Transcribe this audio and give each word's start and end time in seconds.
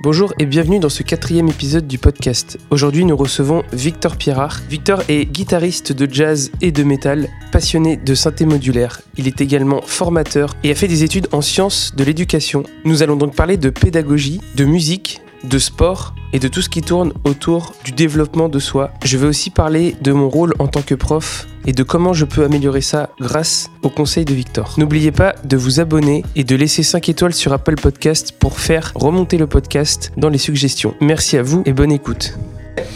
Bonjour 0.00 0.32
et 0.38 0.46
bienvenue 0.46 0.78
dans 0.78 0.88
ce 0.88 1.02
quatrième 1.02 1.48
épisode 1.48 1.88
du 1.88 1.98
podcast. 1.98 2.56
Aujourd'hui 2.70 3.04
nous 3.04 3.16
recevons 3.16 3.64
Victor 3.72 4.16
Pierrard. 4.16 4.60
Victor 4.70 5.02
est 5.08 5.24
guitariste 5.24 5.92
de 5.92 6.08
jazz 6.08 6.52
et 6.60 6.70
de 6.70 6.84
métal, 6.84 7.28
passionné 7.50 7.96
de 7.96 8.14
synthé 8.14 8.46
modulaire. 8.46 9.00
Il 9.16 9.26
est 9.26 9.40
également 9.40 9.82
formateur 9.82 10.54
et 10.62 10.70
a 10.70 10.76
fait 10.76 10.86
des 10.86 11.02
études 11.02 11.26
en 11.32 11.40
sciences 11.40 11.96
de 11.96 12.04
l'éducation. 12.04 12.62
Nous 12.84 13.02
allons 13.02 13.16
donc 13.16 13.34
parler 13.34 13.56
de 13.56 13.70
pédagogie, 13.70 14.40
de 14.54 14.64
musique, 14.64 15.20
de 15.44 15.58
sport 15.58 16.14
et 16.32 16.38
de 16.38 16.48
tout 16.48 16.62
ce 16.62 16.68
qui 16.68 16.82
tourne 16.82 17.12
autour 17.24 17.74
du 17.84 17.92
développement 17.92 18.48
de 18.48 18.58
soi. 18.58 18.90
Je 19.04 19.16
vais 19.16 19.26
aussi 19.26 19.50
parler 19.50 19.96
de 20.00 20.12
mon 20.12 20.28
rôle 20.28 20.54
en 20.58 20.68
tant 20.68 20.82
que 20.82 20.94
prof 20.94 21.46
et 21.66 21.72
de 21.72 21.82
comment 21.82 22.12
je 22.12 22.24
peux 22.24 22.44
améliorer 22.44 22.80
ça 22.80 23.10
grâce 23.20 23.70
au 23.82 23.90
conseil 23.90 24.24
de 24.24 24.34
Victor. 24.34 24.74
N'oubliez 24.78 25.12
pas 25.12 25.34
de 25.44 25.56
vous 25.56 25.80
abonner 25.80 26.24
et 26.36 26.44
de 26.44 26.56
laisser 26.56 26.82
5 26.82 27.08
étoiles 27.08 27.34
sur 27.34 27.52
Apple 27.52 27.76
Podcast 27.76 28.32
pour 28.32 28.58
faire 28.58 28.92
remonter 28.94 29.36
le 29.36 29.46
podcast 29.46 30.12
dans 30.16 30.28
les 30.28 30.38
suggestions. 30.38 30.94
Merci 31.00 31.36
à 31.36 31.42
vous 31.42 31.62
et 31.66 31.72
bonne 31.72 31.92
écoute. 31.92 32.38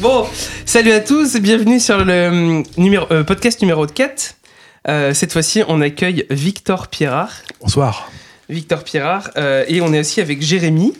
Bon, 0.01 0.27
salut 0.65 0.93
à 0.93 1.01
tous 1.01 1.34
et 1.34 1.41
bienvenue 1.41 1.81
sur 1.81 2.05
le 2.05 2.62
numéro, 2.77 3.06
euh, 3.11 3.25
podcast 3.25 3.61
numéro 3.61 3.87
4. 3.87 4.37
Euh, 4.89 5.15
cette 5.15 5.33
fois-ci, 5.33 5.62
on 5.69 5.81
accueille 5.81 6.27
Victor 6.31 6.89
Pierrard. 6.89 7.33
Bonsoir. 7.61 8.11
Victor 8.48 8.84
Pierrard 8.84 9.31
euh, 9.37 9.65
et 9.69 9.81
on 9.81 9.93
est 9.93 10.01
aussi 10.01 10.20
avec 10.20 10.43
Jérémy. 10.43 10.93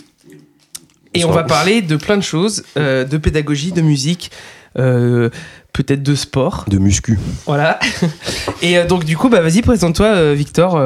Et 1.15 1.25
on 1.25 1.31
va 1.31 1.45
parler 1.45 1.83
de 1.83 1.97
plein 1.97 2.17
de 2.17 2.23
choses, 2.23 2.65
euh, 2.77 3.05
de 3.05 3.17
pédagogie, 3.17 3.73
de 3.73 3.83
musique, 3.83 4.31
euh, 4.79 5.29
peut-être 5.73 6.03
de 6.03 6.15
sport. 6.15 6.65
De 6.69 6.79
muscu. 6.79 7.19
Voilà. 7.47 7.79
Et 8.63 8.79
euh, 8.79 8.87
donc 8.87 9.05
du 9.05 9.17
coup, 9.17 9.29
bah 9.29 9.41
vas-y, 9.41 9.63
présente-toi, 9.63 10.35
Victor. 10.35 10.81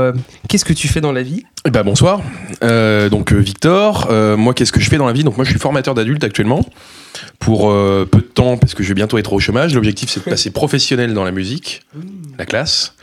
Qu'est-ce 0.49 0.65
que 0.65 0.73
tu 0.73 0.89
fais 0.89 1.01
dans 1.01 1.13
la 1.13 1.23
vie? 1.23 1.45
Eh 1.67 1.71
ben 1.71 1.83
bonsoir. 1.83 2.23
Euh, 2.63 3.09
donc 3.09 3.33
Victor, 3.33 4.07
euh, 4.09 4.37
moi 4.37 4.55
qu'est-ce 4.55 4.71
que 4.71 4.79
je 4.79 4.89
fais 4.89 4.99
dans 4.99 5.07
la 5.07 5.13
vie? 5.13 5.25
Donc 5.25 5.37
moi 5.37 5.45
je 5.45 5.51
suis 5.51 5.59
formateur 5.59 5.95
d'adultes 5.95 6.23
actuellement 6.23 6.65
pour 7.41 7.71
euh, 7.71 8.09
peu 8.09 8.19
de 8.19 8.25
temps 8.25 8.57
parce 8.57 8.75
que 8.75 8.85
je 8.85 8.89
vais 8.89 8.95
bientôt 8.95 9.19
être 9.19 9.33
au 9.33 9.41
chômage. 9.41 9.75
L'objectif 9.75 10.09
c'est 10.09 10.25
de 10.25 10.31
passer 10.31 10.51
professionnel 10.53 11.13
dans 11.13 11.25
la 11.25 11.33
musique, 11.33 11.83
la 12.39 12.47
classe. 12.47 12.95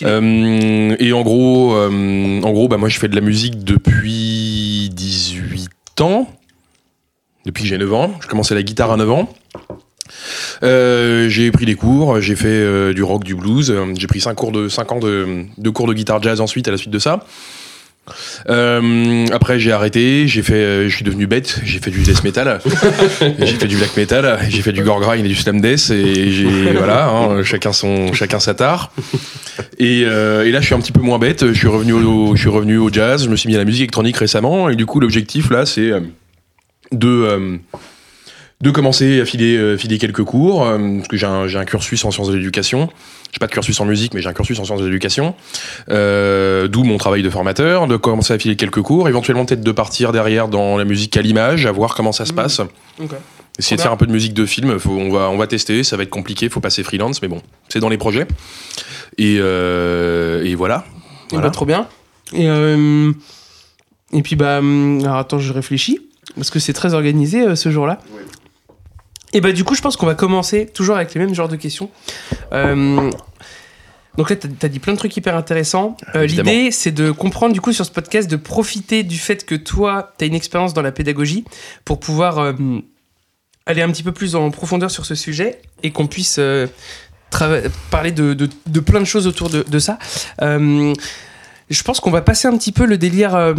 Et 0.00 1.12
en 1.12 1.22
gros, 1.22 1.76
en 1.76 2.50
gros, 2.50 2.66
bah 2.66 2.76
moi 2.76 2.88
je 2.88 2.98
fais 2.98 3.06
de 3.06 3.14
la 3.14 3.20
musique 3.20 3.62
depuis 3.62 4.90
18 4.92 6.00
ans. 6.00 6.28
Depuis 7.44 7.64
que 7.64 7.68
j'ai 7.68 7.78
9 7.78 7.92
ans. 7.92 8.14
Je 8.20 8.28
commençais 8.28 8.54
la 8.54 8.62
guitare 8.62 8.92
à 8.92 8.96
9 8.96 9.10
ans. 9.10 9.28
Euh, 10.62 11.28
j'ai 11.28 11.50
pris 11.50 11.66
des 11.66 11.74
cours, 11.74 12.20
j'ai 12.20 12.36
fait 12.36 12.48
euh, 12.48 12.92
du 12.92 13.02
rock, 13.02 13.24
du 13.24 13.34
blues. 13.34 13.74
J'ai 13.96 14.06
pris 14.06 14.20
5 14.20 14.34
cours 14.34 14.52
de 14.52 14.68
5 14.68 14.92
ans 14.92 15.00
de, 15.00 15.44
de 15.58 15.70
cours 15.70 15.86
de 15.86 15.94
guitare 15.94 16.22
jazz 16.22 16.40
ensuite 16.40 16.68
à 16.68 16.70
la 16.70 16.76
suite 16.76 16.90
de 16.90 16.98
ça. 16.98 17.24
Euh, 18.48 19.26
après 19.32 19.60
j'ai 19.60 19.70
arrêté, 19.70 20.26
j'ai 20.26 20.42
fait, 20.42 20.88
je 20.88 20.94
suis 20.94 21.04
devenu 21.04 21.28
bête, 21.28 21.60
j'ai 21.64 21.78
fait 21.78 21.92
du 21.92 22.02
death 22.02 22.24
metal, 22.24 22.60
j'ai 23.38 23.54
fait 23.54 23.68
du 23.68 23.76
black 23.76 23.96
metal, 23.96 24.40
j'ai 24.48 24.60
fait 24.60 24.72
du 24.72 24.82
gore 24.82 25.00
grind 25.00 25.24
et 25.24 25.28
du 25.28 25.36
slam 25.36 25.60
death 25.60 25.90
et 25.92 26.32
j'ai 26.32 26.72
voilà, 26.72 27.08
hein, 27.08 27.44
chacun 27.44 27.72
son, 27.72 28.12
chacun 28.12 28.40
sa 28.40 28.54
tare. 28.54 28.92
Et, 29.78 30.00
et 30.00 30.50
là 30.50 30.60
je 30.60 30.66
suis 30.66 30.74
un 30.74 30.80
petit 30.80 30.90
peu 30.90 31.00
moins 31.00 31.20
bête, 31.20 31.46
je 31.46 31.56
suis 31.56 31.68
revenu 31.68 31.92
au, 31.92 32.34
je 32.34 32.40
suis 32.40 32.50
revenu 32.50 32.76
au 32.76 32.92
jazz, 32.92 33.22
je 33.24 33.28
me 33.28 33.36
suis 33.36 33.46
mis 33.46 33.54
à 33.54 33.58
la 33.58 33.64
musique 33.64 33.82
électronique 33.82 34.16
récemment 34.16 34.68
et 34.68 34.74
du 34.74 34.84
coup 34.84 34.98
l'objectif 34.98 35.50
là 35.50 35.64
c'est 35.64 35.92
de 36.92 37.08
euh, 37.08 37.56
de 38.60 38.70
commencer 38.70 39.20
à 39.20 39.24
filer, 39.24 39.56
euh, 39.56 39.76
filer 39.76 39.98
quelques 39.98 40.22
cours, 40.22 40.64
euh, 40.64 40.78
parce 40.98 41.08
que 41.08 41.16
j'ai 41.16 41.26
un, 41.26 41.52
un 41.52 41.64
cursus 41.64 42.04
en 42.04 42.12
sciences 42.12 42.28
de 42.28 42.36
l'éducation. 42.36 42.88
J'ai 43.32 43.38
pas 43.40 43.48
de 43.48 43.52
cursus 43.52 43.80
en 43.80 43.86
musique, 43.86 44.14
mais 44.14 44.20
j'ai 44.22 44.28
un 44.28 44.32
cursus 44.34 44.56
en 44.60 44.64
sciences 44.64 44.80
de 44.80 44.86
l'éducation. 44.86 45.34
Euh, 45.88 46.68
D'où 46.68 46.84
mon 46.84 46.96
travail 46.96 47.22
de 47.24 47.30
formateur, 47.30 47.88
de 47.88 47.96
commencer 47.96 48.32
à 48.34 48.38
filer 48.38 48.54
quelques 48.54 48.82
cours, 48.82 49.08
éventuellement 49.08 49.44
peut-être 49.46 49.62
de 49.64 49.72
partir 49.72 50.12
derrière 50.12 50.46
dans 50.46 50.76
la 50.78 50.84
musique 50.84 51.16
à 51.16 51.22
l'image, 51.22 51.66
à 51.66 51.72
voir 51.72 51.96
comment 51.96 52.12
ça 52.12 52.24
se 52.24 52.30
Mhm. 52.30 52.36
passe. 52.36 52.60
Essayer 53.58 53.76
de 53.76 53.82
faire 53.82 53.90
un 53.92 53.96
peu 53.96 54.06
de 54.06 54.12
musique 54.12 54.32
de 54.32 54.46
film, 54.46 54.78
faut, 54.78 54.92
on, 54.92 55.10
va, 55.10 55.28
on 55.28 55.36
va 55.36 55.46
tester, 55.48 55.82
ça 55.82 55.96
va 55.96 56.04
être 56.04 56.10
compliqué, 56.10 56.48
faut 56.48 56.60
passer 56.60 56.82
freelance, 56.84 57.20
mais 57.20 57.28
bon, 57.28 57.42
c'est 57.68 57.80
dans 57.80 57.88
les 57.88 57.98
projets. 57.98 58.26
Et, 59.18 59.38
euh, 59.40 60.44
et 60.44 60.54
voilà. 60.54 60.84
Eh 60.86 61.34
Voilà. 61.34 61.48
ben, 61.48 61.52
trop 61.52 61.66
bien. 61.66 61.88
Et, 62.32 62.46
et 64.12 64.22
puis 64.22 64.36
bah, 64.36 64.58
hum, 64.60 65.00
alors 65.02 65.16
attends, 65.16 65.38
je 65.38 65.52
réfléchis 65.52 66.00
parce 66.36 66.50
que 66.50 66.58
c'est 66.58 66.72
très 66.72 66.94
organisé 66.94 67.42
euh, 67.42 67.54
ce 67.56 67.70
jour-là. 67.70 68.00
Et 69.34 69.40
bah 69.40 69.52
du 69.52 69.64
coup, 69.64 69.74
je 69.74 69.80
pense 69.80 69.96
qu'on 69.96 70.06
va 70.06 70.14
commencer 70.14 70.66
toujours 70.66 70.96
avec 70.96 71.14
les 71.14 71.20
mêmes 71.20 71.34
genres 71.34 71.48
de 71.48 71.56
questions. 71.56 71.90
Euh, 72.52 73.10
donc 74.18 74.28
là, 74.28 74.36
tu 74.36 74.46
as, 74.62 74.68
dit 74.68 74.78
plein 74.78 74.92
de 74.92 74.98
trucs 74.98 75.16
hyper 75.16 75.34
intéressants. 75.36 75.96
Euh. 76.14 76.26
L'idée, 76.42 76.70
c'est 76.70 76.92
de 76.92 77.10
comprendre 77.10 77.54
du 77.54 77.60
coup 77.62 77.72
sur 77.72 77.86
ce 77.86 77.90
podcast, 77.90 78.30
de 78.30 78.36
profiter 78.36 79.04
du 79.04 79.16
fait 79.16 79.46
que 79.46 79.54
toi, 79.54 80.12
tu 80.18 80.24
as 80.24 80.28
une 80.28 80.34
expérience 80.34 80.74
dans 80.74 80.82
la 80.82 80.92
pédagogie 80.92 81.44
pour 81.86 81.98
pouvoir 81.98 82.38
euh, 82.38 82.52
aller 83.64 83.80
un 83.80 83.90
petit 83.90 84.02
peu 84.02 84.12
plus 84.12 84.34
en 84.36 84.50
profondeur 84.50 84.90
sur 84.90 85.06
ce 85.06 85.14
sujet 85.14 85.62
et 85.82 85.92
qu'on 85.92 86.06
puisse 86.06 86.36
euh, 86.38 86.66
parler 87.90 88.12
de, 88.12 88.34
de- 88.34 88.50
de 88.66 88.80
plein 88.80 89.00
de 89.00 89.06
choses 89.06 89.26
autour 89.26 89.48
de, 89.48 89.62
de 89.66 89.78
ça. 89.78 89.98
Je 91.70 91.82
pense 91.82 92.00
qu'on 92.00 92.10
va 92.10 92.20
passer 92.20 92.48
un 92.48 92.56
petit 92.56 92.72
peu 92.72 92.84
le 92.84 92.98
délire. 92.98 93.34
euh, 93.34 93.54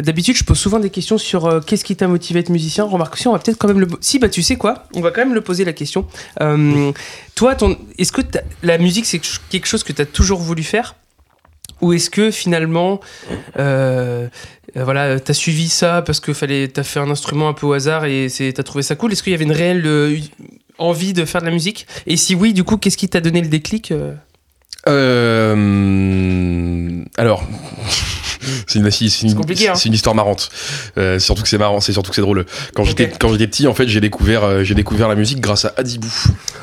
D'habitude, 0.00 0.36
je 0.36 0.44
pose 0.44 0.58
souvent 0.58 0.80
des 0.80 0.90
questions 0.90 1.18
sur 1.18 1.46
euh, 1.46 1.60
qu'est-ce 1.60 1.84
qui 1.84 1.94
t'a 1.94 2.08
motivé 2.08 2.38
à 2.38 2.40
être 2.40 2.48
musicien? 2.48 2.84
Remarque, 2.84 3.16
si 3.16 3.28
on 3.28 3.32
va 3.32 3.38
peut-être 3.38 3.58
quand 3.58 3.68
même 3.68 3.80
le. 3.80 3.86
Si, 4.00 4.18
bah 4.18 4.28
tu 4.28 4.42
sais 4.42 4.56
quoi? 4.56 4.84
On 4.94 5.00
va 5.00 5.10
quand 5.10 5.20
même 5.20 5.34
le 5.34 5.40
poser 5.40 5.64
la 5.64 5.72
question. 5.72 6.06
Euh, 6.40 6.90
toi, 7.34 7.54
ton... 7.54 7.76
est-ce 7.98 8.12
que 8.12 8.22
la 8.62 8.78
musique, 8.78 9.06
c'est 9.06 9.20
quelque 9.50 9.66
chose 9.66 9.84
que 9.84 9.92
tu 9.92 10.02
as 10.02 10.06
toujours 10.06 10.40
voulu 10.40 10.62
faire? 10.62 10.96
Ou 11.80 11.92
est-ce 11.92 12.10
que 12.10 12.30
finalement, 12.30 13.00
voilà, 13.56 15.20
t'as 15.20 15.34
suivi 15.34 15.68
ça 15.68 16.02
parce 16.02 16.20
que 16.20 16.32
fallait, 16.32 16.68
t'as 16.68 16.84
fait 16.84 17.00
un 17.00 17.10
instrument 17.10 17.48
un 17.48 17.54
peu 17.54 17.66
au 17.66 17.72
hasard 17.72 18.04
et 18.04 18.28
t'as 18.54 18.62
trouvé 18.62 18.82
ça 18.82 18.94
cool? 18.94 19.12
Est-ce 19.12 19.22
qu'il 19.24 19.32
y 19.32 19.34
avait 19.34 19.44
une 19.44 19.52
réelle 19.52 19.84
envie 20.78 21.12
de 21.12 21.24
faire 21.24 21.40
de 21.40 21.46
la 21.46 21.52
musique? 21.52 21.88
Et 22.06 22.16
si 22.16 22.36
oui, 22.36 22.52
du 22.52 22.62
coup, 22.62 22.76
qu'est-ce 22.76 22.96
qui 22.96 23.08
t'a 23.08 23.20
donné 23.20 23.40
le 23.40 23.48
déclic 23.48 23.92
euh 24.88 25.52
alors, 27.18 27.44
c'est 28.66 28.78
une, 28.78 28.90
c'est 28.90 29.22
une, 29.22 29.34
compliqué, 29.34 29.68
hein. 29.68 29.74
c'est 29.74 29.88
une 29.88 29.94
histoire 29.94 30.14
marrante. 30.14 30.50
Euh, 30.98 31.18
surtout 31.18 31.42
que 31.42 31.48
c'est 31.48 31.58
marrant, 31.58 31.80
c'est 31.80 31.92
surtout 31.92 32.10
que 32.10 32.14
c'est 32.16 32.22
drôle. 32.22 32.44
Quand 32.74 32.84
j'étais 32.84 33.10
quand 33.18 33.30
j'étais 33.32 33.46
petit, 33.46 33.66
en 33.66 33.74
fait, 33.74 33.88
j'ai 33.88 34.00
découvert 34.00 34.44
euh, 34.44 34.62
j'ai 34.64 34.74
découvert 34.74 35.08
la 35.08 35.14
musique 35.14 35.40
grâce 35.40 35.64
à 35.64 35.72
Adibou. 35.76 36.08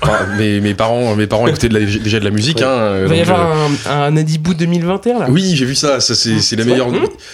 Enfin, 0.02 0.20
mes, 0.38 0.60
mes 0.62 0.74
parents 0.74 1.16
mes 1.16 1.28
parents 1.28 1.48
écoutaient 1.48 1.70
de 1.70 1.78
la- 1.78 1.86
déjà 1.86 2.20
de 2.20 2.26
la 2.26 2.32
musique. 2.32 2.58
Ouais. 2.60 2.64
Hein, 2.64 2.70
euh, 2.70 3.04
Il 3.06 3.10
va 3.10 3.16
y 3.16 3.22
avoir 3.22 3.52
euh, 3.52 3.68
un, 3.90 4.14
un 4.14 4.18
Adibou 4.18 4.54
2021 4.54 5.20
là 5.20 5.26
oui, 5.30 5.54
j'ai 5.56 5.66
vu 5.66 5.76
ça. 5.76 6.00
Ça 6.00 6.16
c'est 6.16 6.56
la 6.56 6.66
meilleure 6.66 6.88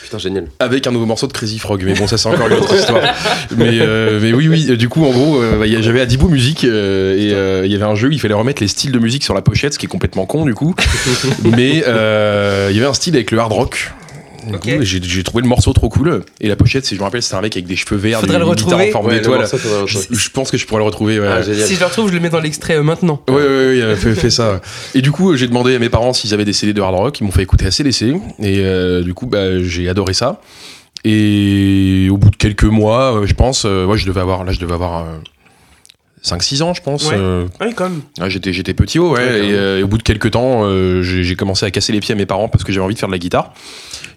Putain, 0.04 0.18
génial. 0.18 0.46
avec 0.60 0.86
un 0.88 0.92
nouveau 0.92 1.06
morceau 1.06 1.28
de 1.28 1.34
Crazy 1.34 1.60
Frog. 1.60 1.84
Mais 1.86 1.94
bon, 1.94 2.08
ça 2.08 2.18
c'est 2.18 2.28
encore 2.30 2.48
une 2.48 2.54
autre 2.54 2.76
histoire. 2.80 3.02
Mais 3.58 3.80
euh, 3.82 4.20
mais 4.22 4.34
oui 4.34 4.48
oui. 4.48 4.78
Du 4.78 4.90
coup, 4.90 5.06
en 5.06 5.12
gros, 5.12 5.42
euh, 5.42 5.58
bah, 5.60 5.66
j'avais 5.82 6.02
Adibou 6.02 6.28
musique 6.30 6.64
euh, 6.64 7.16
et 7.18 7.34
euh, 7.34 7.66
il 7.66 7.72
y 7.72 7.76
avait 7.76 7.86
un 7.86 7.96
jeu. 7.96 8.10
Il 8.12 8.20
fallait 8.20 8.34
remettre 8.34 8.62
les 8.62 8.68
styles 8.68 8.92
de 8.92 9.00
musique 9.00 9.24
sur 9.24 9.34
la 9.34 9.42
pochette, 9.42 9.74
ce 9.74 9.80
qui 9.80 9.86
est 9.86 9.90
complètement 9.90 10.26
con 10.26 10.46
du 10.46 10.54
coup. 10.54 10.76
mais 11.44 11.84
euh, 11.88 12.68
il 12.72 12.76
y 12.76 12.80
avait 12.80 12.88
un 12.90 12.94
style 12.94 13.16
avec 13.16 13.32
le 13.32 13.40
hard 13.40 13.52
rock. 13.52 13.92
J'ai 14.82 15.24
trouvé 15.24 15.42
le 15.44 15.48
morceau 15.50 15.74
trop 15.74 15.90
cool. 15.90 16.24
Et 16.42 16.48
la 16.48 16.56
pochette, 16.56 16.86
c'est- 16.86 16.96
je 16.96 17.00
me 17.00 17.06
rappelle, 17.06 17.22
c'était 17.24 17.36
un 17.36 17.42
mec 17.42 17.56
avec 17.56 17.66
des 17.68 17.76
cheveux 17.76 17.98
verts, 17.98 18.20
Faudrait 18.22 18.36
des 18.38 18.40
le 18.44 18.46
retrouver. 18.50 18.90
en 18.90 18.92
forme 18.92 19.08
Ouais, 19.08 19.16
d'étoile. 19.16 19.46
Je, 19.88 20.30
pense 20.30 20.52
que 20.52 20.58
je 20.58 20.66
pourrais 20.66 20.80
le 20.82 20.86
retrouver. 20.86 21.20
Ouais, 21.20 21.28
Ah. 21.30 21.44
Si 21.44 21.76
je 21.76 21.80
le 21.80 21.86
retrouve, 21.86 22.10
je 22.10 22.14
le 22.14 22.20
mets 22.20 22.30
dans 22.30 22.40
l'extrait 22.40 22.76
euh, 22.76 22.84
maintenant. 22.84 23.22
ouais, 23.30 23.36
ouais, 23.36 23.84
ouais, 23.84 23.96
fait 23.96 24.30
ça. 24.30 24.62
Et 24.94 25.02
du 25.02 25.12
coup, 25.12 25.36
j'ai 25.36 25.48
demandé 25.48 25.76
à 25.76 25.80
mes 25.80 25.90
parents 25.90 26.14
s'ils 26.14 26.34
avaient 26.34 26.46
des 26.46 26.54
CD 26.54 26.74
de 26.74 26.82
hard 26.82 26.96
rock. 26.96 27.20
Ils 27.20 27.24
m'ont 27.24 27.32
fait 27.32 27.44
écouter 27.44 27.66
ACDC. 27.66 28.04
Et 28.40 28.60
euh, 28.60 29.02
du 29.04 29.14
coup, 29.14 29.26
bah, 29.28 29.62
j'ai 29.64 29.90
adoré 29.90 30.14
ça. 30.14 30.42
Et 31.04 32.08
au 32.10 32.18
bout 32.18 32.30
de 32.32 32.36
quelques 32.36 32.64
mois, 32.64 33.16
euh, 33.22 33.26
je 33.28 33.34
pense, 33.34 33.64
euh, 33.66 33.86
ouais, 33.86 33.98
je 33.98 34.06
devais 34.08 34.22
avoir, 34.22 34.44
là, 34.44 34.52
je 34.52 34.60
devais 34.60 34.74
avoir 34.74 35.06
5-6 36.24 36.64
ans, 36.64 36.74
je 36.74 36.82
pense. 36.82 37.06
Ouais. 37.10 37.16
euh, 37.16 37.46
Oui, 37.62 37.68
quand 37.76 37.84
même. 37.90 38.02
ah, 38.20 38.28
j'étais, 38.30 38.52
j'étais 38.54 38.74
petit, 38.74 38.98
ouais, 38.98 39.12
Ouais, 39.12 39.22
et, 39.46 39.54
euh, 39.54 39.84
au 39.84 39.88
bout 39.88 40.00
de 40.00 40.04
quelques 40.04 40.32
temps, 40.32 40.62
euh, 40.64 41.04
j'ai, 41.04 41.24
j'ai 41.24 41.36
commencé 41.36 41.64
à 41.66 41.70
casser 41.72 41.94
les 41.94 42.00
pieds 42.00 42.14
à 42.14 42.18
mes 42.18 42.26
parents 42.26 42.48
parce 42.48 42.64
que 42.64 42.72
j'avais 42.72 42.84
envie 42.84 42.96
de 42.96 43.00
faire 43.00 43.10
de 43.10 43.14
la 43.14 43.20
guitare. 43.20 43.54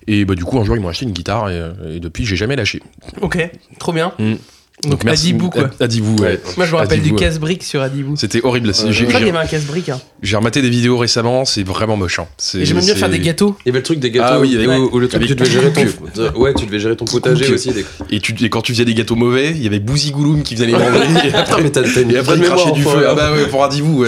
Et 0.08 0.24
bah, 0.24 0.34
du 0.34 0.44
coup, 0.44 0.58
un 0.58 0.64
jour, 0.64 0.74
ils 0.74 0.80
m'ont 0.80 0.88
acheté 0.88 1.04
une 1.04 1.12
guitare 1.12 1.50
et, 1.50 1.60
euh, 1.60 1.96
et 1.96 2.00
depuis, 2.00 2.24
j'ai 2.24 2.34
jamais 2.34 2.56
lâché. 2.56 2.82
Ok, 3.20 3.38
trop 3.78 3.92
bien. 3.92 4.14
Mm. 4.18 4.34
Donc, 4.84 5.04
Adibou 5.06 5.50
quoi. 5.50 5.70
Adibou, 5.80 6.14
ouais. 6.22 6.40
Moi 6.56 6.64
je 6.66 6.70
me 6.72 6.76
rappelle 6.76 7.00
Adibou, 7.00 7.16
du 7.16 7.22
ouais. 7.22 7.28
casse-brique 7.28 7.64
sur 7.64 7.82
Adibou. 7.82 8.14
C'était 8.16 8.40
horrible. 8.44 8.72
Je 8.74 9.04
crois 9.04 9.18
qu'il 9.18 9.26
y 9.26 9.30
avait 9.30 9.38
un 9.38 9.46
casse-brique. 9.46 9.88
Hein. 9.88 10.00
j'ai 10.22 10.36
rematé 10.36 10.62
des 10.62 10.70
vidéos 10.70 10.96
récemment, 10.98 11.44
c'est 11.44 11.64
vraiment. 11.64 11.98
Hein. 12.00 12.26
Et 12.54 12.64
j'aimais 12.64 12.80
bien 12.80 12.94
faire 12.94 13.08
des 13.10 13.18
gâteaux. 13.18 13.56
Il 13.64 13.68
y 13.68 13.70
avait 13.70 13.80
le 13.80 13.82
truc 13.82 13.98
des 13.98 14.10
gâteaux. 14.10 14.34
Ah 14.36 14.40
oui, 14.40 14.54
avec- 14.56 14.68
où, 14.68 14.96
où 14.96 14.98
le 15.00 15.08
truc, 15.08 15.16
avec 15.22 15.28
tu 15.28 15.34
devais 15.34 15.50
gérer 15.50 15.72
ton. 15.72 16.40
Ouais, 16.40 16.54
tu 16.54 16.66
devais 16.66 16.78
gérer 16.78 16.96
ton 16.96 17.04
potager 17.06 17.52
aussi. 17.52 17.72
Des... 17.72 17.84
Et, 18.10 18.20
tu, 18.20 18.34
et 18.44 18.48
quand 18.50 18.62
tu 18.62 18.72
faisais 18.72 18.84
des 18.84 18.94
gâteaux 18.94 19.16
mauvais, 19.16 19.50
il 19.50 19.62
y 19.62 19.66
avait 19.66 19.80
Bouzy 19.80 20.10
Gouloum 20.12 20.42
qui 20.42 20.54
faisait 20.54 20.66
les 20.66 20.72
manger. 20.72 20.84
et 21.28 21.34
après, 21.34 21.62
mais 21.62 21.70
t'as 21.70 21.82
une 21.82 22.10
et 22.12 22.16
après, 22.18 22.34
il 22.36 22.42
mémoire. 22.42 22.72
du 22.72 22.82
feu. 22.82 23.04
Ah 23.08 23.14
bah 23.14 23.32
ouais, 23.32 23.46
pour 23.46 23.64
Adibou. 23.64 24.04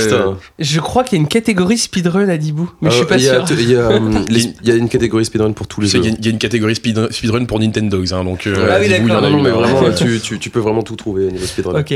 Je 0.59 0.81
crois 0.81 1.03
qu'il 1.05 1.19
y 1.19 1.21
a 1.21 1.23
une 1.23 1.29
catégorie 1.29 1.79
speedrun 1.79 2.29
Adibou, 2.29 2.71
mais 2.81 2.91
je 2.91 2.97
suis 2.97 3.07
pas 3.07 3.17
il 3.17 3.25
y 3.25 3.29
a- 3.29 3.45
sûr. 3.47 3.57
Il 3.61 3.71
y, 3.71 3.77
a, 3.77 3.91
les- 4.29 4.53
il 4.63 4.69
y 4.69 4.71
a 4.71 4.75
une 4.77 4.89
catégorie 4.89 5.25
speedrun 5.25 5.53
pour 5.53 5.67
tous 5.67 5.81
les 5.81 5.89
jeux. 5.89 5.99
il 5.99 6.05
y, 6.05 6.09
a- 6.13 6.17
il 6.19 6.27
y 6.27 6.31
une 6.31 6.39
catégorie 6.39 6.75
speed- 6.75 7.11
speedrun 7.11 7.45
pour 7.45 7.59
Nintendo, 7.59 8.03
hein, 8.13 8.25
donc 8.25 8.47
euh, 8.47 8.69
Ah 8.71 8.77
oui, 8.81 8.87
il 8.87 8.93
y 8.93 9.01
d'accord. 9.01 9.21
Non, 9.31 9.43
mais 9.43 9.51
hein. 9.51 9.53
vraiment, 9.55 9.91
tu, 9.97 10.21
tu 10.39 10.51
peux 10.61 10.65
vraiment 10.69 10.83
tout 10.83 10.97
trouver 10.97 11.27
au 11.27 11.31
niveau 11.31 11.47
speedrun. 11.47 11.79
Ok. 11.81 11.95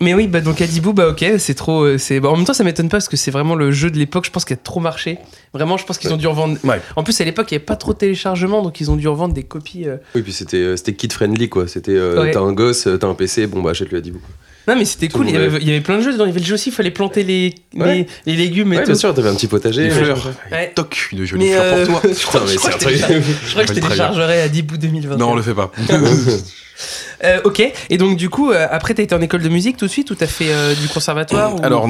Mais 0.00 0.14
oui, 0.14 0.26
bah 0.26 0.40
donc 0.40 0.60
Adibou, 0.60 0.92
bah 0.92 1.08
ok, 1.08 1.24
c'est 1.38 1.54
trop. 1.54 1.82
euh, 1.84 1.98
C'est... 1.98 2.20
Bah, 2.20 2.28
en 2.30 2.36
même 2.36 2.44
temps, 2.44 2.52
ça 2.54 2.64
m'étonne 2.64 2.88
pas 2.88 2.98
parce 2.98 3.08
que 3.08 3.16
c'est 3.16 3.30
vraiment 3.30 3.54
le 3.54 3.70
jeu 3.72 3.90
de 3.90 3.98
l'époque. 3.98 4.24
Je 4.26 4.30
pense 4.30 4.44
qu'il 4.44 4.54
a 4.54 4.58
trop 4.58 4.80
marché. 4.80 5.18
Vraiment, 5.52 5.76
je 5.76 5.84
pense 5.84 5.98
qu'ils 5.98 6.12
ont 6.12 6.16
dû 6.16 6.26
revendre. 6.26 6.56
Ouais. 6.64 6.80
En 6.96 7.02
plus, 7.04 7.20
à 7.20 7.24
l'époque, 7.24 7.50
il 7.50 7.54
n'y 7.54 7.58
avait 7.58 7.64
pas 7.64 7.76
trop 7.76 7.92
de 7.92 7.98
téléchargement, 7.98 8.62
donc 8.62 8.80
ils 8.80 8.90
ont 8.90 8.96
dû 8.96 9.08
revendre 9.08 9.34
des 9.34 9.44
copies. 9.44 9.86
euh. 9.86 9.96
Oui, 10.14 10.22
puis 10.22 10.32
c'était 10.32 10.56
euh, 10.58 10.76
c'était 10.76 10.94
kid 10.94 11.12
friendly 11.12 11.48
quoi. 11.48 11.68
C'était 11.68 11.92
euh, 11.92 12.20
Ouais. 12.22 12.30
t'as 12.32 12.40
un 12.40 12.52
gosse, 12.52 12.88
t'as 13.00 13.06
un 13.06 13.14
PC, 13.14 13.46
bon 13.46 13.62
bah 13.62 13.70
achète-le 13.70 13.98
à 13.98 14.00
10 14.00 14.12
quoi. 14.12 14.20
Non, 14.66 14.76
mais 14.76 14.86
c'était 14.86 15.08
Tout 15.08 15.18
cool. 15.18 15.28
Il 15.28 15.34
y, 15.34 15.36
avait, 15.36 15.58
il 15.60 15.66
y 15.68 15.70
avait 15.70 15.82
plein 15.82 15.98
de 15.98 16.02
jeux 16.02 16.12
dedans. 16.14 16.24
Il 16.24 16.28
y 16.28 16.30
avait 16.30 16.40
le 16.40 16.46
jeu 16.46 16.54
aussi, 16.54 16.70
il 16.70 16.72
fallait 16.72 16.90
planter 16.90 17.22
les, 17.22 17.54
Ouais. 17.76 18.06
les, 18.24 18.32
les 18.32 18.36
légumes 18.44 18.72
et 18.72 18.76
Ouais, 18.76 18.82
tout. 18.82 18.92
bien 18.92 18.98
sûr, 18.98 19.12
t'avais 19.14 19.28
un 19.28 19.34
petit 19.34 19.46
potager. 19.46 19.84
Des 19.84 19.90
fleurs. 19.90 20.30
Ouais. 20.50 20.72
Toc, 20.74 21.10
une 21.12 21.24
jolie 21.26 21.48
fleur 21.50 21.62
euh, 21.64 21.84
pour 21.86 22.00
toi. 22.00 22.10
je 22.18 22.26
crois, 22.26 22.40
Putain, 22.40 22.46
mais 22.46 22.52
je 22.54 22.58
crois 22.58 22.70
c'est 22.72 22.78
que 22.78 22.84
un 22.86 22.88
je 22.88 22.96
truc. 22.98 23.06
télécharge- 23.06 23.24
je 23.44 23.50
crois 23.50 23.62
que 23.64 23.68
je 23.68 23.72
Très 23.72 23.80
bien. 23.80 23.88
téléchargerai 23.90 24.40
à 24.40 24.48
10 24.48 24.62
bouts 24.62 24.76
2021. 24.78 25.16
Non, 25.18 25.32
on 25.32 25.34
le 25.36 25.42
fait 25.42 25.52
pas. 25.54 25.70
Euh, 27.22 27.38
ok, 27.44 27.62
et 27.90 27.96
donc 27.98 28.16
du 28.16 28.28
coup, 28.28 28.50
euh, 28.50 28.66
après, 28.70 28.94
t'as 28.94 29.02
été 29.02 29.14
en 29.14 29.20
école 29.20 29.42
de 29.42 29.48
musique 29.48 29.76
tout 29.76 29.86
de 29.86 29.90
suite 29.90 30.10
ou 30.10 30.14
t'as 30.14 30.26
fait 30.26 30.52
euh, 30.52 30.74
du 30.74 30.88
conservatoire 30.88 31.54
ou- 31.54 31.58
Alors, 31.64 31.86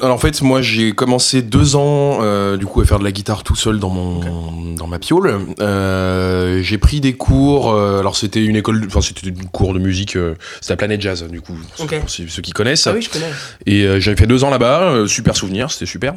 alors, 0.00 0.14
en 0.14 0.18
fait, 0.18 0.40
moi 0.42 0.62
j'ai 0.62 0.92
commencé 0.92 1.42
deux 1.42 1.76
ans 1.76 2.18
euh, 2.22 2.56
du 2.56 2.64
coup 2.66 2.80
à 2.80 2.84
faire 2.86 2.98
de 2.98 3.04
la 3.04 3.12
guitare 3.12 3.44
tout 3.44 3.54
seul 3.56 3.78
dans 3.78 3.90
mon 3.90 4.74
dans 4.74 4.86
ma 4.86 4.98
piole. 4.98 5.38
J'ai 6.62 6.78
pris 6.78 7.00
des 7.00 7.12
cours. 7.14 7.74
alors 7.76 8.16
c'était 8.16 8.44
une 8.44 8.56
école, 8.56 8.82
enfin 8.86 9.00
c'était 9.00 9.28
une 9.28 9.44
cours 9.48 9.74
de 9.74 9.78
musique. 9.78 10.12
c'était 10.60 10.72
la 10.72 10.76
Planète 10.76 11.00
Jazz 11.02 11.24
du 11.30 11.40
coup. 11.40 11.56
Pour 11.76 11.88
ceux 12.08 12.26
ceux 12.28 12.42
qui 12.42 12.52
connaissent. 12.52 12.86
Ah 12.86 12.92
oui, 12.94 13.02
je 13.02 13.10
connais. 13.10 13.30
Et 13.66 14.00
j'avais 14.00 14.16
fait 14.16 14.26
deux 14.26 14.44
ans 14.44 14.50
là-bas, 14.50 15.04
super 15.06 15.36
souvenir, 15.36 15.70
c'était 15.70 15.86
super. 15.86 16.14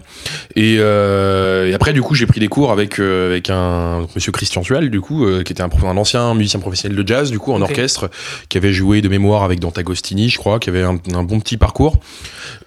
Et, 0.55 0.75
et 0.75 1.73
après, 1.73 1.93
du 1.93 2.01
coup, 2.01 2.15
j'ai 2.15 2.25
pris 2.25 2.39
des 2.39 2.47
cours 2.47 2.71
avec 2.71 2.99
avec 2.99 3.49
un 3.49 4.07
Monsieur 4.15 4.31
Christian 4.31 4.63
Suel, 4.63 4.89
du 4.89 5.01
coup, 5.01 5.25
qui 5.43 5.51
était 5.51 5.61
un, 5.61 5.69
un 5.83 5.97
ancien 5.97 6.33
musicien 6.33 6.59
professionnel 6.59 6.97
de 6.97 7.07
jazz, 7.07 7.29
du 7.31 7.39
coup, 7.39 7.51
en 7.51 7.61
orchestre, 7.61 8.04
qui 8.49 8.57
avait 8.57 8.73
joué 8.73 9.01
de 9.01 9.09
mémoire 9.09 9.43
avec 9.43 9.59
Dante 9.59 9.77
Agostini, 9.77 10.29
je 10.29 10.37
crois, 10.37 10.59
qui 10.59 10.69
avait 10.69 10.83
un, 10.83 10.97
un 11.13 11.23
bon 11.23 11.39
petit 11.39 11.57
parcours. 11.57 11.97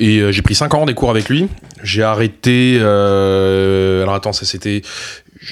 Et 0.01 0.19
euh, 0.19 0.33
j'ai 0.33 0.43
pris 0.43 0.55
cinq 0.55 0.75
ans 0.75 0.87
des 0.87 0.95
cours 0.95 1.11
avec 1.11 1.29
lui. 1.29 1.49
J'ai 1.83 2.03
arrêté. 2.03 2.79
euh, 2.81 4.03
alors 4.03 4.15
attends, 4.15 4.33
ça 4.33 4.45
c'était. 4.45 4.83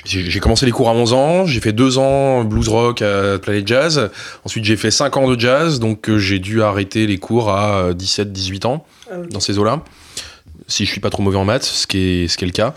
J'ai 0.05 0.41
commencé 0.41 0.67
les 0.67 0.73
cours 0.73 0.89
à 0.89 0.93
11 0.93 1.13
ans, 1.13 1.47
j'ai 1.47 1.61
fait 1.61 1.73
deux 1.73 1.97
ans 1.99 2.43
blues 2.43 2.69
rock 2.69 3.03
à 3.03 3.39
Planet 3.39 3.67
Jazz. 3.67 4.11
Ensuite, 4.45 4.65
j'ai 4.65 4.77
fait 4.77 4.91
cinq 4.91 5.17
ans 5.17 5.31
de 5.31 5.39
jazz, 5.39 5.79
donc 5.79 6.11
euh, 6.11 6.19
j'ai 6.19 6.41
dû 6.41 6.61
arrêter 6.61 7.07
les 7.07 7.19
cours 7.19 7.51
à 7.51 7.93
17-18 7.93 8.67
ans 8.67 8.85
dans 9.31 9.39
ces 9.39 9.59
eaux-là. 9.59 9.83
Si 10.67 10.85
je 10.85 10.91
suis 10.91 11.01
pas 11.01 11.11
trop 11.11 11.23
mauvais 11.23 11.37
en 11.37 11.45
maths, 11.45 11.63
ce 11.63 11.87
qui 11.87 11.99
est, 11.99 12.29
ce 12.29 12.37
qui 12.37 12.45
est 12.45 12.49
le 12.49 12.53
cas. 12.53 12.75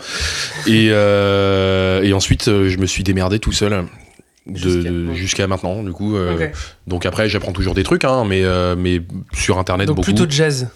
Et, 0.68 0.90
euh, 0.90 2.02
et 2.04 2.12
ensuite, 2.12 2.46
euh, 2.46 2.68
je 2.68 2.78
me 2.78 2.86
suis 2.86 3.02
démerdé 3.02 3.40
tout 3.40 3.50
seul. 3.52 3.84
De- 4.46 4.56
Jusqu'à- 4.56 4.90
de- 4.90 5.12
Jusqu'à 5.14 5.46
maintenant, 5.46 5.82
du 5.82 5.92
coup. 5.92 6.16
euh. 6.16 6.48
Donc 6.86 7.06
après, 7.06 7.28
j'apprends 7.28 7.52
toujours 7.52 7.74
des 7.74 7.82
trucs, 7.82 8.04
hein, 8.04 8.24
mais, 8.26 8.42
euh, 8.44 8.74
mais 8.76 9.02
sur 9.32 9.58
Internet 9.58 9.86
Donc 9.86 9.96
beaucoup. 9.96 10.06
plutôt 10.06 10.26
jazz. 10.28 10.68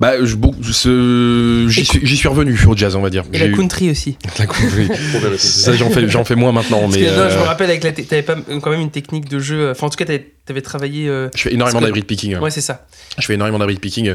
Bah, 0.00 0.12
j'y 0.24 2.16
suis, 2.16 2.28
revenu 2.28 2.58
au 2.66 2.76
jazz, 2.76 2.94
on 2.96 3.00
va 3.02 3.10
dire. 3.10 3.24
Et 3.32 3.38
la 3.38 3.46
eu- 3.46 3.52
country 3.56 3.90
aussi. 3.90 4.16
la 4.38 4.46
country. 4.46 4.88
Ça, 5.38 5.72
j'en 5.74 6.24
fais, 6.24 6.34
moins 6.34 6.52
maintenant, 6.52 6.88
mais 6.88 7.00
que, 7.00 7.04
non, 7.06 7.28
je 7.30 7.36
me 7.36 7.40
euh, 7.40 7.42
rappelle, 7.44 7.70
avec 7.70 7.84
la 7.84 7.92
t'avais 7.92 8.22
pas 8.22 8.36
quand 8.62 8.70
même 8.70 8.80
une 8.80 8.90
technique 8.90 9.28
de 9.28 9.38
jeu. 9.38 9.70
Enfin, 9.70 9.86
en 9.86 9.90
tout 9.90 9.96
cas, 9.96 10.04
t'avais, 10.04 10.60
travaillé. 10.62 11.08
euh, 11.08 11.28
je 11.34 11.42
fais 11.42 11.54
énormément 11.54 11.80
d'hybrid 11.80 12.04
picking. 12.04 12.36
Ouais, 12.38 12.50
c'est 12.50 12.60
ça. 12.60 12.86
Je 13.18 13.26
fais 13.26 13.34
énormément 13.34 13.58
d'hybrid 13.58 13.80
picking. 13.80 14.14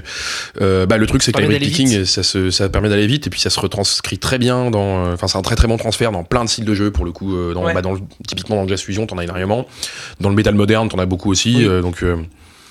Euh, 0.62 0.86
bah, 0.86 0.98
le 0.98 1.08
truc, 1.08 1.24
c'est 1.24 1.32
que 1.32 1.40
l'hybrid 1.42 1.62
picking, 1.62 2.06
ça, 2.06 2.24
se, 2.24 2.50
ça 2.52 2.70
permet 2.70 2.90
d'aller 2.90 3.08
vite 3.08 3.28
et 3.28 3.30
puis 3.30 3.40
ça 3.40 3.50
se 3.50 3.60
retranscrit 3.60 4.18
très 4.18 4.38
bien 4.38 4.70
dans. 4.72 5.06
euh, 5.08 5.14
Enfin, 5.14 5.28
c'est 5.28 5.38
un 5.38 5.42
très 5.42 5.56
très 5.56 5.68
bon 5.68 5.78
transfert 5.78 6.12
dans 6.12 6.24
plein 6.24 6.44
de 6.46 6.50
styles 6.50 6.66
de 6.66 6.74
jeu 6.74 6.92
pour 6.92 7.06
le 7.06 7.12
coup. 7.12 7.36
euh, 7.36 7.54
dans, 7.54 7.64
Ouais. 7.66 7.74
bah, 7.74 7.82
dans 7.82 7.94
le- 7.94 8.00
typiquement 8.28 8.56
dans 8.58 8.64
le 8.64 8.70
jazz 8.70 8.82
fusion, 8.82 9.06
t'en 9.08 9.18
as 9.18 9.24
énormément. 9.24 9.66
Dans 10.22 10.30
le 10.30 10.36
métal 10.36 10.56
moderne, 10.56 10.90
t'en 10.90 11.00
as 11.00 11.06
beaucoup 11.06 11.32
aussi. 11.32 11.56
Oui. 11.58 11.66
euh, 11.66 11.82
donc, 11.82 12.04
euh, 12.04 12.18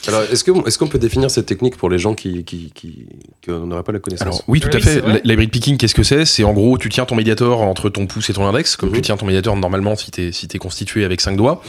Alors, 0.09 0.23
est-ce 0.31 0.45
qu'on 0.45 0.65
est 0.65 0.77
qu'on 0.77 0.87
peut 0.89 0.99
définir 0.99 1.31
cette 1.31 1.47
technique 1.47 1.77
pour 1.77 1.89
les 1.91 1.99
gens 1.99 2.15
qui, 2.15 2.45
qui, 2.45 2.71
qui, 2.75 3.07
qui 3.43 3.51
n'auraient 3.51 3.83
pas 3.83 3.93
la 3.93 3.99
connaissance 3.99 4.27
alors, 4.27 4.43
oui, 4.49 4.61
tout 4.61 4.69
Oui, 4.73 4.77
à 4.77 4.81
fait. 4.81 5.03
L'hybrid 5.25 5.51
picking, 5.51 5.77
qu'est-ce 5.77 5.95
que 5.95 6.03
c'est? 6.03 6.25
C'est 6.25 6.45
en 6.45 6.53
gros, 6.53 6.77
tu 6.79 6.89
tiens 6.89 7.05
ton 7.07 7.15
médiator 7.15 7.63
entre 7.63 7.89
ton 7.89 8.07
pouce 8.07 8.29
et 8.31 8.33
ton 8.33 8.47
index, 8.47 8.77
comme 8.77 8.91
Mhm. 8.91 8.95
tu 8.97 9.01
tiens 9.03 9.17
ton 9.17 9.27
médiator 9.27 9.57
normalement 9.57 9.97
si 9.97 10.11
t'es 10.11 10.33
si 10.33 10.49
t'es 10.49 10.59
constitué 10.59 11.05
avec 11.05 11.21
cinq 11.21 11.37
doigts. 11.37 11.63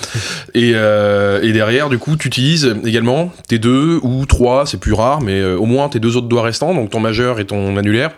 et, 0.53 0.71
euh, 0.75 1.41
et 1.41 1.51
derrière, 1.53 1.89
du 1.89 1.97
coup, 1.97 2.15
tu 2.17 2.27
utilises 2.27 2.75
également 2.85 3.31
tes 3.47 3.59
deux 3.59 3.99
ou 4.03 4.25
trois, 4.25 4.65
c'est 4.65 4.79
plus 4.79 4.93
rare, 4.93 5.21
mais 5.21 5.39
euh, 5.39 5.55
au 5.57 5.65
moins 5.65 5.89
tes 5.89 5.99
deux 5.99 6.17
autres 6.17 6.27
doigts 6.27 6.43
restants, 6.43 6.73
donc 6.73 6.89
ton 6.89 6.99
majeur 6.99 7.39
et 7.39 7.45
ton 7.45 7.77
annulaire, 7.77 8.11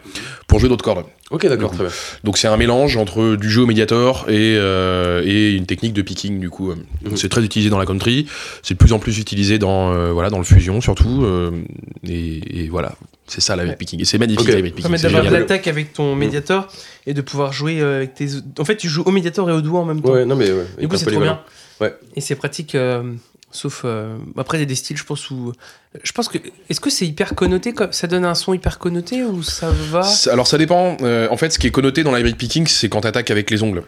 pour 0.47 0.59
jouer 0.59 0.69
d'autres 0.69 0.83
cordes. 0.85 1.05
Ok, 1.31 1.45
d'accord, 1.47 1.69
très 1.71 1.83
bien. 1.83 1.93
Donc 2.23 2.37
c'est 2.39 2.47
un 2.47 2.57
mélange 2.57 2.97
entre 2.97 3.35
du 3.35 3.49
jeu 3.51 3.61
au 3.61 3.65
médiator 3.67 4.25
et, 4.29 4.55
euh, 4.57 5.21
et 5.23 5.53
une 5.53 5.65
technique 5.67 5.93
de 5.93 6.01
picking 6.01 6.39
du 6.39 6.49
coup. 6.49 6.71
Mhm. 6.73 7.15
C'est 7.17 7.29
très 7.29 7.43
utilisé 7.43 7.69
dans 7.69 7.77
la 7.77 7.85
country, 7.85 8.25
c'est 8.63 8.73
de 8.73 8.79
plus 8.79 8.93
en 8.93 8.99
plus 8.99 9.19
utilisé 9.19 9.59
dans 9.59 9.91
euh, 9.93 10.11
voilà 10.11 10.29
dans 10.31 10.39
le 10.39 10.43
fusion 10.43 10.81
surtout 10.81 11.23
euh, 11.23 11.51
et, 12.07 12.63
et 12.63 12.67
voilà 12.69 12.95
c'est 13.27 13.41
ça 13.41 13.55
la 13.55 13.63
Ouais. 13.65 13.75
picking 13.75 14.01
et 14.01 14.05
c'est 14.05 14.17
magnifique 14.17 14.41
Ok. 14.47 14.53
la 14.53 14.57
hybrid 14.57 14.71
Ça 14.71 14.75
picking. 14.89 14.91
permet 15.01 15.13
d'avoir 15.13 15.31
de 15.31 15.37
l'attaque 15.37 15.67
avec 15.67 15.93
ton 15.93 16.15
médiator 16.15 16.67
et 17.05 17.13
de 17.13 17.21
pouvoir 17.21 17.53
jouer 17.53 17.79
avec 17.81 18.15
tes. 18.15 18.27
En 18.57 18.65
fait, 18.65 18.75
tu 18.77 18.89
joues 18.89 19.03
au 19.05 19.11
médiator 19.11 19.47
et 19.51 19.53
au 19.53 19.61
doigt 19.61 19.81
en 19.81 19.85
même 19.85 20.01
temps. 20.01 20.13
Ouais, 20.13 20.25
non, 20.25 20.35
mais 20.35 20.51
ouais. 20.51 20.65
du 20.79 20.87
coup, 20.87 20.95
c'est 20.97 21.05
trop 21.11 21.19
bien. 21.21 21.39
Ouais. 21.79 21.93
Et 22.15 22.21
c'est 22.21 22.33
pratique. 22.35 22.75
Sauf 23.51 23.81
euh, 23.83 24.17
après 24.37 24.57
il 24.57 24.61
y 24.61 24.63
a 24.63 24.67
des 24.67 24.75
styles 24.75 24.97
je 24.97 25.03
pense 25.03 25.31
où 25.31 25.53
je 26.03 26.11
pense 26.11 26.27
que 26.27 26.37
est-ce 26.69 26.79
que 26.79 26.91
c'est 26.91 27.07
hyper 27.07 27.33
connoté 27.33 27.73
ça 27.91 28.05
donne 28.05 28.25
un 28.25 28.35
son 28.35 28.53
hyper 28.53 28.77
connoté 28.77 29.23
ou 29.23 29.41
ça 29.41 29.71
va? 29.71 30.03
Alors 30.31 30.45
ça 30.45 30.57
dépend. 30.57 30.97
Euh, 31.01 31.27
en 31.31 31.37
fait, 31.37 31.49
ce 31.51 31.57
qui 31.57 31.67
est 31.67 31.71
connoté 31.71 32.03
dans 32.03 32.11
la 32.11 32.21
picking, 32.31 32.67
c'est 32.67 32.89
quand 32.89 33.01
t'attaques 33.01 33.31
avec 33.31 33.49
les 33.49 33.63
ongles. 33.63 33.83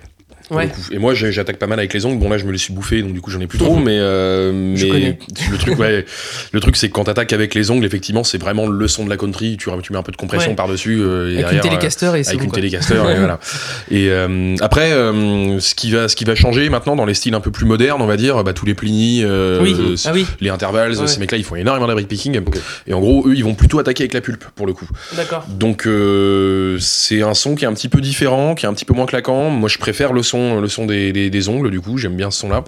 Ouais. 0.52 0.70
Et 0.92 0.98
moi, 1.00 1.14
j'attaque 1.14 1.58
pas 1.58 1.68
mal 1.68 1.80
avec 1.80 1.94
les 1.94 2.06
ongles. 2.06 2.20
Bon, 2.20 2.30
là, 2.30 2.38
je 2.38 2.46
me 2.46 2.52
les 2.52 2.58
suis 2.58 2.74
bouffés, 2.74 3.02
donc 3.02 3.14
du 3.14 3.22
coup, 3.22 3.32
j'en 3.32 3.40
ai 3.42 3.48
plus 3.48 3.58
trop. 3.60 3.76
Mais, 3.82 3.98
euh, 4.00 4.52
mais 4.54 5.18
le 5.52 5.58
truc, 5.58 5.80
ouais, 5.80 6.06
le 6.52 6.60
truc, 6.60 6.76
c'est 6.76 6.88
que 6.90 6.94
quand 6.94 7.06
t'attaques 7.06 7.34
avec 7.34 7.56
les 7.56 7.72
ongles, 7.72 7.86
effectivement, 7.86 8.24
c'est 8.24 8.38
vraiment 8.38 8.68
le 8.68 8.88
son 8.88 9.06
de 9.06 9.10
la 9.10 9.18
country. 9.18 9.58
Tu, 9.58 9.70
tu 9.84 9.94
mets 9.94 10.00
un 10.00 10.04
peu 10.04 10.12
de 10.12 10.18
compression 10.18 10.52
Ouais. 10.52 10.56
par-dessus. 10.56 11.00
euh, 11.02 11.26
avec 11.26 11.38
derrière, 11.38 11.52
une 11.52 11.58
euh, 11.60 11.62
télécaster 11.62 12.06
et 12.06 12.10
avec 12.28 12.34
une 12.34 12.40
quoi. 12.50 12.56
télécaster 12.56 12.96
et 12.96 12.98
voilà 12.98 13.40
et 13.92 14.10
euh, 14.10 14.56
après 14.62 14.92
euh, 14.92 15.60
ce 15.60 15.76
qui 15.76 15.92
va 15.92 16.08
ce 16.08 16.16
qui 16.16 16.24
va 16.26 16.36
changer 16.36 16.70
maintenant 16.70 16.96
dans 16.96 17.06
les 17.06 17.14
styles 17.14 17.34
un 17.36 17.40
peu 17.42 17.52
plus 17.52 17.66
modernes 17.66 18.02
on 18.02 18.06
va 18.08 18.18
dire 18.18 18.44
bah, 18.44 18.54
tous 18.54 18.66
les 18.66 18.74
Pliny 18.74 19.22
euh, 19.24 19.60
oui 19.62 19.76
euh, 19.80 19.96
ah 20.06 20.12
oui 20.14 20.26
les 20.40 20.50
intervalles 20.50 20.92
Ouais. 20.98 21.08
ces 21.08 21.20
mecs 21.20 21.32
là 21.32 21.38
ils 21.38 21.44
font 21.44 21.56
énormément 21.56 21.88
d'abri 21.88 22.06
picking 22.06 22.40
et 22.88 22.94
en 22.94 23.00
gros 23.00 23.28
eux 23.28 23.34
ils 23.36 23.44
vont 23.44 23.54
plutôt 23.56 23.80
attaquer 23.80 24.04
avec 24.04 24.14
la 24.14 24.22
pulpe 24.22 24.44
pour 24.56 24.66
le 24.68 24.74
coup 24.74 24.88
d'accord 25.16 25.46
donc 25.48 25.86
euh, 25.86 26.78
c'est 26.80 27.22
un 27.22 27.34
son 27.34 27.56
qui 27.56 27.66
est 27.66 27.68
un 27.68 27.74
petit 27.74 27.90
peu 27.90 28.02
différent 28.02 28.56
qui 28.56 28.66
est 28.66 28.70
un 28.70 28.74
petit 28.74 28.86
peu 28.86 28.94
moins 28.94 29.06
claquant 29.06 29.50
moi 29.50 29.70
je 29.70 29.78
préfère 29.78 30.12
le 30.14 30.24
son 30.24 30.41
le 30.60 30.68
son 30.68 30.86
des, 30.86 31.12
des, 31.12 31.30
des 31.30 31.50
ongles 31.50 31.72
du 31.72 31.82
coup 31.82 31.98
j'aime 31.98 32.16
bien 32.16 32.32
ce 32.32 32.40
son 32.40 32.50
là 32.50 32.64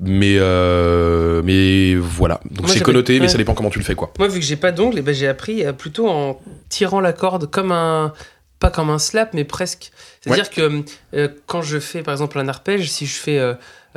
mais 0.00 0.36
euh, 0.38 1.40
mais 1.42 1.94
voilà 1.94 2.40
donc 2.50 2.68
c'est 2.68 2.80
connoté 2.80 3.18
mais 3.18 3.28
ça 3.28 3.38
dépend 3.38 3.54
comment 3.54 3.70
tu 3.70 3.78
le 3.78 3.84
fais 3.84 3.94
quoi 3.94 4.12
Moi, 4.18 4.28
vu 4.28 4.40
que 4.40 4.44
j'ai 4.44 4.56
pas 4.56 4.72
d'ongles, 4.72 4.98
eh 4.98 5.02
ben, 5.02 5.14
j'ai 5.14 5.28
appris 5.28 5.64
euh, 5.64 5.72
plutôt 5.72 6.08
en 6.08 6.40
tirant 6.68 7.00
la 7.00 7.12
corde 7.12 7.50
comme 7.50 7.72
un. 7.72 8.12
Pas 8.58 8.70
comme 8.70 8.88
un 8.88 8.98
slap, 8.98 9.34
mais 9.34 9.44
presque. 9.44 9.90
C'est-à-dire 10.22 10.48
que 10.48 10.82
euh, 11.12 11.28
quand 11.44 11.60
je 11.60 11.78
fais 11.78 12.02
par 12.02 12.14
exemple 12.14 12.38
un 12.38 12.48
arpège, 12.48 12.90
si 12.90 13.04
je 13.04 13.14
fais 13.14 13.38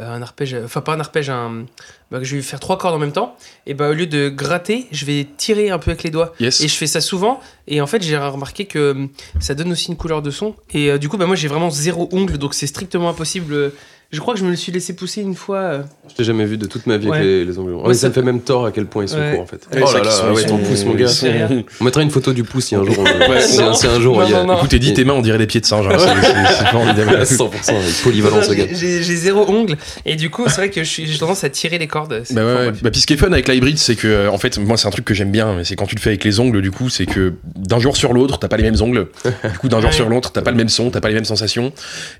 un 0.01 0.21
arpège, 0.21 0.55
enfin 0.63 0.81
pas 0.81 0.93
un 0.93 0.99
arpège, 0.99 1.29
un, 1.29 1.65
bah, 2.11 2.19
que 2.19 2.25
je 2.25 2.35
vais 2.35 2.41
faire 2.41 2.59
trois 2.59 2.77
cordes 2.77 2.95
en 2.95 2.99
même 2.99 3.11
temps, 3.11 3.35
et 3.67 3.73
bah, 3.73 3.89
au 3.89 3.93
lieu 3.93 4.07
de 4.07 4.29
gratter, 4.29 4.87
je 4.91 5.05
vais 5.05 5.27
tirer 5.37 5.69
un 5.69 5.79
peu 5.79 5.91
avec 5.91 6.03
les 6.03 6.09
doigts. 6.09 6.33
yes 6.39 6.61
Et 6.61 6.67
je 6.67 6.75
fais 6.75 6.87
ça 6.87 7.01
souvent, 7.01 7.39
et 7.67 7.81
en 7.81 7.87
fait 7.87 8.01
j'ai 8.01 8.17
remarqué 8.17 8.65
que 8.65 8.79
euh, 8.79 9.05
ça 9.39 9.53
donne 9.55 9.71
aussi 9.71 9.89
une 9.89 9.97
couleur 9.97 10.21
de 10.21 10.31
son. 10.31 10.55
Et 10.73 10.91
euh, 10.91 10.97
du 10.97 11.09
coup, 11.09 11.17
bah, 11.17 11.25
moi 11.25 11.35
j'ai 11.35 11.47
vraiment 11.47 11.69
zéro 11.69 12.09
ongle, 12.11 12.37
donc 12.37 12.53
c'est 12.53 12.67
strictement 12.67 13.09
impossible. 13.09 13.53
euh, 13.53 13.69
Je 14.11 14.19
crois 14.19 14.33
que 14.33 14.39
je 14.39 14.45
me 14.45 14.49
le 14.49 14.55
suis 14.55 14.71
laissé 14.71 14.95
pousser 14.95 15.21
une 15.21 15.35
fois. 15.35 15.57
euh, 15.59 15.83
Je 16.09 16.15
t'ai 16.15 16.23
jamais 16.23 16.45
vu 16.45 16.57
de 16.57 16.65
toute 16.65 16.87
ma 16.87 16.97
vie 16.97 17.07
Ouais. 17.09 17.17
avec 17.17 17.27
les, 17.27 17.45
les 17.45 17.59
ongles 17.59 17.71
longs. 17.73 17.81
Ouais, 17.83 17.89
mais 17.89 17.93
ça- 17.93 18.07
me 18.09 18.13
fait 18.13 18.23
même 18.23 18.41
tort 18.41 18.65
à 18.65 18.71
quel 18.71 18.87
point 18.87 19.03
ils 19.03 19.09
sont 19.09 19.17
Ouais. 19.19 19.33
courts 19.33 19.43
en 19.43 19.45
fait. 19.45 19.67
Oh 19.71 19.75
là 19.75 20.01
là, 20.03 20.09
sont- 20.09 20.31
ouais, 20.33 20.45
ton 20.45 20.57
pouce, 20.57 20.83
mon 20.85 20.95
gars. 20.95 21.11
On 21.79 21.83
mettra 21.83 22.01
une 22.01 22.09
photo 22.09 22.33
du 22.33 22.43
pouce 22.43 22.65
si 22.65 22.75
un 22.75 22.83
jour 22.83 22.95
on, 22.97 23.05
si, 23.39 23.61
un, 23.61 23.73
si 23.75 23.85
un 23.85 23.99
jour 23.99 24.17
Non, 24.19 24.25
il 24.25 24.31
y 24.31 24.33
a. 24.33 24.39
non, 24.41 24.47
non. 24.53 24.57
écoute 24.57 24.73
Eddie 24.73 24.93
tes 24.95 25.03
mains 25.05 25.13
on 25.13 25.21
dirait 25.21 25.37
des 25.37 25.45
pieds 25.45 25.61
de 25.61 25.65
singe 25.67 25.85
hein, 25.87 25.95
c'est- 25.99 26.65
formidable 26.71 27.23
100%, 27.23 27.51
il 27.69 27.89
est 27.89 28.03
polyvalent 28.03 28.41
ce 28.41 28.53
gars. 28.53 28.65
J'ai 28.71 29.01
zéro 29.15 29.45
ongle, 29.47 29.77
et 30.05 30.15
du 30.15 30.29
coup, 30.29 30.43
c'est 30.47 30.55
vrai 30.55 30.69
que 30.69 30.83
je 30.83 30.89
suis- 30.89 31.05
j'ai 31.07 31.17
tendance 31.19 31.43
à 31.43 31.49
tirer 31.49 31.77
les 31.77 31.87
cordes. 31.87 32.23
Bah 32.31 32.45
ouais. 32.45 32.71
Bah, 32.81 32.91
puis 32.91 33.01
ce 33.01 33.07
qui 33.07 33.13
est 33.13 33.17
fun 33.17 33.31
avec 33.31 33.47
l'hybrid, 33.47 33.77
c'est 33.77 33.95
que, 33.95 34.07
euh, 34.07 34.31
en 34.31 34.37
fait, 34.37 34.57
moi, 34.57 34.77
c'est 34.77 34.87
un 34.87 34.91
truc 34.91 35.05
que 35.05 35.13
j'aime 35.13 35.31
bien, 35.31 35.55
mais 35.55 35.63
c'est 35.63 35.75
quand 35.75 35.85
tu 35.85 35.95
le 35.95 36.01
fais 36.01 36.09
avec 36.11 36.23
les 36.23 36.39
ongles, 36.39 36.61
du 36.61 36.71
coup, 36.71 36.89
c'est 36.89 37.05
que 37.05 37.33
d'un 37.55 37.79
jour 37.79 37.95
sur 37.97 38.13
l'autre, 38.13 38.39
t'as 38.39 38.47
pas 38.47 38.57
les 38.57 38.63
mêmes 38.63 38.81
ongles. 38.81 39.07
Du 39.51 39.57
coup, 39.59 39.69
d'un 39.69 39.79
jour 39.81 39.89
Ouais. 39.89 39.95
sur 39.95 40.09
l'autre, 40.09 40.31
t'as 40.31 40.41
pas 40.41 40.51
le 40.51 40.57
même 40.57 40.69
son, 40.69 40.89
t'as 40.91 41.01
pas 41.01 41.09
les 41.09 41.15
mêmes 41.15 41.25
sensations. 41.25 41.71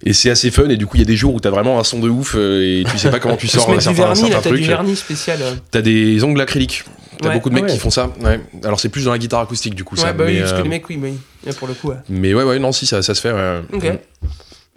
Et 0.05 0.13
c'est 0.13 0.29
assez 0.29 0.51
fun, 0.51 0.69
et 0.69 0.77
du 0.77 0.85
coup, 0.85 0.97
il 0.97 0.99
y 0.99 1.03
a 1.03 1.05
des 1.05 1.15
jours 1.15 1.33
où 1.33 1.39
t'as 1.39 1.49
vraiment 1.51 1.79
un 1.79 1.83
son 1.83 1.99
de 1.99 2.09
ouf, 2.09 2.35
euh, 2.37 2.61
et 2.81 2.83
tu 2.89 2.97
sais 2.97 3.09
pas 3.11 3.19
comment 3.19 3.37
tu 3.37 3.47
sors 3.47 3.67
du 3.73 3.79
certains, 3.81 3.91
vernis, 4.03 4.29
là, 4.29 4.39
t'as 4.41 4.49
du 4.51 4.63
vernis 4.63 4.95
spécial. 4.95 5.39
euh. 5.41 5.53
T'as 5.71 5.81
des 5.81 6.23
ongles 6.23 6.41
acryliques. 6.41 6.83
T'as 7.21 7.27
Ouais. 7.29 7.33
beaucoup 7.35 7.49
de 7.49 7.55
mecs 7.55 7.63
Ah 7.65 7.67
ouais. 7.67 7.73
qui 7.73 7.79
font 7.79 7.89
ça. 7.89 8.11
Ouais. 8.21 8.39
Alors, 8.63 8.79
c'est 8.79 8.87
plus 8.87 9.03
dans 9.05 9.11
la 9.11 9.17
guitare 9.17 9.41
acoustique, 9.41 9.75
du 9.75 9.83
coup, 9.83 9.95
Ouais, 9.95 10.01
ça. 10.01 10.13
bah 10.13 10.23
oui, 10.25 10.35
mais, 10.35 10.39
parce 10.39 10.53
que 10.53 10.59
euh, 10.59 10.63
les 10.63 10.69
mecs, 10.69 10.87
oui, 10.89 10.95
bah 10.97 11.07
oui. 11.11 11.53
Pour 11.57 11.67
le 11.67 11.73
coup, 11.73 11.89
ouais. 11.89 11.95
mais 12.09 12.33
ouais, 12.33 12.43
ouais, 12.43 12.59
non, 12.59 12.71
si, 12.71 12.85
ça, 12.85 13.01
ça 13.01 13.13
se 13.13 13.19
fait. 13.19 13.33
ouais. 13.33 13.59
Ok. 13.73 13.83
Mm. 13.83 14.27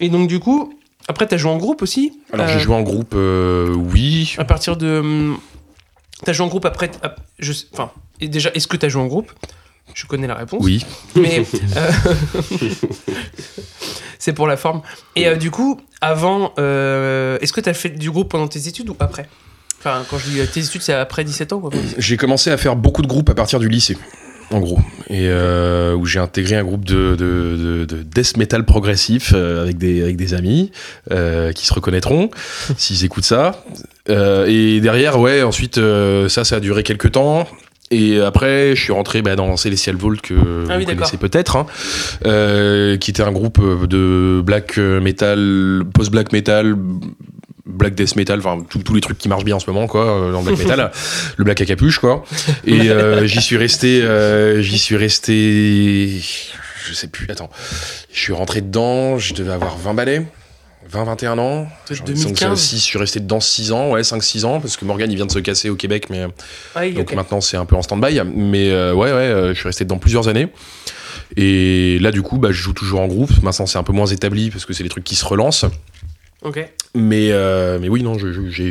Et 0.00 0.08
donc, 0.08 0.26
du 0.28 0.40
coup, 0.40 0.75
après, 1.12 1.26
t'as 1.28 1.37
joué 1.37 1.50
en 1.52 1.57
groupe 1.59 1.83
aussi 1.83 2.12
Alors, 2.33 2.47
Euh, 2.47 2.52
j'ai 2.52 2.59
joué 2.59 2.75
en 2.75 2.83
groupe, 2.83 3.12
euh, 3.14 3.73
oui. 3.75 4.35
À 4.38 4.45
partir 4.45 4.76
de. 4.76 4.99
hum, 4.99 5.38
T'as 6.25 6.33
joué 6.33 6.45
en 6.45 6.49
groupe 6.49 6.64
après. 6.66 6.90
Je... 7.38 7.52
Enfin, 7.73 7.90
déjà, 8.21 8.50
est-ce 8.54 8.66
que 8.69 8.76
t'as 8.76 8.88
joué 8.88 9.00
en 9.02 9.07
groupe? 9.07 9.33
Je 9.95 10.07
connais 10.07 10.26
la 10.26 10.35
réponse. 10.37 10.62
Oui. 10.64 10.85
Mais. 11.16 11.45
euh, 11.76 11.90
c'est 14.19 14.33
pour 14.33 14.47
la 14.47 14.57
forme. 14.57 14.83
Et 15.16 15.26
euh, 15.26 15.37
du 15.37 15.50
coup, 15.50 15.81
avant. 16.00 16.52
euh, 16.59 17.38
Est-ce 17.40 17.52
que 17.52 17.61
t'as 17.61 17.75
fait 17.75 17.90
du 17.90 18.11
groupe 18.11 18.31
pendant 18.31 18.49
tes 18.49 18.69
études 18.69 18.88
ou 18.90 18.97
après? 19.00 19.28
Enfin, 19.81 20.04
quand 20.09 20.19
je 20.19 20.31
dis 20.31 20.40
euh, 20.40 20.47
tes 20.47 20.61
études, 20.61 20.83
c'est 20.83 20.92
après 20.95 21.25
17 21.25 21.52
ans. 21.52 21.62
J'ai 21.99 22.16
commencé 22.16 22.50
à 22.50 22.57
faire 22.57 22.76
beaucoup 22.76 23.02
de 23.02 23.09
groupes 23.09 23.31
à 23.31 23.35
partir 23.35 23.59
du 23.59 23.69
lycée. 23.69 23.99
En 24.52 24.61
gros, 24.61 24.78
et 25.09 25.28
euh, 25.28 25.94
où 25.94 26.06
j'ai 26.06 26.18
intégré 26.18 26.56
un 26.56 26.64
groupe 26.64 26.85
de, 26.85 27.16
de, 27.16 27.56
de, 27.56 27.85
de 27.85 28.02
death 28.02 28.37
metal 28.37 28.64
progressif 28.64 29.32
euh, 29.35 29.62
avec 29.62 29.78
des 29.78 30.02
avec 30.02 30.16
des 30.16 30.35
amis 30.35 30.71
euh, 31.11 31.52
qui 31.52 31.66
se 31.66 31.75
reconnaîtront 31.75 32.30
s'ils 32.76 33.04
écoutent 33.04 33.25
ça. 33.25 33.64
Et 34.09 34.80
derrière, 34.80 35.21
ouais, 35.21 35.42
ensuite 35.42 35.80
ça, 36.28 36.44
ça 36.44 36.56
a 36.56 36.61
duré 36.61 36.82
quelques 36.82 37.12
temps. 37.12 37.47
Et 37.92 38.18
après, 38.18 38.75
je 38.75 38.82
suis 38.82 38.92
rentré 38.92 39.21
bah, 39.21 39.37
dans 39.37 39.56
Celestial 39.59 39.97
Vault 39.97 40.16
que 40.23 40.35
Ah 40.68 40.78
oui, 40.78 40.87
vous 40.87 40.94
connaissez 40.94 41.18
peut-être, 41.18 41.56
hein, 41.56 41.66
euh, 42.25 42.97
qui 42.97 43.11
était 43.11 43.23
un 43.23 43.32
groupe 43.32 43.61
de 43.87 44.40
black 44.44 44.78
metal, 44.78 45.82
post-black 45.92 46.32
metal, 46.32 46.75
black 47.66 47.95
death 47.95 48.16
metal, 48.16 48.40
enfin 48.40 48.64
tous 48.69 48.95
les 48.95 49.00
trucs 49.00 49.19
qui 49.19 49.28
marchent 49.28 49.45
bien 49.45 49.57
en 49.57 49.61
ce 49.61 49.71
moment, 49.71 49.87
quoi, 49.87 50.04
euh, 50.04 50.33
dans 50.33 50.40
le 50.42 50.47
black 50.47 50.59
metal, 50.59 50.90
le 51.37 51.45
black 51.45 51.61
à 51.61 51.64
capuche, 51.64 51.99
quoi. 51.99 52.25
Et 52.64 52.90
euh, 52.90 53.26
j'y 53.26 53.40
suis 53.40 53.57
resté, 53.57 54.02
euh, 54.02 54.61
j'y 54.62 54.78
suis 54.78 54.97
resté, 54.97 56.21
je 56.87 56.92
sais 56.92 57.09
plus, 57.09 57.26
attends, 57.31 57.50
je 58.12 58.21
suis 58.21 58.33
rentré 58.33 58.61
dedans, 58.61 59.19
je 59.19 59.35
devais 59.35 59.52
avoir 59.52 59.76
20 59.76 59.95
balais. 59.95 60.26
20, 60.90 61.04
21 61.04 61.38
ans. 61.38 61.69
Peut-être 61.87 61.99
Genre, 61.99 62.07
2015. 62.07 62.49
donc, 62.49 62.59
si 62.59 62.76
je 62.76 62.83
suis 62.83 62.99
resté 62.99 63.21
dedans 63.21 63.40
6 63.40 63.73
ans, 63.73 63.90
ouais, 63.92 64.04
5, 64.04 64.23
6 64.23 64.45
ans, 64.45 64.61
parce 64.61 64.76
que 64.76 64.85
Morgan 64.85 65.11
il 65.11 65.16
vient 65.16 65.26
de 65.26 65.31
se 65.33 65.38
casser 65.38 65.71
au 65.71 65.76
Québec, 65.76 66.09
mais 66.11 66.26
Ah 66.75 66.88
donc 66.90 67.12
maintenant 67.14 67.40
c'est 67.40 67.57
un 67.57 67.64
peu 67.64 67.76
en 67.76 67.83
stand-by. 67.83 68.21
Mais 68.35 68.71
euh, 68.71 68.92
ouais, 68.92 69.11
ouais, 69.11 69.19
euh, 69.19 69.54
je 69.54 69.59
suis 69.59 69.69
resté 69.69 69.85
dedans 69.85 69.99
plusieurs 69.99 70.28
années. 70.28 70.49
Et 71.37 71.99
là, 72.00 72.11
du 72.11 72.21
coup, 72.21 72.37
bah, 72.38 72.49
je 72.50 72.61
joue 72.61 72.75
toujours 72.75 73.00
en 73.00 73.07
groupe. 73.07 73.31
Maintenant, 73.42 73.64
c'est 73.64 73.78
un 73.78 73.83
peu 73.83 73.92
moins 73.92 74.07
établi 74.07 74.50
parce 74.50 74.66
que 74.66 74.75
c'est 74.75 74.83
des 74.83 74.90
trucs 74.90 75.04
qui 75.04 75.14
se 75.14 75.25
relancent. 75.25 75.64
Ok. 76.44 76.66
Mais, 76.94 77.28
euh, 77.30 77.78
mais 77.80 77.88
oui, 77.88 78.02
non, 78.02 78.18
j'ai 78.18 78.32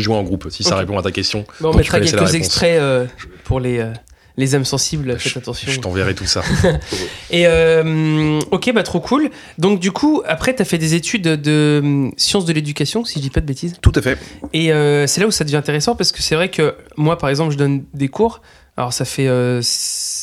joué 0.00 0.14
en 0.14 0.22
groupe, 0.22 0.46
si 0.50 0.62
ça 0.62 0.76
répond 0.76 0.98
à 0.98 1.02
ta 1.02 1.10
question. 1.12 1.44
Bon, 1.60 1.70
on 1.72 1.76
mettra 1.76 2.00
quelques 2.00 2.34
extraits 2.34 2.80
euh, 2.80 3.04
pour 3.44 3.60
les, 3.60 3.80
euh, 3.80 3.92
les 4.38 4.54
âmes 4.54 4.64
sensibles, 4.64 5.18
faites 5.18 5.32
Je- 5.34 5.38
attention. 5.38 5.70
Je 5.70 5.80
t'enverrai 5.80 6.14
tout 6.14 6.24
ça. 6.24 6.42
Et 7.30 7.46
euh, 7.46 8.40
ok, 8.50 8.72
bah 8.72 8.82
trop 8.82 9.00
cool. 9.00 9.28
Donc 9.58 9.78
du 9.80 9.92
coup, 9.92 10.22
après, 10.26 10.54
tu 10.56 10.62
as 10.62 10.64
fait 10.64 10.78
des 10.78 10.94
études 10.94 11.22
de 11.24 12.10
sciences 12.16 12.46
de 12.46 12.52
l'éducation, 12.54 13.04
si 13.04 13.18
je 13.18 13.24
dis 13.24 13.30
pas 13.30 13.40
de 13.40 13.46
bêtises. 13.46 13.74
tout 13.82 13.92
à 13.94 14.00
fait. 14.00 14.16
Et 14.54 14.72
euh, 14.72 15.06
c'est 15.06 15.20
là 15.20 15.26
où 15.26 15.30
ça 15.30 15.44
devient 15.44 15.56
intéressant 15.56 15.94
parce 15.96 16.12
que 16.12 16.22
c'est 16.22 16.34
vrai 16.36 16.48
que 16.48 16.74
moi, 16.96 17.18
par 17.18 17.28
exemple, 17.28 17.52
je 17.52 17.58
donne 17.58 17.84
des 17.92 18.08
cours. 18.08 18.40
Alors 18.76 18.92
ça 18.92 19.04
fait... 19.04 19.26
euh, 19.28 19.60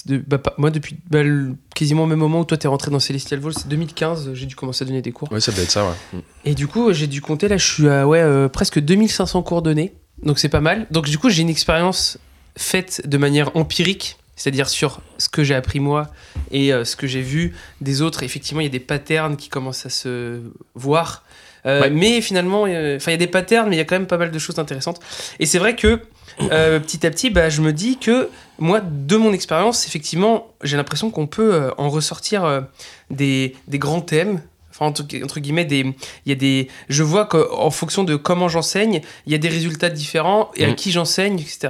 de- 0.05 0.17
bah, 0.25 0.37
pas- 0.37 0.53
moi, 0.57 0.71
depuis 0.71 0.97
bah, 1.09 1.21
le- 1.23 1.55
quasiment 1.75 2.03
au 2.03 2.07
même 2.07 2.19
moment 2.19 2.39
où 2.41 2.45
toi, 2.45 2.57
t'es 2.57 2.67
rentré 2.67 2.89
dans 2.91 2.99
Celestial 2.99 3.39
Vault, 3.39 3.51
c'est 3.51 3.67
2015, 3.67 4.31
j'ai 4.33 4.45
dû 4.45 4.55
commencer 4.55 4.83
à 4.83 4.87
donner 4.87 5.01
des 5.01 5.11
cours. 5.11 5.31
Ouais, 5.31 5.39
ça 5.41 5.51
doit 5.51 5.63
être 5.63 5.71
ça, 5.71 5.85
ouais. 5.87 6.19
Et 6.45 6.55
du 6.55 6.67
coup, 6.67 6.91
j'ai 6.93 7.07
dû 7.07 7.21
compter, 7.21 7.47
là, 7.47 7.57
je 7.57 7.65
suis 7.65 7.87
à 7.89 8.07
ouais, 8.07 8.19
euh, 8.21 8.47
presque 8.49 8.79
2500 8.79 9.43
cours 9.43 9.61
donnés. 9.61 9.93
Donc 10.23 10.39
c'est 10.39 10.49
pas 10.49 10.61
mal. 10.61 10.87
Donc 10.91 11.05
du 11.05 11.17
coup, 11.19 11.29
j'ai 11.29 11.41
une 11.43 11.49
expérience 11.49 12.17
faite 12.57 13.03
de 13.07 13.17
manière 13.17 13.55
empirique, 13.55 14.17
c'est-à-dire 14.35 14.67
sur 14.69 15.01
ce 15.19 15.29
que 15.29 15.43
j'ai 15.43 15.53
appris 15.53 15.79
moi 15.79 16.07
et 16.49 16.73
euh, 16.73 16.83
ce 16.85 16.95
que 16.95 17.05
j'ai 17.05 17.21
vu 17.21 17.55
des 17.81 18.01
autres. 18.01 18.23
Effectivement, 18.23 18.61
il 18.61 18.65
y 18.65 18.67
a 18.67 18.71
des 18.71 18.79
patterns 18.79 19.35
qui 19.37 19.49
commencent 19.49 19.85
à 19.85 19.89
se 19.89 20.41
voir. 20.73 21.23
Euh, 21.65 21.81
Ouais. 21.81 21.89
Mais 21.89 22.21
finalement, 22.21 22.61
enfin, 22.61 22.71
il 22.71 23.11
y 23.11 23.13
a 23.13 23.17
des 23.17 23.27
patterns, 23.27 23.67
mais 23.69 23.75
il 23.75 23.79
y 23.79 23.81
a 23.81 23.85
quand 23.85 23.95
même 23.95 24.07
pas 24.07 24.17
mal 24.17 24.31
de 24.31 24.39
choses 24.39 24.57
intéressantes. 24.57 24.99
Et 25.39 25.45
c'est 25.45 25.59
vrai 25.59 25.75
que 25.75 26.01
euh, 26.41 26.79
petit 26.79 27.05
à 27.05 27.11
petit, 27.11 27.29
bah, 27.29 27.49
je 27.49 27.61
me 27.61 27.73
dis 27.73 27.97
que 27.97 28.29
moi, 28.59 28.81
de 28.81 29.15
mon 29.15 29.33
expérience, 29.33 29.85
effectivement, 29.87 30.47
j'ai 30.63 30.77
l'impression 30.77 31.11
qu'on 31.11 31.27
peut 31.27 31.53
euh, 31.53 31.71
en 31.77 31.89
ressortir 31.89 32.43
euh, 32.45 32.61
des, 33.09 33.55
des 33.67 33.79
grands 33.79 34.01
thèmes. 34.01 34.41
Enfin, 34.71 34.85
entre, 34.85 35.03
entre 35.23 35.39
guillemets, 35.39 35.65
des, 35.65 35.79
il 35.79 36.29
y 36.29 36.31
a 36.31 36.35
des, 36.35 36.67
je 36.87 37.01
vois 37.01 37.25
qu'en 37.25 37.71
fonction 37.71 38.03
de 38.03 38.15
comment 38.15 38.47
j'enseigne, 38.47 39.01
il 39.25 39.31
y 39.31 39.35
a 39.35 39.39
des 39.39 39.49
résultats 39.49 39.89
différents 39.89 40.51
et 40.55 40.65
à 40.65 40.67
Mhm. 40.67 40.75
qui 40.75 40.91
j'enseigne, 40.91 41.39
etc. 41.39 41.69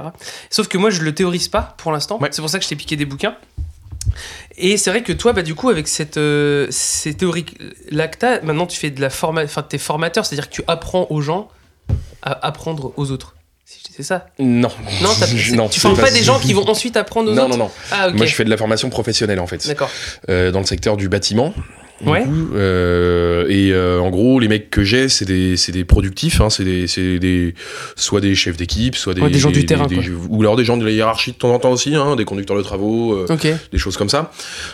Sauf 0.50 0.68
que 0.68 0.76
moi, 0.76 0.90
je 0.90 1.00
le 1.00 1.14
théorise 1.14 1.48
pas 1.48 1.74
pour 1.78 1.90
l'instant. 1.90 2.18
Ouais. 2.20 2.28
C'est 2.32 2.42
pour 2.42 2.50
ça 2.50 2.58
que 2.58 2.64
je 2.64 2.68
t'ai 2.68 2.76
piqué 2.76 2.96
des 2.96 3.06
bouquins. 3.06 3.34
Et 4.58 4.76
c'est 4.76 4.90
vrai 4.90 5.02
que 5.02 5.12
toi, 5.12 5.32
bah, 5.32 5.42
du 5.42 5.54
coup, 5.54 5.70
avec 5.70 5.88
cette, 5.88 6.18
euh, 6.18 6.66
ces 6.70 7.14
théories-là 7.14 8.08
que 8.08 8.18
t'as, 8.18 8.40
maintenant 8.42 8.66
tu 8.66 8.78
fais 8.78 8.90
de 8.90 9.00
la 9.00 9.10
forma... 9.10 9.42
enfin, 9.44 9.62
t'es 9.62 9.78
formateur, 9.78 10.26
c'est-à-dire 10.26 10.50
que 10.50 10.54
tu 10.54 10.62
apprends 10.66 11.06
aux 11.10 11.20
gens 11.22 11.48
à 12.22 12.46
apprendre 12.46 12.92
aux 12.96 13.10
autres. 13.10 13.36
C'est 13.98 14.04
ça 14.04 14.28
Non. 14.38 14.68
Non, 15.02 15.08
non, 15.56 15.68
tu 15.68 15.80
formes 15.80 15.96
pas 15.96 16.12
des 16.12 16.22
gens 16.22 16.38
qui 16.38 16.52
vont 16.52 16.68
ensuite 16.70 16.96
apprendre 16.96 17.32
aux 17.32 17.34
Non, 17.34 17.46
autres 17.46 17.56
non, 17.56 17.64
non. 17.64 17.70
Ah, 17.90 18.08
ok. 18.10 18.14
Moi, 18.14 18.26
je 18.26 18.34
fais 18.36 18.44
de 18.44 18.50
la 18.50 18.56
formation 18.56 18.90
professionnelle, 18.90 19.40
en 19.40 19.48
fait. 19.48 19.66
D'accord. 19.66 19.90
euh, 20.30 20.52
dans 20.52 20.60
le 20.60 20.66
secteur 20.66 20.96
du 20.96 21.08
bâtiment. 21.08 21.52
Ouais. 22.06 22.22
coup, 22.22 22.50
euh, 22.54 23.44
et 23.48 23.72
euh, 23.72 23.98
en 23.98 24.08
gros, 24.10 24.38
les 24.38 24.46
mecs 24.46 24.70
que 24.70 24.84
j'ai, 24.84 25.08
c'est 25.08 25.24
des, 25.24 25.56
des 25.72 25.84
productifs, 25.84 26.40
hein, 26.40 26.48
c'est 26.48 26.62
des, 26.62 26.86
des, 27.18 27.54
soit 27.96 28.20
des 28.20 28.36
chefs 28.36 28.56
d'équipe, 28.56 28.94
soit 28.94 29.14
des, 29.14 29.20
Ouais, 29.20 29.30
des 29.30 29.40
gens 29.40 29.50
du 29.50 29.66
terrain, 29.66 29.88
quoi. 29.88 29.96
ou 30.28 30.40
alors 30.42 30.54
des 30.54 30.64
gens 30.64 30.76
de 30.76 30.84
la 30.84 30.92
hiérarchie 30.92 31.32
de 31.32 31.36
temps 31.38 31.52
en 31.52 31.58
temps 31.58 31.72
aussi, 31.72 31.96
hein, 31.96 32.14
des 32.14 32.24
conducteurs 32.24 32.56
de 32.56 32.62
travaux, 32.62 33.14
euh, 33.14 33.26
des 33.72 33.78
choses 33.78 33.96
comme 33.96 34.08
ça. 34.08 34.30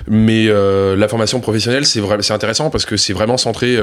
Mais 0.07 0.49
la 0.49 1.09
formation 1.09 1.41
professionnelle, 1.41 1.87
c'est 1.87 2.31
intéressant 2.31 2.69
parce 2.69 2.85
que 2.85 2.99
c'est 2.99 3.15
vraiment 3.15 3.39
centré, 3.39 3.79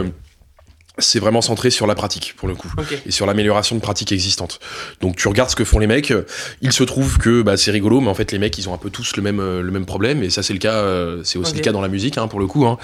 c'est 0.97 1.19
vraiment 1.19 1.41
centré 1.41 1.69
sur 1.71 1.87
la 1.87 1.95
pratique 1.95 2.33
pour 2.37 2.47
le 2.47 2.55
coup 2.55 2.71
Ok. 2.77 3.01
et 3.05 3.11
sur 3.11 3.25
l'amélioration 3.25 3.75
de 3.75 3.81
pratiques 3.81 4.11
existantes. 4.11 4.59
Donc 4.99 5.15
tu 5.15 5.27
regardes 5.27 5.49
ce 5.49 5.55
que 5.55 5.63
font 5.63 5.79
les 5.79 5.87
mecs, 5.87 6.11
euh, 6.11 6.23
il 6.61 6.71
se 6.73 6.83
trouve 6.83 7.17
que 7.17 7.41
bah, 7.41 7.55
c'est 7.57 7.71
rigolo, 7.71 8.01
mais 8.01 8.09
en 8.09 8.13
fait 8.13 8.31
les 8.31 8.39
mecs 8.39 8.57
ils 8.57 8.67
ont 8.67 8.73
un 8.73 8.77
peu 8.77 8.89
tous 8.89 9.15
le 9.15 9.23
même, 9.23 9.39
euh, 9.39 9.61
le 9.61 9.71
même 9.71 9.85
problème, 9.85 10.21
et 10.21 10.29
ça 10.29 10.43
c'est 10.43 10.53
le 10.53 10.59
cas, 10.59 10.73
euh, 10.73 11.21
c'est 11.23 11.39
aussi 11.39 11.55
le 11.55 11.61
cas 11.61 11.71
dans 11.71 11.81
la 11.81 11.87
musique 11.87 12.17
hein, 12.17 12.27
pour 12.27 12.39
le 12.39 12.47
coup. 12.47 12.65
hein. 12.65 12.77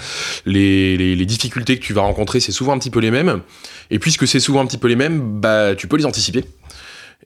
Les, 0.46 0.96
les, 0.96 1.14
les 1.16 1.26
difficultés 1.26 1.78
que 1.78 1.84
tu 1.84 1.92
vas 1.92 2.00
rencontrer 2.02 2.40
c'est 2.40 2.52
souvent 2.52 2.72
un 2.72 2.78
petit 2.78 2.90
peu 2.90 3.00
les 3.00 3.10
mêmes, 3.10 3.42
et 3.90 3.98
puisque 3.98 4.26
c'est 4.26 4.40
souvent 4.40 4.60
un 4.62 4.66
petit 4.66 4.78
peu 4.78 4.88
les 4.88 4.96
mêmes, 4.96 5.40
bah 5.40 5.74
tu 5.76 5.86
peux 5.86 5.96
les 5.96 6.06
anticiper. 6.06 6.44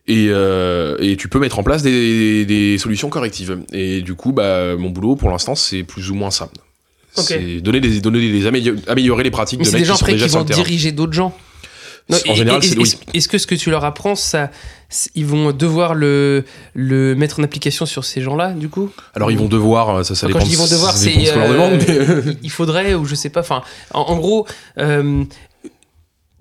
Et, 0.09 0.27
euh, 0.31 0.97
et 0.99 1.17
tu 1.17 1.29
peux 1.29 1.39
mettre 1.39 1.61
en 1.61 1.62
place 1.62 1.83
des, 1.85 2.45
des 2.45 2.77
solutions 2.77 3.09
correctives. 3.09 3.61
Et 3.73 4.03
du 4.03 4.15
coup, 4.15 4.33
bah, 4.33 4.75
mon 4.77 4.91
boulot 4.91 5.15
pour 5.15 5.31
l'instant, 5.31 5.55
c'est 5.55 5.85
plus 5.85 6.11
ou 6.11 6.15
moins 6.17 6.33
ça. 6.33 6.51
Ok. 7.16 7.25
C'est 7.28 7.61
donner 7.61 7.81
des, 7.81 8.00
donner 8.00 8.21
des 8.33 8.47
amélio- 8.47 8.76
améliorer 8.88 9.23
les 9.25 9.31
pratiques 9.31 9.59
Mais 9.59 9.64
de 9.66 9.71
c'est 9.71 9.76
mecs 9.76 9.83
des 9.83 9.88
gens 9.88 9.95
qui 9.95 9.99
sont 9.99 10.04
après 10.04 10.12
déjà 10.14 10.25
qui 10.26 10.31
sur 10.31 10.38
vont 10.40 10.45
le 10.45 10.49
terrain. 10.49 10.62
diriger 10.62 10.92
d'autres 10.92 11.12
gens. 11.12 11.35
Non, 12.09 12.19
En 12.26 12.33
et- 12.33 12.35
général, 12.35 12.62
c'est- 12.62 12.71
est-ce 12.71 12.97
oui. 12.97 12.99
est-ce 13.14 13.28
que 13.28 13.38
ce 13.38 13.47
que 13.47 13.54
tu 13.54 13.71
leur 13.71 13.85
apprends, 13.85 14.16
ça, 14.16 14.50
ils 15.14 15.25
vont 15.25 15.52
devoir 15.52 15.95
le, 15.95 16.45
le 16.75 17.14
mettre 17.14 17.38
en 17.38 17.45
application 17.45 17.87
sur 17.87 18.04
ces 18.04 18.21
gens-là, 18.23 18.52
du 18.54 18.69
coup? 18.69 18.90
Alors 19.14 19.31
ils 19.31 19.38
vont 19.38 19.47
devoir, 19.47 19.88
euh, 19.90 20.02
ça, 20.02 20.14
ça 20.16 20.26
Quand 20.26 20.33
dépend. 20.33 20.45
je 20.45 20.50
dis 20.50 20.57
vont 20.57 20.66
devoir, 20.66 20.97
c'est 20.97 21.12
ce 21.12 21.35
leur 21.38 21.49
euh, 21.50 21.52
demande. 21.52 22.37
il 22.42 22.50
faudrait 22.50 22.95
ou 22.95 23.04
je 23.04 23.14
sais 23.14 23.31
pas. 23.31 23.40
Enfin, 23.40 23.62
en, 23.95 24.00
en 24.00 24.16
gros, 24.16 24.47
euh, 24.78 25.23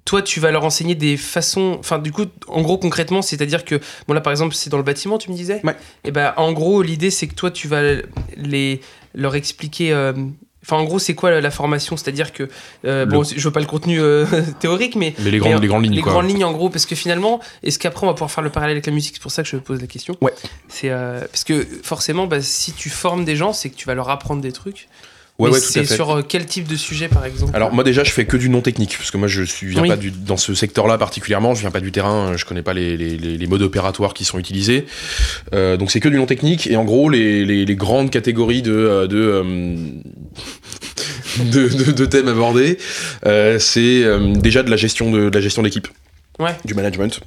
toi, 0.03 0.21
tu 0.23 0.39
vas 0.39 0.49
leur 0.51 0.65
enseigner 0.65 0.95
des 0.95 1.15
façons. 1.15 1.77
Enfin, 1.79 1.99
du 1.99 2.11
coup, 2.11 2.25
en 2.47 2.61
gros, 2.61 2.77
concrètement, 2.79 3.21
c'est-à-dire 3.21 3.63
que 3.63 3.79
bon 4.07 4.13
là, 4.15 4.21
par 4.21 4.31
exemple, 4.31 4.55
c'est 4.55 4.69
dans 4.71 4.77
le 4.77 4.83
bâtiment, 4.83 5.17
tu 5.19 5.29
me 5.31 5.35
disais? 5.35 5.61
Ouais. 5.63 5.75
Et 6.05 6.11
ben, 6.11 6.33
en 6.37 6.53
gros, 6.53 6.81
l'idée, 6.81 7.11
c'est 7.11 7.27
que 7.27 7.35
toi, 7.35 7.51
tu 7.51 7.67
vas 7.67 7.81
les 8.35 8.81
leur 9.13 9.35
expliquer. 9.35 9.93
euh, 9.93 10.13
Enfin, 10.63 10.77
en 10.77 10.83
gros, 10.83 10.99
c'est 10.99 11.15
quoi 11.15 11.41
la, 11.41 11.51
formation? 11.51 11.97
C'est-à-dire 11.97 12.31
que 12.33 12.47
euh, 12.85 13.05
bon, 13.05 13.23
je 13.23 13.39
veux 13.39 13.51
pas 13.51 13.59
le 13.59 13.65
contenu 13.65 13.99
euh, 13.99 14.25
théorique, 14.59 14.95
mais 14.95 15.15
Mais 15.19 15.31
les 15.31 15.39
grandes, 15.39 15.53
mais, 15.55 15.59
les 15.59 15.67
grandes 15.67 15.83
lignes, 15.83 15.95
les 15.95 16.01
quoi. 16.01 16.11
grandes 16.13 16.29
lignes 16.29 16.43
en 16.45 16.51
gros 16.51 16.69
parce 16.69 16.85
que 16.85 16.95
finalement 16.95 17.39
est-ce 17.63 17.79
qu'après 17.79 18.05
on 18.05 18.09
va 18.09 18.13
pouvoir 18.13 18.29
faire 18.31 18.43
le 18.43 18.51
parallèle 18.51 18.75
avec 18.75 18.85
la 18.85 18.93
musique? 18.93 19.15
C'est 19.15 19.21
pour 19.21 19.31
ça 19.31 19.41
que 19.43 19.49
je 19.49 19.57
pose 19.57 19.81
la 19.81 19.87
question 19.87 20.15
Ouais. 20.21 20.33
c'est 20.69 20.89
euh, 20.91 21.21
parce 21.21 21.43
que 21.43 21.67
forcément 21.83 22.27
bah, 22.27 22.41
si 22.41 22.73
tu 22.73 22.89
formes 22.89 23.25
des 23.25 23.35
gens 23.35 23.53
c'est 23.53 23.69
que 23.69 23.75
tu 23.75 23.87
vas 23.87 23.95
leur 23.95 24.09
apprendre 24.09 24.41
des 24.41 24.51
trucs 24.51 24.87
Ouais, 25.39 25.51
c'est 25.59 25.85
sur 25.85 26.11
euh, 26.11 26.21
quel 26.27 26.45
type 26.45 26.67
de 26.67 26.75
sujet 26.75 27.07
par 27.07 27.25
exemple 27.25 27.55
Alors 27.55 27.73
moi 27.73 27.83
déjà 27.83 28.03
je 28.03 28.11
fais 28.11 28.25
que 28.25 28.37
du 28.37 28.47
non 28.47 28.61
technique 28.61 28.95
parce 28.97 29.09
que 29.09 29.17
moi 29.17 29.27
je 29.27 29.41
suis 29.41 29.67
viens 29.67 29.81
Oui. 29.81 29.87
pas 29.89 29.95
du, 29.97 30.11
dans 30.11 30.37
ce 30.37 30.53
secteur-là 30.53 30.99
particulièrement, 30.99 31.55
je 31.55 31.61
viens 31.61 31.71
pas 31.71 31.79
du 31.79 31.91
terrain, 31.91 32.37
je 32.37 32.45
connais 32.45 32.61
pas 32.61 32.73
les, 32.75 32.95
les, 32.95 33.47
modes 33.47 33.63
opératoires 33.63 34.13
qui 34.13 34.23
sont 34.23 34.37
utilisés, 34.37 34.85
Euh, 35.55 35.77
donc 35.77 35.89
c'est 35.89 35.99
que 35.99 36.09
du 36.09 36.17
non 36.17 36.27
technique 36.27 36.67
et 36.67 36.75
en 36.75 36.83
gros 36.85 37.09
les, 37.09 37.43
les, 37.45 37.75
grandes 37.75 38.11
catégories 38.11 38.61
de 38.61 38.71
euh, 38.71 39.07
de, 39.07 39.17
euh, 39.17 39.43
de, 41.51 41.67
de- 41.85 41.91
de 41.91 42.05
thèmes 42.05 42.27
abordés, 42.27 42.77
euh, 43.25 43.57
c'est 43.57 44.03
euh, 44.03 44.33
déjà 44.35 44.61
de 44.61 44.69
la 44.69 44.77
gestion 44.77 45.09
de, 45.11 45.29
de 45.29 45.35
la 45.35 45.41
gestion 45.41 45.63
d'équipe, 45.63 45.87
Ouais. 46.39 46.55
du 46.65 46.75
management. 46.75 47.19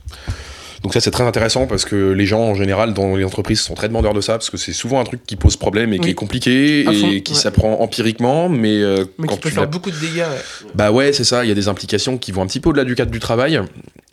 Donc 0.84 0.92
ça 0.92 1.00
c'est 1.00 1.10
très 1.10 1.24
intéressant 1.24 1.66
parce 1.66 1.84
que 1.86 2.12
les 2.12 2.26
gens 2.26 2.42
en 2.42 2.54
général 2.54 2.92
dans 2.94 3.16
les 3.16 3.24
entreprises 3.24 3.60
sont 3.60 3.72
très 3.74 3.88
demandeurs 3.88 4.12
de 4.14 4.20
ça 4.20 4.34
parce 4.34 4.50
que 4.50 4.58
c'est 4.58 4.74
souvent 4.74 5.00
un 5.00 5.04
truc 5.04 5.24
qui 5.26 5.34
pose 5.34 5.56
problème 5.56 5.92
et 5.94 5.98
qui 5.98 6.10
est 6.10 6.14
compliqué 6.14 6.80
et 6.80 7.22
qui 7.22 7.32
ouais. 7.32 7.38
s'apprend 7.38 7.80
empiriquement 7.80 8.50
mais, 8.50 8.82
euh, 8.82 9.06
mais 9.18 9.26
quand 9.26 9.34
qui 9.36 9.40
peut 9.40 9.48
tu 9.48 9.54
faire 9.54 9.66
beaucoup 9.66 9.90
de 9.90 9.96
dégâts 9.98 10.18
ouais. 10.18 10.70
bah 10.74 10.92
ouais, 10.92 11.12
c'est 11.14 11.24
ça. 11.24 11.42
Il 11.44 11.48
y 11.48 11.50
a 11.50 11.54
des 11.54 11.68
implications 11.68 12.18
qui 12.18 12.32
vont 12.32 12.42
un 12.42 12.46
petit 12.46 12.60
peu 12.60 12.68
au-delà 12.68 12.84
du 12.84 12.94
cadre 12.94 13.10
du 13.10 13.18
travail. 13.18 13.60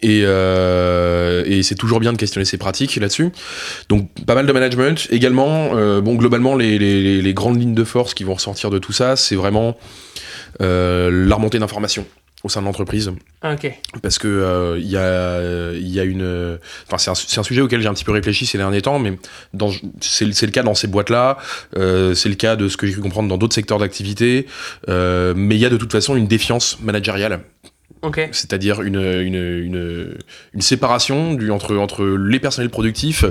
Et, 0.01 0.21
euh, 0.25 1.43
et 1.45 1.61
c'est 1.61 1.75
toujours 1.75 1.99
bien 1.99 2.13
de 2.13 2.17
questionner 2.17 2.45
ses 2.45 2.57
pratiques 2.57 2.95
là-dessus. 2.95 3.31
Donc 3.89 4.09
pas 4.25 4.33
mal 4.35 4.45
de 4.47 4.51
management. 4.53 5.07
Également, 5.11 5.71
euh, 5.75 5.99
bon, 6.01 6.15
globalement, 6.15 6.55
les, 6.55 6.79
les- 6.79 7.01
les- 7.03 7.21
les 7.21 7.33
grandes 7.33 7.59
lignes 7.59 7.75
de 7.75 7.83
force 7.83 8.13
qui 8.13 8.23
vont 8.23 8.33
ressortir 8.35 8.69
de 8.69 8.79
tout 8.79 8.93
ça, 8.93 9.15
c'est 9.17 9.35
vraiment 9.35 9.77
euh, 10.61 11.09
la 11.27 11.35
remontée 11.35 11.59
d'informations 11.59 12.05
au 12.43 12.49
sein 12.49 12.61
de 12.61 12.65
l'entreprise. 12.65 13.11
Ah, 13.41 13.53
Parce 14.01 14.17
que 14.17 14.27
euh, 14.27 14.77
il 14.79 14.87
y, 14.87 14.97
a, 14.97 15.73
il 15.73 15.87
y 15.89 15.99
a 15.99 16.03
une... 16.03 16.57
Enfin, 16.87 16.97
c'est 16.97 17.09
un, 17.11 17.15
c'est 17.15 17.39
un 17.39 17.43
sujet 17.43 17.61
auquel 17.61 17.81
j'ai 17.81 17.87
un 17.87 17.93
petit 17.93 18.03
peu 18.03 18.11
réfléchi 18.11 18.45
ces 18.45 18.57
derniers 18.57 18.81
temps, 18.81 18.99
mais 18.99 19.17
c'est 19.99 20.25
le 20.25 20.31
c'est 20.33 20.45
le 20.45 20.51
cas 20.51 20.63
dans 20.63 20.73
ces 20.75 20.87
boîtes-là, 20.87 21.37
euh, 21.77 22.13
c'est 22.13 22.29
le 22.29 22.35
cas 22.35 22.55
de 22.55 22.67
ce 22.67 22.77
que 22.77 22.87
j'ai 22.87 22.93
pu 22.93 23.01
comprendre 23.01 23.29
dans 23.29 23.37
d'autres 23.37 23.55
secteurs 23.55 23.79
d'activité, 23.79 24.47
euh, 24.89 25.33
mais 25.35 25.55
il 25.55 25.61
y 25.61 25.65
a 25.65 25.69
de 25.69 25.77
toute 25.77 25.91
façon 25.91 26.15
une 26.15 26.27
défiance 26.27 26.79
managériale. 26.81 27.41
C'est-à-dire 28.31 28.81
une, 28.81 28.99
une, 28.99 29.35
une, 29.35 30.17
une 30.53 30.61
séparation 30.61 31.35
du, 31.35 31.51
entre, 31.51 31.75
entre 31.77 32.03
les 32.03 32.39
personnels 32.39 32.71
productifs 32.71 33.25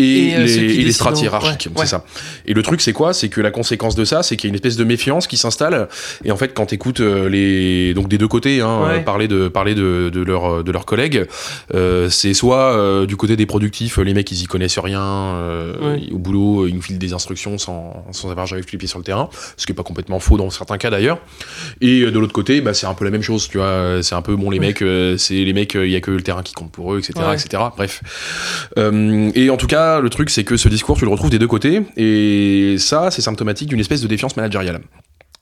et, 0.00 0.28
Et, 0.30 0.34
euh, 0.36 0.44
les, 0.44 0.56
et 0.58 0.84
les 0.84 0.92
strates 0.92 1.20
hiérarchiques, 1.20 1.68
ouais, 1.76 1.80
c'est 1.84 1.86
ça. 1.90 2.04
Et 2.46 2.54
le 2.54 2.62
truc, 2.62 2.80
c'est 2.80 2.92
quoi? 2.92 3.12
C'est 3.12 3.28
que 3.28 3.40
la 3.40 3.50
conséquence 3.50 3.94
de 3.94 4.04
ça, 4.04 4.22
c'est 4.22 4.36
qu'il 4.36 4.48
y 4.48 4.50
a 4.50 4.52
une 4.52 4.54
espèce 4.56 4.76
de 4.76 4.84
méfiance 4.84 5.26
qui 5.26 5.36
s'installe. 5.36 5.88
Et 6.24 6.30
en 6.32 6.36
fait, 6.36 6.54
quand 6.54 6.66
t'écoutes 6.66 7.00
euh, 7.00 7.28
les 7.28 7.94
donc 7.94 8.08
des 8.08 8.18
deux 8.18 8.28
côtés, 8.28 8.60
hein, 8.60 8.80
Ouais. 8.82 8.98
euh, 8.98 9.00
parler 9.00 9.28
de 9.28 9.48
parler 9.48 9.74
de, 9.74 10.10
de 10.12 10.20
leurs 10.22 10.64
de 10.64 10.72
leurs 10.72 10.86
collègues, 10.86 11.26
euh, 11.74 12.08
c'est 12.10 12.34
soit 12.34 12.72
euh, 12.74 13.06
du 13.06 13.16
côté 13.16 13.36
des 13.36 13.46
productifs, 13.46 13.98
les 13.98 14.14
mecs 14.14 14.30
ils 14.30 14.42
y 14.42 14.46
connaissent 14.46 14.78
rien 14.78 15.02
euh, 15.02 15.98
au 16.12 16.18
boulot, 16.18 16.66
ils 16.66 16.74
nous 16.74 16.82
filent 16.82 16.98
des 16.98 17.12
instructions 17.12 17.58
sans 17.58 18.04
sans 18.12 18.30
avoir 18.30 18.46
jamais 18.46 18.62
flippé 18.62 18.86
sur 18.86 18.98
le 18.98 19.04
terrain, 19.04 19.28
ce 19.56 19.66
qui 19.66 19.72
est 19.72 19.74
pas 19.74 19.82
complètement 19.82 20.20
faux 20.20 20.36
dans 20.36 20.50
certains 20.50 20.78
cas 20.78 20.90
d'ailleurs. 20.90 21.18
Et 21.80 22.00
de 22.02 22.18
l'autre 22.18 22.32
côté, 22.32 22.60
bah, 22.60 22.74
c'est 22.74 22.86
un 22.86 22.94
peu 22.94 23.04
la 23.04 23.10
même 23.10 23.22
chose, 23.22 23.48
tu 23.48 23.58
vois. 23.58 24.02
C'est 24.02 24.14
un 24.14 24.22
peu 24.22 24.36
bon 24.36 24.50
les 24.50 24.58
mecs, 24.58 24.84
c'est 25.18 25.34
les 25.34 25.52
mecs, 25.52 25.74
il 25.74 25.90
y 25.90 25.96
a 25.96 26.00
que 26.00 26.10
le 26.10 26.22
terrain 26.22 26.42
qui 26.42 26.52
compte 26.54 26.70
pour 26.72 26.94
eux, 26.94 26.98
etc., 26.98 27.12
etc. 27.34 27.62
Bref. 27.76 28.00
Euh, 28.78 29.30
et 29.34 29.50
en 29.50 29.56
tout 29.56 29.66
cas, 29.66 29.89
le 29.98 30.08
truc, 30.10 30.30
c'est 30.30 30.44
que 30.44 30.56
ce 30.56 30.68
discours, 30.68 30.96
tu 30.96 31.04
le 31.04 31.10
retrouves 31.10 31.30
des 31.30 31.40
deux 31.40 31.48
côtés, 31.48 31.82
et 31.96 32.76
ça, 32.78 33.10
c'est 33.10 33.22
symptomatique 33.22 33.68
d'une 33.68 33.80
espèce 33.80 34.00
de 34.02 34.06
défiance 34.06 34.36
managériale. 34.36 34.80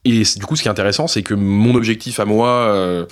Et 0.05 0.23
du 0.23 0.45
coup, 0.47 0.55
ce 0.55 0.63
qui 0.63 0.67
est 0.67 0.71
intéressant, 0.71 1.05
c'est 1.07 1.21
que 1.21 1.35
mon 1.35 1.75
objectif 1.75 2.19
à 2.19 2.25
moi, 2.25 2.47
euh, 2.47 3.05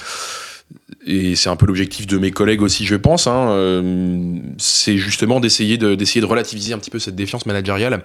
et 1.06 1.36
c'est 1.36 1.50
un 1.50 1.56
peu 1.56 1.66
l'objectif 1.66 2.08
de 2.08 2.18
mes 2.18 2.32
collègues 2.32 2.62
aussi, 2.62 2.86
je 2.86 2.96
pense, 2.96 3.28
hein, 3.28 3.50
euh, 3.52 4.38
c'est 4.58 4.98
justement 4.98 5.40
d'essayer 5.40 5.78
de, 5.78 5.96
d'essayer 5.96 6.22
de 6.22 6.26
relativiser 6.26 6.74
un 6.74 6.80
petit 6.80 6.90
peu 6.90 7.00
cette 7.00 7.16
défiance 7.16 7.46
managériale. 7.46 8.04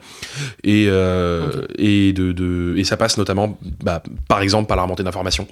Et, 0.65 0.87
euh, 0.89 1.47
Ok. 1.63 1.65
et, 1.79 2.13
de, 2.13 2.33
de- 2.33 2.75
et 2.77 2.85
ça 2.85 2.97
passe 2.97 3.17
notamment, 3.19 3.57
bah, 3.83 4.03
par 4.29 4.43
exemple, 4.43 4.67
par 4.69 4.77
la 4.77 4.83
remontée 4.85 5.03
d'informations. 5.05 5.47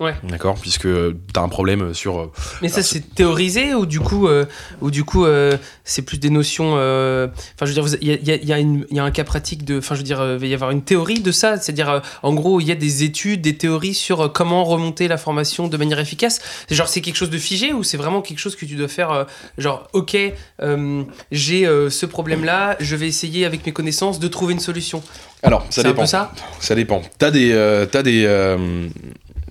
Ouais. 0.00 0.14
D'accord 0.24 0.56
Puisque 0.60 0.82
tu 0.88 1.14
as 1.36 1.40
un 1.40 1.48
problème 1.48 1.94
sur. 1.94 2.18
euh, 2.18 2.32
Mais 2.62 2.68
ça, 2.68 2.76
Alors, 2.78 2.86
c'est 2.86 3.14
théorisé 3.14 3.74
ou 3.74 3.86
du 3.86 4.00
coup, 4.00 4.26
euh, 4.26 4.44
ou 4.80 4.90
du 4.90 5.04
coup, 5.04 5.24
euh, 5.24 5.56
c'est 5.84 6.02
plus 6.02 6.18
des 6.18 6.30
notions. 6.30 6.74
euh, 6.76 7.28
Enfin, 7.54 7.64
je 7.64 7.72
veux 7.72 7.74
dire, 7.88 7.98
il 8.02 8.08
y 8.08 8.12
a, 8.32 8.34
y 8.34 8.52
a- 8.52 8.58
y 8.58 8.62
a 8.64 8.84
y 8.90 8.98
un 8.98 9.10
cas 9.12 9.22
pratique 9.22 9.64
de. 9.64 9.78
Enfin, 9.78 9.94
je 9.94 10.00
veux 10.00 10.04
dire, 10.04 10.20
euh, 10.20 10.34
il 10.34 10.40
va 10.40 10.46
y 10.46 10.54
avoir 10.54 10.72
une 10.72 10.82
théorie 10.82 11.20
de 11.20 11.30
ça. 11.30 11.58
C'est-à-dire, 11.58 11.88
euh, 11.88 12.00
en 12.24 12.34
gros, 12.34 12.60
il 12.60 12.66
y 12.66 12.72
a 12.72 12.74
des 12.74 13.04
études, 13.04 13.40
des 13.42 13.56
théories 13.56 13.94
sur 13.94 14.20
euh, 14.20 14.28
comment 14.28 14.64
remonter 14.64 15.06
l'information 15.06 15.68
de 15.68 15.76
manière 15.76 16.00
efficace. 16.00 16.40
C'est 16.68 16.74
Genre, 16.74 16.88
c'est 16.88 17.00
quelque 17.00 17.16
chose 17.16 17.30
de 17.30 17.38
figé 17.38 17.72
ou 17.72 17.84
c'est 17.84 17.96
vraiment 17.96 18.20
quelque 18.20 18.38
chose 18.40 18.56
que 18.56 18.66
tu 18.66 18.74
dois 18.74 18.88
faire. 18.88 19.12
euh, 19.12 19.24
genre, 19.58 19.86
ok, 19.92 20.16
euh, 20.60 21.02
j'ai 21.30 21.66
euh, 21.68 21.88
ce 21.88 22.04
problème-là, 22.04 22.76
je 22.80 22.96
vais 22.96 23.06
essayer 23.06 23.44
avec 23.46 23.64
mes 23.64 23.72
connaissances 23.72 24.18
de 24.18 24.26
trouver 24.26 24.54
une 24.54 24.60
solution. 24.60 25.02
Alors, 25.44 25.64
ça 25.70 25.82
un 25.82 25.84
dépend. 25.84 26.02
peu 26.02 26.06
ça? 26.06 26.32
Ça 26.58 26.74
dépend. 26.74 27.02
T'as 27.18 27.30
des. 27.30 27.52
euh, 27.52 27.86
t'as 27.86 28.02
des 28.02 28.24
euh, 28.26 28.88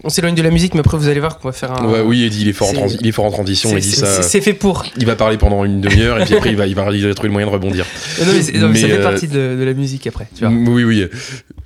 On 0.05 0.10
s'éloigne 0.10 0.36
de 0.36 0.41
la 0.41 0.50
musique, 0.50 0.74
mais 0.74 0.81
après, 0.81 0.98
vous 0.98 1.07
allez 1.07 1.19
voir 1.22 1.39
qu'on 1.39 1.48
va 1.48 1.53
faire 1.53 1.72
un. 1.72 1.86
Ouais, 1.89 2.01
oui, 2.01 2.24
Eddie, 2.25 2.41
il 2.41 2.48
est 2.50 2.53
fort, 2.53 2.69
en, 2.77 2.88
il 2.88 3.07
est 3.07 3.12
fort 3.13 3.25
en 3.25 3.31
transition. 3.31 3.74
Dit 3.74 3.81
c'est- 3.81 4.01
ça. 4.01 4.22
c'est- 4.22 4.41
fait 4.41 4.53
pour. 4.53 4.86
Il 4.98 5.05
va 5.05 5.15
parler 5.15 5.38
pendant 5.38 5.63
une 5.63 5.79
demi-heure 5.81 6.19
et 6.22 6.25
puis 6.25 6.36
après 6.36 6.50
il 6.50 6.57
va, 6.57 6.67
il 6.67 6.75
va, 6.75 6.91
il 6.91 7.07
va 7.07 7.13
trouver 7.13 7.29
le 7.29 7.33
moyen 7.33 7.48
de 7.48 7.51
rebondir. 7.53 7.86
Non, 8.19 8.25
mais, 8.33 8.60
non, 8.60 8.69
mais 8.69 8.79
ça 8.79 8.88
fait 8.88 8.93
euh, 9.00 9.03
partie 9.03 9.27
de, 9.27 9.55
de 9.57 9.63
la 9.63 9.74
musique 9.74 10.05
après. 10.07 10.27
Tu 10.36 10.41
vois. 10.41 10.50
Mm, 10.50 10.67
Oui, 10.67 10.83
oui, 10.83 11.05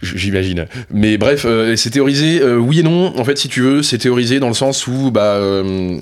j- 0.02 0.14
j'imagine. 0.18 0.68
Mais 0.92 1.18
bref, 1.18 1.44
euh, 1.46 1.76
c'est 1.76 1.90
théorisé, 1.90 2.42
euh, 2.42 2.58
oui 2.58 2.80
et 2.80 2.84
non. 2.84 3.18
En 3.18 3.24
fait, 3.24 3.38
si 3.38 3.48
tu 3.50 3.62
veux, 3.62 3.82
c'est 3.82 3.98
théorisé 3.98 4.40
dans 4.40 4.48
le 4.50 4.54
sens 4.54 4.86
où, 4.88 5.10
bah, 5.12 5.34
euh, 5.36 5.98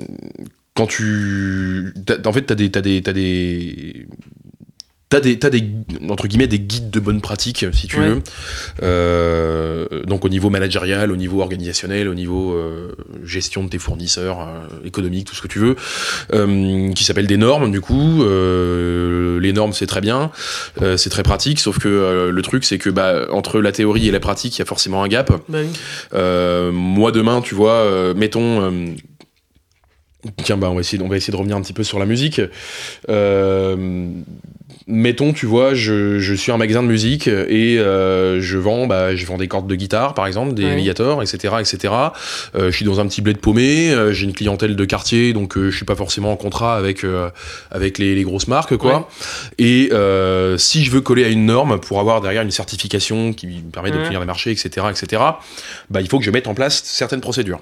quand 0.76 0.88
tu. 0.88 1.94
en 2.26 2.34
fait, 2.34 2.42
t'as 2.42 2.56
des. 2.56 2.70
T'as 2.70 2.82
des. 2.82 3.02
T'as 3.02 3.14
des. 3.14 4.08
T'as 5.16 5.22
des, 5.22 5.40
t'as 5.40 5.50
des, 5.50 5.64
entre 6.10 6.28
guillemets, 6.28 6.48
des 6.48 6.60
guides 6.60 6.90
de 6.90 7.00
bonne 7.00 7.22
pratique, 7.22 7.66
si 7.72 7.88
tu 7.88 7.98
Ouais. 7.98 8.10
veux. 8.10 8.22
Euh, 8.84 10.04
donc 10.04 10.26
au 10.26 10.30
niveau 10.30 10.50
managérial, 10.50 11.10
au 11.10 11.16
niveau 11.16 11.40
organisationnel, 11.42 12.10
au 12.10 12.14
niveau 12.14 12.54
euh, 12.54 12.92
gestion 13.24 13.64
de 13.64 13.70
tes 13.70 13.80
fournisseurs, 13.80 14.42
euh, 14.42 14.68
économique, 14.86 15.26
tout 15.28 15.34
ce 15.36 15.42
que 15.42 15.48
tu 15.48 15.60
veux, 15.60 15.78
euh, 16.34 16.92
qui 16.92 17.06
s'appellent 17.06 17.28
des 17.28 17.38
normes, 17.38 17.72
du 17.72 17.80
coup. 17.80 18.26
Les 18.26 19.54
normes, 19.54 19.72
c'est 19.72 19.88
très 19.88 20.02
bien, 20.02 20.32
c'est 20.98 21.10
très 21.10 21.24
pratique, 21.24 21.62
sauf 21.62 21.80
que 21.80 22.30
le 22.30 22.42
truc, 22.42 22.66
c'est 22.66 22.78
que 22.78 22.90
bah, 22.90 23.28
entre 23.32 23.62
la 23.62 23.72
théorie 23.72 24.10
et 24.10 24.12
la 24.12 24.20
pratique, 24.20 24.58
il 24.58 24.60
y 24.60 24.64
a 24.64 24.66
forcément 24.66 25.02
un 25.02 25.08
gap. 25.08 25.32
Bah 25.48 25.60
oui. 25.62 26.72
Moi 26.74 27.14
demain, 27.14 27.40
tu 27.40 27.56
vois, 27.56 28.14
mettons. 28.16 28.94
Tiens, 30.44 30.58
bah, 30.58 30.72
on 30.72 30.74
va, 30.74 30.82
essayer, 30.82 31.02
on 31.04 31.08
va 31.08 31.18
essayer 31.18 31.32
de 31.32 31.38
revenir 31.38 31.56
un 31.56 31.62
petit 31.62 31.72
peu 31.74 31.84
sur 31.84 32.00
la 32.00 32.08
musique. 32.08 32.42
Euh, 33.10 34.10
mettons, 34.88 35.34
tu 35.34 35.46
vois, 35.48 35.74
je, 35.74 36.20
je 36.20 36.34
suis 36.36 36.52
un 36.52 36.58
magasin 36.58 36.84
de 36.84 36.88
musique 36.88 37.28
et 37.28 37.80
euh, 37.80 38.40
je 38.42 38.58
vends, 38.58 38.86
bah, 38.86 39.16
je 39.16 39.26
vends 39.26 39.38
des 39.38 39.48
cordes 39.48 39.68
de 39.68 39.76
guitare, 39.76 40.14
par 40.14 40.28
exemple, 40.28 40.54
des 40.54 40.64
Ouais. 40.66 40.76
médiators, 40.76 41.24
etc., 41.24 41.56
etc. 41.60 41.94
Euh, 42.56 42.70
je 42.72 42.76
suis 42.76 42.86
dans 42.86 43.00
un 43.00 43.08
petit 43.08 43.22
bled 43.22 43.38
paumé, 43.40 43.92
euh, 43.92 44.14
j'ai 44.14 44.26
une 44.26 44.34
clientèle 44.34 44.76
de 44.76 44.86
quartier, 44.86 45.34
donc 45.34 45.58
euh, 45.58 45.72
je 45.72 45.76
suis 45.76 45.86
pas 45.86 45.96
forcément 45.96 46.32
en 46.32 46.38
contrat 46.38 46.76
avec 46.78 47.04
euh, 47.04 47.30
avec 47.72 47.98
les, 47.98 48.14
les 48.16 48.24
grosses 48.24 48.48
marques, 48.48 48.78
quoi. 48.78 48.98
Ouais. 49.00 49.06
Et 49.58 49.90
euh, 49.92 50.58
si 50.58 50.84
je 50.84 50.92
veux 50.92 51.02
coller 51.02 51.24
à 51.26 51.30
une 51.30 51.46
norme 51.46 51.80
pour 51.80 52.00
avoir 52.00 52.22
derrière 52.22 52.44
une 52.44 52.52
certification 52.52 53.34
qui 53.34 53.48
me 53.48 53.72
permet 53.72 53.90
Ouais. 53.90 53.98
d'obtenir 53.98 54.20
des 54.20 54.26
marchés, 54.26 54.52
etc., 54.52 54.88
etc., 54.92 55.22
bah, 55.90 56.02
il 56.02 56.08
faut 56.08 56.20
que 56.20 56.26
je 56.26 56.32
mette 56.32 56.48
en 56.48 56.54
place 56.54 56.84
certaines 56.86 57.22
procédures. 57.22 57.60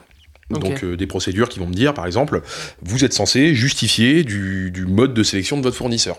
Donc 0.49 0.83
euh, 0.83 0.97
des 0.97 1.07
procédures 1.07 1.47
qui 1.49 1.59
vont 1.59 1.67
me 1.67 1.73
dire, 1.73 1.93
par 1.93 2.05
exemple, 2.05 2.41
vous 2.81 3.05
êtes 3.05 3.13
censé 3.13 3.55
justifier 3.55 4.23
du, 4.23 4.71
du 4.71 4.85
mode 4.85 5.13
de 5.13 5.23
sélection 5.23 5.57
de 5.57 5.63
votre 5.63 5.77
fournisseur, 5.77 6.17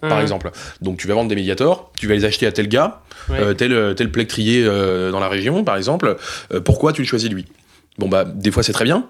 par 0.00 0.16
Ouais. 0.16 0.22
exemple. 0.22 0.50
Donc 0.80 0.98
tu 0.98 1.06
vas 1.06 1.14
vendre 1.14 1.28
des 1.28 1.34
médiators, 1.34 1.92
tu 1.98 2.06
vas 2.06 2.14
les 2.14 2.24
acheter 2.24 2.46
à 2.46 2.52
tel 2.52 2.68
gars, 2.68 3.00
Ouais. 3.28 3.38
euh, 3.40 3.54
tel, 3.54 3.72
euh, 3.72 3.94
tel 3.94 4.10
plectrier 4.10 4.64
euh, 4.64 5.10
dans 5.10 5.20
la 5.20 5.28
région, 5.28 5.62
par 5.64 5.76
exemple. 5.76 6.16
Euh, 6.52 6.60
pourquoi 6.60 6.92
tu 6.92 7.02
le 7.02 7.06
choisis 7.06 7.30
lui? 7.30 7.46
Bon 7.98 8.08
bah 8.08 8.24
des 8.24 8.50
fois 8.50 8.62
c'est 8.62 8.72
très 8.72 8.84
bien. 8.84 9.06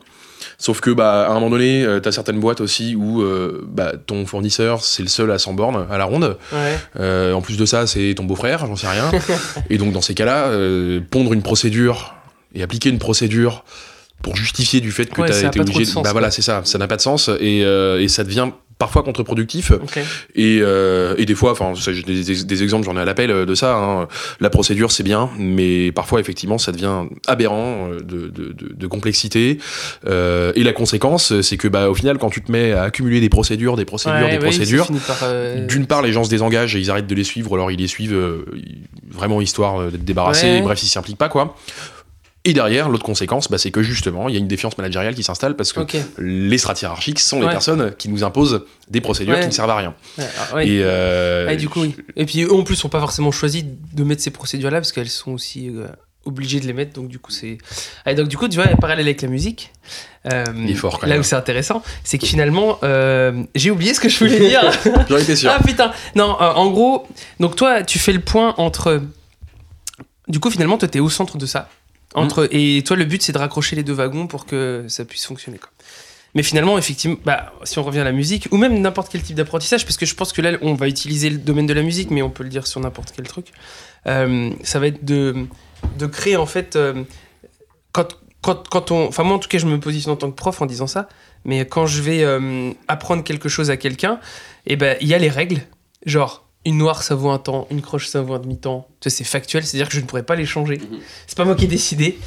Sauf 0.58 0.80
que 0.80 0.90
bah 0.90 1.26
à 1.26 1.30
un 1.30 1.34
moment 1.34 1.50
donné, 1.50 1.84
tu 1.86 2.00
t'as 2.02 2.12
certaines 2.12 2.40
boîtes 2.40 2.60
aussi 2.60 2.94
où 2.96 3.22
bah, 3.66 3.92
ton 4.06 4.26
fournisseur 4.26 4.82
c'est 4.82 5.02
le 5.02 5.08
seul 5.08 5.30
à 5.30 5.38
100 5.38 5.52
bornes 5.54 5.86
à 5.90 5.96
la 5.98 6.04
ronde. 6.04 6.36
Ouais. 6.52 7.32
En 7.32 7.40
plus 7.42 7.56
de 7.56 7.64
ça, 7.66 7.86
c'est 7.86 8.14
ton 8.16 8.24
beau-frère, 8.24 8.66
j'en 8.66 8.76
sais 8.76 8.88
rien. 8.88 9.10
et 9.70 9.78
donc 9.78 9.92
dans 9.92 10.00
ces 10.00 10.14
cas-là, 10.14 10.50
pondre 11.10 11.32
une 11.34 11.42
procédure 11.42 12.14
et 12.54 12.62
appliquer 12.62 12.88
une 12.88 12.98
procédure 12.98 13.64
pour 14.22 14.36
justifier 14.36 14.80
du 14.80 14.90
fait 14.92 15.06
que 15.06 15.20
Ouais, 15.20 15.28
tu 15.30 15.34
as 15.34 15.48
été 15.48 15.60
obligé. 15.60 15.80
de 15.80 15.84
sens, 15.84 16.02
bah 16.02 16.12
voilà, 16.12 16.30
c'est 16.30 16.42
ça, 16.42 16.62
ça 16.64 16.78
n'a 16.78 16.88
pas 16.88 16.96
de 16.96 17.02
sens 17.02 17.30
et, 17.40 17.58
et 17.60 18.08
ça 18.08 18.24
devient 18.24 18.48
parfois 18.80 19.04
contre-productif. 19.04 19.70
Et, 20.34 20.58
euh, 20.62 21.14
et 21.18 21.26
des 21.26 21.34
fois, 21.36 21.52
enfin, 21.52 21.74
j'ai 21.74 22.02
des, 22.02 22.62
exemples, 22.64 22.86
j'en 22.86 22.96
ai 22.96 23.00
à 23.00 23.04
l'appel 23.04 23.30
euh, 23.30 23.44
de 23.46 23.54
ça. 23.54 23.76
hein. 23.76 24.08
La 24.40 24.50
procédure, 24.50 24.90
c'est 24.90 25.02
bien, 25.04 25.30
mais 25.38 25.92
parfois, 25.92 26.18
effectivement, 26.18 26.58
ça 26.58 26.72
devient 26.72 27.04
aberrant 27.28 27.88
euh, 27.92 28.00
de, 28.00 28.28
de, 28.28 28.52
de- 28.52 28.72
de 28.74 28.86
complexité. 28.88 29.58
Euh, 30.08 30.52
et 30.56 30.62
la 30.64 30.72
conséquence, 30.72 31.40
c'est 31.42 31.58
que, 31.58 31.68
bah, 31.68 31.90
au 31.90 31.94
final, 31.94 32.18
quand 32.18 32.30
tu 32.30 32.42
te 32.42 32.50
mets 32.50 32.72
à 32.72 32.82
accumuler 32.84 33.20
des 33.20 33.28
procédures, 33.28 33.76
des 33.76 33.84
procédures, 33.84 34.26
Ouais, 34.26 34.30
des 34.32 34.38
procédures, 34.38 34.88
euh, 35.22 35.66
d'une 35.66 35.86
part, 35.86 36.00
les 36.02 36.12
gens 36.12 36.24
se 36.24 36.30
désengagent 36.30 36.74
et 36.74 36.80
ils 36.80 36.90
arrêtent 36.90 37.06
de 37.06 37.14
les 37.14 37.22
suivre, 37.24 37.54
alors 37.54 37.70
ils 37.70 37.78
les 37.78 37.86
suivent 37.86 38.18
vraiment 39.12 39.40
histoire 39.42 39.90
d'être 39.90 40.04
débarrassés, 40.04 40.46
Ouais. 40.46 40.62
bref, 40.62 40.82
ils 40.82 40.86
s'y 40.86 40.98
impliquent 40.98 41.18
pas, 41.18 41.28
quoi. 41.28 41.54
Et 42.44 42.54
derrière, 42.54 42.88
l'autre 42.88 43.04
conséquence, 43.04 43.50
bah, 43.50 43.58
c'est 43.58 43.70
que 43.70 43.82
justement, 43.82 44.28
il 44.28 44.34
y 44.34 44.36
a 44.36 44.40
une 44.40 44.48
défiance 44.48 44.78
managériale 44.78 45.14
qui 45.14 45.22
s'installe 45.22 45.56
parce 45.56 45.74
que 45.74 45.80
les 46.18 46.56
strates 46.56 46.80
hiérarchiques 46.80 47.20
sont 47.20 47.40
les 47.42 47.48
personnes 47.48 47.94
qui 47.98 48.08
nous 48.08 48.24
imposent 48.24 48.64
des 48.88 49.02
procédures 49.02 49.34
Ouais. 49.34 49.40
qui 49.42 49.46
ne 49.48 49.52
servent 49.52 49.68
à 49.70 49.76
rien. 49.76 49.94
Ouais, 50.16 50.24
ah. 50.54 50.64
Et, 50.64 50.80
euh, 50.82 51.46
Ouais, 51.48 51.56
du 51.56 51.68
coup, 51.68 51.82
oui. 51.82 51.94
Et 52.16 52.24
puis 52.24 52.42
eux, 52.44 52.52
en 52.52 52.62
plus, 52.62 52.76
sont 52.76 52.88
pas 52.88 53.00
forcément 53.00 53.30
choisi 53.30 53.64
de 53.92 54.04
mettre 54.04 54.22
ces 54.22 54.30
procédures-là 54.30 54.78
parce 54.80 54.92
qu'elles 54.92 55.10
sont 55.10 55.32
aussi 55.32 55.68
euh, 55.68 55.86
obligées 56.24 56.60
de 56.60 56.66
les 56.66 56.72
mettre. 56.72 56.94
Donc, 56.94 57.08
du 57.08 57.18
coup, 57.18 57.30
c'est. 57.30 57.58
Ah, 58.06 58.12
et 58.12 58.14
donc, 58.14 58.28
du 58.28 58.38
coup, 58.38 58.48
tu 58.48 58.56
vois, 58.56 58.66
parallèle 58.68 59.04
avec 59.06 59.20
la 59.20 59.28
musique. 59.28 59.70
euh, 60.32 60.44
Il 60.56 60.70
est 60.70 60.74
fort, 60.74 60.98
quand 60.98 61.06
Là 61.06 61.12
même. 61.16 61.20
où 61.20 61.24
c'est 61.24 61.36
intéressant, 61.36 61.82
c'est 62.04 62.16
que 62.16 62.26
finalement, 62.26 62.78
j'ai 63.54 63.70
oublié 63.70 63.92
ce 63.92 64.00
que 64.00 64.08
je 64.08 64.18
voulais 64.18 64.38
dire. 64.48 64.62
J'en 65.10 65.18
étais 65.18 65.36
sûr. 65.36 65.52
Ah 65.54 65.62
putain 65.62 65.92
Non, 66.14 66.38
en 66.40 66.70
gros, 66.70 67.06
donc 67.38 67.54
toi, 67.54 67.82
tu 67.82 67.98
fais 67.98 68.14
le 68.14 68.20
point 68.20 68.54
entre. 68.56 69.02
Du 70.26 70.40
coup, 70.40 70.50
finalement, 70.50 70.78
toi, 70.78 70.88
t'es 70.88 71.00
au 71.00 71.10
centre 71.10 71.36
de 71.36 71.44
ça. 71.44 71.68
Entre... 72.14 72.48
Et 72.50 72.82
toi, 72.84 72.96
le 72.96 73.04
but, 73.04 73.22
c'est 73.22 73.32
de 73.32 73.38
raccrocher 73.38 73.76
les 73.76 73.82
deux 73.82 73.92
wagons 73.92 74.26
pour 74.26 74.46
que 74.46 74.84
ça 74.88 75.04
puisse 75.04 75.24
fonctionner. 75.24 75.58
Quoi. 75.58 75.70
Mais 76.34 76.42
finalement, 76.42 76.78
effectivement, 76.78 77.16
bah, 77.24 77.52
si 77.64 77.78
on 77.78 77.82
revient 77.82 78.00
à 78.00 78.04
la 78.04 78.12
musique, 78.12 78.48
ou 78.50 78.56
même 78.56 78.80
n'importe 78.80 79.10
quel 79.10 79.22
type 79.22 79.36
d'apprentissage, 79.36 79.84
parce 79.84 79.96
que 79.96 80.06
je 80.06 80.14
pense 80.14 80.32
que 80.32 80.42
là, 80.42 80.58
on 80.62 80.74
va 80.74 80.88
utiliser 80.88 81.30
le 81.30 81.38
domaine 81.38 81.66
de 81.66 81.72
la 81.72 81.82
musique, 81.82 82.10
mais 82.10 82.22
on 82.22 82.30
peut 82.30 82.44
le 82.44 82.50
dire 82.50 82.66
sur 82.66 82.80
n'importe 82.80 83.12
quel 83.14 83.26
truc, 83.26 83.46
euh, 84.06 84.50
ça 84.62 84.78
va 84.78 84.88
être 84.88 85.04
de, 85.04 85.46
de 85.98 86.06
créer, 86.06 86.36
en 86.36 86.46
fait, 86.46 86.76
euh, 86.76 87.04
quand, 87.92 88.16
quand, 88.42 88.68
quand 88.68 88.90
on... 88.90 89.06
Enfin, 89.06 89.22
moi, 89.22 89.36
en 89.36 89.40
tout 89.40 89.48
cas, 89.48 89.58
je 89.58 89.66
me 89.66 89.78
positionne 89.78 90.12
en 90.12 90.16
tant 90.16 90.30
que 90.30 90.36
prof 90.36 90.60
en 90.62 90.66
disant 90.66 90.86
ça, 90.86 91.08
mais 91.44 91.66
quand 91.66 91.86
je 91.86 92.02
vais 92.02 92.22
euh, 92.22 92.72
apprendre 92.88 93.24
quelque 93.24 93.48
chose 93.48 93.70
à 93.70 93.76
quelqu'un, 93.76 94.20
eh 94.66 94.76
ben, 94.76 94.96
il 95.00 95.08
y 95.08 95.14
a 95.14 95.18
les 95.18 95.30
règles, 95.30 95.62
genre... 96.06 96.49
Une 96.66 96.78
noire, 96.78 97.02
ça 97.02 97.14
vaut 97.14 97.30
un 97.30 97.38
temps. 97.38 97.66
Une 97.70 97.80
croche, 97.80 98.08
ça 98.08 98.20
vaut 98.20 98.34
un 98.34 98.38
demi-temps. 98.38 98.86
C'est 99.06 99.24
factuel, 99.24 99.64
c'est-à-dire 99.64 99.88
que 99.88 99.94
je 99.94 100.00
ne 100.00 100.06
pourrais 100.06 100.22
pas 100.22 100.36
les 100.36 100.46
changer. 100.46 100.80
C'est 101.26 101.36
pas 101.36 101.44
moi 101.44 101.54
qui 101.54 101.64
ai 101.64 101.68
décidé. 101.68 102.18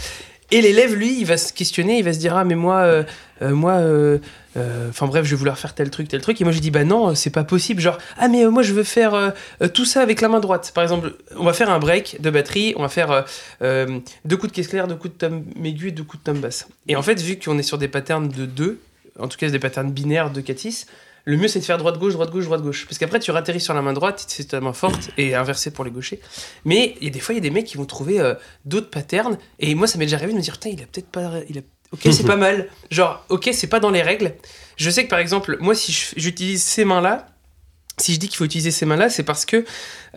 Et 0.51 0.61
l'élève, 0.61 0.93
lui, 0.93 1.19
il 1.19 1.25
va 1.25 1.37
se 1.37 1.51
questionner, 1.51 1.97
il 1.97 2.03
va 2.03 2.13
se 2.13 2.19
dire 2.19 2.35
Ah, 2.35 2.43
mais 2.43 2.55
moi, 2.55 2.77
euh, 2.77 3.03
euh, 3.41 3.55
moi, 3.55 3.73
euh, 3.73 4.19
euh, 4.55 4.89
enfin 4.89 5.07
bref, 5.07 5.25
je 5.25 5.31
vais 5.31 5.35
vouloir 5.35 5.57
faire 5.57 5.73
tel 5.73 5.89
truc, 5.89 6.07
tel 6.07 6.21
truc. 6.21 6.39
Et 6.41 6.43
moi, 6.43 6.53
je 6.53 6.59
dis 6.59 6.71
Bah 6.71 6.83
non, 6.83 7.15
c'est 7.15 7.29
pas 7.29 7.43
possible. 7.43 7.81
Genre, 7.81 7.97
ah, 8.17 8.27
mais 8.27 8.45
moi, 8.45 8.61
je 8.63 8.73
veux 8.73 8.83
faire 8.83 9.33
tout 9.73 9.85
ça 9.85 10.01
avec 10.01 10.21
la 10.21 10.29
main 10.29 10.39
droite. 10.39 10.71
Par 10.73 10.83
exemple, 10.83 11.15
on 11.37 11.43
va 11.43 11.53
faire 11.53 11.69
un 11.69 11.79
break 11.79 12.21
de 12.21 12.29
batterie, 12.29 12.73
on 12.77 12.81
va 12.81 12.89
faire 12.89 13.25
deux 13.61 14.37
coups 14.37 14.51
de 14.51 14.55
caisse 14.55 14.67
claire, 14.67 14.87
deux 14.87 14.95
coups 14.95 15.13
de 15.13 15.17
tom 15.17 15.43
aigu 15.63 15.89
et 15.89 15.91
deux 15.91 16.03
coups 16.03 16.23
de 16.23 16.31
tom 16.31 16.39
basse. 16.39 16.67
Et 16.87 16.95
en 16.95 17.01
fait, 17.01 17.21
vu 17.21 17.37
qu'on 17.37 17.57
est 17.57 17.63
sur 17.63 17.77
des 17.77 17.87
patterns 17.87 18.29
de 18.29 18.45
deux, 18.45 18.79
en 19.19 19.27
tout 19.27 19.37
cas 19.37 19.49
des 19.49 19.59
patterns 19.59 19.91
binaires 19.91 20.31
de 20.31 20.41
4-6, 20.41 20.85
le 21.25 21.37
mieux 21.37 21.47
c'est 21.47 21.59
de 21.59 21.65
faire 21.65 21.77
droite-gauche, 21.77 22.13
droite-gauche, 22.13 22.45
droite-gauche. 22.45 22.85
Parce 22.85 22.97
qu'après, 22.97 23.19
tu 23.19 23.31
ratterris 23.31 23.61
sur 23.61 23.73
la 23.73 23.81
main 23.81 23.93
droite, 23.93 24.25
c'est 24.27 24.49
ta 24.49 24.59
main 24.61 24.73
forte, 24.73 25.11
et 25.17 25.35
inversé 25.35 25.71
pour 25.71 25.85
les 25.85 25.91
gauchers. 25.91 26.19
Mais 26.65 26.95
il 26.99 27.05
y 27.05 27.09
a 27.09 27.13
des 27.13 27.19
fois, 27.19 27.33
il 27.33 27.37
y 27.37 27.39
a 27.39 27.41
des 27.41 27.49
mecs 27.49 27.65
qui 27.65 27.77
vont 27.77 27.85
trouver 27.85 28.19
euh, 28.19 28.33
d'autres 28.65 28.89
patterns, 28.89 29.37
et 29.59 29.75
moi, 29.75 29.87
ça 29.87 29.97
m'est 29.97 30.05
déjà 30.05 30.17
arrivé 30.17 30.33
de 30.33 30.37
me 30.37 30.43
dire, 30.43 30.53
putain, 30.53 30.69
il 30.69 30.81
a 30.81 30.85
peut-être 30.85 31.09
pas. 31.09 31.31
Il 31.49 31.59
a... 31.59 31.61
Ok, 31.91 32.01
c'est 32.11 32.23
pas 32.27 32.35
mal. 32.35 32.69
Genre, 32.91 33.23
ok, 33.29 33.49
c'est 33.53 33.67
pas 33.67 33.79
dans 33.79 33.91
les 33.91 34.01
règles. 34.01 34.35
Je 34.75 34.89
sais 34.89 35.05
que 35.05 35.09
par 35.09 35.19
exemple, 35.19 35.57
moi, 35.59 35.75
si 35.75 35.91
j'utilise 36.17 36.63
ces 36.63 36.83
mains-là, 36.83 37.27
si 37.97 38.13
je 38.13 38.19
dis 38.19 38.27
qu'il 38.27 38.37
faut 38.37 38.45
utiliser 38.45 38.71
ces 38.71 38.85
mains-là, 38.85 39.09
c'est 39.09 39.23
parce 39.23 39.45
que 39.45 39.65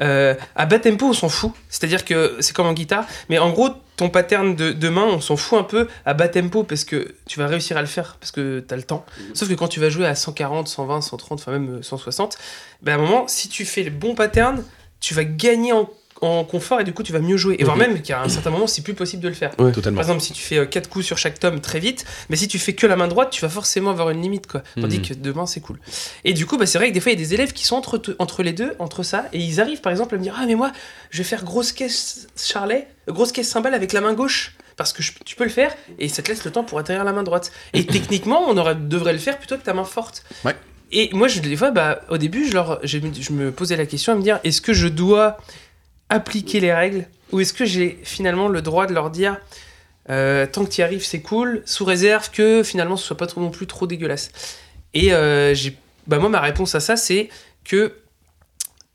euh, 0.00 0.34
à 0.54 0.66
bas 0.66 0.78
tempo, 0.78 1.06
on 1.06 1.12
s'en 1.12 1.28
fout. 1.28 1.52
C'est-à-dire 1.68 2.04
que 2.04 2.36
c'est 2.40 2.54
comme 2.54 2.66
en 2.66 2.72
guitare, 2.72 3.06
mais 3.28 3.38
en 3.38 3.50
gros, 3.50 3.68
ton 3.96 4.08
pattern 4.10 4.54
de, 4.54 4.88
main, 4.88 5.04
on 5.04 5.20
s'en 5.20 5.36
fout 5.36 5.58
un 5.58 5.62
peu 5.62 5.88
à 6.04 6.14
bas 6.14 6.28
tempo 6.28 6.64
parce 6.64 6.84
que 6.84 7.14
tu 7.26 7.38
vas 7.38 7.46
réussir 7.46 7.76
à 7.76 7.80
le 7.80 7.86
faire 7.86 8.16
parce 8.20 8.30
que 8.32 8.64
tu 8.66 8.72
as 8.72 8.76
le 8.76 8.82
temps. 8.82 9.04
Sauf 9.34 9.48
que 9.48 9.54
quand 9.54 9.68
tu 9.68 9.80
vas 9.80 9.90
jouer 9.90 10.06
à 10.06 10.14
140, 10.14 10.68
120, 10.68 11.00
130, 11.00 11.40
enfin 11.40 11.52
même 11.52 11.76
euh, 11.76 11.82
160, 11.82 12.38
ben 12.82 12.92
à 12.92 12.94
un 12.96 12.98
moment, 12.98 13.28
si 13.28 13.48
tu 13.48 13.64
fais 13.64 13.82
le 13.82 13.90
bon 13.90 14.14
pattern, 14.14 14.62
tu 15.00 15.14
vas 15.14 15.24
gagner 15.24 15.72
en, 15.72 15.88
en 16.22 16.44
confort 16.44 16.80
et 16.80 16.84
du 16.84 16.92
coup, 16.94 17.02
tu 17.02 17.12
vas 17.12 17.18
mieux 17.20 17.36
jouer. 17.36 17.56
Et 17.58 17.64
voire 17.64 17.76
même 17.76 18.00
qu'à 18.00 18.22
un 18.22 18.28
certain 18.28 18.50
moment, 18.50 18.66
c'est 18.66 18.82
plus 18.82 18.94
possible 18.94 19.22
de 19.22 19.28
le 19.28 19.34
faire. 19.34 19.54
Totalement. 19.56 19.96
Par 20.00 20.04
exemple, 20.04 20.20
si 20.22 20.32
tu 20.32 20.42
fais 20.42 20.66
4 20.66 20.88
coups 20.88 21.04
sur 21.04 21.18
chaque 21.18 21.38
tome 21.38 21.60
très 21.60 21.78
vite, 21.78 22.04
mais 22.30 22.36
si 22.36 22.48
tu 22.48 22.58
fais 22.58 22.72
que 22.74 22.86
la 22.86 22.96
main 22.96 23.08
droite, 23.08 23.30
tu 23.30 23.40
vas 23.42 23.48
forcément 23.48 23.90
avoir 23.90 24.10
une 24.10 24.22
limite, 24.22 24.46
quoi. 24.46 24.62
Tandis 24.80 24.98
Mhm. 24.98 25.04
que 25.08 25.14
demain, 25.14 25.46
c'est 25.46 25.60
cool. 25.60 25.78
Et 26.24 26.32
du 26.32 26.46
coup, 26.46 26.56
bah, 26.56 26.66
c'est 26.66 26.78
vrai 26.78 26.88
que 26.88 26.94
des 26.94 27.00
fois, 27.00 27.12
il 27.12 27.18
y 27.20 27.22
a 27.22 27.24
des 27.26 27.34
élèves 27.34 27.52
qui 27.52 27.64
sont 27.66 27.76
entre, 27.76 28.00
entre 28.18 28.42
les 28.42 28.52
deux, 28.52 28.74
entre 28.78 29.02
ça, 29.02 29.26
et 29.32 29.38
ils 29.40 29.60
arrivent, 29.60 29.80
par 29.82 29.92
exemple, 29.92 30.14
à 30.14 30.18
me 30.18 30.22
dire 30.22 30.34
Ah, 30.38 30.44
mais 30.46 30.54
moi, 30.54 30.72
je 31.10 31.18
vais 31.18 31.24
faire 31.24 31.44
grosse 31.44 31.72
caisse 31.72 32.28
charlet, 32.36 32.88
euh, 33.08 33.12
grosse 33.12 33.32
caisse 33.32 33.48
cymbale 33.48 33.74
avec 33.74 33.92
la 33.92 34.00
main 34.00 34.14
gauche. 34.14 34.54
Parce 34.76 34.92
que 34.92 35.02
je- 35.02 35.12
tu 35.24 35.36
peux 35.36 35.44
le 35.44 35.50
faire 35.50 35.74
et 35.98 36.08
ça 36.10 36.22
te 36.22 36.28
laisse 36.28 36.44
le 36.44 36.50
temps 36.50 36.62
pour 36.62 36.78
atterrir 36.78 37.02
la 37.02 37.12
main 37.14 37.22
droite. 37.22 37.50
Et 37.72 37.84
techniquement, 37.86 38.42
on 38.46 38.56
aurait, 38.58 38.74
devrait 38.74 39.14
le 39.14 39.18
faire 39.18 39.38
plutôt 39.38 39.56
que 39.56 39.62
ta 39.62 39.72
main 39.72 39.84
forte. 39.84 40.22
Ouais. 40.44 40.54
Et 40.92 41.08
moi, 41.14 41.28
je, 41.28 41.40
des 41.40 41.56
fois, 41.56 41.70
bah, 41.70 42.00
au 42.10 42.18
début, 42.18 42.46
je, 42.46 42.52
leur, 42.52 42.78
je 42.84 42.98
me 43.32 43.50
posais 43.52 43.76
la 43.76 43.86
question 43.86 44.12
à 44.12 44.16
me 44.16 44.22
dire 44.22 44.38
est-ce 44.44 44.60
que 44.60 44.72
je 44.74 44.86
dois 44.88 45.38
appliquer 46.08 46.60
les 46.60 46.72
règles 46.72 47.06
ou 47.32 47.40
est-ce 47.40 47.52
que 47.52 47.64
j'ai 47.64 47.98
finalement 48.04 48.48
le 48.48 48.62
droit 48.62 48.86
de 48.86 48.92
leur 48.94 49.10
dire 49.10 49.38
euh, 50.08 50.46
tant 50.46 50.64
que 50.64 50.70
tu 50.70 50.80
y 50.80 50.84
arrives, 50.84 51.04
c'est 51.04 51.20
cool, 51.20 51.62
sous 51.66 51.84
réserve 51.84 52.30
que 52.30 52.62
finalement 52.62 52.96
ce 52.96 53.04
soit 53.04 53.16
pas 53.16 53.26
trop 53.26 53.40
non 53.40 53.50
plus 53.50 53.66
trop 53.66 53.88
dégueulasse. 53.88 54.30
Et 54.94 55.12
euh, 55.12 55.52
j'ai, 55.52 55.76
bah 56.06 56.18
moi 56.20 56.28
ma 56.28 56.40
réponse 56.40 56.74
à 56.76 56.80
ça 56.80 56.96
c'est 56.96 57.28
que 57.64 57.92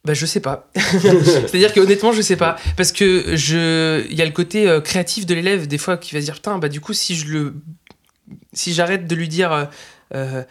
bah 0.06 0.13
je 0.13 0.26
sais 0.26 0.39
pas. 0.39 0.69
C'est-à-dire 0.76 1.74
que 1.74 1.82
honnêtement 1.82 2.13
je 2.13 2.21
sais 2.21 2.38
pas 2.38 2.56
parce 2.78 2.93
que 2.93 3.36
je, 3.36 4.06
il 4.10 4.15
y 4.17 4.21
a 4.21 4.26
le 4.26 4.32
côté 4.32 4.69
euh, 4.69 4.80
créatif 4.80 5.26
de 5.26 5.34
l'élève 5.34 5.67
des 5.67 5.78
fois 5.78 5.97
qui 5.97 6.13
va 6.15 6.21
se 6.21 6.26
dire 6.26 6.36
putain 6.36 6.58
bah 6.60 6.69
du 6.69 6.80
coup 6.80 6.93
si 6.93 7.15
je 7.15 7.28
le, 7.28 7.56
si 8.54 8.74
j'arrête 8.74 9.06
de 9.06 9.15
lui 9.15 9.28
dire 9.28 9.67
euh, 10.15 10.43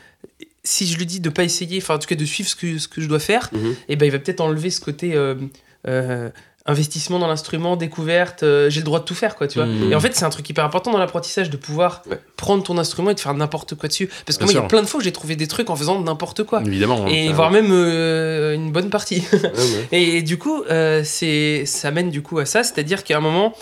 si 0.62 0.86
je 0.86 0.98
lui 0.98 1.06
dis 1.06 1.20
de 1.20 1.30
pas 1.30 1.42
essayer, 1.44 1.78
enfin 1.78 1.94
en 1.94 1.98
tout 1.98 2.06
cas 2.06 2.16
de 2.16 2.24
suivre 2.26 2.48
ce 2.50 2.54
que, 2.54 2.78
ce 2.78 2.86
que 2.86 3.00
je 3.00 3.06
dois 3.08 3.18
faire, 3.18 3.48
Mhm. 3.54 3.74
et 3.88 3.96
ben 3.96 4.04
il 4.04 4.12
va 4.12 4.18
peut-être 4.18 4.42
enlever 4.42 4.68
ce 4.70 4.80
côté 4.82 5.12
euh, 5.14 6.28
investissement 6.70 7.18
dans 7.18 7.26
l'instrument, 7.26 7.76
découverte, 7.76 8.42
euh, 8.42 8.70
j'ai 8.70 8.80
le 8.80 8.84
droit 8.84 9.00
de 9.00 9.04
tout 9.04 9.14
faire 9.14 9.36
quoi, 9.36 9.46
tu 9.48 9.58
vois. 9.58 9.66
Mhm. 9.66 9.92
Et 9.92 9.94
en 9.94 10.00
fait, 10.00 10.14
c'est 10.16 10.24
un 10.24 10.30
truc 10.30 10.48
hyper 10.48 10.64
important 10.64 10.90
dans 10.90 10.98
l'apprentissage 10.98 11.50
de 11.50 11.56
pouvoir 11.56 12.02
Ouais. 12.10 12.18
prendre 12.36 12.62
ton 12.62 12.78
instrument 12.78 13.10
et 13.10 13.14
de 13.14 13.20
faire 13.20 13.34
n'importe 13.34 13.74
quoi 13.74 13.88
dessus. 13.88 14.08
Parce 14.26 14.38
que 14.38 14.44
Bien 14.44 14.52
moi, 14.54 14.60
il 14.60 14.62
y 14.62 14.64
a 14.64 14.68
plein 14.68 14.82
de 14.82 14.86
fois 14.86 15.00
où 15.00 15.02
j'ai 15.02 15.12
trouvé 15.12 15.36
des 15.36 15.46
trucs 15.48 15.68
en 15.70 15.76
faisant 15.76 16.00
n'importe 16.00 16.44
quoi. 16.44 16.62
Évidemment. 16.64 17.04
hein. 17.04 17.08
Et 17.08 17.32
voire 17.32 17.50
même 17.50 17.68
euh, 17.70 18.54
une 18.54 18.72
bonne 18.72 18.88
partie. 18.90 19.22
Ouais. 19.32 19.88
Et 19.92 20.22
du 20.22 20.38
coup, 20.38 20.62
euh, 20.70 21.02
c'est, 21.04 21.64
ça 21.66 21.90
mène 21.90 22.10
du 22.10 22.22
coup 22.22 22.38
à 22.38 22.46
ça, 22.46 22.62
c'est-à-dire 22.62 23.04
qu'à 23.04 23.16
un 23.18 23.20
moment, 23.20 23.54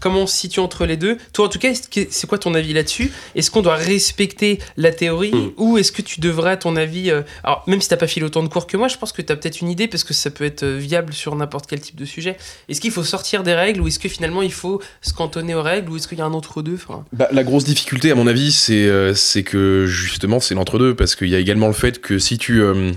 comment 0.00 0.20
on 0.22 0.26
se 0.26 0.36
situe 0.36 0.60
entre 0.60 0.86
les 0.86 0.96
deux? 0.96 1.18
Toi, 1.32 1.46
en 1.46 1.48
tout 1.48 1.58
cas, 1.58 1.72
c'est 1.74 2.26
quoi 2.28 2.38
ton 2.38 2.54
avis 2.54 2.72
là-dessus? 2.72 3.10
Est-ce 3.34 3.50
qu'on 3.50 3.62
doit 3.62 3.74
respecter 3.76 4.58
la 4.76 4.92
théorie 4.92 5.32
Mm. 5.32 5.50
ou 5.56 5.78
est-ce 5.78 5.92
que 5.92 6.02
tu 6.02 6.20
devrais, 6.20 6.50
à 6.52 6.56
ton 6.56 6.76
avis, 6.76 7.10
euh, 7.10 7.22
alors 7.44 7.64
même 7.66 7.80
si 7.80 7.88
t'as 7.88 7.96
pas 7.96 8.06
filé 8.06 8.24
autant 8.26 8.42
de 8.42 8.48
cours 8.48 8.66
que 8.66 8.76
moi, 8.76 8.88
je 8.88 8.96
pense 8.96 9.12
que 9.12 9.22
tu 9.22 9.32
as 9.32 9.36
peut-être 9.36 9.60
une 9.60 9.68
idée 9.70 9.88
parce 9.88 10.04
que 10.04 10.14
ça 10.14 10.30
peut 10.30 10.44
être 10.44 10.62
euh, 10.62 10.76
viable 10.78 11.12
sur 11.12 11.34
n'importe 11.36 11.66
quel 11.68 11.80
type 11.80 11.96
de 11.96 12.04
sujet. 12.04 12.36
Est-ce 12.68 12.80
qu'il 12.80 12.90
faut 12.90 13.04
sortir 13.04 13.42
des 13.42 13.54
règles 13.54 13.80
ou 13.80 13.88
est-ce 13.88 13.98
que 13.98 14.08
finalement 14.08 14.42
il 14.42 14.52
faut 14.52 14.80
se 15.02 15.12
cantonner 15.12 15.54
aux 15.54 15.62
règles 15.62 15.90
ou 15.90 15.96
est-ce 15.96 16.08
qu'il 16.08 16.18
y 16.18 16.20
a 16.20 16.24
un 16.26 16.32
entre-deux? 16.34 16.74
Enfin, 16.74 17.04
Bah, 17.12 17.28
la 17.32 17.44
grosse 17.44 17.64
difficulté, 17.64 18.10
à 18.10 18.14
mon 18.14 18.26
avis, 18.26 18.52
c'est 18.52 18.86
euh, 18.88 19.14
c'est 19.14 19.42
que 19.42 19.86
justement, 19.86 20.40
c'est 20.40 20.54
l'entre-deux, 20.54 20.94
parce 20.94 21.14
qu'il 21.16 21.28
y 21.28 21.34
a 21.34 21.38
également 21.38 21.66
le 21.66 21.72
fait 21.72 22.00
que 22.00 22.18
si 22.18 22.38
tu, 22.38 22.60
euh, 22.62 22.92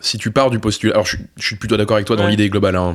si 0.00 0.18
tu 0.18 0.30
pars 0.30 0.50
du 0.50 0.58
postulat. 0.58 0.92
Alors, 0.94 1.06
je, 1.06 1.16
suis- 1.16 1.24
je 1.38 1.46
suis 1.46 1.56
plutôt 1.56 1.76
d'accord 1.76 1.96
avec 1.96 2.06
toi 2.06 2.16
dans 2.16 2.24
Ouais. 2.24 2.30
l'idée 2.30 2.48
globale. 2.48 2.76
hein. 2.76 2.94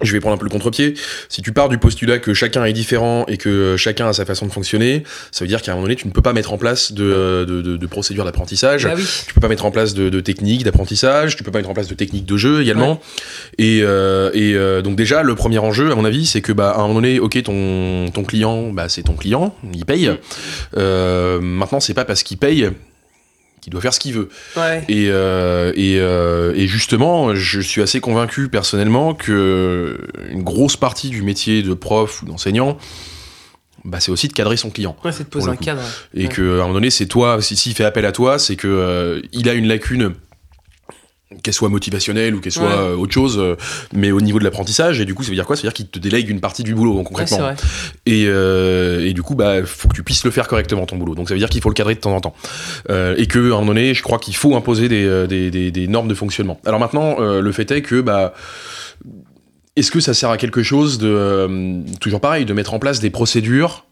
Je 0.00 0.12
vais 0.12 0.20
prendre 0.20 0.34
un 0.34 0.38
peu 0.38 0.44
le 0.44 0.50
contre-pied. 0.50 0.94
Si 1.28 1.42
tu 1.42 1.52
pars 1.52 1.68
du 1.68 1.78
postulat 1.78 2.18
que 2.18 2.34
chacun 2.34 2.64
est 2.64 2.72
différent 2.72 3.24
et 3.28 3.36
que 3.36 3.76
chacun 3.76 4.08
a 4.08 4.12
sa 4.12 4.24
façon 4.24 4.46
de 4.46 4.50
fonctionner, 4.50 5.04
ça 5.30 5.44
veut 5.44 5.48
dire 5.48 5.62
qu'à 5.62 5.72
un 5.72 5.74
moment 5.74 5.84
donné, 5.84 5.96
tu 5.96 6.08
ne 6.08 6.12
peux 6.12 6.22
pas 6.22 6.32
mettre 6.32 6.52
en 6.52 6.58
place 6.58 6.92
de, 6.92 7.44
de, 7.46 7.62
de, 7.62 7.76
de 7.76 7.86
procédure 7.86 8.24
d'apprentissage. 8.24 8.84
Bah 8.84 8.94
oui. 8.96 9.04
Tu 9.26 9.34
peux 9.34 9.40
pas 9.40 9.48
mettre 9.48 9.64
en 9.64 9.70
place 9.70 9.94
de, 9.94 10.08
de 10.08 10.20
techniques 10.20 10.64
d'apprentissage, 10.64 11.36
tu 11.36 11.44
peux 11.44 11.52
pas 11.52 11.58
mettre 11.58 11.70
en 11.70 11.74
place 11.74 11.88
de 11.88 11.94
techniques 11.94 12.26
de 12.26 12.36
jeu 12.36 12.62
également. 12.62 13.00
Et, 13.58 13.80
euh, 13.82 14.30
et 14.34 14.54
euh, 14.54 14.82
donc 14.82 14.96
déjà, 14.96 15.22
le 15.22 15.34
premier 15.36 15.58
enjeu, 15.58 15.92
à 15.92 15.94
mon 15.94 16.04
avis, 16.04 16.26
c'est 16.26 16.40
que 16.40 16.52
bah, 16.52 16.70
à 16.70 16.78
un 16.78 16.82
moment 16.82 16.94
donné, 16.94 17.20
ok, 17.20 17.40
ton, 17.42 18.10
ton 18.12 18.24
client, 18.24 18.72
bah, 18.72 18.88
c'est 18.88 19.02
ton 19.02 19.14
client, 19.14 19.54
il 19.72 19.84
paye. 19.84 20.08
Mm. 20.08 20.18
Euh, 20.78 21.40
maintenant, 21.40 21.80
c'est 21.80 21.94
pas 21.94 22.04
parce 22.04 22.22
qu'il 22.22 22.38
paye 22.38 22.70
qu'il 23.62 23.70
doit 23.70 23.80
faire 23.80 23.94
ce 23.94 24.00
qu'il 24.00 24.12
veut. 24.12 24.28
Ouais. 24.56 24.84
Et, 24.88 25.06
euh, 25.08 25.72
et, 25.76 25.98
euh, 26.00 26.52
et 26.54 26.66
justement, 26.66 27.34
je 27.34 27.60
suis 27.60 27.80
assez 27.80 28.00
convaincu 28.00 28.48
personnellement 28.48 29.14
que 29.14 29.98
une 30.30 30.42
grosse 30.42 30.76
partie 30.76 31.08
du 31.08 31.22
métier 31.22 31.62
de 31.62 31.72
prof 31.72 32.22
ou 32.22 32.26
d'enseignant, 32.26 32.76
bah, 33.84 33.98
c'est 34.00 34.10
aussi 34.12 34.28
de 34.28 34.32
cadrer 34.32 34.56
son 34.56 34.70
client. 34.70 34.96
Ouais, 35.04 35.12
c'est 35.12 35.24
de 35.24 35.28
poser 35.28 35.48
un 35.48 35.56
cadre. 35.56 35.80
Et 36.14 36.24
Ouais. 36.24 36.28
que 36.28 36.42
à 36.42 36.54
un 36.54 36.62
moment 36.62 36.74
donné, 36.74 36.90
c'est 36.90 37.06
toi, 37.06 37.40
si 37.40 37.56
s'il 37.56 37.74
fait 37.74 37.84
appel 37.84 38.04
à 38.04 38.12
toi, 38.12 38.38
c'est 38.38 38.56
que 38.56 38.68
euh, 38.68 39.20
il 39.32 39.48
a 39.48 39.54
une 39.54 39.66
lacune 39.66 40.12
qu'elle 41.42 41.54
soit 41.54 41.68
motivationnelle 41.68 42.34
ou 42.34 42.40
qu'elle 42.40 42.52
soit 42.52 42.64
Ouais. 42.64 42.72
euh, 42.92 42.96
autre 42.96 43.12
chose, 43.12 43.38
euh, 43.38 43.56
mais 43.92 44.10
au 44.10 44.20
niveau 44.20 44.38
de 44.38 44.44
l'apprentissage, 44.44 45.00
et 45.00 45.04
du 45.04 45.14
coup, 45.14 45.22
ça 45.22 45.30
veut 45.30 45.34
dire 45.36 45.46
quoi? 45.46 45.56
Ça 45.56 45.62
veut 45.62 45.68
dire 45.68 45.74
qu'il 45.74 45.86
te 45.88 45.98
délègue 45.98 46.28
une 46.30 46.40
partie 46.40 46.62
du 46.62 46.74
boulot, 46.74 46.98
Ouais, 46.98 47.04
concrètement. 47.04 47.50
et, 48.06 48.24
euh, 48.26 49.06
et 49.06 49.12
du 49.12 49.22
coup, 49.22 49.34
bah, 49.34 49.64
faut 49.64 49.88
que 49.88 49.94
tu 49.94 50.02
puisses 50.02 50.24
le 50.24 50.30
faire 50.30 50.48
correctement, 50.48 50.84
ton 50.86 50.96
boulot. 50.96 51.14
Donc 51.14 51.28
ça 51.28 51.34
veut 51.34 51.38
dire 51.40 51.48
qu'il 51.48 51.60
faut 51.62 51.68
le 51.70 51.74
cadrer 51.74 51.94
de 51.94 52.00
temps 52.00 52.14
en 52.14 52.20
temps. 52.20 52.34
Euh, 52.90 53.14
et 53.18 53.26
que, 53.26 53.38
à 53.38 53.56
un 53.56 53.60
moment 53.60 53.66
donné, 53.66 53.94
je 53.94 54.02
crois 54.02 54.18
qu'il 54.18 54.34
faut 54.36 54.54
imposer 54.56 54.88
des, 54.88 55.26
des, 55.26 55.50
des- 55.50 55.70
des 55.70 55.88
normes 55.88 56.08
de 56.08 56.14
fonctionnement. 56.14 56.60
Alors 56.66 56.80
maintenant, 56.80 57.16
euh, 57.20 57.40
le 57.40 57.52
fait 57.52 57.70
est 57.70 57.82
que, 57.82 58.00
bah, 58.00 58.34
est-ce 59.76 59.90
que 59.90 60.00
ça 60.00 60.12
sert 60.14 60.30
à 60.30 60.36
quelque 60.36 60.62
chose 60.62 60.98
de, 60.98 61.80
toujours 62.00 62.20
pareil, 62.20 62.44
de 62.44 62.52
mettre 62.52 62.74
en 62.74 62.78
place 62.78 63.00
des 63.00 63.10
procédures 63.10 63.86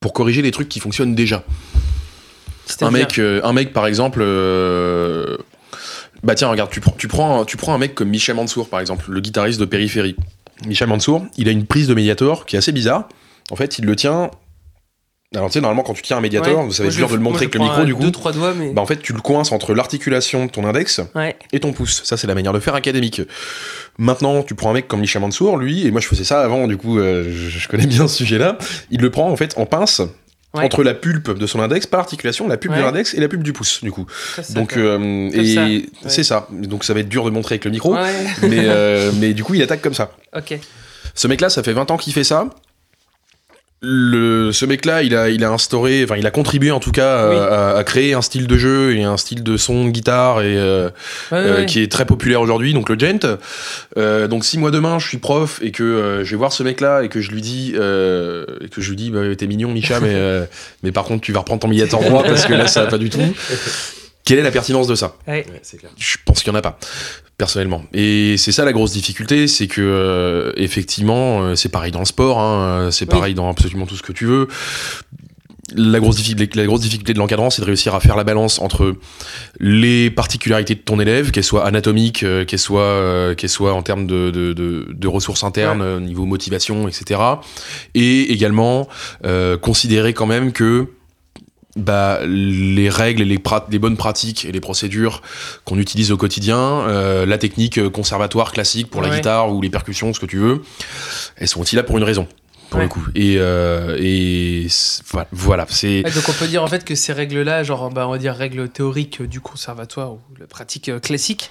pour 0.00 0.12
corriger 0.12 0.42
les 0.42 0.50
trucs 0.50 0.68
qui 0.68 0.78
fonctionnent 0.80 1.14
déjà? 1.14 1.42
Un 2.80 2.90
mec, 2.90 3.18
un 3.18 3.52
mec 3.52 3.72
par 3.72 3.86
exemple, 3.86 4.22
bah 6.22 6.34
tiens, 6.34 6.48
regarde, 6.48 6.70
tu 6.70 6.80
prends, 6.80 6.92
tu 6.96 7.08
prends, 7.08 7.44
tu 7.44 7.56
prends 7.56 7.74
un 7.74 7.78
mec 7.78 7.94
comme 7.94 8.08
Michel 8.08 8.36
Mansour 8.36 8.68
par 8.68 8.80
exemple, 8.80 9.10
le 9.10 9.20
guitariste 9.20 9.58
de 9.60 9.64
Périphérie. 9.64 10.16
Michel 10.66 10.88
Mansour, 10.88 11.26
il 11.36 11.48
a 11.48 11.50
une 11.50 11.66
prise 11.66 11.88
de 11.88 11.94
médiator 11.94 12.46
qui 12.46 12.54
est 12.56 12.58
assez 12.58 12.72
bizarre. 12.72 13.08
En 13.50 13.56
fait, 13.56 13.78
il 13.78 13.84
le 13.84 13.96
tient. 13.96 14.30
Alors 15.34 15.48
tu 15.48 15.54
sais, 15.54 15.60
normalement 15.62 15.82
quand 15.82 15.94
tu 15.94 16.02
tiens 16.02 16.18
un 16.18 16.20
médiator, 16.20 16.66
Ouais. 16.66 16.70
ça 16.70 16.82
va 16.82 16.88
être 16.88 16.92
je 16.92 16.98
dur 16.98 17.08
de 17.08 17.14
le 17.14 17.20
montrer 17.22 17.44
avec 17.46 17.54
le 17.54 17.60
micro 17.62 17.84
du 17.84 17.94
coup. 17.94 18.02
Deux, 18.02 18.10
trois 18.12 18.32
doigts, 18.32 18.52
mais. 18.54 18.70
Bah 18.72 18.82
en 18.82 18.86
fait, 18.86 19.00
tu 19.00 19.12
le 19.14 19.20
coinces 19.20 19.50
entre 19.50 19.72
l'articulation 19.74 20.44
de 20.46 20.50
ton 20.50 20.64
index 20.66 21.00
Ouais. 21.14 21.36
et 21.52 21.58
ton 21.60 21.72
pouce. 21.72 22.02
Ça, 22.04 22.16
c'est 22.18 22.26
la 22.26 22.34
manière 22.34 22.52
de 22.52 22.60
faire 22.60 22.74
académique. 22.74 23.22
Maintenant, 23.98 24.42
tu 24.42 24.54
prends 24.54 24.70
un 24.70 24.74
mec 24.74 24.88
comme 24.88 25.00
Michel 25.00 25.22
Mansour, 25.22 25.56
lui, 25.56 25.86
et 25.86 25.90
moi 25.90 26.00
je 26.00 26.06
faisais 26.06 26.24
ça 26.24 26.42
avant, 26.42 26.66
du 26.68 26.76
coup, 26.76 26.98
euh, 26.98 27.24
je, 27.34 27.58
je 27.58 27.68
connais 27.68 27.86
bien 27.86 28.06
ce 28.08 28.16
sujet-là. 28.18 28.58
Il 28.90 29.00
le 29.00 29.10
prend 29.10 29.30
en 29.30 29.36
fait 29.36 29.54
en 29.56 29.64
pince 29.66 30.02
Ouais. 30.54 30.64
entre 30.64 30.84
la 30.84 30.92
pulpe 30.92 31.38
de 31.38 31.46
son 31.46 31.60
index, 31.60 31.86
pas 31.86 31.96
l'articulation, 31.96 32.46
la 32.46 32.58
pulpe 32.58 32.72
Ouais. 32.74 32.78
de 32.80 32.82
l'index 32.84 33.14
et 33.14 33.20
la 33.20 33.28
pulpe 33.28 33.42
du 33.42 33.54
pouce, 33.54 33.82
du 33.82 33.90
coup. 33.90 34.06
Ça, 34.36 34.42
ça 34.42 34.52
Donc, 34.52 34.76
euh, 34.76 35.30
et 35.32 35.56
ouais. 35.56 35.86
c'est 36.08 36.24
ça. 36.24 36.46
Donc 36.50 36.84
ça 36.84 36.92
va 36.92 37.00
être 37.00 37.08
dur 37.08 37.24
de 37.24 37.30
montrer 37.30 37.54
avec 37.54 37.64
le 37.64 37.70
micro, 37.70 37.94
mais, 38.42 38.58
euh, 38.66 39.10
mais 39.18 39.32
du 39.32 39.44
coup, 39.44 39.54
il 39.54 39.62
attaque 39.62 39.80
comme 39.80 39.94
ça. 39.94 40.12
Ok. 40.36 40.58
Ce 41.14 41.28
mec-là, 41.28 41.50
ça 41.50 41.62
fait 41.62 41.72
20 41.74 41.90
ans 41.90 41.96
qu'il 41.98 42.12
fait 42.14 42.24
ça. 42.24 42.48
Le, 43.84 44.52
ce 44.52 44.64
mec-là, 44.64 45.02
il 45.02 45.12
a, 45.16 45.28
il 45.28 45.42
a 45.42 45.50
instauré, 45.50 46.04
enfin, 46.04 46.14
il 46.16 46.24
a 46.24 46.30
contribué 46.30 46.70
en 46.70 46.78
tout 46.78 46.92
cas 46.92 47.28
Oui. 47.30 47.36
à, 47.36 47.76
à 47.76 47.82
créer 47.82 48.14
un 48.14 48.22
style 48.22 48.46
de 48.46 48.56
jeu 48.56 48.94
et 48.94 49.02
un 49.02 49.16
style 49.16 49.42
de 49.42 49.56
son 49.56 49.86
de 49.86 49.90
guitare 49.90 50.40
et 50.40 50.56
euh, 50.56 50.86
Ouais, 51.32 51.38
euh, 51.38 51.56
ouais. 51.60 51.66
qui 51.66 51.82
est 51.82 51.90
très 51.90 52.04
populaire 52.06 52.40
aujourd'hui, 52.40 52.74
donc 52.74 52.88
le 52.88 52.96
gent. 52.96 53.26
Euh, 53.98 54.28
donc 54.28 54.44
si 54.44 54.56
moi 54.56 54.70
demain 54.70 55.00
je 55.00 55.08
suis 55.08 55.18
prof 55.18 55.58
et 55.62 55.72
que 55.72 55.82
euh, 55.82 56.24
je 56.24 56.30
vais 56.30 56.36
voir 56.36 56.52
ce 56.52 56.62
mec-là 56.62 57.02
et 57.02 57.08
que 57.08 57.20
je 57.20 57.32
lui 57.32 57.40
dis, 57.40 57.72
euh, 57.76 58.44
et 58.64 58.68
que 58.68 58.80
je 58.80 58.88
lui 58.90 58.96
dis, 58.96 59.10
bah, 59.10 59.20
t'es 59.36 59.48
mignon 59.48 59.72
Micha, 59.72 59.98
mais 60.00 60.14
euh, 60.14 60.44
mais 60.84 60.92
par 60.92 61.02
contre 61.02 61.22
tu 61.22 61.32
vas 61.32 61.40
reprendre 61.40 61.62
ton 61.62 61.68
billet 61.68 61.92
en 61.92 62.02
droit 62.02 62.22
parce 62.22 62.46
que 62.46 62.52
là 62.52 62.68
ça 62.68 62.84
va 62.84 62.86
pas 62.90 62.98
du 62.98 63.10
tout. 63.10 63.18
Quelle 64.24 64.38
est 64.38 64.42
la 64.42 64.50
pertinence 64.52 64.86
de 64.86 64.94
ça 64.94 65.16
Ouais. 65.26 65.44
Ouais, 65.50 65.60
c'est 65.62 65.78
clair. 65.78 65.90
je 65.96 66.16
pense 66.24 66.42
qu'il 66.42 66.52
n'y 66.52 66.56
en 66.56 66.60
a 66.60 66.62
pas, 66.62 66.78
personnellement. 67.38 67.84
Et 67.92 68.36
c'est 68.38 68.52
ça 68.52 68.64
la 68.64 68.72
grosse 68.72 68.92
difficulté, 68.92 69.48
c'est 69.48 69.66
que 69.66 69.80
euh, 69.80 70.52
effectivement, 70.56 71.42
euh, 71.42 71.54
c'est 71.56 71.68
pareil 71.70 71.90
dans 71.92 71.98
le 71.98 72.04
sport, 72.04 72.38
hein, 72.38 72.60
euh, 72.86 72.90
c'est 72.92 73.06
Oui. 73.06 73.10
pareil 73.18 73.34
dans 73.34 73.50
absolument 73.50 73.84
tout 73.86 73.96
ce 73.96 74.02
que 74.02 74.12
tu 74.12 74.26
veux. 74.26 74.46
La 75.74 76.00
grosse, 76.00 76.16
difficulté, 76.16 76.58
la 76.58 76.66
grosse 76.66 76.82
difficulté 76.82 77.14
de 77.14 77.18
l'encadrant, 77.18 77.48
c'est 77.48 77.62
de 77.62 77.66
réussir 77.66 77.94
à 77.94 78.00
faire 78.00 78.14
la 78.16 78.24
balance 78.24 78.58
entre 78.58 78.94
les 79.58 80.10
particularités 80.10 80.74
de 80.74 80.80
ton 80.80 81.00
élève, 81.00 81.30
qu'elles 81.30 81.44
soient 81.44 81.64
anatomiques, 81.66 82.24
euh, 82.24 82.44
qu'elles 82.44 82.58
soient, 82.58 82.82
euh, 82.82 83.34
qu'elles 83.34 83.48
soient 83.48 83.72
en 83.72 83.82
termes 83.82 84.06
de, 84.06 84.30
de, 84.30 84.52
de, 84.52 84.86
de 84.92 85.08
ressources 85.08 85.44
internes, 85.44 85.80
Ouais. 85.80 85.86
euh, 85.86 86.00
niveau 86.00 86.26
motivation, 86.26 86.88
etc. 86.88 87.20
Et 87.94 88.32
également 88.32 88.86
euh, 89.24 89.56
considérer 89.56 90.12
quand 90.12 90.26
même 90.26 90.52
que 90.52 90.88
bah, 91.76 92.20
les 92.26 92.88
règles, 92.90 93.22
et 93.22 93.24
les, 93.24 93.40
les 93.70 93.78
bonnes 93.78 93.96
pratiques 93.96 94.44
et 94.44 94.52
les 94.52 94.60
procédures 94.60 95.22
qu'on 95.64 95.78
utilise 95.78 96.12
au 96.12 96.16
quotidien, 96.16 96.58
euh, 96.58 97.24
la 97.26 97.38
technique 97.38 97.78
euh, 97.78 97.88
conservatoire 97.90 98.52
classique 98.52 98.90
pour 98.90 99.00
la 99.02 99.08
Ouais. 99.08 99.16
guitare 99.16 99.52
ou 99.52 99.60
les 99.62 99.70
percussions, 99.70 100.12
ce 100.12 100.20
que 100.20 100.26
tu 100.26 100.36
veux, 100.38 100.62
elles 101.36 101.48
sont 101.48 101.60
aussi 101.60 101.74
là 101.76 101.82
pour 101.82 101.96
une 101.96 102.04
raison, 102.04 102.26
pour 102.68 102.78
Ouais. 102.78 102.84
le 102.84 102.88
coup. 102.90 103.06
Et, 103.14 103.36
euh, 103.38 103.96
et 104.00 104.66
voilà, 105.10 105.28
voilà, 105.32 105.66
c'est 105.70 106.02
Ouais, 106.04 106.10
donc 106.10 106.28
on 106.28 106.32
peut 106.32 106.46
dire 106.46 106.62
en 106.62 106.66
fait 106.68 106.84
que 106.84 106.94
ces 106.94 107.12
règles-là, 107.14 107.62
genre 107.62 107.88
bah, 107.90 108.06
on 108.06 108.10
va 108.10 108.18
dire 108.18 108.34
règles 108.34 108.68
théoriques 108.68 109.22
du 109.22 109.40
conservatoire 109.40 110.12
ou 110.12 110.20
la 110.38 110.46
pratique 110.46 110.90
classique, 111.00 111.50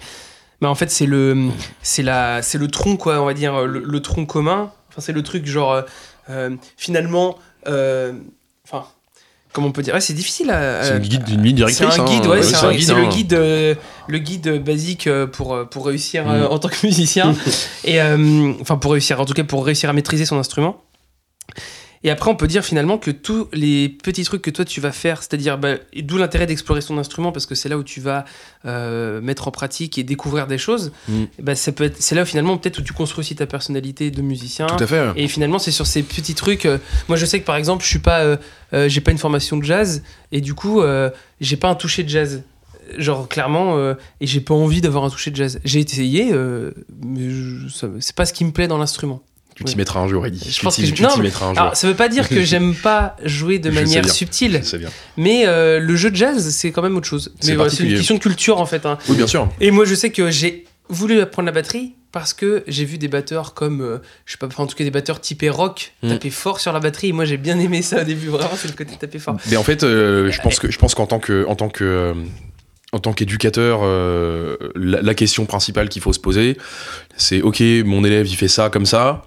bah 0.61 0.69
en 0.69 0.75
fait 0.75 0.91
c'est 0.91 1.07
le 1.07 1.49
c'est 1.81 2.03
la 2.03 2.43
c'est 2.43 2.59
le 2.59 2.67
tronc 2.67 2.97
quoi, 2.97 3.19
on 3.19 3.25
va 3.25 3.33
dire 3.33 3.65
le, 3.65 3.79
le 3.83 3.99
tronc 4.01 4.27
commun. 4.27 4.71
Enfin 4.89 5.01
c'est 5.01 5.13
le 5.13 5.23
truc 5.23 5.47
genre 5.47 5.83
euh, 6.29 6.49
finalement, 6.77 7.39
comment 9.53 9.67
on 9.67 9.71
peut 9.71 9.81
dire, 9.81 9.93
Ouais, 9.93 10.01
c'est 10.01 10.13
difficile 10.13 10.49
à. 10.51 10.83
c'est 10.83 10.91
à- 10.93 10.95
une, 10.97 11.01
guide, 11.03 11.23
une 11.29 11.43
ligne 11.43 11.57
c'est 11.67 11.75
directrice. 11.75 11.99
un 11.99 12.01
hein. 12.03 12.05
guide, 12.05 12.25
ouais, 12.25 12.37
Ouais, 12.37 12.43
c'est 12.43 12.55
c'est 12.55 12.65
un- 12.65 12.71
guide, 12.71 12.83
c'est 12.87 12.93
le 12.95 13.03
hein. 13.03 13.09
guide, 13.09 13.33
euh, 13.33 13.75
le 14.07 14.17
guide 14.19 14.63
basique 14.63 15.07
euh, 15.07 15.27
pour, 15.27 15.53
euh, 15.53 15.65
pour 15.65 15.85
réussir 15.85 16.23
euh, 16.29 16.47
Mm. 16.47 16.51
en 16.51 16.59
tant 16.59 16.69
que 16.69 16.85
musicien. 16.85 17.33
et 17.83 18.01
euh, 18.01 18.53
enfin, 18.61 18.77
pour 18.77 18.91
réussir, 18.93 19.19
en 19.19 19.25
tout 19.25 19.33
cas, 19.33 19.43
pour 19.43 19.65
réussir 19.65 19.89
à 19.89 19.93
maîtriser 19.93 20.25
son 20.25 20.37
instrument. 20.37 20.81
Et 22.03 22.09
après, 22.09 22.31
on 22.31 22.35
peut 22.35 22.47
dire 22.47 22.65
finalement 22.65 22.97
que 22.97 23.11
tous 23.11 23.47
les 23.53 23.87
petits 23.87 24.23
trucs 24.23 24.41
que 24.41 24.49
toi 24.49 24.65
tu 24.65 24.81
vas 24.81 24.91
faire, 24.91 25.19
c'est-à-dire, 25.19 25.57
bah, 25.59 25.75
d'où 25.95 26.17
l'intérêt 26.17 26.47
d'explorer 26.47 26.81
son 26.81 26.97
instrument, 26.97 27.31
parce 27.31 27.45
que 27.45 27.53
c'est 27.53 27.69
là 27.69 27.77
où 27.77 27.83
tu 27.83 28.01
vas 28.01 28.25
euh, 28.65 29.21
mettre 29.21 29.47
en 29.47 29.51
pratique 29.51 29.97
et 29.99 30.03
découvrir 30.03 30.47
des 30.47 30.57
choses. 30.57 30.91
Mm. 31.07 31.23
Bah, 31.43 31.53
ça 31.55 31.71
peut 31.71 31.83
être, 31.83 32.01
c'est 32.01 32.15
là 32.15 32.25
finalement 32.25 32.57
peut-être 32.57 32.79
où 32.79 32.81
tu 32.81 32.93
construis 32.93 33.19
aussi 33.21 33.35
ta 33.35 33.45
personnalité 33.45 34.09
de 34.09 34.21
musicien. 34.23 34.65
Tout 34.65 34.83
à 34.83 34.87
fait. 34.87 35.11
Et 35.15 35.27
finalement, 35.27 35.59
c'est 35.59 35.71
sur 35.71 35.85
ces 35.85 36.01
petits 36.01 36.33
trucs. 36.35 36.65
euh, 36.65 36.79
moi, 37.07 37.17
je 37.17 37.25
sais 37.25 37.39
que 37.39 37.45
par 37.45 37.55
exemple, 37.55 37.83
je 37.83 37.89
suis 37.89 37.99
pas, 37.99 38.21
euh, 38.21 38.37
j'ai 38.87 39.01
pas 39.01 39.11
une 39.11 39.17
formation 39.19 39.57
de 39.57 39.63
jazz, 39.63 40.01
et 40.31 40.41
du 40.41 40.53
coup, 40.55 40.81
j'ai 41.39 41.57
pas 41.57 41.69
un 41.69 41.75
toucher 41.75 42.03
de 42.03 42.09
jazz. 42.09 42.43
Genre 42.97 43.29
clairement, 43.29 43.77
euh, 43.77 43.93
et 44.19 44.27
j'ai 44.27 44.41
pas 44.41 44.53
envie 44.53 44.81
d'avoir 44.81 45.05
un 45.05 45.09
toucher 45.09 45.31
de 45.31 45.35
jazz. 45.37 45.61
J'ai 45.63 45.79
essayé, 45.79 46.31
euh, 46.33 46.71
mais 47.01 47.29
je- 47.29 47.67
ça- 47.69 47.87
c'est 48.01 48.15
pas 48.15 48.25
ce 48.25 48.33
qui 48.33 48.43
me 48.43 48.51
plaît 48.51 48.67
dans 48.67 48.77
l'instrument. 48.77 49.21
Tu 49.55 49.63
t'y 49.65 49.75
mettras 49.77 49.99
un 49.99 50.07
jour, 50.07 50.25
Eddie. 50.25 50.43
Je 50.49 50.55
Tu 50.57 50.63
pense 50.63 50.75
que 50.77 50.85
je- 50.85 50.93
tu 50.93 51.03
non, 51.03 51.09
mais- 51.17 51.23
mettras 51.23 51.47
un 51.47 51.53
jour. 51.53 51.61
Alors, 51.61 51.75
ça 51.75 51.87
veut 51.87 51.93
pas 51.95 52.07
dire 52.09 52.27
que 52.29 52.43
j'aime 52.43 52.73
pas 52.83 53.15
jouer 53.23 53.59
de 53.59 53.69
manière 53.69 54.09
subtile, 54.09 54.61
C'est 54.63 54.77
bien. 54.79 54.89
mais 55.17 55.43
euh, 55.45 55.79
le 55.79 55.95
jeu 55.95 56.09
de 56.09 56.15
jazz, 56.15 56.49
c'est 56.49 56.71
quand 56.71 56.81
même 56.81 56.95
autre 56.97 57.07
chose. 57.07 57.31
C'est 57.39 57.49
Mais 57.51 57.55
voilà, 57.57 57.69
c'est 57.71 57.83
une 57.83 57.95
question 57.95 58.15
de 58.15 58.19
culture 58.19 58.59
en 58.59 58.65
fait. 58.65 58.85
hein. 58.85 58.97
Oui, 59.09 59.15
bien 59.17 59.27
sûr. 59.27 59.49
Et 59.59 59.71
moi, 59.71 59.85
je 59.85 59.93
sais 59.95 60.09
que 60.09 60.31
j'ai 60.31 60.65
voulu 60.89 61.19
apprendre 61.21 61.45
la 61.45 61.51
batterie 61.51 61.93
parce 62.11 62.33
que 62.33 62.63
j'ai 62.67 62.83
vu 62.85 62.97
des 62.97 63.07
batteurs 63.07 63.53
comme, 63.53 63.81
euh, 63.81 63.97
je 64.25 64.33
sais 64.33 64.37
pas, 64.37 64.47
en 64.57 64.67
tout 64.67 64.75
cas 64.75 64.83
des 64.83 64.91
batteurs 64.91 65.21
typés 65.21 65.49
rock 65.49 65.93
Mm. 66.03 66.09
taper 66.09 66.29
fort 66.29 66.59
sur 66.59 66.73
la 66.73 66.79
batterie. 66.79 67.09
Et 67.09 67.13
moi, 67.13 67.25
j'ai 67.25 67.37
bien 67.37 67.59
aimé 67.59 67.81
ça 67.81 68.01
au 68.01 68.03
début. 68.03 68.27
Vraiment, 68.27 68.51
c'est 68.57 68.67
le 68.67 68.73
côté 68.73 68.95
taper 68.97 69.19
fort. 69.19 69.37
Mais 69.49 69.57
en 69.57 69.63
fait, 69.63 69.83
euh, 69.83 70.31
je 70.31 70.41
pense 70.41 70.59
que 70.59 70.71
je 70.71 70.77
pense 70.77 70.95
qu'en 70.95 71.05
tant 71.07 71.19
que 71.19 71.45
en 71.47 71.55
tant 71.55 71.69
que 71.69 71.83
euh, 71.83 72.13
en 72.93 72.99
tant 72.99 73.13
qu'éducateur, 73.13 73.81
euh, 73.83 74.57
la, 74.75 75.01
la 75.01 75.13
question 75.13 75.45
principale 75.45 75.87
qu'il 75.87 76.01
faut 76.01 76.11
se 76.11 76.19
poser, 76.19 76.57
c'est 77.15 77.41
ok, 77.41 77.61
mon 77.85 78.03
élève 78.03 78.27
il 78.27 78.35
fait 78.35 78.49
ça 78.49 78.69
comme 78.69 78.85
ça. 78.85 79.23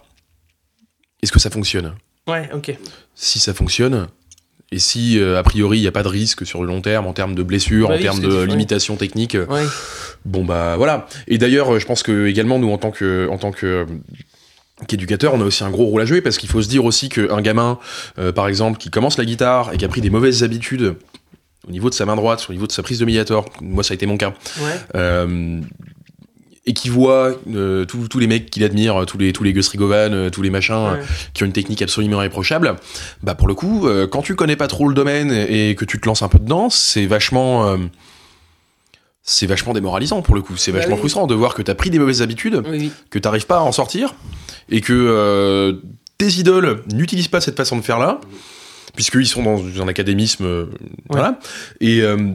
Est-ce 1.25 1.33
que 1.33 1.39
ça 1.41 1.51
fonctionne? 1.51 1.95
Ouais, 2.29 2.49
ok. 2.55 2.77
Si 3.15 3.39
ça 3.39 3.55
fonctionne, 3.55 4.09
et 4.71 4.79
si 4.79 5.19
euh, 5.19 5.39
a 5.39 5.43
priori 5.43 5.79
il 5.79 5.81
n'y 5.81 5.87
a 5.87 5.93
pas 5.93 6.03
de 6.03 6.09
risque 6.09 6.45
sur 6.47 6.61
le 6.61 6.67
long 6.67 6.81
terme 6.83 7.07
en 7.07 7.13
termes 7.15 7.35
de 7.35 7.43
blessures, 7.43 7.89
Bah 7.89 7.95
en 7.95 7.97
oui, 7.97 8.03
termes 8.03 8.21
de 8.21 8.43
limitations 8.43 8.97
techniques, 8.97 9.35
euh, 9.35 9.47
Ouais. 9.47 9.65
bon 10.27 10.45
bah 10.45 10.77
voilà. 10.77 11.07
Et 11.29 11.39
d'ailleurs, 11.39 11.75
euh, 11.75 11.79
je 11.79 11.87
pense 11.87 12.03
que 12.03 12.27
également 12.27 12.59
nous 12.59 12.71
en 12.71 12.79
tant 12.79 12.91
que 12.91 13.27
en 13.31 13.39
tant 13.39 13.53
que 13.53 13.87
qu'éducateur, 14.87 15.33
on 15.35 15.41
a 15.41 15.45
aussi 15.45 15.65
un 15.65 15.71
gros 15.71 15.87
rôle 15.87 16.03
à 16.03 16.05
jouer 16.05 16.21
parce 16.21 16.37
qu'il 16.37 16.49
faut 16.51 16.61
se 16.61 16.69
dire 16.69 16.85
aussi 16.85 17.09
qu'un 17.09 17.41
gamin, 17.41 17.79
euh, 18.19 18.33
par 18.33 18.49
exemple, 18.49 18.79
qui 18.79 18.91
commence 18.91 19.17
la 19.17 19.25
guitare 19.25 19.73
et 19.73 19.77
qui 19.79 19.85
a 19.85 19.89
pris 19.89 20.01
des 20.01 20.11
mauvaises 20.11 20.43
habitudes 20.43 20.95
au 21.67 21.71
niveau 21.71 21.89
de 21.89 21.95
sa 21.95 22.05
main 22.05 22.17
droite, 22.17 22.45
au 22.51 22.53
niveau 22.53 22.67
de 22.67 22.73
sa 22.73 22.83
prise 22.83 22.99
de 22.99 23.05
médiator, 23.07 23.49
moi 23.63 23.83
ça 23.83 23.93
a 23.93 23.95
été 23.95 24.05
mon 24.05 24.19
cas, 24.19 24.35
Ouais. 24.61 24.71
euh, 24.97 25.61
et 26.67 26.73
qui 26.73 26.89
voit 26.89 27.33
euh, 27.55 27.85
tous 27.85 28.19
les 28.19 28.27
mecs 28.27 28.51
qu'il 28.51 28.65
admire, 28.65 29.05
tous 29.07 29.19
les, 29.19 29.33
tous 29.35 29.45
les 29.45 29.53
Gus 29.53 29.69
Rigovan, 29.69 30.13
euh, 30.15 30.31
tous 30.31 30.41
les 30.43 30.49
machins 30.51 30.93
ouais. 30.95 31.01
qui 31.35 31.43
ont 31.43 31.47
une 31.47 31.53
technique 31.53 31.83
absolument 31.83 32.17
irréprochable, 32.17 32.77
bah 33.23 33.35
pour 33.35 33.49
le 33.49 33.55
coup, 33.55 33.87
euh, 33.87 34.07
quand 34.07 34.23
tu 34.23 34.35
connais 34.35 34.57
pas 34.57 34.67
trop 34.67 34.89
le 34.89 34.95
domaine 34.95 35.31
et 35.31 35.75
que 35.75 35.85
tu 35.85 36.01
te 36.01 36.07
lances 36.07 36.23
un 36.23 36.29
peu 36.29 36.39
dedans, 36.39 36.71
c'est 36.71 37.07
vachement... 37.07 37.69
euh, 37.69 37.77
c'est 39.27 39.47
vachement 39.47 39.73
démoralisant 39.73 40.21
pour 40.23 40.35
le 40.35 40.43
coup, 40.43 40.57
c'est 40.57 40.71
Bah 40.71 40.79
vachement 40.79 40.95
oui. 40.97 41.01
frustrant 41.01 41.27
de 41.27 41.35
voir 41.35 41.55
que 41.55 41.63
t'as 41.63 41.75
pris 41.75 41.89
des 41.91 41.99
mauvaises 41.99 42.21
habitudes, 42.21 42.63
Oui, 42.69 42.77
oui. 42.79 42.93
que 43.11 43.19
t'arrives 43.19 43.47
pas 43.47 43.57
à 43.59 43.63
en 43.63 43.73
sortir, 43.73 44.15
et 44.71 44.81
que 44.83 44.93
euh, 44.93 45.75
tes 46.19 46.29
idoles 46.29 46.83
n'utilisent 46.93 47.29
pas 47.29 47.41
cette 47.41 47.57
façon 47.57 47.77
de 47.77 47.83
faire 47.83 47.99
là, 47.99 48.21
puisqu'ils 48.95 49.27
sont 49.27 49.43
dans 49.43 49.83
un 49.83 49.89
académisme, 49.89 50.45
euh, 50.45 50.67
voilà, 51.09 51.39
et, 51.81 52.03
euh, 52.03 52.35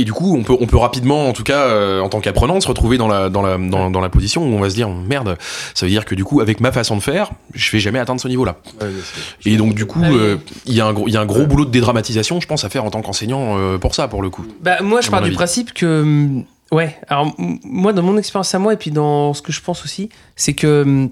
et 0.00 0.04
du 0.04 0.12
coup 0.12 0.36
on 0.36 0.42
peut, 0.42 0.56
on 0.58 0.66
peut 0.66 0.76
rapidement, 0.76 1.28
en 1.28 1.32
tout 1.32 1.42
cas 1.44 1.62
euh, 1.66 2.00
en 2.00 2.08
tant 2.08 2.20
qu'apprenant, 2.20 2.60
se 2.60 2.68
retrouver 2.68 2.98
dans 2.98 3.08
la, 3.08 3.28
dans, 3.28 3.42
la, 3.42 3.56
dans, 3.58 3.90
dans 3.90 4.00
la 4.00 4.08
position 4.08 4.42
où 4.42 4.54
on 4.54 4.60
va 4.60 4.70
se 4.70 4.74
dire, 4.74 4.88
merde, 4.88 5.36
ça 5.74 5.86
veut 5.86 5.90
dire 5.90 6.04
que 6.04 6.14
du 6.14 6.24
coup 6.24 6.40
avec 6.40 6.60
ma 6.60 6.72
façon 6.72 6.96
de 6.96 7.02
faire, 7.02 7.30
je 7.54 7.70
vais 7.70 7.80
jamais 7.80 7.98
atteindre 7.98 8.20
ce 8.20 8.28
niveau-là. 8.28 8.56
Ouais, 8.80 8.88
Et 9.44 9.56
donc 9.56 9.74
du 9.74 9.86
coup, 9.86 10.00
Ah 10.04 10.08
oui. 10.10 10.16
euh, 10.18 10.36
il 10.66 10.74
y, 10.74 10.80
a 10.80 10.86
un 10.86 10.92
gros- 10.92 11.08
il 11.08 11.14
y 11.14 11.16
a 11.16 11.20
un 11.20 11.26
gros 11.26 11.46
boulot 11.46 11.64
de 11.64 11.70
dédramatisation, 11.70 12.40
je 12.40 12.46
pense, 12.46 12.64
à 12.64 12.68
faire 12.68 12.84
en 12.84 12.90
tant 12.90 13.02
qu'enseignant 13.02 13.58
euh, 13.58 13.78
pour 13.78 13.94
ça, 13.94 14.08
pour 14.08 14.22
le 14.22 14.30
coup. 14.30 14.44
Bah, 14.62 14.78
moi, 14.82 15.00
je 15.00 15.10
pars 15.10 15.22
du 15.22 15.32
principe 15.32 15.72
que. 15.72 16.02
hum, 16.02 16.44
Ouais, 16.72 16.96
alors, 17.08 17.34
moi, 17.64 17.92
dans 17.92 18.02
mon 18.02 18.16
expérience 18.16 18.54
à 18.54 18.60
moi, 18.60 18.72
et 18.74 18.76
puis 18.76 18.92
dans 18.92 19.34
ce 19.34 19.42
que 19.42 19.50
je 19.52 19.60
pense 19.60 19.84
aussi, 19.84 20.08
c'est 20.36 20.52
que. 20.54 21.08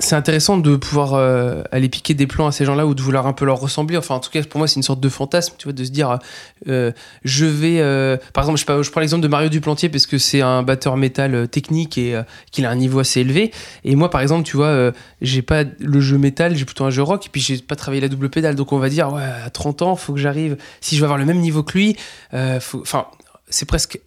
C'est 0.00 0.16
intéressant 0.16 0.56
de 0.58 0.74
pouvoir 0.74 1.14
euh, 1.14 1.62
aller 1.70 1.88
piquer 1.88 2.14
des 2.14 2.26
plans 2.26 2.48
à 2.48 2.52
ces 2.52 2.64
gens-là 2.64 2.84
ou 2.84 2.96
de 2.96 3.00
vouloir 3.00 3.28
un 3.28 3.32
peu 3.32 3.44
leur 3.44 3.60
ressembler. 3.60 3.96
Enfin, 3.96 4.16
en 4.16 4.20
tout 4.20 4.28
cas, 4.30 4.42
pour 4.42 4.58
moi, 4.58 4.66
c'est 4.66 4.74
une 4.74 4.82
sorte 4.82 4.98
de 4.98 5.08
fantasme, 5.08 5.54
tu 5.56 5.64
vois, 5.64 5.72
de 5.72 5.84
se 5.84 5.90
dire, 5.90 6.18
euh, 6.66 6.90
je 7.22 7.46
vais. 7.46 7.80
euh, 7.80 8.16
Par 8.32 8.42
exemple, 8.42 8.58
je, 8.58 8.82
je 8.82 8.90
prends 8.90 9.00
l'exemple 9.00 9.22
de 9.22 9.28
Mario 9.28 9.48
Duplantier 9.48 9.88
parce 9.88 10.06
que 10.06 10.18
c'est 10.18 10.40
un 10.40 10.64
batteur 10.64 10.96
métal 10.96 11.46
technique 11.46 11.96
et 11.96 12.20
qu'il 12.50 12.66
a 12.66 12.70
un 12.70 12.74
niveau 12.74 12.98
assez 12.98 13.20
élevé. 13.20 13.52
Et 13.84 13.94
moi, 13.94 14.10
par 14.10 14.20
exemple, 14.20 14.42
tu 14.42 14.56
vois, 14.56 14.90
j'ai 15.22 15.42
pas 15.42 15.62
le 15.78 16.00
jeu 16.00 16.18
métal, 16.18 16.56
j'ai 16.56 16.64
plutôt 16.64 16.84
un 16.84 16.90
jeu 16.90 17.02
rock, 17.02 17.26
et 17.26 17.28
puis 17.30 17.40
j'ai 17.40 17.58
pas 17.58 17.76
travaillé 17.76 18.00
la 18.00 18.08
double 18.08 18.30
pédale. 18.30 18.56
Donc 18.56 18.72
on 18.72 18.78
va 18.78 18.88
dire, 18.88 19.12
ouais, 19.12 19.22
à 19.22 19.48
30 19.50 19.82
ans, 19.82 19.94
faut 19.94 20.12
que 20.12 20.18
j'arrive. 20.20 20.56
Si 20.80 20.96
je 20.96 21.00
veux 21.00 21.04
avoir 21.04 21.18
le 21.18 21.24
même 21.24 21.38
niveau 21.38 21.62
que 21.62 21.78
lui, 21.78 21.96
enfin, 22.32 23.06
c'est 23.48 23.66
presque. 23.66 24.00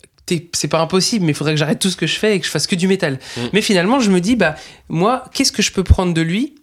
C'est 0.53 0.67
pas 0.67 0.79
impossible, 0.79 1.25
mais 1.25 1.31
il 1.31 1.35
faudrait 1.35 1.53
que 1.53 1.59
j'arrête 1.59 1.79
tout 1.79 1.89
ce 1.89 1.95
que 1.95 2.07
je 2.07 2.17
fais 2.17 2.35
et 2.35 2.39
que 2.39 2.45
je 2.45 2.51
fasse 2.51 2.67
que 2.67 2.75
du 2.75 2.87
métal. 2.87 3.19
Mm. 3.37 3.41
Mais 3.53 3.61
finalement, 3.61 3.99
je 3.99 4.11
me 4.11 4.19
dis, 4.19 4.35
bah, 4.35 4.55
moi, 4.89 5.25
qu'est-ce 5.33 5.51
que 5.51 5.61
je 5.61 5.71
peux 5.71 5.83
prendre 5.83 6.13
de 6.13 6.21
lui 6.21 6.55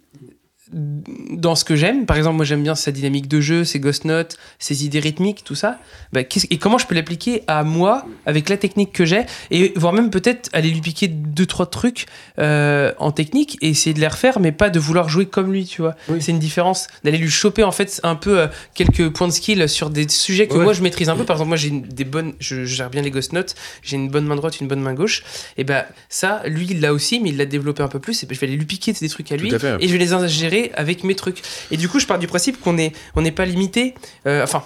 dans 0.71 1.55
ce 1.55 1.63
que 1.63 1.75
j'aime. 1.75 2.05
Par 2.05 2.17
exemple, 2.17 2.37
moi, 2.37 2.45
j'aime 2.45 2.63
bien 2.63 2.75
sa 2.75 2.91
dynamique 2.91 3.27
de 3.27 3.39
jeu, 3.39 3.63
ses 3.63 3.79
ghost 3.79 4.03
notes, 4.05 4.37
ses 4.59 4.83
idées 4.85 4.99
rythmiques, 4.99 5.43
tout 5.43 5.55
ça. 5.55 5.79
Bah, 6.11 6.21
et 6.49 6.57
comment 6.57 6.77
je 6.77 6.87
peux 6.87 6.95
l'appliquer 6.95 7.43
à 7.47 7.63
moi 7.63 8.05
avec 8.25 8.49
la 8.49 8.57
technique 8.57 8.91
que 8.91 9.05
j'ai 9.05 9.25
et 9.51 9.73
voire 9.75 9.93
même 9.93 10.09
peut-être 10.09 10.49
aller 10.53 10.69
lui 10.71 10.81
piquer 10.81 11.07
deux 11.07 11.45
trois 11.45 11.65
trucs 11.67 12.05
euh, 12.39 12.93
en 12.99 13.11
technique 13.11 13.57
et 13.61 13.69
essayer 13.69 13.93
de 13.93 13.99
les 13.99 14.07
refaire 14.07 14.39
mais 14.39 14.51
pas 14.51 14.69
de 14.69 14.79
vouloir 14.79 15.07
jouer 15.09 15.25
comme 15.25 15.51
lui 15.51 15.65
tu 15.65 15.81
vois. 15.81 15.95
Oui. 16.09 16.21
c'est 16.21 16.31
une 16.31 16.39
différence 16.39 16.87
d'aller 17.03 17.17
lui 17.17 17.29
choper 17.29 17.63
en 17.63 17.71
fait 17.71 17.99
un 18.03 18.15
peu 18.15 18.39
euh, 18.39 18.47
quelques 18.73 19.09
points 19.09 19.27
de 19.27 19.33
skill 19.33 19.67
sur 19.69 19.89
des 19.89 20.07
sujets 20.09 20.47
que 20.47 20.55
Ouais. 20.57 20.63
moi 20.63 20.73
je 20.73 20.81
maîtrise 20.81 21.09
un 21.09 21.15
peu. 21.15 21.25
Par 21.25 21.35
exemple 21.35 21.49
moi 21.49 21.57
j'ai 21.57 21.69
des 21.69 22.05
bonnes 22.05 22.33
je, 22.39 22.65
je 22.65 22.75
gère 22.75 22.89
bien 22.89 23.01
les 23.01 23.11
ghost 23.11 23.33
notes. 23.33 23.55
J'ai 23.83 23.97
une 23.97 24.09
bonne 24.09 24.25
main 24.25 24.35
droite 24.35 24.59
une 24.61 24.67
bonne 24.67 24.81
main 24.81 24.93
gauche. 24.93 25.23
Et 25.57 25.63
ben 25.63 25.83
ça 26.09 26.41
lui 26.45 26.65
il 26.69 26.79
l'a 26.81 26.93
aussi 26.93 27.19
mais 27.19 27.29
il 27.29 27.37
l'a 27.37 27.45
développé 27.45 27.83
un 27.83 27.87
peu 27.87 27.99
plus. 27.99 28.23
Et 28.23 28.25
ben, 28.25 28.33
je 28.35 28.39
vais 28.39 28.47
aller 28.47 28.55
lui 28.57 28.65
piquer 28.65 28.93
des 28.93 29.09
trucs 29.09 29.31
à 29.31 29.37
lui 29.37 29.53
à 29.53 29.57
et 29.79 29.87
je 29.87 29.91
vais 29.93 29.99
les 29.99 30.13
ingérer 30.13 30.54
avec 30.75 31.03
mes 31.03 31.15
trucs. 31.15 31.41
Et 31.71 31.77
du 31.77 31.87
coup 31.89 31.99
je 31.99 32.05
pars 32.07 32.19
du 32.19 32.27
principe 32.27 32.59
qu'on 32.61 32.77
est 32.77 32.91
on 33.15 33.21
n'est 33.21 33.31
pas 33.31 33.45
limité 33.45 33.93
euh, 34.27 34.43
enfin 34.43 34.63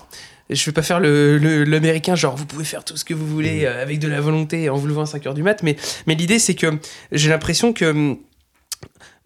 je 0.50 0.66
vais 0.66 0.72
pas 0.72 0.82
faire 0.82 1.00
le- 1.00 1.38
le- 1.38 1.64
l'américain 1.64 2.16
genre 2.16 2.36
vous 2.36 2.46
pouvez 2.46 2.66
faire 2.66 2.84
tout 2.84 2.98
ce 2.98 3.06
que 3.06 3.14
vous 3.14 3.28
voulez 3.28 3.66
euh, 3.66 3.82
avec 3.84 4.00
de 4.00 4.08
la 4.08 4.20
volonté 4.20 4.68
en 4.70 4.78
vous 4.78 4.88
levant 4.88 5.04
à 5.04 5.06
5 5.06 5.28
heures 5.28 5.34
du 5.36 5.44
mat 5.44 5.62
mais, 5.64 5.76
mais 6.08 6.16
l'idée 6.16 6.40
c'est 6.40 6.56
que 6.56 6.68
j'ai 7.12 7.30
l'impression 7.30 7.72
que 7.74 8.16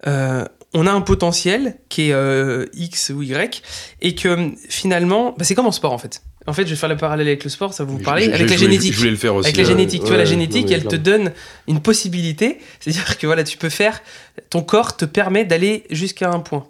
euh, 0.08 0.46
on 0.74 0.88
a 0.88 0.92
un 0.92 1.02
potentiel 1.02 1.78
qui 1.90 2.10
est 2.10 2.14
euh, 2.14 2.66
X 2.74 3.12
ou 3.16 3.22
Y 3.22 3.62
et 4.02 4.16
que 4.16 4.52
finalement 4.70 5.34
bah, 5.38 5.46
c'est 5.46 5.56
comme 5.56 5.68
en 5.68 5.72
sport 5.72 5.94
en 5.94 5.98
fait. 5.98 6.22
En 6.46 6.52
fait 6.52 6.66
je 6.66 6.72
vais 6.72 6.76
faire 6.76 6.90
le 6.90 6.98
parallèle 6.98 7.28
avec 7.28 7.44
le 7.46 7.50
sport 7.50 7.74
ça 7.74 7.86
va 7.86 7.92
vous 7.92 8.00
parler 8.00 8.26
avec 8.34 8.50
la 8.50 8.58
génétique. 8.58 8.92
Je 8.94 8.98
voulais 8.98 9.12
le 9.12 9.16
faire 9.18 9.34
aussi. 9.36 9.46
avec 9.48 9.56
la 9.56 9.64
ouais, 9.64 9.70
génétique, 9.70 10.02
tu 10.02 10.08
vois, 10.10 10.18
la 10.18 10.26
génétique, 10.26 10.66
non, 10.68 10.74
elle 10.74 10.84
te 10.86 10.96
donne 10.98 11.32
une 11.70 11.80
possibilité. 11.80 12.58
C'est-à-dire 12.82 13.18
que 13.18 13.26
voilà, 13.28 13.46
tu 13.46 13.58
peux 13.58 13.70
faire, 13.70 14.02
ton 14.50 14.62
corps 14.62 14.98
te 14.98 15.06
permet 15.06 15.46
d'aller 15.46 15.84
jusqu'à 15.92 16.32
un 16.32 16.40
point. 16.40 16.66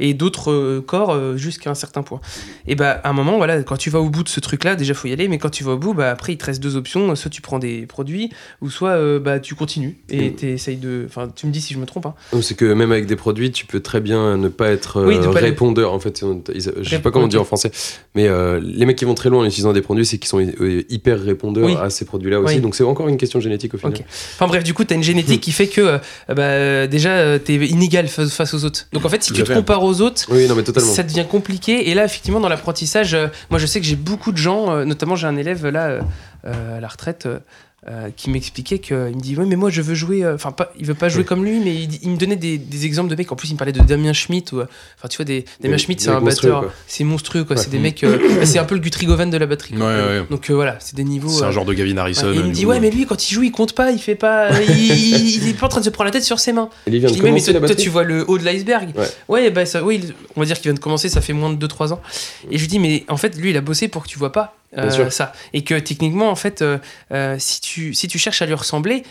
Et 0.00 0.14
d'autres 0.14 0.50
euh, 0.52 0.80
corps 0.84 1.10
euh, 1.12 1.36
jusqu'à 1.36 1.70
un 1.70 1.74
certain 1.74 2.02
point. 2.02 2.20
Et 2.66 2.74
bah, 2.74 3.00
à 3.04 3.10
un 3.10 3.12
moment, 3.12 3.36
voilà, 3.36 3.62
quand 3.62 3.76
tu 3.76 3.90
vas 3.90 4.00
au 4.00 4.08
bout 4.08 4.22
de 4.22 4.28
ce 4.28 4.40
truc-là, 4.40 4.76
déjà, 4.76 4.94
faut 4.94 5.08
y 5.08 5.12
aller. 5.12 5.28
Mais 5.28 5.38
quand 5.38 5.50
tu 5.50 5.62
vas 5.64 5.72
au 5.72 5.78
bout, 5.78 5.94
bah, 5.94 6.10
après, 6.10 6.32
il 6.32 6.36
te 6.38 6.44
reste 6.46 6.62
deux 6.62 6.76
options. 6.76 7.14
Soit 7.16 7.30
tu 7.30 7.42
prends 7.42 7.58
des 7.58 7.86
produits, 7.86 8.30
ou 8.60 8.70
soit 8.70 8.90
euh, 8.90 9.18
bah, 9.20 9.40
tu 9.40 9.54
continues. 9.54 9.98
Et 10.08 10.30
Mm. 10.30 10.34
t'essayes 10.34 10.76
de. 10.76 11.04
Enfin, 11.06 11.28
tu 11.34 11.46
me 11.46 11.52
dis 11.52 11.60
si 11.60 11.74
je 11.74 11.78
me 11.78 11.86
trompe. 11.86 12.06
Hein. 12.06 12.14
C'est 12.40 12.56
que 12.56 12.64
même 12.72 12.92
avec 12.92 13.06
des 13.06 13.16
produits, 13.16 13.50
tu 13.52 13.66
peux 13.66 13.80
très 13.80 14.00
bien 14.00 14.36
ne 14.36 14.48
pas 14.48 14.68
être 14.70 15.04
Oui, 15.04 15.18
pas 15.18 15.30
répondeur. 15.40 15.92
En 15.92 16.00
fait, 16.00 16.24
ils- 16.54 16.72
je 16.82 16.88
sais 16.88 16.98
pas 17.00 17.10
comment 17.10 17.24
on 17.26 17.28
dit 17.28 17.36
ok. 17.36 17.42
en 17.42 17.46
français, 17.46 17.70
mais 18.14 18.28
les 18.60 18.86
mecs 18.86 18.96
qui 18.96 19.04
vont 19.04 19.14
très 19.14 19.28
loin 19.30 19.40
en 19.42 19.44
utilisant 19.44 19.72
des 19.72 19.82
produits, 19.82 20.06
c'est 20.06 20.18
qu'ils 20.18 20.28
sont 20.28 20.40
hyper 20.88 21.20
répondeurs 21.20 21.64
Oui. 21.66 21.76
à 21.80 21.90
ces 21.90 22.04
produits-là 22.04 22.40
aussi. 22.40 22.56
Oui. 22.56 22.60
Donc 22.60 22.74
c'est 22.74 22.84
encore 22.84 23.08
une 23.08 23.16
question 23.16 23.40
génétique 23.40 23.74
au 23.74 23.78
final. 23.78 23.94
Ok. 23.94 24.04
Enfin 24.34 24.46
bref, 24.46 24.64
du 24.64 24.74
coup, 24.74 24.84
t'as 24.84 24.94
une 24.94 25.02
génétique 25.02 25.40
qui 25.42 25.52
fait 25.52 25.66
que 25.68 25.98
bah, 26.28 26.42
euh, 26.42 26.86
déjà 27.08 27.18
euh, 27.18 27.38
t'es 27.38 27.54
inégal 27.54 28.08
fa- 28.08 28.26
face 28.26 28.54
aux 28.54 28.64
autres. 28.64 28.86
Donc 28.92 29.04
en 29.04 29.08
fait, 29.08 29.22
si 29.22 29.32
tu 29.32 29.42
te 29.42 29.52
compares 29.52 29.82
aux 29.82 30.00
autres, 30.00 30.26
Oui, 30.30 30.46
non, 30.48 30.54
mais 30.54 30.62
totalement. 30.62 30.92
ça 30.92 31.02
devient 31.02 31.24
compliqué. 31.28 31.90
Et 31.90 31.94
là, 31.94 32.04
effectivement, 32.04 32.40
dans 32.40 32.48
l'apprentissage, 32.48 33.14
euh, 33.14 33.28
moi 33.50 33.58
je 33.58 33.66
sais 33.66 33.80
que 33.80 33.86
j'ai 33.86 33.96
beaucoup 33.96 34.32
de 34.32 34.36
gens, 34.38 34.70
euh, 34.70 34.84
notamment 34.84 35.16
j'ai 35.16 35.26
un 35.26 35.36
élève 35.36 35.66
là 35.66 35.98
à 36.44 36.80
la 36.80 36.88
retraite. 36.88 37.28
Euh, 37.88 38.10
qui 38.16 38.28
m'expliquait 38.30 38.78
qu'il 38.80 38.96
me 38.96 39.20
dit 39.20 39.34
ouais 39.36 39.46
mais 39.46 39.56
moi 39.56 39.70
je 39.70 39.80
veux 39.82 39.94
jouer 39.94 40.22
euh, 40.24 40.34
enfin 40.34 40.52
pas 40.52 40.72
il 40.78 40.84
veut 40.84 40.94
pas 40.94 41.08
jouer 41.08 41.24
comme 41.24 41.44
lui 41.44 41.58
mais 41.60 41.74
il, 41.74 41.98
il 42.02 42.10
me 42.10 42.16
donnait 42.16 42.36
des, 42.36 42.58
des 42.58 42.84
exemples 42.86 43.08
de 43.10 43.16
mecs 43.16 43.30
en 43.32 43.36
plus 43.36 43.48
il 43.48 43.54
me 43.54 43.58
parlait 43.58 43.72
de 43.72 43.80
Damien 43.80 44.12
Schmidt 44.12 44.54
ou 44.54 44.60
euh, 44.60 44.66
enfin 44.98 45.08
tu 45.08 45.16
vois 45.16 45.24
des 45.24 45.44
Damien 45.60 45.76
Des- 45.76 45.82
Schmidt 45.82 45.98
des 46.00 46.04
c'est 46.04 46.10
un 46.10 46.20
batteur 46.20 46.70
c'est 46.86 47.04
monstrueux 47.04 47.44
quoi 47.44 47.56
Ouais. 47.56 47.62
c'est 47.62 47.70
des 47.70 47.78
mecs 47.78 48.04
euh, 48.04 48.18
bah, 48.38 48.44
c'est 48.46 48.58
un 48.58 48.64
peu 48.64 48.74
le 48.74 48.80
Guthrie 48.80 49.06
Govan 49.06 49.30
de 49.30 49.36
la 49.38 49.46
batterie. 49.46 49.74
Ouais, 49.76 49.80
ouais, 49.82 50.22
donc 50.30 50.50
euh, 50.50 50.54
voilà 50.54 50.76
c'est 50.80 50.94
des 50.96 51.04
niveaux 51.04 51.28
C'est 51.28 51.44
un 51.44 51.50
genre 51.50 51.64
de 51.64 51.72
Gavin 51.72 51.96
Harrison. 51.96 52.30
Et 52.32 52.36
il 52.36 52.44
me 52.44 52.52
dit 52.52 52.66
ouais 52.66 52.80
mais 52.80 52.90
lui 52.90 53.06
quand 53.06 53.30
il 53.30 53.34
joue 53.34 53.42
il 53.42 53.52
compte 53.52 53.72
pas 53.74 53.90
il 53.90 53.98
fait 53.98 54.14
pas 54.16 54.50
il, 54.68 55.36
il- 55.44 55.48
est 55.48 55.54
pas 55.54 55.66
en 55.66 55.70
train 55.70 55.80
de 55.80 55.84
se 55.86 55.90
prendre 55.90 56.06
la 56.06 56.12
tête 56.12 56.24
sur 56.24 56.38
ses 56.40 56.52
mains 56.52 56.68
il 56.86 56.98
vient 56.98 57.08
je 57.08 57.14
de 57.14 57.18
dis, 57.18 57.22
ouais, 57.24 57.32
mais 57.32 57.40
toi, 57.40 57.74
tu 57.74 57.88
vois 57.88 58.04
le 58.04 58.24
haut 58.28 58.38
de 58.38 58.44
l'iceberg. 58.44 58.90
Ouais. 59.28 59.50
bah, 59.50 59.64
ça, 59.66 59.82
oui, 59.84 60.02
on 60.36 60.40
va 60.40 60.46
dire 60.46 60.56
qu'il 60.56 60.64
vient 60.64 60.74
de 60.74 60.78
commencer, 60.78 61.08
ça 61.08 61.20
fait 61.20 61.32
moins 61.32 61.50
de 61.52 61.66
2-3 61.66 61.92
ans. 61.92 62.00
Et 62.50 62.56
je 62.58 62.62
lui 62.62 62.68
dis, 62.68 62.78
mais 62.78 63.04
en 63.08 63.16
fait, 63.16 63.36
lui, 63.36 63.50
il 63.50 63.56
a 63.56 63.60
bossé 63.60 63.88
pour 63.88 64.02
que 64.02 64.08
tu 64.08 64.18
vois 64.18 64.32
pas 64.32 64.56
euh, 64.76 65.10
ça. 65.10 65.32
Et 65.52 65.64
que 65.64 65.78
techniquement, 65.78 66.30
en 66.30 66.36
fait, 66.36 66.62
euh, 66.62 66.78
euh, 67.12 67.36
si, 67.38 67.60
tu, 67.60 67.94
si 67.94 68.08
tu 68.08 68.18
cherches 68.18 68.42
à 68.42 68.46
lui 68.46 68.54
ressembler, 68.54 69.04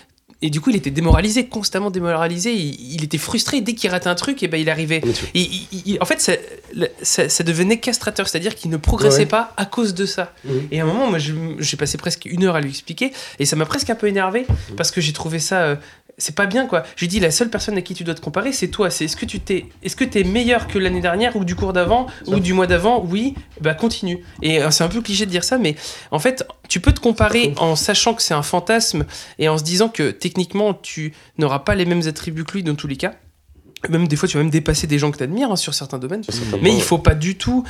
et 0.44 0.52
du 0.52 0.62
coup, 0.62 0.70
il 0.70 0.76
était 0.76 0.92
démoralisé, 0.92 1.48
constamment 1.48 1.90
démoralisé. 1.90 2.54
Il, 2.54 2.94
il 2.94 3.04
était 3.04 3.18
frustré 3.18 3.60
dès 3.62 3.74
qu'il 3.74 3.90
ratait 3.90 4.08
un 4.10 4.14
truc, 4.14 4.44
et 4.44 4.48
ben 4.48 4.62
il 4.62 4.70
arrivait. 4.70 5.02
Et 5.34 5.42
il- 5.42 5.68
il- 5.86 5.98
en 6.00 6.06
fait, 6.06 6.22
ça, 6.22 6.34
ça, 7.02 7.28
ça 7.28 7.44
devenait 7.44 7.80
castrateur, 7.80 8.28
c'est-à-dire 8.30 8.54
qu'il 8.54 8.70
ne 8.70 8.78
progressait 8.78 9.20
Ouais. 9.22 9.26
pas 9.26 9.52
à 9.58 9.66
cause 9.66 9.96
de 9.96 10.06
ça. 10.06 10.34
Mhm. 10.46 10.68
Et 10.70 10.80
à 10.80 10.84
un 10.84 10.86
moment, 10.86 11.08
moi, 11.10 11.18
j'ai 11.18 11.78
passé 11.78 11.98
presque 11.98 12.26
une 12.26 12.44
heure 12.44 12.56
à 12.56 12.62
lui 12.62 12.70
expliquer, 12.70 13.14
et 13.40 13.46
ça 13.46 13.56
m'a 13.56 13.66
presque 13.66 13.90
un 13.90 13.96
peu 13.96 14.08
énervé 14.08 14.46
parce 14.76 14.92
que 14.92 15.02
j'ai 15.02 15.14
trouvé 15.14 15.40
ça. 15.40 15.62
euh, 15.62 15.76
c'est 16.18 16.36
pas 16.36 16.48
bien 16.48 16.66
quoi. 16.66 16.84
J'ai 16.96 17.08
dit 17.08 17.20
la 17.20 17.30
seule 17.30 17.50
personne 17.50 17.78
à 17.78 17.82
qui 17.82 17.94
tu 17.94 18.04
dois 18.04 18.16
te 18.16 18.22
comparer, 18.22 18.52
c'est 18.52 18.70
toi. 18.70 18.90
C'est 18.90 19.06
est-ce 19.06 19.16
que 19.16 19.26
tu 19.26 19.40
t'es, 19.40 19.68
est-ce 19.84 19.96
que 19.96 20.04
t'es 20.04 20.24
meilleur 20.24 20.68
que 20.68 20.80
l'année 20.80 21.02
dernière 21.02 21.36
ou 21.36 21.46
du 21.46 21.56
cours 21.56 21.74
d'avant 21.74 22.08
ou 22.26 22.40
du 22.40 22.54
mois 22.54 22.66
d'avant? 22.66 23.04
Oui, 23.08 23.36
bah 23.62 23.76
continue. 23.76 24.24
Et 24.42 24.62
euh, 24.62 24.72
c'est 24.72 24.84
un 24.84 24.88
peu 24.88 25.02
cliché 25.02 25.26
de 25.26 25.32
dire 25.32 25.44
ça, 25.44 25.60
mais 25.60 25.76
en 26.10 26.20
fait, 26.20 26.48
tu 26.70 26.80
peux 26.80 26.92
te 26.92 27.00
comparer 27.00 27.54
en 27.58 27.76
sachant 27.76 28.16
que 28.16 28.24
c'est 28.24 28.34
un 28.34 28.42
fantasme 28.42 29.06
et 29.38 29.48
en 29.48 29.58
se 29.60 29.64
disant 29.64 29.90
que 29.90 30.10
techniquement 30.10 30.74
tu 30.74 31.14
n'auras 31.38 31.60
pas 31.60 31.76
les 31.76 31.86
mêmes 31.86 32.08
attributs 32.08 32.46
que 32.46 32.54
lui 32.54 32.64
dans 32.64 32.76
tous 32.76 32.88
les 32.88 32.98
cas. 32.98 33.14
Même 33.90 34.08
des 34.08 34.16
fois, 34.16 34.28
tu 34.28 34.38
vas 34.38 34.44
même 34.44 34.52
dépasser 34.52 34.88
des 34.88 34.98
gens 34.98 35.12
que 35.12 35.18
tu 35.18 35.24
admires 35.24 35.56
sur 35.56 35.76
certains 35.76 36.00
domaines. 36.00 36.24
Mais 36.64 36.74
il 36.74 36.82
faut 36.82 36.98
pas 36.98 37.14
du 37.14 37.38
tout 37.38 37.64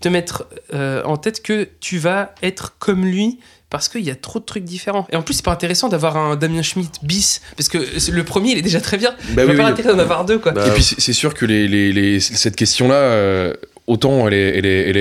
te 0.00 0.08
mettre 0.08 0.46
euh, 0.72 1.02
en 1.02 1.16
tête 1.16 1.42
que 1.42 1.68
tu 1.80 1.98
vas 1.98 2.32
être 2.42 2.76
comme 2.78 3.04
lui 3.04 3.40
parce 3.70 3.88
qu'il 3.88 4.00
y 4.02 4.10
a 4.10 4.14
trop 4.14 4.38
de 4.38 4.44
trucs 4.44 4.64
différents. 4.64 5.06
Et 5.12 5.16
en 5.16 5.22
plus, 5.22 5.34
c'est 5.34 5.44
pas 5.44 5.52
intéressant 5.52 5.88
d'avoir 5.88 6.16
un 6.16 6.36
Damien 6.36 6.62
Schmidt 6.62 6.98
bis 7.02 7.40
parce 7.56 7.68
que 7.68 7.78
le 8.10 8.24
premier, 8.24 8.52
il 8.52 8.58
est 8.58 8.62
déjà 8.62 8.80
très 8.80 8.96
bien. 8.96 9.10
Bah 9.34 9.44
il 9.44 9.50
oui, 9.50 9.56
pas 9.56 9.64
oui. 9.64 9.68
l'intérêt 9.70 9.92
d'en 9.92 9.98
avoir 9.98 10.24
deux, 10.24 10.38
quoi. 10.38 10.52
Bah, 10.52 10.66
Et 10.66 10.70
puis 10.70 10.82
c'est 10.82 10.98
c'est 11.00 11.12
sûr 11.12 11.34
que 11.34 11.44
les, 11.44 11.68
les- 11.68 11.92
les- 11.92 12.20
cette 12.20 12.56
question-là, 12.56 12.94
euh, 12.94 13.54
autant 13.88 14.28
elle 14.28 14.34
est, 14.34 14.58
elle, 14.58 14.66
est, 14.66 14.88
elle, 14.90 14.96
est, 14.96 15.00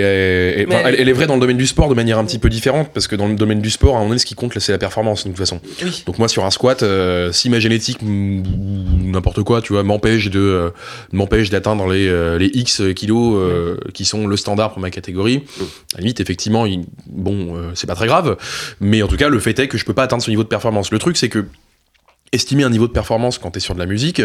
elle- 0.62 0.68
enfin, 0.70 0.90
est 0.90 1.12
vraie 1.14 1.28
dans 1.28 1.36
le 1.36 1.40
domaine 1.42 1.58
du 1.58 1.68
sport 1.68 1.90
de 1.90 1.94
manière 1.94 2.18
un 2.18 2.26
petit 2.26 2.40
peu 2.40 2.50
différente, 2.50 2.90
parce 2.94 3.08
que 3.08 3.16
dans 3.16 3.28
le 3.28 3.36
domaine 3.36 3.62
du 3.62 3.70
sport, 3.70 3.94
à 3.94 3.98
un 3.98 4.00
moment 4.00 4.10
donné, 4.10 4.20
ce 4.20 4.26
qui 4.26 4.34
compte, 4.36 4.58
c'est 4.58 4.72
la 4.72 4.78
performance, 4.80 5.24
de 5.26 5.30
toute 5.30 5.38
façon. 5.38 5.60
Oui. 5.84 6.04
Donc 6.06 6.18
moi, 6.18 6.28
sur 6.28 6.44
un 6.46 6.50
squat, 6.52 6.82
euh, 6.82 7.32
si 7.32 7.50
ma 7.50 7.60
génétique 7.60 8.00
ou 8.02 8.42
n'importe 9.04 9.44
quoi, 9.44 9.62
tu 9.62 9.74
vois, 9.74 9.84
m'empêche 9.84 10.30
de 10.30 10.40
euh, 10.40 10.70
m'empêche 11.12 11.50
d'atteindre 11.50 11.88
les, 11.92 12.08
euh, 12.08 12.38
les 12.40 12.48
X 12.54 12.82
kilos 12.96 13.36
euh, 13.38 13.78
qui 13.94 14.06
sont 14.06 14.26
le 14.28 14.38
standard 14.38 14.72
pour 14.72 14.80
ma 14.82 14.90
catégorie, 14.90 15.44
à 15.94 15.98
la 15.98 16.02
limite, 16.02 16.20
effectivement, 16.20 16.66
il- 16.66 16.86
bon, 17.08 17.56
euh, 17.56 17.72
c'est 17.76 17.88
pas 17.88 17.96
très 17.96 18.08
grave, 18.08 18.38
mais 18.80 19.02
en 19.04 19.08
tout 19.08 19.18
cas, 19.18 19.30
le 19.30 19.40
fait 19.40 19.58
est 19.60 19.68
que 19.68 19.78
je 19.78 19.86
peux 19.86 19.94
pas 19.94 20.04
atteindre 20.04 20.24
ce 20.24 20.30
niveau 20.30 20.44
de 20.44 20.48
performance. 20.50 20.92
Le 20.92 21.00
truc, 21.00 21.18
c'est 21.18 21.30
que 21.30 21.46
estimer 22.34 22.64
un 22.64 22.70
niveau 22.70 22.88
de 22.88 22.92
performance 22.92 23.38
quand 23.38 23.52
t'es 23.52 23.60
sur 23.60 23.74
de 23.74 23.80
la 23.80 23.86
musique, 23.86 24.22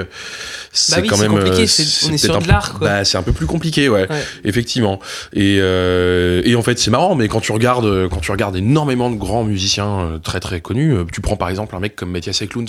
c'est 0.72 0.96
Bah 0.96 1.02
oui, 1.02 1.08
quand 1.08 1.16
c'est 1.16 1.22
même 1.28 1.32
compliqué, 1.38 1.62
euh, 1.62 1.66
c'est- 1.66 2.06
on 2.06 2.08
est 2.08 2.10
peut-être 2.10 2.20
sur 2.24 2.34
un 2.34 2.38
de 2.38 2.44
peu- 2.44 2.50
l'art, 2.50 2.72
quoi. 2.74 2.88
Bah, 2.88 3.04
c'est 3.04 3.16
un 3.16 3.22
peu 3.22 3.32
plus 3.32 3.46
compliqué, 3.46 3.88
ouais, 3.88 4.08
Ouais. 4.10 4.22
effectivement. 4.44 4.98
Et, 5.32 5.58
euh, 5.60 6.42
et 6.44 6.54
en 6.56 6.62
fait, 6.62 6.78
c'est 6.78 6.90
marrant, 6.90 7.14
mais 7.14 7.28
quand 7.28 7.40
tu 7.40 7.52
regardes, 7.52 8.08
quand 8.08 8.20
tu 8.20 8.30
regardes 8.32 8.56
énormément 8.56 9.10
de 9.10 9.16
grands 9.16 9.44
musiciens 9.44 10.00
euh, 10.00 10.18
très 10.18 10.40
très 10.40 10.60
connus, 10.60 10.92
euh, 10.94 11.04
tu 11.12 11.20
prends 11.20 11.36
par 11.36 11.48
exemple 11.48 11.76
un 11.76 11.80
mec 11.80 11.94
comme 11.96 12.10
Mathias 12.10 12.42
Eklund, 12.42 12.68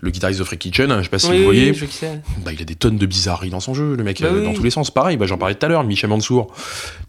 le 0.00 0.10
guitariste 0.10 0.38
de 0.40 0.44
Freak 0.44 0.60
Kitchen, 0.60 0.94
je 0.98 1.02
sais 1.02 1.08
pas 1.08 1.18
si 1.18 1.30
Oui, 1.30 1.38
vous 1.38 1.44
voyez, 1.44 1.72
c'est. 1.90 2.20
bah, 2.44 2.52
il 2.52 2.60
a 2.60 2.64
des 2.64 2.74
tonnes 2.74 2.98
de 2.98 3.06
bizarreries 3.06 3.50
dans 3.50 3.60
son 3.60 3.72
jeu, 3.74 3.94
le 3.96 4.04
mec, 4.04 4.20
Bah 4.20 4.28
euh, 4.30 4.44
dans 4.44 4.52
tous 4.52 4.62
les 4.62 4.70
sens. 4.70 4.90
Pareil, 4.90 5.16
bah, 5.16 5.26
j'en 5.26 5.38
parlais 5.38 5.54
tout 5.54 5.64
à 5.64 5.68
l'heure, 5.68 5.84
Michel 5.84 6.10
Mansour, 6.10 6.52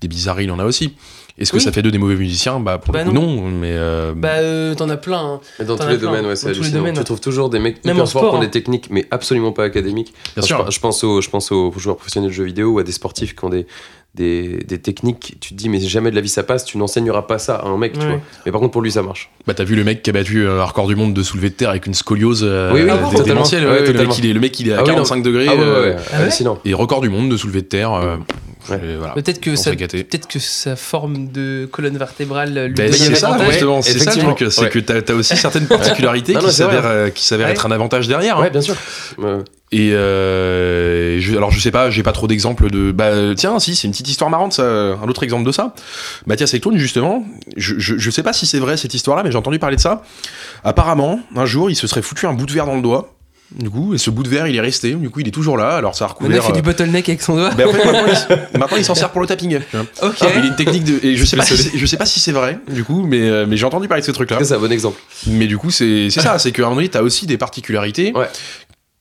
des 0.02 0.08
bizarreries, 0.08 0.46
il 0.46 0.52
en 0.52 0.60
a 0.60 0.66
aussi. 0.66 0.94
Est-ce 1.40 1.52
que 1.52 1.58
Oui. 1.58 1.64
ça 1.64 1.72
fait 1.72 1.82
d'eux 1.82 1.92
des 1.92 1.98
mauvais 1.98 2.16
musiciens? 2.16 2.60
Bah, 2.60 2.78
pour 2.78 2.94
Bah 2.94 3.04
le 3.04 3.10
coup, 3.10 3.16
non. 3.16 3.42
mais. 3.50 3.72
euh, 3.72 4.14
Bah, 4.16 4.30
euh, 4.40 4.76
t'en 4.76 4.90
as 4.90 4.98
plein. 4.98 5.40
hein. 5.60 5.64
Dans 5.66 5.78
tous 5.78 5.84
as 5.84 5.92
les 5.92 5.98
plein. 5.98 6.08
domaines, 6.08 6.26
ouais, 6.26 6.32
Dans 6.32 6.36
c'est 6.36 6.48
tous 6.48 6.54
les 6.54 6.58
hallucinant. 6.60 6.78
domaines. 6.80 6.98
Tu 6.98 7.04
trouves 7.04 7.22
toujours 7.22 7.50
des 7.50 7.60
mecs 7.60 7.84
Même 7.86 7.96
hyper 7.96 8.10
forts 8.10 8.30
qui 8.30 8.36
ont 8.36 8.38
hein. 8.40 8.42
des 8.42 8.50
techniques, 8.52 8.88
mais 8.92 9.06
absolument 9.12 9.52
pas 9.52 9.64
académiques. 9.64 10.14
bien 10.36 10.44
sûr. 10.46 10.58
Je, 10.60 10.64
pe- 10.66 10.72
je 10.72 10.80
pense 10.80 11.04
aux, 11.04 11.22
je 11.22 11.30
pense 11.30 11.52
aux 11.52 11.74
joueurs 11.78 11.96
professionnels 11.96 12.30
de 12.30 12.36
jeux 12.36 12.44
vidéo 12.44 12.72
ou 12.72 12.80
à 12.80 12.84
des 12.84 12.92
sportifs 12.92 13.36
qui 13.36 13.46
ont 13.46 13.50
des, 13.50 13.66
des, 14.16 14.58
des 14.68 14.80
techniques. 14.80 15.38
Tu 15.40 15.50
te 15.52 15.54
dis, 15.56 15.70
mais 15.70 15.80
jamais 15.80 16.10
de 16.12 16.16
la 16.16 16.22
vie 16.22 16.28
ça 16.30 16.44
passe, 16.44 16.66
tu 16.66 16.78
n'enseigneras 16.78 17.22
pas 17.22 17.38
ça 17.40 17.56
à 17.56 17.68
un 17.68 17.78
mec, 17.78 17.94
tu 17.94 18.06
vois. 18.06 18.20
Mais 18.46 18.52
par 18.52 18.60
contre, 18.60 18.72
pour 18.74 18.82
lui, 18.82 18.92
ça 18.92 19.02
marche. 19.02 19.30
Bah 19.48 19.54
t'as 19.54 19.64
vu 19.64 19.76
le 19.76 19.84
mec 19.86 20.02
qui 20.04 20.10
a 20.10 20.14
battu 20.14 20.46
euh, 20.46 20.62
un 20.62 20.66
record 20.66 20.88
du 20.88 20.96
monde 20.98 21.14
de 21.14 21.24
soulevé 21.24 21.50
de 21.52 21.56
terre 21.56 21.70
avec 21.70 21.86
une 21.88 21.94
scoliose 21.94 22.42
euh, 22.44 22.72
Oui, 22.74 22.82
oui, 22.84 22.90
euh, 22.90 22.96
ah 23.00 23.22
démentielle, 23.24 23.66
ouais, 23.66 23.72
Ouais, 23.82 23.86
le, 23.94 23.94
mec, 24.08 24.18
il 24.18 24.26
est, 24.26 24.34
le 24.34 24.40
mec 24.40 24.60
il 24.60 24.70
est 24.70 24.74
à 24.74 24.80
Ah 24.80 24.82
oui, 24.84 24.90
non. 24.90 24.96
45 24.96 25.24
degrés 25.24 25.46
Ah 25.48 25.54
ouais, 25.56 25.60
ouais, 25.60 25.66
euh, 25.66 25.96
ouais, 25.96 26.02
Ah 26.12 26.18
hallucinant. 26.18 26.60
et 26.66 26.74
record 26.74 27.00
du 27.02 27.10
monde 27.10 27.30
de 27.32 27.38
soulevé 27.38 27.62
de 27.62 27.68
terre 27.68 27.94
Ouais. 28.70 28.78
et 28.84 28.96
voilà. 28.98 29.14
Peut-être 29.14 29.40
que 29.40 29.56
ça, 29.56 29.72
peut-être 29.76 30.28
sa 30.40 30.76
forme 30.76 31.30
de 31.32 31.68
colonne 31.72 31.98
vertébrale 31.98 32.50
lui 32.68 32.74
Ben, 32.74 32.90
donne 32.90 32.94
c'est 33.00 33.16
ça, 33.16 33.38
justement, 33.50 33.82
c'est 33.82 34.00
ça 34.00 34.14
le 34.16 34.22
truc, 34.34 34.52
c'est 34.52 34.62
Ouais. 34.62 34.70
que 34.70 34.80
t'as 34.80 35.14
as 35.14 35.16
aussi 35.16 35.38
certaines 35.38 35.68
particularités 35.68 36.34
Non, 36.34 36.40
qui 36.40 36.46
non, 36.48 36.52
c'est 36.52 36.58
s'avèrent 36.64 36.86
euh, 36.86 37.10
qui 37.10 37.24
s'avèrent 37.26 37.48
Ouais. 37.48 37.54
être 37.54 37.66
un 37.66 37.72
avantage 37.72 38.08
derrière. 38.08 38.38
hein. 38.38 38.42
Ouais, 38.42 38.50
bien 38.50 38.62
sûr. 38.62 38.76
Et 39.72 39.94
euh, 39.94 41.20
je, 41.20 41.36
alors 41.38 41.52
je 41.52 41.60
sais 41.60 41.70
pas, 41.72 41.92
j'ai 41.92 42.02
pas 42.04 42.12
trop 42.12 42.28
d'exemples 42.28 42.70
de. 42.72 42.92
Bah 42.92 43.12
tiens, 43.36 43.60
si, 43.60 43.76
c'est 43.76 43.86
une 43.88 43.92
petite 43.92 44.10
histoire 44.10 44.30
marrante, 44.32 44.54
ça, 44.54 44.64
un 44.64 45.08
autre 45.08 45.22
exemple 45.24 45.46
de 45.46 45.52
ça. 45.52 45.74
Mathias 46.26 46.54
Ektoun, 46.56 46.76
justement, 46.78 47.24
je, 47.56 47.76
je, 47.78 47.98
je 47.98 48.10
sais 48.12 48.24
pas 48.24 48.34
si 48.34 48.46
c'est 48.48 48.58
vrai 48.60 48.78
cette 48.78 48.94
histoire-là, 48.96 49.24
mais 49.24 49.32
j'ai 49.32 49.38
entendu 49.38 49.60
parler 49.60 49.76
de 49.76 49.82
ça. 49.82 50.02
Apparemment, 50.64 51.20
un 51.36 51.46
jour, 51.46 51.70
il 51.70 51.76
se 51.76 51.86
serait 51.88 52.02
foutu 52.02 52.26
un 52.26 52.34
bout 52.34 52.48
de 52.48 52.52
verre 52.52 52.66
dans 52.66 52.76
le 52.76 52.82
doigt. 52.82 53.14
Du 53.52 53.70
coup, 53.70 53.96
et 53.96 53.98
ce 53.98 54.12
bout 54.12 54.22
de 54.22 54.30
verre, 54.30 54.46
il 54.48 54.56
est 54.56 54.62
resté. 54.62 54.94
Du 54.94 55.10
coup, 55.10 55.22
il 55.22 55.28
est 55.28 55.32
toujours 55.32 55.58
là. 55.58 55.76
Alors 55.76 55.96
ça 55.96 56.06
a 56.06 56.10
recouvert. 56.10 56.44
fait 56.44 56.54
du 56.54 56.60
euh, 56.60 56.62
bottleneck 56.62 57.10
avec 57.10 57.22
son 57.22 57.36
doigt. 57.36 57.50
ben, 57.52 57.68
en 57.68 57.72
fait, 57.74 58.58
maintenant, 58.58 58.78
il, 58.78 58.86
s'en 58.86 58.94
sert 58.94 59.10
pour 59.10 59.22
le 59.22 59.28
tapping. 59.28 59.60
Ok. 60.04 60.16
Il 60.22 60.28
a 60.28 60.46
une 60.46 60.56
technique 60.56 60.84
de. 60.84 61.00
Et 61.04 61.16
je 61.16 61.26
sais 61.26 61.36
pas, 61.36 61.46
si, 61.46 61.78
je 61.78 61.86
sais 61.88 61.98
pas 61.98 62.06
si 62.06 62.20
c'est 62.20 62.32
vrai, 62.32 62.60
du 62.70 62.84
coup, 62.84 63.02
mais, 63.08 63.22
euh, 63.22 63.46
mais 63.48 63.58
j'ai 63.58 63.66
entendu 63.66 63.88
parler 63.88 64.02
de 64.02 64.06
ce 64.06 64.12
truc-là. 64.12 64.38
C'est 64.44 64.54
un 64.54 64.60
bon 64.60 64.72
exemple. 64.72 65.00
Mais 65.26 65.48
du 65.48 65.58
coup, 65.58 65.72
c'est 65.72 66.10
ça, 66.12 66.38
c'est 66.38 66.52
qu'à 66.52 66.62
un 66.62 66.66
moment 66.66 66.76
donné, 66.76 66.90
t'as 66.90 67.02
aussi 67.02 67.26
des 67.26 67.38
particularités 67.38 68.14
Ouais. 68.16 68.28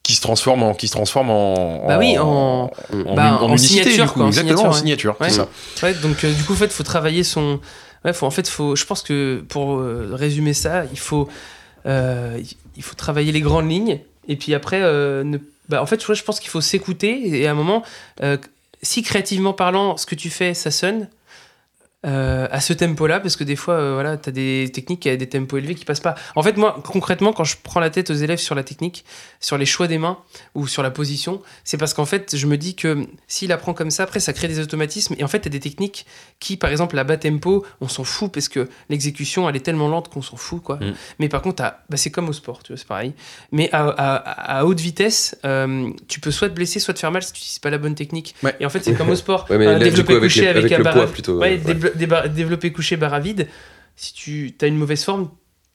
qui 0.03 0.15
se 0.15 0.23
transforment 0.23 0.63
en, 0.63 0.75
qui 0.75 0.89
se 0.89 0.93
transforment 0.93 1.31
en, 1.31 1.87
Bah 1.87 1.99
oui, 1.99 2.19
en- 2.19 2.71
en, 3.05 3.15
bah, 3.15 3.39
en 3.41 3.45
en 3.45 3.49
unicité, 3.51 3.91
signature, 3.91 4.15
du 4.15 4.23
en 4.23 4.27
exactement, 4.29 4.57
signature, 4.57 4.71
en 4.71 4.73
signature, 4.73 5.17
Ouais. 5.21 5.29
c'est 5.29 5.37
ça. 5.37 5.49
Ouais, 5.83 5.95
donc 5.95 6.25
euh, 6.25 6.33
du 6.33 6.43
coup, 6.45 6.55
en 6.55 6.57
fait, 6.57 6.73
faut 6.73 6.83
travailler 6.85 7.23
son. 7.23 7.61
Ouais, 8.05 8.15
faut, 8.15 8.25
en 8.25 8.31
fait, 8.31 8.49
faut. 8.49 8.75
Je 8.77 8.85
pense 8.87 9.03
que 9.03 9.45
pour 9.47 9.75
euh, 9.77 10.09
résumer 10.15 10.55
ça, 10.55 10.85
il 10.91 10.99
faut, 10.99 11.29
euh, 11.85 12.39
il 12.77 12.83
faut 12.83 12.95
travailler 12.95 13.33
les 13.33 13.41
grandes 13.43 13.69
lignes 13.71 14.01
et 14.29 14.37
puis 14.37 14.55
après, 14.55 14.81
euh, 14.83 15.39
bah, 15.69 15.83
en 15.83 15.87
fait, 15.87 16.01
je 16.01 16.23
pense 16.23 16.41
qu'il 16.41 16.51
faut 16.51 16.61
s'écouter 16.61 17.41
et 17.41 17.47
à 17.47 17.51
un 17.51 17.55
moment, 17.55 17.83
euh, 18.23 18.37
si 18.83 19.03
créativement 19.03 19.53
parlant, 19.53 19.97
ce 19.97 20.07
que 20.07 20.15
tu 20.15 20.31
fais, 20.31 20.55
ça 20.55 20.71
sonne. 20.71 21.09
Euh, 22.07 22.47
à 22.53 22.61
ce 22.61 22.73
tempo-là, 22.73 23.19
parce 23.19 23.35
que 23.35 23.43
des 23.43 23.57
fois, 23.57 23.75
euh, 23.75 23.95
voilà, 23.95 24.17
tu 24.17 24.29
as 24.29 24.33
des 24.33 24.71
techniques 24.73 25.01
qui 25.01 25.09
a 25.11 25.17
des 25.17 25.29
tempos 25.29 25.59
élevés 25.59 25.75
qui 25.75 25.85
passent 25.85 25.99
pas. 26.01 26.15
En 26.37 26.43
fait, 26.45 26.57
moi, 26.57 26.81
concrètement, 26.85 27.33
quand 27.33 27.43
je 27.43 27.57
prends 27.61 27.81
la 27.81 27.91
tête 27.91 28.11
aux 28.11 28.15
élèves 28.15 28.39
sur 28.39 28.55
la 28.55 28.63
technique, 28.63 29.05
sur 29.41 29.59
les 29.59 29.67
choix 29.67 29.89
des 29.89 29.99
mains 29.99 30.19
ou 30.55 30.69
sur 30.69 30.85
la 30.85 30.93
position, 30.93 31.43
c'est 31.65 31.77
parce 31.77 31.95
qu'en 31.95 32.05
fait, 32.05 32.37
je 32.37 32.47
me 32.47 32.57
dis 32.57 32.77
que 32.77 33.05
s'il 33.27 33.51
apprend 33.51 33.75
comme 33.75 33.91
ça, 33.91 34.05
après, 34.05 34.21
ça 34.21 34.33
crée 34.33 34.47
des 34.47 34.61
automatismes. 34.61 35.17
Et 35.19 35.25
en 35.25 35.29
fait, 35.29 35.39
il 35.39 35.45
y 35.47 35.49
a 35.49 35.51
des 35.51 35.61
techniques 35.61 36.07
qui, 36.39 36.57
par 36.57 36.71
exemple, 36.71 36.95
la 36.95 37.03
bas 37.03 37.17
tempo, 37.17 37.67
on 37.81 37.89
s'en 37.89 38.05
fout 38.05 38.31
parce 38.33 38.49
que 38.49 38.69
l'exécution, 38.91 39.49
elle 39.49 39.57
est 39.57 39.61
tellement 39.61 39.89
lente 39.89 40.09
qu'on 40.09 40.23
s'en 40.23 40.37
fout, 40.37 40.63
quoi. 40.63 40.77
Mm. 40.77 40.95
Mais 41.19 41.29
par 41.29 41.43
contre, 41.43 41.63
bah, 41.65 41.97
c'est 41.97 42.13
comme 42.13 42.29
au 42.29 42.33
sport, 42.33 42.63
tu 42.63 42.73
vois, 42.73 42.79
c'est 42.79 42.87
pareil. 42.87 43.13
Mais 43.51 43.71
à, 43.73 43.89
à- 43.89 44.59
à 44.59 44.65
haute 44.65 44.79
vitesse, 44.79 45.37
euh, 45.45 45.91
tu 46.07 46.21
peux 46.21 46.31
soit 46.31 46.49
te 46.49 46.55
blesser, 46.55 46.79
soit 46.79 46.95
te 46.95 47.01
faire 47.01 47.11
mal 47.11 47.25
si 47.25 47.33
tu 47.33 47.39
utilises 47.41 47.59
pas 47.59 47.71
la 47.71 47.79
bonne 47.79 47.97
technique. 47.97 48.37
Ouais. 48.45 48.55
Et 48.61 48.67
en 48.67 48.71
fait, 48.71 48.85
c'est 48.85 48.95
comme 48.95 49.11
au 49.11 49.17
sport. 49.17 49.47
Ouais, 49.51 49.57
mais 49.57 49.65
là, 49.65 49.77
avec 49.77 49.95
couché 50.05 50.47
avec, 50.47 50.65
avec 50.65 50.73
un 50.73 50.79
le 50.79 50.85
barre- 50.85 50.95
poids, 50.95 51.07
plutôt, 51.07 51.39
Ouais, 51.39 51.59
développé 51.91 52.73
couché 52.73 52.97
barre 52.97 53.21
vide. 53.21 53.49
Si 53.97 54.13
tu 54.15 54.55
as 54.61 54.67
une 54.67 54.77
mauvaise 54.77 55.03
forme, 55.05 55.31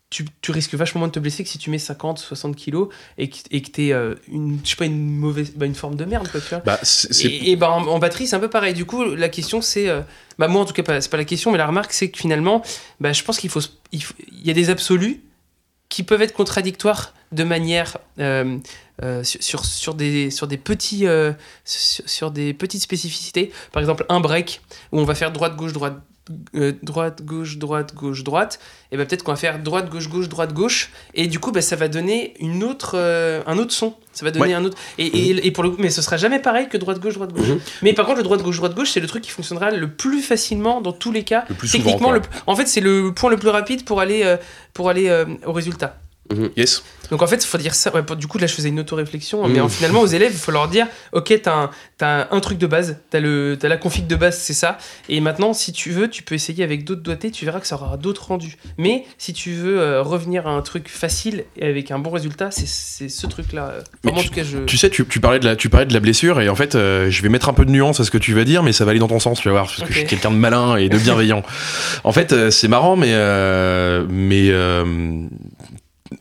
tu, 0.10 0.26
tu 0.42 0.52
risques 0.52 0.76
vachement 0.76 1.00
moins 1.00 1.08
de 1.08 1.14
te 1.14 1.20
blesser 1.20 1.44
que 1.44 1.50
si 1.50 1.58
tu 1.58 1.70
mets 1.72 1.80
50, 1.80 2.20
60 2.20 2.56
kilos 2.56 2.90
et 3.18 3.30
que, 3.30 3.38
et 3.52 3.62
que 3.64 3.72
tu 3.72 3.92
une, 4.32 4.60
je 4.64 4.70
sais 4.70 4.76
pas, 4.76 4.86
une 4.86 5.18
mauvaise 5.18 5.54
bah, 5.56 5.66
une 5.66 5.74
forme 5.76 5.96
de 5.96 6.06
merde, 6.06 6.30
quoi, 6.32 6.40
tu 6.40 6.50
vois. 6.50 6.60
Bah, 6.60 6.80
Et, 7.26 7.52
et 7.52 7.56
bah, 7.56 7.72
en, 7.72 7.86
en 7.88 8.00
batterie, 8.00 8.28
c'est 8.28 8.36
un 8.36 8.40
peu 8.40 8.50
pareil. 8.50 8.74
Du 8.76 8.86
coup, 8.86 9.04
la 9.04 9.28
question, 9.30 9.62
c'est. 9.62 9.90
euh, 9.90 10.02
bah, 10.38 10.48
moi, 10.48 10.62
en 10.62 10.66
tout 10.66 10.74
cas, 10.74 11.02
c'est 11.02 11.10
pas 11.10 11.18
la 11.18 11.26
question, 11.26 11.52
mais 11.52 11.58
la 11.58 11.66
remarque, 11.68 11.94
c'est 11.94 12.10
que 12.12 12.18
finalement, 12.20 12.62
bah, 13.00 13.12
je 13.12 13.24
pense 13.24 13.40
qu'il 13.40 13.50
faut, 13.50 13.62
se- 13.62 13.70
il 13.92 14.04
faut- 14.04 14.14
il 14.32 14.46
y 14.46 14.52
a 14.52 14.54
des 14.54 14.70
absolus 14.70 15.22
qui 15.90 16.04
peuvent 16.04 16.22
être 16.22 16.34
contradictoires 16.34 17.14
de 17.32 17.44
manière. 17.44 17.98
euh, 18.20 18.58
euh, 19.02 19.24
sur, 19.24 19.66
sur, 19.66 19.96
des, 19.96 20.30
sur, 20.30 20.46
des 20.46 20.58
petits, 20.58 21.08
euh, 21.08 21.34
sur, 21.66 22.08
sur 22.08 22.32
des 22.32 22.54
petites 22.54 22.82
spécificités. 22.84 23.52
Par 23.72 23.82
exemple, 23.82 24.06
un 24.10 24.20
break 24.20 24.62
où 24.92 25.00
on 25.00 25.04
va 25.04 25.16
faire 25.16 25.32
droite-gauche, 25.32 25.74
droite, 25.74 25.96
euh, 26.56 26.74
droite, 26.84 27.24
gauche, 27.26 27.58
droite, 27.58 27.96
gauche, 27.96 28.24
droite, 28.24 28.60
et 28.92 28.98
ben 28.98 29.06
peut-être 29.06 29.24
qu'on 29.24 29.32
va 29.32 29.38
faire 29.38 29.62
droite, 29.62 29.90
gauche, 29.90 30.08
gauche, 30.10 30.30
droite, 30.30 30.54
gauche, 30.54 30.92
et 31.16 31.26
du 31.28 31.40
coup, 31.40 31.52
bah, 31.52 31.62
ça 31.62 31.76
va 31.76 31.88
donner 31.88 32.36
une 32.40 32.64
autre, 32.64 32.96
un 33.48 33.58
autre 33.58 33.74
son. 33.74 33.96
Ça 34.14 34.24
va 34.24 34.30
donner 34.32 34.46
Ouais. 34.50 34.54
un 34.54 34.64
autre. 34.64 34.78
Et, 35.00 35.08
et, 35.08 35.48
et 35.48 35.52
pour 35.52 35.64
le 35.64 35.72
coup, 35.72 35.78
mais 35.80 35.90
ce 35.90 36.04
sera 36.04 36.16
jamais 36.18 36.38
pareil 36.40 36.70
que 36.70 36.78
droite, 36.78 37.00
gauche, 37.00 37.16
droite, 37.16 37.34
gauche. 37.34 37.48
Mhm. 37.48 37.60
Mais 37.82 37.94
par 37.94 38.06
contre, 38.06 38.20
le 38.20 38.24
droite, 38.24 38.44
gauche, 38.44 38.58
droite, 38.58 38.76
gauche, 38.76 38.92
c'est 38.92 39.00
le 39.00 39.08
truc 39.08 39.24
qui 39.24 39.32
fonctionnera 39.32 39.72
le 39.72 39.90
plus 39.90 40.22
facilement 40.22 40.82
dans 40.82 40.94
tous 40.94 41.12
les 41.12 41.24
cas. 41.24 41.46
Le 41.50 41.56
plus 41.56 41.72
Techniquement, 41.72 42.12
le, 42.12 42.22
en 42.46 42.56
fait, 42.56 42.68
c'est 42.68 42.80
le 42.80 43.12
point 43.12 43.32
le 43.32 43.38
plus 43.38 43.50
rapide 43.50 43.84
pour 43.86 44.00
aller, 44.00 44.38
pour 44.74 44.90
aller 44.90 45.26
au 45.48 45.52
résultat. 45.52 45.98
Yes. 46.58 46.84
Donc 47.12 47.22
en 47.22 47.28
fait, 47.28 47.44
il 47.44 47.48
faut 47.48 47.58
dire 47.60 47.76
ça. 47.76 47.94
ouais, 47.94 48.02
pour- 48.02 48.16
du 48.16 48.26
coup, 48.28 48.38
là, 48.40 48.48
je 48.48 48.54
faisais 48.56 48.70
une 48.70 48.80
auto-réflexion. 48.80 49.48
Mais 49.48 49.60
Mm. 49.60 49.64
en- 49.64 49.70
finalement, 49.70 50.02
aux 50.02 50.08
élèves, 50.08 50.32
il 50.34 50.38
faut 50.40 50.52
leur 50.52 50.68
dire 50.68 50.88
Ok, 51.12 51.34
t'as 51.44 51.70
un, 52.02 52.40
truc 52.40 52.58
de 52.58 52.66
base, 52.66 52.98
t'as, 53.12 53.20
la 53.20 53.78
config 53.78 54.08
de 54.08 54.16
base, 54.16 54.38
c'est 54.40 54.54
ça. 54.54 54.78
Et 55.10 55.20
maintenant, 55.20 55.54
si 55.54 55.72
tu 55.74 55.92
veux, 55.92 56.10
tu 56.10 56.24
peux 56.24 56.34
essayer 56.34 56.64
avec 56.64 56.86
d'autres 56.86 57.04
doigtés, 57.04 57.30
tu 57.30 57.46
verras 57.46 57.60
que 57.60 57.68
ça 57.68 57.76
aura 57.76 57.98
d'autres 57.98 58.28
rendus. 58.30 58.58
Mais 58.78 59.06
si 59.18 59.34
tu 59.34 59.52
veux 59.54 59.80
euh, 59.80 60.02
revenir 60.02 60.48
à 60.48 60.52
un 60.52 60.62
truc 60.62 60.88
facile 60.90 61.44
et 61.58 61.66
avec 61.68 61.92
un 61.92 62.00
bon 62.00 62.10
résultat, 62.10 62.50
c'est, 62.52 62.66
ce 63.10 63.28
truc-là. 63.28 63.68
Euh, 63.68 63.82
Mais 64.04 64.12
en 64.12 64.24
tout 64.24 64.34
cas, 64.34 64.44
je. 64.44 64.60
Tu 64.60 64.78
sais, 64.78 64.90
tu, 64.90 65.06
tu 65.06 65.20
parlais 65.20 65.40
de 65.40 65.46
la, 65.46 65.56
tu 65.56 65.70
parlais 65.70 65.86
de 65.86 65.94
la 65.94 66.00
blessure 66.00 66.42
et 66.42 66.50
en 66.50 66.56
fait, 66.56 66.74
euh, 66.76 67.12
je 67.12 67.22
vais 67.22 67.30
mettre 67.30 67.50
un 67.50 67.54
peu 67.54 67.66
de 67.66 67.72
nuance 67.72 68.00
à 68.00 68.06
ce 68.06 68.12
que 68.12 68.18
tu 68.18 68.34
vas 68.34 68.44
dire, 68.46 68.64
mais 68.64 68.72
ça 68.74 68.86
va 68.86 68.92
aller 68.92 69.00
dans 69.00 69.08
ton 69.08 69.20
sens, 69.20 69.40
tu 69.40 69.50
vas 69.50 69.54
voir, 69.54 69.66
parce 69.68 69.82
que 69.82 69.94
je 69.94 70.00
suis 70.00 70.08
quelqu'un 70.08 70.32
de 70.32 70.38
malin 70.38 70.78
et 70.78 70.90
de 70.90 70.98
bienveillant. 70.98 71.44
en 72.04 72.12
fait, 72.12 72.34
euh, 72.34 72.50
c'est 72.50 72.68
marrant, 72.70 72.96
mais 72.96 73.12
euh, 73.14 74.06
mais 74.10 74.50
euh, 74.50 75.28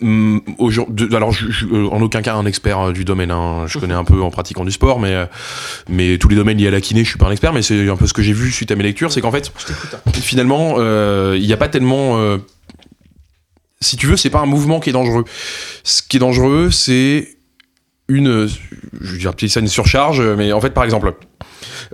hum, 0.01 0.41
de- 0.89 1.15
alors, 1.15 1.33
je, 1.33 1.51
je- 1.51 1.67
euh, 1.67 1.89
en 1.91 2.01
aucun 2.01 2.23
cas 2.23 2.35
un 2.35 2.47
expert 2.47 2.79
euh, 2.81 2.93
du 2.93 3.05
domaine. 3.05 3.31
hein. 3.31 3.67
Je 3.67 3.79
connais 3.79 3.95
un 3.95 4.05
peu 4.05 4.21
en 4.23 4.31
pratiquant 4.31 4.65
du 4.65 4.73
sport, 4.73 4.99
mais 5.01 5.13
euh, 5.15 5.27
mais 5.89 6.19
tous 6.19 6.29
les 6.29 6.37
domaines 6.37 6.59
liés 6.59 6.69
à 6.69 6.71
la 6.71 6.81
kiné, 6.81 7.05
je 7.05 7.09
suis 7.11 7.19
pas 7.19 7.27
un 7.27 7.31
expert, 7.33 7.53
mais 7.53 7.63
c'est 7.63 7.89
un 7.89 7.97
peu 7.97 8.07
ce 8.07 8.13
que 8.13 8.23
j'ai 8.23 8.33
vu 8.33 8.51
suite 8.51 8.71
à 8.71 8.77
mes 8.77 8.83
lectures, 8.85 9.13
c'est 9.13 9.21
qu'en 9.21 9.33
fait, 9.33 9.53
hein. 10.07 10.11
finalement, 10.13 10.75
euh, 10.79 11.37
il 11.39 11.47
n'y 11.47 11.53
a 11.53 11.57
pas 11.57 11.69
tellement. 11.69 12.19
euh, 12.19 12.39
si 13.81 13.97
tu 13.97 14.07
veux, 14.07 14.17
c'est 14.17 14.31
pas 14.31 14.41
un 14.41 14.47
mouvement 14.47 14.79
qui 14.81 14.91
est 14.91 14.93
dangereux. 14.93 15.25
Ce 15.83 16.03
qui 16.03 16.17
est 16.17 16.21
dangereux, 16.21 16.71
c'est 16.71 17.29
une. 18.09 18.49
Je 19.01 19.13
veux 19.13 19.19
dire, 19.19 19.31
appeler 19.31 19.49
ça 19.49 19.61
une 19.61 19.69
surcharge, 19.69 20.21
mais 20.21 20.53
en 20.53 20.61
fait, 20.61 20.71
par 20.71 20.85
exemple. 20.85 21.15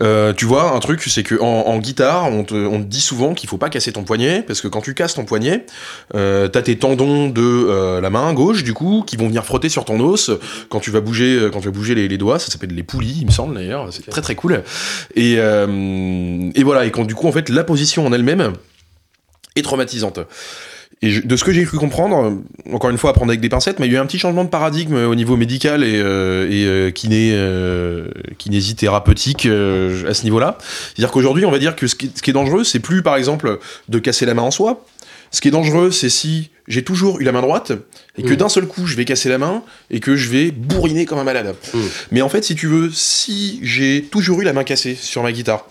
euh, 0.00 0.32
tu 0.32 0.44
vois, 0.44 0.72
un 0.74 0.78
truc, 0.80 1.02
c'est 1.02 1.22
que 1.22 1.34
en, 1.40 1.44
en 1.66 1.78
guitare, 1.78 2.26
on 2.26 2.44
te, 2.44 2.54
on 2.54 2.80
te 2.80 2.86
dit 2.86 3.00
souvent 3.00 3.34
qu'il 3.34 3.48
faut 3.48 3.58
pas 3.58 3.70
casser 3.70 3.92
ton 3.92 4.04
poignet, 4.04 4.42
parce 4.42 4.60
que 4.60 4.68
quand 4.68 4.80
tu 4.80 4.94
casses 4.94 5.14
ton 5.14 5.24
poignet, 5.24 5.66
euh, 6.14 6.48
t'as 6.48 6.62
tes 6.62 6.76
tendons 6.78 7.28
de 7.28 7.42
euh, 7.42 8.00
la 8.00 8.10
main 8.10 8.32
gauche, 8.32 8.64
du 8.64 8.74
coup, 8.74 9.04
qui 9.06 9.16
vont 9.16 9.26
venir 9.26 9.44
frotter 9.44 9.68
sur 9.68 9.84
ton 9.84 10.00
os 10.00 10.30
quand 10.68 10.80
tu 10.80 10.90
vas 10.90 11.00
bouger, 11.00 11.48
quand 11.52 11.60
tu 11.60 11.66
vas 11.66 11.72
bouger 11.72 11.94
les, 11.94 12.08
les 12.08 12.18
doigts. 12.18 12.38
Ça 12.38 12.50
s'appelle 12.50 12.74
les 12.74 12.82
poulies, 12.82 13.18
il 13.20 13.26
me 13.26 13.32
semble 13.32 13.54
d'ailleurs. 13.54 13.88
C'est 13.92 14.08
très 14.08 14.22
très 14.22 14.34
cool. 14.34 14.62
Et, 15.14 15.34
et 15.34 16.62
voilà, 16.64 16.84
et 16.84 16.90
quand 16.90 17.04
du 17.04 17.14
coup, 17.14 17.28
en 17.28 17.32
fait, 17.32 17.48
la 17.48 17.64
position 17.64 18.06
en 18.06 18.12
elle-même 18.12 18.52
est 19.56 19.62
traumatisante. 19.62 20.20
Et 21.00 21.10
je- 21.10 21.20
de 21.24 21.36
ce 21.36 21.44
que 21.44 21.52
j'ai 21.52 21.64
cru 21.64 21.78
comprendre, 21.78 22.38
encore 22.72 22.90
une 22.90 22.98
fois 22.98 23.10
à 23.10 23.12
prendre 23.12 23.30
avec 23.30 23.40
des 23.40 23.48
pincettes, 23.48 23.78
mais 23.78 23.86
il 23.86 23.92
y 23.92 23.96
a 23.96 23.98
eu 23.98 24.02
un 24.02 24.06
petit 24.06 24.18
changement 24.18 24.42
de 24.44 24.48
paradigme 24.48 24.96
au 24.96 25.14
niveau 25.14 25.36
médical 25.36 25.84
et, 25.84 25.94
euh, 25.96 26.48
et 26.50 26.64
euh, 26.66 26.90
kiné, 26.90 27.30
euh, 27.34 28.08
kinésithérapeutique 28.38 29.46
euh, 29.46 30.08
à 30.10 30.14
ce 30.14 30.24
niveau-là. 30.24 30.58
C'est-à-dire 30.60 31.12
qu'aujourd'hui, 31.12 31.44
on 31.44 31.50
va 31.50 31.58
dire 31.58 31.76
que 31.76 31.86
ce 31.86 31.94
qui, 31.94 32.10
ce 32.14 32.20
qui 32.22 32.30
est 32.30 32.32
dangereux, 32.34 32.64
c'est 32.64 32.80
plus 32.80 33.02
par 33.02 33.16
exemple 33.16 33.58
de 33.88 33.98
casser 33.98 34.26
la 34.26 34.34
main 34.34 34.42
en 34.42 34.50
soi. 34.50 34.84
Ce 35.30 35.40
qui 35.40 35.48
est 35.48 35.52
dangereux, 35.52 35.90
c'est 35.90 36.08
si 36.08 36.50
j'ai 36.68 36.84
toujours 36.84 37.20
eu 37.20 37.24
la 37.24 37.32
main 37.32 37.40
droite 37.40 37.72
et 38.16 38.22
que 38.22 38.32
Mm. 38.34 38.36
d'un 38.36 38.48
seul 38.48 38.66
coup 38.66 38.86
je 38.86 38.94
vais 38.96 39.04
casser 39.04 39.28
la 39.28 39.38
main 39.38 39.62
et 39.90 40.00
que 40.00 40.14
je 40.16 40.28
vais 40.28 40.50
bourriner 40.50 41.06
comme 41.06 41.18
un 41.18 41.24
malade. 41.24 41.54
Mm. 41.74 41.78
Mais 42.12 42.22
en 42.22 42.28
fait, 42.28 42.44
si 42.44 42.54
tu 42.54 42.66
veux, 42.66 42.90
si 42.92 43.58
j'ai 43.62 44.02
toujours 44.10 44.40
eu 44.40 44.44
la 44.44 44.52
main 44.52 44.64
cassée 44.64 44.94
sur 45.00 45.22
ma 45.22 45.32
guitare 45.32 45.66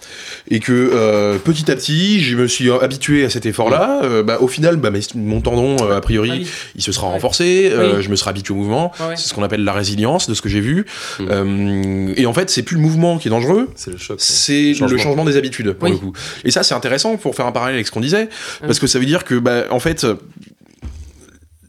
et 0.50 0.60
que 0.60 0.72
euh, 0.74 1.38
petit 1.38 1.70
à 1.72 1.76
petit 1.76 2.20
je 2.22 2.36
me 2.36 2.48
suis 2.48 2.70
habitué 2.72 3.24
à 3.26 3.30
cet 3.30 3.46
effort-là, 3.46 4.02
euh, 4.04 4.24
bah, 4.24 4.38
au 4.42 4.48
final, 4.48 4.78
bah, 4.78 4.90
mes- 4.92 5.00
mon 5.16 5.42
tendon, 5.42 5.78
euh, 5.86 5.96
a 5.98 6.02
priori, 6.02 6.30
Ah 6.34 6.38
oui. 6.40 6.48
il 6.76 6.82
se 6.82 6.92
sera 6.92 7.08
renforcé, 7.08 7.70
euh, 7.72 7.98
Oui. 7.98 8.04
je 8.04 8.10
me 8.10 8.16
serai 8.16 8.32
habitué 8.32 8.54
au 8.54 8.58
mouvement. 8.58 8.92
Ouais, 9.00 9.08
ouais. 9.10 9.18
C'est 9.18 9.28
ce 9.30 9.34
qu'on 9.34 9.44
appelle 9.44 9.64
la 9.64 9.74
résilience, 9.74 10.28
de 10.30 10.34
ce 10.34 10.42
que 10.42 10.50
j'ai 10.50 10.62
vu. 10.62 10.86
Mm. 11.20 11.26
Euh, 11.30 12.14
et 12.18 12.26
en 12.26 12.34
fait, 12.34 12.50
c'est 12.50 12.64
plus 12.64 12.76
le 12.76 12.82
mouvement 12.82 13.18
qui 13.18 13.28
est 13.28 13.32
dangereux, 13.32 13.70
C'est 13.76 13.92
le 13.92 13.98
choc. 13.98 14.18
c'est 14.20 14.70
le 14.70 14.74
Changement. 14.74 14.98
changement 14.98 15.26
des 15.26 15.38
habitudes 15.38 15.74
pour 15.74 15.84
Oui. 15.90 15.92
le 15.92 15.98
coup. 15.98 16.14
Et 16.44 16.52
ça, 16.52 16.64
c'est 16.64 16.74
intéressant 16.74 17.18
pour 17.18 17.36
faire 17.36 17.46
un 17.46 17.52
parallèle 17.52 17.76
avec 17.76 17.88
ce 17.88 17.92
qu'on 17.92 18.00
disait, 18.02 18.30
parce 18.62 18.80
que 18.80 18.88
ça 18.88 19.00
veut 19.00 19.06
dire 19.06 19.24
que, 19.26 19.36
bah, 19.36 19.66
en 19.70 19.80
fait, 19.80 20.06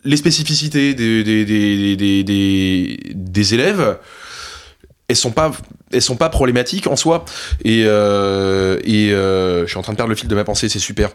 les 0.04 0.16
spécificités 0.16 0.94
des, 0.94 1.24
des, 1.24 1.44
des, 1.44 2.96
des, 3.14 3.54
élèves, 3.54 3.98
elles 5.08 5.16
sont 5.16 5.30
pas 5.30 5.52
elles 5.90 6.02
sont 6.02 6.16
pas 6.16 6.28
problématiques 6.28 6.86
en 6.86 6.96
soi. 6.96 7.24
Et 7.64 7.84
euh, 7.86 8.78
et 8.84 9.12
euh, 9.12 9.64
je 9.64 9.70
suis 9.70 9.78
en 9.78 9.82
train 9.82 9.92
de 9.92 9.96
perdre 9.96 10.10
le 10.10 10.16
fil 10.16 10.28
de 10.28 10.34
ma 10.34 10.44
pensée 10.44 10.68
c'est 10.68 10.78
super. 10.78 11.10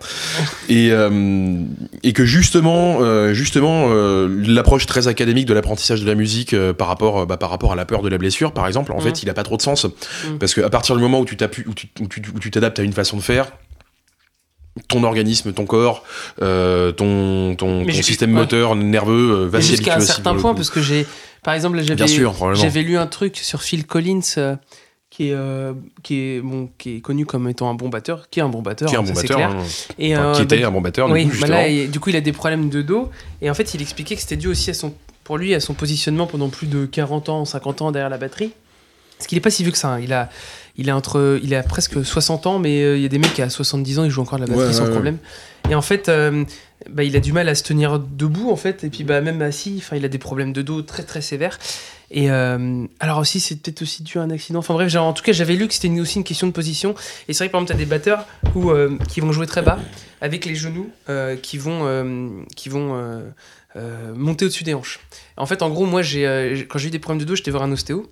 Et 0.67 0.89
euh, 0.91 1.59
et 2.01 2.13
que 2.13 2.25
justement 2.25 3.33
justement 3.33 3.89
l'approche 3.93 4.85
très 4.85 5.07
académique 5.07 5.45
de 5.45 5.53
l'apprentissage 5.53 6.01
de 6.01 6.07
la 6.07 6.15
musique 6.15 6.55
par 6.73 6.87
rapport 6.87 7.27
bah, 7.27 7.37
par 7.37 7.49
rapport 7.49 7.71
à 7.71 7.75
la 7.75 7.85
peur 7.85 8.01
de 8.01 8.09
la 8.09 8.17
blessure 8.17 8.51
par 8.51 8.67
exemple 8.67 8.91
en 8.91 8.99
fait 8.99 9.23
il 9.23 9.29
a 9.29 9.33
pas 9.33 9.43
trop 9.43 9.57
de 9.57 9.61
sens. 9.61 9.85
Mhm. 9.85 10.39
parce 10.39 10.53
que 10.53 10.61
à 10.61 10.69
partir 10.69 10.95
du 10.95 11.01
moment 11.01 11.19
où 11.19 11.25
tu 11.25 11.37
t'appuies 11.37 11.63
où 11.67 11.73
tu 11.73 11.87
où 11.99 12.07
tu 12.07 12.21
où 12.33 12.39
tu 12.39 12.51
t'adaptes 12.51 12.79
à 12.79 12.83
une 12.83 12.93
façon 12.93 13.17
de 13.17 13.21
faire 13.21 13.51
ton 14.87 15.03
organisme, 15.03 15.53
ton 15.53 15.65
corps, 15.65 16.03
euh, 16.41 16.91
ton, 16.91 17.55
ton, 17.55 17.87
système 17.91 18.31
ouais. 18.33 18.39
moteur 18.41 18.75
nerveux 18.75 19.43
euh, 19.43 19.47
va 19.47 19.61
s'y 19.61 19.69
jusqu'à 19.71 19.95
un 19.95 19.99
certain 19.99 20.35
point, 20.35 20.55
parce 20.55 20.69
que 20.69 20.81
j'ai, 20.81 21.05
par 21.43 21.53
exemple, 21.53 21.79
j'avais, 21.81 22.81
lu 22.81 22.97
un 22.97 23.07
truc 23.07 23.37
sur 23.37 23.61
Phil 23.61 23.85
Collins, 23.85 24.21
euh, 24.37 24.55
qui 25.11 25.29
est, 25.29 25.33
euh, 25.33 25.73
qui 26.01 26.15
est, 26.19 26.41
bon, 26.41 26.69
qui 26.79 26.95
est 26.97 26.99
connu 27.01 27.25
comme 27.27 27.47
étant 27.47 27.69
un 27.69 27.75
bon 27.75 27.89
batteur, 27.89 28.29
qui 28.31 28.39
est 28.39 28.43
un 28.43 28.49
bon 28.49 28.63
batteur, 28.63 28.89
Qui 28.89 28.95
est 28.95 28.97
un 28.97 29.03
bon 29.03 29.13
ça, 29.13 29.21
batteur, 29.21 29.37
clair. 29.37 29.49
hein. 29.51 29.63
Et, 29.99 30.17
Enfin, 30.17 30.33
qui 30.37 30.41
était 30.41 30.59
bah, 30.59 30.67
un 30.67 30.71
bon 30.71 30.81
batteur, 30.81 31.07
du 31.07 31.13
oui, 31.13 31.27
coup, 31.29 31.37
bah 31.39 31.47
là, 31.47 31.67
il- 31.67 31.91
du 31.91 31.99
coup, 31.99 32.09
il 32.09 32.15
a 32.15 32.21
des 32.21 32.31
problèmes 32.31 32.69
de 32.69 32.81
dos. 32.81 33.11
Et 33.41 33.49
en 33.51 33.53
fait, 33.53 33.75
il 33.75 33.81
expliquait 33.83 34.15
que 34.15 34.21
c'était 34.21 34.37
dû 34.37 34.47
aussi 34.47 34.71
à 34.71 34.73
son, 34.73 34.91
pour 35.23 35.37
lui 35.37 35.53
à 35.53 35.59
son 35.59 35.75
positionnement 35.75 36.25
pendant 36.25 36.49
plus 36.49 36.65
de 36.65 36.87
40 36.87 37.29
ans, 37.29 37.45
50 37.45 37.83
ans 37.83 37.91
derrière 37.91 38.09
la 38.09 38.17
batterie. 38.17 38.53
Parce 39.19 39.27
qu'il 39.27 39.37
est 39.37 39.41
pas 39.41 39.51
si 39.51 39.61
vieux 39.61 39.71
que 39.71 39.77
ça. 39.77 39.89
hein. 39.93 39.99
Il 40.01 40.11
a, 40.13 40.29
il 40.75 40.89
a 40.89 40.95
entre, 40.95 41.39
il 41.43 41.53
a 41.55 41.61
presque 41.63 42.03
60 42.03 42.47
ans, 42.47 42.59
mais 42.59 42.81
euh, 42.81 42.97
il 42.97 43.03
y 43.03 43.05
a 43.05 43.09
des 43.09 43.19
mecs 43.19 43.33
qui 43.33 43.41
à 43.41 43.49
70 43.49 43.99
ans, 43.99 44.03
ils 44.05 44.09
jouent 44.09 44.21
encore 44.21 44.39
de 44.39 44.45
la 44.45 44.47
batterie 44.47 44.67
Ouais, 44.67 44.73
sans 44.73 44.79
ouais, 44.81 44.85
ouais. 44.87 44.91
problème. 44.91 45.17
Et 45.69 45.75
en 45.75 45.81
fait, 45.81 46.09
euh, 46.09 46.43
bah, 46.89 47.03
il 47.03 47.15
a 47.15 47.19
du 47.19 47.31
mal 47.31 47.47
à 47.47 47.55
se 47.55 47.63
tenir 47.63 47.99
debout 47.99 48.49
en 48.51 48.55
fait. 48.55 48.83
Et 48.83 48.89
puis 48.89 49.03
bah 49.03 49.21
même 49.21 49.41
assis, 49.41 49.75
enfin, 49.77 49.95
il 49.95 50.03
a 50.03 50.09
des 50.09 50.17
problèmes 50.17 50.51
de 50.51 50.61
dos 50.61 50.81
très 50.81 51.03
très 51.03 51.21
sévères. 51.21 51.57
Et 52.11 52.29
euh, 52.29 52.85
alors 52.99 53.19
aussi, 53.19 53.39
c'est 53.39 53.55
peut-être 53.55 53.81
aussi 53.81 54.03
dû 54.03 54.17
à 54.19 54.21
un 54.23 54.29
accident. 54.29 54.59
Enfin 54.59 54.73
bref, 54.73 54.89
genre, 54.89 55.05
en 55.07 55.13
tout 55.13 55.23
cas, 55.23 55.31
j'avais 55.31 55.55
lu 55.55 55.67
que 55.67 55.73
c'était 55.73 55.89
aussi 55.99 56.17
une 56.17 56.23
question 56.25 56.47
de 56.47 56.51
position. 56.51 56.95
Et 57.27 57.33
c'est 57.33 57.43
vrai 57.43 57.47
que 57.47 57.51
par 57.53 57.61
exemple, 57.61 57.77
tu 57.77 57.81
as 57.81 57.85
des 57.85 57.89
batteurs 57.89 58.25
où, 58.55 58.71
qui 59.07 59.19
vont 59.21 59.31
jouer 59.31 59.47
très 59.47 59.61
bas 59.61 59.79
avec 60.21 60.45
les 60.45 60.55
genoux 60.55 60.89
qui 61.41 61.57
vont, 61.57 62.43
qui 62.55 62.69
vont 62.69 63.23
monter 64.15 64.45
au-dessus 64.45 64.63
des 64.63 64.73
hanches. 64.73 64.99
En 65.37 65.45
fait, 65.45 65.61
en 65.63 65.69
gros, 65.69 65.85
moi, 65.85 66.01
j'ai- 66.01 66.65
quand 66.69 66.77
j'ai 66.77 66.89
eu 66.89 66.91
des 66.91 66.99
problèmes 66.99 67.21
de 67.21 67.25
dos, 67.25 67.35
j'étais 67.35 67.51
voir 67.51 67.63
un 67.63 67.71
ostéo. 67.71 68.11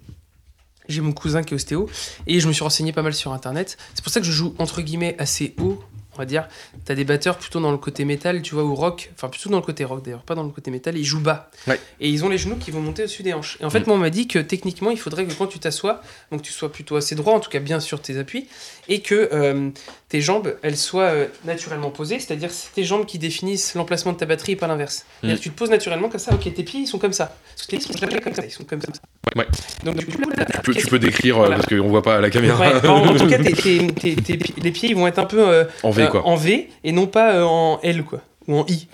J'ai 0.89 1.01
mon 1.01 1.11
cousin 1.13 1.43
qui 1.43 1.53
est 1.53 1.55
ostéo 1.55 1.89
et 2.27 2.39
je 2.39 2.47
me 2.47 2.53
suis 2.53 2.63
renseigné 2.63 2.91
pas 2.91 3.01
mal 3.01 3.13
sur 3.13 3.31
internet. 3.33 3.77
C'est 3.93 4.03
pour 4.03 4.11
ça 4.11 4.19
que 4.19 4.25
je 4.25 4.31
joue 4.31 4.55
entre 4.57 4.81
guillemets 4.81 5.15
assez 5.19 5.53
haut, 5.59 5.81
on 6.13 6.17
va 6.17 6.25
dire. 6.25 6.47
T'as 6.83 6.95
des 6.95 7.05
batteurs 7.05 7.37
plutôt 7.37 7.59
dans 7.61 7.71
le 7.71 7.77
côté 7.77 8.03
métal, 8.03 8.41
tu 8.41 8.55
vois, 8.55 8.65
ou 8.65 8.75
rock, 8.75 9.11
enfin 9.15 9.29
plutôt 9.29 9.49
dans 9.49 9.57
le 9.57 9.63
côté 9.63 9.85
rock 9.85 10.03
d'ailleurs, 10.03 10.23
pas 10.23 10.35
dans 10.35 10.43
le 10.43 10.49
côté 10.49 10.69
métal, 10.71 10.97
ils 10.97 11.05
jouent 11.05 11.21
bas. 11.21 11.49
Ouais. 11.67 11.79
Et 12.01 12.09
ils 12.09 12.25
ont 12.25 12.29
les 12.29 12.37
genoux 12.37 12.57
qui 12.57 12.71
vont 12.71 12.81
monter 12.81 13.03
au-dessus 13.03 13.23
des 13.23 13.33
hanches. 13.33 13.57
Et 13.61 13.65
en 13.65 13.69
fait, 13.69 13.81
Mm. 13.81 13.83
moi, 13.87 13.95
on 13.95 13.99
m'a 13.99 14.09
dit 14.09 14.27
que 14.27 14.39
techniquement, 14.39 14.89
il 14.91 14.99
faudrait 14.99 15.25
que 15.25 15.33
quand 15.33 15.47
tu 15.47 15.59
t'assois, 15.59 16.01
donc 16.31 16.41
tu 16.41 16.51
sois 16.51 16.71
plutôt 16.71 16.95
assez 16.97 17.15
droit, 17.15 17.33
en 17.33 17.39
tout 17.39 17.49
cas 17.49 17.59
bien 17.59 17.79
sur 17.79 18.01
tes 18.01 18.17
appuis, 18.17 18.47
et 18.93 18.99
que 18.99 19.29
euh, 19.31 19.69
tes 20.09 20.19
jambes, 20.21 20.55
elles 20.63 20.75
soient 20.75 21.03
euh, 21.11 21.25
naturellement 21.45 21.89
posées, 21.89 22.19
c'est-à-dire 22.19 22.49
c'est 22.51 22.73
tes 22.73 22.83
jambes 22.83 23.05
qui 23.05 23.17
définissent 23.17 23.73
l'emplacement 23.75 24.11
de 24.11 24.17
ta 24.17 24.25
batterie 24.25 24.51
et 24.51 24.55
pas 24.57 24.67
l'inverse. 24.67 25.05
Que 25.23 25.33
tu 25.35 25.49
te 25.49 25.57
poses 25.57 25.69
naturellement 25.69 26.09
comme 26.09 26.19
ça, 26.19 26.33
ok, 26.33 26.53
tes 26.53 26.63
pieds 26.63 26.81
ils 26.81 26.87
sont 26.87 26.99
comme 26.99 27.13
ça. 27.13 27.35
Parce 27.55 27.65
que 27.67 27.71
tes 27.71 27.77
pieds 27.77 27.87
sont 27.93 27.97
jamais 27.97 28.19
comme 28.19 28.33
ça, 28.33 28.43
ils 28.45 28.51
sont 28.51 28.65
comme 28.65 28.81
ça. 28.81 28.89
Ouais. 29.35 29.47
Donc 29.85 29.95
du 29.95 30.05
coup, 30.05 30.11
Tu 30.21 30.61
peux, 30.61 30.73
tu 30.75 30.87
peux 30.87 30.99
décrire, 30.99 31.35
euh, 31.37 31.39
Voilà. 31.45 31.55
parce 31.55 31.67
qu'on 31.67 31.87
voit 31.87 32.01
pas 32.03 32.17
à 32.17 32.21
la 32.21 32.29
caméra, 32.29 32.59
Ouais, 32.81 32.87
en, 32.89 33.07
en 33.07 33.15
tout 33.15 33.27
cas, 33.27 33.37
tes- 33.37 33.53
tes- 33.53 34.15
tes- 34.15 34.39
les 34.61 34.71
pieds 34.71 34.89
ils 34.89 34.95
vont 34.95 35.07
être 35.07 35.19
un 35.19 35.25
peu 35.25 35.65
en 35.83 35.91
V, 35.91 36.07
quoi. 36.11 36.27
en 36.27 36.35
V 36.35 36.69
et 36.83 36.91
non 36.91 37.07
pas 37.07 37.45
en 37.45 37.79
L 37.81 38.03
quoi 38.03 38.21
ou 38.47 38.57
en 38.57 38.65
I. 38.67 38.87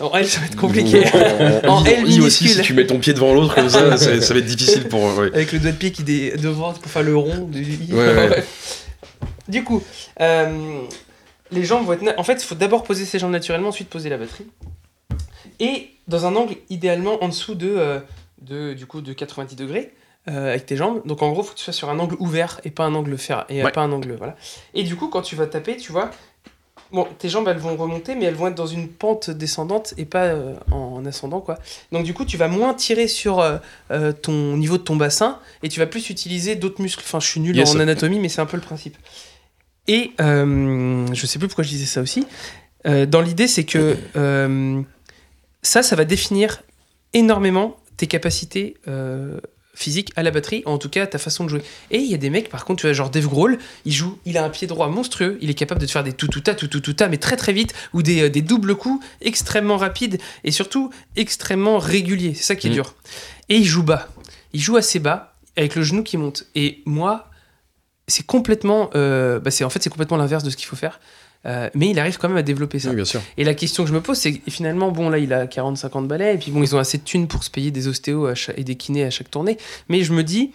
En 0.00 0.12
L 0.16 0.26
ça 0.26 0.40
va 0.40 0.46
être 0.46 0.56
compliqué. 0.56 1.04
En, 1.64 1.68
en, 1.68 1.76
En 1.78 1.84
I- 1.84 1.88
L 1.90 2.04
en 2.04 2.06
I 2.08 2.20
aussi, 2.20 2.48
si 2.48 2.60
tu 2.62 2.74
mets 2.74 2.86
ton 2.86 2.98
pied 2.98 3.14
devant 3.14 3.32
l'autre 3.32 3.54
comme 3.54 3.68
ça, 3.70 3.96
ça, 3.96 4.20
ça 4.20 4.34
va 4.34 4.40
être 4.40 4.46
difficile 4.46 4.88
pour. 4.88 5.02
ouais. 5.16 5.30
Avec 5.32 5.52
le 5.52 5.60
doigt 5.60 5.70
de 5.70 5.76
pied 5.76 5.92
qui 5.92 6.02
est 6.02 6.36
devant 6.36 6.72
pour 6.72 6.90
faire 6.90 7.02
le 7.04 7.16
rond 7.16 7.46
du 7.46 7.62
I. 7.62 7.92
Ouais, 7.92 7.98
ouais. 8.14 8.44
Du 9.52 9.62
coup, 9.64 9.82
euh, 10.20 10.80
les 11.52 11.64
jambes 11.64 11.84
vont 11.86 11.92
être. 11.92 12.02
na- 12.02 12.18
En 12.18 12.24
fait, 12.24 12.34
il 12.42 12.44
faut 12.44 12.54
d'abord 12.56 12.82
poser 12.82 13.04
ses 13.04 13.18
jambes 13.18 13.30
naturellement, 13.30 13.68
ensuite 13.68 13.88
poser 13.88 14.08
la 14.08 14.16
batterie. 14.16 14.46
Et 15.60 15.90
dans 16.08 16.26
un 16.26 16.34
angle 16.36 16.56
idéalement 16.70 17.22
en 17.22 17.28
dessous 17.28 17.54
de, 17.54 17.68
euh, 17.76 18.00
de, 18.40 18.72
du 18.74 18.86
coup, 18.86 19.00
de 19.00 19.12
90 19.12 19.54
degrés. 19.56 19.92
euh, 20.28 20.50
avec 20.50 20.66
tes 20.66 20.76
jambes, 20.76 21.02
donc 21.04 21.20
en 21.20 21.32
gros, 21.32 21.42
faut 21.42 21.52
que 21.52 21.58
tu 21.58 21.64
sois 21.64 21.72
sur 21.72 21.90
un 21.90 21.98
angle 21.98 22.14
ouvert 22.20 22.60
et 22.62 22.70
pas 22.70 22.84
un 22.84 22.94
angle 22.94 23.18
fer 23.18 23.44
et 23.48 23.64
Ouais. 23.64 23.72
pas 23.72 23.80
un 23.80 23.90
angle 23.90 24.14
voilà. 24.16 24.36
Et 24.72 24.84
du 24.84 24.94
coup, 24.94 25.08
quand 25.08 25.20
tu 25.22 25.34
vas 25.34 25.46
taper, 25.48 25.76
tu 25.76 25.90
vois, 25.90 26.12
bon, 26.92 27.08
tes 27.18 27.28
jambes 27.28 27.48
elles 27.48 27.58
vont 27.58 27.74
remonter, 27.76 28.14
mais 28.14 28.26
elles 28.26 28.36
vont 28.36 28.46
être 28.46 28.54
dans 28.54 28.68
une 28.68 28.86
pente 28.86 29.30
descendante 29.30 29.94
et 29.98 30.04
pas 30.04 30.26
euh, 30.26 30.54
en 30.70 31.04
ascendant 31.06 31.40
quoi. 31.40 31.58
Donc 31.90 32.04
du 32.04 32.14
coup, 32.14 32.24
tu 32.24 32.36
vas 32.36 32.46
moins 32.46 32.72
tirer 32.72 33.08
sur 33.08 33.40
euh, 33.40 34.12
ton 34.12 34.56
niveau 34.56 34.78
de 34.78 34.84
ton 34.84 34.94
bassin 34.94 35.40
et 35.64 35.68
tu 35.68 35.80
vas 35.80 35.86
plus 35.88 36.08
utiliser 36.08 36.54
d'autres 36.54 36.80
muscles. 36.80 37.02
Enfin, 37.04 37.18
je 37.18 37.26
suis 37.26 37.40
nul 37.40 37.56
Yes. 37.56 37.74
en 37.74 37.80
anatomie, 37.80 38.20
mais 38.20 38.28
c'est 38.28 38.40
un 38.40 38.46
peu 38.46 38.56
le 38.56 38.62
principe. 38.62 38.96
Et 39.88 40.12
euh, 40.20 41.06
je 41.12 41.26
sais 41.26 41.38
plus 41.38 41.48
pourquoi 41.48 41.64
je 41.64 41.70
disais 41.70 41.86
ça 41.86 42.00
aussi. 42.00 42.26
Euh, 42.86 43.06
dans 43.06 43.20
l'idée, 43.20 43.48
c'est 43.48 43.64
que 43.64 43.96
euh, 44.16 44.80
ça, 45.62 45.82
ça 45.82 45.96
va 45.96 46.04
définir 46.04 46.62
énormément 47.12 47.76
tes 47.96 48.06
capacités 48.06 48.76
euh, 48.88 49.38
physiques 49.74 50.12
à 50.16 50.22
la 50.22 50.30
batterie, 50.30 50.62
en 50.66 50.78
tout 50.78 50.88
cas 50.88 51.06
ta 51.06 51.18
façon 51.18 51.44
de 51.44 51.48
jouer. 51.50 51.62
Et 51.90 51.98
il 51.98 52.10
y 52.10 52.14
a 52.14 52.18
des 52.18 52.30
mecs, 52.30 52.48
par 52.48 52.64
contre, 52.64 52.80
tu 52.80 52.86
vois, 52.86 52.92
genre 52.92 53.10
Dave 53.10 53.26
Grohl, 53.26 53.58
il 53.84 53.92
joue, 53.92 54.18
il 54.24 54.36
a 54.38 54.44
un 54.44 54.50
pied 54.50 54.66
droit 54.66 54.88
monstrueux, 54.88 55.38
il 55.40 55.50
est 55.50 55.54
capable 55.54 55.80
de 55.80 55.86
te 55.86 55.90
faire 55.90 56.04
des 56.04 56.12
tout 56.12 56.26
tout 56.28 56.40
ta 56.40 56.54
tout 56.54 56.68
tout 56.68 56.92
ta, 56.92 57.08
mais 57.08 57.16
très 57.18 57.36
très 57.36 57.52
vite, 57.52 57.74
ou 57.92 58.02
des, 58.02 58.28
des 58.30 58.42
doubles 58.42 58.74
coups 58.76 59.04
extrêmement 59.20 59.76
rapides 59.76 60.18
et 60.44 60.50
surtout 60.50 60.90
extrêmement 61.16 61.78
réguliers. 61.78 62.34
C'est 62.34 62.44
ça 62.44 62.56
qui 62.56 62.66
est 62.68 62.70
Mhm. 62.70 62.74
dur. 62.74 62.94
Et 63.48 63.56
il 63.56 63.64
joue 63.64 63.82
bas. 63.82 64.08
Il 64.52 64.60
joue 64.60 64.76
assez 64.76 64.98
bas, 64.98 65.34
avec 65.56 65.74
le 65.74 65.82
genou 65.82 66.02
qui 66.02 66.16
monte. 66.16 66.46
Et 66.54 66.82
moi, 66.86 67.30
c'est 68.12 68.26
complètement, 68.26 68.90
euh, 68.94 69.38
bah 69.40 69.50
c'est 69.50 69.64
en 69.64 69.70
fait 69.70 69.82
c'est 69.82 69.90
complètement 69.90 70.16
l'inverse 70.18 70.44
de 70.44 70.50
ce 70.50 70.56
qu'il 70.56 70.66
faut 70.66 70.76
faire. 70.76 71.00
Euh, 71.44 71.68
mais 71.74 71.90
il 71.90 71.98
arrive 71.98 72.18
quand 72.18 72.28
même 72.28 72.36
à 72.38 72.42
développer 72.42 72.78
ça. 72.78 72.90
Oui, 72.90 72.94
bien 72.96 73.04
sûr. 73.04 73.20
Et 73.36 73.42
la 73.42 73.54
question 73.54 73.82
que 73.82 73.88
je 73.88 73.94
me 73.94 74.00
pose, 74.00 74.16
c'est 74.16 74.40
finalement, 74.48 74.92
bon, 74.92 75.08
là, 75.10 75.18
il 75.18 75.32
a 75.32 75.46
40-50 75.46 76.06
balais, 76.06 76.36
et 76.36 76.38
puis 76.38 76.52
bon, 76.52 76.62
ils 76.62 76.76
ont 76.76 76.78
assez 76.78 76.98
de 76.98 77.02
thunes 77.02 77.26
pour 77.26 77.42
se 77.42 77.50
payer 77.50 77.72
des 77.72 77.88
ostéos 77.88 78.32
chaque- 78.36 78.56
et 78.58 78.62
des 78.62 78.76
kinés 78.76 79.04
à 79.04 79.10
chaque 79.10 79.28
tournée. 79.28 79.58
Mais 79.88 80.04
je 80.04 80.12
me 80.12 80.22
dis, 80.22 80.52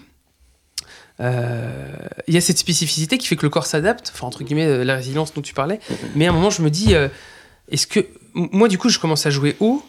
euh, 1.20 1.94
il 2.28 2.34
y 2.34 2.38
a 2.38 2.42
cette 2.42 2.58
spécificité 2.60 3.18
qui 3.18 3.28
fait 3.28 3.36
que 3.36 3.42
le 3.46 3.50
corps 3.50 3.66
s'adapte, 3.66 4.12
enfin, 4.14 4.28
entre 4.28 4.44
guillemets, 4.44 4.86
la 4.86 4.96
résilience 4.96 5.34
dont 5.34 5.42
tu 5.42 5.54
parlais. 5.54 5.80
Mais 6.16 6.26
à 6.28 6.30
un 6.30 6.34
moment, 6.34 6.50
je 6.52 6.62
me 6.62 6.70
dis, 6.70 6.94
est-ce 7.70 7.88
que. 7.88 8.06
Moi, 8.34 8.68
du 8.68 8.78
coup, 8.78 8.90
je 8.90 9.00
commence 9.00 9.26
à 9.26 9.30
jouer 9.30 9.56
haut, 9.60 9.84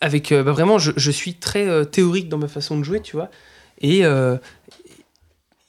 avec. 0.00 0.32
bah, 0.32 0.42
vraiment, 0.52 0.78
je, 0.78 0.92
je 0.96 1.10
suis 1.10 1.34
très 1.34 1.84
théorique 1.86 2.28
dans 2.28 2.38
ma 2.38 2.48
façon 2.48 2.78
de 2.78 2.82
jouer, 2.82 3.00
tu 3.00 3.14
vois. 3.14 3.30
Et. 3.80 4.04
euh, 4.04 4.36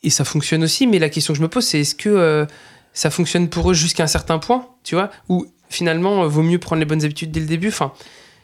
et 0.04 0.10
ça 0.10 0.24
fonctionne 0.24 0.64
aussi, 0.64 0.88
mais 0.88 1.00
la 1.00 1.10
question 1.10 1.34
que 1.34 1.38
je 1.38 1.44
me 1.44 1.50
pose, 1.50 1.66
c'est 1.66 1.82
est-ce 1.82 1.96
que 1.96 2.10
euh, 2.10 2.46
ça 2.94 3.10
fonctionne 3.10 3.50
pour 3.50 3.72
eux 3.72 3.74
jusqu'à 3.74 4.04
un 4.04 4.08
certain 4.08 4.40
point, 4.40 4.68
tu 4.84 4.96
vois, 4.96 5.10
ou 5.28 5.46
finalement, 5.70 6.24
euh, 6.24 6.28
vaut 6.28 6.42
mieux 6.42 6.60
prendre 6.60 6.80
les 6.80 6.86
bonnes 6.86 7.04
habitudes 7.04 7.32
dès 7.32 7.40
le 7.42 7.46
début? 7.46 7.68
Enfin, 7.68 7.92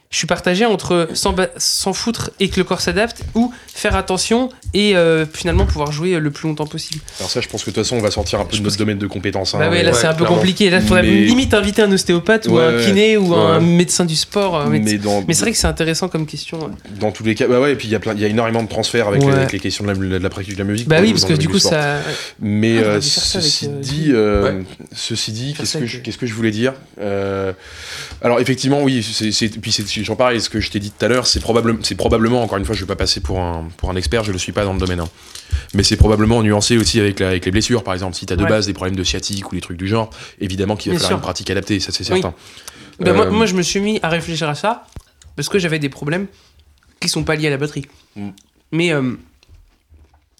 je 0.09 0.17
suis 0.17 0.27
partagé 0.27 0.65
entre 0.65 1.09
s'en 1.13 1.93
foutre 1.93 2.31
et 2.39 2.49
que 2.49 2.57
le 2.57 2.63
corps 2.63 2.81
s'adapte, 2.81 3.23
ou 3.35 3.53
faire 3.77 3.95
attention 3.97 4.49
et 4.73 4.95
euh, 4.95 5.25
finalement 5.31 5.65
pouvoir 5.65 5.91
jouer 5.91 6.17
le 6.17 6.31
plus 6.31 6.47
longtemps 6.47 6.65
possible. 6.65 7.01
Alors 7.19 7.29
ça, 7.29 7.41
je 7.41 7.49
pense 7.49 7.61
que 7.63 7.71
de 7.71 7.75
toute 7.75 7.83
façon, 7.83 7.97
on 7.97 8.01
va 8.01 8.09
sortir 8.09 8.39
un 8.39 8.45
peu 8.45 8.53
Je 8.55 8.59
de 8.61 8.63
notre 8.63 8.77
domaine 8.77 8.97
de 8.97 9.05
compétences. 9.05 9.53
hein, 9.53 9.59
bah 9.59 9.69
ouais, 9.69 9.83
là 9.83 9.91
ouais, 9.91 9.97
c'est 9.99 10.07
un 10.07 10.13
peu 10.13 10.19
clairement. 10.19 10.37
compliqué. 10.37 10.69
Là, 10.69 10.77
il 10.77 10.83
faudrait 10.87 11.03
Mais- 11.03 11.25
limite 11.25 11.53
inviter 11.53 11.81
un 11.81 11.91
ostéopathe 11.91 12.47
ou 12.47 12.57
un 12.57 12.77
ouais. 12.77 12.85
kiné 12.85 13.17
ou 13.17 13.33
un 13.35 13.59
Ouais. 13.59 13.65
médecin 13.65 14.05
du 14.05 14.15
sport. 14.15 14.55
un 14.57 14.69
médecin- 14.69 14.91
mais 14.93 14.97
dans, 14.97 15.23
Mais 15.27 15.33
c'est 15.33 15.41
vrai 15.41 15.51
que 15.51 15.57
c'est 15.57 15.67
intéressant 15.67 16.07
comme 16.07 16.25
question. 16.25 16.71
dans 17.01 17.11
tous 17.11 17.23
les 17.25 17.35
cas, 17.35 17.47
bah 17.47 17.59
ouais, 17.59 17.73
et 17.73 17.75
puis 17.75 17.87
il 17.89 17.91
y 17.91 17.95
a 17.95 17.99
plein, 17.99 18.13
il 18.13 18.21
y 18.21 18.25
a 18.25 18.29
énormément 18.29 18.63
de 18.63 18.69
transferts 18.69 19.09
avec, 19.09 19.21
Ouais. 19.23 19.31
les, 19.31 19.37
avec 19.37 19.51
les 19.51 19.59
questions 19.59 19.83
de 19.85 19.89
la, 19.91 19.95
de 19.95 20.23
la 20.23 20.29
pratique 20.29 20.53
de 20.53 20.59
la 20.59 20.63
musique. 20.63 20.87
Bah 20.87 20.97
oui, 21.01 21.11
parce 21.11 21.25
que 21.25 21.33
du 21.33 21.49
coup, 21.49 21.59
ça. 21.59 21.97
Mais 22.39 22.77
Ah, 22.77 22.81
euh, 22.81 22.91
avec, 22.93 23.03
ceci 23.03 23.67
euh, 23.67 23.79
dit, 23.81 24.05
euh, 24.13 24.61
ceci 24.93 25.31
dit, 25.33 25.53
qu'est-ce 25.57 25.77
que 25.77 25.85
je, 25.85 25.97
euh, 25.97 26.01
qu'est-ce 26.01 26.17
que 26.17 26.25
je 26.25 26.33
voulais 26.33 26.51
dire 26.51 26.73
Euh, 27.01 27.51
Alors 28.21 28.39
effectivement, 28.39 28.81
oui, 28.81 29.03
c'est, 29.03 29.49
puis 29.59 29.71
c'est, 29.71 29.85
j'en 30.03 30.15
parlais, 30.15 30.39
ce 30.39 30.49
que 30.49 30.59
je 30.61 30.71
t'ai 30.71 30.79
dit 30.79 30.91
tout 30.97 31.03
à 31.05 31.09
l'heure, 31.09 31.27
c'est 31.27 31.39
probablement, 31.41 31.79
c'est 31.83 31.95
probablement, 31.95 32.41
encore 32.41 32.57
une 32.57 32.65
fois, 32.65 32.73
je 32.75 32.81
vais 32.81 32.87
pas 32.87 32.95
passer 32.95 33.19
pour 33.19 33.39
un, 33.39 33.64
pour 33.77 33.89
un 33.89 33.95
expert, 33.95 34.23
je 34.23 34.31
le 34.31 34.37
suis 34.37 34.51
pas 34.51 34.63
dans 34.65 34.73
le 34.73 34.79
domaine, 34.79 34.99
hein. 34.99 35.09
mais 35.73 35.83
c'est 35.83 35.97
probablement 35.97 36.41
nuancé 36.43 36.77
aussi 36.77 36.99
avec, 36.99 37.19
la- 37.19 37.29
avec 37.29 37.45
les 37.45 37.51
blessures, 37.51 37.83
par 37.83 37.93
exemple, 37.93 38.15
si 38.15 38.25
tu 38.25 38.33
as 38.33 38.35
de 38.35 38.43
Ouais. 38.43 38.49
base 38.49 38.65
des 38.67 38.73
problèmes 38.73 38.95
de 38.95 39.03
sciatique 39.03 39.51
ou 39.51 39.55
des 39.55 39.61
trucs 39.61 39.77
du 39.77 39.87
genre, 39.87 40.09
évidemment 40.39 40.75
qu'il 40.75 40.91
va 40.91 40.93
Bien 40.97 40.99
falloir 40.99 41.09
sûr. 41.09 41.17
une 41.17 41.21
pratique 41.23 41.49
adaptée, 41.49 41.79
ça 41.79 41.91
c'est 41.91 42.09
Oui. 42.11 42.21
certain. 42.21 42.35
Moi, 42.99 43.09
Euh, 43.25 43.31
moi, 43.31 43.45
je 43.45 43.53
me 43.55 43.61
suis 43.61 43.79
mis 43.81 43.99
à 44.03 44.09
réfléchir 44.09 44.47
à 44.49 44.55
ça 44.55 44.87
parce 45.35 45.49
que 45.49 45.59
j'avais 45.59 45.79
des 45.79 45.89
problèmes 45.89 46.27
qui 46.99 47.09
sont 47.09 47.23
pas 47.23 47.35
liés 47.35 47.47
à 47.47 47.49
la 47.51 47.57
batterie. 47.57 47.85
Mm. 48.15 48.29
Mais 48.71 48.93
euh, 48.93 49.13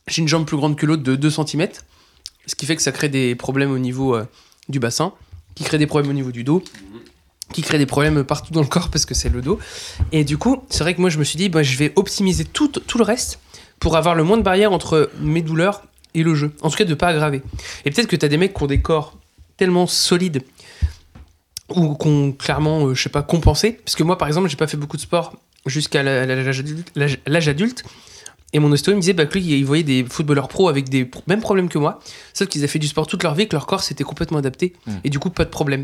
j'ai 0.08 0.22
une 0.22 0.28
jambe 0.28 0.46
plus 0.46 0.58
grande 0.58 0.78
que 0.78 0.86
l'autre 0.86 1.04
de 1.04 1.16
2 1.16 1.30
cm, 1.30 1.68
ce 2.46 2.56
qui 2.56 2.66
fait 2.66 2.76
que 2.76 2.82
ça 2.82 2.92
crée 2.92 3.10
des 3.10 3.36
problèmes 3.36 3.72
au 3.72 3.80
niveau 3.80 4.16
euh, 4.16 4.26
du 4.70 4.80
bassin, 4.80 5.14
qui 5.56 5.64
crée 5.64 5.78
des 5.78 5.88
problèmes 5.88 6.10
au 6.10 6.14
niveau 6.14 6.32
du 6.32 6.44
dos, 6.44 6.64
qui 7.54 7.62
crée 7.62 7.78
des 7.78 7.86
problèmes 7.86 8.24
partout 8.24 8.52
dans 8.54 8.62
le 8.62 8.68
corps 8.68 8.90
parce 8.90 9.06
que 9.06 9.14
c'est 9.14 9.30
le 9.30 9.42
dos. 9.42 9.60
Et 10.12 10.24
du 10.24 10.38
coup, 10.38 10.64
c'est 10.70 10.84
vrai 10.84 10.94
que 10.96 11.02
moi, 11.02 11.10
je 11.10 11.20
me 11.20 11.24
suis 11.24 11.38
dit, 11.38 11.50
bah, 11.50 11.64
je 11.64 11.78
vais 11.78 11.94
optimiser 11.96 12.44
tout, 12.46 12.68
tout 12.70 12.98
le 12.98 13.04
reste 13.04 13.40
pour 13.80 13.96
avoir 13.98 14.16
le 14.16 14.24
moins 14.24 14.38
de 14.38 14.42
barrières 14.44 14.72
entre 14.72 15.10
mes 15.22 15.42
douleurs 15.42 15.84
et 16.14 16.24
le 16.24 16.34
jeu. 16.36 16.54
En 16.62 16.70
tout 16.70 16.78
cas, 16.78 16.86
de 16.86 16.94
pas 16.94 17.08
aggraver. 17.08 17.42
Et 17.86 17.92
peut-être 17.92 18.08
que 18.08 18.16
tu 18.16 18.26
as 18.26 18.30
des 18.30 18.38
mecs 18.38 18.54
qui 18.54 18.64
ont 18.64 18.68
des 18.68 18.82
corps 18.82 19.18
tellement 19.58 19.86
solides 19.88 20.44
ou 21.70 21.96
qu'on 21.96 22.32
clairement, 22.32 22.88
euh, 22.88 22.94
je 22.94 23.02
sais 23.04 23.10
pas, 23.10 23.24
compensé. 23.24 23.74
Parce 23.84 23.96
que 23.96 24.04
moi, 24.04 24.18
par 24.18 24.28
exemple, 24.28 24.50
j'ai 24.50 24.56
pas 24.56 24.68
fait 24.68 24.78
beaucoup 24.78 24.98
de 24.98 25.02
sport 25.02 25.34
jusqu'à 25.66 26.04
l'âge 26.04 27.48
adulte. 27.48 27.84
Et 28.54 28.60
mon 28.60 28.72
ostéo 28.72 28.96
me 28.96 29.02
disait 29.02 29.14
bah, 29.14 29.26
que 29.26 29.38
lui, 29.38 29.44
il 29.60 29.66
voyait 29.66 29.84
des 29.84 30.06
footballeurs 30.08 30.48
pros 30.48 30.70
avec 30.70 30.88
des 30.90 31.04
pro- 31.06 31.24
mêmes 31.28 31.42
problèmes 31.42 31.68
que 31.68 31.78
moi, 31.78 32.00
sauf 32.34 32.48
qu'ils 32.48 32.62
avaient 32.62 32.68
fait 32.70 32.80
du 32.80 32.88
sport 32.88 33.08
toute 33.08 33.24
leur 33.24 33.34
vie, 33.36 33.48
que 33.48 33.56
leur 33.56 33.66
corps 33.66 33.84
s'était 33.84 34.04
complètement 34.04 34.38
adapté, 34.38 34.74
Mm. 34.88 34.92
et 35.04 35.10
du 35.10 35.20
coup, 35.20 35.30
pas 35.30 35.44
de 35.44 35.50
problème. 35.50 35.84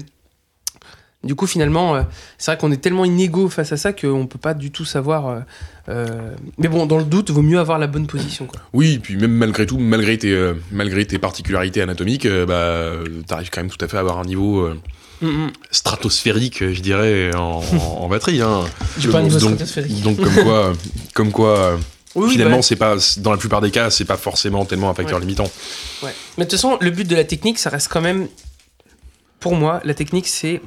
Du 1.23 1.35
coup, 1.35 1.45
finalement, 1.45 1.95
euh, 1.95 2.01
c'est 2.39 2.51
vrai 2.51 2.57
qu'on 2.57 2.71
est 2.71 2.77
tellement 2.81 3.05
inégaux 3.05 3.47
face 3.49 3.71
à 3.71 3.77
ça 3.77 3.93
qu'on 3.93 4.25
peut 4.25 4.39
pas 4.39 4.53
du 4.55 4.71
tout 4.71 4.85
savoir. 4.85 5.27
euh, 5.29 5.39
euh, 5.89 6.07
Mais 6.57 6.67
bon, 6.67 6.85
dans 6.87 6.97
le 6.97 7.03
doute, 7.03 7.29
vaut 7.29 7.43
mieux 7.43 7.59
avoir 7.59 7.77
la 7.77 7.85
bonne 7.87 8.07
position. 8.07 8.45
Quoi. 8.47 8.59
Oui, 8.73 8.97
puis 8.97 9.17
même 9.17 9.31
malgré 9.33 9.65
tout, 9.67 9.77
malgré 9.77 10.17
tes, 10.17 10.53
malgré 10.71 11.05
tes 11.05 11.19
particularités 11.19 11.81
anatomiques, 11.81 12.27
bah, 12.27 12.93
t'arrives 13.27 13.49
quand 13.51 13.61
même 13.61 13.69
tout 13.69 13.83
à 13.85 13.87
fait 13.87 13.97
à 13.97 13.99
avoir 13.99 14.17
un 14.19 14.25
niveau 14.25 14.67
Mm, 15.21 15.27
mm. 15.45 15.51
stratosphérique, 15.69 16.71
je 16.73 16.81
dirais, 16.81 17.29
en, 17.35 17.61
en- 17.61 17.77
en 18.03 18.07
batterie. 18.09 18.41
Hein. 18.41 18.61
Un 19.13 19.21
niveau 19.21 19.37
donc, 19.37 19.49
stratosphérique. 19.51 20.01
donc 20.01 20.17
comme 20.19 20.33
quoi, 20.43 20.73
comme 21.13 21.31
quoi 21.31 21.75
Oui, 22.15 22.25
oui, 22.25 22.31
finalement, 22.31 22.55
bah, 22.57 22.61
c'est 22.63 22.75
pas, 22.75 22.95
dans 23.17 23.29
la 23.29 23.37
plupart 23.37 23.61
des 23.61 23.69
cas, 23.69 23.91
c'est 23.91 24.05
pas 24.05 24.17
forcément 24.17 24.65
tellement 24.65 24.89
un 24.89 24.95
facteur 24.95 25.17
Ouais. 25.19 25.21
limitant. 25.21 25.47
Ouais. 26.01 26.09
Mais 26.39 26.45
de 26.45 26.49
toute 26.49 26.57
façon, 26.59 26.79
le 26.81 26.89
but 26.89 27.07
de 27.07 27.15
la 27.15 27.23
technique, 27.23 27.59
ça 27.59 27.69
reste 27.69 27.89
quand 27.89 28.01
même. 28.01 28.27
Pour 29.39 29.55
moi, 29.55 29.79
la 29.85 29.93
technique, 29.93 30.27
c'est 30.27 30.59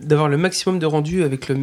d'avoir 0.00 0.28
le 0.28 0.36
maximum 0.36 0.78
de 0.78 0.86
rendu 0.86 1.22
avec 1.22 1.48
le. 1.48 1.56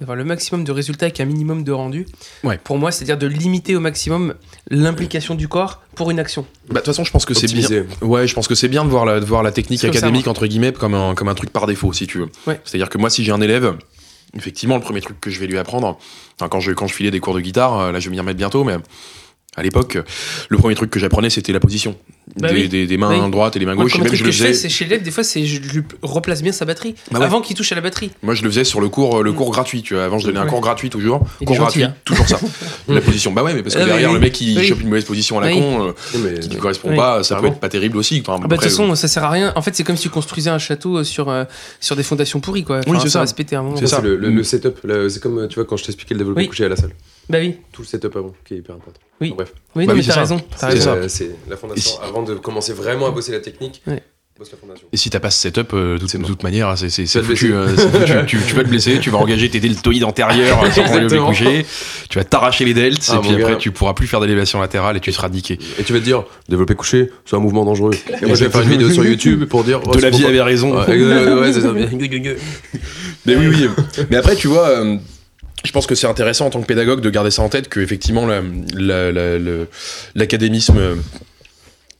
d'avoir 0.00 0.16
le 0.16 0.24
maximum 0.24 0.64
de 0.64 0.72
résultats 0.72 1.06
avec 1.06 1.20
un 1.20 1.24
minimum 1.24 1.64
de 1.64 1.72
rendu. 1.72 2.06
Ouais. 2.44 2.58
Pour 2.62 2.78
moi, 2.78 2.92
c'est-à-dire 2.92 3.18
de 3.18 3.26
limiter 3.26 3.76
au 3.76 3.80
maximum 3.80 4.34
l'implication 4.70 5.34
du 5.34 5.48
corps 5.48 5.82
pour 5.94 6.10
une 6.10 6.18
action. 6.18 6.46
Bah, 6.68 6.74
de 6.74 6.78
toute 6.78 6.86
façon, 6.86 7.04
je 7.04 7.10
pense 7.10 7.24
que 7.24 7.34
c'est 7.34 7.52
bien. 7.52 7.84
Ouais, 8.02 8.26
je 8.26 8.34
pense 8.34 8.48
que 8.48 8.54
c'est 8.54 8.68
bien 8.68 8.84
de 8.84 8.90
voir 8.90 9.04
la, 9.04 9.20
de 9.20 9.24
voir 9.24 9.42
la 9.42 9.52
technique 9.52 9.80
ça, 9.80 9.88
académique 9.88 10.28
entre 10.28 10.46
guillemets 10.46 10.72
comme 10.72 10.94
un, 10.94 11.14
comme 11.14 11.28
un 11.28 11.34
truc 11.34 11.50
par 11.50 11.66
défaut, 11.66 11.92
si 11.92 12.06
tu 12.06 12.18
veux. 12.18 12.28
Ouais. 12.46 12.60
C'est-à-dire 12.64 12.88
que 12.88 12.98
moi, 12.98 13.10
si 13.10 13.24
j'ai 13.24 13.32
un 13.32 13.40
élève, 13.40 13.74
effectivement, 14.36 14.76
le 14.76 14.82
premier 14.82 15.00
truc 15.00 15.20
que 15.20 15.30
je 15.30 15.40
vais 15.40 15.46
lui 15.46 15.58
apprendre, 15.58 15.98
enfin, 16.38 16.48
quand 16.48 16.60
je 16.60 16.72
quand 16.72 16.86
je 16.86 16.94
filais 16.94 17.10
des 17.10 17.20
cours 17.20 17.34
de 17.34 17.40
guitare, 17.40 17.78
euh, 17.78 17.92
là, 17.92 18.00
je 18.00 18.08
vais 18.08 18.12
m'y 18.12 18.20
remettre 18.20 18.38
bientôt, 18.38 18.64
mais 18.64 18.76
à 19.56 19.62
l'époque, 19.62 19.98
le 20.48 20.58
premier 20.58 20.74
truc 20.74 20.90
que 20.90 20.98
j'apprenais, 20.98 21.30
c'était 21.30 21.52
la 21.52 21.60
position 21.60 21.96
Bah 22.40 22.48
des, 22.48 22.54
oui. 22.54 22.68
des- 22.68 22.86
des 22.86 22.96
mains 22.98 23.24
Oui. 23.24 23.30
droites 23.30 23.56
et 23.56 23.58
les 23.58 23.66
mains 23.66 23.74
Moi, 23.74 23.84
gauches. 23.84 23.94
et 23.94 23.98
même 23.98 24.06
truc 24.08 24.18
je 24.18 24.22
que 24.22 24.26
le 24.28 24.32
je 24.32 24.42
fais, 24.42 24.48
faisais. 24.48 24.60
c'est 24.62 24.68
chez 24.68 24.84
l'élève, 24.84 25.02
des 25.02 25.10
fois, 25.10 25.24
c'est 25.24 25.46
je 25.46 25.60
lui 25.60 25.82
replace 26.02 26.42
bien 26.42 26.52
sa 26.52 26.64
batterie 26.64 26.94
Bah 27.10 27.18
ouais. 27.20 27.24
avant 27.24 27.40
qu'il 27.40 27.56
touche 27.56 27.72
à 27.72 27.74
la 27.74 27.80
batterie. 27.80 28.10
Moi, 28.22 28.34
je 28.34 28.42
le 28.42 28.50
faisais 28.50 28.64
sur 28.64 28.80
le 28.80 28.88
cours, 28.88 29.22
le 29.22 29.32
cours 29.32 29.50
gratuit. 29.50 29.82
Tu 29.82 29.94
vois, 29.94 30.04
avant, 30.04 30.18
je 30.18 30.26
donnais 30.26 30.38
un 30.38 30.42
Ouais. 30.44 30.48
cours 30.50 30.60
gratuit 30.60 30.90
toujours. 30.90 31.24
Est 31.40 31.44
cours 31.44 31.56
gentil, 31.56 31.80
gratuit, 31.80 31.82
hein. 31.84 31.94
toujours 32.04 32.28
ça. 32.28 32.38
la 32.88 33.00
position. 33.00 33.32
Bah 33.32 33.42
ouais, 33.42 33.54
mais 33.54 33.62
parce 33.62 33.74
que 33.76 33.80
Ah, 33.80 33.86
derrière 33.86 34.08
oui. 34.10 34.14
le 34.16 34.20
mec, 34.20 34.40
il 34.40 34.58
Oui. 34.58 34.66
chope 34.66 34.80
une 34.80 34.88
mauvaise 34.88 35.04
position 35.04 35.38
à 35.38 35.42
la 35.42 35.46
Oui. 35.54 35.60
con, 35.60 35.86
euh, 35.88 35.92
mais- 36.18 36.38
qui 36.40 36.48
ne 36.50 36.56
correspond 36.56 36.90
Oui. 36.90 36.96
pas, 36.96 37.22
ça 37.22 37.36
peut 37.36 37.40
Carrément. 37.40 37.54
être 37.54 37.60
pas 37.60 37.68
terrible 37.68 37.96
aussi. 37.96 38.22
Enfin, 38.26 38.34
Ah 38.42 38.46
bah, 38.46 38.56
de 38.56 38.60
toute 38.62 38.70
façon, 38.70 38.94
ça 38.94 39.08
sert 39.08 39.24
à 39.24 39.30
rien. 39.30 39.52
En 39.56 39.62
fait, 39.62 39.74
c'est 39.74 39.84
comme 39.84 39.96
si 39.96 40.02
tu 40.04 40.10
construisais 40.10 40.50
un 40.50 40.58
château 40.58 40.98
euh, 40.98 41.04
sur, 41.04 41.28
euh, 41.30 41.44
sur 41.80 41.96
des 41.96 42.02
fondations 42.02 42.40
pourries, 42.40 42.64
quoi. 42.64 42.80
Oui, 42.86 42.98
c'est 43.00 43.08
ça. 43.08 43.24
C'est 43.26 43.86
ça. 43.86 44.00
Le, 44.00 44.16
le 44.16 44.42
setup. 44.44 44.78
C'est 45.08 45.22
comme, 45.22 45.48
tu 45.48 45.54
vois, 45.54 45.64
quand 45.64 45.76
je 45.76 45.84
t'expliquais 45.84 46.14
le 46.14 46.18
développé 46.18 46.42
Oui. 46.42 46.48
couché 46.48 46.64
à 46.64 46.68
la 46.68 46.76
salle. 46.76 46.90
Bah 47.28 47.38
oui, 47.40 47.56
Tout 47.72 47.82
le 47.82 47.86
setup 47.86 48.14
avant, 48.16 48.34
qui 48.44 48.54
est 48.54 48.58
hyper 48.58 48.76
important. 48.76 49.00
Oui. 49.20 49.28
Enfin, 49.28 49.36
bref. 49.36 49.52
oui, 49.74 49.86
Bah 49.86 49.92
non, 49.94 49.98
oui, 50.00 50.04
mais 50.06 50.14
t'as 50.14 50.20
raison. 50.20 50.38
T'as 50.38 50.56
C'est 50.58 50.66
raison. 50.66 50.84
ça. 50.84 50.90
Euh, 50.96 51.08
C'est 51.08 51.30
la 51.48 51.56
fondation. 51.56 52.00
Avant 52.02 52.22
de 52.22 52.34
commencer 52.34 52.72
vraiment 52.72 53.06
à 53.06 53.10
bosser 53.10 53.32
la 53.32 53.40
technique, 53.40 53.82
Ouais. 53.86 54.02
bosse 54.38 54.52
la 54.52 54.58
fondation. 54.58 54.86
Et 54.92 54.96
si 54.98 55.08
t'as 55.10 55.18
pas 55.20 55.30
ce 55.30 55.40
setup, 55.40 55.72
euh, 55.72 55.98
de, 55.98 56.06
toute 56.06 56.42
manière, 56.42 56.76
c'est 56.76 56.90
c'est- 56.90 57.02
Tu 57.04 57.08
c'est 57.08 57.20
vas 57.20 57.28
te 57.28 57.34
foutu. 57.34 57.48
blesser. 57.52 57.56
euh, 57.56 57.74
c'est 57.76 57.98
foutu. 57.98 58.26
tu, 58.26 58.38
tu 58.46 58.54
vas 58.54 58.62
te 58.62 58.68
blesser, 58.68 58.98
tu 59.00 59.10
vas 59.10 59.18
engager 59.18 59.48
tes 59.48 59.58
deltoïdes 59.58 60.04
antérieurs 60.04 60.62
développé 60.62 60.80
Exactement. 60.82 61.26
couché, 61.28 61.66
tu 62.10 62.18
vas 62.18 62.24
t'arracher 62.24 62.64
les 62.66 62.74
delts, 62.74 62.98
Ah, 63.08 63.16
et 63.16 63.20
puis 63.20 63.30
après 63.34 63.52
gars. 63.52 63.56
tu 63.56 63.70
pourras 63.72 63.94
plus 63.94 64.06
faire 64.06 64.20
d'élévation 64.20 64.60
latérale 64.60 64.98
et 64.98 65.00
tu 65.00 65.10
seras 65.10 65.30
niqué. 65.30 65.58
Et 65.78 65.82
tu 65.82 65.92
vas 65.94 65.98
te 65.98 66.04
dire, 66.04 66.22
développer 66.50 66.74
couché, 66.74 67.10
c'est 67.24 67.34
un 67.36 67.40
mouvement 67.40 67.64
dangereux. 67.64 67.94
Et 68.22 68.26
moi, 68.26 68.34
je 68.36 68.44
vais 68.44 68.50
faire 68.50 68.60
une 68.60 68.68
vidéo 68.68 68.90
sur 68.90 69.04
YouTube 69.06 69.46
pour 69.46 69.64
dire. 69.64 69.80
oh, 69.86 69.96
de 69.96 70.00
la 70.02 70.10
vie 70.10 70.26
avait 70.26 70.42
raison. 70.42 70.78
Ouais, 70.78 70.86
ouais, 70.86 71.32
ouais, 71.32 71.52
c'est 71.54 71.62
ça. 71.62 71.72
Mais 71.72 73.34
oui, 73.34 73.46
oui. 73.48 73.68
Mais 74.10 74.16
après, 74.16 74.36
tu 74.36 74.46
vois, 74.48 74.68
euh, 74.68 74.96
je 75.66 75.72
pense 75.72 75.86
que 75.86 75.94
c'est 75.94 76.06
intéressant 76.06 76.46
en 76.46 76.50
tant 76.50 76.60
que 76.60 76.66
pédagogue 76.66 77.00
de 77.00 77.10
garder 77.10 77.30
ça 77.30 77.42
en 77.42 77.48
tête, 77.48 77.68
que 77.68 77.80
effectivement, 77.80 78.26
la- 78.26 78.42
la- 78.74 79.12
la- 79.12 79.38
le- 79.38 79.68
l'académisme. 80.14 80.78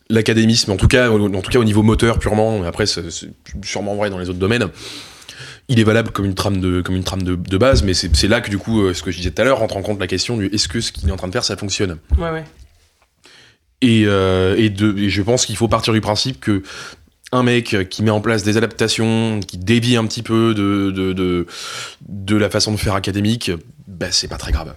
L'académisme, 0.08 0.70
en 0.70 0.76
tout 0.76 0.86
cas, 0.86 1.10
au- 1.10 1.34
en 1.34 1.40
tout 1.40 1.50
cas 1.50 1.58
au 1.58 1.64
niveau 1.64 1.82
moteur 1.82 2.20
purement, 2.20 2.62
après 2.62 2.86
c'est 2.86 3.02
sûrement 3.64 3.96
vrai 3.96 4.08
dans 4.08 4.18
les 4.18 4.28
autres 4.28 4.38
domaines. 4.38 4.68
Il 5.68 5.80
est 5.80 5.84
valable 5.84 6.10
comme 6.12 6.26
une 6.26 6.34
trame 6.36 6.60
de, 6.60 6.80
comme 6.80 6.94
une 6.94 7.02
trame 7.02 7.24
de, 7.24 7.34
de 7.34 7.58
base, 7.58 7.82
mais 7.82 7.92
c'est 7.92 8.14
c'est 8.14 8.28
là 8.28 8.40
que 8.40 8.48
du 8.48 8.56
coup, 8.56 8.82
euh, 8.82 8.94
ce 8.94 9.02
que 9.02 9.10
je 9.10 9.16
disais 9.16 9.32
tout 9.32 9.42
à 9.42 9.44
l'heure, 9.44 9.58
rentre 9.58 9.76
en 9.76 9.82
compte 9.82 9.98
la 9.98 10.06
question 10.06 10.36
du 10.36 10.46
est-ce 10.46 10.68
que 10.68 10.80
ce 10.80 10.92
qu'il 10.92 11.08
est 11.08 11.12
en 11.12 11.16
train 11.16 11.26
de 11.26 11.32
faire, 11.32 11.42
ça 11.42 11.56
fonctionne? 11.56 11.98
Ouais, 12.18 12.30
ouais. 12.30 12.44
Et, 13.82 14.04
euh, 14.06 14.54
et, 14.56 14.70
de, 14.70 14.96
et 14.96 15.10
je 15.10 15.22
pense 15.22 15.44
qu'il 15.44 15.56
faut 15.56 15.66
partir 15.66 15.92
du 15.92 16.00
principe 16.00 16.38
que 16.38 16.62
un 17.32 17.42
mec 17.42 17.76
qui 17.90 18.02
met 18.02 18.10
en 18.10 18.20
place 18.20 18.42
des 18.44 18.56
adaptations, 18.56 19.40
qui 19.40 19.58
dévie 19.58 19.96
un 19.96 20.06
petit 20.06 20.22
peu 20.22 20.54
de, 20.54 20.90
de, 20.90 21.12
de, 21.12 21.46
de 22.08 22.36
la 22.36 22.48
façon 22.50 22.72
de 22.72 22.76
faire 22.76 22.94
académique, 22.94 23.50
bah, 23.88 24.06
c'est 24.10 24.28
pas 24.28 24.36
très 24.36 24.52
grave. 24.52 24.74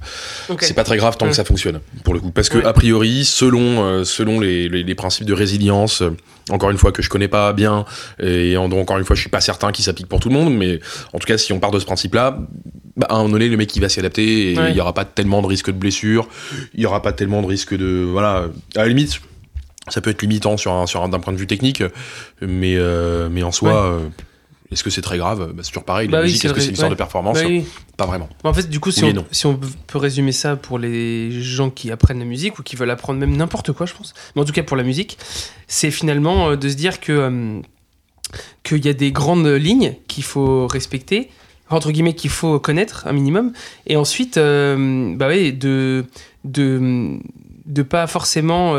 C'est 0.61 0.73
pas 0.73 0.83
très 0.83 0.97
grave 0.97 1.15
tant 1.17 1.25
Ouais. 1.25 1.31
que 1.31 1.35
ça 1.35 1.43
fonctionne, 1.43 1.79
pour 2.03 2.13
le 2.13 2.19
coup. 2.19 2.31
Parce 2.31 2.49
que, 2.49 2.57
Ouais. 2.57 2.65
a 2.65 2.73
priori, 2.73 3.23
selon, 3.25 3.83
euh, 3.83 4.03
selon 4.03 4.39
les, 4.39 4.67
les- 4.69 4.83
les 4.83 4.95
principes 4.95 5.25
de 5.27 5.33
résilience, 5.33 6.01
euh, 6.01 6.11
encore 6.49 6.71
une 6.71 6.77
fois, 6.77 6.91
que 6.91 7.01
je 7.03 7.09
connais 7.09 7.27
pas 7.27 7.53
bien, 7.53 7.85
et 8.19 8.57
en- 8.57 8.67
donc 8.69 8.79
encore 8.79 8.97
une 8.97 9.05
fois, 9.05 9.15
je 9.15 9.21
suis 9.21 9.29
pas 9.29 9.41
certain 9.41 9.71
qu'ils 9.71 9.85
s'appliquent 9.85 10.07
pour 10.09 10.19
tout 10.19 10.29
le 10.29 10.35
monde, 10.35 10.53
mais 10.55 10.79
en 11.13 11.19
tout 11.19 11.27
cas, 11.27 11.37
si 11.37 11.53
on 11.53 11.59
part 11.59 11.71
de 11.71 11.79
ce 11.79 11.85
principe-là, 11.85 12.39
bah, 12.97 13.07
à 13.09 13.15
un 13.15 13.17
moment 13.19 13.29
donné, 13.33 13.47
le 13.49 13.57
mec, 13.57 13.75
il 13.75 13.79
va 13.79 13.89
s'y 13.89 13.99
adapter, 13.99 14.23
et 14.49 14.51
il 14.53 14.59
Ouais. 14.59 14.73
y 14.73 14.79
aura 14.81 14.93
pas 14.93 15.05
tellement 15.05 15.41
de 15.41 15.47
risque 15.47 15.67
de 15.67 15.77
blessure, 15.77 16.27
il 16.73 16.81
y 16.81 16.85
aura 16.85 17.01
pas 17.01 17.13
tellement 17.13 17.41
de 17.41 17.47
risque 17.47 17.75
de. 17.75 18.07
Voilà, 18.09 18.45
à 18.75 18.79
la 18.79 18.87
limite. 18.87 19.19
Ça 19.89 20.01
peut 20.01 20.09
être 20.09 20.21
limitant 20.21 20.57
sur 20.57 20.71
un, 20.73 20.85
sur 20.87 21.03
un- 21.03 21.09
d'un 21.09 21.19
point 21.19 21.33
de 21.33 21.37
vue 21.37 21.47
technique, 21.47 21.83
mais, 22.41 22.75
euh, 22.77 23.29
mais 23.31 23.43
en 23.43 23.51
soi, 23.51 23.83
euh, 23.85 23.99
est-ce 24.71 24.83
que 24.83 24.89
c'est 24.89 25.01
très 25.01 25.17
grave? 25.17 25.51
Bah, 25.53 25.61
C'est 25.63 25.69
toujours 25.69 25.83
pareil. 25.85 26.07
Bah 26.07 26.17
la 26.17 26.23
oui, 26.23 26.29
musique, 26.29 26.45
est-ce 26.45 26.53
que 26.53 26.59
c'est 26.59 26.67
une 26.67 26.73
histoire 26.73 26.89
ouais. 26.89 26.95
de 26.95 26.97
performance? 26.97 27.41
Bah 27.41 27.47
oui. 27.47 27.65
Pas 27.97 28.05
vraiment. 28.05 28.29
En 28.43 28.53
fait, 28.53 28.69
du 28.69 28.79
coup, 28.79 28.91
si, 28.91 29.03
Oui 29.03 29.09
on, 29.11 29.15
non. 29.15 29.25
si 29.31 29.45
on 29.47 29.59
peut 29.87 29.97
résumer 29.97 30.31
ça 30.31 30.55
pour 30.55 30.77
les 30.79 31.31
gens 31.41 31.69
qui 31.69 31.91
apprennent 31.91 32.19
la 32.19 32.25
musique 32.25 32.59
ou 32.59 32.63
qui 32.63 32.75
veulent 32.75 32.91
apprendre 32.91 33.19
même 33.19 33.35
n'importe 33.35 33.71
quoi, 33.73 33.85
je 33.85 33.93
pense, 33.93 34.13
mais 34.35 34.41
en 34.41 34.45
tout 34.45 34.53
cas 34.53 34.63
pour 34.63 34.77
la 34.77 34.83
musique, 34.83 35.17
c'est 35.67 35.91
finalement 35.91 36.51
euh, 36.51 36.55
de 36.55 36.69
se 36.69 36.75
dire 36.75 36.99
que 36.99 37.11
euh, 37.11 37.61
qu'il 38.63 38.85
y 38.85 38.89
a 38.89 38.93
des 38.93 39.11
grandes 39.11 39.47
lignes 39.47 39.95
qu'il 40.07 40.23
faut 40.23 40.67
respecter, 40.67 41.29
entre 41.71 41.91
guillemets 41.91 42.13
qu'il 42.13 42.29
faut 42.29 42.59
connaître 42.59 43.07
un 43.07 43.11
minimum, 43.13 43.53
et 43.87 43.95
ensuite, 43.95 44.37
euh, 44.37 45.15
bah 45.15 45.29
de 45.29 46.05
de 46.45 47.17
de 47.65 47.81
pas 47.83 48.07
forcément, 48.07 48.75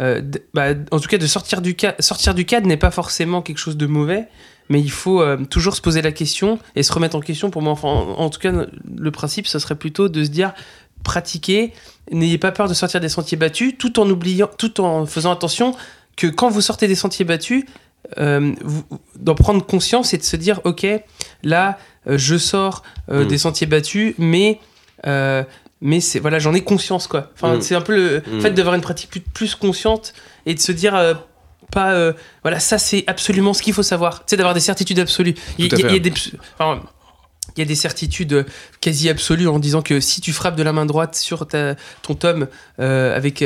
euh, 0.00 0.22
bah, 0.54 0.68
en 0.90 0.98
tout 1.00 1.08
cas, 1.08 1.18
de 1.18 1.26
sortir 1.26 1.60
du 1.60 1.74
cadre, 1.74 1.96
sortir 2.00 2.34
du 2.34 2.44
cadre 2.44 2.66
n'est 2.66 2.76
pas 2.76 2.90
forcément 2.90 3.42
quelque 3.42 3.58
chose 3.58 3.76
de 3.76 3.86
mauvais 3.86 4.28
mais 4.70 4.80
il 4.80 4.90
faut 4.92 5.20
euh, 5.20 5.36
toujours 5.50 5.74
se 5.74 5.82
poser 5.82 6.00
la 6.00 6.12
question 6.12 6.60
et 6.76 6.84
se 6.84 6.92
remettre 6.92 7.16
en 7.16 7.20
question. 7.20 7.50
Pour 7.50 7.60
moi, 7.60 7.72
enfin, 7.72 7.88
en, 7.88 8.10
en 8.20 8.30
tout 8.30 8.38
cas, 8.38 8.52
le 8.52 9.10
principe, 9.10 9.48
ce 9.48 9.58
serait 9.58 9.74
plutôt 9.74 10.08
de 10.08 10.22
se 10.22 10.30
dire 10.30 10.54
pratiquez, 11.02 11.72
n'ayez 12.12 12.38
pas 12.38 12.52
peur 12.52 12.68
de 12.68 12.74
sortir 12.74 13.00
des 13.00 13.08
sentiers 13.08 13.36
battus, 13.36 13.74
tout 13.76 13.98
en 13.98 14.08
oubliant, 14.08 14.48
tout 14.58 14.80
en 14.80 15.06
faisant 15.06 15.32
attention 15.32 15.74
que 16.16 16.28
quand 16.28 16.50
vous 16.50 16.60
sortez 16.60 16.86
des 16.86 16.94
sentiers 16.94 17.24
battus, 17.24 17.64
euh, 18.18 18.54
d'en 19.18 19.34
prendre 19.34 19.66
conscience 19.66 20.14
et 20.14 20.18
de 20.18 20.22
se 20.22 20.36
dire 20.36 20.60
ok, 20.62 20.86
là, 21.42 21.76
je 22.06 22.38
sors 22.38 22.84
Mm. 23.10 23.24
des 23.24 23.38
sentiers 23.38 23.66
battus, 23.66 24.14
mais 24.18 24.60
euh, 25.06 25.42
mais 25.80 26.00
c'est 26.00 26.18
voilà, 26.18 26.38
j'en 26.38 26.54
ai 26.54 26.62
conscience 26.62 27.06
quoi. 27.06 27.30
Enfin, 27.34 27.56
Mm. 27.56 27.60
c'est 27.62 27.74
un 27.74 27.80
peu 27.80 27.94
le 27.96 28.22
Mm. 28.36 28.40
fait 28.40 28.50
d'avoir 28.50 28.74
une 28.74 28.80
pratique 28.82 29.10
plus, 29.10 29.20
plus 29.20 29.54
consciente 29.54 30.12
et 30.46 30.54
de 30.54 30.60
se 30.60 30.72
dire 30.72 30.94
euh, 30.94 31.14
pas 31.72 31.92
euh, 31.92 32.12
voilà 32.42 32.58
ça 32.58 32.78
c'est 32.78 33.04
absolument 33.06 33.54
ce 33.54 33.62
qu'il 33.62 33.72
faut 33.72 33.82
savoir 33.84 34.20
tu 34.20 34.24
sais 34.30 34.36
d'avoir 34.36 34.54
des 34.54 34.60
certitudes 34.60 34.98
absolues 34.98 35.34
il 35.58 35.66
y, 35.66 35.84
a- 35.84 35.92
y 35.92 36.00
des 36.00 36.12
enfin, 36.58 36.82
il 37.56 37.60
y 37.60 37.62
a 37.62 37.64
des 37.64 37.74
certitudes 37.76 38.32
euh, 38.32 38.44
quasi 38.80 39.08
absolues 39.08 39.46
en 39.48 39.58
disant 39.60 39.80
que 39.80 40.00
si 40.00 40.20
tu 40.20 40.32
frappes 40.32 40.56
de 40.56 40.62
la 40.64 40.72
main 40.72 40.84
droite 40.86 41.14
sur 41.14 41.46
ta, 41.46 41.76
ton 42.02 42.14
tome 42.14 42.48
euh, 42.80 43.14
avec 43.16 43.44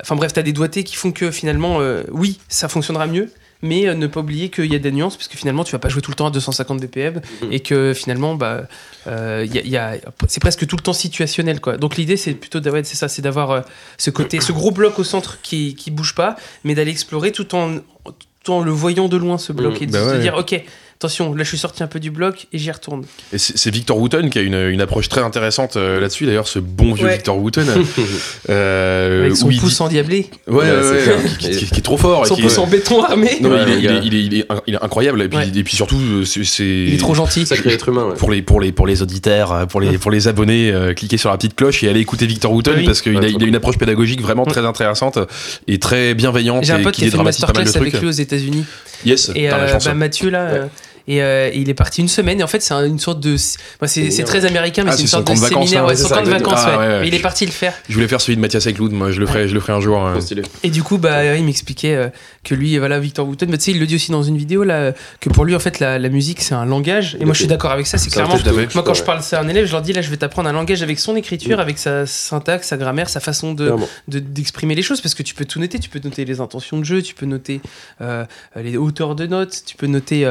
enfin 0.00 0.16
bref 0.16 0.32
t'as 0.32 0.42
des 0.42 0.52
doigtés 0.54 0.82
qui 0.82 0.96
font 0.96 1.12
que 1.12 1.30
finalement 1.30 1.78
oui 2.10 2.38
ça 2.48 2.68
fonctionnera 2.68 3.06
mieux 3.06 3.30
mais 3.62 3.88
euh, 3.88 3.94
ne 3.94 4.06
pas 4.06 4.20
oublier 4.20 4.48
qu'il 4.50 4.72
y 4.72 4.74
a 4.74 4.78
des 4.78 4.92
nuances 4.92 5.16
parce 5.16 5.28
que 5.28 5.36
finalement 5.36 5.64
tu 5.64 5.72
vas 5.72 5.78
pas 5.78 5.88
jouer 5.88 6.02
tout 6.02 6.10
le 6.10 6.14
temps 6.16 6.26
à 6.26 6.30
250 6.30 6.80
BPM 6.80 7.20
Mhm. 7.42 7.52
et 7.52 7.60
que 7.60 7.92
finalement 7.94 8.34
bah 8.34 8.62
euh, 9.06 9.42
il 9.46 9.54
y 9.54 9.58
a- 9.58 9.62
il 9.62 9.70
y 9.70 9.76
a- 9.76 9.96
c'est 10.28 10.40
presque 10.40 10.66
tout 10.66 10.76
le 10.76 10.82
temps 10.82 10.92
situationnel 10.92 11.60
quoi 11.60 11.76
donc 11.76 11.96
l'idée 11.96 12.16
c'est 12.16 12.34
plutôt 12.34 12.60
d'avoir 12.60 12.84
c'est 12.84 12.96
ça 12.96 13.08
c'est 13.08 13.22
d'avoir 13.22 13.50
euh, 13.50 13.60
ce 13.96 14.10
côté 14.10 14.40
ce 14.40 14.52
gros 14.52 14.70
bloc 14.70 14.98
au 14.98 15.04
centre 15.04 15.40
qui 15.42 15.74
qui 15.74 15.90
bouge 15.90 16.14
pas 16.14 16.36
mais 16.64 16.74
d'aller 16.74 16.90
explorer 16.92 17.32
tout 17.32 17.54
en 17.54 17.78
tout 18.44 18.52
en 18.52 18.60
le 18.62 18.70
voyant 18.70 19.08
de 19.08 19.16
loin 19.16 19.38
ce 19.38 19.52
bloc 19.52 19.74
Mhm. 19.76 19.82
et 19.82 19.86
de 19.86 19.92
Bah 19.92 20.04
se 20.04 20.14
ouais. 20.14 20.20
dire 20.20 20.36
ok 20.36 20.62
attention 20.98 21.32
là 21.34 21.44
je 21.44 21.48
suis 21.48 21.58
sorti 21.58 21.82
un 21.82 21.86
peu 21.86 22.00
du 22.00 22.10
bloc 22.10 22.48
et 22.52 22.58
j'y 22.58 22.70
retourne 22.72 23.04
Et 23.32 23.38
c'est 23.38 23.70
Victor 23.70 23.96
Wooten 23.98 24.30
qui 24.30 24.38
a 24.38 24.42
une, 24.42 24.54
une 24.68 24.80
approche 24.80 25.08
très 25.08 25.20
intéressante 25.20 25.76
euh, 25.76 26.00
là-dessus. 26.00 26.26
D'ailleurs, 26.26 26.48
ce 26.48 26.58
bon 26.58 26.92
vieux 26.92 27.06
Ouais. 27.06 27.14
Victor 27.14 27.38
Wooten, 27.38 27.64
euh, 28.50 29.20
avec 29.24 29.36
son 29.36 29.48
pouce 29.48 29.76
dit- 29.76 29.82
endiablé 29.82 30.26
ouais, 30.48 30.56
Ouais, 30.56 31.14
qui, 31.38 31.50
qui- 31.50 31.66
qui 31.66 31.78
est 31.78 31.82
trop 31.82 31.96
fort. 31.96 32.24
et 32.24 32.28
son 32.28 32.34
qui 32.34 32.42
pouce 32.42 32.54
est- 32.54 32.58
en 32.58 32.66
béton 32.66 33.02
armé 33.04 33.38
Non, 33.40 33.50
il, 33.54 33.60
est, 33.60 33.64
le 33.66 33.78
il, 33.78 33.82
gars. 33.82 33.92
est, 33.94 34.00
il, 34.06 34.14
est, 34.14 34.22
il 34.24 34.34
est 34.38 34.50
inc- 34.50 34.62
il 34.66 34.74
est 34.74 34.82
incroyable. 34.84 35.22
Et 35.22 35.28
puis, 35.28 35.38
Ouais. 35.38 35.48
et 35.54 35.62
puis 35.64 35.76
surtout, 35.76 36.00
euh, 36.00 36.24
c'est- 36.24 36.64
il 36.64 36.94
est 36.94 36.98
trop 36.98 37.14
gentil 37.14 37.46
Sacré 37.46 37.72
être 37.72 37.88
humain, 37.88 38.06
ouais. 38.06 38.14
Pour 38.16 38.30
les, 38.30 38.42
pour, 38.42 38.60
les, 38.60 38.72
pour 38.72 38.86
les 38.86 39.02
auditeurs, 39.02 39.52
euh, 39.52 39.66
pour 39.66 39.80
les, 39.80 39.98
pour 39.98 40.10
les 40.10 40.28
abonnés, 40.28 40.70
euh, 40.72 40.94
cliquez 40.94 41.16
sur 41.16 41.30
la 41.30 41.36
petite 41.36 41.54
cloche 41.54 41.82
et 41.84 41.88
allez 41.88 42.00
écouter 42.00 42.26
Victor 42.26 42.52
Wooten 42.52 42.74
Oui. 42.78 42.84
parce 42.84 43.02
qu'il 43.02 43.12
Ouais, 43.16 43.24
a, 43.24 43.28
trop 43.28 43.38
il 43.38 43.44
a 43.44 43.46
une 43.46 43.56
approche 43.56 43.78
pédagogique 43.78 44.20
vraiment 44.20 44.44
très 44.44 44.64
intéressante 44.64 45.18
et 45.66 45.78
très 45.78 46.14
bienveillante 46.14 46.64
j'ai 46.64 46.72
un 46.72 46.82
pote 46.82 46.94
qui 46.94 47.04
a 47.06 47.10
fait 47.10 47.16
une 47.16 47.22
masterclass 47.22 47.76
avec 47.76 48.00
lui 48.00 48.08
aux 48.08 48.10
États-Unis 48.10 48.64
Yes, 49.04 49.30
Et 49.36 49.48
euh, 49.48 49.78
bah, 49.84 49.94
Mathieu 49.94 50.28
là, 50.28 50.44
Ouais. 50.46 50.58
euh, 50.58 50.66
et, 51.08 51.20
euh, 51.22 51.50
il 51.52 51.68
est 51.68 51.74
parti 51.74 52.00
une 52.00 52.06
semaine. 52.08 52.38
Et 52.38 52.42
en 52.44 52.46
fait, 52.46 52.60
c'est 52.60 52.74
un- 52.74 52.84
une 52.86 53.00
sorte 53.00 53.18
de, 53.20 53.36
c'est 53.36 54.24
très 54.24 54.44
américain, 54.44 54.84
mais 54.84 54.90
Ah, 54.92 54.96
c'est 54.96 55.02
une 55.02 55.08
sorte 55.08 55.26
de 55.26 55.32
vacances, 55.32 55.48
séminaire, 55.48 55.82
là, 55.82 55.88
ouais, 55.88 55.96
son 55.96 56.08
camp 56.08 56.22
de 56.22 56.30
vacances. 56.30 56.60
Ah, 56.64 56.78
ouais. 56.78 57.00
Mais 57.00 57.08
il 57.08 57.14
est 57.14 57.18
parti 57.18 57.44
le 57.46 57.50
faire. 57.52 57.74
Je 57.88 57.94
voulais 57.94 58.06
faire 58.06 58.20
celui 58.20 58.36
de 58.36 58.40
Mathias 58.40 58.66
Eckloud, 58.66 58.92
moi 58.92 59.10
je 59.10 59.18
le 59.18 59.26
ferai, 59.26 59.48
je 59.48 59.54
le 59.54 59.60
ferai 59.60 59.72
un 59.72 59.80
jour. 59.80 60.08
stylé. 60.20 60.42
Et 60.62 60.70
du 60.70 60.82
coup, 60.84 60.98
bah, 60.98 61.34
il 61.36 61.44
m'expliquait 61.44 61.94
euh, 61.96 62.08
que 62.44 62.54
lui, 62.54 62.78
voilà, 62.78 63.00
Victor 63.00 63.26
Wooten, 63.26 63.50
tu 63.50 63.58
sais, 63.60 63.70
il 63.72 63.80
le 63.80 63.86
dit 63.86 63.96
aussi 63.96 64.12
dans 64.12 64.22
une 64.22 64.36
vidéo 64.36 64.62
là, 64.64 64.92
que 65.20 65.28
pour 65.30 65.44
lui, 65.44 65.54
en 65.56 65.58
fait, 65.60 65.80
la, 65.80 65.98
la 65.98 66.08
musique, 66.08 66.40
c'est 66.40 66.54
un 66.54 66.64
langage. 66.66 67.16
Et 67.20 67.24
moi, 67.24 67.34
je 67.34 67.38
suis 67.40 67.48
d'accord 67.48 67.72
avec 67.72 67.86
ça. 67.86 67.98
C'est 67.98 68.10
C'est 68.10 68.20
un 68.20 68.26
clairement. 68.26 68.66
Moi, 68.74 68.82
quand 68.84 68.94
je 68.94 69.02
parle 69.02 69.22
ça 69.22 69.38
à 69.38 69.42
un 69.42 69.48
élève, 69.48 69.66
je 69.66 69.72
leur 69.72 69.82
dis 69.82 69.92
là, 69.92 70.02
je 70.02 70.10
vais 70.10 70.16
t'apprendre 70.16 70.48
un 70.48 70.52
langage 70.52 70.82
avec 70.82 70.98
son 70.98 71.16
écriture, 71.16 71.58
avec 71.60 71.78
sa 71.78 72.06
syntaxe, 72.06 72.68
sa 72.68 72.76
grammaire, 72.76 73.08
sa 73.08 73.20
façon 73.20 73.56
d'exprimer 74.08 74.74
les 74.74 74.82
choses 74.82 75.00
parce 75.00 75.14
que 75.14 75.22
tu 75.22 75.34
peux 75.34 75.44
tout 75.44 75.60
noter 75.60 75.78
tu 75.78 75.88
peux 75.88 76.00
noter 76.02 76.24
les 76.24 76.40
intentions 76.40 76.78
de 76.78 76.84
jeu 76.84 77.02
tu 77.02 77.14
peux 77.14 77.26
noter 77.26 77.60
euh, 78.00 78.24
les 78.56 78.76
hauteurs 78.76 79.14
de 79.14 79.26
notes 79.26 79.62
tu 79.66 79.76
peux 79.76 79.86
noter 79.86 80.24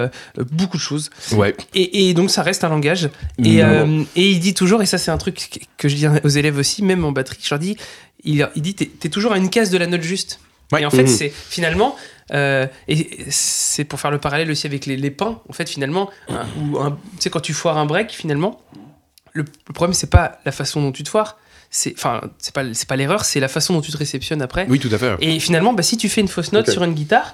beaucoup 0.68 0.78
de 0.78 0.82
choses 0.82 1.10
Ouais. 1.32 1.56
et, 1.74 2.10
et 2.10 2.14
donc 2.14 2.30
ça 2.30 2.44
reste 2.44 2.64
un 2.64 2.70
langage 2.70 3.10
et, 3.44 3.64
euh, 3.64 4.04
et 4.16 4.30
il 4.32 4.40
dit 4.40 4.54
toujours 4.54 4.82
et 4.82 4.86
ça 4.86 4.98
c'est 4.98 5.12
un 5.12 5.18
truc 5.18 5.68
que 5.78 5.90
je 5.90 5.96
dis 5.96 6.06
aux 6.24 6.28
élèves 6.30 6.58
aussi 6.58 6.84
même 6.84 7.04
en 7.06 7.12
batterie 7.12 7.40
je 7.42 7.50
leur 7.50 7.60
dis 7.60 7.76
il, 8.24 8.48
il 8.56 8.62
dit 8.62 8.76
t'es, 8.76 9.10
toujours 9.10 9.32
à 9.34 9.38
une 9.38 9.50
case 9.50 9.70
de 9.70 9.78
la 9.78 9.88
note 9.88 10.02
juste 10.04 10.40
Ouais. 10.74 10.82
et 10.82 10.86
en 10.86 10.90
fait 10.90 11.04
Mhm. 11.04 11.08
c'est 11.08 11.30
finalement 11.50 11.96
euh, 12.34 12.68
et 12.90 13.26
c'est 13.30 13.86
pour 13.86 14.02
faire 14.02 14.12
le 14.12 14.18
parallèle 14.20 14.52
aussi 14.52 14.68
avec 14.68 14.86
les, 14.86 14.98
les 14.98 15.12
pains 15.12 15.40
en 15.48 15.54
fait 15.54 15.70
finalement 15.70 16.10
un- 16.28 16.46
ou 16.60 16.78
un- 16.80 16.92
tu 16.92 16.98
sais 17.22 17.30
quand 17.30 17.40
tu 17.40 17.54
foires 17.54 17.78
un 17.78 17.86
break 17.86 18.12
finalement 18.12 18.62
le, 19.32 19.46
le 19.68 19.74
problème 19.74 19.94
c'est 19.94 20.10
pas 20.10 20.40
la 20.46 20.52
façon 20.52 20.82
dont 20.82 20.92
tu 20.92 21.04
te 21.04 21.10
foires 21.10 21.38
c'est 21.70 21.94
enfin 21.98 22.20
c'est 22.38 22.54
pas 22.54 22.64
c'est 22.74 22.88
pas 22.88 22.96
l'erreur 22.98 23.24
c'est 23.24 23.40
la 23.40 23.48
façon 23.48 23.74
dont 23.76 23.82
tu 23.82 23.92
te 23.94 23.98
réceptionnes 23.98 24.42
après 24.42 24.66
Oui, 24.70 24.78
tout 24.80 24.90
à 24.92 24.98
fait. 24.98 25.16
et 25.22 25.40
finalement 25.40 25.72
bah, 25.74 25.84
si 25.84 25.96
tu 25.96 26.10
fais 26.10 26.20
une 26.22 26.28
fausse 26.28 26.52
note 26.52 26.70
sur 26.70 26.84
une 26.84 26.94
guitare 26.94 27.34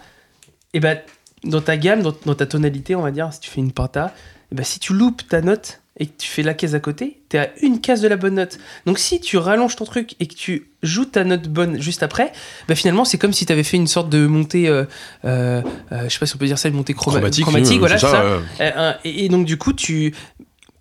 et 0.76 0.80
bah 0.80 0.96
dans 1.44 1.62
ta 1.62 1.78
gamme 1.78 2.02
dans, 2.02 2.14
dans 2.26 2.36
ta 2.36 2.46
tonalité 2.46 2.96
on 2.96 3.02
va 3.02 3.12
dire 3.12 3.30
si 3.32 3.40
tu 3.42 3.50
fais 3.50 3.60
une 3.62 3.72
penta 3.72 4.14
et 4.52 4.56
bah, 4.56 4.64
si 4.64 4.80
tu 4.80 4.94
loupes 4.94 5.28
ta 5.28 5.42
note 5.42 5.80
et 6.00 6.08
que 6.08 6.12
tu 6.18 6.28
fais 6.28 6.42
la 6.42 6.54
case 6.56 6.74
à 6.74 6.80
côté 6.80 7.20
t'es 7.30 7.38
à 7.38 7.50
une 7.62 7.80
case 7.80 8.02
de 8.02 8.08
la 8.08 8.16
bonne 8.18 8.34
note. 8.36 8.58
Donc 8.88 8.98
si 8.98 9.20
tu 9.20 9.38
rallonges 9.38 9.76
ton 9.76 9.86
truc 9.86 10.16
et 10.20 10.26
que 10.26 10.34
tu 10.34 10.70
joues 10.82 11.06
ta 11.06 11.24
note 11.24 11.48
bonne 11.50 11.80
juste 11.82 12.02
après 12.02 12.32
bah, 12.68 12.76
finalement 12.76 13.06
c'est 13.06 13.18
comme 13.20 13.34
si 13.34 13.46
tu 13.46 13.52
avais 13.54 13.64
fait 13.64 13.78
une 13.78 13.88
sorte 13.88 14.10
de 14.10 14.26
montée 14.26 14.68
euh, 14.70 14.86
euh, 15.26 15.62
euh, 15.92 16.04
je 16.06 16.10
sais 16.10 16.20
pas 16.20 16.26
si 16.26 16.36
on 16.36 16.40
peut 16.40 16.48
dire 16.48 16.58
ça 16.58 16.70
une 16.70 16.76
montée 16.76 16.94
chroma- 16.94 17.18
Chromatique, 17.20 17.44
chromatique 17.44 17.74
oui, 17.74 17.80
voilà 17.80 17.98
c'est 18.00 18.08
ça, 18.08 18.22
euh, 18.24 18.40
Euh, 18.60 18.94
et, 19.04 19.26
et 19.26 19.30
donc 19.30 19.46
du 19.46 19.58
coup 19.58 19.74
tu 19.74 20.16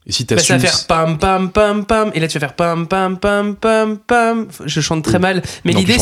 Et 0.06 0.12
si 0.12 0.24
bah, 0.24 0.38
ça 0.38 0.54
va 0.56 0.60
faire 0.60 0.86
pam 0.86 1.18
pam 1.18 1.50
pam 1.52 1.84
pam 1.84 2.10
et 2.14 2.20
là 2.20 2.26
tu 2.28 2.38
vas 2.38 2.46
faire 2.48 2.56
pam 2.56 2.86
pam 2.88 3.18
pam 3.18 3.54
pam 3.56 3.98
pam. 3.98 4.48
Je 4.64 4.80
chante 4.80 5.04
très 5.04 5.18
mal 5.18 5.42
mais 5.64 5.72
l'idée 5.72 5.98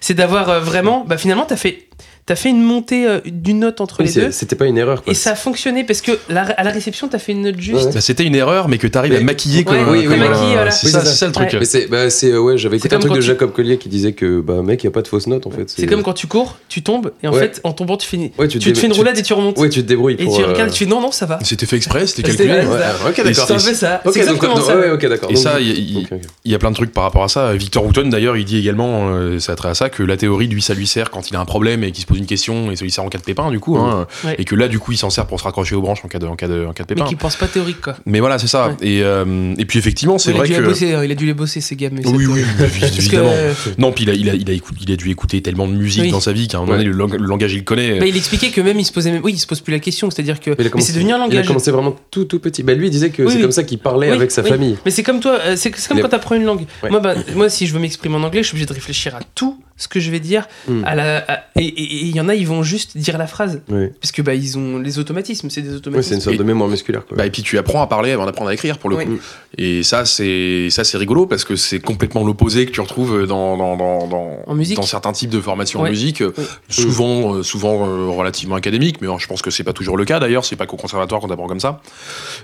c'est 0.00 0.14
d'avoir 0.14 0.48
euh, 0.48 0.60
vraiment 0.60 1.04
bah 1.04 1.16
finalement 1.16 1.44
t'as 1.46 1.56
fait 1.56 1.84
t'as 2.28 2.36
fait 2.36 2.50
une 2.50 2.62
montée 2.62 3.06
euh, 3.08 3.20
d'une 3.24 3.58
note 3.60 3.80
entre 3.80 4.00
Oui, 4.00 4.06
les 4.14 4.20
deux 4.26 4.30
C'était 4.30 4.54
pas 4.54 4.66
une 4.66 4.76
erreur. 4.78 5.02
Quoi. 5.02 5.10
et 5.10 5.14
ça 5.16 5.32
a 5.32 5.34
fonctionné 5.34 5.82
parce 5.82 6.00
que 6.02 6.12
la- 6.28 6.42
à 6.42 6.62
la 6.62 6.70
réception 6.70 7.08
t'as 7.08 7.18
fait 7.18 7.32
une 7.32 7.42
note 7.42 7.58
juste 7.58 7.86
Ouais. 7.86 7.92
Bah, 7.94 8.00
C'était 8.00 8.24
une 8.24 8.34
erreur, 8.34 8.68
mais 8.68 8.78
que 8.78 8.86
t'arrives 8.86 9.14
à 9.14 9.20
maquiller 9.20 9.64
comme. 9.64 9.76
Oui, 9.88 10.04
comme 10.04 10.12
oui, 10.12 10.18
voilà. 10.54 10.70
C'est 10.70 10.86
Oui, 10.86 10.92
ça, 10.92 11.00
ça. 11.04 11.06
ça 11.12 11.26
le 11.26 11.32
truc. 11.32 11.52
Ouais. 11.52 11.64
C'est, 11.64 11.86
bah, 11.86 12.10
c'est, 12.10 12.36
ouais, 12.36 12.58
j'avais 12.58 12.76
écouté 12.76 12.94
un 12.94 12.98
truc 12.98 13.10
quand 13.10 13.16
de 13.16 13.20
tu- 13.22 13.26
Jacob 13.26 13.52
Collier 13.52 13.78
qui 13.78 13.88
disait 13.88 14.12
que, 14.12 14.40
bah, 14.40 14.62
mec, 14.62 14.84
y 14.84 14.86
a 14.86 14.90
pas 14.90 15.02
de 15.02 15.08
fausse 15.08 15.26
note 15.26 15.46
en 15.46 15.50
fait. 15.50 15.68
c'est 15.70 15.86
comme 15.86 16.02
quand 16.02 16.12
tu 16.12 16.26
cours 16.26 16.58
tu 16.68 16.82
tombes 16.82 17.10
et 17.22 17.28
en 17.28 17.32
Ouais. 17.32 17.40
fait 17.40 17.60
en 17.64 17.72
tombant 17.72 17.96
tu 17.96 18.06
fais, 18.06 18.30
Ouais, 18.38 18.46
tu, 18.48 18.58
tu 18.58 18.72
te 18.72 18.78
fais 18.78 18.86
une 18.86 18.92
roulade 18.92 19.16
et 19.18 19.22
tu 19.22 19.32
remontes 19.32 19.58
Ouais, 19.58 19.68
tu 19.70 19.82
te 19.82 19.88
débrouilles 19.88 20.14
et 20.18 20.26
tu 20.26 20.42
euh, 20.42 20.46
regardes 20.48 20.70
tu 20.70 20.84
fais 20.84 20.90
non 20.90 21.00
non 21.00 21.10
ça 21.12 21.24
va 21.26 21.38
C'était 21.42 21.64
fait 21.66 21.76
exprès, 21.76 22.06
c'était 22.06 22.30
C'était- 22.30 22.46
calculé. 22.46 22.66
ok, 22.68 22.78
d'accord. 23.24 23.46
ça 23.48 23.54
Ok, 23.54 23.62
c'est 23.74 24.04
donc, 24.04 24.16
exactement 24.16 24.54
donc, 24.56 24.64
ça 24.64 24.76
ouais, 24.78 24.90
ok, 24.90 25.06
d'accord. 25.08 25.30
Et 25.30 25.34
Donc, 25.34 25.42
ça, 25.42 25.60
il- 25.60 26.06
y 26.44 26.54
a 26.54 26.58
plein 26.58 26.70
de 26.70 26.76
trucs 26.76 26.92
par 26.92 27.04
rapport 27.04 27.24
à 27.24 27.28
ça. 27.28 27.54
Victor 27.54 27.84
Wooten, 27.86 28.10
d'ailleurs, 28.10 28.36
il 28.36 28.44
dit 28.44 28.58
également, 28.58 29.08
euh, 29.14 29.38
ça 29.38 29.52
a 29.52 29.56
trait 29.56 29.70
à 29.70 29.74
ça, 29.74 29.88
que 29.88 30.02
la 30.02 30.16
théorie, 30.16 30.46
lui, 30.48 30.60
ça 30.62 30.74
lui 30.74 30.86
sert 30.86 31.10
quand 31.10 31.30
il 31.30 31.36
a 31.36 31.40
un 31.40 31.44
problème 31.44 31.84
et 31.84 31.90
qu'il 31.92 32.02
se 32.02 32.06
pose 32.06 32.17
une 32.18 32.26
question 32.26 32.70
et 32.70 32.74
lui 32.76 32.90
sert 32.90 33.04
en 33.04 33.08
cas 33.08 33.18
de 33.18 33.22
pépin, 33.24 33.50
du 33.50 33.60
coup. 33.60 33.76
hein. 33.78 34.06
Ouais. 34.24 34.36
Et 34.38 34.44
que 34.44 34.54
là, 34.54 34.68
du 34.68 34.78
coup, 34.78 34.92
il 34.92 34.98
s'en 34.98 35.10
sert 35.10 35.26
pour 35.26 35.38
se 35.38 35.44
raccrocher 35.44 35.74
aux 35.74 35.80
branches 35.80 36.04
en 36.04 36.08
cas 36.08 36.18
de, 36.18 36.26
en 36.26 36.36
cas 36.36 36.48
de, 36.48 36.66
en 36.66 36.72
cas 36.72 36.84
de 36.84 36.88
mais 36.90 36.94
pépin. 36.96 37.08
qui 37.08 37.16
pense 37.16 37.36
pas 37.36 37.46
théorique 37.46 37.80
quoi 37.80 37.96
Mais 38.06 38.20
voilà, 38.20 38.38
c'est 38.38 38.46
ça. 38.46 38.68
Ouais. 38.68 38.74
Et, 38.82 39.02
euh, 39.02 39.54
et 39.58 39.64
puis, 39.64 39.78
effectivement, 39.78 40.18
c'est 40.18 40.30
il 40.30 40.34
a 40.34 40.38
vrai 40.38 40.48
que. 40.48 40.60
bosser 40.62 40.94
il 41.04 41.10
a 41.12 41.14
dû 41.14 41.26
les 41.26 41.34
bosser 41.34 41.60
ces 41.60 41.76
gammes 41.76 41.98
Oui, 42.04 42.26
oui, 42.26 42.42
que, 42.58 42.84
évidemment. 42.98 43.30
euh, 43.32 43.54
Non, 43.78 43.92
puis 43.92 44.04
il 44.04 44.10
a, 44.10 44.14
il, 44.14 44.28
a, 44.30 44.34
il, 44.34 44.50
a 44.50 44.54
il 44.54 44.92
a 44.92 44.96
dû 44.96 45.10
écouter 45.10 45.40
tellement 45.42 45.66
de 45.68 45.72
musique 45.74 46.02
Oui. 46.02 46.10
dans 46.10 46.20
sa 46.20 46.32
vie 46.32 46.48
qu'à 46.48 46.58
un 46.58 46.60
moment 46.60 46.72
Ouais. 46.72 46.78
donné, 46.78 46.90
le, 46.90 46.96
lang- 46.96 47.12
le 47.16 47.26
langage, 47.26 47.52
il 47.54 47.58
le 47.58 47.64
connaît. 47.64 47.98
bah, 47.98 48.06
il 48.06 48.16
expliquait 48.16 48.50
que 48.50 48.60
même 48.60 48.78
il 48.78 48.84
se 48.84 48.92
posait 48.92 49.10
même 49.10 49.22
oui 49.24 49.32
il 49.32 49.38
se 49.38 49.46
pose 49.46 49.60
plus 49.60 49.72
la 49.72 49.78
question 49.78 50.10
c'est 50.10 50.20
à 50.20 50.24
dire 50.24 50.40
que 50.40 50.50
Il 50.58 50.70
mais 50.74 50.80
c'est 50.80 50.92
devenu 50.92 51.12
un 51.12 51.16
Il 51.16 51.20
a 51.20 51.24
langage 51.26 51.46
commencé 51.46 51.70
vraiment 51.70 51.94
tout 52.10 52.24
tout 52.24 52.38
petit. 52.40 52.62
Bah 52.62 52.74
lui 52.74 52.86
il 52.88 52.90
disait 52.90 53.10
que 53.10 53.22
Oui, 53.22 53.28
c'est 53.30 53.36
oui. 53.36 53.42
comme 53.42 53.52
ça 53.52 53.62
qu'il 53.62 53.78
parlait 53.78 54.10
avec 54.10 54.30
sa 54.30 54.42
famille. 54.42 54.76
Mais 54.84 54.90
c'est 54.90 55.02
comme 55.02 55.20
toi, 55.20 55.38
euh, 55.44 55.54
c'est 55.56 55.70
comme 55.70 55.98
Il 55.98 56.02
quand 56.02 56.08
t'apprends 56.08 56.34
une 56.34 56.44
langue. 56.44 56.66
Moi, 56.90 57.00
bah, 57.00 57.14
moi, 57.34 57.48
si 57.48 57.66
je 57.66 57.72
veux 57.74 57.80
m'exprimer 57.80 58.16
en 58.16 58.22
anglais, 58.22 58.42
je 58.42 58.48
suis 58.48 58.54
obligé 58.54 58.66
de 58.66 58.72
réfléchir 58.74 59.14
à 59.14 59.20
tout 59.34 59.58
ce 59.78 59.88
que 59.88 60.00
je 60.00 60.10
vais 60.10 60.20
dire. 60.20 60.46
Mm. 60.68 60.82
À 60.84 60.94
la, 60.94 61.18
à- 61.32 61.40
et- 61.56 61.82
il 62.06 62.14
y 62.14 62.20
en 62.20 62.28
a, 62.28 62.34
ils 62.34 62.46
vont 62.46 62.62
juste 62.62 62.98
dire 62.98 63.16
la 63.16 63.26
phrase. 63.26 63.62
Oui. 63.68 63.86
Parce 64.00 64.12
que 64.12 64.20
bah, 64.22 64.34
ils 64.34 64.58
ont 64.58 64.78
les 64.78 64.98
automatismes, 64.98 65.48
c'est 65.50 65.62
des 65.62 65.72
automatismes. 65.74 66.08
c'est 66.10 66.14
une 66.16 66.20
sorte 66.20 66.36
de 66.36 66.42
mémoire 66.42 66.68
musculaire. 66.68 67.06
Quoi. 67.06 67.16
Bah, 67.16 67.24
et 67.26 67.30
puis 67.30 67.42
tu 67.42 67.56
apprends 67.58 67.80
à 67.80 67.86
parler 67.86 68.10
avant 68.12 68.26
d'apprendre 68.26 68.50
à 68.50 68.54
écrire 68.54 68.78
pour 68.78 68.90
le 68.90 68.96
Oui. 68.96 69.06
coup. 69.06 69.18
Et 69.56 69.82
ça 69.82 70.04
c'est 70.04 70.68
ça 70.70 70.84
c'est 70.84 70.98
rigolo 70.98 71.26
parce 71.26 71.44
que 71.44 71.56
c'est 71.56 71.80
complètement 71.80 72.24
l'opposé 72.24 72.66
que 72.66 72.72
tu 72.72 72.80
retrouves 72.80 73.26
dans 73.26 73.56
dans, 73.56 73.76
dans, 73.76 74.06
dans, 74.06 74.38
En 74.46 74.54
musique. 74.54 74.76
dans 74.76 74.82
certains 74.82 75.12
types 75.12 75.30
de 75.30 75.40
formations 75.40 75.80
Ouais. 75.80 75.88
en 75.88 75.90
musique, 75.90 76.22
Oui. 76.36 76.44
souvent 76.68 77.34
euh, 77.36 77.42
souvent 77.42 77.86
euh, 77.88 78.06
relativement 78.08 78.56
académiques, 78.56 79.00
mais 79.00 79.08
euh, 79.08 79.18
je 79.18 79.26
pense 79.26 79.42
que 79.42 79.50
c'est 79.50 79.64
pas 79.64 79.72
toujours 79.72 79.96
le 79.96 80.04
cas 80.04 80.18
d'ailleurs. 80.20 80.44
C'est 80.44 80.56
pas 80.56 80.66
qu'au 80.66 80.76
conservatoire 80.76 81.20
qu'on 81.20 81.30
apprend 81.30 81.46
comme 81.46 81.60
ça. 81.60 81.80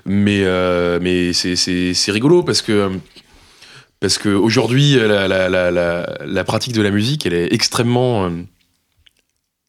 Mais 0.06 0.42
euh, 0.44 0.98
mais 1.02 1.32
c'est 1.32 1.56
c'est 1.56 1.94
c'est 1.94 2.12
rigolo 2.12 2.42
parce 2.42 2.62
que 2.62 2.90
parce 4.04 4.18
que 4.18 4.28
aujourd'hui 4.28 4.96
la, 4.96 5.26
la, 5.28 6.44
pratique 6.44 6.74
de 6.74 6.82
la 6.82 6.90
musique 6.90 7.24
elle 7.24 7.32
est 7.32 7.54
extrêmement 7.54 8.26
euh, 8.26 8.30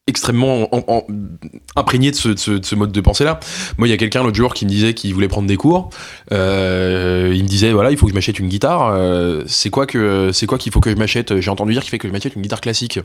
extrêmement 0.06 0.68
de 0.70 2.12
ce, 2.14 2.28
de 2.28 2.38
ce- 2.38 2.50
de 2.50 2.66
ce 2.66 2.74
mode 2.74 2.92
de 2.92 3.00
pensée 3.00 3.24
là 3.24 3.40
moi 3.78 3.88
il 3.88 3.90
y 3.90 3.94
a 3.94 3.96
quelqu'un 3.96 4.22
l'autre 4.22 4.36
jour 4.36 4.52
qui 4.52 4.66
me 4.66 4.70
disait 4.70 4.92
qu'il 4.92 5.14
voulait 5.14 5.26
prendre 5.26 5.48
des 5.48 5.56
cours. 5.56 5.88
Euh, 6.32 7.32
il 7.34 7.44
me 7.44 7.48
disait 7.48 7.72
voilà 7.72 7.90
il 7.90 7.96
faut 7.96 8.04
que 8.04 8.10
je 8.10 8.14
m'achète 8.14 8.38
une 8.38 8.48
guitare. 8.48 8.90
Euh, 8.92 9.42
c'est 9.46 9.70
quoi 9.70 9.86
que 9.86 10.30
c'est 10.34 10.46
quoi 10.46 10.58
qu'il 10.58 10.70
faut 10.70 10.80
que 10.80 10.90
je 10.90 10.96
m'achète? 10.96 11.40
J'ai 11.40 11.50
entendu 11.50 11.72
dire 11.72 11.80
qu'il 11.82 11.90
fait 11.90 11.98
que 11.98 12.08
je 12.08 12.12
m'achète 12.12 12.36
une 12.36 12.42
guitare 12.42 12.60
classique 12.60 13.00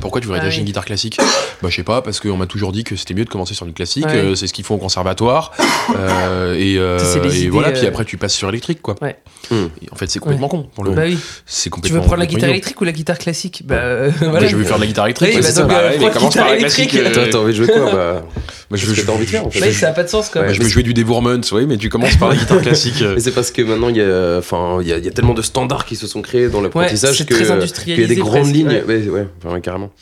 pourquoi 0.00 0.20
tu 0.20 0.26
voudrais 0.26 0.40
Ah 0.42 0.48
oui. 0.48 0.58
une 0.58 0.64
guitare 0.64 0.84
classique 0.84 1.18
Bah 1.62 1.68
je 1.70 1.76
sais 1.76 1.82
pas 1.82 2.02
parce 2.02 2.20
qu'on 2.20 2.36
m'a 2.36 2.46
toujours 2.46 2.72
dit 2.72 2.84
que 2.84 2.96
c'était 2.96 3.14
mieux 3.14 3.24
de 3.24 3.30
commencer 3.30 3.54
sur 3.54 3.66
une 3.66 3.72
classique, 3.72 4.06
Ouais. 4.06 4.16
euh, 4.16 4.34
c'est 4.34 4.46
ce 4.46 4.52
qu'ils 4.52 4.64
font 4.64 4.74
au 4.74 4.78
conservatoire 4.78 5.52
euh, 5.96 6.54
et, 6.54 6.76
euh, 6.78 6.98
et 7.24 7.28
idées, 7.38 7.48
voilà 7.48 7.68
euh, 7.68 7.72
puis 7.72 7.86
après 7.86 8.04
tu 8.04 8.16
passes 8.16 8.34
sur 8.34 8.48
électrique 8.48 8.80
quoi. 8.82 8.96
Ouais. 9.02 9.16
Et 9.50 9.56
en 9.90 9.96
fait 9.96 10.10
c'est 10.10 10.18
complètement 10.18 10.48
con 10.48 10.66
pour 10.74 10.84
le 10.84 10.92
Bah 10.92 11.02
oui. 11.04 11.18
c'est 11.46 11.64
Tu 11.64 11.70
complètement 11.70 12.00
veux 12.00 12.06
prendre 12.06 12.18
la 12.20 12.26
complètement 12.26 12.36
guitare 12.38 12.48
idiot. 12.48 12.54
électrique 12.54 12.80
ou 12.80 12.84
la 12.84 12.92
guitare 12.92 13.18
classique 13.18 13.62
Bah 13.66 13.74
euh, 13.76 14.10
voilà. 14.20 14.46
je 14.46 14.56
veux 14.56 14.64
faire 14.64 14.76
de 14.76 14.82
la 14.82 14.86
guitare 14.86 15.04
électrique. 15.06 15.40
Bah 15.40 15.52
donc, 15.52 15.68
Bah 15.68 15.82
ouais, 15.90 16.10
commence 16.10 16.34
par 16.34 16.46
la 16.46 16.56
électrique. 16.56 16.90
classique. 16.90 17.06
euh, 17.06 17.12
Toi, 17.14 17.24
t'as 17.30 17.38
envie 17.38 17.52
de 17.52 17.56
jouer 17.64 17.66
quoi 17.72 17.92
bah, 17.92 18.22
Moi, 18.70 18.78
je 18.78 18.86
veux 18.86 19.10
envie 19.10 19.24
de 19.26 19.30
faire 19.30 19.46
en 19.46 19.50
fait 19.50 19.60
Bah, 19.60 19.72
ça 19.72 19.88
a 19.88 19.92
pas 19.92 20.04
de 20.04 20.08
sens 20.08 20.28
quoi. 20.30 20.42
Moi, 20.44 20.52
je 20.52 20.62
veux 20.62 20.68
jouer 20.68 20.82
du 20.82 20.94
Devourment, 20.94 21.40
oui, 21.52 21.66
mais 21.66 21.76
tu 21.76 21.88
commences 21.88 22.16
par 22.16 22.30
la 22.30 22.36
guitare 22.36 22.60
classique. 22.62 23.02
Mais 23.02 23.20
c'est 23.20 23.32
parce 23.32 23.50
que 23.50 23.62
maintenant 23.62 23.88
il 23.88 23.96
y 23.96 24.00
a, 24.02 24.36
enfin, 24.38 24.78
il 24.80 24.88
y 24.88 24.92
a, 24.92 24.98
il 24.98 25.04
y 25.04 25.08
a 25.08 25.10
tellement 25.10 25.34
de 25.34 25.42
standards 25.42 25.84
qui 25.84 25.96
se 25.96 26.06
sont 26.06 26.22
créés 26.22 26.48
dans 26.48 26.60
l'apprentissage 26.60 27.18
que 27.26 27.34
très 27.34 27.84
qu'il 27.84 28.00
y 28.00 28.04
a 28.04 28.06
des 28.06 28.16
grandes 28.16 28.32
presque, 28.42 28.54
lignes. 28.54 28.68
ouais. 28.68 28.84
Ouais, 28.86 29.26
ouais, 29.44 29.60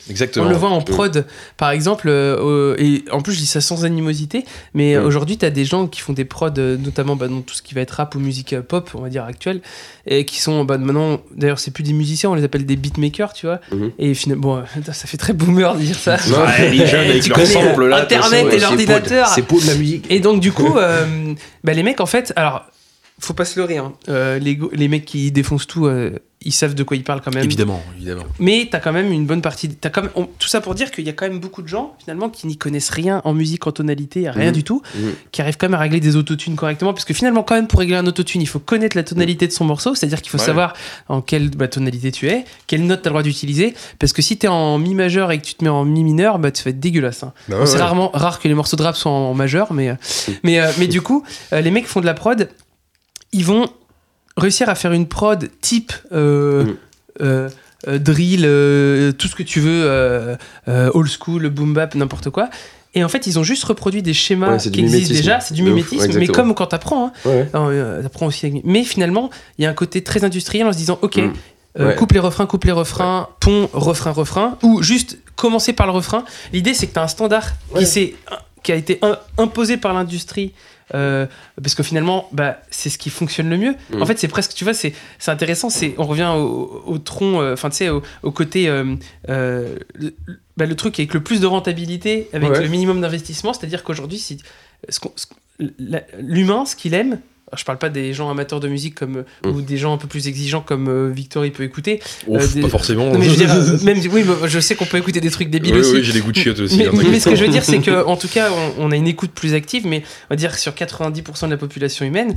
Exactement. 0.09 0.45
On 0.45 0.49
le 0.49 0.55
voit 0.55 0.69
en 0.69 0.81
prod, 0.81 1.25
par 1.57 1.71
exemple, 1.71 2.07
euh, 2.09 2.75
et 2.77 3.03
en 3.11 3.21
plus 3.21 3.33
je 3.33 3.39
dis 3.39 3.45
ça 3.45 3.61
sans 3.61 3.85
animosité, 3.85 4.45
mais 4.73 4.95
Mm. 4.97 5.05
aujourd'hui 5.05 5.37
tu 5.37 5.45
as 5.45 5.49
des 5.49 5.65
gens 5.65 5.87
qui 5.87 6.01
font 6.01 6.13
des 6.13 6.25
prods, 6.25 6.49
euh, 6.57 6.77
notamment 6.77 7.15
bah, 7.15 7.27
dans 7.27 7.41
tout 7.41 7.53
ce 7.55 7.61
qui 7.61 7.73
va 7.73 7.81
être 7.81 7.91
rap 7.91 8.15
ou 8.15 8.19
musique 8.19 8.53
euh, 8.53 8.61
pop, 8.61 8.89
on 8.93 9.01
va 9.01 9.09
dire 9.09 9.23
actuelle, 9.25 9.61
et 10.07 10.25
qui 10.25 10.39
sont 10.41 10.63
bah, 10.65 10.77
maintenant, 10.77 11.21
d'ailleurs 11.35 11.59
c'est 11.59 11.71
plus 11.71 11.83
des 11.83 11.93
musiciens, 11.93 12.29
on 12.29 12.35
les 12.35 12.43
appelle 12.43 12.65
des 12.65 12.75
beatmakers, 12.75 13.33
tu 13.33 13.45
vois, 13.45 13.59
Mhm. 13.71 13.91
et 13.99 14.13
finalement, 14.13 14.41
bon, 14.57 14.63
ça 14.91 15.07
fait 15.07 15.17
très 15.17 15.33
boomer 15.33 15.75
de 15.75 15.81
dire 15.81 15.95
ça. 15.95 16.15
Ouais, 16.15 16.69
les 16.71 16.85
jeunes 16.87 17.09
avec 17.09 17.21
Tu 17.23 17.29
leur 17.29 17.37
connais, 17.37 17.47
sample, 17.51 17.85
là, 17.87 17.97
de 18.01 18.01
toute 18.05 18.11
Internet 18.13 18.45
façon, 18.45 18.55
et 18.57 18.59
l'ordinateur. 18.59 19.27
C'est 19.29 19.41
pour 19.43 19.61
de 19.61 19.67
la 19.67 19.75
musique. 19.75 20.05
Et 20.09 20.19
donc 20.19 20.39
du 20.41 20.51
coup, 20.51 20.77
euh, 20.77 21.05
bah, 21.63 21.73
les 21.73 21.83
mecs 21.83 22.01
en 22.01 22.05
fait, 22.05 22.33
alors 22.35 22.65
faut 23.21 23.33
pas 23.33 23.45
se 23.45 23.59
leurrer, 23.59 23.77
hein. 23.77 23.93
Euh, 24.09 24.39
les, 24.39 24.87
mecs 24.87 25.05
qui 25.05 25.31
défoncent 25.31 25.67
tout, 25.67 25.85
euh, 25.85 26.11
ils 26.43 26.51
savent 26.51 26.73
de 26.73 26.81
quoi 26.81 26.97
ils 26.97 27.03
parlent 27.03 27.21
quand 27.21 27.33
même. 27.33 27.43
Évidemment, 27.43 27.79
évidemment. 27.95 28.23
Mais 28.39 28.67
t'as 28.71 28.79
quand 28.79 28.91
même 28.91 29.11
une 29.11 29.27
bonne 29.27 29.43
partie. 29.43 29.69
As 29.83 29.89
quand 29.91 30.01
même, 30.01 30.11
on- 30.15 30.25
tout 30.25 30.47
ça 30.47 30.59
pour 30.59 30.73
dire 30.73 30.89
qu'il 30.89 31.05
y 31.05 31.09
a 31.09 31.13
quand 31.13 31.27
même 31.27 31.37
beaucoup 31.39 31.61
de 31.61 31.67
gens 31.67 31.93
finalement 31.99 32.29
qui 32.29 32.47
n'y 32.47 32.57
connaissent 32.57 32.89
rien 32.89 33.21
en 33.23 33.33
musique, 33.35 33.67
en 33.67 33.71
tonalité, 33.71 34.27
rien 34.29 34.47
Mhm. 34.47 34.51
du 34.53 34.63
tout, 34.63 34.81
Mhm. 34.95 35.11
qui 35.31 35.41
arrivent 35.43 35.57
quand 35.57 35.67
même 35.67 35.75
à 35.75 35.79
régler 35.79 35.99
des 35.99 36.15
autotunes 36.15 36.55
correctement. 36.55 36.93
Parce 36.93 37.05
que 37.05 37.13
finalement, 37.13 37.43
quand 37.43 37.53
même, 37.53 37.67
pour 37.67 37.79
régler 37.79 37.95
un 37.95 38.07
autotune, 38.07 38.41
il 38.41 38.47
faut 38.47 38.57
connaître 38.57 38.97
la 38.97 39.03
tonalité 39.03 39.45
de 39.45 39.51
son 39.53 39.65
morceau, 39.65 39.93
c'est-à-dire 39.93 40.19
qu'il 40.23 40.31
faut 40.31 40.39
Ouais. 40.39 40.43
savoir 40.45 40.73
en 41.07 41.21
quelle 41.21 41.51
bah, 41.51 41.67
tonalité 41.67 42.11
tu 42.11 42.27
es, 42.27 42.43
quelle 42.65 42.87
note 42.87 43.03
t'as 43.03 43.09
le 43.09 43.13
droit 43.13 43.23
d'utiliser. 43.23 43.75
Parce 43.99 44.11
que 44.11 44.23
si 44.23 44.37
t'es 44.37 44.47
en 44.47 44.79
mi 44.79 44.95
majeur 44.95 45.31
et 45.31 45.37
que 45.39 45.45
tu 45.45 45.53
te 45.53 45.63
mets 45.63 45.69
en 45.69 45.85
mi 45.85 46.03
mineur, 46.03 46.39
bah 46.39 46.49
tu 46.49 46.63
vas 46.63 46.71
être 46.71 46.79
dégueulasse. 46.79 47.21
hein. 47.21 47.33
Bah 47.49 47.67
c'est 47.67 47.77
rarement 47.77 48.09
rare 48.15 48.39
que 48.39 48.47
les 48.47 48.55
morceaux 48.55 48.77
de 48.77 48.81
rap 48.83 48.95
soient 48.95 49.11
en 49.11 49.35
majeur, 49.35 49.73
mais, 49.73 49.95
mais, 50.43 50.59
euh, 50.59 50.71
mais 50.79 50.87
du 50.87 51.01
coup, 51.03 51.23
les 51.51 51.69
mecs 51.69 51.85
font 51.85 52.01
de 52.01 52.07
la 52.07 52.15
prod, 52.15 52.49
ils 53.31 53.45
vont 53.45 53.67
réussir 54.37 54.69
à 54.69 54.75
faire 54.75 54.91
une 54.93 55.07
prod 55.07 55.49
type 55.61 55.93
euh, 56.11 56.63
Mm. 56.65 56.75
euh, 57.21 57.49
euh, 57.87 57.97
drill, 57.99 58.43
euh, 58.45 59.11
tout 59.11 59.27
ce 59.27 59.35
que 59.35 59.43
tu 59.43 59.59
veux, 59.59 60.37
old 60.93 61.09
school, 61.09 61.49
boom 61.49 61.73
bap, 61.73 61.95
n'importe 61.95 62.29
quoi. 62.29 62.49
Et 62.93 63.03
en 63.05 63.09
fait, 63.09 63.25
ils 63.25 63.39
ont 63.39 63.43
juste 63.43 63.63
reproduit 63.63 64.01
des 64.03 64.13
schémas 64.13 64.57
Ouais, 64.57 64.69
qui 64.71 64.81
existent 64.81 65.13
déjà, 65.13 65.39
c'est 65.39 65.53
du 65.53 65.61
ouf, 65.61 65.69
mimétisme, 65.69 66.11
ouais, 66.11 66.17
mais 66.19 66.27
comme 66.27 66.53
quand 66.53 66.67
t'apprends, 66.67 67.07
hein, 67.07 67.11
Ouais, 67.25 67.49
non, 67.53 67.69
aussi 68.27 68.61
Mais 68.65 68.83
finalement, 68.83 69.29
il 69.57 69.63
y 69.63 69.65
a 69.65 69.69
un 69.69 69.73
côté 69.73 70.03
très 70.03 70.23
industriel 70.25 70.67
en 70.67 70.73
se 70.73 70.77
disant, 70.77 70.99
ok, 71.01 71.15
Mm. 71.17 71.33
euh, 71.79 71.87
Ouais. 71.87 71.95
coupe 71.95 72.11
les 72.11 72.19
refrains, 72.19 72.45
coupe 72.45 72.65
les 72.65 72.73
refrains, 72.73 73.29
pont, 73.39 73.69
refrain, 73.71 74.11
refrain, 74.11 74.57
ou 74.61 74.81
juste 74.83 75.17
commencer 75.37 75.71
par 75.71 75.87
le 75.87 75.93
refrain. 75.93 76.25
L'idée, 76.51 76.73
c'est 76.73 76.87
que 76.87 76.93
tu 76.93 76.99
as 76.99 77.03
un 77.03 77.07
standard 77.07 77.47
Ouais. 77.73 77.85
qui, 78.63 78.71
a 78.73 78.75
été 78.75 78.99
im- 79.01 79.17
imposé 79.37 79.77
par 79.77 79.93
l'industrie. 79.93 80.51
Euh, 80.93 81.25
parce 81.61 81.75
que 81.75 81.83
finalement, 81.83 82.27
bah, 82.31 82.57
c'est 82.69 82.89
ce 82.89 82.97
qui 82.97 83.09
fonctionne 83.09 83.49
le 83.49 83.57
mieux. 83.57 83.75
Mm. 83.93 84.01
En 84.01 84.05
fait, 84.05 84.19
c'est 84.19 84.27
presque, 84.27 84.53
tu 84.53 84.63
vois, 84.63 84.73
c'est 84.73 84.93
intéressant. 85.27 85.69
C'est 85.69 85.95
on 85.97 86.05
revient 86.05 86.31
au, 86.35 86.83
au 86.85 86.97
tronc, 86.97 87.41
euh, 87.41 87.53
enfin, 87.53 87.69
tu 87.69 87.77
sais, 87.77 87.89
au, 87.89 88.01
au 88.23 88.31
côté, 88.31 88.67
euh, 88.67 88.95
le, 89.27 90.13
bah, 90.57 90.65
le 90.65 90.75
truc 90.75 90.99
avec 90.99 91.13
le 91.13 91.21
plus 91.21 91.39
de 91.41 91.47
rentabilité, 91.47 92.29
avec 92.33 92.51
Ouais. 92.51 92.61
le 92.61 92.67
minimum 92.67 93.01
d'investissement. 93.01 93.53
C'est-à-dire 93.53 93.83
qu'aujourd'hui, 93.83 94.19
si, 94.19 94.37
l'humain, 96.19 96.65
ce 96.65 96.75
qu'il 96.75 96.93
aime, 96.93 97.19
je 97.57 97.63
parle 97.65 97.77
pas 97.77 97.89
des 97.89 98.13
gens 98.13 98.29
amateurs 98.29 98.59
de 98.59 98.67
musique 98.67 98.95
comme 98.95 99.23
Mm. 99.45 99.49
ou 99.49 99.61
des 99.61 99.77
gens 99.77 99.93
un 99.93 99.97
peu 99.97 100.07
plus 100.07 100.27
exigeants 100.27 100.61
comme 100.61 100.87
euh, 100.87 101.09
Victor 101.13 101.45
il 101.45 101.51
peut 101.51 101.63
écouter. 101.63 101.99
Ouf, 102.27 102.41
Euh, 102.43 102.47
des- 102.53 102.61
pas 102.61 102.69
forcément. 102.69 103.11
Non, 103.11 103.19
mais 103.19 103.25
je 103.25 103.31
veux 103.31 103.35
dire, 103.37 103.51
euh, 103.53 103.77
même 103.83 103.99
oui, 104.11 104.23
mais 104.25 104.47
je 104.49 104.59
sais 104.59 104.75
qu'on 104.75 104.85
peut 104.85 104.97
écouter 104.97 105.19
des 105.21 105.31
trucs 105.31 105.49
débiles 105.49 105.73
oui, 105.73 105.79
aussi. 105.79 105.93
oui, 105.95 106.03
j'ai 106.03 106.13
des 106.13 106.21
goûts 106.21 106.31
de 106.31 106.37
chiottes 106.37 106.59
aussi. 106.59 106.77
mais, 106.77 106.87
hein, 106.87 106.91
mais 107.09 107.19
ce 107.19 107.29
que 107.29 107.35
je 107.35 107.43
veux 107.43 107.51
dire, 107.51 107.63
c'est 107.63 107.79
que 107.79 108.05
en 108.05 108.15
tout 108.17 108.27
cas, 108.27 108.49
on, 108.77 108.87
on 108.87 108.91
a 108.91 108.95
une 108.95 109.07
écoute 109.07 109.31
plus 109.31 109.53
active, 109.53 109.85
mais 109.87 110.03
on 110.29 110.33
va 110.33 110.35
dire 110.35 110.51
que 110.51 110.59
sur 110.59 110.73
90% 110.73 111.45
de 111.47 111.51
la 111.51 111.57
population 111.57 112.05
humaine, 112.05 112.35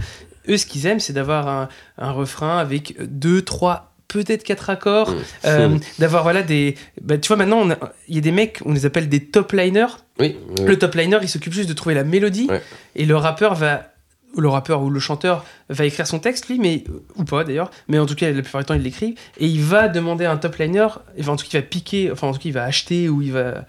eux, 0.48 0.56
ce 0.56 0.66
qu'ils 0.66 0.86
aiment, 0.86 1.00
c'est 1.00 1.12
d'avoir 1.12 1.48
un, 1.48 1.68
un 1.98 2.10
refrain 2.12 2.58
avec 2.58 2.96
deux, 3.00 3.42
trois, 3.42 3.92
peut-être 4.08 4.44
quatre 4.44 4.70
accords, 4.70 5.10
Mm. 5.10 5.16
euh, 5.46 5.68
Mm. 5.70 5.80
d'avoir 5.98 6.22
voilà 6.22 6.42
des. 6.42 6.74
bah, 7.02 7.18
tu 7.18 7.28
vois, 7.28 7.36
maintenant, 7.36 7.66
il 8.08 8.14
y 8.14 8.18
a 8.18 8.20
des 8.20 8.30
mecs, 8.32 8.58
on 8.64 8.72
les 8.72 8.86
appelle 8.86 9.08
des 9.08 9.20
top 9.20 9.52
liners. 9.52 9.86
Oui. 10.20 10.36
Le 10.64 10.78
top 10.78 10.94
liner, 10.94 11.18
il 11.22 11.28
s'occupe 11.28 11.52
juste 11.52 11.68
de 11.68 11.74
trouver 11.74 11.94
la 11.96 12.04
mélodie, 12.04 12.46
Ouais. 12.48 12.62
et 12.96 13.04
le 13.06 13.16
rappeur 13.16 13.54
va. 13.54 13.90
Le 14.37 14.49
rappeur 14.49 14.82
ou 14.82 14.91
le 14.91 15.01
chanteur 15.01 15.45
va 15.68 15.85
écrire 15.85 16.07
son 16.07 16.18
texte, 16.18 16.49
lui, 16.49 16.59
mais 16.59 16.85
ou 17.16 17.24
pas 17.24 17.45
d'ailleurs, 17.45 17.70
mais 17.89 17.99
en 17.99 18.07
tout 18.07 18.14
cas, 18.14 18.30
la 18.30 18.43
plupart 18.43 18.61
du 18.61 18.66
temps, 18.66 18.74
il 18.74 18.82
l'écrit, 18.82 19.14
et 19.39 19.47
il 19.47 19.62
va 19.62 19.89
demander 19.89 20.24
à 20.24 20.32
un 20.32 20.37
top 20.37 20.57
liner, 20.57 20.87
enfin, 21.20 21.32
en 21.32 21.37
tout 21.37 21.45
cas, 21.45 21.59
il 21.59 21.61
va 21.61 21.62
piquer, 21.62 22.11
enfin, 22.11 22.28
en 22.28 22.32
tout 22.32 22.39
cas, 22.39 22.49
il 22.49 22.53
va 22.53 22.64
acheter 22.64 23.09
ou 23.09 23.22
il 23.22 23.32
va 23.32 23.39
euh, 23.39 23.61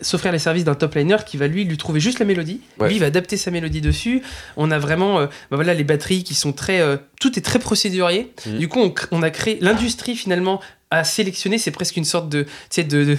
s'offrir 0.00 0.32
les 0.32 0.38
services 0.38 0.64
d'un 0.64 0.74
top 0.74 0.94
liner 0.94 1.16
qui 1.26 1.36
va 1.36 1.46
lui 1.46 1.64
lui 1.64 1.76
trouver 1.76 2.00
juste 2.00 2.18
la 2.18 2.26
mélodie. 2.26 2.60
Ouais. 2.78 2.88
Lui, 2.88 2.96
il 2.96 3.00
va 3.00 3.06
adapter 3.06 3.36
sa 3.36 3.50
mélodie 3.50 3.80
dessus. 3.80 4.22
On 4.56 4.70
a 4.70 4.78
vraiment, 4.78 5.20
euh, 5.20 5.26
bah 5.50 5.56
voilà, 5.56 5.74
les 5.74 5.84
batteries 5.84 6.24
qui 6.24 6.34
sont 6.34 6.52
très, 6.52 6.80
euh, 6.80 6.96
tout 7.20 7.38
est 7.38 7.42
très 7.42 7.58
procédurier. 7.58 8.32
Mhm. 8.46 8.58
Du 8.58 8.68
coup, 8.68 8.80
on, 9.10 9.22
a 9.22 9.30
créé 9.30 9.58
l'industrie 9.60 10.16
finalement 10.16 10.60
à 10.90 11.04
sélectionner. 11.04 11.58
C'est 11.58 11.70
presque 11.70 11.96
une 11.96 12.04
sorte 12.04 12.28
de, 12.28 12.46
de, 12.76 12.82
de, 12.82 13.18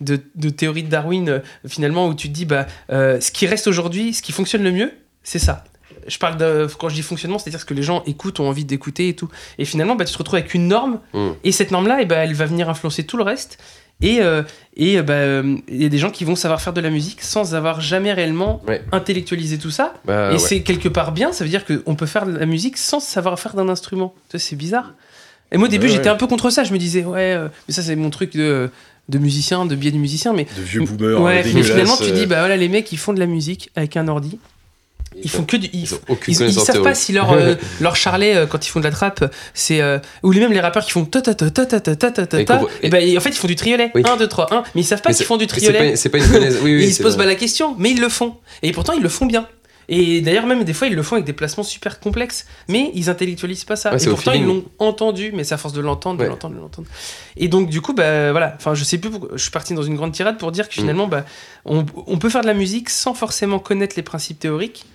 de, 0.00 0.20
de 0.34 0.48
théorie 0.50 0.82
de 0.82 0.88
Darwin 0.88 1.28
euh, 1.28 1.38
finalement 1.66 2.08
où 2.08 2.14
tu 2.14 2.28
te 2.28 2.34
dis, 2.34 2.44
bah, 2.44 2.66
euh, 2.90 3.20
ce 3.20 3.30
qui 3.30 3.46
reste 3.46 3.66
aujourd'hui, 3.66 4.12
ce 4.12 4.22
qui 4.22 4.32
fonctionne 4.32 4.62
le 4.62 4.72
mieux, 4.72 4.92
c'est 5.22 5.38
ça. 5.38 5.64
Je 6.06 6.18
parle 6.18 6.36
de, 6.36 6.66
quand 6.78 6.88
je 6.88 6.94
dis 6.94 7.02
fonctionnement, 7.02 7.38
c'est-à-dire 7.38 7.60
ce 7.60 7.64
que 7.64 7.74
les 7.74 7.82
gens 7.82 8.02
écoutent, 8.06 8.40
ont 8.40 8.48
envie 8.48 8.64
d'écouter 8.64 9.08
et 9.08 9.14
tout. 9.16 9.28
Et 9.58 9.64
finalement, 9.64 9.96
bah, 9.96 10.04
tu 10.04 10.12
te 10.12 10.18
retrouves 10.18 10.38
avec 10.38 10.54
une 10.54 10.68
norme 10.68 11.00
Mm. 11.12 11.28
et 11.44 11.52
cette 11.52 11.70
norme-là, 11.70 11.98
eh 12.00 12.04
ben, 12.06 12.18
elle 12.22 12.34
va 12.34 12.46
venir 12.46 12.68
influencer 12.68 13.04
tout 13.04 13.16
le 13.16 13.22
reste. 13.24 13.58
Et 14.02 14.20
euh, 14.20 14.42
et, 14.76 14.98
euh, 14.98 15.02
bah, 15.02 15.12
euh, 15.14 15.56
il 15.68 15.80
y 15.80 15.84
a 15.86 15.88
des 15.88 15.98
gens 15.98 16.10
qui 16.10 16.24
vont 16.24 16.34
savoir 16.34 16.60
faire 16.60 16.72
de 16.72 16.80
la 16.80 16.90
musique 16.90 17.22
sans 17.22 17.54
avoir 17.54 17.80
jamais 17.80 18.12
réellement 18.12 18.60
Ouais. 18.66 18.82
intellectualisé 18.90 19.56
tout 19.58 19.70
ça. 19.70 19.94
Bah, 20.04 20.30
et 20.30 20.32
ouais. 20.32 20.38
c'est 20.38 20.62
quelque 20.62 20.88
part 20.88 21.12
bien, 21.12 21.32
ça 21.32 21.44
veut 21.44 21.50
dire 21.50 21.64
qu'on 21.64 21.94
peut 21.94 22.06
faire 22.06 22.26
de 22.26 22.36
la 22.36 22.46
musique 22.46 22.76
sans 22.76 22.98
savoir 23.00 23.38
faire 23.38 23.54
d'un 23.54 23.68
instrument. 23.68 24.12
C'est 24.34 24.56
bizarre. 24.56 24.94
Et 25.52 25.58
moi 25.58 25.68
au 25.68 25.70
début 25.70 25.86
Ouais, 25.86 25.92
j'étais 25.92 26.08
un 26.08 26.16
peu 26.16 26.26
contre 26.26 26.50
ça, 26.50 26.64
je 26.64 26.72
me 26.72 26.78
disais 26.78 27.04
ouais, 27.04 27.34
euh, 27.34 27.48
mais 27.68 27.74
ça 27.74 27.82
c'est 27.82 27.94
mon 27.94 28.10
truc 28.10 28.34
de, 28.36 28.68
de 29.08 29.18
musicien, 29.18 29.64
de 29.64 29.76
biais 29.76 29.92
de 29.92 29.98
musicien, 29.98 30.32
mais 30.32 30.44
De 30.56 30.62
vieux 30.62 30.80
boomers. 30.80 31.20
ouais, 31.20 31.44
euh, 31.46 31.50
mais 31.54 31.62
finalement 31.62 31.96
tu 31.96 32.10
euh, 32.10 32.10
dis 32.10 32.26
bah 32.26 32.40
voilà 32.40 32.56
les 32.56 32.68
mecs 32.68 32.90
ils 32.90 32.96
font 32.98 33.12
de 33.12 33.20
la 33.20 33.26
musique 33.26 33.70
avec 33.76 33.96
un 33.96 34.08
ordi, 34.08 34.40
ils 35.22 35.30
font 35.30 35.44
que 35.44 35.56
du, 35.56 35.68
ils, 35.72 35.88
Ils 36.28 36.52
savent 36.52 36.82
pas 36.82 36.94
si 36.94 37.12
leur, 37.12 37.32
euh, 37.32 37.54
leur 37.80 37.96
charlet, 37.96 38.34
euh, 38.36 38.46
quand 38.46 38.66
ils 38.66 38.70
font 38.70 38.80
de 38.80 38.84
la 38.84 38.90
trappe, 38.90 39.24
c'est. 39.54 39.80
euh, 39.80 39.98
ou 40.22 40.32
les 40.32 40.40
même 40.40 40.52
les 40.52 40.60
rappeurs 40.60 40.84
qui 40.84 40.90
font 40.92 41.04
ta 41.04 41.22
ta 41.22 41.34
ta 41.34 41.50
ta 41.50 41.64
ta 41.66 41.80
ta 41.80 41.94
ta 41.96 42.10
ta 42.10 42.26
ta 42.26 42.40
Et 42.40 42.44
ta. 42.44 42.60
Et 42.82 42.88
ben 42.90 43.16
en 43.16 43.20
fait, 43.20 43.30
ils 43.30 43.36
font 43.36 43.46
du 43.48 43.56
triolet. 43.56 43.90
Oui. 43.94 44.02
1, 44.04 44.16
2, 44.16 44.26
3, 44.28 44.52
1. 44.54 44.62
Mais 44.74 44.80
ils 44.80 44.84
savent 44.84 45.02
pas 45.02 45.12
qu'ils 45.12 45.26
font 45.26 45.36
du 45.36 45.44
c'est 45.44 45.56
triolet. 45.60 45.90
pas- 45.90 45.96
C'est 45.96 46.08
pas 46.08 46.18
une 46.18 46.28
connaissance. 46.30 46.60
Oui, 46.62 46.74
oui. 46.76 46.84
ils 46.84 46.94
se 46.94 47.02
posent 47.02 47.14
vrai. 47.16 47.24
pas 47.24 47.30
la 47.30 47.36
question, 47.36 47.74
mais 47.78 47.90
ils 47.90 48.00
le 48.00 48.08
font. 48.08 48.34
Et 48.62 48.72
pourtant, 48.72 48.92
ils 48.94 49.02
le 49.02 49.08
font 49.08 49.26
bien. 49.26 49.46
Et 49.86 50.22
d'ailleurs, 50.22 50.46
même 50.46 50.64
des 50.64 50.72
fois, 50.72 50.86
ils 50.86 50.94
le 50.94 51.02
font 51.02 51.16
avec 51.16 51.26
des 51.26 51.34
placements 51.34 51.62
super 51.62 52.00
complexes. 52.00 52.46
Mais 52.68 52.90
ils 52.94 53.10
intellectualisent 53.10 53.64
pas 53.66 53.76
ça. 53.76 53.92
Ouais, 53.94 54.02
et 54.02 54.06
pourtant, 54.08 54.32
ils 54.32 54.42
l'ont 54.44 54.64
entendu, 54.78 55.30
mais 55.34 55.44
c'est 55.44 55.52
à 55.52 55.58
force 55.58 55.74
de 55.74 55.82
l'entendre, 55.82 56.18
de 56.20 56.24
l'entendre, 56.24 56.54
de 56.56 56.60
l'entendre. 56.60 56.88
Et 57.36 57.48
donc, 57.48 57.68
du 57.68 57.82
coup, 57.82 57.92
bah 57.92 58.30
voilà. 58.32 58.54
Enfin, 58.56 58.74
je 58.74 58.82
sais 58.82 58.96
plus 58.96 59.10
pourquoi. 59.10 59.28
Je 59.34 59.42
suis 59.42 59.50
parti 59.50 59.74
dans 59.74 59.82
une 59.82 59.94
grande 59.96 60.12
tirade 60.12 60.38
pour 60.38 60.52
dire 60.52 60.68
que 60.70 60.74
Mm. 60.74 60.80
finalement, 60.80 61.06
bah, 61.06 61.26
on, 61.66 61.84
on 62.06 62.16
peut 62.16 62.30
faire 62.30 62.40
de 62.40 62.46
la 62.46 62.54
musique 62.54 62.88
sans 62.88 63.12
forcément 63.12 63.58
connaître 63.58 63.94
les 63.96 64.02
principes 64.02 64.38
théoriques. 64.38 64.86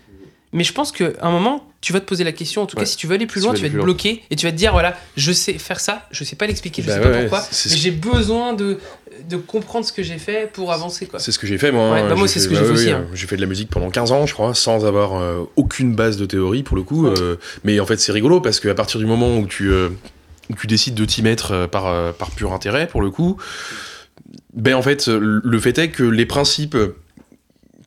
Mais 0.52 0.64
je 0.64 0.74
pense 0.74 0.91
qu'à 0.91 1.12
un 1.22 1.30
moment, 1.30 1.68
tu 1.80 1.93
vas 1.93 2.00
te 2.00 2.06
poser 2.06 2.24
la 2.24 2.32
question. 2.32 2.64
En 2.64 2.66
tout 2.66 2.76
Ouais. 2.76 2.84
cas, 2.84 2.89
si 2.89 2.97
tu 2.97 3.06
veux 3.06 3.14
aller 3.14 3.28
plus 3.28 3.41
loin, 3.41 3.54
tu 3.54 3.62
vas 3.62 3.68
aller 3.68 3.76
être 3.78 4.16
et 4.32 4.36
tu 4.36 4.45
vas 4.47 4.52
te 4.52 4.58
dire 4.58 4.72
voilà, 4.72 4.97
je 5.16 5.32
sais 5.32 5.54
faire 5.60 5.80
ça, 5.80 6.08
je 6.12 6.24
sais 6.24 6.36
pas 6.36 6.47
l'expliquer, 6.47 6.82
je 6.82 6.88
Bah 6.88 6.93
sais 6.95 7.00
ouais, 7.06 7.12
pas 7.12 7.20
pourquoi, 7.22 7.39
mais 7.70 7.76
j'ai 7.78 7.91
besoin 7.91 8.54
de, 8.54 8.80
de 9.30 9.38
comprendre 9.38 9.86
ce 9.86 9.93
que 9.93 10.02
j'ai 10.02 10.18
fait 10.18 10.52
pour 10.52 10.74
avancer. 10.74 11.06
Quoi. 11.06 11.20
C'est 11.20 11.32
ce 11.32 11.38
que 11.38 11.45
j'ai 11.45 11.60
fait 11.60 11.72
moi. 11.72 11.91
Ouais, 11.91 12.02
bah 12.10 12.16
moi, 12.16 12.28
c'est 12.28 12.39
ce 12.39 12.47
fait- 12.47 12.56
que 12.56 12.60
j'ai 12.60 12.66
fait 12.66 12.68
ouais, 12.72 12.74
aussi, 12.76 12.86
ouais, 12.88 12.91
hein. 12.93 13.06
J'ai 13.14 13.28
fait 13.28 13.36
de 13.36 13.41
la 13.41 13.47
musique 13.47 13.70
pendant 13.70 13.91
15 13.91 14.12
ans, 14.12 14.26
je 14.26 14.34
crois, 14.34 14.56
sans 14.56 14.86
avoir 14.88 15.20
euh, 15.22 15.43
aucune 15.56 15.93
base 15.93 16.18
de 16.18 16.26
théorie 16.26 16.64
pour 16.64 16.76
le 16.78 16.82
coup. 16.84 17.06
euh, 17.06 17.36
mais 17.64 17.80
en 17.80 17.86
fait, 17.86 17.97
c'est 18.00 18.12
rigolo 18.12 18.41
parce 18.41 18.60
qu'à 18.60 18.74
partir 18.74 19.00
du 19.00 19.06
moment 19.06 19.38
où 19.38 19.45
tu, 19.45 19.70
euh, 19.72 19.89
où 20.50 20.56
tu 20.56 20.66
décides 20.66 20.95
de 20.95 21.06
t'y 21.06 21.22
mettre 21.22 21.68
par, 21.68 22.14
par 22.16 22.32
pur 22.32 22.54
intérêt, 22.54 22.88
pour 22.88 23.02
le 23.02 23.12
coup, 23.12 23.38
ben 24.56 24.74
en 24.76 24.82
fait, 24.82 25.08
le 25.08 25.60
fait 25.60 25.78
est 25.78 25.89
que 25.89 26.04
les 26.04 26.26
principes 26.26 26.76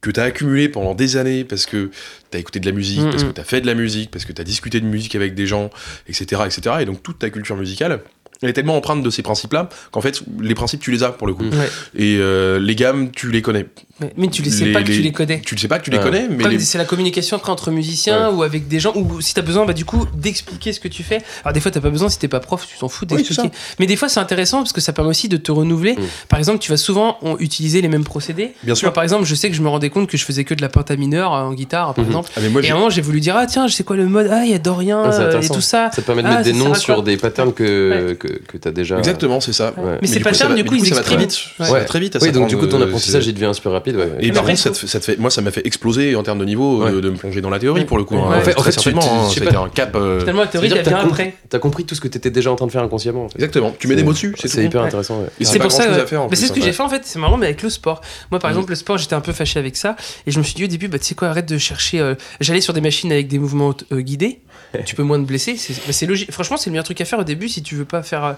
que 0.02 0.10
tu 0.10 0.20
as 0.20 0.24
accumulés 0.24 0.68
pendant 0.68 0.94
des 0.94 1.16
années 1.16 1.44
parce 1.44 1.64
que 1.64 1.90
tu 2.30 2.36
as 2.36 2.40
écouté 2.40 2.60
de 2.60 2.66
la 2.66 2.72
musique, 2.72 3.02
Mm, 3.02 3.10
parce 3.10 3.22
que 3.22 3.28
mm. 3.30 3.34
tu 3.34 3.40
as 3.40 3.44
fait 3.44 3.60
de 3.60 3.66
la 3.66 3.74
musique, 3.74 4.10
parce 4.10 4.24
que 4.24 4.32
tu 4.32 4.40
as 4.40 4.44
discuté 4.44 4.80
de 4.80 4.86
musique 4.86 5.14
avec 5.14 5.34
des 5.34 5.46
gens, 5.46 5.70
etc., 6.08 6.42
etc., 6.44 6.76
et 6.80 6.84
donc 6.84 7.02
toute 7.02 7.18
ta 7.18 7.30
culture 7.30 7.56
musicale, 7.56 8.00
elle 8.42 8.50
est 8.50 8.54
tellement 8.54 8.76
empreinte 8.76 9.02
de 9.02 9.10
ces 9.10 9.22
principes-là 9.22 9.68
qu'en 9.92 10.00
fait, 10.00 10.22
les 10.40 10.54
principes, 10.54 10.80
tu 10.80 10.90
les 10.90 11.04
as 11.04 11.10
pour 11.10 11.28
le 11.28 11.34
coup. 11.34 11.44
Mm. 11.44 11.54
Ouais. 11.54 11.70
Et 11.96 12.16
euh, 12.18 12.58
les 12.58 12.74
gammes, 12.74 13.10
tu 13.12 13.30
les 13.30 13.42
connais. 13.42 13.66
Mais, 14.02 14.12
mais 14.16 14.28
tu 14.28 14.42
ne 14.42 14.50
sais 14.50 14.64
Les- 14.66 14.72
pas 14.72 14.80
que 14.82 14.86
tu 14.86 14.92
les- 14.92 15.02
les 15.02 15.12
connais. 15.12 15.40
Tu 15.40 15.54
ne 15.54 15.60
sais 15.60 15.68
pas 15.68 15.78
que 15.78 15.84
tu 15.84 15.90
les 15.90 15.98
Ouais. 15.98 16.02
connais, 16.02 16.26
mais 16.28 16.48
les- 16.48 16.58
c'est 16.60 16.78
la 16.78 16.84
communication 16.84 17.36
après 17.36 17.52
entre 17.52 17.70
musiciens 17.70 18.30
ou 18.30 18.42
avec 18.42 18.68
des 18.68 18.80
gens, 18.80 18.92
ou 18.94 19.20
si 19.20 19.34
t'as 19.34 19.42
besoin 19.42 19.64
bah, 19.66 19.72
du 19.72 19.84
coup 19.84 20.06
d'expliquer 20.14 20.72
ce 20.72 20.80
que 20.80 20.88
tu 20.88 21.02
fais. 21.02 21.18
Alors 21.44 21.52
des 21.52 21.60
fois 21.60 21.70
t'as 21.70 21.80
pas 21.80 21.90
besoin 21.90 22.08
si 22.08 22.18
t'es 22.18 22.28
pas 22.28 22.40
prof, 22.40 22.66
tu 22.66 22.78
t'en 22.78 22.88
fous 22.88 23.06
Oui, 23.10 23.16
d'expliquer. 23.18 23.50
Mais 23.78 23.86
des 23.86 23.96
fois 23.96 24.08
c'est 24.08 24.20
intéressant 24.20 24.58
parce 24.58 24.72
que 24.72 24.80
ça 24.80 24.92
permet 24.92 25.10
aussi 25.10 25.28
de 25.28 25.36
te 25.36 25.50
renouveler. 25.52 25.92
Mm. 25.94 26.00
Par 26.28 26.38
exemple, 26.38 26.58
tu 26.58 26.70
vas 26.70 26.76
souvent 26.76 27.18
on- 27.22 27.36
utiliser 27.38 27.80
les 27.80 27.88
mêmes 27.88 28.04
procédés. 28.04 28.52
bien 28.62 28.72
Moi, 28.72 28.76
sûr. 28.76 28.92
par 28.92 29.02
exemple, 29.02 29.24
je 29.24 29.34
sais 29.34 29.48
que 29.50 29.56
je 29.56 29.62
me 29.62 29.68
rendais 29.68 29.90
compte 29.90 30.08
que 30.08 30.16
je 30.16 30.24
faisais 30.24 30.44
que 30.44 30.54
de 30.54 30.62
la 30.62 30.68
penta 30.68 30.96
mineure 30.96 31.34
euh, 31.34 31.42
en 31.42 31.52
guitare, 31.54 31.94
par 31.94 32.04
Mhm. 32.04 32.10
exemple. 32.10 32.30
Ah, 32.36 32.40
mais 32.42 32.48
moi, 32.48 32.60
Et 32.60 32.64
j'ai- 32.64 32.70
à 32.70 32.74
un 32.74 32.78
moment, 32.78 32.90
j'ai 32.90 33.02
voulu 33.02 33.20
dire 33.20 33.36
ah 33.36 33.46
tiens, 33.46 33.66
je 33.66 33.74
sais 33.74 33.84
quoi 33.84 33.96
le 33.96 34.06
mode, 34.06 34.28
ah 34.30 34.44
il 34.44 34.50
y 34.50 34.54
a 34.54 34.58
Dorian 34.58 35.02
Ah, 35.04 35.12
euh, 35.12 35.40
et 35.40 35.46
tout 35.48 35.60
ça. 35.60 35.90
Ça 35.92 36.02
te 36.02 36.06
permet 36.06 36.22
de 36.22 36.28
Ah, 36.28 36.30
mettre 36.38 36.44
des 36.44 36.52
noms 36.52 36.72
à 36.72 36.76
sur 36.76 37.02
des 37.02 37.16
patterns 37.16 37.52
que, 37.52 38.16
que, 38.18 38.28
que 38.28 38.56
tu 38.58 38.68
as 38.68 38.70
déjà. 38.72 38.98
Exactement, 38.98 39.40
c'est 39.40 39.52
ça. 39.52 39.72
Mais 40.00 40.06
ces 40.08 40.20
patterns, 40.20 40.54
du 40.54 40.64
coup, 40.64 40.74
ils 40.76 40.86
ça 40.86 40.96
va 40.96 41.02
très 41.02 41.16
vite. 41.16 41.38
Très 41.86 42.00
vite. 42.00 42.16
à 42.16 42.18
Oui, 42.22 42.32
donc 42.32 42.48
du 42.48 42.56
coup, 42.56 42.66
ton 42.66 42.80
euh, 42.80 42.84
apprentissage, 42.84 43.26
il 43.26 43.34
devient 43.34 43.50
super 43.54 43.72
rapide. 43.72 43.91
Ouais. 43.96 44.10
Et 44.20 44.32
par 44.32 44.44
contre, 44.44 44.58
ça 44.58 44.70
te, 44.70 44.76
fait, 44.76 44.86
ça 44.86 45.00
te 45.00 45.04
fait- 45.04 45.16
moi, 45.18 45.30
ça 45.30 45.40
m'a 45.42 45.50
fait 45.50 45.66
exploser 45.66 46.14
en 46.16 46.22
termes 46.22 46.38
de 46.38 46.44
niveau 46.44 46.82
Ouais. 46.84 46.90
euh, 46.90 47.00
de 47.00 47.10
me 47.10 47.16
plonger 47.16 47.40
dans 47.40 47.50
la 47.50 47.58
théorie 47.58 47.84
pour 47.84 47.98
le 47.98 48.04
coup. 48.04 48.14
Ouais. 48.16 48.20
hein, 48.22 48.38
En 48.38 48.40
fait- 48.40 48.52
en 48.56 48.60
très 48.62 48.72
fait, 48.72 48.78
tu- 48.78 48.90
certainement, 48.90 49.28
tu- 49.30 49.42
hein, 49.56 49.62
un 49.64 49.68
cap. 49.68 49.94
euh, 49.96 50.20
Finalement, 50.20 50.42
la 50.42 50.46
théorie, 50.48 50.68
elle 50.72 50.82
que 50.82 50.88
vient 50.88 50.98
après. 50.98 51.34
T'as 51.48 51.58
compris 51.58 51.84
tout 51.84 51.94
ce 51.94 52.00
que 52.00 52.08
tu 52.08 52.18
étais 52.18 52.30
déjà 52.30 52.50
en 52.52 52.56
train 52.56 52.66
de 52.66 52.72
faire 52.72 52.82
inconsciemment. 52.82 53.24
en 53.24 53.28
fait. 53.28 53.36
Exactement. 53.36 53.74
Tu 53.78 53.88
mets 53.88 53.96
des 53.96 54.02
mots 54.04 54.12
dessus, 54.12 54.34
c'est 54.38 54.48
C'est 54.48 54.64
hyper 54.64 54.82
intéressant. 54.82 55.22
C'est 55.40 55.58
pour 55.58 55.70
ça. 55.72 55.82
c'est 55.84 55.88
ce 55.88 56.52
que 56.52 56.60
hein. 56.60 56.62
j'ai 56.64 56.72
fait 56.72 56.82
en 56.82 56.88
fait. 56.88 57.02
C'est 57.04 57.18
marrant, 57.18 57.36
mais 57.36 57.46
avec 57.46 57.62
le 57.62 57.70
sport. 57.70 58.00
Moi, 58.30 58.38
par 58.40 58.50
Mm. 58.50 58.54
exemple, 58.54 58.70
le 58.70 58.76
sport, 58.76 58.98
j'étais 58.98 59.14
un 59.14 59.20
peu 59.20 59.32
fâché 59.32 59.58
avec 59.58 59.76
ça. 59.76 59.96
Et 60.26 60.30
je 60.30 60.38
me 60.38 60.44
suis 60.44 60.54
dit 60.54 60.64
au 60.64 60.68
début, 60.68 60.88
bah, 60.88 60.98
tu 60.98 61.04
sais 61.06 61.14
quoi, 61.14 61.28
arrête 61.28 61.46
de 61.48 61.58
chercher. 61.58 62.00
euh, 62.00 62.14
J'allais 62.40 62.60
sur 62.60 62.72
des 62.72 62.80
machines 62.80 63.12
avec 63.12 63.28
des 63.28 63.38
mouvements 63.38 63.74
guidés. 63.92 64.40
tu 64.86 64.94
peux 64.94 65.02
moins 65.02 65.20
te 65.20 65.26
blesser. 65.26 65.56
C'est 65.56 65.74
bah, 65.74 65.92
c'est 65.92 66.06
logique. 66.06 66.32
Franchement, 66.32 66.56
c'est 66.56 66.70
le 66.70 66.72
meilleur 66.72 66.84
truc 66.84 67.00
à 67.00 67.04
faire 67.04 67.18
au 67.18 67.24
début 67.24 67.48
si 67.48 67.62
tu 67.62 67.74
veux 67.74 67.84
pas 67.84 68.02
faire. 68.02 68.36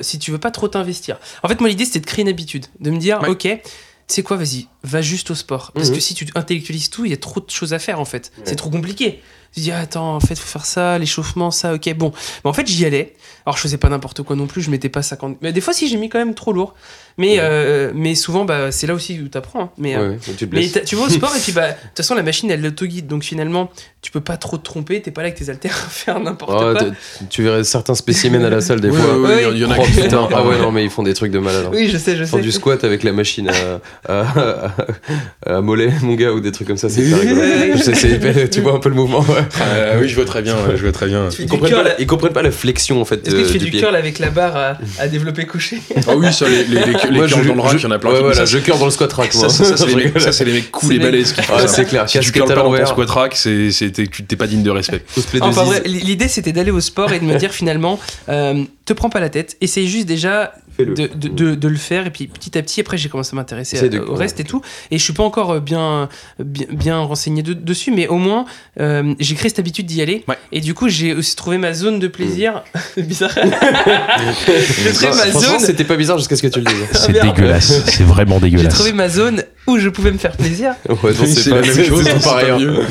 si 0.00 0.18
tu 0.18 0.30
veux 0.30 0.38
pas 0.38 0.50
trop 0.50 0.68
t'investir. 0.68 1.18
En 1.42 1.48
fait, 1.48 1.60
moi, 1.60 1.68
l'idée, 1.68 1.84
c'était 1.84 2.00
de 2.00 2.06
créer 2.06 2.22
une 2.22 2.28
habitude. 2.28 2.66
De 2.80 2.90
me 2.90 2.98
dire, 2.98 3.20
Ouais. 3.22 3.28
ok. 3.28 3.42
Tu 3.42 4.14
sais 4.14 4.22
quoi, 4.22 4.36
vas-y, 4.38 4.66
va 4.88 5.02
juste 5.02 5.30
au 5.30 5.34
sport. 5.34 5.72
Parce 5.74 5.88
Mhm. 5.90 5.94
que 5.96 6.00
si 6.00 6.14
tu 6.14 6.26
intellectualises 6.34 6.90
tout, 6.90 7.04
il 7.04 7.10
y 7.10 7.14
a 7.14 7.18
trop 7.18 7.40
de 7.40 7.50
choses 7.50 7.72
à 7.74 7.78
faire 7.78 8.00
en 8.00 8.04
fait. 8.04 8.32
C'est 8.44 8.56
trop 8.56 8.70
compliqué. 8.70 9.20
Tu 9.54 9.60
dis, 9.60 9.70
ah, 9.72 9.78
attends, 9.80 10.14
en 10.14 10.20
fait, 10.20 10.38
faut 10.38 10.46
faire 10.46 10.66
ça, 10.66 10.98
l'échauffement, 10.98 11.50
ça, 11.50 11.72
ok, 11.72 11.94
bon. 11.94 12.12
Mais 12.44 12.50
en 12.50 12.52
fait, 12.52 12.66
j'y 12.66 12.84
allais. 12.84 13.14
Alors, 13.46 13.56
je 13.56 13.62
faisais 13.62 13.78
pas 13.78 13.88
n'importe 13.88 14.22
quoi 14.22 14.36
non 14.36 14.46
plus, 14.46 14.60
je 14.60 14.70
mettais 14.70 14.90
pas 14.90 15.00
50. 15.00 15.38
Mais 15.40 15.54
des 15.54 15.62
fois, 15.62 15.72
si, 15.72 15.88
j'ai 15.88 15.96
mis 15.96 16.10
quand 16.10 16.18
même 16.18 16.34
trop 16.34 16.52
lourd. 16.52 16.74
Mais, 17.16 17.30
Ouais. 17.32 17.38
euh, 17.40 17.90
mais 17.94 18.14
souvent, 18.14 18.44
bah, 18.44 18.70
c'est 18.70 18.86
là 18.86 18.92
aussi 18.92 19.18
où 19.18 19.28
t'apprends. 19.28 19.62
hein. 19.62 19.70
Mais, 19.78 19.96
euh, 19.96 20.10
Ouais, 20.10 20.18
tu 20.36 20.46
te 20.46 20.54
mais 20.54 20.68
tu 20.84 20.96
vas 20.96 21.04
au 21.04 21.08
sport 21.08 21.34
et 21.34 21.40
puis, 21.40 21.52
bah, 21.52 21.68
de 21.68 21.72
toute 21.72 21.96
façon, 21.96 22.14
la 22.14 22.22
machine, 22.22 22.50
elle 22.50 22.60
l'auto-guide. 22.60 23.06
Donc, 23.06 23.24
finalement, 23.24 23.70
tu 24.02 24.10
peux 24.12 24.20
pas 24.20 24.36
trop 24.36 24.58
te 24.58 24.64
tromper. 24.64 25.00
T'es 25.00 25.10
pas 25.12 25.22
là 25.22 25.28
avec 25.28 25.38
tes 25.38 25.48
haltères 25.48 25.82
à 25.86 25.88
faire 25.88 26.20
n'importe 26.20 26.52
Oh, 26.54 26.74
quoi. 26.78 26.90
tu 27.30 27.42
verrais 27.42 27.64
certains 27.64 27.94
spécimens 27.94 28.44
à 28.44 28.50
la 28.50 28.60
salle 28.60 28.80
des 28.82 28.90
fois. 28.92 29.18
ouais, 29.18 29.28
ouais, 29.46 29.50
il 29.52 29.58
y 29.58 29.64
en 29.64 29.70
a 29.70 29.78
Oh 29.78 29.82
qui 29.82 29.92
putain, 29.92 30.28
font- 30.28 30.36
ah 30.36 30.46
ouais, 30.46 30.58
non, 30.58 30.70
mais 30.72 30.84
ils 30.84 30.90
font 30.90 31.02
des 31.02 31.14
trucs 31.14 31.32
de 31.32 31.38
malade. 31.38 31.64
hein. 31.66 31.70
Oui, 31.72 31.88
je 31.88 31.96
sais, 31.96 32.16
je 32.16 32.22
Ils 32.24 32.28
font 32.28 32.36
sais. 32.36 32.42
du 32.42 32.52
squat 32.52 32.84
avec 32.84 33.02
la 33.02 33.12
machine 33.12 33.48
à, 33.48 33.80
à, 34.06 34.20
à- 34.20 34.77
à 35.46 35.60
mollet, 35.60 35.90
mon 36.02 36.14
gars, 36.14 36.32
ou 36.32 36.40
des 36.40 36.52
trucs 36.52 36.68
comme 36.68 36.76
ça, 36.76 36.88
c'est 36.88 37.00
hyper 37.06 37.18
rigolo. 37.20 37.40
Je 37.76 37.82
sais, 37.82 37.94
c'est 37.94 38.08
hyper- 38.10 38.48
tu 38.50 38.60
vois 38.60 38.74
un 38.74 38.78
peu 38.78 38.88
le 38.88 38.94
mouvement, 38.94 39.20
ouais. 39.20 39.42
Euh, 39.62 39.98
oui, 40.00 40.08
je 40.08 40.14
vois 40.14 40.24
très 40.24 40.42
bien. 40.42 40.54
ouais, 40.54 40.76
Je 40.76 40.82
vois 40.82 40.92
très 40.92 41.06
bien. 41.06 41.28
Tu 41.30 41.36
fais 41.38 41.42
Ils 41.42 41.46
du 41.46 41.50
comprennent, 41.52 41.70
curl. 41.72 41.82
pas 41.84 41.88
la, 41.90 42.00
ils 42.00 42.06
comprennent 42.06 42.32
pas 42.32 42.42
la 42.42 42.50
flexion 42.50 43.00
en 43.00 43.04
fait 43.04 43.26
Est-ce 43.26 43.34
que 43.34 43.40
de- 43.40 43.46
tu 43.46 43.52
fais 43.52 43.58
du 43.58 43.64
du 43.66 43.70
pied. 43.72 43.80
curl 43.80 43.94
avec 43.96 44.18
la 44.18 44.30
barre 44.30 44.56
à, 44.56 44.78
à 44.98 45.08
développer 45.08 45.44
couché 45.46 45.80
Ah 46.06 46.16
oui, 46.16 46.32
ça, 46.32 46.48
les, 46.48 46.64
les, 46.64 46.80
les, 46.80 46.92
les 47.10 47.10
Moi, 47.10 47.26
curls 47.26 47.42
je- 47.44 47.48
dans 47.48 47.54
le 47.54 47.60
rack, 47.60 47.72
je- 47.72 47.78
il 47.78 47.82
y 47.84 47.86
en 47.86 47.90
a 47.90 47.98
plein 47.98 48.10
ouais, 48.10 48.16
qui 48.16 48.22
voilà, 48.22 48.36
ça, 48.36 48.44
je 48.44 48.58
curl 48.58 48.78
dans 48.78 48.84
le 48.86 48.90
squat 48.90 49.12
rack, 49.12 49.32
ça, 49.32 49.38
moi. 49.40 49.48
ça, 49.48 49.64
ça, 49.64 49.76
c'est 49.76 49.84
Je 49.84 49.88
les, 49.90 49.94
mecs- 49.96 50.04
rigole. 50.06 50.22
ça, 50.22 50.32
c'est 50.32 50.44
les 50.44 50.52
mecs 50.52 50.70
cool 50.70 50.84
et 50.84 50.92
C'est 50.96 50.98
les- 50.98 51.04
balèzes 51.10 51.32
qui 51.32 51.42
font 51.42 51.52
Ah, 51.56 51.60
ça. 51.62 51.68
c'est 51.68 51.84
clair, 51.84 52.08
Si 52.08 52.18
tu 52.18 52.24
casquette 52.32 52.42
à 52.42 52.46
pas 52.46 52.54
dans 52.54 52.60
ton 52.62 52.70
l'envers. 52.72 52.88
squat 52.88 53.10
rack, 53.10 53.36
c'est, 53.36 53.70
c'est- 53.70 53.90
t'es, 53.90 54.06
tu- 54.06 54.24
t'es 54.24 54.36
pas 54.36 54.46
digne 54.46 54.62
de 54.62 54.70
respect. 54.70 55.02
Cosplay 55.14 55.40
de 55.40 55.44
Enfin 55.44 55.62
Ziz. 55.64 55.70
bref, 55.70 55.82
l'idée 55.86 56.28
c'était 56.28 56.52
d'aller 56.52 56.70
au 56.70 56.80
sport 56.80 57.12
et 57.12 57.18
de 57.20 57.24
me 57.24 57.36
dire 57.36 57.52
finalement, 57.52 57.98
euh, 58.28 58.62
te 58.84 58.92
prends 58.92 59.10
pas 59.10 59.20
la 59.20 59.28
tête, 59.28 59.56
essaye 59.60 59.88
juste 59.88 60.06
déjà 60.06 60.52
De, 60.78 60.84
de, 60.84 61.06
de- 61.28 61.54
de 61.56 61.68
le 61.68 61.76
faire 61.76 62.06
et 62.06 62.10
puis 62.10 62.28
petit 62.28 62.56
à 62.56 62.62
petit 62.62 62.80
après 62.80 62.96
j'ai 62.96 63.08
commencé 63.08 63.30
à 63.34 63.36
m'intéresser 63.36 63.78
à- 63.96 64.02
au 64.04 64.14
reste 64.14 64.38
et 64.38 64.44
tout 64.44 64.62
et 64.92 64.98
je 64.98 65.02
suis 65.02 65.12
pas 65.12 65.24
encore 65.24 65.50
euh, 65.50 65.60
bien 65.60 66.08
bien, 66.38 66.66
bien 66.70 66.98
renseigné 67.00 67.42
de- 67.42 67.52
dessus 67.52 67.90
mais 67.90 68.06
au 68.06 68.14
moins 68.16 68.44
euh, 68.78 69.12
j'ai 69.18 69.34
créé 69.34 69.48
cette 69.48 69.58
habitude 69.58 69.86
d'y 69.86 70.00
aller 70.02 70.22
Ouais. 70.28 70.38
et 70.52 70.60
du 70.60 70.74
coup 70.74 70.88
j'ai 70.88 71.14
aussi 71.14 71.34
trouvé 71.34 71.58
ma 71.58 71.72
zone 71.72 71.98
de 71.98 72.06
plaisir 72.06 72.62
c'est 72.94 73.02
bizarre 73.08 73.30
j'ai 73.34 74.92
trouvé 74.92 75.08
ma 75.16 75.30
zone 75.32 75.58
c'était 75.60 75.84
pas 75.84 75.96
bizarre 75.96 76.18
jusqu'à 76.18 76.36
ce 76.36 76.42
que 76.42 76.48
tu 76.48 76.60
le 76.60 76.66
dises. 76.66 76.84
C'est 76.92 77.12
merde. 77.12 77.34
dégueulasse. 77.34 77.84
C'est 77.86 78.04
vraiment 78.04 78.40
j'ai 78.42 78.68
trouvé 78.68 78.92
ma 78.92 79.08
zone 79.08 79.42
où 79.66 79.78
je 79.78 79.88
pouvais 79.88 80.12
me 80.12 80.18
faire 80.18 80.36
plaisir 80.36 80.74
Ouais, 80.88 80.94
non, 81.10 81.12
C'est 81.18 81.26
c'est 81.26 81.50
la 81.50 81.56
pas 81.56 81.62
même 81.66 81.74
c'est- 81.74 81.84
chose, 81.84 82.04
c'est 82.04 82.18
c'est 82.18 82.24
pareil. 82.24 82.46
pas 82.48 82.54
hein. 82.56 82.84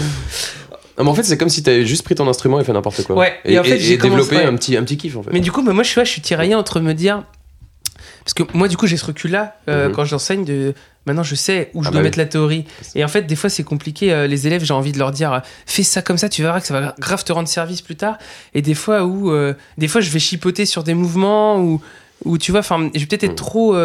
Non, 0.98 1.04
mais 1.04 1.10
en 1.12 1.14
fait, 1.14 1.22
c'est 1.24 1.38
comme 1.38 1.50
si 1.50 1.62
t'avais 1.62 1.86
juste 1.86 2.04
pris 2.04 2.16
ton 2.16 2.28
instrument 2.28 2.60
et 2.60 2.64
fait 2.64 2.74
n'importe 2.74 3.04
quoi. 3.04 3.16
Ouais, 3.18 3.34
Et, 3.46 3.54
et 3.54 3.60
en 3.60 3.64
fait, 3.64 3.78
et- 3.80 3.98
développé 3.98 4.38
un 4.38 4.56
petit, 4.56 4.76
un 4.76 4.84
petit 4.84 4.98
kiff 4.98 5.16
en 5.16 5.22
fait. 5.22 5.30
Mais 5.32 5.42
du 5.42 5.52
coup, 5.52 5.62
bah, 5.62 5.72
moi, 5.72 5.84
je 5.84 5.90
suis, 5.90 6.02
je 6.04 6.10
suis 6.10 6.22
tiraillé 6.22 6.56
entre 6.56 6.80
me 6.80 6.94
dire. 6.94 7.24
Parce 8.28 8.34
que 8.34 8.44
moi, 8.58 8.68
du 8.68 8.76
coup, 8.76 8.88
j'ai 8.88 8.98
ce 8.98 9.06
recul-là 9.06 9.56
euh, 9.70 9.88
Mhm. 9.88 9.96
quand 9.96 10.04
j'enseigne. 10.04 10.44
De... 10.44 10.74
Maintenant, 11.06 11.24
je 11.24 11.34
sais 11.36 11.72
où 11.74 11.82
je 11.84 11.88
Ah 11.88 11.92
dois 11.92 12.02
bah 12.02 12.04
mettre 12.04 12.18
la 12.18 12.26
théorie. 12.26 12.66
Et 12.94 13.06
en 13.06 13.08
fait, 13.08 13.22
des 13.22 13.38
fois, 13.38 13.50
c'est 13.50 13.64
compliqué. 13.64 14.12
euh, 14.12 14.28
les 14.28 14.48
élèves, 14.48 14.66
j'ai 14.66 14.74
envie 14.74 14.92
de 14.92 15.00
leur 15.00 15.12
dire 15.12 15.42
fais 15.66 15.84
ça 15.84 16.02
comme 16.02 16.18
ça, 16.18 16.28
tu 16.28 16.42
verras 16.42 16.60
que 16.60 16.68
ça 16.68 16.78
va 16.78 16.94
grave 17.00 17.24
te 17.24 17.32
rendre 17.32 17.48
service 17.48 17.82
plus 17.82 17.96
tard. 17.96 18.18
Et 18.54 18.62
des 18.62 18.74
fois, 18.74 19.06
où, 19.06 19.32
euh, 19.32 19.54
des 19.78 19.88
fois 19.88 20.02
je 20.02 20.10
vais 20.10 20.20
chipoter 20.20 20.66
sur 20.66 20.84
des 20.84 20.94
mouvements 20.94 21.60
ou. 21.62 21.82
Ou 22.26 22.40
tu 22.40 22.50
vois, 22.52 22.62
enfin, 22.62 22.90
je 22.96 23.00
vais 23.00 23.06
peut-être 23.06 23.24
être 23.26 23.30
Mhm. 23.30 23.36
trop, 23.36 23.78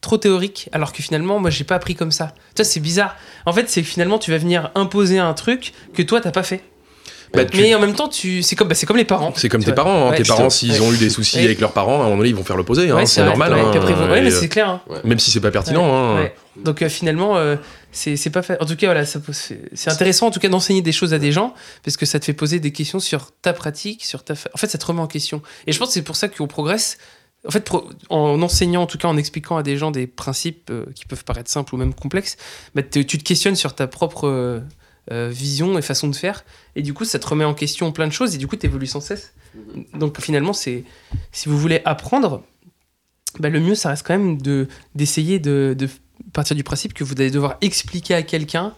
trop 0.00 0.18
théorique, 0.18 0.68
alors 0.72 0.92
que 0.92 1.02
finalement, 1.02 1.38
moi, 1.38 1.50
j'ai 1.50 1.62
pas 1.64 1.76
appris 1.76 1.94
comme 1.94 2.10
ça. 2.10 2.34
Tu 2.54 2.62
vois, 2.62 2.64
c'est 2.64 2.80
bizarre. 2.80 3.16
En 3.46 3.52
fait, 3.52 3.70
c'est 3.70 3.80
que 3.80 3.86
finalement, 3.88 4.18
tu 4.18 4.32
vas 4.32 4.38
venir 4.38 4.72
imposer 4.74 5.20
un 5.20 5.32
truc 5.34 5.72
que 5.94 6.02
toi, 6.02 6.20
t'as 6.20 6.32
pas 6.32 6.42
fait. 6.42 6.62
Bah, 7.34 7.44
tu- 7.44 7.56
Mais 7.60 7.74
en 7.74 7.80
même 7.80 7.94
temps, 7.94 8.08
tu, 8.08 8.42
c'est 8.42 8.56
comme, 8.56 8.68
bah, 8.68 8.74
comme 8.86 8.96
les 8.96 9.04
parents. 9.04 9.32
C'est 9.36 9.48
comme 9.48 9.60
tes 9.60 9.66
vois. 9.66 9.74
parents. 9.76 10.06
hein. 10.06 10.10
Ouais, 10.10 10.16
tes 10.16 10.24
parents, 10.24 10.50
s'ils 10.50 10.80
ont 10.82 10.92
eu 10.92 10.96
des 10.96 11.10
soucis 11.10 11.38
avec 11.40 11.60
leurs 11.60 11.72
parents, 11.72 11.96
à 11.98 12.00
un 12.00 12.04
moment 12.04 12.16
donné, 12.18 12.28
ils 12.30 12.34
vont 12.34 12.44
faire 12.44 12.56
l'opposé. 12.56 12.90
hein. 12.90 13.06
C'est 13.06 13.24
normal. 13.24 13.52
Hein. 13.52 13.72
après, 13.74 14.20
mais 14.22 14.30
c'est 14.30 14.48
clair. 14.48 14.68
hein. 14.68 14.80
Même 15.04 15.18
si 15.18 15.30
c'est 15.30 15.40
pas 15.40 15.50
pertinent. 15.50 15.84
hein. 16.18 16.28
Donc 16.56 16.82
euh, 16.82 16.88
finalement, 16.88 17.36
euh, 17.36 17.56
c'est 17.90 18.30
pas 18.30 18.42
fait. 18.42 18.60
En 18.62 18.66
tout 18.66 18.76
cas, 18.76 18.86
voilà, 18.86 19.04
c'est 19.04 19.88
intéressant 19.90 20.28
en 20.28 20.30
tout 20.30 20.38
cas 20.40 20.48
d'enseigner 20.48 20.82
des 20.82 20.92
choses 20.92 21.12
à 21.12 21.18
des 21.18 21.32
gens 21.32 21.52
parce 21.82 21.96
que 21.96 22.06
ça 22.06 22.20
te 22.20 22.24
fait 22.24 22.32
poser 22.32 22.60
des 22.60 22.70
questions 22.72 23.00
sur 23.00 23.30
ta 23.42 23.52
pratique, 23.52 24.04
sur 24.04 24.22
ta. 24.22 24.34
fa- 24.36 24.50
En 24.54 24.58
fait, 24.58 24.68
ça 24.68 24.78
te 24.78 24.86
remet 24.86 25.00
en 25.00 25.06
question. 25.08 25.42
Et 25.66 25.72
je 25.72 25.78
pense 25.78 25.88
que 25.88 25.94
c'est 25.94 26.02
pour 26.02 26.14
ça 26.16 26.28
qu'on 26.28 26.46
progresse. 26.46 26.98
En 27.46 27.50
fait, 27.50 27.68
en 28.08 28.40
enseignant, 28.40 28.82
en 28.82 28.86
tout 28.86 28.96
cas 28.98 29.08
en 29.08 29.16
expliquant 29.18 29.56
à 29.58 29.62
des 29.62 29.76
gens 29.76 29.90
des 29.90 30.06
principes 30.06 30.70
euh, 30.70 30.84
qui 30.94 31.04
peuvent 31.04 31.24
paraître 31.24 31.50
simples 31.50 31.74
ou 31.74 31.78
même 31.78 31.92
complexes, 31.92 32.36
bah, 32.74 32.82
tu 32.82 33.04
te 33.04 33.16
questionnes 33.22 33.56
sur 33.56 33.74
ta 33.74 33.86
propre 33.86 34.62
euh, 35.10 35.28
vision 35.30 35.78
et 35.78 35.82
façon 35.82 36.08
de 36.08 36.16
faire. 36.16 36.44
Et 36.76 36.82
du 36.82 36.94
coup, 36.94 37.04
ça 37.04 37.18
te 37.18 37.26
remet 37.26 37.44
en 37.44 37.54
question 37.54 37.92
plein 37.92 38.06
de 38.06 38.12
choses 38.12 38.34
et 38.34 38.38
du 38.38 38.46
coup, 38.46 38.56
tu 38.56 38.66
évolues 38.66 38.86
sans 38.86 39.00
cesse. 39.00 39.32
Donc 39.94 40.20
finalement, 40.20 40.52
c'est 40.52 40.84
si 41.30 41.48
vous 41.48 41.58
voulez 41.58 41.80
apprendre, 41.84 42.42
bah, 43.38 43.48
le 43.48 43.60
mieux, 43.60 43.74
ça 43.74 43.90
reste 43.90 44.06
quand 44.06 44.16
même 44.18 44.40
de 44.40 44.68
d'essayer 44.94 45.38
de, 45.38 45.74
de 45.76 45.88
partir 46.32 46.56
du 46.56 46.64
principe 46.64 46.94
que 46.94 47.04
vous 47.04 47.14
allez 47.18 47.30
devoir 47.30 47.56
expliquer 47.60 48.14
à 48.14 48.22
quelqu'un 48.22 48.74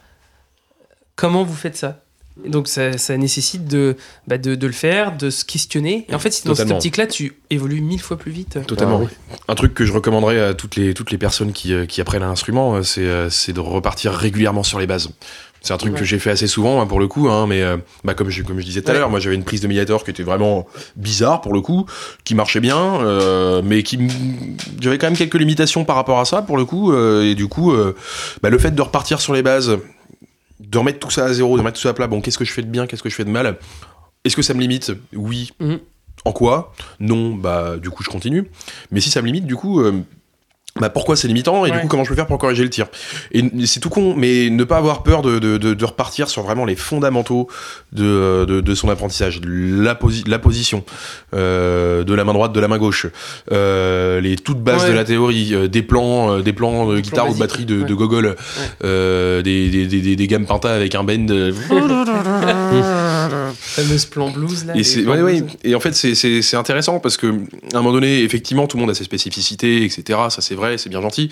comment 1.14 1.44
vous 1.44 1.54
faites 1.54 1.76
ça. 1.76 2.02
Et 2.44 2.50
donc 2.50 2.68
ça, 2.68 2.98
ça 2.98 3.16
nécessite 3.16 3.66
de, 3.66 3.96
bah, 4.26 4.36
de, 4.36 4.54
de 4.54 4.66
le 4.66 4.72
faire, 4.74 5.16
de 5.16 5.30
se 5.30 5.46
questionner. 5.46 6.04
Et 6.10 6.14
en 6.14 6.18
fait, 6.18 6.42
dans 6.44 6.54
cette 6.54 6.70
optique-là, 6.70 7.06
tu 7.06 7.40
évolues 7.48 7.80
mille 7.80 8.00
fois 8.00 8.18
plus 8.18 8.30
vite. 8.30 8.58
Totalement. 8.66 9.00
Ah 9.02 9.08
oui. 9.30 9.36
Un 9.48 9.54
truc 9.54 9.72
que 9.72 9.86
je 9.86 9.92
recommanderais 9.92 10.38
à 10.40 10.52
toutes 10.52 10.76
les, 10.76 10.92
toutes 10.92 11.10
les 11.10 11.16
personnes 11.16 11.54
qui, 11.54 11.72
euh, 11.72 11.86
qui 11.86 12.02
apprennent 12.02 12.22
un 12.22 12.30
instrument, 12.30 12.82
c'est 12.82 13.06
euh, 13.06 13.30
c'est 13.30 13.54
de 13.54 13.60
repartir 13.60 14.12
régulièrement 14.12 14.62
sur 14.62 14.78
les 14.78 14.86
bases. 14.86 15.08
C'est 15.66 15.72
un 15.74 15.78
truc 15.78 15.94
Ouais. 15.94 15.98
que 15.98 16.04
j'ai 16.04 16.20
fait 16.20 16.30
assez 16.30 16.46
souvent 16.46 16.80
hein, 16.80 16.86
pour 16.86 17.00
le 17.00 17.08
coup, 17.08 17.28
hein, 17.28 17.48
mais 17.48 17.60
euh, 17.60 17.76
bah, 18.04 18.14
comme, 18.14 18.30
je, 18.30 18.40
comme 18.44 18.60
je 18.60 18.64
disais 18.64 18.82
tout 18.82 18.90
à 18.92 18.94
l'heure, 18.94 19.10
moi 19.10 19.18
j'avais 19.18 19.34
une 19.34 19.42
prise 19.42 19.60
de 19.60 19.66
médiator 19.66 20.04
qui 20.04 20.10
était 20.12 20.22
vraiment 20.22 20.64
bizarre 20.94 21.40
pour 21.40 21.52
le 21.52 21.60
coup, 21.60 21.86
qui 22.22 22.36
marchait 22.36 22.60
bien, 22.60 23.00
euh, 23.00 23.62
mais 23.64 23.82
qui 23.82 23.98
j'avais 24.80 24.96
quand 24.96 25.08
même 25.08 25.16
quelques 25.16 25.34
limitations 25.34 25.84
par 25.84 25.96
rapport 25.96 26.20
à 26.20 26.24
ça 26.24 26.40
pour 26.42 26.56
le 26.56 26.64
coup, 26.64 26.92
euh, 26.92 27.24
et 27.24 27.34
du 27.34 27.48
coup, 27.48 27.74
bah, 28.42 28.48
le 28.50 28.58
fait 28.58 28.70
de 28.76 28.80
repartir 28.80 29.20
sur 29.20 29.34
les 29.34 29.42
bases, 29.42 29.76
de 30.60 30.78
remettre 30.78 31.00
tout 31.00 31.10
ça 31.10 31.24
à 31.24 31.32
zéro, 31.32 31.56
de 31.56 31.60
remettre 31.62 31.76
tout 31.78 31.82
ça 31.82 31.88
à 31.88 31.94
plat, 31.94 32.06
bon, 32.06 32.20
qu'est-ce 32.20 32.38
que 32.38 32.44
je 32.44 32.52
fais 32.52 32.62
de 32.62 32.68
bien, 32.68 32.86
qu'est-ce 32.86 33.02
que 33.02 33.10
je 33.10 33.16
fais 33.16 33.24
de 33.24 33.30
mal 33.30 33.56
Est-ce 34.24 34.36
que 34.36 34.42
ça 34.42 34.54
me 34.54 34.60
limite? 34.60 34.92
Oui. 35.14 35.50
Mhm. 35.58 35.80
En 36.24 36.30
quoi? 36.32 36.72
Non, 37.00 37.34
bah 37.34 37.76
du 37.76 37.90
coup 37.90 38.02
je 38.04 38.08
continue. 38.08 38.48
Mais 38.92 39.00
si 39.00 39.10
ça 39.10 39.20
me 39.20 39.26
limite, 39.26 39.46
du 39.46 39.56
coup, 39.56 39.82
bah 40.80 40.90
pourquoi 40.90 41.16
c'est 41.16 41.28
limitant 41.28 41.64
et 41.64 41.70
Ouais. 41.70 41.76
du 41.76 41.82
coup 41.82 41.88
comment 41.88 42.04
je 42.04 42.10
peux 42.10 42.14
faire 42.14 42.26
pour 42.26 42.38
corriger 42.38 42.62
le 42.62 42.70
tir? 42.70 42.86
Et 43.32 43.42
c'est 43.66 43.80
tout 43.80 43.88
con 43.90 44.14
mais 44.16 44.50
ne 44.50 44.64
pas 44.64 44.76
avoir 44.76 45.02
peur 45.02 45.22
de, 45.22 45.38
de, 45.38 45.56
de, 45.58 45.74
de 45.74 45.84
repartir 45.84 46.28
sur 46.28 46.42
vraiment 46.42 46.64
les 46.64 46.76
fondamentaux 46.76 47.48
de, 47.92 48.44
de, 48.46 48.60
de 48.60 48.74
son 48.74 48.88
apprentissage 48.88 49.40
la, 49.46 49.94
posi 49.94 50.24
la 50.26 50.38
position 50.38 50.84
euh, 51.34 52.04
de 52.04 52.14
la 52.14 52.24
main 52.24 52.32
droite 52.34 52.52
de 52.52 52.60
la 52.60 52.68
main 52.68 52.78
gauche 52.78 53.06
euh, 53.52 54.20
les 54.20 54.36
toutes 54.36 54.60
bases 54.62 54.82
Ouais. 54.84 54.90
de 54.90 54.94
la 54.94 55.04
théorie 55.04 55.54
euh, 55.54 55.68
des 55.68 55.82
plans 55.82 56.30
euh, 56.36 56.42
des 56.42 56.52
plans 56.52 56.86
de 56.86 57.00
guitare 57.00 57.26
ou 57.30 57.34
de 57.34 57.38
basiques. 57.38 57.40
batterie 57.40 57.64
de, 57.64 57.76
de 57.82 57.92
Ouais. 57.92 57.98
gogol 57.98 58.36
euh, 58.84 59.40
des, 59.42 59.68
des, 59.70 59.86
des, 59.86 60.00
des, 60.00 60.16
des 60.16 60.26
gammes 60.26 60.44
pinta 60.46 60.72
avec 60.74 60.94
un 60.94 61.02
bend 61.04 61.26
Fameuse 63.58 64.04
plan 64.06 64.30
blues 64.30 64.66
là. 64.66 64.74
et 64.76 64.82
blues. 65.02 65.44
et 65.64 65.74
en 65.74 65.80
fait 65.80 65.94
c'est 65.94 66.14
c'est 66.14 66.42
c'est 66.42 66.56
intéressant 66.56 66.98
parce 67.00 67.16
que 67.16 67.26
à 67.26 67.78
un 67.78 67.82
moment 67.82 67.92
donné 67.92 68.22
effectivement 68.22 68.66
tout 68.66 68.76
le 68.76 68.82
monde 68.82 68.90
a 68.90 68.94
ses 68.94 69.04
spécificités 69.04 69.84
etc 69.84 70.18
ça 70.28 70.40
c'est 70.42 70.54
vrai 70.54 70.65
c'est 70.76 70.88
bien 70.88 71.00
gentil 71.00 71.30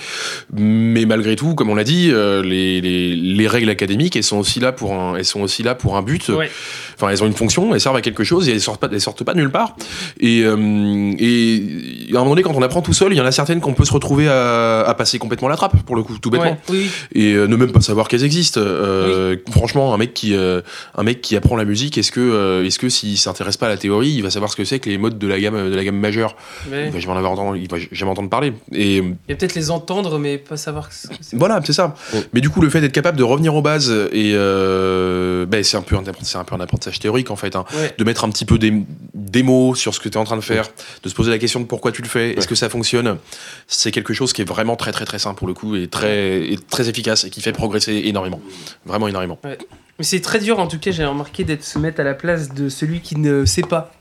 mais 0.52 1.04
malgré 1.04 1.36
tout 1.36 1.54
comme 1.54 1.70
on 1.70 1.74
l'a 1.74 1.84
dit 1.84 2.10
euh, 2.10 2.42
les, 2.42 2.80
les, 2.80 3.14
les 3.14 3.48
règles 3.48 3.70
académiques 3.70 4.16
elles 4.16 4.22
sont 4.22 4.38
aussi 4.38 4.60
là 4.60 4.72
pour 4.72 4.94
un 5.96 6.02
but. 6.02 6.30
Enfin 6.96 7.08
elles 7.10 7.22
ont 7.22 7.26
une 7.26 7.32
fonction 7.34 7.74
elles 7.74 7.80
servent 7.80 7.96
à 7.96 8.00
quelque 8.00 8.24
chose 8.24 8.48
et 8.48 8.52
elles 8.52 8.60
sortent 8.60 8.80
pas 8.80 8.88
elles 8.92 9.00
sortent 9.00 9.24
pas 9.24 9.34
de 9.34 9.38
nulle 9.38 9.50
part 9.50 9.76
et 10.20 10.42
euh, 10.44 11.12
et 11.18 12.08
à 12.12 12.16
un 12.16 12.18
moment 12.20 12.30
donné 12.30 12.42
quand 12.42 12.54
on 12.54 12.62
apprend 12.62 12.82
tout 12.82 12.92
seul 12.92 13.12
il 13.12 13.16
y 13.16 13.20
en 13.20 13.26
a 13.26 13.32
certaines 13.32 13.60
qu'on 13.60 13.74
peut 13.74 13.84
se 13.84 13.92
retrouver 13.92 14.28
à, 14.28 14.82
à 14.82 14.94
passer 14.94 15.18
complètement 15.18 15.48
la 15.48 15.56
trappe 15.56 15.82
pour 15.84 15.96
le 15.96 16.02
coup 16.02 16.18
tout 16.18 16.30
bêtement 16.30 16.44
Ouais, 16.44 16.58
oui, 16.68 16.90
oui. 17.14 17.20
et 17.22 17.32
euh, 17.34 17.46
ne 17.46 17.56
même 17.56 17.72
pas 17.72 17.80
savoir 17.80 18.06
qu'elles 18.08 18.24
existent. 18.24 18.60
Euh, 18.60 19.36
Franchement, 19.50 19.94
un 19.94 19.96
mec 19.96 20.12
qui 20.14 20.34
un 20.34 21.02
mec 21.02 21.20
qui 21.22 21.36
apprend 21.36 21.56
la 21.56 21.64
musique, 21.64 21.96
est-ce 21.96 22.12
que 22.12 22.64
est-ce 22.66 22.78
que 22.78 22.88
s'il 22.88 23.16
s'intéresse 23.16 23.56
pas 23.56 23.66
à 23.66 23.68
la 23.70 23.76
théorie, 23.76 24.10
il 24.10 24.22
va 24.22 24.30
savoir 24.30 24.50
ce 24.50 24.56
que 24.56 24.64
c'est 24.64 24.78
que 24.78 24.90
les 24.90 24.98
modes 24.98 25.18
de 25.18 25.26
la 25.26 25.40
gamme 25.40 25.70
de 25.70 25.74
la 25.74 25.84
gamme 25.84 25.98
majeure? 25.98 26.36
Il 26.70 26.90
va 26.90 26.98
jamais 26.98 27.14
en 27.14 27.16
avoir 27.16 27.32
entendu, 27.32 27.60
il 27.62 27.70
va 27.70 27.78
jamais 27.92 28.10
entendre 28.10 28.28
parler. 28.28 28.52
Et 28.72 29.02
peut-être 29.28 29.54
les 29.54 29.70
entendre, 29.70 30.18
mais 30.18 30.36
pas 30.38 30.56
savoir 30.56 30.88
que 30.88 30.94
c'est. 30.94 31.34
voilà, 31.36 31.60
c'est 31.64 31.72
ça. 31.72 31.94
Mais 32.32 32.40
du 32.40 32.50
coup, 32.50 32.60
le 32.60 32.68
fait 32.68 32.80
d'être 32.80 32.92
capable 32.92 33.16
de 33.16 33.22
revenir 33.24 33.54
aux 33.54 33.62
bases 33.62 33.90
et 34.12 34.32
ben, 34.34 35.62
c'est 35.64 35.76
un 35.76 35.82
peu 35.82 35.96
un 35.96 36.02
c'est 36.22 36.38
un 36.38 36.44
peu 36.44 36.54
un 36.54 36.60
apprentissage 36.60 36.83
théorique 36.92 37.30
en 37.30 37.36
fait. 37.36 37.56
hein. 37.56 37.64
Ouais. 37.74 37.94
De 37.98 38.04
mettre 38.04 38.24
un 38.24 38.30
petit 38.30 38.44
peu 38.44 38.58
des, 38.58 38.72
des 39.14 39.42
mots 39.42 39.74
sur 39.74 39.94
ce 39.94 40.00
que 40.00 40.08
tu 40.08 40.14
es 40.14 40.20
en 40.20 40.24
train 40.24 40.36
de 40.36 40.40
faire, 40.42 40.68
de 41.02 41.08
se 41.08 41.14
poser 41.14 41.30
la 41.30 41.38
question 41.38 41.60
de 41.60 41.64
pourquoi 41.66 41.92
tu 41.92 42.02
le 42.02 42.08
fais, 42.08 42.30
est-ce 42.30 42.40
Ouais. 42.40 42.46
que 42.46 42.54
ça 42.54 42.68
fonctionne? 42.68 43.18
C'est 43.66 43.90
quelque 43.90 44.14
chose 44.14 44.32
qui 44.32 44.42
est 44.42 44.48
vraiment 44.48 44.76
très 44.76 44.92
très 44.92 45.04
très 45.04 45.18
simple 45.18 45.38
pour 45.38 45.48
le 45.48 45.54
coup 45.54 45.76
et 45.76 45.88
très 45.88 46.46
et 46.52 46.58
très 46.58 46.88
efficace 46.88 47.24
et 47.24 47.30
qui 47.30 47.40
fait 47.40 47.52
progresser 47.52 48.02
énormément, 48.06 48.40
vraiment 48.84 49.08
énormément. 49.08 49.38
Mais 49.44 50.04
c'est 50.04 50.20
très 50.20 50.40
dur 50.40 50.58
en 50.58 50.66
tout 50.66 50.78
cas, 50.78 50.90
j'ai 50.90 51.04
remarqué 51.04 51.44
d'être 51.44 51.64
se 51.64 51.78
mettre 51.78 52.00
à 52.00 52.04
la 52.04 52.14
place 52.14 52.52
de 52.52 52.68
celui 52.68 53.00
qui 53.00 53.16
ne 53.16 53.44
sait 53.44 53.62
pas. 53.62 53.92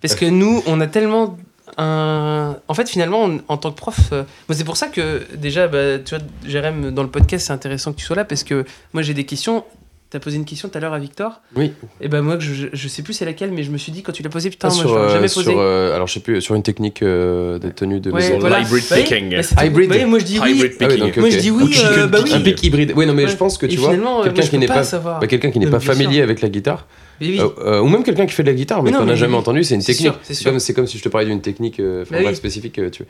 Parce 0.00 0.14
que 0.14 0.24
nous, 0.26 0.62
on 0.66 0.80
a 0.80 0.86
tellement 0.86 1.36
un. 1.76 2.56
En 2.68 2.74
fait, 2.74 2.88
finalement, 2.88 3.24
on- 3.24 3.40
en 3.48 3.56
tant 3.56 3.70
que 3.70 3.76
prof, 3.76 3.96
euh, 4.12 4.24
c'est 4.50 4.64
pour 4.64 4.76
ça 4.76 4.88
que 4.88 5.22
déjà, 5.36 5.68
bah, 5.68 5.98
tu 5.98 6.14
vois, 6.16 6.24
Jérém, 6.46 6.90
dans 6.92 7.02
le 7.02 7.10
podcast, 7.10 7.46
c'est 7.46 7.52
intéressant 7.52 7.92
que 7.92 7.98
tu 7.98 8.04
sois 8.04 8.16
là 8.16 8.24
parce 8.24 8.42
que 8.44 8.64
moi, 8.92 9.02
j'ai 9.02 9.14
des 9.14 9.24
questions. 9.24 9.64
T'as 10.10 10.20
posé 10.20 10.36
une 10.38 10.46
question 10.46 10.70
tout 10.70 10.78
à 10.78 10.80
l'heure 10.80 10.94
à 10.94 10.98
Victor. 10.98 11.42
Oui. 11.54 11.72
Et 12.00 12.08
ben 12.08 12.22
moi, 12.22 12.38
je, 12.38 12.68
je- 12.72 12.88
sais 12.88 13.02
plus 13.02 13.12
c'est 13.12 13.26
laquelle, 13.26 13.50
mais 13.52 13.62
je 13.62 13.70
me 13.70 13.76
suis 13.76 13.92
dit 13.92 14.02
quand 14.02 14.12
tu 14.12 14.22
l'as 14.22 14.30
posé, 14.30 14.48
putain, 14.48 14.68
Ah, 14.70 14.74
moi, 14.74 14.80
sur, 14.80 14.88
je 14.88 14.94
l'ai 14.94 15.00
euh, 15.02 15.08
jamais 15.12 15.28
sur, 15.28 15.44
posé. 15.44 15.54
euh, 15.58 15.94
alors 15.94 16.06
je 16.06 16.14
sais 16.14 16.20
plus, 16.20 16.40
sur 16.40 16.54
une 16.54 16.62
technique 16.62 17.02
euh, 17.02 17.58
de 17.58 17.68
tenue 17.68 18.00
de 18.00 18.10
Ouais, 18.10 18.20
maison. 18.22 18.38
voilà. 18.38 18.60
Hybrid 18.60 18.84
Bah 18.88 18.96
oui, 18.96 19.02
picking. 19.02 19.30
bah, 19.54 19.64
Hybrid. 19.66 19.88
bah 19.90 19.96
oui, 19.98 20.04
moi 20.06 20.18
je 20.18 20.24
dis 20.24 20.40
oui. 20.42 20.50
Hybrid 20.52 20.72
Ah 20.80 20.84
oui, 20.84 20.88
picking. 20.88 21.04
donc, 21.06 21.16
Moi 21.18 21.28
je 21.30 21.36
dis 21.38 21.50
oui, 21.50 21.76
euh, 21.84 22.06
bah 22.06 22.18
oui. 22.24 22.32
Un 22.32 22.40
pic 22.40 22.62
hybride. 22.64 22.92
Oui, 22.96 23.04
non, 23.04 23.12
mais 23.12 23.24
Ouais. 23.24 23.30
je 23.30 23.36
pense 23.36 23.58
que 23.58 23.66
Et 23.66 23.68
tu 23.68 23.76
vois, 23.76 23.90
finalement, 23.90 24.20
euh, 24.20 24.24
moi, 24.24 24.32
quelqu'un 24.32 24.48
qui 24.48 24.58
n'est 24.58 24.66
pas 24.66 24.82
bah, 25.20 25.26
quelqu'un 25.28 25.50
qui 25.50 25.58
n'est 25.58 25.66
pas 25.70 25.80
familier 25.80 26.22
avec 26.22 26.40
la 26.40 26.48
guitare, 26.48 26.86
oui. 27.20 27.40
euh, 27.40 27.48
euh, 27.60 27.80
ou 27.80 27.88
même 27.88 28.02
quelqu'un 28.02 28.26
qui 28.26 28.32
fait 28.32 28.42
de 28.42 28.48
la 28.48 28.54
guitare, 28.54 28.82
mais 28.82 28.92
qu'on 28.92 29.00
n'a 29.00 29.12
mais 29.12 29.16
jamais 29.16 29.36
entendu, 29.36 29.64
c'est 29.64 29.74
une 29.74 29.82
technique. 29.82 30.12
c'est 30.22 30.74
comme, 30.74 30.86
si 30.86 30.98
je 30.98 31.02
te 31.02 31.08
parlais 31.08 31.26
d'une 31.26 31.40
technique 31.40 31.80
euh, 31.80 32.04
oui. 32.10 32.34
spécifique. 32.34 32.80
tu... 32.90 33.04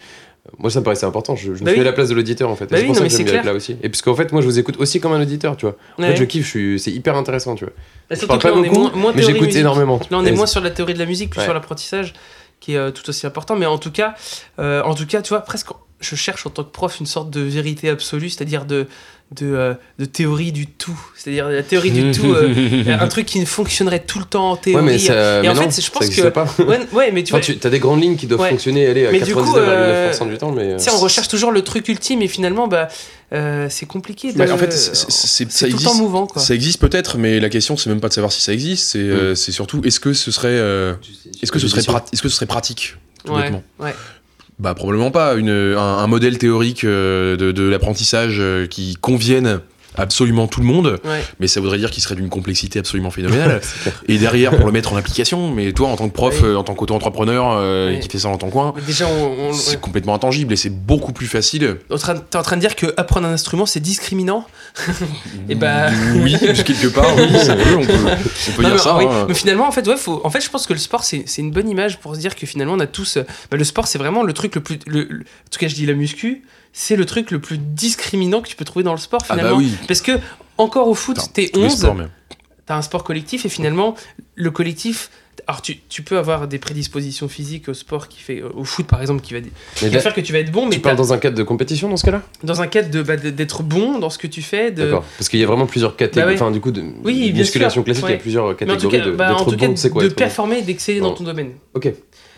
Moi, 0.59 0.71
ça 0.71 0.81
me 0.81 0.85
paraissait 0.85 1.07
important. 1.07 1.37
Je, 1.37 1.55
je 1.55 1.63
me 1.65 1.81
à 1.81 1.85
la 1.85 1.93
place 1.93 2.09
de 2.09 2.15
l'auditeur 2.15 2.49
en 2.49 2.57
fait. 2.57 2.67
C'est 2.71 2.85
pour 2.85 2.95
non, 2.95 2.95
ça 2.95 3.05
que 3.05 3.09
j'aime 3.11 3.25
bien 3.25 3.35
être 3.35 3.45
là 3.45 3.53
aussi. 3.53 3.77
Et 3.83 3.89
puisqu'en 3.89 4.15
fait, 4.15 4.33
moi, 4.33 4.41
je 4.41 4.47
vous 4.47 4.59
écoute 4.59 4.77
aussi 4.79 5.01
comme 5.01 5.13
un 5.13 5.21
auditeur, 5.21 5.57
tu 5.57 5.67
vois. 5.67 5.77
En 5.99 6.03
fait, 6.03 6.17
je 6.17 6.25
kiffe, 6.25 6.47
suis... 6.47 6.81
c'est 6.81 6.91
hyper 6.91 7.17
intéressant, 7.17 7.55
tu 7.55 7.65
vois. 7.65 7.75
Bah, 8.09 8.17
Je 8.19 8.27
parle 8.27 8.41
pas 8.41 8.53
beaucoup, 8.53 8.91
mais 9.15 9.23
j'écoute 9.23 9.55
énormément. 9.55 10.01
Là, 10.11 10.19
on 10.19 10.25
est 10.25 10.33
moins 10.33 10.47
sur 10.47 10.61
la 10.61 10.71
théorie 10.71 10.95
de 10.95 10.99
la 10.99 11.07
musique, 11.07 11.31
plus 11.31 11.43
sur 11.43 11.55
l'apprentissage, 11.55 12.15
qui 12.61 12.75
est 12.75 12.93
tout 12.93 13.09
aussi 13.09 13.27
important. 13.27 13.57
Mais 13.57 13.67
en 13.67 13.79
tout 13.79 13.93
cas, 13.93 14.15
tu 14.57 15.29
vois, 15.29 15.41
presque, 15.41 15.69
je 16.01 16.15
cherche 16.17 16.47
en 16.47 16.51
tant 16.51 16.65
que 16.65 16.71
prof 16.71 17.01
une 17.01 17.07
sorte 17.07 17.31
de 17.31 17.41
vérité 17.41 17.89
absolue, 17.89 18.31
c'est-à-dire 18.31 18.65
de, 18.65 18.87
de, 19.37 19.47
euh, 19.47 19.75
de 19.99 20.05
théorie 20.05 20.53
du 20.53 20.67
tout. 20.67 20.99
C'est-à-dire 21.17 21.49
la 21.49 21.63
théorie 21.63 21.91
du 21.91 22.13
tout, 22.13 22.33
euh, 22.33 22.85
un 23.01 23.09
truc 23.09 23.27
qui 23.27 23.45
fonctionnerait 23.45 24.01
tout 24.05 24.19
le 24.21 24.25
temps 24.25 24.51
en 24.51 24.55
Ouais, 24.55 24.61
théorie. 24.61 24.85
mais, 24.85 24.99
ça, 24.99 25.39
Et 25.39 25.43
mais 25.43 25.49
en 25.49 25.55
non, 25.55 25.63
fait, 25.63 25.77
je 25.77 25.81
ça 25.87 25.91
pense 25.93 26.05
existe 26.07 26.23
que- 26.23 26.29
pas. 26.29 26.47
Ouais, 26.65 26.81
ouais, 26.93 27.11
mais 27.13 27.25
tu 27.25 27.33
vois, 27.33 27.41
tu 27.41 27.59
as 27.63 27.69
des 27.71 27.79
grandes 27.81 28.01
lignes 28.01 28.17
qui 28.17 28.27
doivent 28.27 28.41
Ouais. 28.41 28.51
fonctionner 28.51 28.87
allez, 28.87 29.07
à 29.07 29.11
Mais 29.13 29.21
du 29.21 29.35
coup, 29.35 29.41
99,9% 29.41 29.57
euh, 29.59 30.25
du 30.31 30.39
temps, 30.39 30.53
mais. 30.53 30.73
euh, 30.73 30.77
tu 30.79 30.85
sais, 30.85 30.91
on 30.93 30.99
recherche 30.99 31.29
toujours 31.29 31.51
le 31.51 31.63
truc 31.63 31.89
ultime 31.89 32.23
et 32.23 32.29
finalement, 32.29 32.69
bah, 32.69 32.89
euh, 33.35 33.67
c'est 33.69 33.87
compliqué. 33.87 34.33
De, 34.33 34.39
Bah, 34.39 34.47
en 34.53 34.57
fait, 34.57 34.73
c'est- 34.73 35.45
tout 35.45 35.65
le 35.67 35.71
temps 35.73 35.77
existe. 35.77 35.95
mouvant, 35.97 36.27
quoi. 36.29 36.41
Ça 36.41 36.55
existe 36.55 36.81
peut-être, 36.81 37.19
mais 37.19 37.41
la 37.41 37.51
question 37.51 37.77
c'est 37.77 37.91
même 37.91 38.01
pas 38.01 38.09
de 38.09 38.15
savoir 38.15 38.33
si 38.33 38.41
ça 38.41 38.53
existe, 38.55 38.89
c'est 38.93 38.99
euh, 39.01 39.35
c'est 39.35 39.53
surtout 39.53 39.83
est-ce 39.85 39.99
que 40.01 40.13
ce 40.15 40.31
serait 40.31 40.49
euh, 40.53 40.95
est-ce 41.43 41.51
que 41.53 41.59
ce 41.59 41.69
serait 41.69 41.83
prat- 41.83 42.05
est-ce 42.13 42.23
que 42.23 42.29
ce 42.29 42.37
serait 42.37 42.47
pratique 42.47 42.95
tout 43.25 43.33
Ouais, 43.35 43.43
bêtement 43.43 43.63
ouais. 43.81 43.95
Bah 44.59 44.75
probablement 44.75 45.13
pas. 45.13 45.37
Une, 45.37 45.51
un, 45.51 46.07
modèle 46.09 46.39
théorique 46.39 46.83
euh, 46.83 47.37
de, 47.37 47.53
de 47.53 47.69
l'apprentissage 47.69 48.39
euh, 48.41 48.67
qui 48.67 48.97
convienne 48.97 49.61
absolument 49.99 50.47
tout 50.47 50.61
le 50.61 50.67
monde, 50.67 50.99
Ouais. 51.05 51.23
mais 51.41 51.47
ça 51.47 51.61
voudrait 51.61 51.79
dire 51.79 51.91
qu'il 51.91 52.03
serait 52.03 52.15
d'une 52.15 52.29
complexité 52.29 52.79
absolument 52.79 53.11
phénoménale. 53.19 53.61
Et 54.07 54.19
derrière, 54.19 54.57
pour 54.57 54.67
le 54.67 54.73
mettre 54.73 54.93
en 54.93 54.97
application, 54.97 55.53
mais 55.53 55.73
toi 55.73 55.89
en 55.89 55.97
tant 55.97 56.09
que 56.09 56.15
prof, 56.15 56.41
euh, 56.43 56.57
en 56.57 56.65
tant 56.65 56.75
qu'auto-entrepreneur 56.75 57.53
euh, 57.59 57.97
qui 57.99 58.09
fait 58.09 58.19
ça 58.19 58.29
dans 58.29 58.39
ton 58.39 58.51
coin, 58.51 58.75
Déjà, 58.87 59.07
on, 59.09 59.49
on- 59.51 59.53
c'est 59.53 59.81
complètement 59.81 60.15
intangible 60.15 60.53
et 60.53 60.57
c'est 60.57 60.71
beaucoup 60.71 61.13
plus 61.13 61.27
facile. 61.27 61.77
En 61.91 61.97
train- 61.97 62.17
T'es 62.17 62.39
en 62.39 62.43
train 62.43 62.57
de 62.57 62.61
dire 62.61 62.77
que 62.77 62.87
apprendre 62.97 63.27
un 63.27 63.33
instrument 63.33 63.67
c'est 63.67 63.81
discriminant 63.81 64.47
Et 65.49 65.55
bah- 65.55 65.89
oui, 66.17 66.37
quelque 66.65 66.89
part, 66.89 67.15
oui, 67.17 67.29
ça 67.39 67.55
peut, 67.57 67.77
on 67.77 67.85
peut, 67.85 67.93
on 67.93 68.53
peut 68.53 68.63
Non, 68.63 68.69
dire 68.69 68.73
mais, 68.73 68.79
ça. 68.79 68.97
oui, 68.97 69.05
hein. 69.09 69.25
mais 69.29 69.35
finalement, 69.35 69.67
en 69.69 69.73
fait, 69.73 69.87
ouais, 69.89 69.97
faut, 69.97 70.21
en 70.25 70.31
fait, 70.31 70.41
je 70.41 70.51
pense 70.51 70.67
que 70.67 70.73
le 70.73 70.79
sport, 70.79 71.05
c'est 71.05 71.25
c'est 71.27 71.43
une 71.43 71.51
bonne 71.51 71.69
image 71.69 71.99
pour 71.99 72.15
se 72.15 72.21
dire 72.21 72.35
que 72.37 72.47
finalement, 72.47 72.75
on 72.75 72.81
a 72.81 72.87
tous. 72.87 73.17
euh, 73.17 73.23
bah, 73.51 73.57
le 73.57 73.65
sport, 73.65 73.87
c'est 73.87 73.99
vraiment 73.99 74.23
le 74.23 74.33
truc 74.33 74.55
le 74.55 74.61
plus. 74.63 74.79
le- 74.87 75.05
le- 75.09 75.21
en 75.21 75.51
tout 75.51 75.59
cas, 75.59 75.69
je 75.69 75.75
dis 75.75 75.87
la 75.87 75.95
muscu, 75.95 76.43
c'est 76.81 76.95
le 76.95 77.05
truc 77.07 77.33
le 77.33 77.41
plus 77.41 77.59
discriminant 77.59 78.41
que 78.41 78.47
tu 78.49 78.55
peux 78.55 78.65
trouver 78.65 78.85
dans 78.85 78.93
le 78.93 78.99
sport 78.99 79.21
Ah 79.29 79.35
finalement. 79.35 79.57
bah 79.57 79.63
oui. 79.65 79.73
Parce 79.89 80.01
que, 80.01 80.13
encore 80.59 80.87
au 80.87 80.95
foot, 80.95 81.19
t'es 81.33 81.49
tous 81.49 81.59
les 81.59 81.67
11, 81.67 81.77
sports, 81.79 81.95
mais- 81.97 82.07
t'as 82.67 82.77
un 82.77 82.83
sport 82.83 83.03
collectif 83.03 83.45
et 83.45 83.49
finalement, 83.49 83.97
le 84.37 84.51
collectif. 84.53 85.11
Alors, 85.49 85.61
tu, 85.63 85.79
tu 85.89 86.03
peux 86.03 86.19
avoir 86.19 86.47
des 86.47 86.59
prédispositions 86.59 87.27
physiques 87.29 87.69
au 87.69 87.75
sport 87.75 88.07
qui 88.09 88.21
fait. 88.21 88.43
au 88.43 88.65
foot 88.65 88.87
par 88.87 89.01
exemple, 89.01 89.23
qui 89.23 89.33
va, 89.35 89.41
qui 89.41 89.89
va 89.89 89.99
faire 90.01 90.15
que 90.15 90.21
tu 90.21 90.33
vas 90.33 90.39
être 90.41 90.53
bon, 90.53 90.67
mais 90.67 90.77
tu 90.77 90.81
parles 90.81 90.97
dans 90.97 91.13
un 91.13 91.19
cadre 91.19 91.37
de 91.37 91.43
compétition 91.43 91.89
dans 91.89 91.97
ce 91.97 92.05
cas-là? 92.05 92.23
Dans 92.45 92.61
un 92.61 92.67
cadre 92.69 92.91
de, 92.91 93.03
bah, 93.03 93.17
de- 93.17 93.31
d'être 93.31 93.63
bon 93.65 93.99
dans 93.99 94.11
ce 94.11 94.19
que 94.19 94.27
tu 94.29 94.43
fais. 94.43 94.71
De... 94.71 94.85
D'accord. 94.85 95.05
Parce 95.17 95.29
qu'il 95.29 95.41
y 95.41 95.45
a 95.45 95.47
vraiment 95.47 95.67
plusieurs 95.67 95.97
catégories. 95.97 96.27
Bah 96.27 96.31
ouais. 96.33 96.41
Enfin, 96.49 96.51
du 96.53 96.61
coup, 96.61 96.71
de 96.71 96.83
Oui, 97.03 97.33
musculation 97.35 97.83
classique, 97.83 98.05
il 98.09 98.13
y 98.13 98.15
a 98.15 98.19
plusieurs 98.19 98.45
Mais 98.47 98.53
en 98.53 98.55
tout 98.55 98.67
catégories 98.89 98.99
cas, 98.99 99.05
de- 99.07 99.11
bah, 99.13 99.35
en 99.37 99.45
tout 99.45 99.57
bon. 99.57 99.75
C'est 99.77 99.91
quoi 99.91 100.03
de 100.05 100.09
performer 100.11 100.59
et 100.59 100.63
d'exceller 100.63 101.01
dans 101.01 101.15
ton 101.15 101.25
domaine. 101.25 101.53
Ok. 101.75 101.93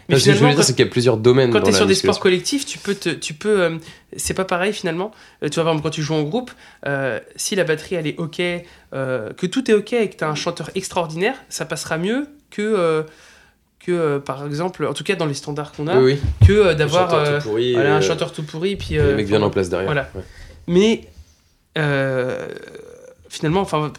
Mais 0.09 0.19
ce 0.19 0.27
que 0.27 0.35
je 0.35 0.45
veux 0.45 0.51
dire, 0.55 0.65
c'est 0.65 0.73
qu'il 0.75 0.85
y 0.85 0.89
a 0.89 0.91
plusieurs 0.91 1.17
domaines 1.17 1.51
Quand 1.53 1.61
tu 1.61 1.71
es 1.71 1.73
sur 1.73 1.87
des 1.87 1.95
sports 1.95 2.21
collectifs, 2.21 2.67
tu 2.67 2.79
peux, 2.79 2.95
te, 2.95 3.11
tu 3.11 3.35
peux, 3.35 3.61
euh, 3.63 3.79
c'est 4.17 4.35
pas 4.35 4.45
pareil 4.45 4.73
finalement. 4.73 5.13
Euh, 5.43 5.49
tu 5.49 5.55
vois, 5.57 5.65
par 5.65 5.73
exemple, 5.73 5.83
quand 5.85 5.91
tu 5.95 6.03
joues 6.03 6.15
en 6.15 6.23
groupe, 6.23 6.51
euh, 6.87 7.21
si 7.37 7.55
la 7.55 7.65
batterie 7.65 7.95
elle 7.97 8.07
est 8.07 8.19
ok, 8.19 8.37
que 8.93 9.47
tout 9.47 9.71
est 9.71 9.75
ok 9.75 9.93
et 9.93 10.09
que 10.11 10.17
tu 10.17 10.25
as 10.25 10.29
un 10.29 10.35
chanteur 10.35 10.71
extraordinaire, 10.75 11.35
ça 11.49 11.65
passera 11.65 11.99
mieux 11.99 12.27
que, 12.51 13.05
que 13.85 14.19
par 14.19 14.47
exemple, 14.47 14.87
en 14.87 14.95
tout 14.95 15.05
cas 15.05 15.15
dans 15.15 15.27
les 15.27 15.35
standards 15.35 15.73
qu'on 15.73 15.87
a, 15.87 15.97
Oui, 15.99 16.19
oui. 16.41 16.47
que 16.49 16.73
d'avoir 16.75 17.15
Un 17.15 17.25
chanteur 17.25 17.43
tout 17.43 17.49
pourri, 17.49 17.73
voilà, 17.75 17.97
un 17.97 18.01
chanteur 18.01 18.33
tout 18.33 18.43
pourri. 18.43 18.77
Puis, 18.77 18.95
Les 18.95 19.15
mecs 19.15 19.27
viennent 19.27 19.43
en 19.43 19.51
place 19.51 19.69
derrière. 19.69 19.87
voilà. 19.87 20.11
Ouais. 20.15 20.23
Mais 20.67 21.05
finalement, 23.29 23.61
enfin, 23.61 23.93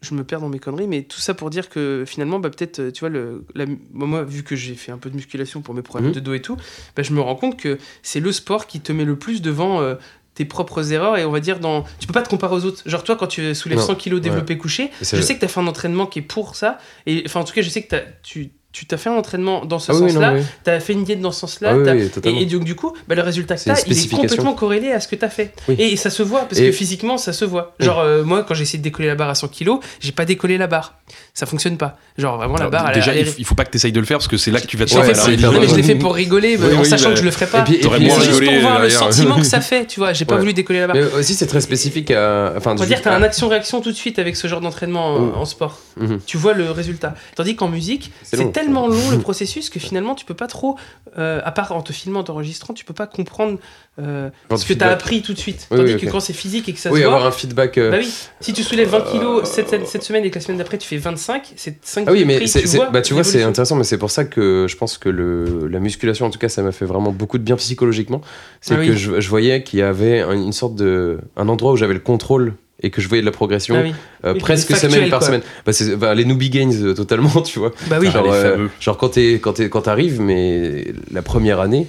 je 0.00 0.14
me 0.14 0.22
perds 0.24 0.40
dans 0.40 0.48
mes 0.48 0.58
conneries, 0.60 0.86
mais 0.86 1.02
tout 1.02 1.18
ça 1.20 1.34
pour 1.34 1.50
dire 1.50 1.68
que 1.68 2.04
finalement, 2.06 2.38
bah, 2.38 2.50
peut-être, 2.50 2.78
euh, 2.78 2.90
tu 2.92 3.00
vois, 3.00 3.08
le, 3.08 3.44
la- 3.54 3.66
moi, 3.92 4.22
vu 4.22 4.44
que 4.44 4.54
j'ai 4.54 4.74
fait 4.74 4.92
un 4.92 4.98
peu 4.98 5.10
de 5.10 5.16
musculation 5.16 5.60
pour 5.60 5.74
mes 5.74 5.82
problèmes 5.82 6.10
Mhm. 6.10 6.14
de 6.14 6.20
dos 6.20 6.34
et 6.34 6.40
tout, 6.42 6.56
bah, 6.96 7.02
je 7.02 7.12
me 7.12 7.20
rends 7.20 7.34
compte 7.34 7.56
que 7.58 7.78
c'est 8.02 8.20
le 8.20 8.30
sport 8.32 8.66
qui 8.68 8.80
te 8.80 8.92
met 8.92 9.04
le 9.04 9.16
plus 9.16 9.42
devant. 9.42 9.80
euh, 9.82 9.94
tes 10.34 10.44
propres 10.44 10.92
erreurs 10.92 11.16
et 11.18 11.24
on 11.24 11.32
va 11.32 11.40
dire 11.40 11.58
dans 11.58 11.82
tu 11.98 12.06
peux 12.06 12.12
pas 12.12 12.22
te 12.22 12.28
comparer 12.28 12.54
aux 12.54 12.64
autres 12.64 12.84
genre 12.88 13.02
toi 13.02 13.16
quand 13.16 13.26
tu 13.26 13.56
soulèves 13.56 13.78
Non. 13.80 13.86
100 13.86 13.96
kilos 13.96 14.20
développé 14.20 14.56
couché 14.56 14.88
Et 15.00 15.04
ça- 15.04 15.16
je 15.16 15.22
sais 15.22 15.34
que 15.34 15.40
tu 15.40 15.44
as 15.46 15.48
fait 15.48 15.58
un 15.58 15.66
entraînement 15.66 16.06
qui 16.06 16.20
est 16.20 16.22
pour 16.22 16.54
ça 16.54 16.78
et 17.06 17.24
enfin 17.26 17.40
en 17.40 17.44
tout 17.44 17.52
cas 17.52 17.60
je 17.62 17.68
sais 17.68 17.82
que 17.82 17.96
tu 18.22 18.50
tu 18.70 18.84
t'as 18.86 18.98
fait 18.98 19.08
un 19.08 19.14
entraînement 19.14 19.64
dans 19.64 19.78
ce 19.78 19.90
Ah 19.90 19.94
oui, 19.94 20.02
non, 20.02 20.08
sens-là 20.10 20.32
oui. 20.34 20.42
tu 20.62 20.70
as 20.70 20.78
fait 20.78 20.92
une 20.92 21.02
diète 21.02 21.20
dans 21.20 21.32
ce 21.32 21.40
sens-là 21.40 21.70
Ah 21.72 21.76
oui, 21.94 22.10
et, 22.24 22.42
et 22.42 22.46
donc, 22.46 22.64
du 22.64 22.74
coup, 22.74 22.92
bah, 23.08 23.14
le 23.14 23.22
résultat 23.22 23.56
que 23.56 23.60
une 23.68 23.74
t'as, 23.74 23.82
il 23.86 23.98
est 23.98 24.10
complètement 24.10 24.52
corrélé 24.52 24.92
à 24.92 25.00
ce 25.00 25.08
que 25.08 25.16
t'as 25.16 25.30
fait. 25.30 25.54
Oui. 25.68 25.76
Et, 25.78 25.96
ça 25.96 26.10
se 26.10 26.22
voit, 26.22 26.40
parce 26.42 26.60
Et- 26.60 26.66
que 26.66 26.72
physiquement, 26.72 27.16
ça 27.16 27.32
se 27.32 27.46
voit. 27.46 27.74
Genre, 27.80 27.98
euh, 28.00 28.24
moi, 28.24 28.44
quand 28.46 28.52
j'ai 28.54 28.62
essayé 28.62 28.78
de 28.78 28.84
décoller 28.84 29.08
la 29.08 29.14
barre 29.14 29.30
à 29.30 29.34
100 29.34 29.48
kg, 29.48 29.78
j'ai 30.00 30.12
pas 30.12 30.26
décollé 30.26 30.58
la 30.58 30.66
barre. 30.66 30.94
Ça 31.32 31.46
fonctionne 31.46 31.78
pas. 31.78 31.96
Genre, 32.18 32.36
vraiment, 32.36 32.56
la 32.58 32.68
barre, 32.68 32.88
elle, 32.90 32.94
déjà, 32.96 33.14
elle, 33.14 33.20
il, 33.20 33.26
faut, 33.26 33.34
il 33.38 33.44
faut 33.46 33.54
pas 33.54 33.64
que 33.64 33.70
tu 33.70 33.76
essayes 33.78 33.92
de 33.92 34.00
le 34.00 34.06
faire 34.06 34.18
parce 34.18 34.28
que 34.28 34.36
c'est 34.36 34.50
là 34.50 34.60
que 34.60 34.66
tu 34.66 34.76
vas 34.76 34.84
te 34.84 34.94
Ouais, 34.94 35.02
fait 35.02 35.14
faire 35.14 35.50
non, 35.52 35.58
mais 35.60 35.66
je 35.68 35.74
l'ai 35.74 35.82
fait 35.82 35.94
pour 35.94 36.14
rigoler, 36.14 36.56
Oui, 36.58 36.74
en 36.76 36.80
oui, 36.80 36.86
sachant 36.86 37.08
bah, 37.08 37.14
que 37.14 37.20
je 37.20 37.24
le 37.24 37.30
ferais 37.30 37.46
pas. 37.46 37.60
et 37.60 37.64
puis- 37.64 37.80
juste 37.80 38.44
pour 38.44 38.60
voir 38.60 38.80
le 38.82 38.90
sentiment 38.90 39.36
que 39.38 39.44
ça 39.46 39.60
fait, 39.62 39.86
tu 39.86 39.98
vois. 39.98 40.12
J'ai 40.12 40.26
pas 40.26 40.34
Ouais. 40.34 40.40
voulu 40.40 40.52
décoller 40.52 40.80
la 40.80 40.88
barre. 40.88 40.96
Aussi, 41.18 41.34
c'est 41.34 41.46
très 41.46 41.62
spécifique 41.62 42.10
à. 42.10 42.52
Enfin, 42.56 42.72
On 42.72 42.74
va 42.74 42.84
dire 42.86 42.98
que 42.98 43.04
t'as 43.04 43.14
un 43.16 43.22
action-réaction 43.22 43.80
tout 43.80 43.90
de 43.90 43.96
suite 43.96 44.18
avec 44.18 44.36
ce 44.36 44.46
genre 44.46 44.60
d'entraînement 44.60 45.14
en, 45.14 45.40
en 45.40 45.44
sport. 45.46 45.78
Mhm. 46.00 46.20
tu 46.26 46.36
vois 46.36 46.54
le 46.54 46.70
résultat. 46.70 47.14
Tandis 47.36 47.56
qu'en 47.56 47.68
musique, 47.68 48.12
C'est 48.22 48.52
tellement 48.52 48.88
long 48.88 49.10
le 49.10 49.18
processus 49.28 49.70
que 49.70 49.80
finalement 49.80 50.14
tu 50.14 50.24
peux 50.24 50.34
pas 50.34 50.46
trop, 50.46 50.76
euh, 51.18 51.40
à 51.44 51.50
part 51.52 51.72
en 51.72 51.82
te 51.82 51.92
filmant, 51.92 52.20
en 52.20 52.24
t'enregistrant, 52.24 52.74
tu 52.74 52.84
peux 52.84 52.94
pas 52.94 53.06
comprendre 53.06 53.58
euh, 54.00 54.30
Avoir 54.44 54.60
ce 54.60 54.66
que 54.66 54.74
tu 54.74 54.84
as 54.84 54.88
appris 54.90 55.22
tout 55.22 55.32
de 55.34 55.38
suite. 55.38 55.66
Oui, 55.70 55.78
Tandis 55.78 55.94
oui, 55.94 56.00
que 56.00 56.06
quand 56.10 56.20
c'est 56.20 56.32
physique 56.32 56.68
et 56.68 56.72
que 56.72 56.78
ça 56.78 56.90
Oui, 56.92 57.00
se 57.00 57.04
avoir 57.04 57.20
voit, 57.20 57.28
un 57.28 57.32
feedback. 57.32 57.78
euh, 57.78 57.90
bah 57.90 57.96
oui, 58.00 58.12
si 58.40 58.52
tu 58.52 58.62
soulèves 58.62 58.88
20 58.90 59.00
kilos 59.10 59.48
cette, 59.50 59.86
cette- 59.86 60.02
semaine 60.04 60.24
et 60.24 60.30
que 60.30 60.36
la 60.36 60.40
semaine 60.40 60.58
d'après 60.58 60.78
tu 60.78 60.86
fais 60.86 60.96
25, 60.98 61.52
c'est 61.56 61.78
5 61.84 62.04
Ah 62.06 62.12
oui, 62.12 62.18
kilos 62.24 62.54
mais 62.54 62.60
tu 62.62 62.66
vois 62.68 62.90
bah, 62.90 63.02
tu 63.02 63.14
vois, 63.14 63.24
c'est 63.24 63.42
intéressant, 63.42 63.74
mais 63.76 63.84
c'est 63.84 63.98
pour 63.98 64.10
ça 64.12 64.24
que 64.24 64.66
je 64.68 64.76
pense 64.76 64.98
que 64.98 65.08
le, 65.08 65.66
la 65.68 65.80
musculation, 65.80 66.26
en 66.26 66.30
tout 66.30 66.38
cas, 66.38 66.48
ça 66.48 66.62
m'a 66.62 66.70
fait 66.72 66.84
vraiment 66.86 67.10
beaucoup 67.10 67.38
de 67.38 67.42
bien 67.42 67.56
psychologiquement. 67.56 68.20
C'est 68.60 68.74
Ah 68.74 68.84
que 68.86 68.94
je, 68.94 69.20
je 69.20 69.28
voyais 69.28 69.62
qu'il 69.64 69.80
y 69.80 69.82
avait 69.82 70.20
un- 70.20 70.32
une 70.32 70.52
sorte 70.52 70.76
de. 70.76 71.18
un 71.36 71.48
endroit 71.48 71.72
où 71.72 71.76
j'avais 71.76 71.94
le 71.94 72.00
contrôle 72.00 72.54
et 72.82 72.90
que 72.90 73.00
je 73.00 73.08
voyais 73.08 73.22
de 73.22 73.26
la 73.26 73.32
progression 73.32 73.76
Ah 73.78 73.82
oui. 73.82 73.92
euh, 74.24 74.34
presque 74.34 74.74
semaine 74.76 75.10
par 75.10 75.18
quoi. 75.18 75.26
semaine. 75.28 75.42
Bah, 75.66 75.72
c'est, 75.72 75.96
bah, 75.96 76.14
les 76.14 76.24
newbie 76.24 76.50
gains 76.50 76.70
euh, 76.72 76.94
totalement, 76.94 77.42
tu 77.44 77.58
vois. 77.58 77.72
Bah 77.88 77.96
oui, 78.00 78.10
Genre, 78.10 78.24
les 78.24 78.30
euh, 78.32 78.66
genre 78.80 78.96
quand, 78.96 79.08
t'es, 79.10 79.34
quand, 79.42 79.54
t'es, 79.54 79.68
quand 79.68 79.82
t'arrives, 79.82 80.20
mais 80.20 80.86
la 81.10 81.22
première 81.22 81.60
année, 81.60 81.86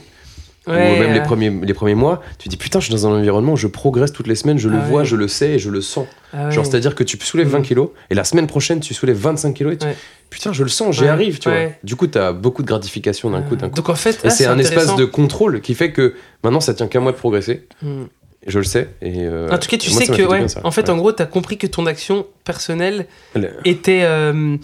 Ouais, 0.67 0.95
ou 0.97 0.99
même 1.01 1.13
les 1.13 1.21
premiers, 1.21 1.49
les 1.49 1.73
premiers 1.73 1.95
mois, 1.95 2.21
tu 2.37 2.43
te 2.43 2.49
dis 2.49 2.57
putain, 2.57 2.79
je 2.79 2.85
suis 2.85 2.93
dans 2.93 3.07
un 3.07 3.17
environnement 3.17 3.53
où 3.53 3.57
je 3.57 3.65
progresse 3.65 4.11
toutes 4.11 4.27
les 4.27 4.35
semaines, 4.35 4.59
je 4.59 4.69
le 4.69 4.77
Ah 4.79 4.85
vois, 4.87 4.99
ouais. 4.99 5.05
je 5.05 5.15
le 5.15 5.27
sais 5.27 5.51
et 5.53 5.59
je 5.59 5.71
le 5.71 5.81
sens. 5.81 6.05
ah 6.31 6.45
ouais. 6.45 6.51
Genre, 6.51 6.63
c'est-à-dire 6.63 6.93
que 6.93 7.03
tu 7.03 7.17
soulèves 7.19 7.47
20 7.47 7.59
Mhm. 7.59 7.65
kilos 7.65 7.89
et 8.11 8.13
la 8.13 8.23
semaine 8.23 8.45
prochaine, 8.45 8.79
tu 8.79 8.93
soulèves 8.93 9.17
25 9.17 9.53
kilos 9.55 9.73
et 9.73 9.77
tu 9.77 9.87
Ouais. 9.87 9.95
putain, 10.29 10.53
je 10.53 10.61
le 10.61 10.69
sens, 10.69 10.95
j'y 10.95 11.03
Ouais, 11.03 11.07
arrive, 11.07 11.39
tu 11.39 11.49
ouais. 11.49 11.65
vois. 11.67 11.73
Du 11.83 11.95
coup, 11.95 12.05
t'as 12.05 12.33
beaucoup 12.33 12.61
de 12.61 12.67
gratification 12.67 13.31
d'un 13.31 13.41
coup, 13.41 13.55
d'un 13.55 13.69
coup. 13.69 13.75
Donc 13.77 13.89
en 13.89 13.95
fait, 13.95 14.23
Et 14.25 14.29
c'est 14.29 14.45
un 14.45 14.59
espace 14.59 14.95
de 14.95 15.05
contrôle 15.05 15.61
qui 15.61 15.73
fait 15.73 15.91
que 15.91 16.13
maintenant, 16.43 16.59
ça 16.59 16.75
tient 16.75 16.87
qu'à 16.87 16.99
moi 16.99 17.13
de 17.13 17.17
progresser. 17.17 17.65
Hmm. 17.81 18.03
Je 18.47 18.57
le 18.57 18.63
sais. 18.65 18.89
Et 19.01 19.25
euh, 19.25 19.49
En 19.51 19.57
tout 19.57 19.67
cas, 19.67 19.77
tu 19.77 19.89
moi, 19.91 19.99
sais 19.99 20.07
que, 20.07 20.21
ouais, 20.23 20.39
bien, 20.45 20.47
en 20.63 20.71
fait, 20.71 20.83
Ouais. 20.83 20.89
en 20.91 20.97
gros, 20.97 21.11
tu 21.11 21.21
as 21.21 21.25
compris 21.25 21.57
que 21.57 21.67
ton 21.67 21.85
action 21.85 22.25
personnelle 22.45 23.05
Le- 23.35 23.49
était, 23.65 24.01
euh, 24.03 24.55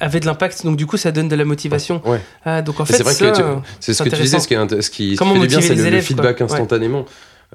avait 0.00 0.20
de 0.20 0.26
l'impact, 0.26 0.64
donc 0.64 0.76
du 0.76 0.86
coup, 0.86 0.96
ça 0.96 1.12
donne 1.12 1.28
de 1.28 1.36
la 1.36 1.44
motivation. 1.44 2.02
Ouais. 2.04 2.20
Ah, 2.44 2.60
donc 2.60 2.80
en 2.80 2.84
fait, 2.84 2.94
c'est 2.96 3.02
vrai 3.04 3.14
ça, 3.14 3.30
que 3.30 3.40
euh, 3.40 3.54
c'est 3.78 3.94
ce 3.94 4.02
que 4.02 4.08
tu 4.08 4.20
disais, 4.20 4.40
ce 4.40 4.48
qui, 4.48 4.54
est 4.54 4.82
ce 4.82 4.90
qui, 4.90 5.14
Comment 5.16 5.34
fait 5.34 5.40
du 5.42 5.46
bien, 5.46 5.60
c'est 5.60 5.70
les 5.70 5.76
le, 5.76 5.82
le 5.82 5.88
élèves, 5.88 6.04
feedback 6.04 6.38
quoi. 6.38 6.46
Ouais. 6.46 6.52
instantanément. 6.52 7.04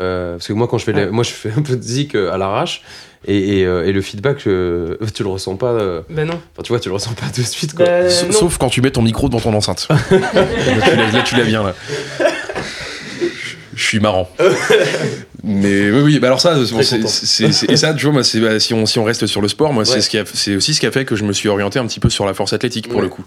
Euh, 0.01 0.33
parce 0.35 0.47
que 0.47 0.53
moi, 0.53 0.67
quand 0.67 0.77
je 0.77 0.85
fais, 0.85 1.07
moi, 1.07 1.23
je 1.23 1.31
fais 1.31 1.51
un 1.55 1.61
peu 1.61 1.75
de 1.75 1.81
zik 1.81 2.15
à 2.15 2.37
l'arrache. 2.37 2.81
Et, 3.27 3.59
et, 3.59 3.65
euh, 3.65 3.85
et 3.87 3.91
le 3.91 4.01
feedback, 4.01 4.45
euh, 4.45 4.97
tu 5.15 5.23
le 5.23 5.29
ressens 5.29 5.55
pas. 5.55 5.71
euh, 5.71 6.01
bah 6.09 6.25
non. 6.25 6.33
Enfin, 6.53 6.63
tu 6.63 6.69
vois, 6.69 6.79
tu 6.79 6.89
le 6.89 6.93
ressens 6.95 7.13
pas 7.13 7.25
de 7.35 7.41
suite. 7.41 7.73
Quoi. 7.73 7.85
Non. 8.03 8.31
Sauf 8.31 8.57
quand 8.57 8.69
tu 8.69 8.81
mets 8.81 8.91
ton 8.91 9.01
micro 9.01 9.27
devant 9.29 9.39
ton 9.39 9.53
enceinte. 9.53 9.87
là, 9.89 9.97
tu 10.09 10.95
l'as- 10.95 11.11
là, 11.11 11.21
tu 11.23 11.35
l'as 11.35 11.43
bien 11.43 11.63
là. 11.63 11.73
Je 13.75 13.83
suis 13.83 13.99
marrant. 13.99 14.29
Mais 15.47 15.91
oui, 15.91 16.01
oui, 16.01 16.19
bah 16.19 16.27
alors 16.27 16.41
ça, 16.41 16.55
bon, 16.55 16.79
et 16.79 16.83
ça, 17.77 17.93
tu 17.93 18.05
vois, 18.05 18.13
moi, 18.13 18.23
c'est- 18.23 18.39
bah, 18.39 18.59
si, 18.59 18.73
on, 18.73 18.87
si 18.87 18.97
on 18.97 19.03
reste 19.03 19.27
sur 19.27 19.41
le 19.41 19.47
sport, 19.47 19.73
moi, 19.73 19.85
c'est 19.85 20.01
ce 20.01 20.55
aussi 20.55 20.73
ce 20.73 20.79
qui 20.79 20.87
a 20.87 20.91
fait 20.91 21.05
que 21.05 21.15
je 21.15 21.23
me 21.23 21.33
suis 21.33 21.49
orienté 21.49 21.77
un 21.77 21.85
petit 21.85 21.99
peu 21.99 22.09
sur 22.09 22.25
la 22.25 22.33
force 22.33 22.53
athlétique 22.53 22.87
pour 22.87 22.97
Ouais. 22.97 23.03
le 23.03 23.09
coup. 23.09 23.23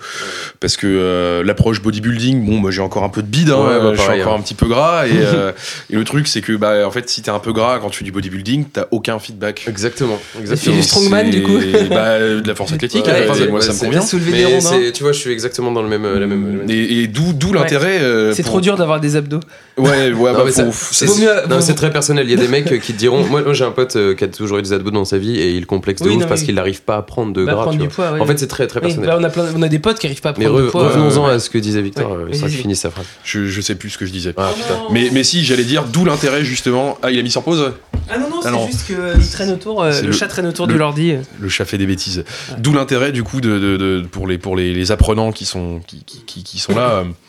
Parce 0.58 0.76
que 0.76 0.86
euh, 0.88 1.44
l'approche 1.44 1.80
bodybuilding, 1.80 2.44
bon, 2.44 2.56
moi 2.58 2.72
j'ai 2.72 2.80
encore 2.80 3.04
un 3.04 3.08
peu 3.08 3.22
de 3.22 3.28
bide, 3.28 3.50
hein, 3.50 3.58
Ouais, 3.60 3.80
bah, 3.80 3.92
je 3.94 4.00
suis 4.00 4.20
encore 4.20 4.32
hein. 4.32 4.36
un 4.38 4.42
petit 4.42 4.54
peu 4.54 4.66
gras. 4.66 5.06
Et, 5.06 5.10
euh, 5.14 5.52
et 5.90 5.94
le 5.94 6.02
truc, 6.02 6.26
c'est 6.26 6.40
que, 6.40 6.54
bah, 6.54 6.84
en 6.84 6.90
fait, 6.90 7.08
si 7.08 7.22
t'es 7.22 7.30
un 7.30 7.38
peu 7.38 7.52
gras 7.52 7.78
quand 7.78 7.90
tu 7.90 7.98
fais 8.00 8.04
du 8.04 8.10
bodybuilding, 8.12 8.64
t'as 8.72 8.86
aucun 8.90 9.20
feedback. 9.20 9.66
Exactement. 9.68 10.18
fais 10.32 10.40
exactement. 10.40 10.74
du 10.76 10.82
strongman, 10.82 11.30
du 11.30 11.42
coup. 11.44 11.58
Bah, 11.90 12.04
euh, 12.18 12.40
de 12.40 12.48
la 12.48 12.54
force 12.56 12.72
athlétique, 12.72 13.06
Ouais, 13.06 13.26
enfin, 13.28 13.38
ouais, 13.40 13.48
moi 13.48 13.60
ça 13.60 13.72
me 13.72 13.78
convient. 13.78 14.00
Mais 14.32 14.44
rondins. 14.44 14.60
c'est- 14.60 14.92
tu 14.92 15.02
vois, 15.04 15.12
je 15.12 15.18
suis 15.20 15.30
exactement 15.30 15.70
dans 15.72 15.82
le 15.82 15.88
même. 15.88 16.04
euh, 16.04 16.18
La 16.18 16.26
même, 16.26 16.46
la 16.50 16.58
même- 16.64 16.70
Et, 16.70 17.02
et 17.02 17.06
d'où 17.06 17.52
l'intérêt. 17.52 18.00
C'est 18.34 18.42
trop 18.42 18.60
dur 18.60 18.76
d'avoir 18.76 19.00
des 19.00 19.14
abdos. 19.14 19.40
Ouais, 19.76 20.10
ouais, 20.10 20.30
Non, 20.38 20.44
mais 20.44 20.52
c'est 20.52 21.60
c'est 21.60 21.74
très 21.74 21.90
personnel. 21.90 22.26
Il 22.26 22.30
y 22.30 22.34
a 22.34 22.36
des 22.36 22.48
mecs 22.56 22.80
qui 22.80 22.92
te 22.92 22.98
diront. 22.98 23.24
Moi, 23.26 23.42
moi, 23.42 23.52
j'ai 23.52 23.64
un 23.64 23.70
pote 23.70 23.96
euh, 23.96 24.14
qui 24.14 24.24
a 24.24 24.28
toujours 24.28 24.58
eu 24.58 24.62
des 24.62 24.72
abdos 24.72 24.90
dans 24.90 25.04
sa 25.04 25.18
vie 25.18 25.38
et 25.38 25.50
il 25.56 25.66
complexe 25.66 26.00
de 26.02 26.08
Oui, 26.08 26.14
ouf 26.16 26.22
non, 26.22 26.28
parce 26.28 26.40
oui. 26.40 26.46
qu'il 26.46 26.54
n'arrive 26.54 26.82
pas 26.82 26.96
à 26.96 27.02
prendre 27.02 27.32
de 27.32 27.44
Bah, 27.44 27.52
gras. 27.52 27.62
prendre 27.62 27.78
tu 27.78 27.82
du 27.86 27.88
vois. 27.88 28.06
poids, 28.08 28.14
ouais. 28.16 28.20
En 28.20 28.26
fait, 28.26 28.38
c'est 28.38 28.46
très 28.46 28.66
très 28.66 28.80
Oui, 28.80 28.86
personnel. 28.86 29.10
bah, 29.10 29.16
on, 29.20 29.24
a 29.24 29.30
plein, 29.30 29.46
on 29.56 29.62
a 29.62 29.68
des 29.68 29.78
potes 29.78 29.98
qui 29.98 30.06
arrivent 30.06 30.20
pas 30.20 30.30
à 30.30 30.32
prendre 30.32 30.60
re- 30.60 30.64
du 30.66 30.70
poids. 30.70 30.88
revenons-en 30.88 31.28
euh, 31.28 31.34
à 31.36 31.38
ce 31.38 31.50
que 31.50 31.58
disait 31.58 31.82
Victor. 31.82 32.10
Ouais, 32.12 32.34
euh, 32.42 32.48
finisse 32.48 32.80
sa 32.80 32.90
phrase. 32.90 33.06
je, 33.24 33.46
je 33.46 33.60
sais 33.60 33.74
plus 33.74 33.90
ce 33.90 33.98
que 33.98 34.06
je 34.06 34.12
disais. 34.12 34.32
Ah. 34.36 34.50
Mais, 34.90 35.10
mais 35.12 35.24
si, 35.24 35.44
j'allais 35.44 35.64
dire 35.64 35.84
d'où 35.84 36.04
l'intérêt 36.04 36.44
justement. 36.44 36.98
Ah, 37.02 37.10
il 37.10 37.18
a 37.18 37.22
mis 37.22 37.30
sur 37.30 37.42
pause 37.42 37.72
Ah 38.10 38.18
non, 38.18 38.28
non, 38.30 38.36
c'est 38.42 38.48
Ah 38.48 38.50
non. 38.52 38.66
juste 38.66 38.86
qu'il 38.86 38.96
traîne 39.32 39.50
autour, 39.50 39.82
euh, 39.82 39.92
C'est 39.92 40.02
le, 40.02 40.08
le- 40.08 40.12
chat 40.12 40.28
traîne 40.28 40.46
autour 40.46 40.66
le- 40.66 40.72
de 40.74 40.78
l'ordi. 40.78 41.14
Le 41.40 41.48
chat 41.48 41.64
fait 41.64 41.78
des 41.78 41.86
bêtises. 41.86 42.24
D'où 42.58 42.72
l'intérêt 42.72 43.12
du 43.12 43.22
coup 43.22 43.40
de, 43.40 43.58
de- 43.58 43.76
de- 43.76 44.06
pour, 44.10 44.26
les, 44.26 44.38
pour 44.38 44.56
les, 44.56 44.72
les 44.74 44.92
apprenants 44.92 45.32
qui 45.32 45.44
sont, 45.44 45.80
qui, 45.86 46.04
qui- 46.04 46.22
qui- 46.24 46.42
qui 46.44 46.58
sont 46.58 46.74
là 46.74 46.90
euh, 46.90 47.04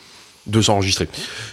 de 0.49 0.61
s'enregistrer. 0.61 1.07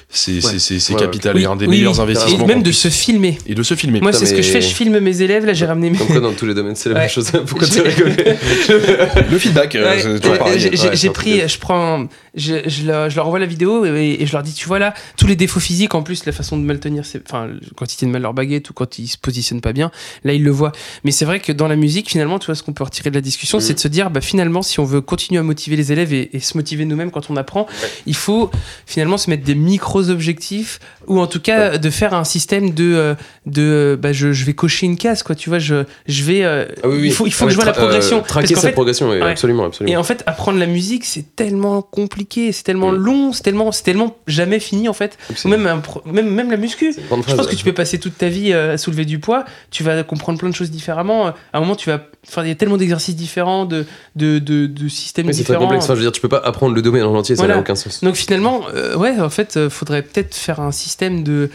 C'est 0.09 0.43
Ouais, 0.45 1.01
capital 1.01 1.35
Oui, 1.37 1.43
et 1.43 1.47
un 1.47 1.57
des 1.57 1.67
oui, 1.67 1.79
meilleurs 1.79 1.95
oui. 1.97 2.01
investissements. 2.01 2.45
Et 2.45 2.47
même 2.47 2.63
de 2.63 2.71
se 2.73 2.89
filmer. 2.89 3.39
et 3.47 3.55
de 3.55 3.63
se 3.63 3.75
filmer. 3.75 4.01
Moi, 4.01 4.13
c'est 4.13 4.25
ce 4.27 4.35
que 4.35 4.43
je 4.43 4.51
fais. 4.51 4.61
Je 4.63 4.69
filme 4.75 4.99
mes 5.01 5.21
élèves. 5.21 5.45
Là, 5.45 5.53
j'ai 5.53 5.67
ramené 5.67 5.91
mes. 5.91 5.99
Comme 5.99 6.07
quoi, 6.07 6.21
dans 6.21 6.33
tous 6.33 6.47
les 6.47 6.55
domaines, 6.55 6.77
c'est 6.77 6.89
la 6.89 6.95
Ouais. 6.95 7.01
même 7.03 7.11
chose. 7.11 7.31
Pourquoi 7.47 7.67
tu 7.67 7.81
rigoles 7.81 8.15
le 9.31 9.39
feedback, 9.39 9.75
euh, 9.75 9.85
Ouais, 9.85 10.01
c'est 10.01 10.21
toujours 10.21 10.39
pareil. 10.39 10.59
j'ai- 10.61 11.09
Ouais, 11.09 11.13
pris, 11.13 11.49
je 11.49 11.59
prends, 11.59 12.07
je, 12.35 12.55
je 12.67 12.87
leur, 12.87 13.11
je 13.11 13.17
leur 13.17 13.27
envoie 13.27 13.39
la 13.39 13.47
vidéo 13.47 13.85
et, 13.85 14.19
et 14.21 14.27
je 14.27 14.33
leur 14.33 14.43
dis, 14.43 14.53
tu 14.55 14.67
vois 14.67 14.79
là, 14.79 14.95
tous 15.17 15.27
les 15.27 15.37
défauts 15.37 15.61
physiques, 15.61 15.95
en 15.95 16.03
plus 16.03 16.25
la 16.25 16.33
façon 16.33 16.57
de 16.57 16.63
mal 16.63 16.79
tenir, 16.79 17.03
enfin 17.29 17.49
quand 17.77 17.93
ils 17.93 17.97
tiennent 17.97 18.11
mal 18.11 18.23
leur 18.23 18.35
baguette 18.35 18.71
ou 18.71 18.73
quand 18.75 18.99
ils 18.99 19.09
se 19.09 19.19
positionnent 19.19 19.61
pas 19.61 19.73
bien, 19.73 19.91
là 20.25 20.33
ils 20.33 20.43
le 20.43 20.51
voient. 20.51 20.73
Mais 21.05 21.11
c'est 21.11 21.25
vrai 21.25 21.41
que 21.41 21.53
dans 21.53 21.69
la 21.69 21.77
musique, 21.77 22.11
finalement, 22.11 22.39
tu 22.39 22.47
vois, 22.47 22.55
ce 22.55 22.63
qu'on 22.63 22.73
peut 22.73 22.85
retirer 22.85 23.11
de 23.11 23.15
la 23.17 23.21
discussion, 23.21 23.61
c'est 23.61 23.75
de 23.75 23.81
se 23.81 23.89
dire, 23.89 24.11
bah 24.11 24.21
finalement, 24.21 24.63
si 24.63 24.79
on 24.81 24.85
veut 24.85 25.01
continuer 25.01 25.41
à 25.41 25.43
motiver 25.43 25.77
les 25.77 25.93
élèves 25.93 26.13
et, 26.13 26.31
et 26.33 26.41
se 26.41 26.57
motiver 26.57 26.85
nous-mêmes 26.85 27.11
quand 27.11 27.29
on 27.31 27.37
apprend, 27.37 27.67
il 28.07 28.15
faut 28.17 28.51
finalement 28.87 29.19
se 29.19 29.29
mettre 29.29 29.43
des 29.45 29.55
micros 29.57 30.09
objectifs 30.11 30.79
ou 31.09 31.21
en 31.21 31.27
tout 31.27 31.41
cas 31.41 31.77
de 31.77 31.91
faire 31.91 32.15
un 32.15 32.25
système 32.25 32.71
de, 32.73 32.95
euh, 32.95 33.15
de, 33.45 33.63
euh, 33.63 33.97
bah 33.97 34.13
je, 34.13 34.33
je 34.33 34.45
vais 34.45 34.55
cocher 34.55 34.87
une 34.87 34.97
case, 34.97 35.23
quoi. 35.23 35.35
Tu 35.35 35.49
vois, 35.51 35.59
je, 35.59 35.85
je 36.07 36.23
vais, 36.25 36.45
euh, 36.45 36.65
Ah 36.83 36.89
oui, 36.89 36.99
oui. 37.01 37.07
il 37.09 37.13
faut, 37.13 37.27
il 37.27 37.33
faut 37.33 37.45
Ah 37.45 37.47
que 37.49 37.51
je 37.53 37.57
vois 37.57 37.65
la 37.65 37.73
euh, 37.73 37.75
progression. 37.75 38.23
traquer 38.23 38.55
sa 38.55 38.61
fait, 38.69 38.73
progression, 38.73 39.11
oui, 39.11 39.17
ouais. 39.19 39.31
absolument, 39.31 39.65
absolument. 39.67 39.93
et 39.93 39.97
en 39.97 40.05
fait, 40.05 40.23
apprendre 40.27 40.59
la 40.59 40.67
musique, 40.67 41.05
c'est 41.05 41.35
tellement 41.37 41.83
compliqué, 41.83 42.53
c'est 42.53 42.63
tellement 42.63 42.93
Mm. 42.93 42.97
long, 42.97 43.33
c'est 43.33 43.43
tellement, 43.43 43.73
c'est 43.73 43.83
tellement 43.83 44.17
jamais 44.29 44.61
fini 44.61 44.89
en 44.89 44.93
fait. 44.93 45.19
Ou 45.45 45.49
même, 45.49 45.67
un 45.67 45.83
même, 46.11 46.31
même 46.31 46.51
la 46.51 46.57
muscu. 46.57 46.93
Je 46.95 47.35
pense 47.35 47.47
que 47.49 47.55
tu 47.57 47.65
peux 47.65 47.73
passer 47.75 47.99
toute 47.99 48.17
ta 48.17 48.29
vie 48.29 48.53
à 48.53 48.79
soulever 48.79 49.05
du 49.05 49.19
poids, 49.19 49.45
tu 49.71 49.83
vas 49.83 50.03
comprendre 50.05 50.39
plein 50.39 50.49
de 50.51 50.55
choses 50.55 50.71
différemment. 50.71 51.27
À 51.27 51.35
un 51.55 51.61
moment, 51.61 51.75
tu 51.77 51.91
vas. 51.91 52.01
Enfin, 52.29 52.43
il 52.43 52.49
y 52.49 52.53
a 52.53 52.55
tellement 52.57 52.77
d'exercices 52.77 53.15
différents, 53.17 53.65
de, 53.67 53.87
de, 54.17 54.39
de, 54.39 54.67
de 54.67 54.89
systèmes 54.89 55.27
Oui, 55.29 55.35
c'est 55.35 55.45
très 55.45 55.57
complexe. 55.57 55.85
Enfin, 55.85 55.95
je 55.95 55.99
veux 56.01 56.05
dire, 56.05 56.13
tu 56.13 56.21
peux 56.21 56.29
pas 56.29 56.43
apprendre 56.45 56.75
le 56.75 56.83
domaine 56.83 57.05
en 57.05 57.15
entier, 57.15 57.37
ça 57.37 57.43
Voilà. 57.43 57.55
n'a 57.55 57.61
aucun 57.61 57.75
sens. 57.77 58.03
Donc 58.03 58.17
finalement, 58.17 58.63
euh, 58.75 58.97
ouais, 58.97 59.19
en 59.21 59.31
fait, 59.31 59.57
euh, 59.57 59.71
faudrait 59.71 60.03
peut-être 60.03 60.35
faire 60.35 60.61
un 60.61 60.73
système 60.73 61.23
de. 61.23 61.51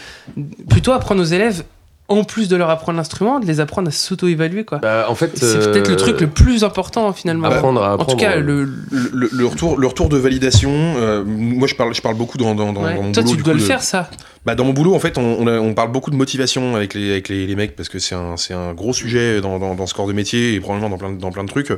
Plutôt 0.70 0.92
apprendre 0.94 1.22
aux 1.22 1.26
élèves, 1.26 1.64
en 2.08 2.24
plus 2.24 2.48
de 2.50 2.56
leur 2.56 2.70
apprendre 2.70 2.98
l'instrument, 2.98 3.40
de 3.40 3.46
les 3.46 3.60
apprendre 3.60 3.88
à 3.88 3.92
s'auto-évaluer, 3.92 4.66
quoi. 4.66 4.80
Bah, 4.80 5.06
en 5.10 5.16
fait, 5.16 5.32
c'est 5.38 5.60
peut-être 5.72 5.88
le 5.88 5.94
euh, 5.94 5.98
truc 5.98 6.20
le 6.22 6.28
plus 6.28 6.64
important 6.64 7.12
finalement. 7.14 7.48
apprendre 7.48 7.82
à 7.84 7.94
en 7.94 7.98
tout 7.98 8.02
apprendre. 8.04 8.20
cas, 8.20 8.38
euh, 8.38 8.42
le, 8.42 8.64
Le, 8.64 9.10
le- 9.14 9.30
le 9.32 9.46
retour, 9.46 9.78
le 9.78 9.88
retour 9.88 10.10
de 10.10 10.18
validation, 10.18 10.72
euh, 10.74 11.24
moi 11.26 11.68
je 11.68 11.76
parle, 11.76 11.94
je 11.94 12.02
parle 12.02 12.16
beaucoup 12.16 12.38
dans, 12.38 12.54
dans, 12.56 12.74
dans, 12.74 12.84
ouais. 12.84 12.96
dans 12.96 13.02
mon 13.04 13.12
Toi, 13.12 13.24
boulot. 13.24 13.32
tu 13.36 13.38
du 13.38 13.44
dois 13.44 13.54
coup, 13.54 13.58
le 13.60 13.64
de- 13.64 13.68
faire, 13.68 13.82
ça. 13.84 14.10
Bah, 14.44 14.56
dans 14.56 14.64
mon 14.64 14.74
boulot, 14.74 14.96
en 14.96 15.00
fait, 15.00 15.20
on, 15.20 15.22
on, 15.40 15.46
a- 15.46 15.60
on 15.60 15.76
parle 15.76 15.92
beaucoup 15.92 16.10
de 16.10 16.16
motivation 16.16 16.76
avec 16.76 16.96
les, 16.96 17.12
avec 17.12 17.30
les, 17.30 17.46
les 17.46 17.56
mecs 17.56 17.76
parce 17.76 17.90
que 17.90 18.00
c'est 18.00 18.16
un, 18.16 18.38
c'est 18.38 18.56
un 18.56 18.74
gros 18.74 18.92
sujet 18.92 19.40
dans, 19.40 19.60
dans, 19.60 19.76
dans 19.76 19.86
ce 19.86 19.94
corps 19.94 20.08
de 20.08 20.14
métier 20.14 20.56
et 20.56 20.60
probablement 20.60 20.90
dans 20.90 20.98
plein, 20.98 21.12
de- 21.12 21.20
dans 21.22 21.32
plein 21.32 21.44
de 21.44 21.50
trucs. 21.50 21.72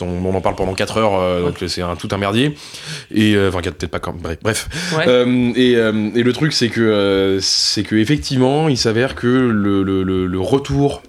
On, 0.00 0.06
on 0.06 0.34
en 0.34 0.40
parle 0.40 0.54
pendant 0.54 0.74
4 0.74 0.96
heures, 0.98 1.14
euh, 1.20 1.42
donc 1.42 1.56
c'est 1.66 1.82
un, 1.82 1.96
tout 1.96 2.08
un 2.12 2.18
merdier. 2.18 2.54
Et, 3.10 3.34
euh, 3.34 3.48
enfin, 3.48 3.62
peut-être 3.62 3.86
pas 3.88 3.98
quand 3.98 4.14
bref. 4.16 4.38
bref. 4.42 4.68
Ouais. 4.96 5.04
Euh, 5.08 5.52
et, 5.56 5.72
et 5.72 6.22
le 6.22 6.32
truc, 6.32 6.52
c'est 6.52 6.68
que, 6.68 7.38
c'est 7.42 7.82
que 7.82 7.96
effectivement, 7.96 8.68
il 8.68 8.78
s'avère 8.78 9.16
que 9.16 9.26
le, 9.26 9.82
le, 9.82 10.04
le, 10.04 10.26
le 10.26 10.40
retour 10.40 11.02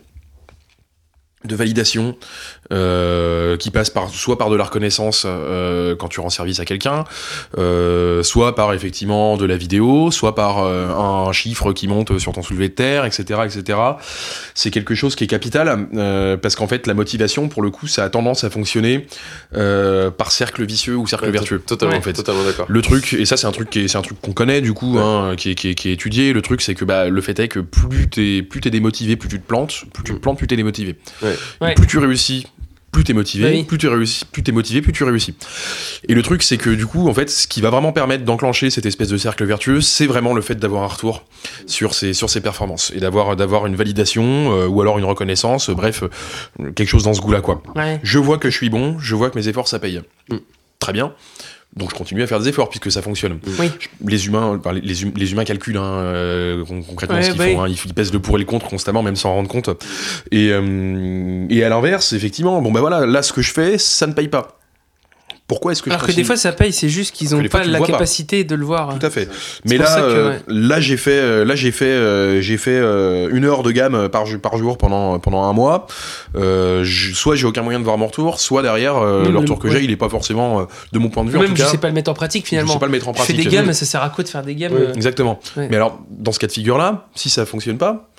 de 1.44 1.56
validation 1.56 2.18
euh, 2.74 3.58
qui 3.58 3.72
passe 3.72 3.90
par 3.90 4.10
soit 4.10 4.38
par 4.38 4.50
de 4.50 4.56
la 4.56 4.64
reconnaissance 4.64 5.24
euh, 5.26 5.96
quand 5.96 6.08
tu 6.08 6.20
rends 6.20 6.30
service 6.30 6.60
à 6.60 6.66
quelqu'un, 6.66 7.04
euh, 7.58 8.24
soit 8.24 8.56
par 8.56 8.74
effectivement 8.74 9.38
de 9.38 9.46
la 9.46 9.58
vidéo, 9.58 10.12
soit 10.12 10.36
par 10.36 10.60
euh, 10.64 10.90
un 10.90 11.32
chiffre 11.32 11.74
qui 11.74 11.88
monte 11.88 12.18
sur 12.20 12.34
ton 12.34 12.42
soulevé 12.42 12.70
de 12.70 12.74
terre, 12.74 13.06
etc., 13.06 13.42
etc. 13.46 13.80
C'est 14.54 14.72
quelque 14.72 14.96
chose 14.96 15.16
qui 15.16 15.24
est 15.24 15.28
capital 15.28 15.88
euh, 15.96 16.38
parce 16.38 16.56
qu'en 16.56 16.68
fait 16.68 16.88
la 16.88 16.94
motivation, 16.94 17.48
pour 17.50 17.62
le 17.62 17.70
coup, 17.70 17.88
ça 17.88 18.04
a 18.04 18.10
tendance 18.10 18.44
à 18.44 18.50
fonctionner 18.50 19.08
euh, 19.56 20.10
par 20.12 20.32
cercle 20.32 20.66
vicieux 20.66 20.96
ou 20.96 21.08
cercle 21.08 21.26
ouais, 21.26 21.32
vertueux. 21.32 21.60
Totalement, 21.60 21.98
en 21.98 22.02
fait. 22.02 22.14
totalement 22.14 22.44
d'accord. 22.44 22.66
Le 22.70 22.82
truc, 22.82 23.14
et 23.14 23.26
ça 23.26 23.38
c'est 23.38 23.48
un 23.48 23.52
truc 23.52 23.70
qui 23.70 23.82
est, 23.82 23.88
c'est 23.88 23.98
un 23.98 24.02
truc 24.02 24.20
qu'on 24.22 24.34
connaît 24.34 24.62
du 24.62 24.74
coup, 24.74 24.96
Ouais. 24.96 25.02
hein, 25.02 25.36
qui, 25.36 25.52
est, 25.52 25.56
qui, 25.56 25.70
est, 25.70 25.76
qui 25.76 25.90
est 25.90 25.94
étudié. 25.94 26.34
Le 26.34 26.42
truc 26.42 26.62
c'est 26.62 26.76
que 26.76 26.86
bah, 26.86 27.10
le 27.10 27.22
fait 27.22 27.40
est 27.40 27.48
que 27.48 27.60
plus 27.60 28.10
t'es 28.10 28.42
plus 28.42 28.62
t'es 28.62 28.70
démotivé, 28.70 29.16
plus 29.16 29.30
tu 29.30 29.40
te 29.40 29.46
plantes, 29.48 29.84
plus 29.94 30.04
tu 30.04 30.14
te 30.14 30.18
plantes, 30.20 30.38
plus 30.38 30.48
t'es 30.48 30.56
démotivé. 30.56 30.96
Ouais. 31.22 31.34
Et 31.62 31.64
Ouais. 31.66 31.74
Plus 31.76 31.88
tu 31.88 31.98
réussis, 31.98 32.48
plus 32.96 33.04
t'es 33.04 33.12
motivé, 33.12 33.50
oui. 33.52 33.64
plus 33.66 33.78
tu 33.78 33.90
réussis, 33.90 34.24
plus 34.24 34.42
t'es 34.42 34.54
motivé, 34.54 34.82
plus 34.82 34.94
tu 34.94 35.04
réussis. 35.04 35.36
Et 36.08 36.14
le 36.14 36.22
truc 36.22 36.44
c'est 36.44 36.56
que 36.56 36.70
du 36.70 36.86
coup 36.86 37.10
en 37.10 37.14
fait, 37.14 37.30
ce 37.30 37.46
qui 37.46 37.60
va 37.60 37.70
vraiment 37.70 37.92
permettre 37.92 38.24
d'enclencher 38.24 38.70
cette 38.70 38.86
espèce 38.86 39.10
de 39.10 39.18
cercle 39.18 39.44
vertueux, 39.44 39.82
c'est 39.82 40.06
vraiment 40.06 40.34
le 40.34 40.42
fait 40.42 40.56
d'avoir 40.56 40.84
un 40.84 40.88
retour 40.88 41.26
sur 41.68 41.94
ses 41.94 42.14
sur 42.14 42.30
ses 42.30 42.40
performances 42.40 42.94
et 42.96 43.02
d'avoir 43.02 43.36
d'avoir 43.36 43.66
une 43.66 43.76
validation 43.76 44.24
euh, 44.24 44.68
ou 44.68 44.80
alors 44.80 44.98
une 44.98 45.04
reconnaissance, 45.04 45.70
euh, 45.70 45.74
bref, 45.74 46.04
euh, 46.04 46.72
quelque 46.72 46.88
chose 46.88 47.04
dans 47.04 47.14
ce 47.14 47.20
goût-là 47.20 47.42
quoi. 47.42 47.62
Ouais. 47.76 48.00
Je 48.02 48.18
vois 48.18 48.38
que 48.38 48.50
je 48.50 48.56
suis 48.56 48.70
bon, 48.70 48.98
je 48.98 49.14
vois 49.14 49.30
que 49.30 49.38
mes 49.38 49.50
efforts 49.50 49.68
ça 49.68 49.78
paye. 49.78 50.02
Mm. 50.30 50.38
Très 50.80 50.94
bien. 50.94 51.14
Donc 51.76 51.90
je 51.92 51.96
continue 51.96 52.24
à 52.24 52.28
faire 52.28 52.40
des 52.40 52.48
efforts 52.48 52.70
puisque 52.70 52.90
ça 52.92 53.02
fonctionne. 53.02 53.38
Oui. 53.60 53.70
Je- 53.80 53.88
Les 54.10 54.28
humains, 54.28 54.62
les, 54.82 55.04
hum- 55.04 55.12
les 55.16 55.32
humains 55.34 55.44
calculent 55.44 55.76
hein, 55.78 55.84
euh, 55.84 56.64
con- 56.64 56.82
concrètement 56.82 57.18
Ouais, 57.18 57.24
ce 57.24 57.30
qu'ils 57.32 57.38
bah 57.38 57.46
font. 57.46 57.62
oui. 57.64 57.72
hein. 57.74 57.76
ils, 57.86 57.94
pèsent 57.94 58.14
le 58.14 58.20
pour 58.20 58.38
et 58.38 58.40
le 58.40 58.46
contre 58.46 58.68
constamment, 58.68 59.04
même 59.04 59.16
sans 59.18 59.32
en 59.32 59.36
rendre 59.36 59.50
compte. 59.50 59.70
Et, 60.32 60.50
euh, 60.52 61.46
et 61.50 61.64
à 61.64 61.70
l'inverse, 61.70 62.14
effectivement, 62.14 62.62
bon 62.62 62.72
ben 62.72 62.80
voilà, 62.80 63.06
là 63.06 63.22
ce 63.22 63.34
que 63.34 63.42
je 63.42 63.52
fais, 63.52 63.78
ça 63.78 64.08
ne 64.08 64.14
paye 64.14 64.30
pas. 64.30 64.60
Pourquoi 65.48 65.74
est-ce 65.74 65.84
que 65.84 65.92
Alors 65.92 66.02
je 66.02 66.08
que 66.08 66.12
des 66.14 66.24
fois 66.24 66.38
ça 66.38 66.52
paye, 66.54 66.74
c'est 66.74 66.90
juste 66.90 67.14
qu'ils 67.14 67.30
que 67.30 67.36
ont 67.36 67.42
des 67.42 67.50
fois, 67.50 67.60
pas 67.60 67.68
la 67.68 67.78
pas. 67.78 67.86
capacité 67.86 68.44
de 68.44 68.56
le 68.56 68.66
voir. 68.66 68.98
Tout 68.98 69.06
à 69.06 69.12
fait. 69.12 69.30
Mais 69.64 69.78
là, 69.78 69.96
que, 69.96 70.02
euh, 70.02 70.30
ouais. 70.32 70.40
là 70.48 70.80
j'ai 70.80 70.98
fait, 70.98 71.12
euh, 71.20 71.46
là 71.46 71.54
j'ai 71.56 71.72
fait, 71.72 71.86
euh, 71.86 72.42
j'ai 72.42 72.58
fait 72.58 72.72
euh, 72.80 73.30
une 73.32 73.46
heure 73.46 73.62
de 73.62 73.72
gamme 73.72 74.10
par, 74.10 74.24
par 74.42 74.58
jour 74.58 74.80
pendant 74.80 75.20
pendant 75.20 75.44
un 75.44 75.54
mois. 75.54 75.86
Euh, 76.36 76.84
je- 76.84 77.14
soit 77.14 77.36
j'ai 77.36 77.46
aucun 77.46 77.62
moyen 77.62 77.78
de 77.80 77.84
voir 77.84 78.00
mon 78.00 78.08
retour, 78.08 78.40
soit 78.40 78.64
derrière 78.64 78.98
euh, 78.98 79.30
le 79.30 79.38
retour 79.38 79.60
que 79.60 79.68
ouais. 79.68 79.74
j'ai, 79.78 79.84
il 79.84 79.92
est 79.92 79.98
pas 79.98 80.10
forcément 80.10 80.62
euh, 80.62 80.64
de 80.94 80.98
mon 80.98 81.10
point 81.10 81.24
de 81.24 81.30
vue 81.30 81.38
Même 81.38 81.50
tout 81.50 81.56
je 81.58 81.64
sais 81.66 81.78
pas 81.78 81.90
le 81.90 81.94
mettre 81.94 82.10
en 82.10 82.16
pratique 82.16 82.46
je 82.46 82.50
finalement. 82.50 82.74
sais 82.74 82.80
pas 82.80 82.88
le 82.88 82.92
mettre 82.92 83.08
en 83.08 83.14
Je 83.14 83.20
fais 83.20 83.34
pratique. 83.34 83.50
des 83.50 83.56
gammes, 83.56 83.72
ça 83.74 83.86
sert 83.86 84.02
à 84.02 84.10
quoi 84.10 84.24
de 84.24 84.30
faire 84.30 84.42
des 84.44 84.56
gammes 84.56 84.74
euh, 84.74 84.94
Exactement. 84.96 85.40
Mais 85.58 85.76
alors, 85.76 86.00
dans 86.10 86.32
ce 86.32 86.40
cas 86.40 86.48
de 86.48 86.52
figure-là, 86.54 87.06
si 87.14 87.30
ça 87.30 87.46
fonctionne 87.46 87.78
pas, 87.78 88.10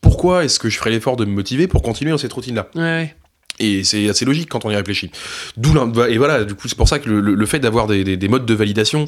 pourquoi 0.00 0.44
est-ce 0.44 0.58
que 0.58 0.68
je 0.70 0.78
ferais 0.78 0.90
l'effort 0.90 1.16
de 1.16 1.24
me 1.26 1.32
motiver 1.32 1.66
pour 1.68 1.82
continuer 1.82 2.10
dans 2.12 2.18
cette 2.18 2.34
Ouais, 2.34 2.42
ouais. 2.74 3.14
Et 3.58 3.84
c'est 3.84 4.08
assez 4.08 4.24
logique 4.24 4.48
quand 4.48 4.64
on 4.64 4.70
y 4.70 4.76
réfléchit. 4.76 5.10
D'où 5.56 5.74
l'un- 5.74 5.92
et 6.08 6.16
voilà, 6.18 6.44
du 6.44 6.54
coup, 6.54 6.68
c'est 6.68 6.76
pour 6.76 6.88
ça 6.88 6.98
que 6.98 7.08
le, 7.08 7.46
fait 7.46 7.58
d'avoir 7.60 7.86
des, 7.86 8.02
des- 8.02 8.16
des 8.16 8.28
modes 8.28 8.46
de 8.46 8.54
validation, 8.54 9.04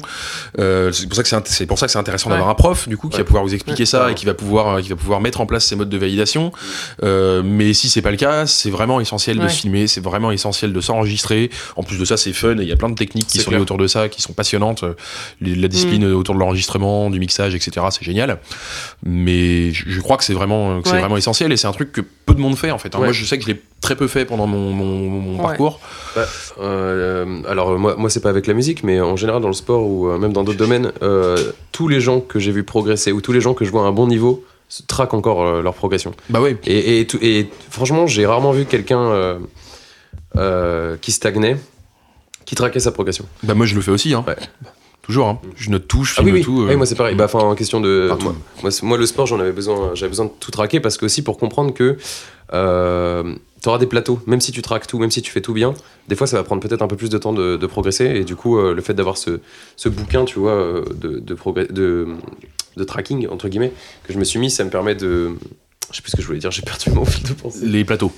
euh, 0.59 0.91
c'est 0.91 1.07
pour 1.07 1.15
ça 1.17 1.23
que 1.23 1.47
c'est 1.49 1.65
pour 1.65 1.79
ça 1.79 1.87
que 1.87 1.91
c'est 1.91 1.97
intéressant 1.99 2.29
Ouais. 2.29 2.35
d'avoir 2.35 2.49
un 2.51 2.55
prof, 2.55 2.87
du 2.87 2.95
coup, 2.95 3.09
qui 3.09 3.15
Ouais. 3.17 3.21
va 3.23 3.25
pouvoir 3.25 3.43
vous 3.43 3.53
expliquer 3.53 3.81
Ouais. 3.81 3.85
ça 3.87 4.11
et 4.11 4.13
qui 4.15 4.25
va 4.25 4.33
pouvoir, 4.33 4.75
euh, 4.77 4.81
qui 4.81 4.89
va 4.89 4.95
pouvoir 4.95 5.19
mettre 5.19 5.41
en 5.41 5.45
place 5.45 5.65
ces 5.65 5.75
modes 5.75 5.89
de 5.89 5.97
validation. 5.97 6.51
Euh, 7.03 7.41
mais 7.43 7.73
si 7.73 7.89
c'est 7.89 8.01
pas 8.03 8.11
le 8.11 8.17
cas, 8.17 8.45
c'est 8.45 8.69
vraiment 8.69 9.01
essentiel 9.01 9.39
de 9.39 9.47
se 9.47 9.57
filmer, 9.61 9.87
c'est 9.87 10.01
vraiment 10.03 10.31
essentiel 10.31 10.71
de 10.73 10.79
s'enregistrer. 10.81 11.49
En 11.75 11.83
plus 11.83 11.97
de 11.97 12.05
ça, 12.05 12.15
c'est 12.15 12.31
fun 12.33 12.57
et 12.59 12.61
il 12.61 12.67
y 12.69 12.71
a 12.71 12.77
plein 12.77 12.89
de 12.89 12.95
techniques 12.95 13.27
qui 13.27 13.39
sont 13.39 13.51
liées 13.51 13.57
autour 13.57 13.77
de 13.77 13.87
ça, 13.87 14.09
qui 14.09 14.21
sont 14.21 14.33
passionnantes. 14.33 14.85
Les- 15.41 15.55
La 15.55 15.67
discipline 15.67 16.07
Mm. 16.07 16.15
autour 16.15 16.35
de 16.35 16.39
l'enregistrement, 16.39 17.09
du 17.09 17.19
mixage, 17.19 17.55
etc. 17.55 17.85
C'est 17.89 18.03
génial. 18.05 18.37
Mais 19.03 19.71
je 19.71 19.85
je 19.87 19.99
crois 20.01 20.17
que 20.17 20.23
c'est 20.23 20.33
vraiment, 20.33 20.81
que 20.81 20.89
c'est 20.89 20.99
vraiment 20.99 21.17
essentiel 21.17 21.51
et 21.51 21.57
c'est 21.57 21.67
un 21.67 21.71
truc 21.71 21.91
que 21.91 22.01
peu 22.01 22.33
de 22.35 22.39
monde 22.39 22.57
fait 22.57 22.71
en 22.71 22.77
fait. 22.77 22.93
hein. 22.95 22.99
Moi, 22.99 23.11
je 23.11 23.25
sais 23.25 23.37
que 23.37 23.43
je 23.43 23.49
l'ai 23.49 23.61
très 23.81 23.95
peu 23.95 24.07
fait 24.07 24.25
pendant 24.35 24.47
mon, 24.47 24.71
mon- 24.71 25.09
mon 25.09 25.37
Ouais. 25.37 25.43
parcours. 25.43 25.79
Euh, 26.59 27.41
alors 27.47 27.77
moi, 27.77 27.95
moi 27.97 28.09
c'est 28.09 28.19
pas 28.21 28.29
avec 28.29 28.47
la 28.47 28.53
musique, 28.53 28.83
mais 28.83 28.99
en 29.01 29.15
général 29.15 29.41
dans 29.41 29.47
le 29.47 29.53
sport 29.53 29.83
ou 29.87 30.07
euh, 30.09 30.17
même 30.17 30.33
dans 30.33 30.43
d'autres 30.43 30.57
domaines, 30.57 30.91
euh, 31.01 31.51
tous 31.71 31.87
les 31.87 31.99
gens 32.01 32.19
que 32.19 32.39
j'ai 32.39 32.51
vu 32.51 32.63
progresser 32.63 33.11
ou 33.11 33.21
tous 33.21 33.31
les 33.31 33.41
gens 33.41 33.53
que 33.53 33.65
je 33.65 33.71
vois 33.71 33.83
à 33.83 33.85
un 33.85 33.91
bon 33.91 34.07
niveau 34.07 34.43
traquent 34.87 35.13
encore 35.13 35.43
euh, 35.43 35.61
leur 35.61 35.73
progression. 35.73 36.13
Bah 36.29 36.39
oui. 36.41 36.57
Et, 36.65 36.99
et, 37.01 37.07
tout- 37.07 37.19
et 37.21 37.49
franchement, 37.69 38.07
j'ai 38.07 38.25
rarement 38.25 38.51
vu 38.51 38.65
quelqu'un 38.65 38.99
euh, 39.01 39.39
euh, 40.37 40.97
qui 41.01 41.11
stagnait, 41.11 41.57
qui 42.45 42.55
traquait 42.55 42.79
sa 42.79 42.91
progression. 42.91 43.25
Bah 43.43 43.53
moi 43.53 43.65
je 43.65 43.75
le 43.75 43.81
fais 43.81 43.91
aussi. 43.91 44.13
Hein. 44.13 44.23
Ouais. 44.27 44.35
Toujours. 45.05 45.27
Hein. 45.27 45.39
Je 45.55 45.69
note 45.69 45.87
tout, 45.87 46.03
je 46.03 46.13
Ah 46.17 46.21
filme 46.23 46.27
oui, 46.33 46.39
oui. 46.39 46.43
tout. 46.43 46.61
euh. 46.63 46.67
Oui, 46.69 46.75
moi 46.75 46.85
c'est 46.85 46.95
pareil. 46.95 47.15
Bah, 47.15 47.25
enfin, 47.25 47.39
en 47.39 47.55
question 47.55 47.79
de. 47.79 48.09
Moi, 48.83 48.97
le 48.97 49.05
sport, 49.05 49.27
j'en 49.27 49.39
avais 49.39 49.51
besoin, 49.51 49.91
j'avais 49.93 50.09
besoin 50.09 50.25
de 50.25 50.31
tout 50.39 50.51
traquer 50.51 50.79
parce 50.79 50.97
que 50.97 51.05
aussi 51.05 51.21
pour 51.21 51.37
comprendre 51.37 51.73
que 51.73 51.97
euh, 52.53 53.35
tu 53.61 53.69
auras 53.69 53.77
des 53.77 53.85
plateaux, 53.85 54.19
même 54.27 54.41
si 54.41 54.51
tu 54.51 54.61
traques 54.61 54.87
tout, 54.87 54.97
même 54.99 55.11
si 55.11 55.21
tu 55.21 55.31
fais 55.31 55.41
tout 55.41 55.53
bien, 55.53 55.73
des 56.07 56.15
fois 56.15 56.25
ça 56.27 56.37
va 56.37 56.43
prendre 56.43 56.61
peut-être 56.61 56.81
un 56.81 56.87
peu 56.87 56.95
plus 56.95 57.09
de 57.09 57.17
temps 57.17 57.33
de, 57.33 57.55
de 57.57 57.67
progresser. 57.67 58.05
Et 58.05 58.23
du 58.23 58.35
coup, 58.35 58.57
euh, 58.57 58.73
le 58.73 58.81
fait 58.81 58.93
d'avoir 58.93 59.17
ce, 59.17 59.39
ce 59.75 59.89
bouquin, 59.89 60.25
tu 60.25 60.39
vois, 60.39 60.51
euh, 60.53 60.83
de, 60.95 61.19
de, 61.19 61.35
progrès- 61.35 61.71
de, 61.71 62.07
de 62.77 62.83
tracking, 62.83 63.27
entre 63.29 63.47
guillemets, 63.47 63.73
que 64.05 64.13
je 64.13 64.17
me 64.19 64.23
suis 64.23 64.39
mis, 64.39 64.49
ça 64.49 64.63
me 64.63 64.69
permet 64.69 64.95
de. 64.95 65.31
Je 65.91 65.97
sais 65.97 66.01
plus 66.01 66.11
ce 66.11 66.15
que 66.15 66.21
je 66.23 66.27
voulais 66.27 66.39
dire, 66.39 66.49
j'ai 66.51 66.63
perdu 66.63 66.89
mon 66.91 67.05
fil 67.05 67.23
de 67.27 67.33
pensée. 67.33 67.65
Les 67.65 67.85
plateaux. 67.85 68.11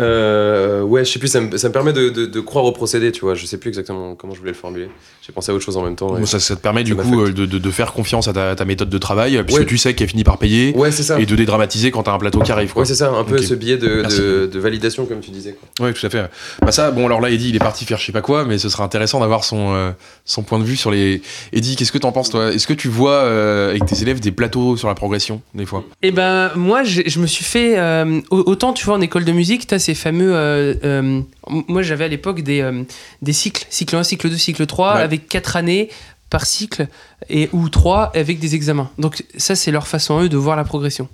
Euh, 0.00 0.82
ouais, 0.82 1.04
je 1.04 1.12
sais 1.12 1.18
plus, 1.18 1.28
ça 1.28 1.40
me, 1.40 1.56
ça 1.56 1.68
me 1.68 1.72
permet 1.72 1.92
de, 1.92 2.08
de, 2.08 2.26
de 2.26 2.40
croire 2.40 2.64
au 2.64 2.72
procédé, 2.72 3.12
tu 3.12 3.20
vois. 3.20 3.34
Je 3.34 3.46
sais 3.46 3.58
plus 3.58 3.68
exactement 3.68 4.14
comment 4.14 4.34
je 4.34 4.38
voulais 4.40 4.52
le 4.52 4.56
formuler. 4.56 4.88
J'ai 5.26 5.32
pensé 5.32 5.52
à 5.52 5.54
autre 5.54 5.64
chose 5.64 5.76
en 5.76 5.82
même 5.82 5.96
temps. 5.96 6.08
Bon, 6.14 6.26
ça, 6.26 6.40
ça 6.40 6.56
te 6.56 6.60
permet 6.60 6.82
du 6.82 6.96
coup 6.96 7.20
euh, 7.22 7.32
de, 7.32 7.46
de- 7.46 7.58
de 7.58 7.70
faire 7.70 7.92
confiance 7.92 8.26
à 8.28 8.32
ta, 8.32 8.54
ta 8.56 8.64
méthode 8.64 8.88
de 8.90 8.98
travail, 8.98 9.42
puisque 9.44 9.60
Ouais. 9.60 9.66
tu 9.66 9.78
sais 9.78 9.94
qu'elle 9.94 10.08
finit 10.08 10.24
par 10.24 10.38
payer, 10.38 10.72
Ouais, 10.76 10.90
c'est 10.90 11.02
ça. 11.02 11.20
et 11.20 11.26
de 11.26 11.36
dédramatiser 11.36 11.90
quand 11.90 12.02
t'as 12.04 12.12
un 12.12 12.18
plateau 12.18 12.40
qui 12.40 12.50
arrive. 12.52 12.72
Quoi. 12.72 12.82
Ouais, 12.82 12.86
c'est 12.88 12.94
ça, 12.94 13.10
un 13.10 13.24
peu 13.24 13.38
ce 13.38 13.54
biais 13.54 13.76
de, 13.76 14.00
Merci. 14.02 14.18
de, 14.20 14.46
de 14.52 14.58
validation, 14.58 15.06
comme 15.06 15.20
tu 15.20 15.30
disais. 15.30 15.54
Quoi. 15.78 15.86
Ouais, 15.86 15.92
tout 15.92 16.04
à 16.06 16.10
fait. 16.10 16.30
Bah 16.62 16.72
ça, 16.72 16.90
bon, 16.90 17.06
alors 17.06 17.20
là, 17.20 17.30
Eddie, 17.30 17.50
il 17.50 17.56
est 17.56 17.60
parti 17.60 17.84
faire 17.84 17.98
je 17.98 18.06
sais 18.06 18.12
pas 18.12 18.22
quoi, 18.22 18.44
mais 18.44 18.58
ce 18.58 18.68
sera 18.68 18.84
intéressant 18.84 19.20
d'avoir 19.20 19.44
son, 19.44 19.72
euh, 19.74 19.90
son 20.24 20.42
point 20.42 20.58
de 20.58 20.64
vue 20.64 20.76
sur 20.76 20.90
les. 20.90 21.20
Eddie, 21.52 21.76
qu'est-ce 21.76 21.92
que 21.92 21.98
t'en 21.98 22.12
penses, 22.12 22.30
toi? 22.30 22.52
Est-ce 22.52 22.66
que 22.66 22.72
tu 22.74 22.88
vois 22.88 23.12
euh, 23.12 23.70
avec 23.70 23.84
tes 23.86 24.00
élèves 24.02 24.20
des 24.20 24.32
plateaux 24.32 24.76
sur 24.76 24.88
la 24.88 24.94
progression, 24.94 25.42
des 25.54 25.66
fois? 25.66 25.84
Et 26.02 26.10
ben 26.12 26.50
moi 26.56 26.82
je, 26.82 27.18
me 27.20 27.26
suis 27.26 27.44
fait 27.44 27.78
euh, 27.78 28.20
au- 28.30 28.42
autant 28.46 28.72
tu 28.72 28.84
vois 28.86 28.94
en 28.94 29.00
école 29.00 29.24
de 29.24 29.32
musique 29.32 29.66
t'as 29.66 29.78
ces 29.90 29.94
fameux 29.94 30.34
euh, 30.34 30.74
euh, 30.84 31.20
moi 31.46 31.82
j'avais 31.82 32.04
à 32.04 32.08
l'époque 32.08 32.42
des 32.42 32.60
euh, 32.60 32.84
des 33.22 33.32
cycles 33.32 33.66
cycle 33.70 33.96
1 33.96 34.04
cycle 34.04 34.30
2 34.30 34.36
cycle 34.36 34.66
3 34.66 34.94
Ouais. 34.94 35.02
avec 35.02 35.28
4 35.28 35.56
années 35.56 35.88
par 36.30 36.46
cycle 36.46 36.86
et 37.28 37.48
ou 37.52 37.68
3 37.68 38.12
avec 38.14 38.38
des 38.38 38.54
examens 38.54 38.90
donc 38.98 39.24
ça 39.36 39.56
c'est 39.56 39.72
leur 39.72 39.88
façon 39.88 40.18
à 40.18 40.22
eux 40.22 40.28
de 40.28 40.36
voir 40.36 40.56
la 40.56 40.64
progression 40.64 41.08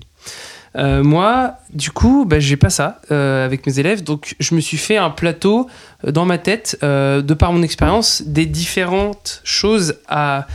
moi, 0.79 1.55
du 1.73 1.91
coup, 1.91 2.27
bah, 2.27 2.39
j'ai 2.39 2.59
pas 2.59 2.69
ça 2.69 3.01
avec 3.09 3.67
mes 3.67 3.79
élèves, 3.79 4.05
donc 4.05 4.37
je 4.39 4.55
me 4.55 4.61
suis 4.61 4.77
fait 4.77 4.99
un 4.99 5.09
plateau 5.09 5.67
dans 6.05 6.27
ma 6.27 6.37
tête, 6.37 6.77
de 6.83 7.33
par 7.35 7.51
mon 7.55 7.63
expérience, 7.63 8.21
des 8.27 8.45
différentes 8.45 9.41
choses 9.43 9.95
à, 10.07 10.47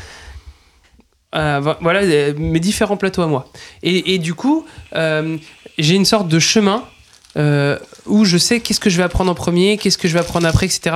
voilà, 1.34 2.02
mes 2.38 2.60
différents 2.60 2.98
plateaux 2.98 3.24
à 3.24 3.28
moi. 3.28 3.50
Et, 3.82 4.14
et 4.14 4.20
du 4.20 4.36
coup, 4.36 4.64
euh, 4.96 5.38
j'ai 5.80 5.96
une 5.96 6.06
sorte 6.06 6.28
de 6.28 6.38
chemin 6.40 6.84
euh, 7.38 7.78
où 8.06 8.26
je 8.26 8.38
sais 8.38 8.60
qu'est-ce 8.60 8.80
que 8.80 8.90
je 8.90 8.98
vais 8.98 9.04
apprendre 9.04 9.32
en 9.32 9.36
premier, 9.36 9.78
qu'est-ce 9.78 9.98
que 9.98 10.08
je 10.08 10.14
vais 10.14 10.20
apprendre 10.20 10.46
après, 10.48 10.66
etc. 10.66 10.96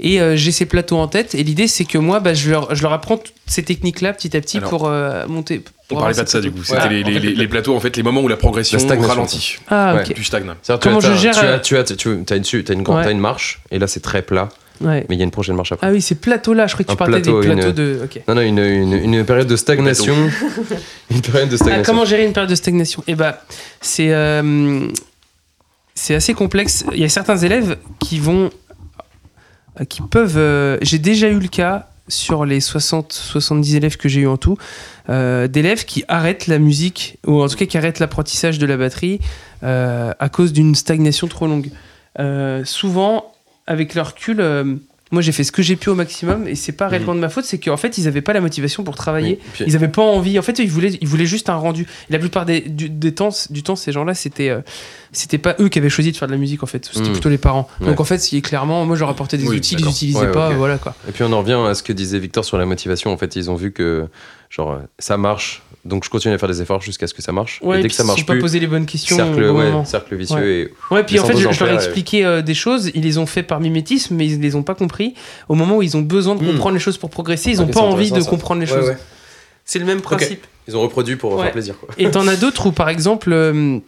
Et 0.00 0.20
euh, 0.20 0.34
j'ai 0.36 0.50
ces 0.52 0.66
plateaux 0.66 0.96
en 0.98 1.06
tête. 1.08 1.34
Et 1.34 1.42
l'idée, 1.44 1.68
c'est 1.68 1.84
que 1.84 1.98
moi, 1.98 2.20
bah, 2.20 2.34
je, 2.34 2.50
leur, 2.50 2.74
je 2.74 2.82
leur 2.82 2.92
apprends 2.92 3.16
toutes 3.18 3.32
ces 3.46 3.62
techniques-là 3.62 4.12
petit 4.12 4.36
à 4.36 4.40
petit 4.40 4.56
Alors, 4.58 4.70
pour 4.70 4.88
euh, 4.88 5.26
monter. 5.28 5.62
pour 5.88 5.98
On 5.98 6.00
parlait 6.00 6.16
pas 6.16 6.24
de 6.24 6.28
ça 6.28 6.40
du 6.40 6.50
coup. 6.50 6.64
C'était 6.64 6.80
Ouais. 6.82 6.88
les, 6.88 7.02
les- 7.04 7.18
les- 7.20 7.34
les 7.34 7.48
plateaux, 7.48 7.76
en 7.76 7.80
fait, 7.80 7.96
les 7.96 8.02
moments 8.02 8.20
où 8.22 8.28
la 8.28 8.36
progression 8.36 8.78
La 8.88 9.06
ralentit. 9.06 9.58
Ah, 9.68 9.94
Ouais. 9.94 10.02
ok. 10.08 10.14
Tu 10.14 10.24
stagnes. 10.24 10.52
C'est-à-dire, 10.62 10.80
Comment 10.82 10.98
as- 10.98 11.14
je 11.14 11.20
gère, 11.20 11.34
Tu 11.34 11.46
as, 11.46 11.58
tu 11.60 11.76
as, 11.76 11.84
tu, 11.84 12.08
as 12.68 12.72
une, 12.72 12.88
Ouais. 12.88 13.14
marche, 13.14 13.60
et 13.70 13.78
là 13.78 13.86
c'est 13.86 14.00
très 14.00 14.22
plat, 14.22 14.48
Ouais. 14.80 15.06
mais 15.08 15.14
il 15.14 15.18
y 15.18 15.22
a 15.22 15.24
une 15.24 15.30
prochaine 15.30 15.54
marche 15.54 15.70
après. 15.72 15.86
Ah 15.86 15.90
oui, 15.92 16.02
ces 16.02 16.16
plateaux-là, 16.16 16.66
je 16.66 16.72
crois 16.74 16.84
que 16.84 16.88
tu 16.90 16.94
Un 16.94 16.96
parlais 16.96 17.20
plateau, 17.22 17.40
des 17.40 17.46
plateaux 17.46 17.68
une- 17.68 17.72
de. 17.74 18.08
Non, 18.28 18.34
non, 18.34 18.40
une, 18.40 18.58
une, 18.58 19.14
une 19.14 19.24
période 19.24 19.46
de 19.46 19.56
stagnation. 19.56 20.14
une 21.10 21.20
période 21.22 21.48
de 21.48 21.54
Ah, 21.54 21.58
stagnation. 21.58 21.82
comment 21.84 22.04
gérer 22.04 22.24
une 22.26 22.32
période 22.32 22.50
de 22.50 22.54
stagnation? 22.56 23.02
Eh 23.06 23.14
ben, 23.14 23.34
c'est 23.80 24.12
euh, 24.12 24.88
c'est 25.96 26.14
assez 26.14 26.34
complexe. 26.34 26.84
Il 26.92 27.00
y 27.00 27.04
a 27.04 27.08
certains 27.08 27.38
élèves 27.38 27.78
qui 27.98 28.20
vont, 28.20 28.50
euh, 29.80 29.84
qui 29.84 30.02
peuvent. 30.02 30.36
euh, 30.36 30.78
J'ai 30.82 30.98
déjà 30.98 31.28
eu 31.28 31.40
le 31.40 31.48
cas 31.48 31.88
sur 32.06 32.44
les 32.44 32.60
60-70 32.60 33.74
élèves 33.76 33.96
que 33.96 34.08
j'ai 34.08 34.20
eu 34.20 34.28
en 34.28 34.36
tout, 34.36 34.56
euh, 35.08 35.48
d'élèves 35.48 35.84
qui 35.84 36.04
arrêtent 36.06 36.46
la 36.46 36.60
musique 36.60 37.18
ou 37.26 37.42
en 37.42 37.48
tout 37.48 37.56
cas 37.56 37.66
qui 37.66 37.76
arrêtent 37.76 37.98
l'apprentissage 37.98 38.60
de 38.60 38.66
la 38.66 38.76
batterie 38.76 39.18
à 39.62 40.28
cause 40.30 40.52
d'une 40.52 40.76
stagnation 40.76 41.26
trop 41.26 41.48
longue. 41.48 41.70
Souvent, 42.64 43.32
avec 43.66 43.94
leur 43.96 44.08
recul. 44.08 44.78
Moi, 45.12 45.22
j'ai 45.22 45.30
fait 45.30 45.44
ce 45.44 45.52
que 45.52 45.62
j'ai 45.62 45.76
pu 45.76 45.88
au 45.88 45.94
maximum 45.94 46.48
et 46.48 46.56
c'est 46.56 46.72
pas 46.72 46.88
réellement 46.88 47.14
de 47.14 47.20
ma 47.20 47.28
faute, 47.28 47.44
c'est 47.44 47.58
qu'en 47.58 47.76
fait, 47.76 47.96
ils 47.96 48.08
avaient 48.08 48.22
pas 48.22 48.32
la 48.32 48.40
motivation 48.40 48.82
pour 48.82 48.96
travailler. 48.96 49.38
Oui, 49.40 49.48
puis- 49.52 49.64
Ils 49.68 49.76
avaient 49.76 49.86
pas 49.88 50.02
envie. 50.02 50.36
En 50.38 50.42
fait, 50.42 50.58
ils 50.58 50.68
voulaient, 50.68 50.98
ils 51.00 51.06
voulaient 51.06 51.26
juste 51.26 51.48
un 51.48 51.54
rendu. 51.54 51.86
La 52.10 52.18
plupart 52.18 52.44
des, 52.44 52.60
du, 52.60 52.90
des 52.90 53.14
temps, 53.14 53.28
du 53.50 53.62
temps, 53.62 53.76
ces 53.76 53.92
gens-là, 53.92 54.14
c'était, 54.14 54.48
euh, 54.48 54.62
c'était 55.12 55.38
pas 55.38 55.54
eux 55.60 55.68
qui 55.68 55.78
avaient 55.78 55.88
choisi 55.90 56.10
de 56.10 56.16
faire 56.16 56.26
de 56.26 56.32
la 56.32 56.38
musique. 56.38 56.62
En 56.64 56.66
fait, 56.66 56.88
c'était 56.92 57.08
Mm. 57.08 57.12
plutôt 57.12 57.28
les 57.28 57.38
parents. 57.38 57.68
Ouais. 57.80 57.86
Donc 57.86 58.00
en 58.00 58.04
fait, 58.04 58.16
est 58.32 58.40
clairement, 58.40 58.84
moi, 58.84 58.96
je 58.96 59.00
leur 59.00 59.10
apportais 59.10 59.38
des 59.38 59.46
Oui, 59.46 59.58
outils, 59.58 59.76
ils 59.78 59.84
n'utilisaient 59.86 60.18
Ouais, 60.18 60.32
pas. 60.32 60.50
Voilà 60.50 60.76
quoi. 60.78 60.94
Et 61.08 61.12
puis 61.12 61.22
on 61.22 61.32
en 61.32 61.38
revient 61.38 61.58
à 61.68 61.74
ce 61.74 61.84
que 61.84 61.92
disait 61.92 62.18
Victor 62.18 62.44
sur 62.44 62.58
la 62.58 62.66
motivation. 62.66 63.12
En 63.12 63.16
fait, 63.16 63.36
ils 63.36 63.48
ont 63.48 63.54
vu 63.54 63.70
que 63.72 64.06
genre 64.50 64.72
euh, 64.72 64.78
ça 64.98 65.16
marche, 65.16 65.62
donc 65.84 66.04
je 66.04 66.10
continue 66.10 66.34
à 66.34 66.38
faire 66.38 66.48
des 66.48 66.62
efforts 66.62 66.80
jusqu'à 66.80 67.06
ce 67.06 67.14
que 67.14 67.22
ça 67.22 67.32
marche. 67.32 67.60
Ouais, 67.62 67.78
et 67.78 67.82
dès 67.82 67.88
que 67.88 67.94
ça 67.94 68.04
marche 68.04 68.24
pas 68.26 68.32
plus, 68.34 68.40
posé 68.40 68.60
les 68.60 68.66
bonnes 68.66 68.86
questions 68.86 69.16
cercle, 69.16 69.42
au 69.44 69.52
bon 69.52 69.58
ouais, 69.58 69.64
moment. 69.66 69.84
cercle 69.84 70.14
vicieux 70.16 70.36
Ouais. 70.36 70.70
et 70.90 70.94
Ouais, 70.94 71.04
puis 71.04 71.18
en 71.18 71.24
fait, 71.24 71.36
je, 71.36 71.44
leur 71.64 71.70
ai 71.70 71.74
expliqué 71.74 72.24
euh, 72.24 72.42
des 72.42 72.54
choses, 72.54 72.90
ils 72.94 73.02
les 73.02 73.18
ont 73.18 73.26
fait 73.26 73.42
par 73.42 73.60
mimétisme, 73.60 74.14
mais 74.14 74.26
ils 74.26 74.40
les 74.40 74.54
ont 74.54 74.62
pas 74.62 74.74
compris. 74.74 75.14
Au 75.48 75.54
moment 75.54 75.76
où 75.78 75.82
ils 75.82 75.96
ont 75.96 76.02
besoin 76.02 76.34
de 76.34 76.42
Hmm. 76.42 76.46
comprendre 76.52 76.74
les 76.74 76.80
choses 76.80 76.98
pour 76.98 77.10
progresser, 77.10 77.50
ils 77.50 77.60
Ok, 77.60 77.68
ont 77.68 77.72
pas 77.72 77.80
envie 77.80 78.10
de 78.10 78.20
ça. 78.20 78.30
comprendre 78.30 78.60
les 78.60 78.70
Ouais, 78.70 78.78
choses. 78.78 78.88
ouais. 78.90 78.98
C'est 79.64 79.78
le 79.80 79.84
même 79.84 80.00
principe. 80.00 80.46
Ils 80.68 80.76
ont 80.76 80.80
reproduit 80.80 81.16
pour 81.16 81.34
Ouais. 81.36 81.42
faire 81.44 81.52
plaisir. 81.52 81.76
Quoi. 81.78 81.88
Et 81.98 82.10
t'en 82.10 82.26
as 82.28 82.36
d'autres 82.36 82.66
où, 82.66 82.72
par 82.72 82.88
exemple, 82.88 83.32
euh, 83.32 83.78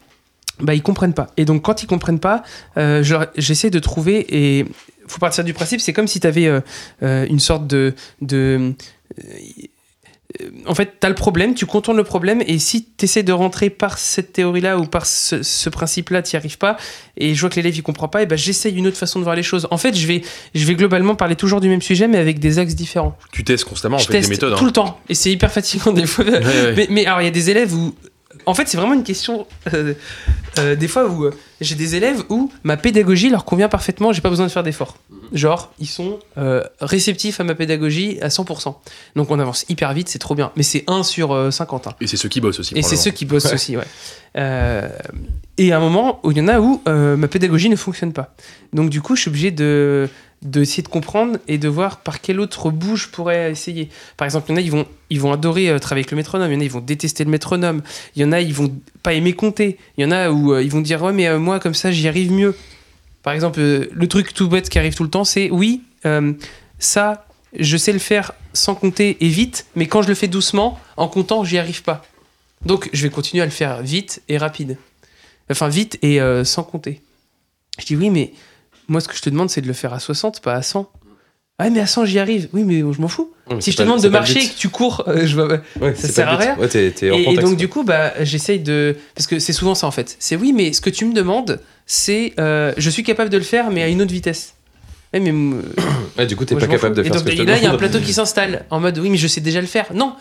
bah, 0.61 0.75
ils 0.75 0.83
comprennent 0.83 1.15
pas. 1.15 1.29
Et 1.37 1.45
donc, 1.45 1.63
quand 1.63 1.83
ils 1.83 1.87
comprennent 1.87 2.19
pas, 2.21 2.43
euh, 2.77 3.05
j'essaie 3.37 3.71
de 3.71 3.79
trouver. 3.79 4.27
Et 4.37 4.65
faut 5.07 5.19
partir 5.21 5.45
du 5.45 5.55
principe, 5.55 5.81
c'est 5.81 5.93
comme 5.93 6.07
si 6.09 6.19
t'avais 6.21 6.47
euh, 6.47 6.61
euh, 7.03 7.27
une 7.29 7.39
sorte 7.41 7.67
de. 7.67 7.95
de 8.23 8.73
euh, 9.19 9.23
en 10.67 10.75
fait, 10.75 10.97
t'as 11.01 11.09
le 11.09 11.15
problème, 11.15 11.55
tu 11.55 11.65
contournes 11.65 11.97
le 11.97 12.05
problème, 12.05 12.43
et 12.47 12.59
si 12.59 12.85
t'essaies 12.85 13.23
de 13.23 13.33
rentrer 13.33 13.71
par 13.71 13.97
cette 13.97 14.33
théorie-là 14.35 14.77
ou 14.77 14.85
par 14.85 15.07
ce, 15.07 15.43
ce 15.43 15.71
principe-là, 15.71 16.21
t'y 16.21 16.37
arrives 16.37 16.59
pas, 16.59 16.77
et 17.17 17.35
je 17.35 17.41
vois 17.41 17.49
que 17.49 17.57
l'élève 17.57 17.75
il 17.75 17.83
comprend 17.83 18.09
pas, 18.09 18.23
et 18.23 18.27
ben 18.27 18.37
j'essaye 18.37 18.75
une 18.75 18.87
autre 18.87 18.99
façon 18.99 19.19
de 19.21 19.25
voir 19.25 19.37
les 19.37 19.43
choses. 19.43 19.67
En 19.71 19.79
fait, 19.79 19.97
je 19.97 20.07
vais, 20.07 20.23
je 20.55 20.65
vais 20.67 20.75
globalement 20.75 21.15
parler 21.15 21.35
toujours 21.35 21.61
du 21.61 21.69
même 21.69 21.81
sujet, 21.81 22.09
mais 22.09 22.19
avec 22.19 22.41
des 22.41 22.59
axes 22.59 22.75
différents. 22.75 23.17
Tu 23.33 23.43
testes 23.43 23.65
constamment 23.65 23.97
en 23.97 24.01
je 24.01 24.07
fait 24.07 24.13
teste 24.13 24.29
des 24.29 24.35
méthodes. 24.35 24.57
tout 24.57 24.65
hein. 24.65 24.67
le 24.67 24.73
temps, 24.73 25.01
et 25.09 25.15
c'est 25.15 25.33
hyper 25.33 25.51
fatigant 25.51 25.93
des 25.93 26.07
fois. 26.07 26.27
Ouais, 26.27 26.33
ouais. 26.33 26.75
Mais, 26.77 26.87
mais 26.91 27.07
alors, 27.07 27.23
il 27.23 27.25
y 27.25 27.29
a 27.29 27.33
des 27.33 27.49
élèves 27.51 27.75
où. 27.75 27.95
En 28.45 28.55
fait, 28.55 28.69
c'est 28.69 28.77
vraiment 28.77 28.95
une 28.95 29.05
question. 29.05 29.47
euh, 29.73 29.95
euh, 30.59 30.77
des 30.77 30.89
fois 30.89 31.07
où 31.07 31.25
euh, 31.25 31.33
j'ai 31.61 31.75
des 31.75 31.97
élèves 31.97 32.23
où 32.29 32.51
ma 32.63 32.77
pédagogie 32.77 33.31
leur 33.31 33.45
convient 33.45 33.69
parfaitement, 33.69 34.13
j'ai 34.13 34.21
pas 34.21 34.31
besoin 34.31 34.47
de 34.47 34.51
faire 34.51 34.63
d'efforts. 34.63 34.97
Genre, 35.33 35.73
ils 35.79 35.87
sont 35.89 36.19
euh, 36.39 36.63
réceptifs 36.81 37.41
à 37.41 37.45
ma 37.45 37.55
pédagogie 37.55 38.19
à 38.23 38.29
100%. 38.29 38.75
Donc 39.17 39.31
on 39.31 39.39
avance 39.41 39.65
hyper 39.69 39.93
vite, 39.93 40.09
c'est 40.09 40.19
trop 40.19 40.35
bien. 40.35 40.53
Mais 40.57 40.63
c'est 40.63 40.85
1 40.87 41.03
sur 41.03 41.33
euh, 41.33 41.51
50. 41.51 41.87
hein. 41.89 41.95
Et 42.01 42.07
c'est 42.07 42.17
ceux 42.17 42.29
qui 42.29 42.41
bossent 42.41 42.61
aussi. 42.61 42.75
Et 42.77 42.83
c'est 42.83 42.97
ceux 42.97 43.11
qui 43.11 43.25
bossent 43.25 43.47
Ouais. 43.47 43.55
aussi, 43.55 43.77
ouais. 43.77 43.85
Euh, 44.37 44.89
et 45.57 45.73
à 45.73 45.77
un 45.79 45.81
moment 45.81 46.21
où 46.23 46.31
il 46.31 46.39
y 46.39 46.41
en 46.41 46.49
a 46.49 46.61
où 46.61 46.81
euh, 46.89 47.17
ma 47.17 47.29
pédagogie 47.29 47.69
ne 47.69 47.77
fonctionne 47.77 48.13
pas. 48.13 48.35
Donc 48.73 48.91
du 48.91 49.01
coup, 49.01 49.17
je 49.17 49.23
suis 49.23 49.29
obligé 49.31 49.51
de 49.51 50.09
d'essayer 50.43 50.83
de 50.83 50.89
comprendre 50.89 51.39
et 51.49 51.59
de 51.59 51.69
voir 51.69 52.01
par 52.01 52.21
quel 52.21 52.39
autre 52.39 52.71
bout 52.71 52.97
je 52.97 53.09
pourrais 53.09 53.51
essayer. 53.51 53.89
Par 54.17 54.25
exemple, 54.25 54.47
il 54.49 54.53
y 54.53 54.55
en 54.55 54.57
a, 54.59 54.61
ils 54.61 54.71
vont, 54.71 54.87
ils 55.11 55.21
vont 55.21 55.33
adorer 55.33 55.69
euh, 55.69 55.79
travailler 55.79 56.03
avec 56.03 56.13
le 56.13 56.17
métronome. 56.17 56.51
Il 56.51 56.55
y 56.55 56.57
en 56.57 56.61
a, 56.61 56.65
ils 56.65 56.71
vont 56.71 56.81
détester 56.81 57.25
le 57.25 57.31
métronome. 57.31 57.83
Il 58.15 58.23
y 58.23 58.25
en 58.25 58.33
a, 58.33 58.41
ils 58.41 58.55
vont 58.55 58.73
pas 59.03 59.15
aimer 59.15 59.33
compter. 59.33 59.79
Il 59.97 60.05
y 60.05 60.07
en 60.07 60.13
a 60.13 60.31
où 60.31 60.53
euh, 60.53 60.63
ils 60.63 60.71
vont 60.71 60.81
dire, 60.81 61.03
ouais, 61.03 61.13
mais 61.13 61.27
euh, 61.27 61.39
moi, 61.39 61.59
comme 61.59 61.75
ça, 61.75 61.91
j'y 61.91 62.07
arrive 62.07 62.31
mieux. 62.31 62.57
Par 63.23 63.33
exemple, 63.33 63.61
le 63.61 64.09
truc 64.09 64.33
tout 64.33 64.49
bête 64.49 64.69
qui 64.69 64.79
arrive 64.79 64.95
tout 64.95 65.03
le 65.03 65.11
temps, 65.11 65.25
c'est, 65.25 65.51
oui, 65.51 65.83
ça, 66.79 67.27
je 67.59 67.77
sais 67.77 67.93
le 67.93 67.99
faire 67.99 68.33
sans 68.55 68.75
compter 68.77 69.19
et 69.21 69.29
vite, 69.29 69.67
mais 69.75 69.87
quand 69.87 70.03
je 70.03 70.09
le 70.09 70.15
fais 70.15 70.29
doucement, 70.29 70.79
en 70.97 71.09
comptant, 71.09 71.45
j'y 71.45 71.59
arrive 71.59 71.83
pas. 71.83 72.05
Donc, 72.65 72.89
je 72.93 73.03
vais 73.03 73.11
continuer 73.11 73.43
à 73.43 73.45
le 73.45 73.51
faire 73.51 73.83
vite 73.83 74.23
et 74.29 74.39
rapide. 74.39 74.79
Enfin, 75.51 75.69
vite 75.69 75.99
et 76.01 76.21
sans 76.45 76.63
compter. 76.63 77.03
Je 77.79 77.87
dis 77.87 77.97
oui, 77.97 78.09
mais 78.09 78.33
moi, 78.89 79.01
ce 79.01 79.09
que 79.09 79.15
je 79.17 79.23
te 79.23 79.31
demande, 79.31 79.51
c'est 79.51 79.61
de 79.61 79.67
le 79.69 79.73
faire 79.73 79.93
à 79.93 80.01
60, 80.01 80.41
pas 80.41 80.55
à 80.55 80.63
100. 80.63 80.91
Ah, 81.61 81.71
mais 81.71 81.81
à 81.81 81.87
100, 81.87 82.05
j'y 82.05 82.19
arrive. 82.21 82.49
Oui, 82.53 82.63
mais 82.65 82.79
je 82.81 83.01
m'en 83.01 83.09
fous. 83.09 83.33
Si 83.61 83.73
je 83.73 83.77
te 83.77 83.83
pas- 83.83 83.87
demande 83.87 84.01
de 84.03 84.09
marcher 84.09 84.39
et 84.39 84.43
but. 84.43 84.55
que 84.55 84.59
tu 84.59 84.69
cours, 84.69 85.03
euh, 85.09 85.27
je. 85.27 85.37
Ouais, 85.81 85.95
ça 85.97 86.07
sert 86.09 86.29
à 86.29 86.37
rien. 86.37 86.57
Ouais, 86.57 86.69
t'es, 86.69 86.91
t'es 86.93 87.11
hors 87.11 87.19
Et, 87.19 87.23
et 87.23 87.25
contexte. 87.25 87.47
donc, 87.49 87.57
du 87.59 87.67
coup, 87.69 87.83
bah, 87.83 88.13
j'essaye 88.23 88.61
de. 88.61 88.97
Parce 89.17 89.27
que 89.27 89.39
c'est 89.41 89.53
souvent 89.53 89.75
ça, 89.75 89.87
en 89.87 89.91
fait. 89.91 90.15
C'est 90.21 90.37
oui, 90.37 90.53
mais 90.53 90.73
ce 90.73 90.81
que 90.81 90.91
tu 90.91 91.05
me 91.05 91.13
demandes, 91.13 91.59
c'est. 91.85 92.33
euh, 92.39 92.73
je 92.77 92.91
suis 92.91 93.03
capable 93.03 93.31
de 93.31 93.39
le 93.39 93.43
faire, 93.43 93.71
mais 93.71 93.83
à 93.83 93.89
une 93.89 94.01
autre 94.03 94.13
vitesse. 94.13 94.55
Ouais, 95.13 95.19
mais. 95.19 95.33
euh, 95.33 96.25
du 96.27 96.37
coup, 96.37 96.45
t'es 96.45 96.55
pas 96.55 96.67
capable 96.69 96.95
de 96.95 97.03
fous. 97.03 97.09
Et 97.09 97.13
faire 97.13 97.21
donc, 97.23 97.31
ce 97.33 97.37
que 97.37 97.43
et 97.43 97.45
là, 97.45 97.57
il 97.57 97.65
y 97.65 97.67
a 97.67 97.73
un 97.73 97.77
plateau 97.77 97.99
qui 97.99 98.13
s'installe 98.13 98.65
en 98.71 98.79
mode 98.79 98.97
oui, 98.99 99.11
mais 99.11 99.17
je 99.17 99.27
sais 99.27 99.41
déjà 99.41 99.61
le 99.61 99.67
faire. 99.67 99.87
Non, 99.95 100.15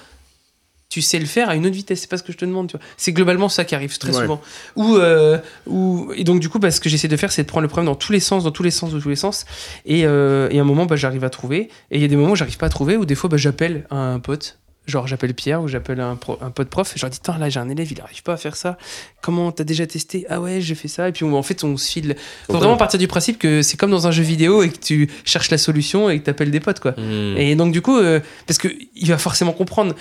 tu 0.90 1.02
sais 1.02 1.20
le 1.20 1.26
faire 1.26 1.50
à 1.50 1.56
une 1.56 1.66
autre 1.66 1.76
vitesse. 1.76 2.02
C'est 2.02 2.10
pas 2.10 2.18
ce 2.18 2.24
que 2.24 2.32
je 2.32 2.38
te 2.38 2.46
demande. 2.46 2.70
tu 2.70 2.78
vois. 2.78 2.86
C'est 2.96 3.12
globalement 3.12 3.50
ça 3.50 3.66
qui 3.66 3.76
arrive 3.76 3.98
très 3.98 4.16
Ouais. 4.16 4.22
souvent. 4.22 4.42
Ou 4.76 4.96
euh, 4.96 5.38
ou 5.66 6.12
et 6.16 6.24
donc 6.24 6.40
du 6.40 6.50
coup, 6.50 6.60
bah, 6.60 6.72
ce 6.72 6.80
que 6.80 6.90
j'essaie 6.90 7.08
de 7.10 7.18
faire, 7.18 7.32
c'est 7.32 7.44
de 7.44 7.48
prendre 7.48 7.64
le 7.64 7.68
problème 7.68 7.88
dans 7.88 7.96
tous 7.96 8.12
les 8.14 8.20
sens, 8.22 8.44
dans 8.46 8.52
tous 8.52 8.64
les 8.64 8.72
sens, 8.72 8.92
dans 8.94 9.00
tous 9.00 9.10
les 9.10 9.16
sens. 9.18 9.46
Et, 9.86 10.06
euh, 10.06 10.48
et 10.50 10.60
à 10.60 10.62
un 10.62 10.66
moment, 10.66 10.86
bah, 10.86 10.96
j'arrive 10.96 11.24
à 11.24 11.30
trouver. 11.30 11.70
Et 11.92 11.98
il 11.98 12.02
y 12.02 12.06
a 12.06 12.08
des 12.08 12.16
moments 12.16 12.32
où 12.32 12.36
j'arrive 12.36 12.58
pas 12.58 12.68
à 12.68 12.70
trouver. 12.70 12.96
Ou 12.98 13.06
des 13.06 13.16
fois, 13.16 13.30
bah, 13.30 13.38
j'appelle 13.38 13.86
un 13.92 14.20
pote. 14.20 14.60
Genre 14.86 15.06
j'appelle 15.06 15.34
Pierre 15.34 15.62
ou 15.62 15.68
j'appelle 15.68 16.00
un, 16.00 16.16
pro- 16.16 16.38
un 16.42 16.50
pote 16.50 16.70
prof 16.70 16.90
et 16.96 16.98
je 16.98 17.02
leur 17.04 17.10
dis 17.10 17.20
Tain, 17.20 17.38
là 17.38 17.50
j'ai 17.50 17.60
un 17.60 17.68
élève 17.68 17.92
il 17.92 18.00
arrive 18.00 18.24
pas 18.24 18.32
à 18.32 18.38
faire 18.38 18.56
ça 18.56 18.78
comment 19.22 19.52
t'as 19.52 19.66
déjà 19.66 19.86
testé? 19.86 20.26
Ah 20.30 20.40
ouais 20.40 20.62
j'ai 20.62 20.76
fait 20.76 20.88
ça 20.88 21.10
et 21.10 21.12
puis 21.12 21.26
on- 21.26 21.34
en 21.36 21.44
fait 21.44 21.66
on 21.66 21.76
se 21.76 21.92
file 21.92 22.16
faut 22.46 22.54
vraiment 22.54 22.78
partir 22.78 22.98
du 22.98 23.06
principe 23.10 23.38
que 23.38 23.62
c'est 23.64 23.76
comme 23.76 23.92
dans 23.92 24.08
un 24.08 24.12
jeu 24.12 24.24
vidéo 24.24 24.64
et 24.64 24.70
que 24.70 24.78
tu 24.78 25.10
cherches 25.26 25.52
la 25.52 25.58
solution 25.58 26.10
et 26.10 26.18
que 26.22 26.24
t'appelles 26.24 26.52
des 26.52 26.62
potes 26.62 26.80
quoi 26.80 26.92
Hmm. 26.94 27.36
et 27.36 27.56
donc 27.58 27.74
du 27.74 27.82
coup, 27.82 27.98
euh, 27.98 28.22
parce 28.46 28.60
que 28.60 28.70
il 28.96 29.10
va 29.10 29.18
forcément 29.18 29.52
comprendre. 29.52 29.94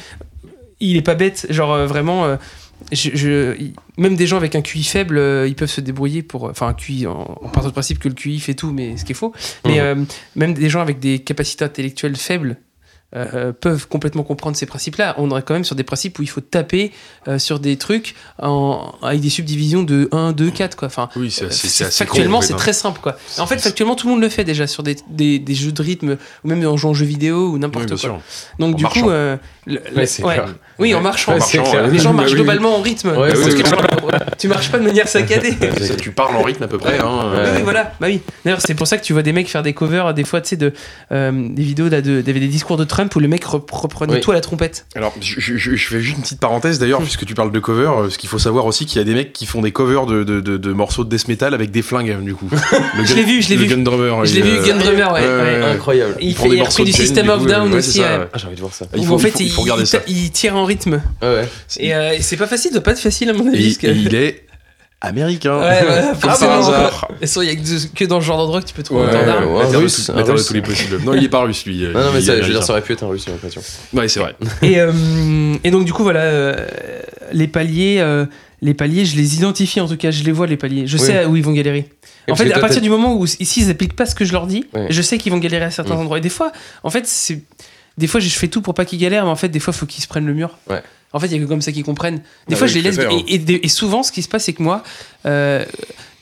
Il 0.80 0.96
est 0.96 1.02
pas 1.02 1.14
bête, 1.14 1.46
genre 1.50 1.72
euh, 1.72 1.86
vraiment. 1.86 2.24
euh, 2.26 2.36
je, 2.92 3.10
je- 3.14 3.56
il- 3.58 3.72
même 3.96 4.16
des 4.16 4.26
gens 4.26 4.36
avec 4.36 4.54
un 4.54 4.60
QI 4.60 4.82
faible, 4.84 5.16
euh, 5.16 5.48
ils 5.48 5.54
peuvent 5.54 5.70
se 5.70 5.80
débrouiller 5.80 6.22
pour. 6.22 6.44
Enfin, 6.44 6.68
un 6.68 6.74
QI, 6.74 7.06
en, 7.06 7.12
en 7.12 7.48
partant 7.48 7.68
du 7.68 7.72
principe 7.72 7.98
que 7.98 8.08
le 8.08 8.14
QI 8.14 8.38
fait 8.40 8.54
tout, 8.54 8.72
mais 8.72 8.96
ce 8.98 9.04
qui 9.06 9.12
est 9.12 9.14
faux. 9.14 9.32
Mais 9.64 9.80
euh, 9.80 9.94
même 10.34 10.52
des 10.52 10.68
gens 10.68 10.80
avec 10.82 10.98
des 10.98 11.18
capacités 11.20 11.64
intellectuelles 11.64 12.16
faibles. 12.16 12.58
Euh, 13.16 13.52
peuvent 13.52 13.88
complètement 13.88 14.22
comprendre 14.22 14.56
ces 14.56 14.66
principes-là. 14.66 15.14
On 15.18 15.36
est 15.36 15.42
quand 15.42 15.54
même 15.54 15.64
sur 15.64 15.74
des 15.74 15.82
principes 15.84 16.18
où 16.18 16.22
il 16.22 16.28
faut 16.28 16.40
taper 16.42 16.92
euh, 17.28 17.38
sur 17.38 17.58
des 17.60 17.76
trucs 17.78 18.14
en, 18.40 18.92
avec 19.02 19.20
des 19.20 19.30
subdivisions 19.30 19.82
de 19.82 20.08
1, 20.12 20.32
2, 20.32 20.50
4. 20.50 20.76
Quoi. 20.76 20.86
Enfin, 20.88 21.08
Oui, 21.16 21.30
c'est 21.30 21.50
factuellement, 21.90 22.40
c'est 22.42 22.52
hein. 22.52 22.56
très 22.56 22.72
simple. 22.72 23.00
Quoi. 23.00 23.16
En 23.38 23.46
fait, 23.46 23.58
factuellement, 23.58 23.94
tout 23.96 24.06
le 24.06 24.12
monde 24.12 24.22
le 24.22 24.28
fait 24.28 24.44
déjà 24.44 24.66
sur 24.66 24.82
des, 24.82 24.96
des, 25.08 25.38
des 25.38 25.54
jeux 25.54 25.72
de 25.72 25.82
rythme 25.82 26.16
ou 26.44 26.48
même 26.48 26.64
en 26.66 26.76
jouant 26.76 26.90
aux 26.90 26.94
jeux 26.94 27.06
vidéo 27.06 27.48
ou 27.50 27.58
n'importe 27.58 27.88
quoi. 27.88 27.96
sûr. 27.96 28.20
Donc, 28.58 28.74
En 28.74 28.76
du 28.76 28.82
marchant. 28.82 29.02
coup, 29.02 29.10
euh, 29.10 29.36
le- 29.66 29.80
Ouais. 30.22 30.40
Oui, 30.78 30.94
en 30.94 31.00
marchant. 31.00 31.34
Ouais, 31.34 31.40
c'est 31.40 31.58
marchant. 31.58 31.86
Les 31.86 31.98
gens 31.98 32.12
marchent 32.12 32.32
globalement 32.34 32.76
en 32.76 32.82
rythme. 32.82 33.08
Ouais, 33.10 33.28
Parce 33.28 33.40
oui, 33.40 33.50
que 33.54 33.56
oui. 33.56 33.62
tu, 33.62 34.36
tu 34.38 34.48
marches 34.48 34.70
pas 34.70 34.78
de 34.78 34.84
manière 34.84 35.08
saccadée. 35.08 35.52
Ça, 35.80 35.94
tu 35.96 36.10
parles 36.10 36.36
en 36.36 36.42
rythme 36.42 36.62
à 36.64 36.68
peu 36.68 36.78
près. 36.78 36.98
Hein. 36.98 37.30
Oui, 37.32 37.36
Ouais. 37.38 37.44
oui, 37.56 37.60
voilà. 37.62 37.92
Bah 38.00 38.06
oui. 38.08 38.20
D'ailleurs, 38.44 38.60
c'est 38.60 38.74
pour 38.74 38.86
ça 38.86 38.98
que 38.98 39.04
tu 39.04 39.12
vois 39.12 39.22
des 39.22 39.32
mecs 39.32 39.48
faire 39.48 39.62
des 39.62 39.72
covers, 39.72 40.12
des 40.14 40.24
fois, 40.24 40.40
tu 40.40 40.50
sais, 40.50 40.56
de, 40.56 40.72
euh, 41.12 41.32
des 41.50 41.62
vidéos, 41.62 41.88
là, 41.88 42.00
de, 42.02 42.20
d'avait 42.20 42.40
des 42.40 42.48
discours 42.48 42.76
de 42.76 42.84
Trump 42.84 43.14
où 43.14 43.20
le 43.20 43.28
mec 43.28 43.44
rep- 43.44 43.70
reprenait 43.70 44.14
Oui. 44.14 44.20
tout 44.20 44.30
à 44.30 44.34
la 44.34 44.40
trompette. 44.40 44.86
Alors, 44.94 45.14
je, 45.20 45.56
je- 45.56 45.76
fais 45.76 46.00
juste 46.00 46.16
une 46.16 46.22
petite 46.22 46.40
parenthèse 46.40 46.78
d'ailleurs, 46.78 47.00
puisque 47.00 47.24
tu 47.26 47.34
parles 47.34 47.52
de 47.52 47.58
cover. 47.58 47.88
euh, 48.04 48.10
Ce 48.10 48.18
qu'il 48.18 48.28
faut 48.28 48.38
savoir 48.38 48.66
aussi, 48.66 48.86
qu'il 48.86 48.98
y 48.98 49.00
a 49.00 49.04
des 49.04 49.14
mecs 49.14 49.32
qui 49.32 49.46
font 49.46 49.62
des 49.62 49.72
covers 49.72 50.06
de, 50.06 50.24
de, 50.24 50.40
de- 50.40 50.56
de 50.56 50.72
morceaux 50.72 51.04
de 51.04 51.08
death 51.14 51.28
metal 51.28 51.54
avec 51.54 51.70
des 51.70 51.82
flingues, 51.82 52.22
du 52.22 52.34
coup. 52.34 52.48
Le 52.98 53.04
Je 53.04 53.14
l'ai 53.14 53.24
vu, 53.24 53.42
je 53.42 53.48
l'ai 53.50 53.56
vu. 53.56 53.66
gun 53.66 53.78
drummer. 53.78 54.24
Je 54.26 54.34
l'ai 54.34 54.42
vu, 54.42 54.50
euh, 54.58 54.66
Gun 54.66 54.76
Drummer, 54.76 55.12
ouais. 55.12 55.62
Incroyable. 55.74 56.16
Il, 56.20 56.34
fait, 56.36 56.48
des 56.48 56.84
du 56.84 56.92
System 56.92 57.28
of 57.30 57.46
Down 57.46 57.72
aussi. 57.74 58.02
Ah, 58.02 58.26
j'ai 58.36 58.46
envie 58.46 58.56
de 58.56 58.60
voir 58.60 58.72
ça. 58.74 58.86
Il 58.94 59.00
Où 59.00 59.04
faut- 59.04 59.14
en 59.14 59.18
fait, 59.18 59.40
il 60.08 60.30
tire 60.30 60.56
en 60.56 60.65
rythme. 60.66 61.02
Ouais, 61.22 61.28
ouais. 61.28 61.48
Et 61.78 61.94
euh, 61.94 62.12
et 62.12 62.22
c'est 62.22 62.36
pas 62.36 62.46
facile, 62.46 62.70
ça 62.70 62.74
doit 62.74 62.82
pas 62.84 62.92
être 62.92 62.98
facile 63.00 63.30
à 63.30 63.32
mon 63.32 63.46
Et, 63.46 63.54
avis. 63.54 63.64
parce 63.68 63.78
que- 63.78 63.86
et 63.86 63.92
il 63.92 64.14
est 64.14 64.42
américain. 65.00 65.58
Ouais, 65.58 65.80
forcément. 66.20 66.62
ça, 66.62 67.42
il 67.42 67.48
y 67.48 67.52
a 67.52 67.54
que, 67.94 68.04
dans 68.04 68.20
ce 68.20 68.26
genre 68.26 68.38
d'endroit 68.38 68.60
que 68.62 68.66
tu 68.66 68.74
peux 68.74 68.82
trouver 68.82 69.02
Ouais, 69.02 69.08
autant 69.14 69.26
d'armes. 69.26 69.76
russe, 69.76 70.10
de 70.10 70.46
tous 70.46 70.54
les 70.54 70.62
possibles. 70.62 71.00
Non, 71.04 71.14
il 71.14 71.24
est 71.24 71.28
pas 71.28 71.40
russe, 71.42 71.64
lui. 71.66 71.82
Non, 71.82 71.92
non, 72.00 72.12
mais 72.14 72.20
ça, 72.20 72.26
je 72.26 72.32
veux 72.32 72.36
dire, 72.36 72.44
américain. 72.44 72.62
ça 72.62 72.72
aurait 72.72 72.82
pu 72.82 72.92
être 72.92 73.04
un 73.04 73.08
russe, 73.08 73.22
j'ai 73.26 73.32
l'impression. 73.32 73.62
Ouais, 73.92 74.08
c'est 74.08 74.20
vrai. 74.20 74.34
Et, 74.62 74.80
euh, 74.80 74.92
et 75.64 75.70
donc, 75.70 75.84
du 75.84 75.92
coup, 75.92 76.02
voilà, 76.02 76.20
euh, 76.20 76.66
les 77.32 77.46
paliers, 77.48 77.96
euh, 78.00 78.24
les 78.62 78.74
paliers, 78.74 79.04
je 79.04 79.16
les 79.16 79.36
identifie 79.36 79.80
en 79.80 79.86
tout 79.88 79.96
cas, 79.98 80.10
je 80.10 80.24
les 80.24 80.32
vois, 80.32 80.46
les 80.46 80.56
paliers. 80.56 80.86
Je 80.86 80.96
Oui. 80.96 81.02
sais 81.04 81.24
où 81.26 81.36
ils 81.36 81.44
vont 81.44 81.52
galérer. 81.52 81.88
Et 82.28 82.32
En 82.32 82.36
fait, 82.36 82.50
à 82.52 82.58
partir 82.58 82.80
du 82.82 82.90
moment 82.90 83.14
où 83.14 83.24
ici 83.38 83.60
ils 83.60 83.70
appliquent 83.70 83.94
pas 83.94 84.06
ce 84.06 84.14
que 84.16 84.24
je 84.24 84.32
leur 84.32 84.46
dis, 84.46 84.64
je 84.88 85.02
sais 85.02 85.18
qu'ils 85.18 85.30
vont 85.30 85.38
galérer 85.38 85.66
à 85.66 85.70
certains 85.70 85.94
Mm. 85.94 86.00
endroits. 86.00 86.18
Et 86.18 86.22
des 86.22 86.28
fois, 86.30 86.50
en 86.82 86.90
fait, 86.90 87.06
c'est 87.06 87.40
des 87.98 88.06
fois 88.06 88.20
je 88.20 88.28
fais 88.28 88.48
tout 88.48 88.62
pour 88.62 88.74
pas 88.74 88.84
qu'ils 88.84 88.98
galèrent, 88.98 89.24
mais 89.24 89.30
en 89.30 89.36
fait, 89.36 89.48
des 89.48 89.60
fois, 89.60 89.72
faut 89.72 89.86
qu'ils 89.86 90.02
se 90.02 90.08
prennent 90.08 90.26
le 90.26 90.34
mur. 90.34 90.58
Ouais. 90.68 90.82
En 91.12 91.20
fait, 91.20 91.26
il 91.28 91.32
y 91.34 91.36
a 91.36 91.42
que 91.42 91.48
comme 91.48 91.62
ça 91.62 91.72
qu'ils 91.72 91.84
comprennent. 91.84 92.18
Des 92.48 92.54
Ah 92.54 92.56
fois, 92.56 92.66
oui, 92.66 92.72
je 92.72 92.78
les 92.78 92.82
laisse. 92.82 92.98
hein. 92.98 93.08
et, 93.26 93.64
et 93.64 93.68
souvent, 93.68 94.02
ce 94.02 94.12
qui 94.12 94.22
se 94.22 94.28
passe, 94.28 94.44
c'est 94.44 94.52
que 94.52 94.62
moi, 94.62 94.82
euh, 95.24 95.64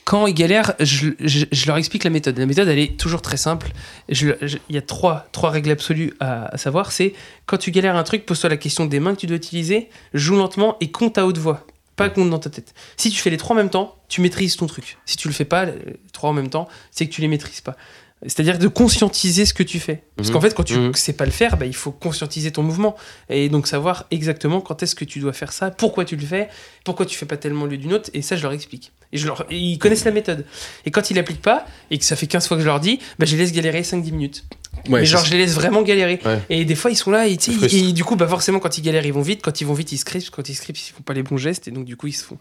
quand 0.05 0.27
ils 0.27 0.33
galèrent, 0.35 0.73
je, 0.79 1.09
je- 1.19 1.45
je 1.51 1.65
leur 1.67 1.77
explique 1.77 2.03
la 2.03 2.11
méthode. 2.11 2.37
La 2.37 2.45
méthode, 2.45 2.67
elle 2.67 2.77
est 2.79 2.95
toujours 2.97 3.21
très 3.23 3.37
simple. 3.37 3.71
Il 4.07 4.35
y 4.69 4.77
a 4.77 4.81
trois, 4.81 5.27
trois 5.31 5.49
règles 5.49 5.71
absolues 5.71 6.13
à, 6.19 6.53
à 6.53 6.57
savoir. 6.57 6.91
C'est 6.91 7.13
quand 7.47 7.57
tu 7.57 7.71
galères 7.71 7.95
un 7.95 8.03
truc, 8.03 8.25
pose-toi 8.25 8.49
la 8.51 8.57
question 8.57 8.85
des 8.85 8.99
mains 8.99 9.15
que 9.15 9.19
tu 9.21 9.27
dois 9.27 9.35
utiliser, 9.37 9.89
joue 10.13 10.35
lentement 10.35 10.77
et 10.79 10.91
compte 10.91 11.17
à 11.17 11.25
haute 11.25 11.39
voix. 11.39 11.65
Pas 11.95 12.09
compte 12.09 12.29
dans 12.29 12.39
ta 12.39 12.49
tête. 12.49 12.73
Si 12.97 13.09
tu 13.09 13.19
fais 13.21 13.29
les 13.29 13.37
trois 13.37 13.55
en 13.55 13.57
même 13.57 13.69
temps, 13.69 13.95
tu 14.09 14.21
maîtrises 14.21 14.57
ton 14.57 14.67
truc. 14.67 14.97
Si 15.05 15.15
tu 15.17 15.27
le 15.27 15.33
fais 15.33 15.45
pas, 15.45 15.65
les 15.65 15.73
trois 16.13 16.29
en 16.29 16.33
même 16.33 16.49
temps, 16.49 16.67
c'est 16.91 17.07
que 17.07 17.11
tu 17.11 17.21
les 17.21 17.27
maîtrises 17.29 17.61
pas. 17.61 17.75
C'est-à-dire 18.21 18.57
de 18.57 18.67
conscientiser 18.67 19.45
ce 19.45 19.53
que 19.53 19.61
tu 19.61 19.79
fais. 19.79 20.03
Parce 20.15 20.29
Mhm. 20.29 20.33
qu'en 20.33 20.41
fait, 20.41 20.53
quand 20.55 20.63
tu 20.63 20.75
Mhm. 20.77 20.93
sais 20.93 21.13
pas 21.13 21.25
le 21.25 21.31
faire, 21.31 21.57
bah, 21.57 21.65
il 21.65 21.75
faut 21.75 21.91
conscientiser 21.91 22.51
ton 22.51 22.63
mouvement. 22.63 22.95
Et 23.29 23.49
donc 23.49 23.67
savoir 23.67 24.05
exactement 24.09 24.61
quand 24.61 24.81
est-ce 24.81 24.95
que 24.95 25.05
tu 25.05 25.19
dois 25.19 25.33
faire 25.33 25.51
ça, 25.51 25.69
pourquoi 25.69 26.05
tu 26.05 26.15
le 26.15 26.25
fais, 26.25 26.47
pourquoi 26.85 27.05
tu 27.05 27.15
fais 27.17 27.25
pas 27.25 27.37
tellement 27.37 27.65
lieu 27.65 27.77
d'une 27.77 27.93
autre. 27.93 28.09
Et 28.13 28.21
ça, 28.21 28.35
je 28.35 28.41
leur 28.43 28.53
explique. 28.53 28.91
Et, 29.11 29.17
je 29.17 29.27
leur... 29.27 29.45
et 29.51 29.57
ils 29.57 29.77
connaissent 29.77 30.05
la 30.05 30.11
méthode. 30.11 30.45
Et 30.85 30.91
quand 30.91 31.11
ils 31.11 31.15
l'appliquent 31.15 31.41
pas, 31.41 31.65
et 31.91 31.97
que 31.99 32.05
ça 32.05 32.15
fait 32.15 32.25
15 32.27 32.47
fois 32.47 32.57
que 32.57 32.61
je 32.63 32.67
leur 32.67 32.79
dis, 32.79 32.99
bah, 33.19 33.25
je 33.25 33.33
les 33.35 33.43
laisse 33.43 33.51
galérer 33.51 33.83
5-10 33.83 34.11
minutes. 34.11 34.45
Ouais, 34.89 34.99
mais 35.01 35.05
genre, 35.05 35.23
je 35.25 35.31
les 35.31 35.37
laisse 35.39 35.53
vraiment 35.53 35.81
galérer. 35.81 36.19
Ouais. 36.25 36.39
Et 36.49 36.65
des 36.65 36.75
fois, 36.75 36.91
ils 36.91 36.95
sont 36.95 37.11
là, 37.11 37.27
et, 37.27 37.37
du 37.37 38.03
coup, 38.03 38.15
bah, 38.15 38.27
forcément, 38.27 38.59
quand 38.59 38.77
ils 38.77 38.81
galèrent, 38.81 39.05
ils 39.05 39.13
vont 39.13 39.21
vite. 39.21 39.41
Quand 39.41 39.61
ils 39.61 39.65
vont 39.65 39.73
vite, 39.73 39.91
ils 39.91 39.97
scriptent. 39.97 40.29
Quand 40.29 40.47
ils 40.47 40.55
scriptent, 40.55 40.79
ils 40.89 40.93
font 40.93 41.03
pas 41.03 41.13
les 41.13 41.23
bons 41.23 41.37
gestes. 41.37 41.67
Et 41.67 41.71
donc, 41.71 41.85
du 41.85 41.95
coup, 41.97 42.07
ils 42.07 42.13
se 42.13 42.23
font. 42.23 42.37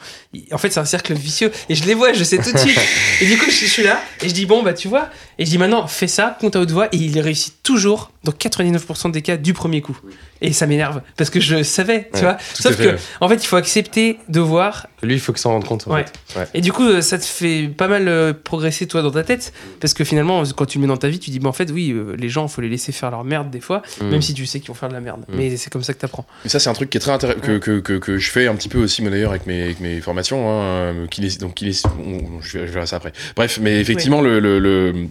En 0.52 0.58
fait, 0.58 0.70
c'est 0.70 0.80
un 0.80 0.84
cercle 0.84 1.14
vicieux. 1.14 1.50
Et 1.68 1.74
je 1.74 1.84
les 1.84 1.94
vois, 1.94 2.12
je 2.12 2.24
sais 2.24 2.38
tout 2.38 2.52
de 2.52 2.58
suite. 2.58 2.78
et 3.20 3.26
du 3.26 3.38
coup, 3.38 3.46
je, 3.46 3.56
je 3.56 3.66
suis 3.66 3.82
là, 3.82 4.00
et 4.22 4.28
je 4.28 4.34
dis, 4.34 4.46
bon, 4.46 4.62
bah, 4.62 4.74
tu 4.74 4.88
vois. 4.88 5.08
Et 5.38 5.44
je 5.44 5.50
dis, 5.50 5.58
maintenant, 5.58 5.86
fais 5.86 6.08
ça, 6.08 6.36
compte 6.40 6.56
à 6.56 6.60
haute 6.60 6.70
voix. 6.70 6.88
Et 6.92 6.96
il 6.96 7.18
réussit 7.20 7.54
toujours, 7.62 8.10
dans 8.24 8.32
99% 8.32 9.10
des 9.10 9.22
cas, 9.22 9.36
du 9.36 9.52
premier 9.54 9.80
coup. 9.80 9.98
Et 10.40 10.52
ça 10.52 10.66
m'énerve. 10.66 11.00
Parce 11.16 11.30
que 11.30 11.40
je 11.40 11.62
savais, 11.62 12.08
tu 12.12 12.18
Ouais, 12.18 12.22
vois. 12.22 12.36
Sauf 12.54 12.74
fait. 12.76 12.96
que, 12.96 12.96
en 13.20 13.28
fait, 13.28 13.36
il 13.36 13.46
faut 13.46 13.56
accepter 13.56 14.18
de 14.28 14.40
voir 14.40 14.88
Lui, 15.02 15.14
il 15.14 15.20
faut 15.20 15.32
que 15.32 15.38
s'en 15.40 15.52
rende 15.52 15.64
compte. 15.64 15.86
En 15.88 15.96
fait. 15.96 16.12
Et 16.52 16.60
du 16.60 16.72
coup, 16.72 17.00
ça 17.00 17.18
te 17.18 17.24
fait 17.24 17.68
pas 17.68 17.88
mal 17.88 18.08
euh, 18.08 18.32
progresser 18.34 18.86
toi 18.86 19.00
dans 19.02 19.10
ta 19.10 19.22
tête, 19.22 19.52
parce 19.80 19.94
que 19.94 20.04
finalement, 20.04 20.42
quand 20.56 20.66
tu 20.66 20.78
le 20.78 20.82
mets 20.82 20.88
dans 20.88 20.96
ta 20.96 21.08
vie, 21.08 21.18
tu 21.18 21.30
dis, 21.30 21.38
bah, 21.38 21.48
en 21.48 21.52
fait, 21.52 21.70
oui, 21.70 21.92
euh, 21.92 22.14
les 22.18 22.28
gens, 22.34 22.46
faut 22.48 22.60
les 22.60 22.68
laisser 22.68 22.92
faire 22.92 23.10
leur 23.10 23.24
merde 23.24 23.50
des 23.50 23.60
fois, 23.60 23.80
Mm. 24.00 24.08
même 24.10 24.20
si 24.22 24.34
tu 24.34 24.44
sais 24.46 24.60
qu'ils 24.60 24.68
vont 24.68 24.74
faire 24.74 24.88
de 24.90 24.94
la 24.94 25.00
merde. 25.00 25.20
Mm. 25.28 25.34
Mais 25.36 25.56
c'est 25.56 25.70
comme 25.72 25.82
ça 25.82 25.94
que 25.94 25.98
t'apprends. 26.00 26.26
Mais 26.44 26.50
ça, 26.50 26.58
c'est 26.58 26.68
un 26.68 26.74
truc 26.74 26.90
qui 26.90 26.98
est 26.98 27.00
très 27.00 27.12
intéressant, 27.12 27.40
que, 27.40 27.58
que, 27.58 27.80
que, 27.80 27.94
que 27.94 28.18
je 28.18 28.30
fais 28.30 28.46
un 28.46 28.54
petit 28.56 28.68
peu 28.68 28.78
aussi, 28.78 29.00
moi 29.00 29.10
d'ailleurs, 29.10 29.30
avec 29.30 29.46
mes, 29.46 29.62
avec 29.62 29.80
mes 29.80 30.00
formations. 30.02 30.46
Hein, 30.50 30.62
euh, 30.62 30.92
donc, 31.40 31.54
kiné- 31.56 31.82
on- 31.98 32.40
je, 32.42 32.58
vais, 32.58 32.66
je 32.66 32.72
verrai 32.72 32.86
ça 32.86 32.96
après. 32.96 33.12
Bref, 33.36 33.58
mais 33.62 33.80
effectivement, 33.80 34.20
le, 34.20 34.38
le, 34.40 34.58
le, 34.58 35.06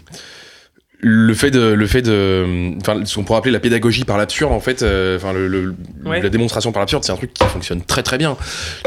le 1.05 1.34
fait 1.34 1.51
de. 1.51 1.59
Le 1.59 1.85
fait 1.88 2.01
de 2.01 2.71
enfin, 2.81 3.03
ce 3.05 3.15
qu'on 3.15 3.23
pourrait 3.23 3.39
appeler 3.39 3.51
la 3.51 3.59
pédagogie 3.59 4.05
par 4.05 4.17
l'absurde, 4.17 4.51
en 4.53 4.59
fait, 4.59 4.81
euh, 4.84 5.17
enfin, 5.17 5.34
le, 5.34 5.47
le- 5.47 5.75
Ouais. 6.05 6.21
la 6.21 6.30
démonstration 6.30 6.71
par 6.71 6.80
l'absurde, 6.81 7.03
c'est 7.03 7.11
un 7.11 7.17
truc 7.17 7.34
qui 7.34 7.43
fonctionne 7.45 7.81
très 7.81 8.03
très 8.03 8.17
bien. 8.17 8.38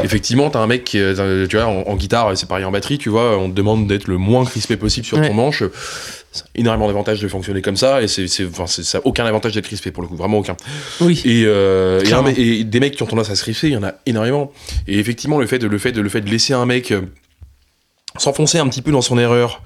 Effectivement, 0.03 0.49
t'as 0.49 0.59
un 0.59 0.67
mec 0.67 0.83
qui, 0.83 0.99
euh, 0.99 1.45
tu 1.47 1.55
vois, 1.57 1.65
en, 1.67 1.81
en 1.87 1.95
guitare, 1.95 2.35
c'est 2.37 2.47
pareil 2.49 2.65
en 2.65 2.71
batterie, 2.71 2.97
tu 2.97 3.09
vois, 3.09 3.37
on 3.37 3.49
te 3.49 3.55
demande 3.55 3.87
d'être 3.87 4.07
le 4.07 4.17
moins 4.17 4.45
crispé 4.45 4.75
possible 4.77 5.05
sur 5.05 5.17
Ouais. 5.19 5.27
ton 5.27 5.33
manche. 5.33 5.63
Énormément 6.53 6.87
d'avantages 6.87 7.19
de 7.21 7.27
fonctionner 7.27 7.61
comme 7.61 7.77
ça, 7.77 8.01
et 8.01 8.07
c'est, 8.07 8.27
c'est, 8.27 8.45
enfin, 8.45 8.67
c'est- 8.67 8.83
ça 8.83 8.99
a 8.99 9.01
aucun 9.05 9.25
avantage 9.25 9.53
d'être 9.53 9.65
crispé 9.65 9.91
pour 9.91 10.03
le 10.03 10.09
coup, 10.09 10.15
vraiment 10.15 10.37
aucun. 10.39 10.55
Oui. 11.01 11.21
Et, 11.25 11.43
euh, 11.45 12.01
et, 12.03 12.13
un 12.13 12.21
des 12.63 12.79
mecs 12.79 12.95
qui 12.95 13.01
ont 13.03 13.07
tendance 13.07 13.29
à 13.31 13.35
se 13.35 13.43
riffer, 13.45 13.67
il 13.67 13.73
y 13.73 13.77
en 13.77 13.83
a 13.83 13.93
énormément. 14.05 14.51
Et 14.87 14.99
effectivement, 14.99 15.39
le 15.39 15.47
fait 15.47 15.57
de, 15.59 15.67
le 15.67 15.77
fait 15.79 15.91
de, 15.91 16.01
le 16.01 16.09
fait 16.09 16.21
de 16.21 16.29
laisser 16.29 16.53
un 16.53 16.65
mec 16.67 16.91
euh, 16.91 17.01
s'enfoncer 18.17 18.59
un 18.59 18.67
petit 18.67 18.81
peu 18.81 18.91
dans 18.91 19.01
son 19.01 19.17
erreur 19.17 19.61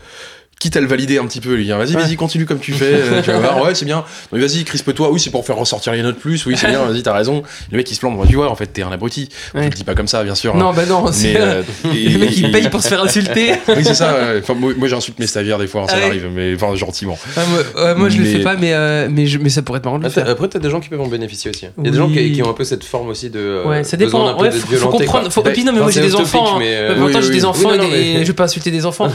quitte 0.61 0.77
à 0.77 0.79
le 0.79 0.85
valider 0.87 1.17
un 1.17 1.25
petit 1.25 1.41
peu, 1.41 1.55
lui 1.55 1.65
dire 1.65 1.77
vas-y, 1.77 1.95
Ouais. 1.95 2.03
vas-y, 2.03 2.15
continue 2.15 2.45
comme 2.45 2.59
tu 2.59 2.71
fais, 2.71 2.85
euh, 2.93 3.21
tu 3.23 3.31
vas 3.31 3.39
voir, 3.39 3.61
ouais, 3.63 3.73
c'est 3.73 3.85
bien. 3.85 4.05
Vas-y, 4.31 4.63
crispe-toi, 4.63 5.09
oui, 5.11 5.19
c'est 5.19 5.31
pour 5.31 5.43
faire 5.45 5.55
ressortir 5.57 5.91
les 5.93 6.03
notes 6.03 6.19
plus, 6.19 6.45
oui, 6.45 6.55
c'est 6.55 6.67
bien, 6.67 6.85
vas-y, 6.85 7.01
t'as 7.01 7.13
raison. 7.13 7.41
Le 7.71 7.77
mec, 7.77 7.89
il 7.89 7.95
se 7.95 7.99
plante, 7.99 8.15
moi, 8.15 8.25
tu 8.29 8.35
vois, 8.35 8.49
en 8.49 8.55
fait, 8.55 8.67
t'es 8.67 8.83
un 8.83 8.91
abruti. 8.91 9.27
Je 9.53 9.59
Ouais. 9.59 9.65
le 9.65 9.71
dis 9.71 9.83
pas 9.83 9.95
comme 9.95 10.07
ça, 10.07 10.23
bien 10.23 10.35
sûr. 10.35 10.55
hein. 10.55 10.59
Non, 10.59 10.71
bah 10.71 10.85
non, 10.85 11.11
c'est. 11.11 11.33
mais, 11.33 11.39
euh, 11.41 11.61
le 11.85 12.17
mec, 12.19 12.37
il 12.37 12.51
paye 12.51 12.69
pour 12.69 12.81
se 12.83 12.89
faire 12.89 13.01
insulter. 13.03 13.53
Oui, 13.75 13.83
c'est 13.83 13.95
ça. 13.95 14.13
ouais. 14.13 14.39
Enfin, 14.43 14.53
moi, 14.53 14.71
moi, 14.77 14.87
j'insulte 14.87 15.17
mes 15.19 15.25
stagiaires 15.27 15.57
des 15.57 15.65
fois, 15.67 15.81
hein, 15.81 15.87
ça 15.87 15.95
Ah 15.97 15.99
ouais. 16.01 16.05
arrive, 16.07 16.27
mais 16.33 16.53
enfin, 16.55 16.75
gentiment. 16.75 17.17
Ah, 17.35 17.93
moi, 17.95 18.09
je 18.09 18.17
le 18.17 18.23
Mais- 18.23 18.31
fais 18.31 18.39
pas, 18.43 18.55
mais, 18.55 18.73
euh, 18.73 19.07
mais, 19.09 19.25
je- 19.25 19.39
mais 19.39 19.49
ça 19.49 19.61
pourrait 19.63 19.79
être 19.79 19.85
marrant 19.85 19.97
de 19.97 20.03
le 20.03 20.09
Après, 20.09 20.21
faire. 20.21 20.29
après, 20.29 20.47
t'as 20.47 20.59
des 20.59 20.69
gens 20.69 20.79
qui 20.79 20.89
peuvent 20.89 21.01
en 21.01 21.07
bénéficier 21.07 21.49
aussi. 21.49 21.65
hein. 21.65 21.71
Il 21.79 21.85
y 21.85 21.87
a 21.87 21.91
des 21.91 21.97
gens 21.97 22.07
qui, 22.09 22.31
qui 22.31 22.43
ont 22.43 22.49
un 22.49 22.53
peu 22.53 22.63
cette 22.63 22.83
forme 22.83 23.07
aussi 23.09 23.29
de. 23.29 23.39
euh, 23.39 23.63
Ouais, 23.65 23.83
ça 23.83 23.97
dépend. 23.97 24.39
Ouais, 24.39 24.51
faut, 24.51 24.89
comprendre. 24.89 25.31
Faut... 25.31 25.43
Et 25.45 25.53
puis 25.53 25.63
non, 25.63 25.71
mais 25.73 25.79
moi 25.79 25.89
j'ai 25.91 26.01
des 26.01 26.15
enfants. 26.15 26.59
hein. 26.59 26.93
pourtant, 26.99 27.21
j'ai 27.21 27.29
des 27.31 27.45
enfants 27.45 27.71
et 27.73 28.17
je 28.21 28.23
vais 28.27 28.33
pas 28.33 28.43
insulter 28.43 28.69
des 28.71 28.85
enfants. 28.85 29.07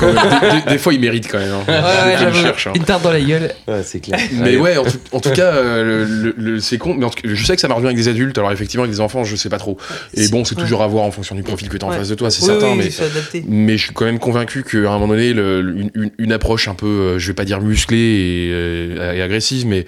Des, 0.00 0.60
des- 0.60 0.70
des 0.72 0.78
fois, 0.78 0.92
ils 0.94 1.00
méritent 1.00 1.28
quand 1.30 1.38
même. 1.38 1.52
hein. 1.52 1.62
Ouais, 1.66 1.74
ouais, 2.12 2.16
j'avoue. 2.18 2.36
cherchent, 2.40 2.66
hein. 2.68 2.72
Une 2.74 2.84
tarte 2.84 3.02
dans 3.02 3.10
la 3.12 3.20
gueule. 3.20 3.52
Ouais, 3.66 3.82
c'est 3.82 4.00
clair. 4.00 4.18
Mais 4.32 4.56
ouais, 4.56 4.76
en 4.76 4.84
tout, 4.84 4.98
en 5.12 5.20
tout 5.20 5.30
cas, 5.30 5.52
euh, 5.52 6.04
le, 6.04 6.04
le- 6.04 6.34
le- 6.36 6.60
c'est 6.60 6.78
con. 6.78 6.94
Mais 6.96 7.04
en 7.04 7.10
tout 7.10 7.20
cas, 7.22 7.28
je 7.32 7.44
sais 7.44 7.54
que 7.54 7.60
ça 7.60 7.68
marche 7.68 7.80
bien 7.80 7.88
avec 7.90 7.96
des 7.98 8.08
adultes. 8.08 8.38
Alors 8.38 8.52
effectivement, 8.52 8.84
avec 8.84 8.94
des 8.94 9.00
enfants, 9.00 9.24
je 9.24 9.36
sais 9.36 9.48
pas 9.48 9.58
trop. 9.58 9.76
Et 10.14 10.28
bon, 10.28 10.44
c'est 10.44 10.54
toujours 10.54 10.82
à 10.82 10.86
voir 10.86 11.04
en 11.04 11.10
fonction 11.10 11.34
du 11.34 11.42
profil 11.42 11.68
que 11.68 11.76
t'as 11.76 11.86
en 11.86 11.90
Ouais. 11.90 11.96
face 11.96 12.08
de 12.08 12.14
toi, 12.14 12.30
c'est 12.30 12.42
Oui, 12.42 12.46
certain. 12.48 12.72
oui, 12.72 12.76
mais 12.78 13.40
il 13.40 13.44
mais 13.48 13.76
je 13.78 13.84
suis 13.84 13.92
quand 13.94 14.04
même 14.04 14.18
convaincu 14.18 14.62
qu'à 14.64 14.78
un 14.78 14.82
moment 14.98 15.08
donné, 15.08 15.32
le- 15.32 15.60
une, 15.60 15.90
une- 15.94 16.10
une 16.18 16.32
approche 16.32 16.68
un 16.68 16.74
peu, 16.74 16.86
euh, 16.86 17.18
je 17.18 17.26
vais 17.28 17.34
pas 17.34 17.44
dire 17.44 17.60
musclée 17.60 17.96
et, 17.98 18.50
euh, 18.52 19.12
et 19.14 19.22
agressive, 19.22 19.66
mais, 19.66 19.86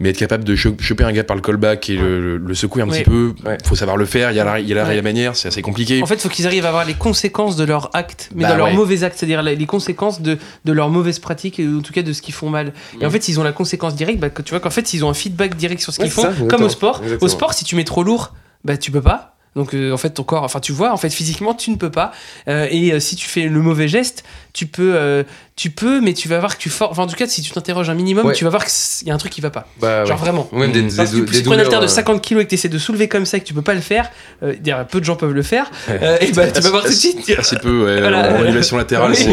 mais 0.00 0.10
être 0.10 0.18
capable 0.18 0.44
de 0.44 0.56
cho- 0.56 0.76
choper 0.80 1.04
un 1.04 1.12
gars 1.12 1.24
par 1.24 1.36
le 1.36 1.42
callback 1.42 1.90
et 1.90 1.96
le, 1.96 2.40
secouer 2.54 2.82
un 2.82 2.88
Ouais. 2.88 2.98
petit 3.02 3.10
peu, 3.10 3.32
Ouais. 3.46 3.58
faut 3.64 3.74
savoir 3.74 3.96
le 3.96 4.04
faire. 4.04 4.30
Il 4.30 4.36
y 4.36 4.40
a 4.40 4.44
la, 4.44 4.60
il 4.60 4.68
y 4.68 4.72
a 4.72 4.76
la, 4.76 4.84
Ouais. 4.86 4.94
la 4.96 5.02
manière, 5.02 5.36
c'est 5.36 5.48
assez 5.48 5.62
compliqué. 5.62 6.02
En 6.02 6.06
fait, 6.06 6.14
il 6.16 6.20
faut 6.20 6.28
qu'ils 6.28 6.46
arrivent 6.46 6.66
à 6.66 6.70
voir 6.70 6.84
les 6.84 6.94
conséquences 6.94 7.56
de 7.56 7.64
leur 7.64 7.90
acte, 7.94 8.28
mais 8.34 8.42
Bah 8.44 8.52
de 8.52 8.56
leurs 8.58 8.66
ouais. 8.68 8.74
mauvais 8.74 9.02
actes, 9.04 9.16
c'est-à-dire 9.18 9.41
les 9.42 9.56
les 9.56 9.66
conséquences 9.66 10.20
de, 10.20 10.38
de 10.64 10.72
leurs 10.72 10.90
mauvaises 10.90 11.18
pratiques, 11.18 11.60
et 11.60 11.66
en 11.68 11.80
tout 11.80 11.92
cas 11.92 12.02
de 12.02 12.12
ce 12.12 12.22
qu'ils 12.22 12.34
font 12.34 12.50
mal. 12.50 12.72
Et 13.00 13.06
en 13.06 13.10
fait, 13.10 13.22
s'ils 13.22 13.38
ont 13.38 13.44
la 13.44 13.52
conséquence 13.52 13.94
directe, 13.94 14.18
bah, 14.18 14.30
que 14.30 14.42
tu 14.42 14.50
vois 14.50 14.60
qu'en 14.60 14.70
fait, 14.70 14.92
ils 14.92 15.04
ont 15.04 15.10
un 15.10 15.14
feedback 15.14 15.56
direct 15.56 15.82
sur 15.82 15.92
ce 15.92 16.00
qu'ils 16.00 16.10
font, 16.10 16.22
ça, 16.22 16.32
comme 16.48 16.62
au 16.62 16.68
sport. 16.68 17.00
Au 17.20 17.28
sport, 17.28 17.54
si 17.54 17.64
tu 17.64 17.76
mets 17.76 17.84
trop 17.84 18.02
lourd, 18.02 18.32
bah, 18.64 18.76
tu 18.76 18.90
peux 18.90 19.02
pas. 19.02 19.32
Donc 19.54 19.74
euh, 19.74 19.92
en 19.92 19.96
fait 19.98 20.10
ton 20.10 20.24
corps, 20.24 20.44
enfin 20.44 20.60
tu 20.60 20.72
vois, 20.72 20.92
en 20.92 20.96
fait 20.96 21.10
physiquement 21.10 21.54
tu 21.54 21.70
ne 21.70 21.76
peux 21.76 21.90
pas. 21.90 22.12
Euh, 22.48 22.66
et 22.70 22.92
euh, 22.92 23.00
si 23.00 23.16
tu 23.16 23.28
fais 23.28 23.48
le 23.48 23.60
mauvais 23.60 23.88
geste, 23.88 24.24
tu 24.54 24.66
peux, 24.66 25.24
tu 25.62 25.70
peux, 25.70 26.00
mais 26.00 26.12
tu 26.12 26.26
vas 26.28 26.40
voir 26.40 26.56
que 26.56 26.60
tu 26.60 26.70
forces. 26.70 26.90
Enfin 26.90 27.04
en 27.04 27.06
tout 27.06 27.14
cas, 27.14 27.28
si 27.28 27.40
tu 27.40 27.52
t'interroges 27.52 27.88
un 27.88 27.94
minimum, 27.94 28.26
Ouais. 28.26 28.32
tu 28.34 28.42
vas 28.42 28.50
voir 28.50 28.64
qu'il 28.64 29.06
y 29.06 29.10
a 29.12 29.14
un 29.14 29.18
truc 29.18 29.30
qui 29.32 29.40
va 29.40 29.50
pas. 29.50 29.68
Bah, 29.80 30.04
Genre 30.04 30.16
ouais. 30.16 30.20
vraiment. 30.20 30.48
Ou 30.50 30.58
même 30.58 30.72
des, 30.72 30.82
des, 30.82 30.88
prends 30.88 31.04
une 31.04 31.60
haltère 31.60 31.64
de 31.64 31.64
douleurs, 31.64 31.82
euh, 31.84 31.86
50 31.86 32.20
kilos 32.20 32.42
et 32.42 32.44
que 32.46 32.48
tu 32.50 32.54
essaies 32.56 32.68
de 32.68 32.78
soulever 32.78 33.06
comme 33.06 33.26
ça 33.26 33.36
et 33.36 33.40
que 33.40 33.46
tu 33.46 33.54
peux 33.54 33.62
pas 33.62 33.74
le 33.74 33.80
faire, 33.80 34.10
euh, 34.42 34.54
peu 34.90 34.98
de 34.98 35.04
gens 35.04 35.14
peuvent 35.14 35.32
le 35.32 35.42
faire, 35.42 35.70
Ouais. 35.88 36.00
euh, 36.02 36.16
et 36.20 36.32
bah 36.32 36.50
tu 36.50 36.60
vas 36.60 36.70
voir 36.70 36.82
tout 36.82 36.88
de 36.88 36.94
suite. 36.94 37.18
Assez 37.38 37.56
peu, 37.56 37.84
ouais, 37.84 38.00
Voilà. 38.00 38.32
en 38.38 38.42
élévation 38.42 38.76
latérale, 38.76 39.14
c'est 39.14 39.28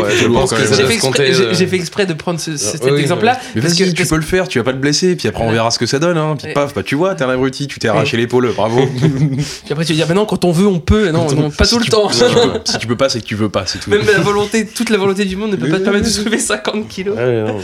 J'ai 1.54 1.68
fait, 1.68 1.76
exprès, 1.78 2.06
de 2.06 2.14
prendre 2.14 2.40
ce- 2.40 2.58
cet 2.58 2.84
oui, 2.84 2.92
oui, 2.94 3.02
exemple-là. 3.02 3.40
Mais 3.56 3.62
parce 3.62 3.74
que- 3.74 3.92
tu 3.92 4.06
peux 4.06 4.16
le 4.16 4.22
faire, 4.22 4.48
tu 4.48 4.60
vas 4.60 4.64
pas 4.66 4.74
te 4.74 4.78
blesser, 4.78 5.16
puis 5.16 5.28
après 5.28 5.44
on 5.44 5.52
verra 5.52 5.72
ce 5.72 5.80
que 5.80 5.86
ça 5.86 6.00
donne, 6.00 6.18
hein. 6.18 6.36
Puis 6.42 6.54
paf, 6.54 6.74
bah 6.74 6.84
tu 6.84 6.96
vois, 6.96 7.16
t'es 7.16 7.24
un 7.24 7.30
abruti, 7.30 7.68
tu 7.68 7.80
t'es 7.80 7.88
arraché 7.88 8.18
l'épaule, 8.18 8.52
bravo. 8.56 8.86
Puis 9.00 9.72
après 9.72 9.86
tu 9.86 9.94
vas 9.94 9.98
dire, 9.98 10.08
bah 10.08 10.14
non, 10.14 10.26
quand 10.26 10.46
on 10.46 10.52
veut, 10.52 10.68
on 10.68 10.80
peut. 10.80 11.10
Non, 11.10 11.26
pas 11.52 11.66
tout 11.66 11.80
le 11.80 11.86
temps. 11.86 12.10
Si 12.10 12.78
tu, 12.80 12.88
peux, 12.88 12.96
pas, 12.96 13.10
c'est 13.10 13.20
que 13.22 13.26
tu 13.26 13.36
veux 13.36 13.50
pas, 13.50 13.64
c'est 13.66 13.80
tout. 13.80 13.90
Même 13.90 14.06
la 14.06 14.20
volonté, 14.20 14.66
toute 14.66 14.90
la 14.90 14.98
volonté 14.98 15.26
du 15.26 15.36
monde 15.36 15.52
ne 15.52 15.56
peut 15.56 15.70
pas 15.70 15.80
te 15.80 15.84
permettre 15.84 16.06
de. 16.06 16.10
soulever 16.24 16.40
50 16.40 16.88
kilos. 16.88 17.16
Ouais, 17.18 17.44
non. 17.44 17.60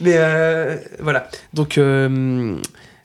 Mais 0.00 0.14
euh, 0.16 0.76
voilà. 1.00 1.28
Donc, 1.52 1.78
euh, 1.78 2.56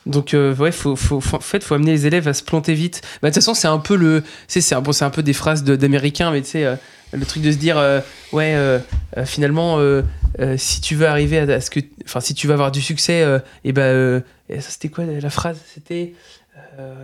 donc 0.06 0.34
euh, 0.34 0.56
ouais, 0.56 0.72
faut, 0.72 0.96
faut, 0.96 1.22
faut- 1.22 1.38
en 1.38 1.42
fait, 1.42 1.64
faut 1.64 1.76
amener 1.76 1.92
les 1.92 2.08
élèves 2.08 2.28
à 2.28 2.34
se 2.34 2.44
planter 2.44 2.74
vite. 2.74 3.02
Bah, 3.22 3.30
de 3.30 3.34
toute 3.34 3.44
façon, 3.44 3.54
c'est 3.54 3.68
un 3.68 3.78
peu 3.78 3.96
le, 3.96 4.24
c'est 4.48 4.74
un, 4.74 4.82
bon, 4.82 4.92
c'est 4.92 5.06
un 5.06 5.10
peu 5.12 5.22
des 5.22 5.34
phrases 5.34 5.64
de- 5.64 5.76
d'américains, 5.76 6.32
mais 6.32 6.42
tu 6.42 6.50
sais, 6.50 6.66
euh, 6.66 6.76
le 7.14 7.26
truc 7.26 7.44
de 7.44 7.52
se 7.52 7.58
dire, 7.58 7.78
euh, 7.78 8.00
ouais, 8.34 8.56
finalement, 9.26 9.80
si 10.58 10.82
tu 10.82 10.96
veux 10.96 11.08
arriver 11.08 11.40
à, 11.40 11.44
à 11.56 11.62
ce 11.62 11.70
que, 11.70 11.80
enfin, 12.06 12.20
si 12.22 12.34
tu 12.36 12.48
veux 12.48 12.54
avoir 12.54 12.72
du 12.72 12.82
succès, 12.82 13.26
et 13.64 13.72
ben, 13.72 14.24
et 14.50 14.62
ça 14.62 14.70
c'était 14.70 14.90
quoi 14.90 15.06
la 15.06 15.30
phrase? 15.30 15.58
C'était 15.74 16.14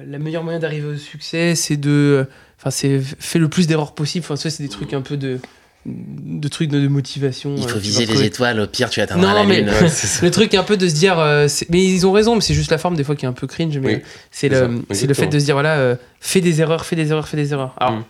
la 0.08 0.20
meilleure 0.20 0.44
moyen 0.44 0.60
d'arriver 0.60 0.88
au 0.88 0.96
succès, 0.98 1.56
c'est 1.56 1.78
de, 1.78 2.28
enfin, 2.60 2.70
c'est 2.70 3.00
fais 3.20 3.40
le 3.40 3.50
plus 3.50 3.66
d'erreurs 3.68 3.94
possible. 3.96 4.24
Enfin, 4.26 4.36
ça, 4.36 4.50
c'est 4.50 4.62
des 4.64 4.70
trucs 4.70 4.94
un 4.94 5.02
peu 5.02 5.18
de, 5.18 5.40
de 5.86 6.48
trucs 6.48 6.70
de, 6.70 6.80
de 6.80 6.88
motivation. 6.88 7.56
Il 7.58 7.64
euh, 7.64 7.68
faut 7.68 7.80
viser 7.80 8.06
les 8.06 8.24
étoiles, 8.24 8.60
au 8.60 8.68
pire 8.68 8.90
tu 8.90 9.02
atteindras 9.02 9.28
Non, 9.28 9.34
la 9.36 9.44
mais- 9.46 9.62
lune. 9.62 9.70
Ouais. 9.82 9.90
Le 10.24 10.32
truc 10.32 10.54
un 10.56 10.64
peu 10.64 10.78
de 10.78 10.88
se 10.88 10.96
dire, 10.96 11.20
euh, 11.20 11.48
mais 11.70 11.84
ils 11.86 12.08
ont 12.08 12.12
raison, 12.12 12.36
mais 12.36 12.42
c'est 12.42 12.54
juste 12.56 12.72
la 12.72 12.78
forme 12.78 12.96
des 12.96 13.04
fois 13.04 13.16
qui 13.16 13.26
est 13.26 13.28
un 13.28 13.34
peu 13.34 13.46
cringe, 13.48 13.78
mais 13.78 13.96
Oui, 13.96 14.02
c'est 14.32 14.50
le, 14.50 15.14
fait 15.14 15.28
de 15.28 15.38
se 15.40 15.46
dire 15.46 15.56
voilà, 15.56 15.76
euh, 15.78 15.96
fais 16.20 16.42
des 16.42 16.62
erreurs, 16.62 16.86
fais 16.86 16.96
des 16.96 17.12
erreurs, 17.12 17.28
fais 17.28 17.38
des 17.38 17.54
erreurs. 17.54 17.76
Alors, 17.78 17.94
Mm. 18.00 18.04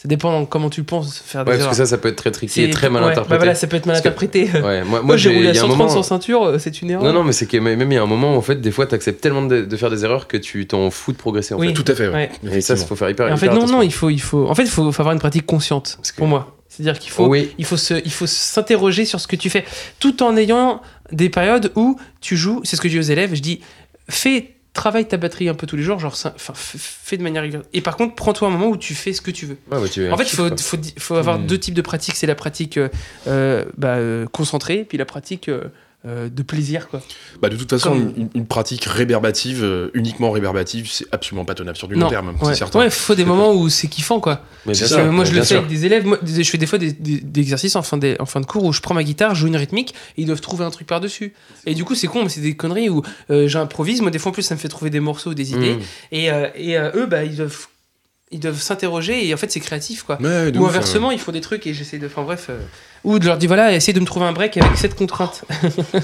Ça 0.00 0.06
dépend 0.06 0.46
comment 0.46 0.70
tu 0.70 0.84
penses 0.84 1.18
faire 1.18 1.44
des 1.44 1.50
Ouais, 1.50 1.56
parce 1.56 1.60
erreurs. 1.64 1.70
que 1.72 1.76
ça, 1.76 1.86
ça 1.86 1.98
peut 1.98 2.08
être 2.08 2.16
très 2.16 2.30
tricky 2.30 2.62
et 2.62 2.64
C'est- 2.66 2.70
très 2.70 2.88
mal 2.88 3.02
ouais, 3.02 3.08
interprété. 3.10 3.30
Bah 3.30 3.36
voilà, 3.38 3.54
ça 3.56 3.66
peut 3.66 3.76
être 3.76 3.86
mal 3.86 3.94
Parce 3.94 4.02
que- 4.02 4.08
interprété. 4.08 4.44
Ouais, 4.54 4.84
moi, 4.84 4.84
Moi, 4.84 5.02
moi 5.02 5.16
j'ai 5.16 5.28
roulé 5.30 5.48
à 5.48 5.50
il 5.50 5.56
y 5.56 5.58
a 5.58 5.62
un 5.62 5.66
130 5.66 5.76
moment. 5.78 5.90
sans 5.90 6.02
ceinture, 6.04 6.44
euh, 6.44 6.58
c'est 6.58 6.80
une 6.82 6.90
erreur. 6.92 7.02
Non, 7.04 7.12
non, 7.12 7.24
mais 7.24 7.32
c'est 7.32 7.46
que 7.46 7.56
même 7.56 7.82
il 7.90 7.94
y 7.94 7.98
a 7.98 8.02
un 8.02 8.06
moment, 8.06 8.36
en 8.36 8.40
fait, 8.40 8.60
des 8.60 8.70
fois, 8.70 8.86
t'acceptes 8.86 9.20
tellement 9.20 9.42
de, 9.42 9.62
de 9.62 9.76
faire 9.76 9.90
des 9.90 10.04
erreurs 10.04 10.28
que 10.28 10.36
tu 10.36 10.66
t'en 10.68 10.90
fous 10.90 11.10
de 11.12 11.16
progresser, 11.16 11.54
en 11.54 11.58
Oui. 11.58 11.68
fait. 11.68 11.72
Tout 11.74 11.84
à 11.90 11.94
fait, 11.96 12.08
ouais. 12.08 12.30
Et 12.52 12.60
ça, 12.60 12.74
il 12.74 12.84
faut 12.86 12.94
faire 12.96 13.10
hyper, 13.10 13.28
Et 13.28 13.32
en 13.32 13.36
fait, 13.36 13.46
hyper 13.46 13.58
non, 13.58 13.66
non, 13.66 13.82
il 13.82 13.92
faut, 13.92 14.08
il 14.08 14.20
faut, 14.20 14.48
en 14.48 14.54
fait, 14.54 14.62
il 14.62 14.70
faut, 14.70 14.90
faut 14.92 15.02
avoir 15.02 15.12
une 15.14 15.18
pratique 15.20 15.44
consciente, 15.46 15.94
Parce 15.96 16.12
que- 16.12 16.16
pour 16.18 16.28
moi. 16.28 16.54
C'est-à-dire 16.68 16.98
qu'il 17.00 17.10
faut, 17.10 17.26
Oui, 17.26 17.50
il 17.58 17.64
faut 17.64 17.76
se, 17.78 17.94
il 18.04 18.12
faut 18.12 18.26
s'interroger 18.26 19.04
sur 19.04 19.18
ce 19.20 19.26
que 19.26 19.34
tu 19.36 19.50
fais, 19.50 19.64
tout 19.98 20.22
en 20.22 20.36
ayant 20.36 20.80
des 21.10 21.28
périodes 21.28 21.72
où 21.74 21.98
tu 22.20 22.36
joues. 22.36 22.60
C'est 22.62 22.76
ce 22.76 22.80
que 22.80 22.88
je 22.88 22.92
dis 22.92 22.98
aux 23.00 23.10
élèves. 23.10 23.34
Je 23.34 23.40
dis, 23.40 23.60
fais, 24.08 24.54
travaille 24.78 25.06
ta 25.08 25.16
batterie 25.16 25.48
un 25.48 25.54
peu 25.54 25.66
tous 25.66 25.76
les 25.76 25.82
jours, 25.82 25.98
genre, 25.98 26.12
enfin, 26.14 26.52
fais 26.54 27.16
de 27.16 27.22
manière 27.22 27.42
régulière. 27.42 27.64
Et 27.72 27.80
par 27.80 27.96
contre, 27.96 28.14
prends-toi 28.14 28.46
un 28.48 28.50
moment 28.52 28.68
où 28.68 28.76
tu 28.76 28.94
fais 28.94 29.12
ce 29.12 29.20
que 29.20 29.32
tu 29.32 29.44
veux. 29.46 29.56
Ouais, 29.72 29.80
bah, 29.80 29.88
tu 29.90 30.08
En 30.10 30.16
fait, 30.16 30.32
il 30.32 31.00
faut, 31.00 31.16
avoir 31.16 31.38
Hmm. 31.38 31.46
deux 31.46 31.58
types 31.58 31.74
de 31.74 31.82
pratiques. 31.82 32.14
C'est 32.14 32.26
la 32.28 32.34
pratique 32.36 32.76
euh, 32.78 32.88
euh, 33.26 33.64
bah, 33.76 33.96
euh, 33.96 34.26
concentrée, 34.26 34.84
puis 34.88 34.96
la 34.96 35.04
pratique 35.04 35.48
euh, 35.48 35.64
euh, 36.06 36.28
de 36.28 36.42
plaisir, 36.42 36.88
quoi. 36.88 37.02
Bah, 37.42 37.48
de 37.48 37.56
toute 37.56 37.68
façon, 37.70 37.90
Comme- 37.90 38.12
une, 38.16 38.28
une 38.34 38.46
pratique 38.46 38.84
réverbative, 38.84 39.64
euh, 39.64 39.90
uniquement 39.94 40.30
réverbative, 40.30 40.88
c'est 40.90 41.06
absolument 41.12 41.44
pas 41.44 41.54
tenable 41.54 41.76
sur 41.76 41.88
du 41.88 41.94
long 41.96 42.08
terme, 42.08 42.28
ouais. 42.28 42.34
c'est 42.44 42.54
certain. 42.54 42.78
Ouais, 42.78 42.88
faut 42.90 43.16
des 43.16 43.24
moments 43.24 43.52
où 43.52 43.68
c'est 43.68 43.88
kiffant, 43.88 44.20
quoi. 44.20 44.42
Mais 44.64 44.74
bien 44.74 44.86
sûr, 44.86 45.04
moi, 45.12 45.24
je 45.24 45.32
le 45.32 45.40
fais 45.40 45.46
sûr. 45.46 45.56
avec 45.58 45.68
des 45.68 45.86
élèves. 45.86 46.06
Moi, 46.06 46.18
je 46.24 46.42
fais 46.44 46.58
des 46.58 46.66
fois 46.66 46.78
des, 46.78 46.92
des- 46.92 47.20
des 47.20 47.40
exercices 47.40 47.74
en 47.74 47.82
fin, 47.82 47.96
de, 47.98 48.16
en 48.20 48.26
fin 48.26 48.40
de 48.40 48.46
cours 48.46 48.64
où 48.64 48.72
je 48.72 48.80
prends 48.80 48.94
ma 48.94 49.02
guitare, 49.02 49.34
je 49.34 49.40
joue 49.40 49.46
une 49.48 49.56
rythmique, 49.56 49.94
et 50.16 50.22
ils 50.22 50.26
doivent 50.26 50.40
trouver 50.40 50.64
un 50.64 50.70
truc 50.70 50.86
par-dessus. 50.86 51.32
Et 51.66 51.74
du 51.74 51.84
coup, 51.84 51.94
c'est 51.96 52.06
con, 52.06 52.22
mais 52.22 52.28
c'est 52.28 52.40
des 52.40 52.54
conneries 52.56 52.88
où 52.90 53.02
euh, 53.30 53.48
j'improvise. 53.48 54.00
Moi, 54.00 54.10
des 54.12 54.18
fois, 54.20 54.30
en 54.30 54.32
plus, 54.32 54.42
ça 54.44 54.54
me 54.54 54.60
fait 54.60 54.68
trouver 54.68 54.90
des 54.90 55.00
morceaux, 55.00 55.34
des 55.34 55.52
idées. 55.52 55.74
Mmh. 55.74 55.80
Et, 56.12 56.30
euh, 56.30 56.46
et 56.54 56.78
euh, 56.78 56.90
eux, 56.94 57.06
bah, 57.06 57.24
ils 57.24 57.36
doivent, 57.36 57.66
ils 58.30 58.40
doivent 58.40 58.60
s'interroger, 58.60 59.26
et 59.26 59.32
en 59.32 59.36
fait, 59.36 59.50
c'est 59.50 59.60
créatif, 59.60 60.02
quoi. 60.02 60.20
Ouais, 60.20 60.56
Ou 60.56 60.66
inversement, 60.66 61.10
ils 61.10 61.18
font 61.18 61.32
des 61.32 61.40
trucs 61.40 61.66
et 61.66 61.74
j'essaie 61.74 61.98
de. 61.98 62.06
Enfin 62.06 62.22
bref. 62.22 62.46
euh, 62.50 62.58
Ou 63.04 63.18
de 63.18 63.26
leur 63.26 63.38
dire 63.38 63.48
voilà, 63.48 63.74
essaye 63.74 63.94
de 63.94 64.00
me 64.00 64.04
trouver 64.06 64.26
un 64.26 64.32
break 64.32 64.56
avec 64.56 64.76
cette 64.76 64.94
contrainte. 64.94 65.44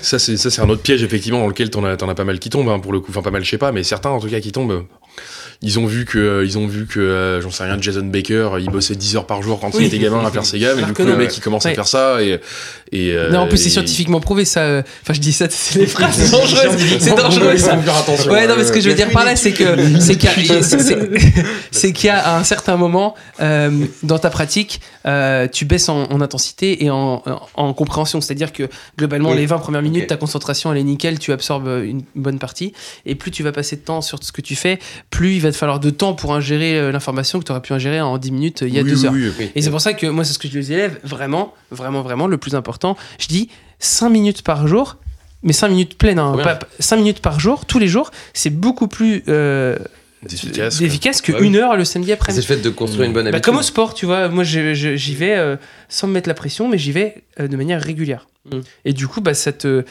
Ça, 0.02 0.18
c'est 0.18 0.36
ça, 0.36 0.50
c'est 0.50 0.62
un 0.62 0.68
autre 0.68 0.82
piège, 0.82 1.02
effectivement, 1.02 1.40
dans 1.40 1.48
lequel 1.48 1.70
t'en 1.70 1.84
as, 1.84 1.96
t'en 1.96 2.08
as 2.08 2.14
pas 2.14 2.24
mal 2.24 2.38
qui 2.38 2.50
tombent, 2.50 2.68
hein, 2.70 2.78
pour 2.80 2.92
le 2.92 3.00
coup. 3.00 3.10
Enfin, 3.10 3.22
pas 3.22 3.30
mal, 3.30 3.44
je 3.44 3.50
sais 3.50 3.58
pas, 3.58 3.72
mais 3.72 3.82
certains, 3.82 4.10
en 4.10 4.20
tout 4.20 4.28
cas, 4.28 4.40
qui 4.40 4.52
tombent. 4.52 4.84
Ils 5.62 5.78
ont 5.78 5.86
vu 5.86 6.04
que, 6.04 6.18
euh, 6.18 6.44
ils 6.44 6.58
ont 6.58 6.66
vu 6.66 6.86
que, 6.86 7.00
euh, 7.00 7.40
j'en 7.40 7.50
sais 7.50 7.64
rien, 7.64 7.78
Jason 7.80 8.04
Baker, 8.04 8.50
il 8.60 8.68
bossait 8.68 8.96
10 8.96 9.16
heures 9.16 9.26
par 9.26 9.40
jour 9.42 9.60
quand 9.60 9.68
Oui. 9.74 9.84
il 9.84 9.86
était 9.86 9.98
gamin 9.98 10.22
à 10.22 10.30
faire 10.30 10.44
ses 10.44 10.58
gammes, 10.58 10.78
et 10.78 10.82
du 10.82 10.92
coup, 10.92 11.04
le 11.04 11.16
mec, 11.16 11.34
il 11.34 11.40
commence 11.40 11.64
Ouais. 11.64 11.70
à 11.70 11.74
faire 11.74 11.86
ça, 11.88 12.22
et, 12.22 12.38
et 12.92 13.12
euh, 13.12 13.30
non, 13.30 13.40
en 13.40 13.46
plus, 13.48 13.56
c'est 13.56 13.70
scientifiquement 13.70 14.20
prouvé 14.20 14.44
ça. 14.44 14.82
Enfin, 15.02 15.14
je 15.14 15.20
dis 15.20 15.32
ça, 15.32 15.46
c'est 15.48 15.78
des 15.80 15.86
phrases 15.86 16.30
dangereuses. 16.30 16.98
C'est 16.98 17.16
dangereux 17.16 17.56
ça. 17.56 17.78
Ouais, 18.30 18.46
non, 18.46 18.56
mais 18.58 18.64
ce 18.64 18.72
que 18.72 18.80
je 18.80 18.88
veux 18.90 18.94
dire 18.94 19.10
par 19.10 19.24
là, 19.24 19.36
c'est 19.36 19.52
que 19.52 19.64
c'est 21.70 21.92
qu'il 21.92 22.06
y 22.06 22.10
a- 22.10 22.36
un 22.36 22.44
certain 22.44 22.76
moment 22.76 23.14
euh, 23.40 23.70
dans 24.02 24.18
ta 24.18 24.30
pratique, 24.30 24.80
euh, 25.06 25.48
tu 25.50 25.64
baisses 25.64 25.88
en, 25.88 26.04
en 26.10 26.20
intensité 26.20 26.84
et 26.84 26.90
en, 26.90 27.22
en- 27.26 27.40
en 27.54 27.72
compréhension. 27.74 28.20
C'est-à-dire 28.20 28.52
que 28.52 28.68
globalement, 28.98 29.30
Oui. 29.30 29.36
les 29.38 29.46
20 29.46 29.58
premières 29.58 29.82
minutes, 29.82 30.06
ta 30.08 30.16
concentration 30.16 30.72
elle 30.72 30.78
est 30.78 30.82
nickel, 30.84 31.18
tu 31.18 31.32
absorbes 31.32 31.68
une 31.84 32.02
bonne 32.14 32.38
partie. 32.38 32.72
Et 33.06 33.14
plus 33.14 33.30
tu 33.30 33.42
vas 33.42 33.52
passer 33.52 33.76
de 33.76 33.82
temps 33.82 34.00
sur 34.02 34.18
ce 34.22 34.32
que 34.32 34.40
tu 34.40 34.56
fais, 34.56 34.78
plus 35.14 35.34
il 35.36 35.40
va 35.40 35.52
te 35.52 35.56
falloir 35.56 35.78
de 35.78 35.90
temps 35.90 36.14
pour 36.14 36.34
ingérer 36.34 36.76
euh, 36.78 36.90
l'information 36.90 37.38
que 37.38 37.44
tu 37.44 37.52
aurais 37.52 37.62
pu 37.62 37.72
ingérer 37.72 38.00
en 38.00 38.18
10 38.18 38.32
minutes 38.32 38.62
euh, 38.62 38.68
il 38.68 38.74
y 38.74 38.78
a 38.78 38.82
Oui, 38.82 38.90
deux 38.90 39.06
oui, 39.08 39.26
heures. 39.26 39.32
oui. 39.38 39.50
Et 39.54 39.62
c'est 39.62 39.70
pour 39.70 39.80
ça 39.80 39.92
que 39.94 40.06
moi, 40.08 40.24
c'est 40.24 40.32
ce 40.32 40.38
que 40.40 40.48
je 40.48 40.52
dis 40.52 40.58
aux 40.58 40.72
élèves, 40.74 40.98
vraiment, 41.04 41.54
vraiment, 41.70 42.02
vraiment, 42.02 42.26
le 42.26 42.36
plus 42.36 42.54
important, 42.56 42.96
je 43.20 43.28
dis 43.28 43.48
5 43.78 44.08
minutes 44.08 44.42
par 44.42 44.66
jour, 44.66 44.96
mais 45.44 45.52
5 45.52 45.68
minutes 45.68 45.96
pleines, 45.98 46.18
hein, 46.18 46.34
Ouais. 46.34 46.42
pas, 46.42 46.58
5 46.80 46.96
minutes 46.96 47.20
par 47.20 47.38
jour, 47.38 47.64
tous 47.64 47.78
les 47.78 47.86
jours, 47.88 48.10
c'est 48.32 48.50
beaucoup 48.50 48.88
plus 48.88 49.22
euh, 49.28 49.76
Efficace, 50.32 50.78
quoi. 50.78 50.86
efficace 50.86 51.20
que 51.22 51.32
Bah 51.32 51.38
oui. 51.40 51.56
heure 51.56 51.76
le 51.76 51.84
samedi 51.84 52.08
C'est 52.08 52.12
après. 52.14 52.34
le 52.34 52.42
fait 52.42 52.56
de 52.56 52.70
construire 52.70 53.04
une 53.06 53.12
bonne 53.12 53.24
Bah, 53.24 53.28
habitude. 53.30 53.44
comme 53.44 53.56
au 53.56 53.62
sport, 53.62 53.94
tu 53.94 54.06
vois, 54.06 54.28
moi 54.28 54.44
j'y 54.44 55.14
vais 55.14 55.36
euh, 55.36 55.56
sans 55.88 56.06
me 56.06 56.12
mettre 56.12 56.28
la 56.28 56.34
pression, 56.34 56.68
mais 56.68 56.78
j'y 56.78 56.92
vais 56.92 57.24
euh, 57.40 57.48
de 57.48 57.56
manière 57.56 57.80
régulière. 57.82 58.26
Mm. 58.52 58.60
Et 58.84 58.92
du 58.92 59.08
coup, 59.08 59.22
bah, 59.22 59.32
ça 59.32 59.52
te... 59.52 59.84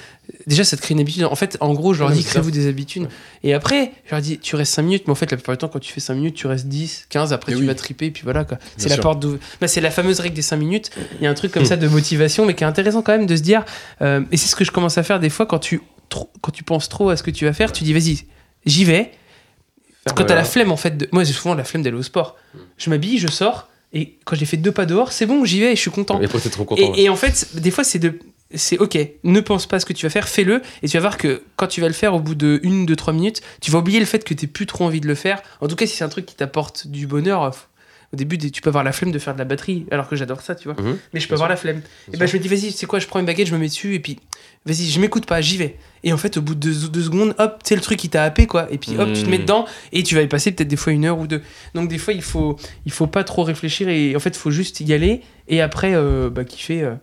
déjà, 0.45 0.63
ça 0.63 0.77
te 0.77 0.81
crée 0.83 0.93
une 0.93 0.99
habitude. 0.99 1.23
En 1.23 1.35
fait, 1.35 1.57
en 1.59 1.73
gros, 1.73 1.93
je 1.95 2.01
leur 2.01 2.09
Ouais, 2.09 2.15
dis, 2.15 2.21
c'est 2.21 2.29
créez-vous 2.29 2.51
des 2.51 2.67
habitudes. 2.67 3.07
Et 3.43 3.53
après, 3.55 3.91
je 4.05 4.11
leur 4.11 4.21
dis, 4.21 4.37
tu 4.37 4.55
restes 4.55 4.73
5 4.75 4.83
minutes, 4.83 5.03
mais 5.07 5.11
en 5.11 5.15
fait, 5.15 5.31
la 5.31 5.37
plupart 5.37 5.55
du 5.55 5.57
temps, 5.57 5.67
quand 5.69 5.79
tu 5.79 5.91
fais 5.91 5.99
5 5.99 6.13
minutes, 6.13 6.35
tu 6.35 6.45
restes 6.45 6.67
10, 6.67 7.07
15, 7.09 7.33
après, 7.33 7.51
Et 7.51 7.55
tu 7.55 7.61
oui. 7.61 7.67
vas 7.67 7.73
triper, 7.73 8.11
puis 8.11 8.21
voilà, 8.23 8.43
quoi. 8.43 8.59
C'est 8.77 8.89
la 8.89 8.97
porte 8.97 9.25
bah, 9.59 9.67
c'est 9.67 9.81
la 9.81 9.89
fameuse 9.89 10.19
règle 10.19 10.35
des 10.35 10.43
5 10.43 10.57
minutes. 10.57 10.91
Il 11.19 11.23
y 11.23 11.27
a 11.27 11.31
un 11.31 11.33
truc 11.33 11.51
comme 11.51 11.65
ça 11.65 11.77
de 11.77 11.87
motivation, 11.87 12.45
mais 12.45 12.53
qui 12.53 12.63
est 12.63 12.67
intéressant 12.67 13.01
quand 13.01 13.13
même 13.17 13.25
de 13.25 13.35
se 13.35 13.41
dire, 13.41 13.65
euh, 14.03 14.21
et 14.31 14.37
c'est 14.37 14.47
ce 14.47 14.55
que 14.55 14.63
je 14.63 14.71
commence 14.71 14.99
à 14.99 15.03
faire 15.03 15.19
des 15.19 15.31
fois 15.31 15.47
quand 15.47 15.57
tu, 15.59 15.81
trop- 16.09 16.29
quand 16.41 16.51
tu 16.51 16.63
penses 16.63 16.89
trop 16.89 17.09
à 17.09 17.17
ce 17.17 17.23
que 17.23 17.31
tu 17.31 17.45
vas 17.45 17.53
faire, 17.53 17.71
tu 17.71 17.83
dis, 17.83 17.93
vas-y, 17.93 18.25
j'y 18.67 18.85
vais. 18.85 19.09
Quand 20.05 20.25
t'as 20.25 20.35
la 20.35 20.43
flemme, 20.43 20.71
en 20.71 20.77
fait, 20.77 20.97
de... 20.97 21.09
moi 21.11 21.23
j'ai 21.23 21.33
souvent 21.33 21.55
la 21.55 21.63
flemme 21.63 21.83
d'aller 21.83 21.97
au 21.97 22.03
sport. 22.03 22.35
Je 22.77 22.89
m'habille, 22.89 23.17
je 23.17 23.27
sors, 23.27 23.69
Et 23.93 24.17
quand 24.25 24.35
j'ai 24.35 24.45
fait 24.45 24.57
deux 24.57 24.71
pas 24.71 24.85
dehors, 24.85 25.11
c'est 25.11 25.25
bon, 25.25 25.45
j'y 25.45 25.59
vais 25.59 25.71
et 25.71 25.75
je 25.75 25.81
suis 25.81 25.91
content. 25.91 26.19
Et 26.19 26.25
après, 26.25 26.39
t'es 26.39 26.49
trop 26.49 26.65
content. 26.65 26.81
ouais. 26.81 26.99
Et, 26.99 27.03
et 27.03 27.09
en 27.09 27.15
fait, 27.15 27.55
des 27.55 27.71
fois, 27.71 27.83
c'est 27.83 27.99
de. 27.99 28.19
C'est 28.55 28.77
ok, 28.77 28.97
ne 29.23 29.39
pense 29.39 29.65
pas 29.65 29.77
à 29.77 29.79
ce 29.79 29.85
que 29.85 29.93
tu 29.93 30.05
vas 30.05 30.11
faire, 30.11 30.27
fais-le, 30.27 30.61
et 30.83 30.87
tu 30.87 30.95
vas 30.97 31.01
voir 31.01 31.17
que 31.17 31.41
quand 31.55 31.65
tu 31.65 31.81
vas 31.81 31.87
le 31.87 31.93
faire 31.93 32.13
au 32.13 32.19
bout 32.19 32.35
de 32.35 32.59
une, 32.61 32.85
deux, 32.85 32.95
trois 32.95 33.11
minutes, 33.11 33.41
tu 33.61 33.71
vas 33.71 33.79
oublier 33.79 33.99
le 33.99 34.05
fait 34.05 34.23
que 34.23 34.35
t'aies 34.35 34.45
plus 34.45 34.67
trop 34.67 34.85
envie 34.85 35.01
de 35.01 35.07
le 35.07 35.15
faire. 35.15 35.41
En 35.59 35.67
tout 35.67 35.75
cas, 35.75 35.87
si 35.87 35.95
c'est 35.95 36.03
un 36.03 36.09
truc 36.09 36.27
qui 36.27 36.35
t'apporte 36.35 36.85
du 36.85 37.07
bonheur, 37.07 37.41
euh, 37.43 37.49
au 38.13 38.15
début, 38.15 38.37
tu 38.37 38.61
peux 38.61 38.69
avoir 38.69 38.83
la 38.83 38.91
flemme 38.91 39.11
de 39.11 39.17
faire 39.17 39.33
de 39.33 39.39
la 39.39 39.45
batterie, 39.45 39.87
alors 39.89 40.07
que 40.07 40.15
j'adore 40.15 40.41
ça, 40.41 40.53
tu 40.53 40.71
vois. 40.71 40.79
Mhm. 40.79 40.99
Mais 41.15 41.19
je 41.19 41.27
peux 41.27 41.33
avoir 41.33 41.47
sûr. 41.47 41.53
la 41.53 41.55
flemme. 41.55 41.81
Et 42.13 42.17
ben 42.17 42.27
je 42.27 42.37
me 42.37 42.41
dis, 42.43 42.47
vas-y, 42.47 42.71
c'est 42.71 42.85
quoi, 42.85 42.99
je 42.99 43.07
prends 43.07 43.19
une 43.19 43.25
baguette, 43.25 43.47
je 43.47 43.55
me 43.55 43.59
mets 43.59 43.69
dessus, 43.69 43.95
et 43.95 43.99
puis, 43.99 44.19
vas-y, 44.65 44.89
je 44.89 44.99
m'écoute 44.99 45.25
pas, 45.25 45.41
j'y 45.41 45.57
vais. 45.57 45.77
Et 46.03 46.11
en 46.13 46.17
fait, 46.17 46.37
au 46.37 46.41
bout 46.41 46.53
de 46.55 46.59
deux, 46.59 46.87
deux 46.89 47.03
secondes, 47.03 47.33
hop, 47.37 47.59
c'est 47.63 47.75
le 47.75 47.81
truc 47.81 47.97
qui 47.99 48.09
t'a 48.09 48.23
happé, 48.23 48.45
quoi. 48.47 48.67
Et 48.71 48.77
puis, 48.77 48.97
hop, 48.97 49.11
tu 49.13 49.23
te 49.23 49.29
mets 49.29 49.37
Mhm. 49.37 49.43
dedans, 49.43 49.65
et 49.91 50.03
tu 50.03 50.15
vas 50.15 50.21
y 50.21 50.27
passer 50.27 50.51
peut-être 50.51 50.67
des 50.67 50.75
fois 50.75 50.91
une 50.93 51.05
heure 51.05 51.17
ou 51.19 51.27
deux. 51.27 51.41
Donc, 51.75 51.87
des 51.89 51.97
fois, 51.97 52.13
il 52.13 52.21
faut, 52.21 52.57
il 52.85 52.91
faut 52.91 53.07
pas 53.07 53.23
trop 53.23 53.43
réfléchir, 53.43 53.87
et 53.89 54.15
en 54.15 54.19
fait, 54.19 54.29
il 54.29 54.39
faut 54.39 54.51
juste 54.51 54.79
y 54.81 54.93
aller, 54.93 55.21
et 55.47 55.61
après, 55.61 55.93
euh, 55.95 56.29
bah, 56.29 56.43
kiffer. 56.43 56.81
euh. 56.83 56.95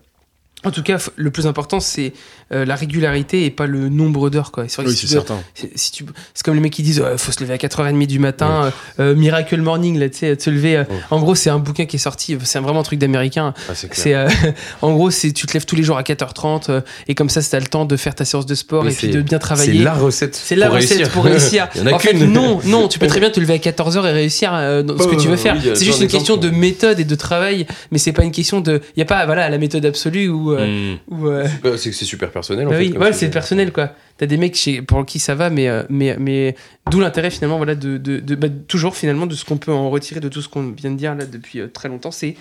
En 0.64 0.70
tout 0.70 0.82
cas, 0.82 0.98
le 1.16 1.30
plus 1.30 1.46
important, 1.46 1.80
c'est 1.80 2.12
euh, 2.52 2.64
la 2.66 2.74
régularité 2.74 3.44
et 3.46 3.50
pas 3.50 3.66
le 3.66 3.88
nombre 3.88 4.28
d'heures, 4.28 4.50
quoi. 4.50 4.64
C'est 4.68 4.82
Oui, 4.82 4.90
si 4.90 4.96
c'est 4.96 5.06
tu 5.06 5.12
certain. 5.12 5.38
c'est- 5.54 5.70
si 5.76 5.92
tu- 5.92 6.04
c'est 6.34 6.44
comme 6.44 6.54
les 6.54 6.60
mecs 6.60 6.72
qui 6.72 6.82
disent 6.82 7.00
ouais, 7.00 7.16
faut 7.16 7.32
se 7.32 7.40
lever 7.40 7.54
à 7.54 7.58
4h30 7.58 8.06
du 8.06 8.18
matin, 8.18 8.64
euh, 8.98 9.12
euh, 9.12 9.14
Miracle 9.14 9.56
Morning, 9.62 9.98
là, 9.98 10.08
tu 10.10 10.18
sais, 10.18 10.36
se 10.38 10.50
lever. 10.50 10.76
euh, 10.76 10.80
Ouais. 10.80 10.96
En 11.10 11.20
gros, 11.20 11.34
c'est 11.34 11.48
un 11.48 11.58
bouquin 11.60 11.86
qui 11.86 11.96
est 11.96 12.00
sorti, 12.00 12.36
c'est 12.42 12.58
vraiment 12.58 12.80
un 12.80 12.82
truc 12.82 12.98
d'américain. 12.98 13.54
Ah, 13.70 13.74
c'est 13.74 13.88
clair. 13.88 14.02
C'est 14.02 14.14
euh, 14.14 14.28
en 14.82 14.92
gros, 14.92 15.10
c'est 15.10 15.32
tu 15.32 15.46
te 15.46 15.54
lèves 15.54 15.64
tous 15.64 15.76
les 15.76 15.82
jours 15.84 15.96
à 15.96 16.02
4h30 16.02 16.68
euh, 16.70 16.80
et 17.08 17.14
comme 17.14 17.30
ça, 17.30 17.40
t'as 17.42 17.60
le 17.60 17.66
temps 17.66 17.84
de 17.86 17.96
faire 17.96 18.14
ta 18.14 18.24
séance 18.26 18.44
de 18.46 18.54
sport 18.54 18.86
et 18.86 18.90
puis 18.92 19.08
de 19.08 19.20
bien 19.22 19.36
C'est 19.36 19.38
travailler. 19.38 19.82
la 19.82 19.94
recette. 19.94 20.34
C'est 20.34 20.56
la 20.56 20.66
pour 20.66 20.76
recette 20.76 20.90
réussir. 20.98 21.12
pour 21.12 21.24
réussir. 21.24 21.68
Il 21.76 21.80
y 21.80 21.84
en 21.84 21.86
a 21.86 21.92
en 21.94 21.98
fait, 22.00 22.10
qu'une. 22.10 22.32
non, 22.32 22.60
non, 22.64 22.88
tu 22.88 22.98
peux 22.98 23.06
très 23.14 23.20
bien 23.20 23.30
te 23.30 23.40
lever 23.40 23.54
à 23.54 23.58
14h 23.58 24.04
et 24.06 24.12
réussir 24.12 24.50
euh, 24.52 24.82
dans 24.82 24.98
ce 24.98 25.06
que 25.08 25.16
tu 25.16 25.28
veux 25.28 25.36
faire. 25.36 25.54
oui, 25.62 25.70
c'est 25.74 25.84
juste 25.86 26.00
une 26.02 26.08
question 26.08 26.36
de 26.36 26.50
méthode 26.50 27.00
et 27.00 27.04
de 27.04 27.14
travail, 27.14 27.66
mais 27.92 27.98
c'est 27.98 28.12
pas 28.12 28.24
une 28.24 28.32
question 28.32 28.60
de. 28.60 28.82
Il 28.96 28.98
y 28.98 29.02
a 29.02 29.06
pas 29.06 29.24
voilà 29.24 29.48
la 29.48 29.56
méthode 29.58 29.86
absolue 29.86 30.28
ou. 30.28 30.49
Euh, 30.52 30.94
Mm. 30.94 30.98
ou, 31.08 31.26
euh, 31.28 31.46
c'est 31.76 31.90
que 31.90 31.96
c'est 31.96 32.04
super 32.04 32.30
personnel. 32.30 32.66
en 32.66 32.70
bah 32.70 32.76
fait, 32.78 32.88
oui, 32.88 32.96
ouais, 32.96 33.12
c'est 33.12 33.30
personnel 33.30 33.72
quoi. 33.72 33.90
T'as 34.18 34.26
des 34.26 34.36
mecs 34.36 34.54
chez, 34.56 34.82
pour 34.82 35.04
qui 35.06 35.18
ça 35.18 35.34
va, 35.34 35.50
mais, 35.50 35.68
euh, 35.68 35.82
mais, 35.88 36.16
mais 36.18 36.54
d'où 36.90 37.00
l'intérêt 37.00 37.30
finalement, 37.30 37.56
voilà, 37.56 37.74
de, 37.74 37.96
de, 37.98 38.18
de- 38.20 38.34
bah, 38.34 38.48
toujours 38.68 38.94
finalement 38.96 39.26
de 39.26 39.34
ce 39.34 39.44
qu'on 39.44 39.56
peut 39.56 39.72
en 39.72 39.88
retirer 39.90 40.20
de 40.20 40.28
tout 40.28 40.42
ce 40.42 40.48
qu'on 40.48 40.70
vient 40.70 40.90
de 40.90 40.96
dire 40.96 41.14
là 41.14 41.24
depuis 41.26 41.60
euh, 41.60 41.68
très 41.68 41.88
longtemps, 41.88 42.10
c'est 42.10 42.36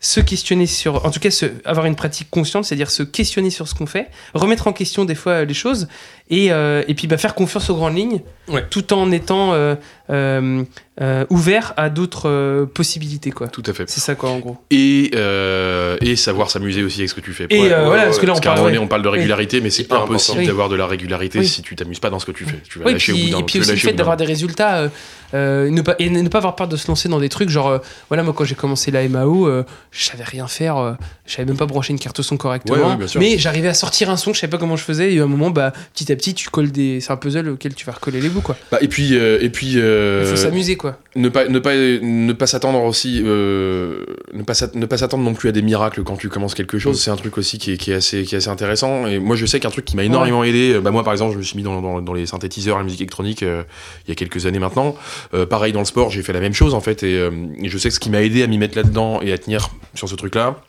se 0.00 0.20
questionner 0.20 0.66
sur, 0.66 1.06
en 1.06 1.10
tout 1.10 1.18
cas, 1.18 1.30
se, 1.30 1.46
avoir 1.64 1.86
une 1.86 1.94
pratique 1.96 2.28
consciente, 2.30 2.66
c'est-à-dire 2.66 2.90
se 2.90 3.02
questionner 3.02 3.48
sur 3.48 3.66
ce 3.68 3.74
qu'on 3.74 3.86
fait, 3.86 4.08
remettre 4.34 4.66
en 4.66 4.72
question 4.74 5.06
des 5.06 5.14
fois 5.14 5.44
les 5.44 5.54
choses, 5.54 5.88
et, 6.28 6.52
euh, 6.52 6.82
et 6.88 6.94
puis 6.94 7.06
bah, 7.06 7.16
faire 7.16 7.34
confiance 7.34 7.70
aux 7.70 7.74
grandes 7.76 7.96
lignes, 7.96 8.20
Ouais. 8.48 8.64
tout 8.68 8.92
en 8.92 9.10
étant 9.10 9.54
euh, 9.54 9.76
euh, 10.10 10.62
euh, 11.00 11.24
ouvert 11.28 11.72
à 11.76 11.90
d'autres 11.90 12.28
euh, 12.30 12.66
possibilités 12.66 13.30
quoi. 13.32 13.48
Tout 13.48 13.62
à 13.66 13.72
fait. 13.72 13.88
C'est 13.90 14.00
ça 14.00 14.14
quoi 14.14 14.30
en 14.30 14.38
gros. 14.38 14.58
Et, 14.70 15.10
euh, 15.14 15.96
et 16.00 16.14
savoir 16.16 16.50
s'amuser 16.50 16.82
aussi 16.84 17.00
avec 17.00 17.10
ce 17.10 17.14
que 17.14 17.20
tu 17.20 17.32
fais. 17.32 17.46
Et 17.50 17.60
Ouais, 17.62 17.72
euh, 17.72 17.84
voilà, 17.86 18.02
ouais, 18.02 18.06
parce 18.08 18.18
que 18.20 18.26
là 18.26 18.34
on 18.36 18.40
parle. 18.40 18.56
moment 18.58 18.66
ouais. 18.66 18.72
donné, 18.74 18.84
on 18.84 18.88
parle 18.88 19.02
de 19.02 19.08
régularité, 19.08 19.60
mais 19.60 19.70
c'est 19.70 19.90
impossible 19.92 20.38
important. 20.38 20.46
d'avoir 20.46 20.68
de 20.68 20.76
la 20.76 20.86
régularité 20.86 21.40
Oui. 21.40 21.48
si 21.48 21.62
tu 21.62 21.74
t'amuses 21.74 21.98
pas 21.98 22.10
dans 22.10 22.18
ce 22.20 22.26
que 22.26 22.32
tu 22.32 22.44
fais. 22.44 22.58
Tu 22.68 22.78
vas 22.78 22.86
Oui, 22.86 22.92
lâcher 22.92 23.12
au 23.12 23.14
puis- 23.16 23.24
bout 23.26 23.30
d'un 23.32 23.38
et 23.38 23.42
puis 23.42 23.58
aussi 23.60 23.70
le 23.72 23.76
fait 23.76 23.92
d'avoir 23.92 24.16
des 24.16 24.24
résultats 24.24 24.76
euh, 24.78 24.88
euh, 25.34 25.68
ne 25.68 25.80
pas, 25.82 25.96
et 25.98 26.10
ne 26.10 26.28
pas 26.28 26.38
avoir 26.38 26.54
peur 26.54 26.68
de 26.68 26.76
se 26.76 26.86
lancer 26.86 27.08
dans 27.08 27.18
des 27.18 27.28
trucs 27.28 27.48
genre 27.48 27.66
euh, 27.68 27.78
voilà 28.08 28.22
moi 28.22 28.32
quand 28.36 28.44
j'ai 28.44 28.54
commencé 28.54 28.92
la 28.92 29.08
MAO 29.08 29.48
euh, 29.48 29.64
je 29.90 30.04
savais 30.04 30.22
rien 30.22 30.46
faire 30.46 30.76
euh, 30.76 30.92
je 31.26 31.32
savais 31.34 31.46
même 31.46 31.56
pas 31.56 31.66
brancher 31.66 31.92
une 31.92 31.98
carte 31.98 32.22
son 32.22 32.36
correctement 32.36 32.96
mais 33.16 33.36
j'arrivais 33.36 33.66
à 33.68 33.74
sortir 33.74 34.10
un 34.10 34.16
son 34.16 34.32
je 34.32 34.38
savais 34.38 34.50
pas 34.50 34.58
comment 34.58 34.76
je 34.76 34.84
faisais 34.84 35.12
et 35.12 35.18
à 35.18 35.24
un 35.24 35.26
moment 35.26 35.50
bah 35.50 35.72
petit 35.92 36.12
à 36.12 36.14
petit 36.16 36.34
tu 36.34 36.50
colles 36.50 36.70
des 36.70 37.00
c'est 37.00 37.10
un 37.10 37.16
puzzle 37.16 37.48
auquel 37.48 37.74
tu 37.74 37.84
vas 37.84 37.92
recoller 37.92 38.20
les 38.20 38.28
bouts 38.28 38.42
quoi 38.42 38.56
Bah, 38.70 38.78
et 38.80 38.86
puis, 38.86 39.16
euh, 39.16 39.38
et 39.40 39.48
puis 39.50 39.72
il 39.72 40.26
faut 40.26 40.36
s'amuser 40.36 40.76
quoi. 40.84 40.98
Ne 41.16 41.30
pas 41.30 41.48
ne 41.48 41.58
pas 41.58 41.74
ne 41.74 42.32
pas 42.34 42.46
s'attendre 42.46 42.82
aussi 42.82 43.22
euh, 43.24 44.04
ne 44.34 44.42
pas 44.42 44.52
ne 44.74 44.84
pas 44.84 44.98
s'attendre 44.98 45.24
non 45.24 45.32
plus 45.32 45.48
à 45.48 45.52
des 45.52 45.62
miracles 45.62 46.02
quand 46.04 46.16
tu 46.16 46.28
commences 46.28 46.54
quelque 46.54 46.78
chose. 46.78 47.00
C'est 47.00 47.10
un 47.10 47.16
truc 47.16 47.38
aussi 47.38 47.56
qui 47.58 47.72
est, 47.72 47.76
qui 47.78 47.90
est 47.90 47.94
assez 47.94 48.24
qui 48.24 48.34
est 48.34 48.38
assez 48.38 48.50
intéressant. 48.50 49.06
Et 49.06 49.18
moi 49.18 49.34
je 49.34 49.46
sais 49.46 49.60
qu'un 49.60 49.70
truc 49.70 49.86
qui 49.86 49.96
m'a 49.96 50.04
énormément 50.04 50.44
aidé 50.44 50.74
euh, 50.74 50.80
bah 50.80 50.90
moi 50.90 51.02
par 51.02 51.14
exemple 51.14 51.32
je 51.32 51.38
me 51.38 51.42
suis 51.42 51.56
mis 51.56 51.62
dans, 51.62 51.80
dans, 51.80 52.02
dans 52.02 52.12
les 52.12 52.26
synthétiseurs 52.26 52.76
la 52.76 52.84
musique 52.84 53.00
électronique 53.00 53.42
euh, 53.42 53.62
il 54.06 54.10
y 54.10 54.12
a 54.12 54.14
quelques 54.14 54.44
années 54.44 54.58
maintenant. 54.58 54.94
Euh, 55.32 55.46
pareil 55.46 55.72
dans 55.72 55.80
le 55.80 55.86
sport 55.86 56.10
j'ai 56.10 56.22
fait 56.22 56.34
la 56.34 56.40
même 56.40 56.54
chose 56.54 56.74
en 56.74 56.80
fait. 56.80 57.02
Et, 57.02 57.14
et 57.14 57.68
je 57.68 57.78
sais 57.78 57.88
que 57.88 57.94
ce 57.94 58.00
qui 58.00 58.10
m'a 58.10 58.22
aidé 58.22 58.42
à 58.42 58.46
m'y 58.46 58.58
mettre 58.58 58.76
là 58.76 58.82
dedans 58.82 59.20
et 59.22 59.32
à 59.32 59.38
tenir 59.38 59.70
sur 59.94 60.08
ce 60.08 60.14
truc 60.14 60.34
là 60.34 60.60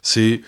c'est 0.00 0.40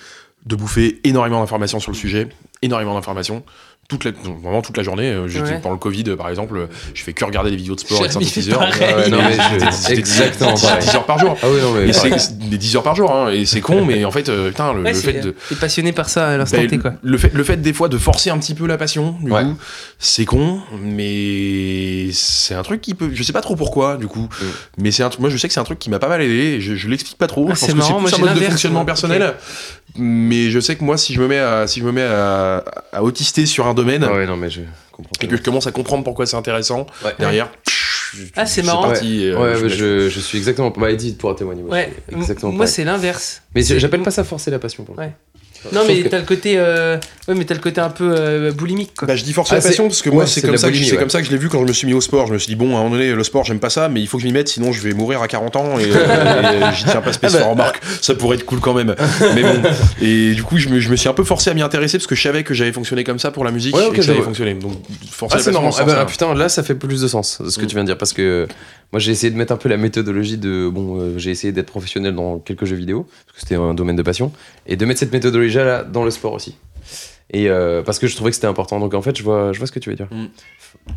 de 0.47 0.57
bouffer 0.57 1.01
énormément 1.05 1.41
d'informations 1.41 1.81
sur 1.81 1.93
le 1.93 1.97
sujet 1.97 2.29
énormément 2.63 2.95
d'informations 2.95 3.43
toute 3.91 4.05
la, 4.05 4.13
vraiment 4.43 4.63
toute 4.63 4.77
la 4.79 4.83
journée 4.83 5.11
euh, 5.11 5.29
j'étais 5.29 5.51
Ouais. 5.51 5.61
pendant 5.61 5.75
le 5.75 5.79
Covid 5.79 6.05
euh, 6.09 6.17
par 6.17 6.29
exemple 6.31 6.57
euh, 6.57 6.67
je 6.95 7.03
fais 7.03 7.13
que 7.13 7.25
regarder 7.25 7.51
des 7.51 7.57
vidéos 7.57 7.75
de 7.75 7.81
sport 7.81 7.99
avec 8.01 8.15
mis 8.17 8.25
fait 8.25 8.41
synthétiseurs 8.41 8.61
pareil. 8.61 8.95
Ouais, 8.95 9.09
non, 9.11 9.19
mais 9.19 9.61
je- 9.61 9.71
C'était- 9.71 9.99
exactement 9.99 10.57
c'était 10.57 10.69
pareil. 10.73 10.87
10 10.89 10.95
heures 10.97 11.07
par 11.07 11.19
jour. 11.19 11.37
Ah 11.43 11.47
oui, 11.53 11.61
non, 11.61 11.73
mais. 11.73 11.87
Des 12.49 12.59
10 12.59 12.77
heures 12.77 12.83
par 12.83 12.95
jour, 12.95 13.11
hein, 13.13 13.31
et 13.31 13.45
c'est 13.47 13.61
con, 13.61 13.85
mais 13.85 14.05
en 14.05 14.11
fait, 14.11 14.29
euh, 14.29 14.49
putain, 14.49 14.73
le, 14.73 14.83
Ouais, 14.83 14.93
le 14.93 14.99
c'est- 14.99 15.13
fait 15.13 15.21
de. 15.21 15.35
t'es 15.49 15.55
passionné 15.57 15.93
par 15.93 16.09
ça 16.09 16.29
à 16.29 16.37
l'instant 16.37 16.57
ben, 16.59 16.69
T 16.69 16.79
quoi 16.79 16.95
le, 17.03 17.19
fait, 17.19 17.33
le 17.35 17.45
fait 17.45 17.57
des 17.59 17.73
fois 17.73 17.89
de 17.89 17.99
forcer 17.99 18.31
un 18.31 18.39
petit 18.39 18.55
peu 18.55 18.67
la 18.67 18.79
passion, 18.79 19.17
du 19.23 19.31
Ouais. 19.31 19.43
coup, 19.45 19.57
c'est 19.99 20.25
con, 20.25 20.61
mais 20.83 22.11
c'est 22.13 22.55
un 22.55 22.63
truc 22.63 22.81
qui 22.81 22.95
peut. 22.95 23.11
Je 23.13 23.23
sais 23.23 23.33
pas 23.33 23.41
trop 23.41 23.57
pourquoi, 23.57 23.97
du 23.97 24.07
coup, 24.07 24.29
Mm. 24.41 24.45
mais 24.79 24.91
c'est 24.91 25.03
un 25.03 25.09
truc. 25.09 25.21
Moi, 25.21 25.31
je 25.31 25.37
sais 25.37 25.49
que 25.49 25.55
c'est 25.55 25.61
un 25.61 25.65
truc 25.65 25.79
qui 25.79 25.91
m'a 25.91 25.99
pas 25.99 26.09
mal 26.09 26.23
aidé. 26.23 26.57
et 26.57 26.61
Je, 26.61 26.75
je 26.75 26.89
l'explique 26.89 27.19
pas 27.19 27.27
trop. 27.27 27.47
Ah, 27.51 27.55
je 27.55 27.61
c'est 27.61 27.73
pense 27.75 27.81
que 28.05 28.11
c'est 28.11 28.17
un 28.23 28.25
mode 28.27 28.35
de 28.35 28.41
fonctionnement 28.45 28.85
personnel. 28.85 29.35
Mais 29.97 30.51
je 30.51 30.61
sais 30.61 30.77
que 30.77 30.85
moi, 30.85 30.97
si 30.97 31.15
je 31.15 31.21
me 31.21 31.27
mets 31.29 31.39
à, 31.39 31.67
si 31.67 31.81
je 31.81 31.85
me 31.85 31.93
mets 31.93 32.03
à, 32.03 32.65
à 32.93 33.03
autister 33.03 33.47
sur 33.47 33.67
un 33.67 33.75
domaine 33.75 34.05
Ah 34.09 34.13
ouais, 34.15 34.27
non, 34.27 34.37
mais 34.37 34.51
je 34.51 34.61
comprends. 34.93 35.11
et 35.23 35.27
que 35.27 35.37
je 35.37 35.43
commence 35.43 35.67
à 35.67 35.73
comprendre 35.73 36.05
pourquoi 36.05 36.27
c'est 36.27 36.37
intéressant, 36.37 36.87
Ouais. 37.05 37.15
derrière. 37.19 37.51
Ah, 38.37 38.45
c'est 38.45 38.63
marrant. 38.65 38.89
parti, 38.89 39.23
et, 39.25 39.31
euh, 39.31 39.39
Ouais, 39.41 39.55
je 39.57 39.63
ouais, 39.63 39.69
suis 39.69 39.79
je, 39.79 40.09
je 40.09 40.21
suis 40.21 40.39
exactement. 40.39 40.71
Bah, 40.77 40.91
Edith 40.91 41.17
pourra 41.17 41.35
témoigner. 41.37 41.63
moi, 41.63 41.73
ouais 41.73 41.93
je 42.11 42.17
exactement. 42.17 42.51
moi 42.53 42.67
c'est 42.67 42.83
l'inverse 42.83 43.43
Mais 43.55 43.63
j'appelle 43.63 44.03
pas 44.03 44.11
ça 44.11 44.25
forcer 44.25 44.51
la 44.51 44.59
passion 44.59 44.83
pour 44.85 44.99
Ouais. 44.99 45.13
Non 45.73 45.83
mais 45.87 46.03
que- 46.03 46.09
t'as 46.09 46.19
le 46.19 46.25
côté 46.25 46.55
euh, 46.57 46.97
ouais 47.29 47.35
mais 47.35 47.45
t'as 47.45 47.55
le 47.55 47.61
côté 47.61 47.81
un 47.81 47.91
peu 47.91 48.15
euh, 48.17 48.51
boulimique 48.53 48.93
quoi 48.97 49.07
Bah, 49.09 49.17
je 49.17 49.23
dis 49.25 49.33
force 49.33 49.51
Ah, 49.53 49.57
la 49.57 49.61
passion 49.61 49.85
c'est- 49.85 49.89
parce 49.89 50.03
que 50.03 50.11
moi 50.11 50.25
ouais, 50.25 50.29
c'est 50.31 50.41
comme 50.41 50.57
ça 50.57 50.69
que 50.69 50.73
boulimie, 50.73 50.91
ouais. 50.93 50.97
comme 50.99 51.11
ça 51.11 51.21
que 51.21 51.27
je 51.27 51.31
l'ai 51.33 51.37
vu 51.39 51.49
quand 51.49 51.61
je 51.61 51.67
me 51.67 51.73
suis 51.73 51.87
mis 51.87 51.93
au 51.93 52.01
sport. 52.01 52.27
Je 52.29 52.33
me 52.33 52.39
suis 52.39 52.49
dit 52.49 52.57
bon 52.57 52.75
à 52.77 52.81
un 52.81 52.83
moment 52.85 52.91
donné 52.97 53.13
le 53.13 53.25
sport 53.25 53.45
j'aime 53.45 53.59
pas 53.61 53.71
ça 53.71 53.89
mais 53.89 54.01
il 54.01 54.07
faut 54.07 54.17
que 54.17 54.23
je 54.23 54.27
m'y 54.29 54.33
mette 54.33 54.49
sinon 54.49 54.73
je 54.73 54.81
vais 54.81 54.93
mourir 54.95 55.21
à 55.23 55.29
40 55.29 55.57
ans 55.57 55.79
et, 55.79 55.83
et, 55.85 56.75
j'y 56.77 56.85
tiens 56.85 57.03
pas 57.03 57.13
spécialement. 57.13 57.51
Remarque 57.53 57.81
ça 58.01 58.15
pourrait 58.15 58.37
être 58.37 58.45
cool 58.47 58.61
quand 58.61 58.75
même. 58.75 58.95
Mais 59.35 59.43
bon 59.43 59.63
et 60.03 60.33
du 60.33 60.43
coup 60.43 60.59
je 60.59 60.69
me, 60.69 60.81
je 60.81 60.89
me 60.91 60.97
suis 60.97 61.09
un 61.09 61.15
peu 61.15 61.25
forcé 61.25 61.51
à 61.51 61.55
m'y 61.55 61.63
intéresser 61.63 61.99
parce 61.99 62.07
que 62.07 62.15
je 62.15 62.23
savais 62.23 62.43
que 62.43 62.55
j'avais 62.55 62.73
fonctionné 62.73 63.05
comme 63.05 63.19
ça 63.19 63.31
pour 63.31 63.45
la 63.45 63.51
musique 63.51 63.77
Ouais, 63.77 63.85
et 63.85 63.87
ok, 63.89 63.97
que 63.97 64.03
ça 64.03 64.07
je 64.07 64.11
avait 64.13 64.19
vois. 64.19 64.27
fonctionné. 64.27 64.55
Donc 64.55 64.73
forcer 65.11 65.35
Ah, 65.35 65.39
la 65.39 65.45
c'est 65.45 65.53
normal. 65.53 65.73
Ah, 65.79 65.85
bah, 65.85 66.07
putain, 66.09 66.35
là, 66.35 66.49
ça 66.49 66.63
fait 66.63 66.75
plus 66.75 67.01
de 67.03 67.09
sens 67.09 67.41
ce 67.49 67.59
que 67.59 67.65
Mm. 67.65 67.67
tu 67.69 67.75
viens 67.75 67.85
de 67.85 67.89
dire 67.89 67.99
parce 67.99 68.13
que 68.13 68.49
moi, 68.93 68.99
j'ai 69.01 69.13
essayé 69.13 69.31
de 69.31 69.37
mettre 69.37 69.53
un 69.53 69.57
peu 69.57 69.69
la 69.69 69.77
méthodologie 69.77 70.37
de. 70.39 70.69
Bon, 70.69 70.99
euh, 71.01 71.19
j'ai 71.19 71.31
essayé 71.31 71.53
d'être 71.53 71.71
professionnel 71.71 72.15
dans 72.15 72.39
quelques 72.39 72.65
jeux 72.65 72.77
vidéo 72.77 73.07
parce 73.27 73.35
que 73.37 73.41
c'était 73.41 73.55
un 73.57 73.75
domaine 73.75 73.97
de 73.97 74.03
passion 74.03 74.33
et 74.67 74.77
de 74.77 74.85
mettre 74.85 75.01
cette 75.01 75.13
méthodologie 75.13 75.57
là 75.57 75.85
dans 75.85 76.05
le 76.05 76.11
sport 76.11 76.33
aussi. 76.33 76.57
Et 77.33 77.49
euh, 77.49 77.83
parce 77.83 77.99
que 78.01 78.09
je 78.09 78.17
trouvais 78.17 78.31
que 78.31 78.35
c'était 78.35 78.49
important. 78.49 78.81
Donc 78.81 78.95
en 78.95 79.03
fait, 79.03 79.17
je 79.17 79.23
vois, 79.23 79.53
je 79.53 79.59
vois 79.59 79.67
ce 79.69 79.73
que 79.73 79.79
tu 79.79 79.91
veux 79.91 79.97
dire. 79.97 80.09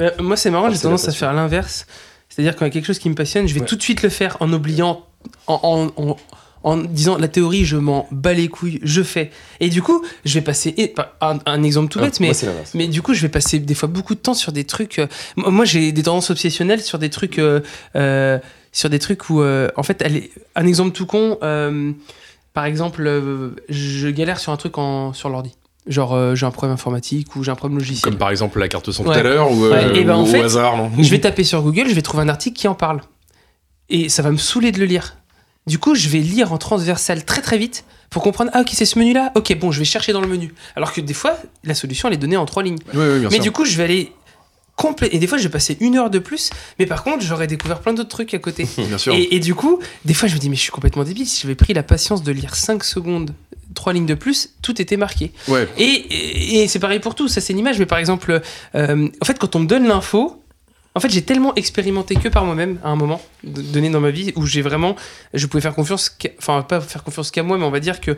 Euh, 0.01 0.09
moi, 0.19 0.35
c'est 0.37 0.49
marrant, 0.49 0.67
Ah, 0.67 0.71
j'ai 0.71 0.79
tendance 0.79 1.07
à 1.07 1.11
faire 1.11 1.33
l'inverse. 1.33 1.85
C'est-à-dire 2.29 2.55
quand 2.55 2.65
il 2.65 2.69
y 2.69 2.71
a 2.71 2.73
quelque 2.73 2.87
chose 2.87 2.97
qui 2.97 3.09
me 3.09 3.15
passionne, 3.15 3.47
je 3.47 3.53
vais 3.53 3.59
Ouais. 3.59 3.65
tout 3.67 3.75
de 3.75 3.81
suite 3.83 4.01
le 4.01 4.09
faire 4.09 4.37
en 4.39 4.51
oubliant, 4.51 5.05
en, 5.45 5.91
en, 5.97 6.03
en- 6.03 6.17
en 6.63 6.77
disant 6.77 7.17
la 7.17 7.27
théorie, 7.27 7.65
je 7.65 7.75
m'en 7.77 8.07
bats 8.11 8.33
les 8.33 8.47
couilles, 8.47 8.79
je 8.83 9.01
fais. 9.03 9.31
Et 9.59 9.69
du 9.69 9.81
coup, 9.81 10.01
je 10.25 10.33
vais 10.35 10.41
passer. 10.41 10.93
Un, 11.21 11.39
un 11.45 11.63
exemple 11.63 11.89
tout 11.91 11.99
Ah, 12.01 12.05
bête, 12.05 12.19
mais. 12.19 12.33
c'est 12.33 12.45
l'inverse. 12.45 12.71
Mais 12.73 12.87
du 12.87 13.01
coup, 13.01 13.13
je 13.13 13.21
vais 13.21 13.29
passer 13.29 13.59
des 13.59 13.73
fois 13.75 13.89
beaucoup 13.89 14.15
de 14.15 14.19
temps 14.19 14.33
sur 14.33 14.51
des 14.51 14.63
trucs. 14.63 14.99
euh, 14.99 15.07
moi, 15.35 15.65
j'ai 15.65 15.91
des 15.91 16.03
tendances 16.03 16.29
obsessionnelles 16.29 16.81
sur 16.81 16.99
des 16.99 17.09
trucs, 17.09 17.37
euh, 17.39 17.59
euh, 17.95 18.39
sur 18.71 18.89
des 18.89 18.99
trucs 18.99 19.29
où, 19.29 19.41
euh, 19.41 19.67
en 19.75 19.83
fait, 19.83 20.03
un 20.55 20.65
exemple 20.65 20.91
tout 20.91 21.05
con. 21.05 21.37
euh, 21.43 21.91
par 22.53 22.65
exemple, 22.65 23.03
euh, 23.07 23.49
je 23.69 24.07
galère 24.09 24.39
sur 24.39 24.51
un 24.51 24.57
truc 24.57 24.77
en, 24.77 25.11
sur 25.13 25.29
l'ordi. 25.29 25.51
Genre, 25.87 26.13
euh, 26.13 26.33
j'ai 26.35 26.45
un 26.45 26.51
problème 26.51 26.73
informatique 26.75 27.35
ou 27.35 27.43
j'ai 27.43 27.51
un 27.51 27.55
problème 27.55 27.77
logiciel. 27.79 28.01
Comme 28.03 28.17
par 28.17 28.29
exemple 28.29 28.57
la 28.59 28.69
carte 28.69 28.89
son 28.91 29.03
Ouais. 29.05 29.13
tout 29.13 29.19
à 29.19 29.23
l'heure 29.23 29.51
ou, 29.51 29.65
euh, 29.65 29.71
Ouais, 29.71 29.99
et 29.99 30.03
ben, 30.05 30.15
ou 30.15 30.19
en 30.19 30.23
au 30.31 30.35
hasard 30.35 30.77
non. 30.77 30.89
je 30.97 31.09
vais 31.09 31.19
taper 31.19 31.43
sur 31.43 31.61
Google, 31.61 31.89
je 31.89 31.93
vais 31.93 32.01
trouver 32.01 32.23
un 32.23 32.29
article 32.29 32.57
qui 32.57 32.67
en 32.69 32.75
parle. 32.75 33.01
Et 33.89 34.07
ça 34.07 34.21
va 34.21 34.31
me 34.31 34.37
saouler 34.37 34.71
de 34.71 34.79
le 34.79 34.85
lire. 34.85 35.17
Du 35.67 35.79
coup, 35.79 35.95
je 35.95 36.09
vais 36.09 36.19
lire 36.19 36.51
en 36.51 36.57
transversal 36.57 37.23
très 37.25 37.41
très 37.41 37.57
vite 37.57 37.85
pour 38.09 38.21
comprendre 38.21 38.51
ah 38.53 38.61
ok 38.61 38.69
c'est 38.73 38.85
ce 38.85 38.99
menu 38.99 39.11
là 39.13 39.31
ok 39.33 39.57
bon 39.57 39.71
je 39.71 39.79
vais 39.79 39.85
chercher 39.85 40.11
dans 40.13 40.21
le 40.21 40.27
menu. 40.27 40.53
Alors 40.75 40.93
que 40.93 41.01
des 41.01 41.13
fois 41.15 41.35
la 41.63 41.73
solution 41.73 42.07
elle 42.09 42.13
est 42.13 42.17
donnée 42.17 42.37
en 42.37 42.45
trois 42.45 42.61
lignes. 42.63 42.77
Oui, 42.93 42.99
oui, 42.99 43.19
bien 43.21 43.29
mais 43.29 43.35
sûr. 43.35 43.43
du 43.43 43.51
coup 43.51 43.65
je 43.65 43.75
vais 43.77 43.83
aller 43.83 44.11
complet 44.75 45.09
et 45.11 45.19
des 45.19 45.25
fois 45.27 45.37
je 45.37 45.43
vais 45.43 45.49
passer 45.49 45.77
une 45.79 45.95
heure 45.97 46.09
de 46.11 46.19
plus 46.19 46.49
mais 46.79 46.85
par 46.85 47.03
contre 47.03 47.23
j'aurais 47.23 47.47
découvert 47.47 47.79
plein 47.79 47.93
d'autres 47.93 48.09
trucs 48.09 48.33
à 48.35 48.39
côté. 48.39 48.67
Bien 48.77 48.97
sûr. 48.99 49.13
et, 49.15 49.35
et 49.35 49.39
du 49.39 49.55
coup 49.55 49.79
des 50.05 50.13
fois 50.13 50.27
je 50.29 50.35
me 50.35 50.39
dis 50.39 50.49
mais 50.49 50.55
je 50.55 50.61
suis 50.61 50.71
complètement 50.71 51.03
débile. 51.03 51.25
Si 51.27 51.41
j'avais 51.41 51.55
pris 51.55 51.73
la 51.73 51.81
patience 51.83 52.21
de 52.23 52.31
lire 52.31 52.55
5 52.55 52.83
secondes 52.83 53.33
trois 53.73 53.93
lignes 53.93 54.05
de 54.05 54.13
plus 54.13 54.49
tout 54.61 54.79
était 54.79 54.97
marqué. 54.97 55.31
Ouais. 55.47 55.67
et, 55.77 55.83
et- 55.83 56.61
et 56.63 56.67
c'est 56.67 56.77
pareil 56.79 56.99
pour 56.99 57.15
tout, 57.15 57.27
ça 57.27 57.41
c'est 57.41 57.53
une 57.53 57.59
image, 57.59 57.79
mais 57.79 57.87
par 57.87 57.97
exemple, 57.97 58.41
euh, 58.75 59.07
en 59.21 59.25
fait, 59.25 59.39
quand 59.39 59.55
on 59.55 59.59
me 59.59 59.65
donne 59.65 59.87
l'info, 59.87 60.42
en 60.95 60.99
fait, 60.99 61.09
j'ai 61.09 61.23
tellement 61.23 61.55
expérimenté 61.55 62.15
que 62.15 62.27
par 62.29 62.45
moi-même 62.45 62.79
à 62.83 62.89
un 62.89 62.95
moment 62.95 63.21
donné 63.43 63.89
dans 63.89 63.99
ma 63.99 64.11
vie 64.11 64.31
où 64.35 64.45
j'ai 64.45 64.61
vraiment, 64.61 64.95
je 65.33 65.47
pouvais 65.47 65.61
faire 65.61 65.73
confiance, 65.73 66.15
enfin 66.37 66.61
pas 66.61 66.81
faire 66.81 67.03
confiance 67.03 67.31
qu'à 67.31 67.43
moi, 67.43 67.57
mais 67.57 67.65
on 67.65 67.71
va 67.71 67.79
dire 67.79 67.99
que 67.99 68.11
euh, 68.11 68.17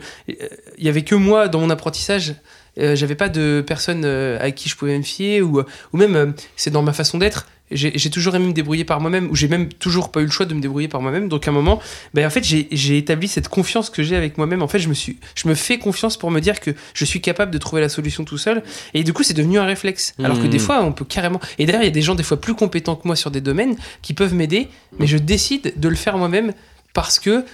il 0.76 0.84
y 0.84 0.88
avait 0.88 1.02
que 1.02 1.14
moi 1.14 1.48
dans 1.48 1.60
mon 1.60 1.70
apprentissage. 1.70 2.34
Euh, 2.78 2.94
j'avais 2.94 3.14
pas 3.14 3.30
de 3.30 3.64
personne 3.66 4.02
euh, 4.04 4.38
à 4.38 4.50
qui 4.50 4.68
je 4.68 4.76
pouvais 4.76 4.98
me 4.98 5.02
fier 5.02 5.40
ou, 5.40 5.60
ou 5.60 5.96
même 5.96 6.14
euh, 6.14 6.26
c'est 6.56 6.70
dans 6.70 6.82
ma 6.82 6.92
façon 6.92 7.16
d'être 7.16 7.46
j'ai 7.72 8.10
toujours 8.10 8.34
aimé 8.36 8.46
me 8.46 8.52
débrouiller 8.52 8.84
par 8.84 9.00
moi-même, 9.00 9.28
ou 9.30 9.34
j'ai 9.36 9.48
même 9.48 9.68
toujours 9.68 10.12
pas 10.12 10.20
eu 10.20 10.24
le 10.24 10.30
choix 10.30 10.46
de 10.46 10.54
me 10.54 10.60
débrouiller 10.60 10.88
par 10.88 11.00
moi-même. 11.02 11.28
Donc 11.28 11.48
à 11.48 11.50
un 11.50 11.54
moment, 11.54 11.80
ben, 12.14 12.26
en 12.26 12.30
fait, 12.30 12.44
j'ai 12.44 12.96
établi 12.98 13.26
cette 13.28 13.48
confiance 13.48 13.90
que 13.90 14.02
j'ai 14.02 14.14
avec 14.14 14.38
moi-même. 14.38 14.62
En 14.62 14.68
fait, 14.68 14.78
je 14.78 14.88
me, 14.88 14.94
suis, 14.94 15.18
je 15.34 15.48
me 15.48 15.54
fais 15.54 15.78
confiance 15.78 16.16
pour 16.16 16.30
me 16.30 16.40
dire 16.40 16.60
que 16.60 16.70
je 16.94 17.04
suis 17.04 17.20
capable 17.20 17.50
de 17.50 17.58
trouver 17.58 17.82
la 17.82 17.88
solution 17.88 18.24
tout 18.24 18.38
seul. 18.38 18.62
Et 18.94 19.02
du 19.02 19.12
coup, 19.12 19.22
c'est 19.24 19.34
devenu 19.34 19.58
un 19.58 19.64
réflexe. 19.64 20.14
Alors 20.22 20.38
que 20.38 20.44
Mhm. 20.44 20.50
des 20.50 20.58
fois, 20.60 20.82
on 20.84 20.92
peut 20.92 21.04
carrément. 21.04 21.40
Et 21.58 21.66
d'ailleurs, 21.66 21.82
il 21.82 21.86
y 21.86 21.88
a 21.88 21.90
des 21.90 22.02
gens 22.02 22.14
des 22.14 22.22
fois 22.22 22.40
plus 22.40 22.54
compétents 22.54 22.94
que 22.96 23.06
moi 23.06 23.16
sur 23.16 23.30
des 23.30 23.40
domaines 23.40 23.76
qui 24.02 24.14
peuvent 24.14 24.34
m'aider, 24.34 24.68
mais 24.98 25.06
je 25.06 25.16
décide 25.18 25.74
de 25.76 25.88
le 25.88 25.96
faire 25.96 26.18
moi-même 26.18 26.52
parce 26.94 27.18
que 27.18 27.44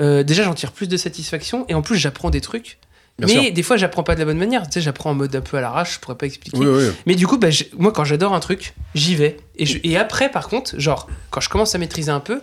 euh, 0.00 0.22
déjà, 0.22 0.42
j'en 0.44 0.54
tire 0.54 0.72
plus 0.72 0.88
de 0.88 0.96
satisfaction 0.96 1.64
et 1.68 1.74
en 1.74 1.82
plus, 1.82 1.96
j'apprends 1.96 2.30
des 2.30 2.40
trucs. 2.40 2.78
Bien 3.18 3.26
mais 3.26 3.42
sûr. 3.44 3.52
des 3.52 3.62
fois, 3.62 3.76
j'apprends 3.76 4.02
pas 4.02 4.14
de 4.14 4.20
la 4.20 4.24
bonne 4.24 4.38
manière. 4.38 4.62
Tu 4.66 4.72
sais, 4.74 4.80
j'apprends 4.80 5.10
en 5.10 5.14
mode 5.14 5.34
un 5.36 5.40
peu 5.42 5.56
à 5.58 5.60
l'arrache, 5.60 5.94
je 5.94 6.00
pourrais 6.00 6.16
pas 6.16 6.26
expliquer. 6.26 6.56
Oui, 6.58 6.66
oui. 6.66 6.90
Mais 7.06 7.14
du 7.16 7.26
coup, 7.26 7.36
bah, 7.36 7.48
moi, 7.76 7.92
quand 7.92 8.04
j'adore 8.04 8.32
un 8.34 8.40
truc, 8.40 8.74
j'y 8.94 9.14
vais. 9.14 9.36
Et, 9.56 9.66
je- 9.66 9.78
et 9.84 9.96
après, 9.98 10.30
par 10.30 10.48
contre, 10.48 10.78
genre, 10.78 11.06
quand 11.30 11.40
je 11.42 11.48
commence 11.50 11.74
à 11.74 11.78
maîtriser 11.78 12.10
un 12.10 12.20
peu, 12.20 12.40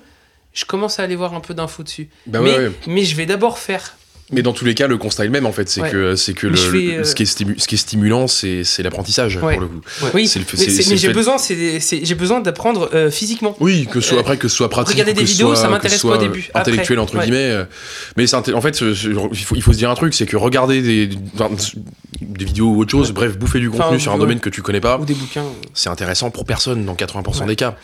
je 0.53 0.65
commence 0.65 0.99
à 0.99 1.03
aller 1.03 1.15
voir 1.15 1.33
un 1.33 1.39
peu 1.39 1.53
d'infos 1.53 1.83
dessus. 1.83 2.09
Bah 2.27 2.39
mais, 2.41 2.51
ouais, 2.57 2.67
ouais. 2.67 2.71
mais 2.87 3.03
je 3.05 3.15
vais 3.15 3.25
d'abord 3.25 3.57
faire. 3.57 3.95
Mais 4.33 4.41
dans 4.41 4.51
tous 4.51 4.65
les 4.65 4.75
cas, 4.75 4.87
le 4.87 4.97
constat 4.97 5.23
est 5.23 5.27
le 5.27 5.31
même 5.31 5.45
en 5.45 5.53
fait. 5.53 5.69
C'est 5.69 5.81
Ouais. 5.81 5.89
que, 5.89 6.15
c'est 6.17 6.33
que 6.33 6.47
le, 6.47 6.57
fais, 6.57 7.03
ce, 7.05 7.15
qui 7.15 7.23
est 7.23 7.25
stimu- 7.25 7.57
ce 7.57 7.65
qui 7.65 7.75
est 7.75 7.77
stimulant, 7.77 8.27
c'est, 8.27 8.65
c'est 8.65 8.83
l'apprentissage 8.83 9.37
Ouais. 9.37 9.53
pour 9.53 9.61
le 9.61 9.67
coup. 9.67 9.79
Oui, 10.13 10.27
C'est 10.27 10.39
le- 10.39 10.45
mais, 10.89 10.97
j'ai 10.97 11.13
besoin, 11.13 11.37
j'ai 11.39 12.15
besoin 12.15 12.41
d'apprendre 12.41 12.89
euh, 12.93 13.09
physiquement. 13.09 13.55
Oui, 13.61 13.87
que 13.89 14.01
ce 14.01 14.09
soit 14.09 14.17
Euh, 14.17 14.21
après, 14.21 14.35
que 14.37 14.49
ce 14.49 14.55
soit 14.57 14.69
pratique. 14.69 14.95
regarder 14.95 15.13
ou 15.13 15.15
des 15.15 15.23
vidéos, 15.23 15.55
ça 15.55 15.61
soit- 15.61 15.69
m'intéresse 15.69 15.93
que 16.01 16.01
ce 16.01 16.07
pas 16.07 16.15
au 16.15 16.17
début. 16.17 16.49
Intellectuel, 16.53 16.99
Après, 16.99 17.03
entre 17.03 17.17
ouais. 17.19 17.23
guillemets. 17.23 17.51
euh, 17.51 17.63
Mais 18.17 18.33
en 18.33 18.61
fait, 18.61 18.81
il 18.81 19.13
faut, 19.45 19.55
il 19.55 19.61
faut 19.61 19.71
se 19.71 19.77
dire 19.77 19.89
un 19.89 19.95
truc 19.95 20.13
c'est 20.13 20.25
que 20.25 20.35
regarder 20.35 20.81
des, 20.81 21.09
vidéos 22.19 22.67
ou 22.67 22.81
autre 22.81 22.91
chose, 22.91 23.11
bref, 23.13 23.37
bouffer 23.37 23.59
du 23.59 23.69
contenu 23.69 23.85
Enfin, 23.85 23.99
sur 23.99 24.11
un 24.11 24.17
domaine 24.17 24.39
que 24.41 24.49
tu 24.49 24.61
connais 24.61 24.81
pas, 24.81 24.97
Ou 24.99 25.05
des 25.05 25.13
bouquins. 25.13 25.45
c'est 25.73 25.89
intéressant 25.89 26.31
pour 26.31 26.43
personne 26.45 26.83
dans 26.85 26.95
80% 26.95 27.41
Ouais. 27.41 27.47
des 27.47 27.55
cas. 27.55 27.75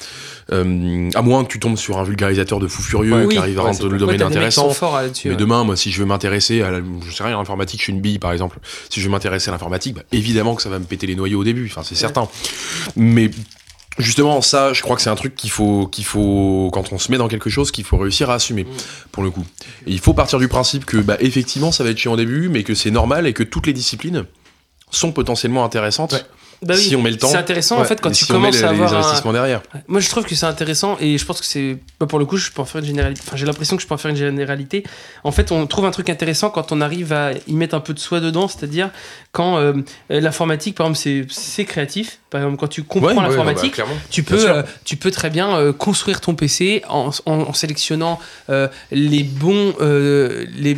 Euh, 0.52 1.10
à 1.15 1.22
moins 1.22 1.45
que 1.45 1.49
tu 1.49 1.60
tombes 1.60 1.78
sur 1.78 1.98
un 1.99 2.03
vulgarisateur 2.03 2.60
de 2.60 2.68
fou 2.68 2.82
furieux 2.82 3.28
qui 3.30 3.38
arrive 3.38 3.60
à 3.60 3.61
rendre 3.61 3.88
le 3.88 3.98
domaine 3.98 4.22
intéressant. 4.22 4.70
Mais 5.24 5.36
demain, 5.36 5.64
moi, 5.64 5.78
si 5.78 5.90
je 5.90 5.99
veux 5.99 6.06
m'intéresser 6.06 6.32
à 6.35 6.72
la, 6.72 6.81
je 7.05 7.11
sais 7.11 7.23
rien, 7.23 7.35
à 7.35 7.39
l'informatique, 7.39 7.80
je 7.80 7.85
suis 7.85 7.93
une 7.93 8.01
bille, 8.01 8.19
par 8.19 8.31
exemple. 8.31 8.60
Si 8.89 8.99
je 8.99 9.05
veux 9.05 9.11
m'intéresser 9.11 9.49
à 9.49 9.51
l'informatique, 9.51 9.95
bah, 9.95 10.03
évidemment 10.11 10.55
que 10.55 10.61
ça 10.61 10.69
va 10.69 10.80
me 10.80 10.85
péter 10.85 11.07
les 11.07 11.15
noyaux 11.15 11.41
au 11.41 11.43
début. 11.43 11.68
Enfin, 11.69 11.84
c'est 11.84 11.95
certain. 11.95 12.27
Mais 12.95 13.30
justement, 13.97 14.41
ça, 14.41 14.73
je 14.73 14.81
crois 14.81 14.95
que 14.95 15.01
c'est 15.01 15.10
un 15.10 15.15
truc 15.15 15.35
qu'il 15.35 15.49
faut, 15.49 15.88
qu'il 15.88 16.05
faut, 16.05 16.69
quand 16.73 16.91
on 16.91 16.97
se 16.97 17.11
met 17.11 17.18
dans 17.18 17.27
quelque 17.27 17.49
chose, 17.49 17.72
qu'il 17.72 17.84
faut 17.84 17.97
réussir 17.97 18.30
à 18.30 18.35
assumer, 18.35 18.65
pour 19.11 19.23
le 19.23 19.31
coup. 19.31 19.45
Et 19.85 19.91
il 19.91 19.99
faut 19.99 20.14
partir 20.14 20.39
du 20.39 20.47
principe 20.47 20.85
que, 20.85 20.97
bah, 20.97 21.18
effectivement, 21.19 21.72
ça 21.72 21.84
va 21.84 21.91
être 21.91 21.97
chiant 21.97 22.14
au 22.14 22.18
début, 22.18 22.49
mais 22.49 22.64
que 22.64 22.73
c'est 22.73 22.91
normal 22.91 23.27
et 23.27 23.34
que 23.34 23.43
toutes 23.43 23.68
les 23.68 23.73
disciplines 23.73 24.26
sont 24.91 25.11
potentiellement 25.11 25.64
intéressantes 25.65 26.14
Ouais. 26.14 26.22
Bah 26.64 26.73
oui, 26.77 26.81
si 26.81 26.95
on 26.95 27.02
met 27.02 27.11
le 27.11 27.18
temps. 27.18 27.27
C'est 27.27 27.38
intéressant 27.38 27.80
en 27.80 27.84
fait 27.84 27.99
quand 28.02 28.10
et 28.10 28.14
tu 28.14 28.26
si 28.26 28.31
on 28.31 28.35
met 28.40 28.49
commences 28.49 28.56
les, 28.57 28.64
à 28.64 28.72
les 28.72 28.80
avoir 28.80 28.94
un, 28.94 28.98
investissements 28.98 29.34
derrière. 29.34 29.61
Moi, 29.88 29.99
je 29.99 30.10
trouve 30.10 30.23
que 30.26 30.34
c'est 30.35 30.45
intéressant 30.45 30.98
et 30.99 31.18
je 31.18 31.26
pense 31.26 31.40
que 31.40 31.45
c'est. 31.45 31.77
bah, 31.99 32.06
pour 32.07 32.19
le 32.19 32.26
coup, 32.26 32.38
je 32.38 32.52
peux 32.52 32.61
en 32.61 32.65
faire 32.65 32.80
une 32.81 32.88
généralité. 32.88 33.22
Enfin, 33.27 33.35
j'ai 33.38 33.45
l'impression 33.45 33.76
que 33.76 33.81
je 33.84 33.88
peux 33.88 33.94
en 33.94 33.98
faire 33.98 34.11
une 34.11 34.18
généralité. 34.18 34.84
En 35.23 35.31
fait, 35.31 35.52
on 35.52 35.65
trouve 35.68 35.85
un 35.85 35.91
truc 35.91 36.10
intéressant 36.10 36.49
quand 36.49 36.72
on 36.72 36.81
arrive 36.81 37.14
à 37.14 37.31
y 37.48 37.53
mettre 37.53 37.76
un 37.76 37.80
peu 37.80 37.94
de 37.94 37.99
soi 37.99 38.19
dedans, 38.19 38.48
c'est-à-dire 38.48 38.90
quand 39.31 39.57
euh, 39.57 39.73
l'informatique, 40.10 40.76
par 40.76 40.88
exemple, 40.88 41.27
c'est- 41.30 41.65
créatif. 41.65 42.19
Par 42.30 42.41
exemple, 42.41 42.57
quand 42.57 42.68
tu 42.68 42.84
comprends 42.84 43.10
Ouais, 43.10 43.15
ouais, 43.15 43.23
l'informatique, 43.30 43.72
bah, 43.77 43.84
clairement. 43.84 43.94
tu 44.10 44.23
peux, 44.23 44.49
euh, 44.49 44.64
tu 44.85 44.95
peux 44.98 45.11
très 45.11 45.30
bien 45.30 45.56
euh, 45.56 45.72
construire 45.73 46.19
ton 46.19 46.34
PC 46.35 46.81
en, 46.90 47.11
en- 47.26 47.31
en 47.34 47.53
sélectionnant 47.53 48.19
les 48.91 49.23
bons, 49.23 49.73
les, 49.80 50.77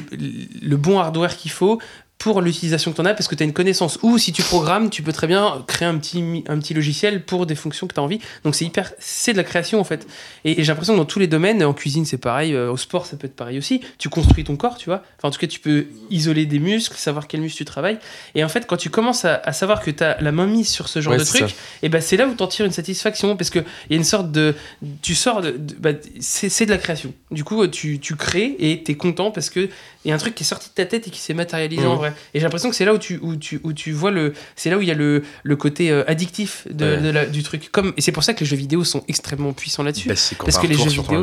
le 0.61 0.75
bon 0.77 0.99
hardware 0.99 1.35
qu'il 1.37 1.51
faut 1.51 1.79
pour 2.25 2.41
l'utilisation 2.41 2.89
que 2.89 2.95
tu 2.95 3.01
en 3.01 3.05
as 3.05 3.13
parce 3.13 3.27
que 3.27 3.35
tu 3.35 3.43
as 3.43 3.45
une 3.45 3.53
connaissance. 3.53 3.99
Ou 4.01 4.17
si 4.17 4.33
tu 4.33 4.41
programmes, 4.41 4.89
tu 4.89 5.03
peux 5.03 5.13
très 5.13 5.27
bien 5.27 5.63
créer 5.67 5.87
un 5.87 5.95
petit, 5.99 6.43
un 6.47 6.57
petit 6.57 6.73
logiciel 6.73 7.23
pour 7.23 7.45
des 7.45 7.53
fonctions 7.53 7.85
que 7.85 7.93
tu 7.93 7.99
as 7.99 8.03
envie. 8.03 8.19
Donc 8.43 8.55
c'est 8.55 8.65
hyper, 8.65 8.91
c'est 8.97 9.31
de 9.33 9.37
la 9.37 9.43
création 9.43 9.79
en 9.79 9.83
fait. 9.83 10.07
Et, 10.43 10.59
et 10.59 10.63
j'ai 10.63 10.71
l'impression 10.71 10.93
que 10.93 10.97
dans 10.97 11.05
tous 11.05 11.19
les 11.19 11.27
domaines, 11.27 11.63
en 11.63 11.73
cuisine 11.73 12.03
c'est 12.03 12.17
pareil, 12.17 12.55
euh, 12.55 12.71
au 12.71 12.77
sport 12.77 13.05
ça 13.05 13.15
peut 13.15 13.27
être 13.27 13.35
pareil 13.35 13.59
aussi. 13.59 13.81
Tu 13.99 14.09
construis 14.09 14.43
ton 14.43 14.55
corps, 14.55 14.77
tu 14.77 14.85
vois. 14.89 15.03
Enfin 15.19 15.27
en 15.27 15.31
tout 15.31 15.37
cas 15.39 15.45
tu 15.45 15.59
peux 15.59 15.85
isoler 16.09 16.47
des 16.47 16.57
muscles, 16.57 16.97
savoir 16.97 17.27
quels 17.27 17.41
muscles 17.41 17.57
tu 17.57 17.65
travailles. 17.65 17.99
Et 18.33 18.43
en 18.43 18.49
fait 18.49 18.65
quand 18.65 18.77
tu 18.77 18.89
commences 18.89 19.23
à, 19.23 19.35
à 19.35 19.53
savoir 19.53 19.81
que 19.83 19.91
tu 19.91 20.03
as 20.03 20.19
la 20.19 20.31
main 20.31 20.47
mise 20.47 20.67
sur 20.69 20.87
ce 20.87 21.01
genre 21.01 21.13
Ouais, 21.13 21.19
de 21.19 21.23
truc, 21.25 21.41
ça. 21.47 21.55
et 21.83 21.89
ben 21.89 22.01
c'est 22.01 22.17
là 22.17 22.25
où 22.25 22.33
t'en 22.33 22.47
tires 22.47 22.65
une 22.65 22.71
satisfaction 22.71 23.37
parce 23.37 23.51
que 23.51 23.59
il 23.59 23.91
y 23.91 23.93
a 23.93 23.97
une 23.97 24.03
sorte 24.03 24.31
de 24.31 24.55
tu 25.03 25.13
sors 25.13 25.41
de, 25.41 25.51
de- 25.51 25.75
bah, 25.77 25.91
c'est 26.19 26.65
de 26.65 26.71
la 26.71 26.79
création 26.79 27.13
du 27.29 27.43
coup 27.43 27.67
tu, 27.67 27.99
tu 27.99 28.15
crées 28.15 28.55
et 28.57 28.81
t'es 28.81 28.95
content 28.95 29.29
parce 29.29 29.51
que 29.51 29.69
il 30.05 30.09
y 30.09 30.11
a 30.11 30.15
un 30.15 30.19
truc 30.19 30.33
qui 30.35 30.43
est 30.43 30.47
sorti 30.47 30.69
de 30.69 30.73
ta 30.73 30.85
tête 30.85 31.07
et 31.07 31.11
qui 31.11 31.19
s'est 31.19 31.33
matérialisé 31.33 31.85
en 31.85 31.91
Mhm. 31.93 31.97
vrai 31.97 32.13
et 32.33 32.39
j'ai 32.39 32.43
l'impression 32.43 32.69
que 32.69 32.75
c'est 32.75 32.85
là 32.85 32.93
où 32.93 32.97
tu 32.97 33.19
où 33.21 33.35
tu 33.35 33.59
où 33.63 33.73
tu 33.73 33.91
vois 33.91 34.11
le 34.11 34.33
c'est 34.55 34.69
là 34.69 34.77
où 34.77 34.81
il 34.81 34.87
y 34.87 34.91
a 34.91 34.95
le, 34.95 35.23
le 35.43 35.55
côté 35.55 35.91
euh, 35.91 36.03
addictif 36.07 36.67
de, 36.69 36.85
Ouais. 36.85 37.01
de 37.01 37.09
la- 37.09 37.25
du 37.25 37.43
truc 37.43 37.69
comme 37.71 37.93
et 37.97 38.01
c'est 38.01 38.11
pour 38.11 38.23
ça 38.23 38.33
que 38.33 38.39
les 38.41 38.45
jeux 38.45 38.55
vidéo 38.57 38.83
sont 38.83 39.03
extrêmement 39.07 39.53
puissants 39.53 39.83
là-dessus 39.83 40.07
Bah, 40.09 40.15
c'est 40.15 40.35
quand 40.37 40.45
Parce 40.45 40.57
que 40.57 40.67
les 40.67 40.75
jeux 40.75 40.89
vidéo- 40.89 41.21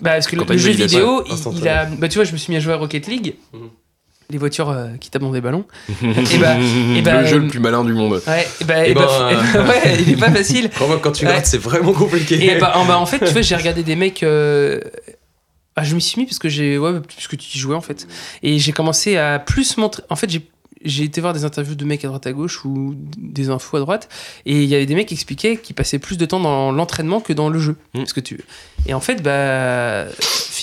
bah, 0.00 0.10
parce 0.12 0.26
que 0.26 0.36
le, 0.36 0.44
Quand 0.44 0.52
le 0.52 0.58
jeu 0.58 0.70
vidéo, 0.72 1.24
il, 1.28 1.58
il 1.58 1.68
a. 1.68 1.86
Bah, 1.86 2.08
tu 2.08 2.16
vois, 2.18 2.24
je 2.24 2.32
me 2.32 2.36
suis 2.36 2.50
mis 2.50 2.56
à 2.56 2.60
jouer 2.60 2.72
à 2.72 2.76
Rocket 2.76 3.06
League. 3.06 3.34
Mhm. 3.52 3.68
Les 4.28 4.38
voitures 4.38 4.70
euh, 4.70 4.88
qui 4.98 5.08
tapent 5.08 5.22
dans 5.22 5.30
des 5.30 5.40
ballons. 5.40 5.64
et 6.02 6.38
bah, 6.38 6.56
et 6.96 7.00
bah, 7.02 7.20
le 7.22 7.26
jeu 7.28 7.36
euh, 7.36 7.40
le 7.40 7.46
plus 7.46 7.60
malin 7.60 7.84
du 7.84 7.92
monde. 7.92 8.20
Ouais, 8.26 8.46
et 8.60 8.64
bah, 8.64 8.74
Eh 8.86 8.90
et 8.90 8.94
bah, 8.94 9.06
ben, 9.30 9.62
bah, 9.62 9.68
ouais, 9.84 9.96
il 10.00 10.10
est 10.14 10.16
pas 10.16 10.32
facile. 10.32 10.68
Crois-moi, 10.74 10.98
quand 11.00 11.12
tu 11.12 11.24
Ouais. 11.24 11.30
grattes, 11.32 11.46
c'est 11.46 11.58
vraiment 11.58 11.92
compliqué. 11.92 12.44
Et 12.56 12.58
bah, 12.58 12.72
en, 12.76 12.84
bah, 12.86 12.98
en 12.98 13.06
fait, 13.06 13.20
tu 13.20 13.32
vois, 13.32 13.42
j'ai 13.42 13.54
regardé 13.54 13.84
des 13.84 13.94
mecs. 13.94 14.24
Ah, 15.76 15.84
je 15.84 15.94
m'y 15.94 16.00
suis 16.00 16.20
mis 16.20 16.26
parce 16.26 16.38
que 16.38 16.48
j'ai. 16.48 16.78
Ouais, 16.78 17.00
parce 17.00 17.28
que 17.28 17.36
tu 17.36 17.56
y 17.56 17.60
jouais 17.60 17.76
en 17.76 17.80
fait. 17.82 18.08
Et 18.42 18.58
j'ai 18.58 18.72
commencé 18.72 19.16
à 19.16 19.38
plus 19.38 19.76
montrer. 19.76 20.02
En 20.10 20.16
fait, 20.16 20.30
j'ai. 20.30 20.48
J'ai 20.84 21.04
été 21.04 21.20
voir 21.20 21.32
des 21.32 21.44
interviews 21.44 21.74
de 21.74 21.84
mecs 21.84 22.04
à 22.04 22.08
droite 22.08 22.26
à 22.26 22.32
gauche 22.32 22.64
ou 22.64 22.94
des 23.16 23.48
infos 23.48 23.78
à 23.78 23.80
droite 23.80 24.08
et 24.44 24.62
il 24.62 24.68
y 24.68 24.74
avait 24.74 24.86
des 24.86 24.94
mecs 24.94 25.08
qui 25.08 25.14
expliquaient 25.14 25.56
qu'ils 25.56 25.74
passaient 25.74 25.98
plus 25.98 26.16
de 26.16 26.26
temps 26.26 26.38
dans 26.38 26.70
l'entraînement 26.70 27.20
que 27.20 27.32
dans 27.32 27.48
le 27.48 27.58
jeu. 27.58 27.76
Mm. 27.94 28.00
Parce 28.00 28.12
que 28.12 28.20
tu... 28.20 28.38
Et 28.86 28.94
en 28.94 29.00
fait, 29.00 29.20
bah, 29.22 30.04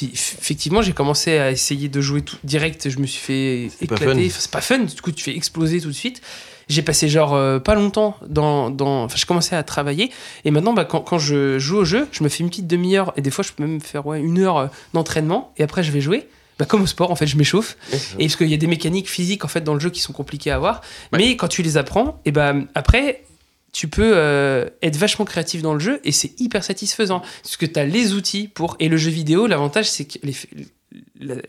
effectivement, 0.02 0.82
j'ai 0.82 0.94
commencé 0.94 1.40
à 1.40 1.52
essayer 1.52 1.90
de 1.90 2.00
jouer 2.00 2.22
tout 2.22 2.38
direct. 2.44 2.90
Je 2.90 3.00
me 3.00 3.08
suis 3.08 3.20
fait 3.20 3.84
éclater. 3.84 4.30
C'est 4.30 4.52
pas 4.52 4.62
fun. 4.62 4.80
Du 4.80 5.02
coup, 5.02 5.12
tu 5.12 5.24
fais 5.24 5.36
exploser 5.36 5.82
tout 5.82 5.90
de 5.90 5.94
suite. 5.94 6.22
J'ai 6.70 6.82
passé 6.82 7.10
genre 7.10 7.34
euh, 7.34 7.60
pas 7.60 7.76
longtemps 7.76 8.18
dans. 8.28 8.70
dans... 8.70 9.04
Enfin, 9.04 9.16
je 9.18 9.26
commençais 9.26 9.56
à 9.56 9.64
travailler. 9.64 10.12
Et 10.46 10.52
maintenant, 10.52 10.74
bah, 10.74 10.86
quand, 10.86 11.02
quand 11.02 11.20
je 11.20 11.60
joue 11.60 11.78
au 11.78 11.86
jeu, 11.86 12.08
je 12.12 12.24
me 12.24 12.30
fais 12.30 12.44
une 12.44 12.50
petite 12.50 12.68
demi-heure. 12.68 13.14
Et 13.18 13.22
des 13.22 13.32
fois, 13.32 13.44
je 13.44 13.52
peux 13.52 13.64
même 13.64 13.82
faire 13.82 14.06
ouais, 14.06 14.20
une 14.22 14.40
heure 14.40 14.58
euh, 14.58 14.68
d'entraînement. 14.94 15.54
Et 15.58 15.64
après, 15.64 15.84
je 15.84 15.92
vais 15.92 16.02
jouer. 16.02 16.28
Bah, 16.60 16.66
comme 16.66 16.84
au 16.84 16.88
sport, 16.88 17.10
en 17.12 17.16
fait, 17.16 17.28
je 17.28 17.36
m'échauffe. 17.38 17.78
Et 18.20 18.26
parce 18.28 18.36
qu'il 18.36 18.48
y 18.48 18.54
a 18.54 18.58
des 18.58 18.68
mécaniques 18.68 19.10
physiques 19.10 19.44
en 19.44 19.48
fait 19.48 19.62
dans 19.62 19.74
le 19.74 19.80
jeu 19.80 19.90
qui 19.90 20.00
sont 20.02 20.14
compliquées 20.14 20.52
à 20.52 20.56
avoir. 20.56 20.82
Mais 21.12 21.36
quand 21.36 21.48
tu 21.48 21.64
les 21.64 21.78
apprends, 21.78 22.20
et 22.26 22.32
ben 22.32 22.68
après, 22.76 23.24
tu 23.72 23.88
peux 23.88 24.12
euh, 24.16 24.70
être 24.84 24.96
vachement 24.98 25.26
créatif 25.26 25.64
dans 25.64 25.74
le 25.74 25.80
jeu 25.80 26.00
et 26.04 26.12
c'est 26.12 26.40
hyper 26.40 26.64
satisfaisant. 26.64 27.22
Parce 27.42 27.58
que 27.58 27.66
tu 27.66 27.80
as 27.80 27.86
les 27.86 28.14
outils 28.14 28.48
pour. 28.48 28.76
Et 28.80 28.88
le 28.88 28.98
jeu 28.98 29.10
vidéo, 29.10 29.48
l'avantage, 29.48 29.90
c'est 29.90 30.06
que 30.06 30.20
les. 30.22 30.36
la- 31.20 31.42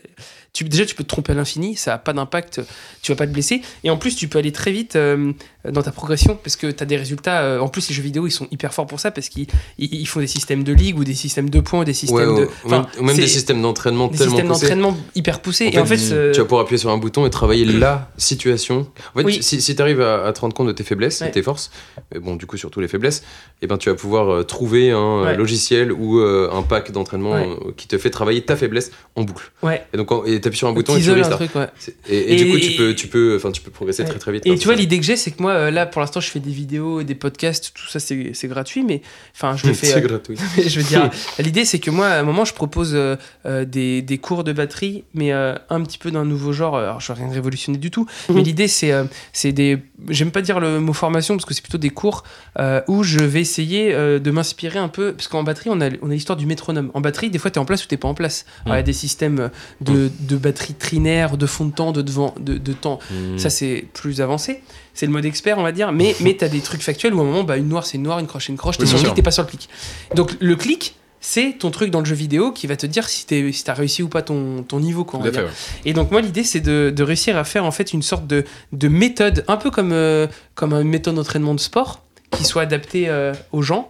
tu, 0.55 0.63
déjà, 0.63 0.85
tu 0.85 0.95
peux 0.95 1.03
te 1.03 1.09
tromper 1.09 1.33
à 1.33 1.35
l'infini, 1.35 1.75
ça 1.75 1.91
n'a 1.91 1.97
pas 1.97 2.13
d'impact, 2.13 2.61
tu 3.01 3.11
vas 3.11 3.15
pas 3.17 3.27
te 3.27 3.31
blesser. 3.33 3.61
Et 3.83 3.89
en 3.89 3.97
plus, 3.97 4.15
tu 4.15 4.29
peux 4.29 4.39
aller 4.39 4.53
très 4.53 4.71
vite 4.71 4.95
euh, 4.95 5.33
dans 5.69 5.83
ta 5.83 5.91
progression 5.91 6.39
parce 6.41 6.55
que 6.55 6.67
tu 6.71 6.81
as 6.81 6.85
des 6.85 6.95
résultats. 6.95 7.41
euh, 7.41 7.59
en 7.59 7.67
plus, 7.67 7.89
les 7.89 7.93
jeux 7.95 8.01
vidéo, 8.01 8.25
ils 8.25 8.31
sont 8.31 8.47
hyper 8.51 8.73
forts 8.73 8.87
pour 8.87 8.99
ça 9.01 9.11
parce 9.11 9.27
qu'ils 9.27 9.47
ils- 9.77 9.93
ils 9.93 10.05
font 10.07 10.21
des 10.21 10.27
systèmes 10.27 10.63
de 10.63 10.71
ligue 10.71 10.97
ou 10.97 11.03
des 11.03 11.13
systèmes 11.13 11.49
de 11.49 11.59
points 11.59 11.83
des 11.83 11.93
systèmes 11.93 12.29
Ouais, 12.35 12.41
de. 12.41 12.69
même, 12.69 12.85
ou 12.99 13.03
même 13.03 13.15
des 13.17 13.27
systèmes 13.27 13.61
d'entraînement 13.61 14.07
des 14.07 14.17
tellement 14.17 14.31
systèmes 14.31 14.47
d'entraînement 14.47 14.97
hyper 15.13 15.41
poussés. 15.41 15.67
En 15.67 15.71
et 15.71 15.79
en 15.79 15.85
fait, 15.85 15.97
fait, 15.97 16.13
euh, 16.15 16.31
Tu 16.31 16.39
vas 16.39 16.45
pouvoir 16.45 16.61
appuyer 16.61 16.77
sur 16.79 16.89
un 16.89 16.97
bouton 16.97 17.25
et 17.25 17.29
travailler 17.29 17.65
la 17.65 18.09
situation. 18.17 18.87
En 19.13 19.19
fait, 19.19 19.25
Oui. 19.25 19.43
si, 19.43 19.61
si 19.61 19.75
tu 19.75 19.81
arrives 19.81 20.01
à, 20.01 20.25
à 20.25 20.31
te 20.33 20.39
rendre 20.39 20.53
compte 20.55 20.67
de 20.67 20.71
tes 20.71 20.83
faiblesses 20.85 21.19
Ouais. 21.21 21.27
et 21.27 21.31
tes 21.31 21.43
forces, 21.43 21.69
et 22.13 22.19
bon, 22.19 22.35
du 22.37 22.45
coup, 22.45 22.55
surtout 22.57 22.79
les 22.79 22.87
faiblesses, 22.87 23.23
et 23.61 23.67
ben, 23.67 23.77
tu 23.77 23.89
vas 23.89 23.95
pouvoir 23.95 24.45
trouver 24.45 24.91
un 24.91 25.23
Ouais. 25.23 25.35
logiciel 25.35 25.91
ou 25.91 26.19
euh, 26.19 26.49
un 26.53 26.61
pack 26.61 26.91
d'entraînement 26.91 27.35
qui 27.75 27.87
te 27.87 27.97
fait 27.97 28.09
travailler 28.09 28.41
ta 28.41 28.55
faiblesse 28.55 28.91
en 29.15 29.23
boucle. 29.23 29.51
Et 29.93 29.97
donc, 29.97 30.09
et 30.25 30.39
t'appuies 30.45 30.57
sur 30.57 30.67
un 30.67 30.73
bouton 30.73 30.95
et 30.95 31.01
tu 31.01 31.11
restarts. 31.11 31.37
truc, 31.37 31.53
ouais. 31.55 31.67
Et, 32.09 32.33
et 32.33 32.35
du 32.37 32.49
coup, 32.49 32.57
tu 32.57 32.71
peux, 32.71 32.95
tu 32.95 33.07
peux, 33.07 33.35
enfin, 33.35 33.51
tu 33.51 33.61
peux 33.61 33.71
progresser 33.71 34.03
Ouais. 34.03 34.09
très 34.09 34.19
très 34.19 34.31
vite. 34.31 34.45
Et 34.45 34.57
tu 34.57 34.65
vois, 34.65 34.75
l'idée 34.75 34.97
que 34.97 35.05
j'ai, 35.05 35.15
c'est 35.17 35.31
que 35.31 35.41
moi, 35.41 35.51
euh, 35.51 35.71
là, 35.71 35.85
pour 35.85 35.99
l'instant, 36.01 36.19
je 36.19 36.29
fais 36.29 36.39
des 36.39 36.51
vidéos 36.51 37.03
des 37.03 37.15
podcasts, 37.15 37.71
tout 37.73 37.87
ça, 37.87 37.99
c'est 37.99 38.47
gratuit, 38.47 38.83
mais 38.83 39.01
enfin, 39.35 39.55
je 39.57 39.67
le 39.67 39.73
fais. 39.75 39.87
C'est 39.87 39.97
euh, 39.97 40.07
gratuit. 40.07 40.37
je 40.57 40.79
veux 40.79 40.85
dire, 40.85 41.09
l'idée, 41.39 41.65
c'est 41.65 41.79
que 41.79 41.91
moi, 41.91 42.07
à 42.07 42.19
un 42.19 42.23
moment, 42.23 42.45
je 42.45 42.53
propose 42.53 42.91
euh, 42.95 43.15
euh, 43.45 43.65
des, 43.65 44.01
des 44.01 44.17
cours 44.17 44.43
de 44.43 44.53
batterie, 44.53 45.03
mais 45.13 45.33
euh, 45.33 45.55
un 45.69 45.81
petit 45.83 45.97
peu 45.97 46.11
d'un 46.11 46.25
nouveau 46.25 46.53
genre. 46.53 46.77
Alors, 46.77 47.01
je 47.01 47.11
vais 47.11 47.19
rien 47.19 47.31
révolutionner 47.31 47.77
du 47.77 47.91
tout, 47.91 48.05
mais 48.29 48.41
l'idée, 48.41 48.67
c'est 48.67 48.91
c'est 49.33 49.51
des. 49.51 49.77
J'aime 50.09 50.31
pas 50.31 50.41
dire 50.41 50.59
le 50.59 50.79
mot 50.79 50.91
formation 50.93 51.35
parce 51.35 51.45
que 51.45 51.53
c'est 51.53 51.61
plutôt 51.61 51.77
des 51.77 51.89
cours 51.89 52.23
euh, 52.59 52.81
où 52.87 53.03
je 53.03 53.19
vais 53.19 53.39
essayer 53.39 53.93
euh, 53.93 54.19
de 54.19 54.29
m'inspirer 54.29 54.77
un 54.77 54.89
peu. 54.89 55.13
Parce 55.13 55.27
qu'en 55.27 55.43
batterie, 55.43 55.69
on 55.71 55.79
a, 55.79 55.89
on 56.01 56.09
a 56.09 56.13
l'histoire 56.13 56.37
du 56.37 56.45
métronome. 56.45 56.91
En 56.93 57.01
batterie, 57.01 57.29
des 57.29 57.39
fois, 57.39 57.49
tu 57.49 57.55
es 57.55 57.61
en 57.61 57.65
place 57.65 57.85
ou 57.85 57.87
t'es 57.87 57.97
pas 57.97 58.07
en 58.07 58.13
place. 58.13 58.45
Alors, 58.65 58.75
Il 58.75 58.79
y 58.79 58.81
a 58.81 58.83
des 58.83 58.93
systèmes 58.93 59.49
de, 59.81 60.11
de 60.19 60.35
batterie 60.37 60.73
trinaire, 60.73 61.37
de 61.37 61.45
fond 61.45 61.65
de 61.65 61.71
temps, 61.71 61.91
de, 61.91 62.01
devant, 62.01 62.35
de, 62.39 62.57
de 62.57 62.73
temps. 62.73 62.99
Mm. 63.09 63.37
Ça, 63.37 63.49
c'est 63.49 63.85
plus 63.93 64.19
avancé. 64.21 64.61
C'est 64.93 65.05
le 65.05 65.11
mode 65.11 65.25
expert, 65.25 65.57
on 65.57 65.63
va 65.63 65.71
dire. 65.71 65.91
Mais, 65.91 66.15
mais 66.21 66.35
tu 66.35 66.43
as 66.43 66.49
des 66.49 66.61
trucs 66.61 66.81
factuels 66.81 67.13
où 67.13 67.19
à 67.19 67.23
un 67.23 67.25
moment, 67.25 67.43
bah, 67.43 67.57
une 67.57 67.69
noire, 67.69 67.85
c'est 67.85 67.97
une 67.97 68.03
noire, 68.03 68.19
une 68.19 68.27
croche, 68.27 68.47
c'est 68.47 68.51
une 68.51 68.57
croche. 68.57 68.77
T'es 68.77 68.83
Oui, 68.83 68.89
sur 68.89 68.97
le 68.97 69.03
clic, 69.03 69.15
t'es 69.15 69.21
pas 69.21 69.31
sur 69.31 69.43
le 69.43 69.49
clic. 69.49 69.69
Donc, 70.13 70.35
le 70.39 70.55
clic, 70.55 70.95
c'est 71.27 71.53
ton 71.57 71.71
truc 71.71 71.89
dans 71.89 72.01
le 72.01 72.05
jeu 72.05 72.13
vidéo 72.13 72.51
qui 72.51 72.67
va 72.67 72.75
te 72.75 72.85
dire 72.85 73.09
si 73.09 73.25
tu 73.25 73.51
si 73.51 73.63
as 73.67 73.73
réussi 73.73 74.03
ou 74.03 74.09
pas 74.09 74.21
ton, 74.21 74.61
ton 74.61 74.79
niveau. 74.79 75.05
Quoi, 75.05 75.19
fait. 75.23 75.35
ouais. 75.39 75.49
Et 75.83 75.93
donc, 75.93 76.11
moi, 76.11 76.21
l'idée, 76.21 76.43
c'est 76.43 76.59
de, 76.59 76.93
de 76.95 77.03
réussir 77.03 77.35
à 77.35 77.43
faire 77.43 77.65
en 77.65 77.71
fait 77.71 77.93
une 77.93 78.03
sorte 78.03 78.27
de, 78.27 78.45
de 78.73 78.87
méthode, 78.87 79.43
un 79.47 79.57
peu 79.57 79.71
comme, 79.71 79.91
euh, 79.91 80.27
comme 80.53 80.73
une 80.73 80.87
méthode 80.87 81.15
d'entraînement 81.15 81.55
de 81.55 81.59
sport, 81.59 82.03
qui 82.29 82.43
soit 82.45 82.61
adaptée 82.61 83.09
euh, 83.09 83.33
aux 83.51 83.63
gens. 83.63 83.89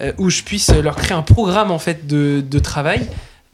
euh, 0.00 0.12
où 0.18 0.28
je 0.28 0.42
puisse 0.42 0.70
leur 0.70 0.96
créer 0.96 1.12
un 1.16 1.22
programme 1.22 1.70
en 1.70 1.78
fait 1.78 2.06
de, 2.08 2.42
de 2.44 2.58
travail 2.58 3.06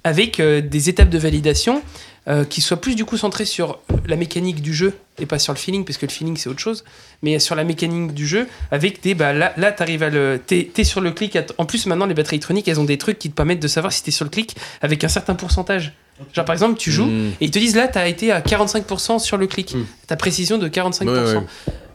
avec 0.04 0.40
des 0.40 0.88
étapes 0.88 1.10
de 1.10 1.18
validation 1.18 1.82
euh, 2.28 2.44
qui 2.44 2.60
soient 2.60 2.80
plus 2.80 2.94
du 2.94 3.04
coup 3.04 3.16
centrées 3.16 3.44
sur 3.46 3.78
la 4.06 4.16
mécanique 4.16 4.60
du 4.62 4.74
jeu 4.74 4.92
et 5.18 5.26
pas 5.26 5.38
sur 5.38 5.52
le 5.52 5.58
feeling 5.58 5.84
parce 5.84 5.96
que 5.98 6.06
le 6.06 6.10
feeling 6.12 6.36
c'est 6.36 6.48
autre 6.48 6.58
chose 6.60 6.84
mais 7.22 7.38
sur 7.38 7.54
la 7.54 7.64
mécanique 7.64 8.12
du 8.14 8.26
jeu 8.26 8.46
avec 8.70 9.02
des 9.02 9.14
bah 9.14 9.32
là 9.32 9.52
là 9.56 9.72
t'arrives 9.72 10.02
à 10.02 10.10
le 10.10 10.40
t'es 10.44 10.70
t'es 10.72 10.84
sur 10.84 11.00
le 11.00 11.10
clic 11.12 11.32
t- 11.32 11.40
en 11.58 11.64
plus 11.64 11.86
maintenant 11.86 12.06
les 12.06 12.14
batteries 12.14 12.36
électroniques 12.36 12.68
elles 12.68 12.80
ont 12.80 12.84
des 12.84 12.98
trucs 12.98 13.18
qui 13.18 13.30
te 13.30 13.34
permettent 13.34 13.60
de 13.62 13.68
savoir 13.68 13.92
si 13.92 14.02
t'es 14.02 14.10
sur 14.10 14.24
le 14.24 14.30
clic 14.30 14.56
avec 14.82 15.02
un 15.04 15.08
certain 15.08 15.34
pourcentage 15.34 15.92
genre 16.34 16.44
par 16.44 16.52
exemple 16.52 16.78
tu 16.78 16.90
joues 16.92 17.06
Mm. 17.06 17.28
et 17.40 17.44
ils 17.46 17.50
te 17.50 17.58
disent 17.58 17.76
là 17.76 17.88
t'as 17.88 18.06
été 18.08 18.30
à 18.32 18.40
45% 18.40 19.18
sur 19.18 19.36
le 19.38 19.46
clic 19.46 19.74
Mm. 19.74 19.84
ta 20.06 20.16
précision 20.16 20.58
de 20.58 20.68
45% 20.68 21.04
Ouais, 21.06 21.34
ouais. 21.36 21.40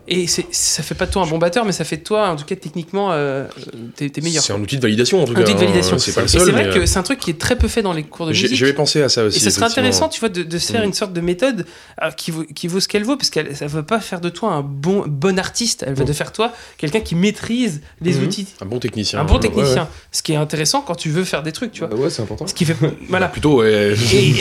Et 0.07 0.27
ça 0.27 0.83
fait 0.83 0.95
pas 0.95 1.05
de 1.05 1.11
toi 1.11 1.21
un 1.23 1.27
bon 1.27 1.37
batteur 1.37 1.63
mais 1.65 1.71
ça 1.71 1.85
fait 1.85 1.95
de 1.97 2.03
toi 2.03 2.27
en 2.29 2.35
tout 2.35 2.43
cas 2.43 2.55
techniquement 2.57 3.09
euh, 3.13 3.47
t'es 3.95 4.11
meilleur 4.21 4.43
C'est 4.43 4.51
un 4.51 4.59
outil 4.59 4.75
de 4.75 4.81
validation 4.81 5.21
en 5.23 5.25
tout 5.25 5.31
Un 5.31 5.35
cas. 5.35 5.41
outil 5.43 5.53
de 5.53 5.57
hein. 5.57 5.61
validation. 5.61 5.97
C'est 5.97 6.11
pas 6.13 6.21
le 6.21 6.25
et 6.25 6.29
seul. 6.29 6.41
c'est 6.45 6.51
vrai 6.51 6.65
mais, 6.67 6.73
que 6.73 6.79
euh, 6.79 6.85
c'est 6.85 6.97
un 6.99 7.03
truc 7.03 7.19
qui 7.19 7.29
est 7.31 7.39
très 7.39 7.55
peu 7.57 7.67
fait 7.69 7.81
dans 7.81 7.93
les 7.93 8.03
cours 8.03 8.25
de 8.25 8.31
musique 8.31 8.53
J'avais 8.53 8.73
pensé 8.73 9.01
à 9.01 9.07
ça 9.09 9.23
aussi. 9.23 9.37
et 9.37 9.41
ça 9.41 9.49
serait 9.49 9.65
intéressant, 9.65 10.09
tu 10.09 10.19
vois, 10.19 10.29
de, 10.29 10.43
de 10.43 10.57
se 10.57 10.71
faire 10.71 10.81
Mm. 10.81 10.85
une 10.87 10.93
sorte 10.93 11.13
de 11.13 11.21
méthode 11.21 11.65
euh, 12.01 12.11
qui, 12.11 12.31
vaut, 12.31 12.43
qui 12.43 12.67
vaut 12.67 12.79
ce 12.81 12.87
qu'elle 12.89 13.03
vaut, 13.05 13.15
parce 13.15 13.29
qu'elle 13.29 13.55
ça 13.55 13.65
veut 13.67 13.83
pas 13.83 13.99
faire 14.01 14.19
de 14.19 14.27
toi 14.29 14.51
un 14.51 14.61
bon, 14.61 15.05
bon 15.07 15.39
artiste, 15.39 15.83
elle 15.87 15.93
va 15.93 16.03
Mm. 16.03 16.07
de 16.07 16.13
faire 16.13 16.31
toi 16.33 16.51
quelqu'un 16.77 16.99
qui 16.99 17.15
maîtrise 17.15 17.81
les 18.01 18.13
Mhm. 18.15 18.23
outils. 18.23 18.47
Un 18.61 18.65
bon 18.65 18.79
technicien. 18.79 19.19
Un 19.19 19.23
bon 19.23 19.39
technicien. 19.39 19.83
ouais. 19.83 19.87
Ce 20.11 20.21
qui 20.21 20.33
est 20.33 20.35
intéressant 20.37 20.81
quand 20.81 20.95
tu 20.95 21.09
veux 21.09 21.23
faire 21.23 21.43
des 21.43 21.53
trucs, 21.53 21.71
tu 21.71 21.79
vois. 21.79 21.87
Bah 21.87 21.95
ouais, 21.95 22.09
c'est 22.09 22.21
important. 22.21 22.45
Ce 22.45 22.53
qui 22.53 22.65
fait. 22.65 22.75
voilà. 23.07 23.27
Bah, 23.27 23.31
plutôt, 23.31 23.61
ouais. 23.61 23.93
Et, 24.13 24.33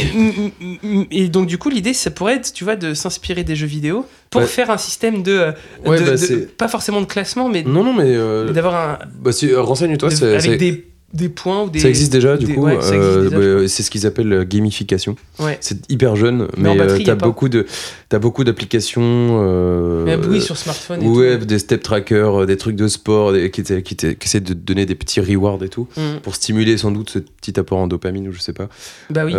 et- 0.82 1.24
et 1.24 1.28
donc, 1.28 1.47
du 1.47 1.59
coup, 1.59 1.68
l'idée, 1.70 1.94
ça 1.94 2.10
pourrait 2.10 2.34
être, 2.34 2.52
tu 2.52 2.64
vois, 2.64 2.76
de 2.76 2.94
s'inspirer 2.94 3.44
des 3.44 3.55
jeux 3.56 3.66
vidéo 3.66 4.06
pour 4.32 4.42
faire 4.48 4.70
un 4.70 4.78
système 4.78 5.22
de. 5.22 5.32
euh, 5.32 5.52
Ouais, 5.86 6.00
de- 6.00 6.04
bah, 6.04 6.16
de- 6.16 6.48
pas 6.59 6.68
forcément 6.68 7.00
de 7.00 7.06
classement, 7.06 7.48
mais, 7.48 7.62
Non, 7.62 7.84
non, 7.84 7.92
mais. 7.92 8.04
euh, 8.06 8.46
mais 8.46 8.52
d'avoir 8.52 8.74
un. 8.74 8.98
bah, 9.22 9.30
si, 9.32 9.50
euh, 9.50 9.60
renseigne-toi, 9.60 10.09
de- 10.09 10.14
c'est- 10.14 10.26
avec 10.26 10.40
c'est- 10.42 10.56
des, 10.56 10.86
des 11.12 11.28
points 11.28 11.64
ou 11.64 11.68
des. 11.70 11.78
ça 11.78 11.88
existe 11.90 12.10
déjà, 12.10 12.38
du 12.38 12.46
des- 12.46 12.54
coup. 12.54 12.62
ouais, 12.62 12.78
euh, 12.82 13.28
déjà, 13.28 13.36
bah, 13.60 13.68
c'est 13.68 13.82
ce 13.82 13.90
qu'ils 13.90 14.06
appellent 14.06 14.46
gamification. 14.48 15.14
Ouais. 15.38 15.59
C'est 15.60 15.90
hyper 15.90 16.16
jeune, 16.16 16.48
Mais 16.56 16.74
batterie, 16.74 17.04
t'as 17.04 17.14
beaucoup 17.14 17.50
de, 17.50 17.66
t'as 18.09 18.18
beaucoup 18.18 18.44
d'applications. 18.44 19.02
euh, 19.04 20.04
Mais 20.06 20.16
oui, 20.16 20.40
sur 20.40 20.56
smartphone 20.56 21.02
et 21.02 21.06
ouais, 21.09 21.38
tout. 21.38 21.44
des 21.44 21.59
step 21.59 21.82
trackers, 21.82 22.46
des 22.46 22.56
trucs 22.56 22.76
de 22.76 22.88
sport, 22.88 23.32
des- 23.34 23.50
qui, 23.50 23.62
qui, 23.62 23.96
essaient 24.22 24.40
de 24.40 24.54
donner 24.54 24.86
des 24.86 24.94
petits 24.94 25.20
rewards 25.20 25.62
et 25.62 25.68
tout, 25.68 25.86
Mm. 25.98 26.20
pour 26.22 26.34
stimuler 26.34 26.78
sans 26.78 26.90
doute 26.90 27.10
ce 27.10 27.18
petit 27.18 27.60
apport 27.60 27.78
en 27.78 27.86
dopamine 27.88 28.28
ou 28.28 28.32
je 28.32 28.40
sais 28.40 28.54
pas. 28.54 28.68
Bah 29.10 29.24
oui. 29.26 29.34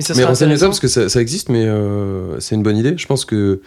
Euh, 0.00 0.08
mais 0.08 0.14
ça 0.14 0.20
mais 0.20 0.24
renseigne-toi 0.24 0.54
intéressant. 0.54 0.66
parce 0.68 0.80
que 0.80 0.88
ça, 0.88 1.08
ça 1.08 1.20
existe, 1.20 1.48
mais 1.48 1.64
euh, 1.66 2.38
c'est 2.40 2.54
une 2.54 2.62
bonne 2.62 2.76
idée. 2.76 2.94
Je 2.96 3.06
pense 3.06 3.24
que 3.24 3.60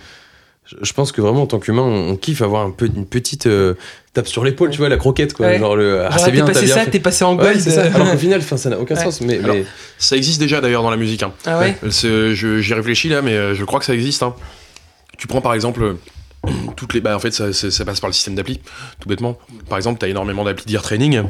je- 0.82 0.94
pense 0.94 1.12
que 1.12 1.20
vraiment 1.22 1.42
en 1.44 1.48
tant 1.48 1.60
qu'humain, 1.60 1.82
on, 1.82 2.12
on 2.12 2.16
kiffe 2.16 2.42
avoir 2.42 2.66
un 2.66 2.72
peu 2.72 2.86
une 2.86 3.06
petite 3.06 3.48
euh, 3.48 3.74
tape 4.14 4.28
sur 4.28 4.44
l'épaule, 4.46 4.70
tu 4.70 4.78
vois, 4.78 4.88
la 4.90 4.98
croquette 4.98 5.34
quoi. 5.34 5.48
Ouais. 5.48 5.60
Genre 5.60 5.76
le 5.76 6.02
ah, 6.06 6.18
c'est 6.18 6.26
t'es 6.26 6.32
bien, 6.32 6.46
t'as 6.46 6.54
passé 6.54 6.66
bien 6.66 6.76
ça, 6.76 6.86
t'es 6.86 7.00
passé 7.00 7.24
en 7.26 7.36
Ouais, 7.38 7.44
gold. 7.44 7.60
c'est 7.60 7.72
ça. 7.72 7.84
Alors 7.94 8.12
qu'au 8.12 8.18
final, 8.28 8.40
enfin, 8.40 8.58
ça 8.58 8.70
n'a 8.70 8.80
aucun 8.80 8.96
Ouais. 8.96 9.04
sens. 9.04 9.20
Mais, 9.22 9.40
Alors, 9.40 9.56
mais- 9.56 9.66
Ça 9.98 10.16
existe 10.16 10.40
déjà 10.40 10.62
d'ailleurs 10.62 10.84
dans 10.84 10.92
la 10.92 10.98
musique. 10.98 11.24
hein. 11.24 11.34
Ah 11.46 11.60
ouais 11.60 11.76
je- 11.84 12.60
J'y 12.62 12.74
réfléchis 12.74 13.10
là, 13.10 13.22
mais 13.22 13.34
euh, 13.34 13.54
je 13.56 13.64
crois 13.66 13.80
que 13.80 13.86
ça 13.86 13.94
existe. 13.94 14.24
hein. 14.24 14.34
Tu 15.18 15.28
prends 15.28 15.42
par 15.42 15.54
exemple 15.54 15.84
euh, 15.84 15.94
toutes 16.76 16.94
les. 16.94 17.02
Bah, 17.02 17.16
en 17.16 17.20
fait, 17.20 17.32
ça, 17.32 17.52
ça- 17.54 17.70
ça 17.72 17.86
passe 17.86 18.00
par 18.00 18.10
le 18.10 18.14
système 18.14 18.36
d'appli, 18.36 18.60
tout 19.00 19.10
bêtement. 19.10 19.38
Par 19.70 19.78
exemple, 19.78 20.00
tu 20.00 20.06
as 20.06 20.10
énormément 20.10 20.44
d'applis 20.46 20.66
d'ear 20.66 20.82
training. 20.82 21.24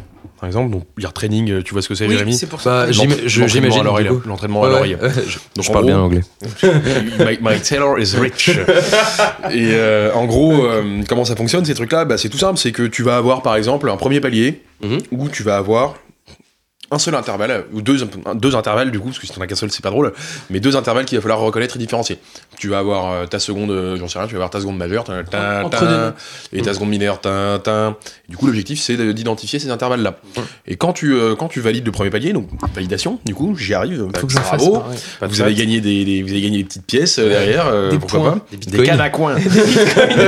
Par 0.43 0.47
exemple, 0.49 0.71
donc 0.71 0.83
ear 1.01 1.13
training, 1.13 1.49
euh, 1.51 1.61
tu 1.63 1.71
vois 1.71 1.81
ce 1.81 1.87
que 1.87 1.95
c'est, 1.95 2.05
Oui, 2.05 2.11
Jérémy 2.15 2.33
c'est 2.33 2.47
pour 2.47 2.59
ça. 2.59 2.87
Bah, 2.87 2.91
j'im- 2.91 3.03
L'entra- 3.07 3.15
je- 3.27 3.39
l'entraînement 3.39 3.47
j'imagine, 3.47 3.79
à 3.79 3.83
l'oreille, 3.85 4.09
Ouais, 4.09 4.69
l'oreille. 4.69 4.95
ouais, 4.95 5.09
je, 5.25 5.37
Donc, 5.55 5.63
je 5.63 5.69
en 5.69 5.71
parle 5.71 5.85
gros, 5.85 5.93
bien 5.93 5.99
anglais. 6.01 6.21
my, 7.19 7.37
my 7.41 7.59
tailor 7.61 7.97
is 7.97 8.13
rich. 8.19 8.49
Et 9.51 9.69
euh, 9.71 10.11
en 10.13 10.25
gros, 10.25 10.65
euh, 10.65 11.01
comment 11.07 11.23
ça 11.23 11.37
fonctionne 11.37 11.63
ces 11.63 11.73
trucs-là? 11.75 12.03
Bah, 12.03 12.17
C'est 12.17 12.27
tout 12.27 12.37
simple, 12.37 12.59
c'est 12.59 12.73
que 12.73 12.83
tu 12.83 13.03
vas 13.03 13.15
avoir 13.15 13.41
par 13.41 13.55
exemple 13.55 13.89
un 13.89 13.95
premier 13.95 14.19
palier 14.19 14.61
Mhm. 14.83 14.97
où 15.13 15.29
tu 15.29 15.43
vas 15.43 15.55
avoir 15.55 15.95
un 16.93 16.99
seul 16.99 17.15
intervalle, 17.15 17.65
ou 17.73 17.81
deux, 17.81 17.97
deux 18.35 18.55
intervalles 18.55 18.91
du 18.91 18.99
coup, 18.99 19.07
parce 19.07 19.19
que 19.19 19.27
si 19.27 19.33
t'en 19.33 19.41
as 19.41 19.47
qu'un 19.47 19.55
seul 19.55 19.71
c'est 19.71 19.83
pas 19.83 19.89
drôle, 19.89 20.13
mais 20.49 20.59
deux 20.59 20.75
intervalles 20.75 21.05
qu'il 21.05 21.17
va 21.17 21.21
falloir 21.21 21.39
reconnaître 21.39 21.75
et 21.75 21.79
différencier. 21.79 22.19
Tu 22.57 22.67
vas 22.69 22.77
avoir 22.79 23.11
euh, 23.11 23.25
ta 23.25 23.39
seconde, 23.39 23.71
euh, 23.71 23.97
j'en 23.97 24.07
sais 24.07 24.19
rien, 24.19 24.27
tu 24.27 24.33
vas 24.33 24.37
avoir 24.39 24.49
ta 24.51 24.59
seconde 24.59 24.77
majeure, 24.77 25.03
ta, 25.03 25.23
ta, 25.23 25.63
ta, 25.69 26.15
et 26.53 26.61
ta 26.61 26.73
seconde 26.73 26.89
mineure. 26.89 27.19
Du 28.29 28.37
coup, 28.37 28.45
l'objectif 28.47 28.79
c'est 28.79 28.95
de- 28.97 29.11
d'identifier 29.11 29.59
ces 29.59 29.69
intervalles-là. 29.69 30.17
Et 30.67 30.75
quand 30.75 30.93
tu, 30.93 31.13
euh, 31.13 31.35
quand 31.35 31.47
tu 31.47 31.59
valides 31.61 31.85
le 31.85 31.91
premier 31.91 32.09
palier, 32.09 32.33
donc 32.33 32.47
validation, 32.75 33.19
du 33.25 33.33
coup, 33.35 33.55
j'y 33.57 33.73
arrive, 33.73 34.07
Faut 34.17 34.27
que 34.27 34.33
fasse. 34.33 34.63
Pas 35.19 35.27
de 35.27 35.31
vous 35.31 35.41
avez, 35.41 35.53
gagné 35.55 35.81
des, 35.81 36.05
des- 36.05 36.21
vous 36.23 36.29
avez 36.31 36.41
gagné 36.41 36.57
des 36.59 36.63
petites 36.63 36.85
pièces 36.85 37.19
euh, 37.19 37.29
derrière, 37.29 37.67
euh, 37.67 37.89
Des 37.89 37.97
pourquoi 37.99 38.19
points. 38.19 38.31
pas 38.39 38.45
Des 38.51 38.77
Des 38.77 38.83
cannes 38.83 38.99
à 39.01 39.09
coin. 39.09 39.35
Des 39.35 39.41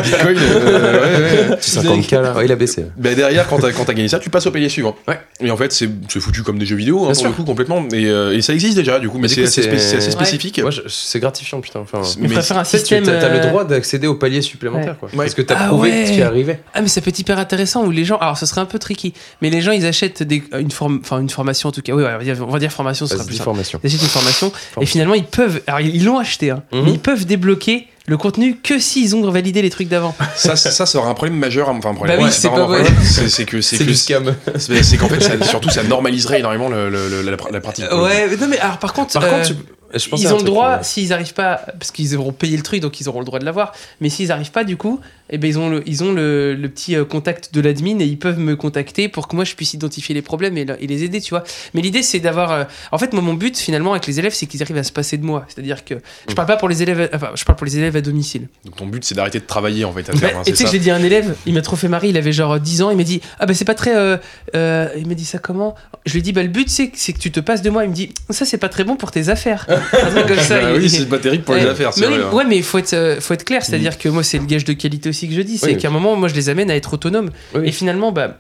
bitcoins. 0.01 0.37
euh, 0.37 1.47
ouais, 1.49 1.49
ouais. 1.51 1.57
50K 1.61 2.11
là. 2.21 2.33
Ouais, 2.33 2.45
il 2.45 2.51
a 2.51 2.55
baissé. 2.55 2.85
Bah, 2.97 3.13
derrière, 3.13 3.47
quand 3.47 3.59
t'as 3.59 3.93
gagné 3.93 4.07
ça, 4.07 4.19
tu 4.19 4.29
passes 4.29 4.45
au 4.47 4.51
palier 4.51 4.69
suivant. 4.69 4.95
Ouais. 5.07 5.19
Et 5.41 5.51
en 5.51 5.57
fait, 5.57 5.71
c'est 5.71 5.89
c'est 6.09 6.19
foutu 6.19 6.43
comme 6.43 6.54
des 6.59 6.65
jeux 6.65 6.75
vidéo, 6.75 7.05
hein, 7.07 7.13
pour 7.13 7.25
le 7.25 7.31
coup, 7.31 7.43
complètement. 7.43 7.85
Et, 7.93 8.05
euh, 8.07 8.35
et 8.35 8.41
ça 8.41 8.53
existe 8.53 8.75
déjà, 8.77 8.99
du 8.99 9.09
coup, 9.09 9.17
mais 9.17 9.23
Mais 9.23 9.27
du 9.27 9.33
c'est 9.35 9.43
assez, 9.43 9.61
spé- 9.63 9.75
Ouais. 10.05 10.11
spécifique. 10.11 10.59
Moi, 10.61 10.71
je- 10.71 10.81
c'est 10.87 11.19
gratifiant, 11.19 11.61
putain. 11.61 11.79
Enfin, 11.81 12.01
Mais, 12.19 12.27
un 12.35 12.41
fait, 12.41 12.63
tu 12.63 12.77
système. 12.79 13.03
as, 13.09 13.29
le 13.29 13.35
euh, 13.39 13.49
droit 13.49 13.63
d'accéder 13.65 14.07
au 14.07 14.15
palier 14.15 14.41
supplémentaire, 14.41 14.97
quoi. 14.97 15.09
Ouais. 15.09 15.17
Parce 15.17 15.33
que 15.33 15.41
t'as 15.41 15.55
Ah 15.59 15.67
prouvé 15.67 15.89
ouais. 15.91 16.03
tu 16.11 16.19
y 16.19 16.21
arrivais. 16.21 16.59
Ah 16.73 16.81
mais 16.81 16.87
ça 16.87 17.01
peut 17.01 17.09
être 17.09 17.19
hyper 17.19 17.37
intéressant 17.39 17.85
où 17.85 17.91
les 17.91 18.03
gens 18.05 18.17
alors 18.17 18.37
ce 18.37 18.45
serait 18.45 18.61
un 18.61 18.65
peu 18.65 18.79
tricky 18.79 19.13
mais 19.41 19.49
les 19.49 19.61
gens 19.61 19.71
ils 19.71 19.85
achètent 19.85 20.23
des, 20.23 20.43
une 20.59 20.71
forme 20.71 20.99
enfin 21.01 21.19
une 21.19 21.29
formation 21.29 21.69
en 21.69 21.71
tout 21.71 21.81
cas 21.81 21.93
oui 21.93 22.03
ouais, 22.03 22.09
on 22.13 22.17
va 22.17 22.23
dire, 22.23 22.35
on 22.47 22.51
va 22.51 22.59
dire 22.59 22.71
formation 22.71 23.05
ce 23.07 23.15
sera 23.15 23.25
plus 23.25 23.39
formation. 23.39 23.79
ils 23.83 23.87
achètent 23.87 24.01
une 24.01 24.07
formation 24.07 24.51
et 24.81 24.85
finalement 24.85 25.13
ils 25.13 25.23
peuvent 25.23 25.61
alors 25.67 25.79
ils 25.81 25.95
ils 25.95 26.03
l'ont 26.05 26.17
acheté 26.19 26.51
hein, 26.51 26.63
Mhm. 26.73 26.81
mais 26.83 26.91
ils 26.91 26.99
peuvent 26.99 27.25
débloquer 27.25 27.87
le 28.07 28.17
contenu 28.17 28.55
que 28.61 28.77
s'ils 28.79 29.15
ont 29.15 29.29
validé 29.31 29.61
les 29.61 29.69
trucs 29.69 29.87
d'avant 29.87 30.13
Ça, 30.35 30.55
ça, 30.55 30.69
ça 30.71 30.85
sera 30.85 31.07
un 31.09 31.13
problème 31.15 31.37
majeur. 31.39 31.69
Enfin, 31.69 31.89
un 31.89 31.93
problème. 31.95 32.17
Bah 32.17 32.23
oui, 32.23 32.29
ouais, 32.29 32.35
c'est 32.35 32.47
vraiment 32.47 32.67
pas 32.67 32.73
vrai. 32.73 32.83
problème. 32.83 33.03
C'est 33.03 33.29
c'est 33.29 33.45
que 33.45 33.61
c'est 33.61 33.77
C'est 33.77 33.83
que 33.85 33.89
du 33.89 33.95
scam. 33.95 34.35
c'est 34.57 34.83
c'est 34.83 34.97
qu'en 34.97 35.09
fait, 35.09 35.21
ça- 35.21 35.43
surtout, 35.45 35.69
ça 35.69 35.83
normaliserait 35.83 36.39
énormément 36.39 36.69
le, 36.69 36.89
le- 36.89 37.09
le- 37.09 37.21
la, 37.23 37.37
la 37.51 37.59
pratique. 37.61 37.85
ouais 37.91 38.27
mais 38.29 38.37
non 38.37 38.47
mais 38.47 38.59
alors 38.59 38.77
par 38.77 38.93
contre 38.93 39.13
Par 39.13 39.23
euh, 39.23 39.31
contre, 39.31 39.47
tu- 39.47 39.55
je 39.93 40.09
ils 40.17 40.33
ont 40.33 40.37
le 40.37 40.43
droit, 40.43 40.69
euh, 40.79 40.83
s'ils 40.83 41.09
n'arrivent 41.09 41.33
pas, 41.33 41.61
parce 41.79 41.91
qu'ils 41.91 42.15
auront 42.17 42.31
payé 42.33 42.57
le 42.57 42.63
truc, 42.63 42.81
donc 42.81 42.99
ils 42.99 43.07
auront 43.07 43.19
le 43.19 43.25
droit 43.25 43.39
de 43.39 43.45
l'avoir. 43.45 43.73
Mais 44.01 44.09
s'ils 44.09 44.27
n'arrivent 44.29 44.51
pas, 44.51 44.63
du 44.63 44.77
coup, 44.77 44.99
eh 45.29 45.37
ben 45.37 45.47
ils 45.47 45.57
ont 45.57 45.69
le, 45.69 45.83
ils 45.87 46.03
ont 46.03 46.11
le, 46.11 46.53
le 46.53 46.69
petit 46.69 46.95
euh, 46.95 47.05
contact 47.05 47.53
de 47.53 47.61
l'admin 47.61 47.99
et 47.99 48.05
ils 48.05 48.19
peuvent 48.19 48.37
me 48.39 48.55
contacter 48.55 49.07
pour 49.09 49.27
que 49.27 49.35
moi 49.35 49.43
je 49.45 49.55
puisse 49.55 49.73
identifier 49.73 50.13
les 50.13 50.21
problèmes 50.21 50.57
et, 50.57 50.65
le- 50.65 50.81
et 50.83 50.87
les 50.87 51.03
aider, 51.03 51.19
tu 51.21 51.29
vois. 51.31 51.43
Mais 51.73 51.81
l'idée 51.81 52.03
c'est 52.03 52.19
d'avoir, 52.19 52.51
euh, 52.51 52.63
en 52.91 52.97
fait, 52.97 53.13
moi 53.13 53.21
mon 53.23 53.33
but 53.33 53.57
finalement 53.57 53.91
avec 53.93 54.05
les 54.07 54.19
élèves, 54.19 54.33
c'est 54.33 54.45
qu'ils 54.45 54.61
arrivent 54.61 54.77
à 54.77 54.83
se 54.83 54.91
passer 54.91 55.17
de 55.17 55.25
moi. 55.25 55.45
C'est-à-dire 55.47 55.83
que 55.85 55.95
je 56.27 56.31
Mm. 56.33 56.35
parle 56.35 56.47
pas 56.47 56.57
pour 56.57 56.69
les 56.69 56.81
élèves, 56.83 57.09
enfin, 57.13 57.29
je 57.35 57.43
parle 57.45 57.57
pour 57.57 57.65
les 57.65 57.77
élèves 57.77 57.95
à 57.95 58.01
domicile. 58.01 58.47
Donc, 58.65 58.75
ton 58.75 58.85
but, 58.87 59.03
c'est 59.03 59.15
d'arrêter 59.15 59.39
de 59.39 59.45
travailler, 59.45 59.85
en 59.85 59.91
fait, 59.93 60.09
à 60.09 60.13
Bah, 60.13 60.27
hein, 60.35 60.41
et 60.45 60.51
tu 60.51 60.57
sais 60.57 60.67
j'ai 60.71 60.79
dit 60.79 60.91
à 60.91 60.95
un 60.95 61.03
élève, 61.03 61.35
il 61.45 61.53
m'a 61.53 61.61
trop 61.61 61.75
fait 61.75 61.87
marrer, 61.87 62.09
il 62.09 62.17
avait 62.17 62.31
genre 62.33 62.59
10 62.59 62.81
ans, 62.83 62.91
il 62.91 62.97
m'a 62.97 63.03
dit 63.03 63.21
Ah 63.39 63.45
bah 63.45 63.53
c'est 63.53 63.65
pas 63.65 63.73
très. 63.75 63.95
euh, 63.95 64.17
euh, 64.55 64.89
il 64.97 65.07
m'a 65.07 65.13
dit 65.15 65.25
ça 65.25 65.39
comment? 65.39 65.75
Je 66.05 66.11
lui 66.13 66.19
ai 66.19 66.21
dit 66.21 66.33
Bah 66.33 66.43
le 66.43 66.49
but 66.49 66.69
c'est 66.69 66.89
que, 66.89 66.97
c'est 66.99 67.13
que 67.13 67.19
tu 67.19 67.31
te 67.31 67.39
passes 67.39 67.61
de 67.61 67.69
moi. 67.69 67.83
Il 67.83 67.89
me 67.89 67.95
dit 67.95 68.13
Ça 68.29 68.45
c'est 68.45 68.57
pas 68.57 68.69
très 68.69 68.83
bon 68.83 68.95
pour 68.95 69.11
tes 69.11 69.29
affaires. 69.29 69.65
Un 69.75 70.11
truc 70.11 70.27
comme 70.27 70.37
ça. 70.39 70.59
Bah 70.61 70.71
il- 70.73 70.81
oui, 70.81 70.89
c'est 70.89 71.05
pas 71.07 71.17
terrible 71.19 71.43
pour 71.43 71.55
les 71.55 71.65
affaires, 71.65 71.91
Mais 71.97 72.05
vrai. 72.07 72.15
hein. 72.23 72.33
ouais, 72.33 72.43
mais 72.45 72.57
il 72.57 72.63
faut 72.63 72.77
être, 72.77 72.93
euh, 72.93 73.19
faut 73.21 73.33
être 73.33 73.43
clair, 73.43 73.63
c'est-à-dire 73.63 73.97
que 73.97 74.09
moi, 74.09 74.23
c'est 74.23 74.37
le 74.37 74.45
gage 74.45 74.65
de 74.65 74.73
qualité 74.73 75.09
aussi 75.09 75.27
que 75.27 75.33
je 75.35 75.41
dis, 75.41 75.57
c'est 75.57 75.67
Oui. 75.73 75.77
qu'à 75.77 75.87
un 75.87 75.91
moment, 75.91 76.15
moi, 76.15 76.27
je 76.27 76.35
les 76.35 76.49
amène 76.49 76.69
à 76.71 76.75
être 76.75 76.93
autonomes. 76.93 77.31
Oui. 77.53 77.67
Et 77.67 77.71
finalement, 77.71 78.11
bah, 78.11 78.37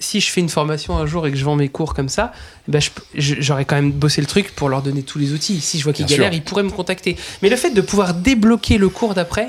si 0.00 0.20
je 0.20 0.30
fais 0.30 0.40
une 0.40 0.48
formation 0.48 0.96
un 0.96 1.06
jour 1.06 1.26
et 1.26 1.30
que 1.30 1.36
je 1.36 1.44
vends 1.44 1.56
mes 1.56 1.68
cours 1.68 1.94
comme 1.94 2.08
ça, 2.08 2.32
bah, 2.68 2.78
j'aurais 3.14 3.64
quand 3.64 3.76
même 3.76 3.92
bossé 3.92 4.20
le 4.20 4.26
truc 4.26 4.54
pour 4.54 4.68
leur 4.68 4.82
donner 4.82 5.02
tous 5.02 5.18
les 5.18 5.32
outils. 5.32 5.60
Si 5.60 5.78
je 5.78 5.84
vois 5.84 5.92
qu'ils 5.92 6.06
galèrent, 6.06 6.30
sûr. 6.32 6.36
ils 6.38 6.42
pourraient 6.42 6.62
me 6.62 6.70
contacter. 6.70 7.16
Mais 7.42 7.48
le 7.48 7.56
fait 7.56 7.70
de 7.70 7.80
pouvoir 7.80 8.14
débloquer 8.14 8.78
le 8.78 8.88
cours 8.88 9.14
d'après, 9.14 9.48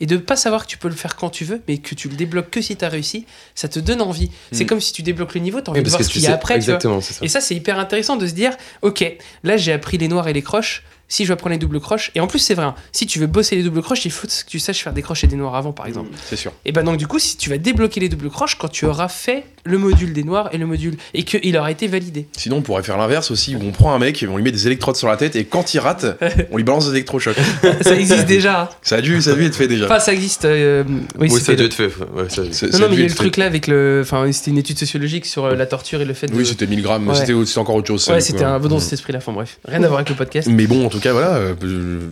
et 0.00 0.06
de 0.06 0.16
pas 0.16 0.36
savoir 0.36 0.64
que 0.64 0.70
tu 0.70 0.76
peux 0.78 0.88
le 0.88 0.94
faire 0.94 1.16
quand 1.16 1.30
tu 1.30 1.44
veux, 1.44 1.62
mais 1.68 1.78
que 1.78 1.94
tu 1.94 2.08
le 2.08 2.16
débloques 2.16 2.50
que 2.50 2.60
si 2.60 2.76
tu 2.76 2.84
as 2.84 2.88
réussi, 2.88 3.26
ça 3.54 3.68
te 3.68 3.78
donne 3.78 4.02
envie. 4.02 4.30
C'est 4.52 4.64
Mm. 4.64 4.66
comme 4.66 4.80
si 4.80 4.92
tu 4.92 5.02
débloques 5.02 5.34
le 5.34 5.40
niveau, 5.40 5.60
tu 5.60 5.68
as 5.68 5.70
envie 5.70 5.80
Oui, 5.80 5.84
de 5.84 5.90
voir 5.90 6.02
ce 6.02 6.08
qu'il 6.08 6.22
y 6.22 6.26
a 6.26 6.30
sais 6.30 6.34
après. 6.34 6.58
tu 6.58 6.70
vois. 6.88 7.00
ça. 7.00 7.24
Et 7.24 7.28
ça, 7.28 7.40
c'est 7.40 7.54
hyper 7.54 7.78
intéressant 7.78 8.16
de 8.16 8.26
se 8.26 8.32
dire, 8.34 8.52
ok, 8.82 9.04
là 9.44 9.56
j'ai 9.56 9.72
appris 9.72 9.96
les 9.98 10.08
noirs 10.08 10.26
et 10.28 10.32
les 10.32 10.42
croches. 10.42 10.82
Si 11.08 11.24
je 11.24 11.28
vais 11.28 11.34
apprendre 11.34 11.52
les 11.52 11.58
doubles 11.58 11.80
croches, 11.80 12.10
et 12.14 12.20
en 12.20 12.26
plus 12.26 12.38
c'est 12.38 12.54
vrai, 12.54 12.64
hein, 12.64 12.74
si 12.92 13.06
tu 13.06 13.18
veux 13.18 13.26
bosser 13.26 13.56
les 13.56 13.62
doubles 13.62 13.82
croches, 13.82 14.04
il 14.04 14.10
faut 14.10 14.26
que 14.26 14.32
tu 14.48 14.58
saches 14.58 14.82
faire 14.82 14.92
des 14.92 15.02
croches 15.02 15.22
et 15.24 15.26
des 15.26 15.36
noirs 15.36 15.54
avant, 15.54 15.72
par 15.72 15.86
exemple. 15.86 16.10
C'est 16.28 16.36
sûr. 16.36 16.52
Et 16.64 16.72
ben 16.72 16.82
donc 16.82 16.96
du 16.96 17.06
coup, 17.06 17.18
si 17.18 17.36
tu 17.36 17.50
vas 17.50 17.58
débloquer 17.58 18.00
les 18.00 18.08
doubles 18.08 18.30
croches 18.30 18.56
quand 18.56 18.68
tu 18.68 18.86
auras 18.86 19.08
fait 19.08 19.44
le 19.64 19.78
module 19.78 20.12
des 20.12 20.24
noirs 20.24 20.50
et 20.52 20.58
le 20.58 20.66
module 20.66 20.96
et 21.14 21.22
qu'il 21.22 21.56
aura 21.56 21.70
été 21.70 21.86
validé. 21.86 22.26
Sinon, 22.36 22.56
on 22.56 22.62
pourrait 22.62 22.82
faire 22.82 22.98
l'inverse 22.98 23.30
aussi, 23.30 23.56
où 23.56 23.60
on 23.62 23.70
prend 23.70 23.94
un 23.94 23.98
mec, 23.98 24.24
on 24.28 24.36
lui 24.36 24.42
met 24.42 24.52
des 24.52 24.66
électrodes 24.66 24.96
sur 24.96 25.08
la 25.08 25.16
tête, 25.16 25.36
et 25.36 25.44
quand 25.46 25.72
il 25.74 25.78
rate, 25.78 26.04
on 26.50 26.56
lui 26.56 26.64
balance 26.64 26.86
des 26.86 26.92
électrochocs. 26.92 27.36
ça 27.80 27.94
existe 27.96 28.26
déjà. 28.26 28.62
hein. 28.62 28.68
Ça 28.82 28.96
a 28.96 29.00
dû, 29.00 29.20
ça 29.22 29.30
a 29.30 29.34
dû 29.34 29.44
être 29.46 29.54
fait 29.56 29.68
déjà. 29.68 29.84
Enfin, 29.86 30.00
ça 30.00 30.12
existe. 30.12 30.44
euh, 30.44 30.84
oui, 31.18 31.28
Oui, 31.30 31.40
ça 31.40 31.52
a 31.52 31.54
dû 31.54 31.64
être 31.64 31.74
fait. 31.74 31.86
ouais, 32.14 32.28
ça- 32.28 32.42
C'est- 32.50 32.72
Non, 32.78 32.88
mais 32.88 32.94
il 32.96 32.98
y 32.98 33.02
a 33.02 33.04
le 33.04 33.08
fait. 33.10 33.14
truc 33.14 33.36
là 33.36 33.46
avec 33.46 33.66
le. 33.66 34.00
Enfin, 34.02 34.30
c'était 34.32 34.50
une 34.50 34.58
étude 34.58 34.78
sociologique 34.78 35.24
sur 35.26 35.44
euh, 35.46 35.54
la 35.54 35.66
torture 35.66 36.00
et 36.00 36.04
le 36.04 36.14
fait 36.14 36.26
de. 36.26 36.34
Oui, 36.34 36.44
c'était 36.46 36.66
1000 36.66 36.82
grammes, 36.82 37.08
Ouais. 37.08 37.14
c'était 37.14 37.32
c'était 37.46 37.58
encore 37.58 37.76
autre 37.76 37.88
chose. 37.88 38.06
Ouais, 38.08 38.20
c'était 38.20 38.44
hein. 38.44 38.54
un 38.54 38.60
peu 38.60 38.68
dans 38.68 38.80
cet 38.80 38.92
esprit-là. 38.94 39.18
Enfin 39.18 39.32
bref, 39.32 39.58
rien 39.66 39.82
à 39.82 39.86
voir 39.86 39.98
avec 40.00 40.10
le 40.10 40.16
podcast. 40.16 40.48
Mais 40.50 40.66
bon, 40.66 40.84
en 40.84 40.88
tout 40.94 41.00
cas, 41.00 41.12
voilà, 41.12 41.34
euh, 41.34 41.54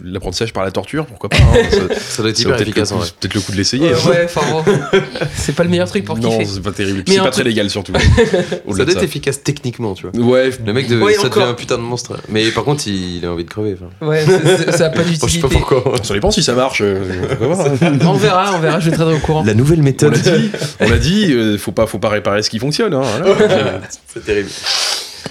l'apprentissage 0.04 0.52
par 0.52 0.64
la 0.64 0.70
torture, 0.70 1.06
pourquoi 1.06 1.28
pas. 1.30 1.36
hein, 1.38 1.56
ça- 1.70 1.94
Ça 1.98 2.22
doit 2.22 2.30
être 2.30 2.38
hyper 2.40 2.52
peut-être 2.56 2.68
efficace 2.68 2.90
le 2.90 2.96
en. 2.96 3.00
Peut-être 3.00 3.34
le 3.34 3.40
coup 3.40 3.52
de 3.52 3.56
l'essayer. 3.56 3.90
Euh, 3.92 3.96
hein. 4.04 4.08
ouais, 4.10 4.22
enfin 4.24 4.40
bon. 4.50 4.64
c'est 5.34 5.54
pas 5.54 5.62
le 5.64 5.68
meilleur 5.70 5.88
truc 5.88 6.04
pour 6.04 6.18
non, 6.18 6.30
kiffer. 6.38 6.44
c'est 6.54 6.62
pas 6.62 6.72
terrible. 6.72 7.04
Mais 7.06 7.14
C'est 7.14 7.20
en 7.20 7.24
pas 7.24 7.30
tout- 7.30 7.34
très 7.40 7.44
légal 7.44 7.70
surtout. 7.70 7.92
Ça 8.72 8.84
doit 8.84 8.90
être 8.94 9.02
efficace 9.02 9.42
techniquement, 9.42 9.94
tu 9.94 10.06
vois. 10.08 10.20
Ouais, 10.24 10.50
Le 10.64 10.72
mec, 10.72 10.88
de, 10.88 11.00
Ouais, 11.00 11.14
ça 11.14 11.20
encore. 11.26 11.42
devient 11.42 11.50
un 11.50 11.54
putain 11.54 11.76
de 11.78 11.82
monstre. 11.82 12.16
Mais 12.28 12.50
par 12.50 12.64
contre, 12.64 12.86
il, 12.86 13.16
il 13.18 13.24
a 13.26 13.32
envie 13.32 13.44
de 13.44 13.50
crever. 13.50 13.76
Ouais, 14.00 14.24
ça 14.76 14.86
a 14.86 14.90
pas 14.90 15.02
Bon, 15.02 15.04
je 15.04 15.12
sais 15.12 15.18
d'utilité. 15.26 15.40
pas 15.42 15.48
pourquoi. 15.48 15.94
ça 16.02 16.14
dépend 16.14 16.30
si 16.30 16.42
ça 16.42 16.54
marche. 16.54 16.80
euh, 16.82 17.00
hein. 17.40 17.98
On 18.04 18.12
verra, 18.14 18.52
on 18.56 18.60
verra, 18.60 18.80
je 18.80 18.90
vais 18.90 18.96
te 18.96 19.02
au 19.02 19.18
courant. 19.18 19.44
La 19.44 19.54
nouvelle 19.54 19.80
On 19.80 19.84
méthode. 19.84 20.14
l'a 20.14 20.18
dit, 20.38 20.50
on 20.80 20.88
l'a 20.88 20.98
dit, 20.98 21.32
euh, 21.32 21.58
faut 21.58 21.72
pas, 21.72 21.86
faut 21.86 21.98
pas 21.98 22.08
réparer 22.08 22.42
ce 22.42 22.50
qui 22.50 22.58
fonctionne. 22.58 22.94
Hein, 22.94 23.02
voilà. 23.24 23.80
C'est 24.12 24.24
terrible. 24.24 24.48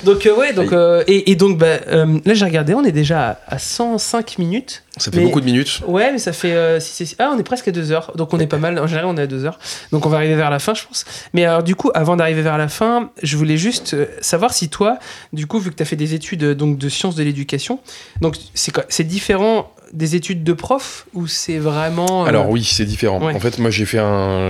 Donc 0.04 0.26
euh, 0.26 0.36
ouais, 0.36 0.54
donc 0.54 0.72
euh, 0.74 1.04
et, 1.08 1.32
et 1.32 1.36
donc 1.36 1.58
bah, 1.58 1.66
euh, 1.88 2.20
là 2.26 2.34
j'ai 2.34 2.46
regardé, 2.46 2.74
on 2.74 2.84
est 2.84 2.92
déjà 2.92 3.40
à, 3.48 3.56
à 3.56 3.60
105 3.60 4.38
minutes. 4.40 4.84
Ça 4.98 5.12
fait 5.12 5.18
Mais- 5.20 5.24
beaucoup 5.26 5.40
de 5.42 5.46
minutes. 5.46 5.82
Ouais, 5.88 6.12
mais 6.12 6.18
ça 6.18 6.34
fait 6.34 6.54
euh, 6.54 6.80
six- 6.80 7.06
six- 7.06 7.16
ah 7.20 7.32
on 7.34 7.40
est 7.40 7.44
presque 7.44 7.68
à 7.68 7.72
2 7.72 7.92
heures, 7.92 8.12
donc 8.16 8.34
on 8.34 8.40
est 8.40 8.48
pas 8.48 8.58
mal. 8.58 8.78
En 8.80 8.88
général 8.88 9.08
on 9.08 9.18
est 9.18 9.22
à 9.22 9.28
2 9.28 9.46
heures, 9.46 9.60
donc 9.92 10.06
on 10.06 10.10
va 10.10 10.18
arriver 10.18 10.36
vers 10.36 10.50
la 10.50 10.60
fin, 10.60 10.74
je 10.74 10.84
pense. 10.86 11.06
Mais 11.34 11.46
alors 11.46 11.64
du 11.64 11.76
coup, 11.76 11.92
avant 11.94 12.16
d'arriver 12.16 12.42
vers 12.42 12.58
la 12.58 12.68
fin, 12.68 13.12
je 13.24 13.38
voulais 13.38 13.58
juste 13.58 13.96
savoir 14.22 14.54
si 14.54 14.70
toi, 14.70 14.98
du 15.34 15.48
coup, 15.48 15.60
vu 15.60 15.70
que 15.72 15.76
tu 15.76 15.84
as 15.84 15.86
fait 15.86 15.96
des 15.96 16.14
études 16.14 16.44
donc 16.54 16.78
de 16.78 16.90
sciences 16.90 17.16
de 17.16 17.24
l'éducation, 17.24 17.80
donc 18.22 18.36
C'est 18.54 19.04
différent 19.04 19.72
des 19.94 20.16
études 20.16 20.44
de 20.44 20.54
prof 20.54 21.06
ou 21.14 21.28
c'est 21.28 21.58
vraiment 21.58 22.24
euh, 22.24 22.28
Alors 22.28 22.50
oui, 22.50 22.64
c'est 22.64 22.86
différent. 22.86 23.22
Ouais. 23.24 23.34
En 23.36 23.40
fait, 23.40 23.60
moi 23.60 23.70
j'ai 23.70 23.86
fait 23.86 24.00
un. 24.00 24.50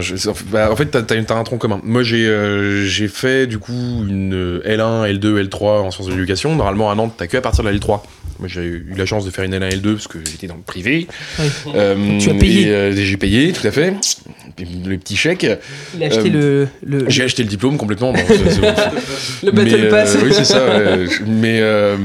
bah, 0.52 0.72
en 0.72 0.76
fait, 0.76 0.86
t'as 0.88 1.02
t'as- 1.02 1.22
t'as 1.24 1.36
un 1.36 1.44
tronc 1.44 1.58
commun. 1.58 1.80
Moi 1.84 2.04
j'ai 2.04 2.28
euh, 2.28 2.86
j'ai 2.86 3.08
fait 3.08 3.48
du 3.48 3.58
coup 3.58 3.72
une 3.74 4.62
L1, 4.66 5.12
L2, 5.20 5.48
L3 5.50 5.64
en 5.82 5.92
sciences 5.92 6.08
de 6.08 6.12
l'éducation. 6.14 6.56
Normalement 6.56 6.92
à 6.92 6.96
Nantes, 6.96 7.14
t'as 7.18 7.28
que 7.28 7.38
à 7.38 7.42
partir 7.42 7.64
de 7.64 7.70
la 7.70 7.76
L3. 7.78 8.02
Moi 8.40 8.48
j'ai 8.48 8.62
eu 8.64 8.94
la 8.96 9.06
chance 9.06 9.26
de 9.26 9.32
faire 9.32 9.44
une 9.46 9.54
L1, 9.56 9.70
L2 9.82 9.94
parce 9.94 10.08
que 10.08 10.20
j'étais 10.30 10.48
dans 10.48 10.56
le 10.56 10.62
privé. 10.62 11.08
Oui. 11.40 11.46
Euh, 11.76 12.20
Tu 12.20 12.30
as 12.30 12.34
payé. 12.34 12.68
et, 12.70 12.94
J'ai 13.06 13.18
payé, 13.18 13.52
tout 13.54 13.66
à 13.66 13.72
fait. 13.72 13.94
Le 14.60 14.98
petit 14.98 15.16
chèque. 15.16 15.46
Il 15.96 16.04
a 16.04 16.08
acheté 16.08 16.32
Euh, 16.34 16.66
le, 16.86 17.00
le, 17.00 17.10
J'ai 17.10 17.24
acheté 17.24 17.44
le 17.44 17.50
diplôme 17.50 17.78
complètement. 17.78 18.14
bon, 18.14 18.20
le 19.44 19.52
Battle 19.52 19.70
mais, 19.72 19.84
euh, 19.86 19.90
Pass. 19.90 20.18
oui, 20.24 20.32
c'est 20.34 20.44
ça. 20.46 20.66
ouais. 20.66 21.06
Mais 21.26 21.60
euh, 21.62 21.96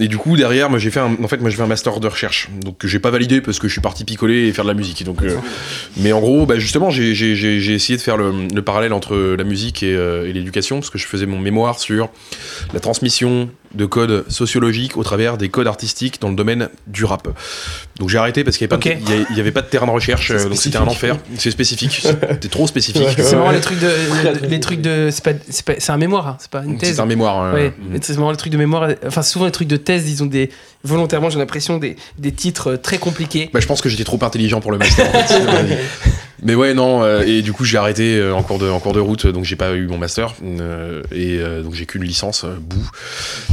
et 0.00 0.08
du 0.08 0.18
coup 0.18 0.36
derrière, 0.36 0.70
moi 0.70 0.78
j'ai 0.78 0.90
fait 0.90 1.00
un, 1.00 1.16
en 1.22 1.28
fait 1.28 1.38
moi 1.38 1.50
j'ai 1.50 1.56
fait 1.56 1.62
un 1.62 1.66
master 1.66 2.00
de 2.00 2.06
recherche, 2.08 2.48
donc 2.64 2.78
que 2.78 2.88
j'ai 2.88 2.98
pas 2.98 3.10
validé 3.10 3.40
parce 3.40 3.58
que 3.58 3.68
je 3.68 3.72
suis 3.72 3.80
parti 3.80 4.04
picoler 4.04 4.48
et 4.48 4.52
faire 4.52 4.64
de 4.64 4.70
la 4.70 4.74
musique. 4.76 5.04
Donc, 5.04 5.18
mais 5.96 6.12
en 6.12 6.20
gros, 6.20 6.46
bah, 6.46 6.58
justement, 6.58 6.90
j'ai 6.90 7.10
essayé 7.74 7.96
de 7.96 8.02
faire 8.02 8.16
le, 8.16 8.32
le 8.52 8.62
parallèle 8.62 8.92
entre 8.92 9.16
la 9.36 9.44
musique 9.44 9.82
et, 9.82 9.92
et 9.92 10.32
l'éducation 10.32 10.78
parce 10.80 10.90
que 10.90 10.98
je 10.98 11.06
faisais 11.06 11.26
mon 11.26 11.38
mémoire 11.38 11.78
sur 11.78 12.08
la 12.74 12.80
transmission 12.80 13.48
de 13.74 13.86
codes 13.86 14.24
sociologiques 14.28 14.96
au 14.96 15.02
travers 15.02 15.36
des 15.38 15.48
codes 15.48 15.66
artistiques 15.66 16.20
dans 16.20 16.28
le 16.28 16.34
domaine 16.34 16.68
du 16.86 17.04
rap. 17.04 17.28
Donc 17.98 18.08
j'ai 18.08 18.18
arrêté 18.18 18.44
parce 18.44 18.56
qu'il 18.56 18.66
n'y 18.68 18.72
avait, 18.74 18.94
pas 18.96 19.10
de- 19.34 19.40
avait- 19.40 19.50
pas 19.52 19.62
terrain 19.62 19.86
de 19.86 19.90
recherche, 19.92 20.30
euh, 20.30 20.48
donc 20.48 20.56
c'était 20.58 20.76
un 20.78 20.86
enfer. 20.86 21.16
C'est 21.38 21.50
spécifique, 21.50 22.02
c'était 22.02 22.48
trop 22.48 22.66
spécifique. 22.66 23.06
C'est 23.18 23.36
marrant 23.36 23.50
les 23.50 23.60
trucs 23.60 23.78
de 23.80 23.90
les 24.48 24.60
trucs 24.60 24.80
de 24.80 25.08
c'est 25.10 25.24
pas 25.24 25.32
c'est 25.48 25.64
pas- 25.64 25.74
c'est 25.78 25.92
un 25.92 25.96
mémoire, 25.96 26.26
hein, 26.26 26.36
c'est 26.40 26.50
pas 26.50 26.62
une 26.64 26.78
thèse. 26.78 26.96
C'est 26.96 27.00
un 27.00 27.06
mémoire. 27.06 27.42
euh, 27.42 27.52
Ouais, 27.54 27.68
mm. 27.70 27.72
mais 27.90 27.98
c'est 28.02 28.16
marrant 28.16 28.30
les 28.30 28.36
trucs 28.36 28.52
de 28.52 28.58
mémoire. 28.58 28.88
Enfin, 29.06 29.22
souvent 29.22 29.44
les 29.46 29.52
trucs 29.52 29.68
de 29.68 29.76
thèse, 29.76 30.08
ils 30.10 30.22
ont 30.22 30.26
des 30.26 30.50
volontairement, 30.84 31.30
j'ai 31.30 31.38
l'impression 31.38 31.78
des, 31.78 31.96
des 32.18 32.32
titres 32.32 32.72
euh, 32.72 32.76
très 32.76 32.98
compliqués. 32.98 33.50
Bah, 33.52 33.60
je 33.60 33.66
pense 33.66 33.80
que 33.80 33.88
j'étais 33.88 34.04
trop 34.04 34.18
intelligent 34.22 34.60
pour 34.60 34.72
le 34.72 34.78
master. 34.78 35.08
en 35.08 35.22
fait. 35.22 35.78
Mais 36.44 36.56
ouais, 36.56 36.74
non, 36.74 37.04
euh, 37.04 37.22
et 37.24 37.40
du 37.40 37.52
coup, 37.52 37.64
j'ai 37.64 37.76
arrêté 37.78 38.16
euh, 38.16 38.34
en 38.34 38.42
cours 38.42 38.58
de, 38.58 38.68
en 38.68 38.80
cours 38.80 38.92
de 38.92 38.98
route, 39.00 39.26
donc 39.28 39.44
j'ai 39.44 39.54
pas 39.54 39.74
eu 39.74 39.86
mon 39.86 39.96
master, 39.96 40.34
euh, 40.44 41.00
et 41.12 41.38
euh, 41.38 41.62
donc 41.62 41.74
j'ai 41.74 41.86
qu'une 41.86 42.02
licence, 42.02 42.42
euh, 42.44 42.56
bout. 42.60 42.90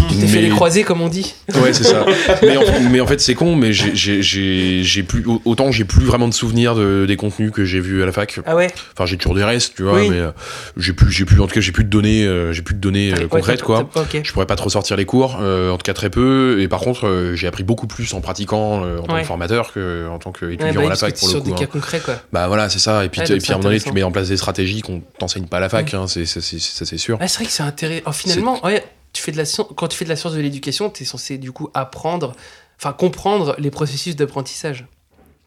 Tu 0.09 0.15
t'es 0.17 0.25
fait 0.27 0.41
les 0.41 0.49
croisés, 0.49 0.83
comme 0.83 1.01
on 1.01 1.07
dit. 1.07 1.35
Ouais, 1.61 1.71
c'est 1.71 1.83
ça. 1.83 2.03
mais, 2.41 2.57
en, 2.57 2.63
mais 2.89 2.99
en 2.99 3.05
fait, 3.05 3.19
c'est 3.21 3.35
con, 3.35 3.55
mais 3.55 3.73
j'ai- 3.73 3.95
j'ai- 3.95 4.23
j'ai 4.23 4.81
j'ai 4.83 5.03
plus, 5.03 5.23
autant 5.45 5.71
j'ai 5.71 5.83
plus 5.85 6.03
vraiment 6.05 6.27
de 6.27 6.33
souvenirs 6.33 6.73
de, 6.73 7.05
des 7.07 7.15
contenus 7.15 7.51
que 7.51 7.63
j'ai 7.63 7.79
vus 7.79 8.01
à 8.01 8.07
la 8.07 8.11
fac. 8.11 8.39
Ah 8.47 8.55
ouais 8.55 8.67
Enfin, 8.95 9.05
j'ai 9.05 9.17
toujours 9.17 9.35
des 9.35 9.43
restes, 9.43 9.75
tu 9.75 9.83
vois, 9.83 9.93
Oui. 9.99 10.09
mais 10.09 10.17
euh, 10.17 10.31
j'ai 10.75 10.93
plus, 10.93 11.11
j'ai 11.11 11.25
plus, 11.25 11.39
en 11.41 11.45
tout 11.47 11.53
cas, 11.53 11.61
j'ai 11.61 11.71
plus 11.71 11.83
de 11.83 11.89
données, 11.89 12.25
euh, 12.25 12.53
j'ai 12.53 12.63
plus 12.63 12.73
de 12.75 12.79
données 12.79 13.13
Ouais, 13.13 13.27
concrètes, 13.29 13.61
quoi. 13.61 13.87
t'as- 13.93 14.01
Ok. 14.01 14.19
Je 14.23 14.33
pourrais 14.33 14.47
pas 14.47 14.55
te 14.55 14.63
ressortir 14.63 14.97
les 14.97 15.05
cours, 15.05 15.37
euh, 15.41 15.69
en 15.71 15.77
tout 15.77 15.83
cas 15.83 15.93
très 15.93 16.09
peu. 16.09 16.57
Et 16.59 16.67
par 16.67 16.79
contre, 16.79 17.33
j'ai 17.35 17.45
appris 17.45 17.63
beaucoup 17.63 17.85
plus 17.87 18.11
en 18.15 18.21
pratiquant 18.21 18.83
euh, 18.83 18.97
en 18.97 19.03
tant 19.03 19.13
Ouais. 19.13 19.21
que 19.21 19.27
formateur 19.27 19.73
que 19.73 20.07
en 20.09 20.17
tant 20.17 20.31
Ouais, 20.41 20.57
qu'étudiant 20.57 20.81
bah, 20.81 20.87
à 20.87 20.89
la 20.89 20.95
fac 20.95 21.15
pour 21.17 21.27
le 21.27 21.31
sur 21.33 21.41
coup. 21.43 21.47
des 21.49 21.53
hein. 21.53 21.57
cas 21.59 21.65
concrets, 21.67 21.99
quoi. 21.99 22.15
Bah 22.33 22.47
voilà, 22.47 22.67
c'est 22.69 22.78
ça. 22.79 23.05
Et 23.05 23.09
puis, 23.09 23.21
Ouais, 23.21 23.31
et 23.31 23.37
puis 23.37 23.51
à 23.51 23.55
un 23.55 23.57
moment 23.57 23.69
donné, 23.69 23.79
tu 23.79 23.91
mets 23.91 24.03
en 24.03 24.11
place 24.11 24.29
des 24.29 24.37
stratégies 24.37 24.81
qu'on 24.81 25.01
t'enseigne 25.19 25.45
pas 25.45 25.57
à 25.57 25.59
la 25.59 25.69
fac, 25.69 25.93
hein, 25.93 26.07
c'est, 26.07 26.25
ça 26.25 26.41
c'est 26.41 26.97
sûr. 26.97 27.17
Ah, 27.21 27.27
c'est 27.27 27.37
vrai 27.37 27.45
que 27.45 27.51
c'est 27.51 27.63
intéressant. 27.63 28.03
Oh, 28.07 28.11
finalement, 28.11 28.65
ouais, 28.65 28.83
tu 29.13 29.21
fais 29.21 29.31
de 29.31 29.37
la 29.37 29.45
science... 29.45 29.67
quand 29.75 29.87
tu 29.87 29.97
fais 29.97 30.05
de 30.05 30.09
la 30.09 30.15
science 30.15 30.33
de 30.33 30.41
l'éducation, 30.41 30.89
tu 30.89 31.03
es 31.03 31.05
censé 31.05 31.37
du 31.37 31.51
coup 31.51 31.69
apprendre, 31.73 32.33
enfin 32.77 32.93
comprendre 32.93 33.55
les 33.59 33.71
processus 33.71 34.15
d'apprentissage. 34.15 34.85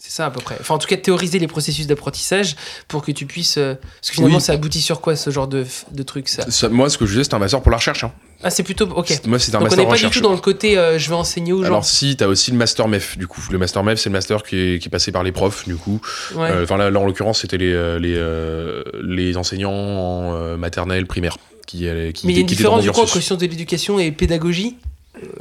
C'est 0.05 0.11
ça 0.17 0.27
à 0.27 0.31
peu 0.31 0.41
près. 0.41 0.57
Enfin, 0.61 0.75
en 0.75 0.79
tout 0.79 0.89
cas, 0.89 0.97
théoriser 0.97 1.39
les 1.39 1.47
processus 1.47 1.87
d'apprentissage 1.87 2.57
pour 2.89 3.03
que 3.05 3.13
tu 3.13 3.25
puisses. 3.25 3.57
euh, 3.57 3.75
Parce 4.01 4.09
que 4.11 4.15
finalement, 4.17 4.39
Oui. 4.39 4.43
ça 4.43 4.53
aboutit 4.55 4.81
sur 4.81 5.01
quoi 5.01 5.15
ce 5.15 5.31
genre 5.31 5.47
de, 5.47 5.65
de 5.93 6.03
truc 6.03 6.29
ça 6.29 6.51
Ça, 6.51 6.69
moi, 6.69 6.91
ce 6.91 6.99
que 6.99 7.07
je 7.07 7.13
disais, 7.13 7.23
c'était 7.23 7.37
un 7.37 7.39
master 7.39 7.63
pour 7.63 7.71
la 7.71 7.77
recherche. 7.77 8.03
hein. 8.03 8.13
Ah, 8.43 8.51
c'est 8.51 8.65
plutôt. 8.65 8.87
Ok. 8.97 9.07
C'est- 9.11 9.27
Moi, 9.29 9.39
c'était 9.39 9.55
un 9.57 9.61
Donc 9.61 9.69
on 9.69 9.71
master 9.71 9.79
n'est 9.85 9.87
en 9.87 9.91
pas 9.95 9.97
du 10.09 10.11
tout 10.11 10.21
dans 10.21 10.33
le 10.33 10.39
côté 10.41 10.77
euh, 10.77 10.99
je 10.99 11.09
vais 11.09 11.15
enseigner 11.15 11.53
aux 11.53 11.61
gens. 11.61 11.67
Alors 11.67 11.85
si, 11.85 12.17
t'as 12.17 12.27
aussi 12.27 12.51
le 12.51 12.57
master 12.57 12.89
MEF, 12.89 13.17
du 13.17 13.29
coup. 13.29 13.41
Le 13.53 13.59
master 13.59 13.85
MEF, 13.85 14.01
c'est 14.01 14.09
le 14.09 14.15
master 14.15 14.43
qui 14.43 14.57
est, 14.59 14.79
qui 14.81 14.89
est 14.89 14.91
passé 14.91 15.13
par 15.13 15.23
les 15.23 15.31
profs, 15.31 15.69
du 15.69 15.77
coup. 15.77 16.01
ouais. 16.35 16.51
Euh, 16.51 16.65
Enfin 16.65 16.77
là, 16.77 16.91
là, 16.91 16.99
en 16.99 17.07
l'occurrence, 17.07 17.43
c'était 17.43 17.59
les, 17.59 17.71
les, 18.01 18.15
euh, 18.17 18.83
les 19.05 19.37
enseignants 19.37 19.71
en 19.73 20.57
maternelle, 20.59 21.07
primaire. 21.07 21.39
Qui, 21.65 21.87
qui, 22.13 22.27
Mais 22.27 22.33
il 22.33 22.35
y 22.35 22.39
a 22.39 22.41
une 22.41 22.47
différence 22.49 22.83
du 22.83 22.91
coup 22.91 22.99
entre 22.99 23.13
cursus. 23.13 23.25
science 23.25 23.39
de 23.39 23.47
l'éducation 23.47 24.01
et 24.01 24.11
pédagogie? 24.11 24.77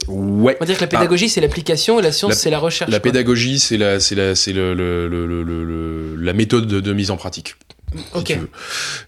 Ouais. 0.07 0.57
On 0.57 0.59
va 0.59 0.65
dire 0.65 0.75
que 0.75 0.81
la 0.81 0.87
pédagogie 0.87 1.29
c'est 1.29 1.39
l'application 1.41 1.99
et 1.99 2.01
la 2.01 2.11
science 2.11 2.33
c'est 2.33 2.49
la 2.49 2.59
recherche. 2.59 2.91
La 2.91 2.99
quoi. 2.99 3.11
pédagogie, 3.11 3.57
c'est 3.59 3.77
la, 3.77 3.99
c'est 4.01 4.15
la, 4.15 4.35
c'est 4.35 4.51
le, 4.53 4.73
le- 4.73 5.07
le- 5.07 6.15
la 6.17 6.33
méthode 6.33 6.67
de, 6.67 6.79
de 6.81 6.93
mise 6.93 7.09
en 7.09 7.17
pratique. 7.17 7.55
Ok. 8.13 8.31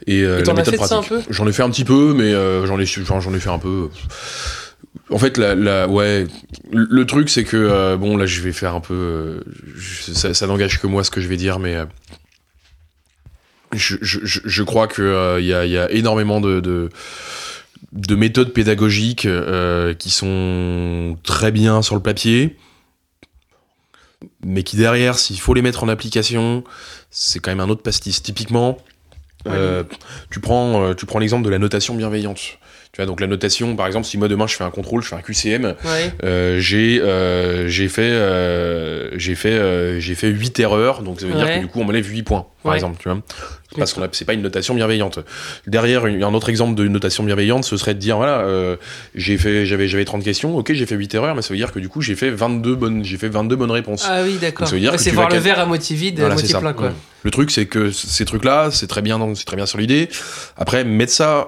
Et, 0.07 0.21
euh, 0.23 0.39
Et 0.39 0.43
la 0.43 0.53
méthode 0.53 0.75
ça 0.85 0.97
un 0.97 1.03
peu? 1.03 1.21
J'en 1.29 1.47
ai 1.47 1.51
fait 1.53 1.63
un 1.63 1.69
petit 1.69 1.85
peu, 1.85 2.13
mais 2.13 2.33
euh, 2.33 2.65
j'en 2.65 2.79
ai, 2.79 2.85
j'en 2.85 3.33
ai 3.33 3.39
fait 3.39 3.49
un 3.49 3.59
peu. 3.59 3.89
En 5.09 5.17
fait, 5.17 5.37
la, 5.37 5.53
la- 5.55 5.87
ouais, 5.87 6.25
le 6.71 7.05
truc, 7.05 7.29
c'est 7.29 7.43
que 7.43 7.57
euh, 7.57 7.97
bon, 7.97 8.15
là, 8.17 8.25
je 8.25 8.41
vais 8.41 8.51
faire 8.53 8.73
un 8.75 8.79
peu. 8.81 8.93
euh, 8.93 9.39
je- 9.75 10.11
ça, 10.13 10.33
ça 10.33 10.47
n'engage 10.47 10.79
que 10.81 10.87
moi 10.87 11.03
ce 11.03 11.11
que 11.11 11.19
je 11.21 11.27
vais 11.27 11.37
dire, 11.37 11.59
mais 11.59 11.75
euh, 11.75 11.85
je, 13.73 13.95
je- 14.01 14.19
je- 14.23 14.63
crois 14.63 14.87
que 14.87 15.01
euh, 15.01 15.39
il 15.41 15.47
y, 15.47 15.53
a, 15.53 15.65
y 15.65 15.77
a 15.77 15.89
énormément 15.91 16.39
de, 16.41 16.59
de 16.59 16.89
de 17.93 18.15
méthodes 18.15 18.53
pédagogiques 18.53 19.25
euh, 19.25 19.93
qui 19.93 20.09
sont 20.09 21.17
très 21.23 21.51
bien 21.51 21.81
sur 21.81 21.95
le 21.95 22.01
papier, 22.01 22.57
mais 24.43 24.63
qui 24.63 24.75
derrière, 24.75 25.17
s'il 25.17 25.39
faut 25.39 25.53
les 25.53 25.61
mettre 25.61 25.83
en 25.83 25.87
application, 25.87 26.63
c'est 27.11 27.39
quand 27.39 27.51
même 27.51 27.59
un 27.59 27.69
autre 27.69 27.83
pastis. 27.83 28.21
Typiquement, 28.23 28.79
euh, 29.47 29.83
tu 30.31 30.39
prends, 30.39 30.83
euh, 30.83 30.93
tu 30.95 31.05
prends 31.05 31.19
l'exemple 31.19 31.45
de 31.45 31.49
la 31.49 31.59
notation 31.59 31.93
bienveillante. 31.93 32.57
Tu 32.93 32.97
vois, 33.01 33.07
donc 33.07 33.19
la 33.21 33.25
notation, 33.25 33.75
par 33.75 33.87
exemple, 33.87 34.05
si 34.05 34.19
moi 34.19 34.27
demain 34.27 34.45
je 34.45 34.55
fais 34.55 34.63
un 34.63 34.69
contrôle, 34.69 35.01
je 35.01 35.07
fais 35.07 35.15
un 35.15 35.21
QCM, 35.21 35.65
Ouais. 35.83 36.13
euh, 36.23 36.59
j'ai 36.59 37.01
euh, 37.01 37.67
j'ai 37.67 37.87
fait 37.87 38.03
euh, 38.03 39.09
j'ai 39.17 39.33
fait 39.33 39.49
euh, 39.49 39.99
j'ai 39.99 40.13
fait 40.13 40.27
8 40.29 40.59
erreurs 40.59 41.01
donc 41.01 41.19
ça 41.19 41.25
veut 41.25 41.33
dire 41.33 41.55
que 41.55 41.59
du 41.59 41.67
coup 41.67 41.79
on 41.81 41.85
m'enlève 41.85 42.07
8 42.07 42.21
points 42.21 42.45
par 42.61 42.71
Ouais. 42.71 42.77
exemple 42.77 42.97
tu 43.01 43.09
vois 43.09 43.19
parce 43.75 43.93
qu'on 43.93 44.03
a- 44.03 44.07
c'est 44.11 44.25
pas 44.25 44.33
une 44.35 44.43
notation 44.43 44.75
bienveillante 44.75 45.17
derrière 45.65 46.05
une- 46.05 46.23
un 46.23 46.33
autre 46.35 46.49
exemple 46.49 46.75
de 46.75 46.87
notation 46.87 47.23
bienveillante 47.23 47.63
ce 47.65 47.75
serait 47.77 47.95
de 47.95 47.99
dire 47.99 48.17
voilà 48.17 48.41
euh, 48.41 48.75
j'ai 49.15 49.37
fait 49.39 49.65
j'avais 49.65 49.87
j'avais 49.87 50.05
30 50.05 50.23
questions 50.23 50.55
OK 50.55 50.71
j'ai 50.73 50.85
fait 50.85 50.95
8 50.95 51.15
erreurs 51.15 51.33
mais 51.33 51.41
ça 51.41 51.49
veut 51.49 51.57
dire 51.57 51.71
que 51.71 51.79
du 51.79 51.89
coup 51.89 52.01
j'ai 52.01 52.13
fait 52.15 52.29
22 52.29 52.75
bonnes 52.75 53.03
j'ai 53.03 53.17
fait 53.17 53.27
22 53.29 53.55
bonnes 53.55 53.71
réponses 53.71 54.05
Ah 54.07 54.21
oui 54.23 54.37
d'accord. 54.39 54.69
Que 54.69 54.97
c'est 54.97 55.09
voir 55.11 55.29
le 55.29 55.37
verre 55.39 55.59
à 55.59 55.65
moitié 55.65 55.95
vide, 55.95 56.19
Voilà, 56.19 56.35
à 56.35 56.37
moitié 56.37 56.55
plein 56.59 56.73
quoi. 56.73 56.91
Le 57.23 57.31
truc, 57.31 57.51
c'est 57.51 57.67
que 57.67 57.89
ces 57.89 58.25
trucs-là, 58.25 58.67
c'est 58.69 58.85
très 58.87 59.01
bien, 59.01 59.17
c'est 59.33 59.45
très 59.45 59.55
bien 59.55 59.65
sur 59.65 59.77
l'idée. 59.77 60.09
Après, 60.57 60.83
mettre 60.83 61.13
ça 61.13 61.47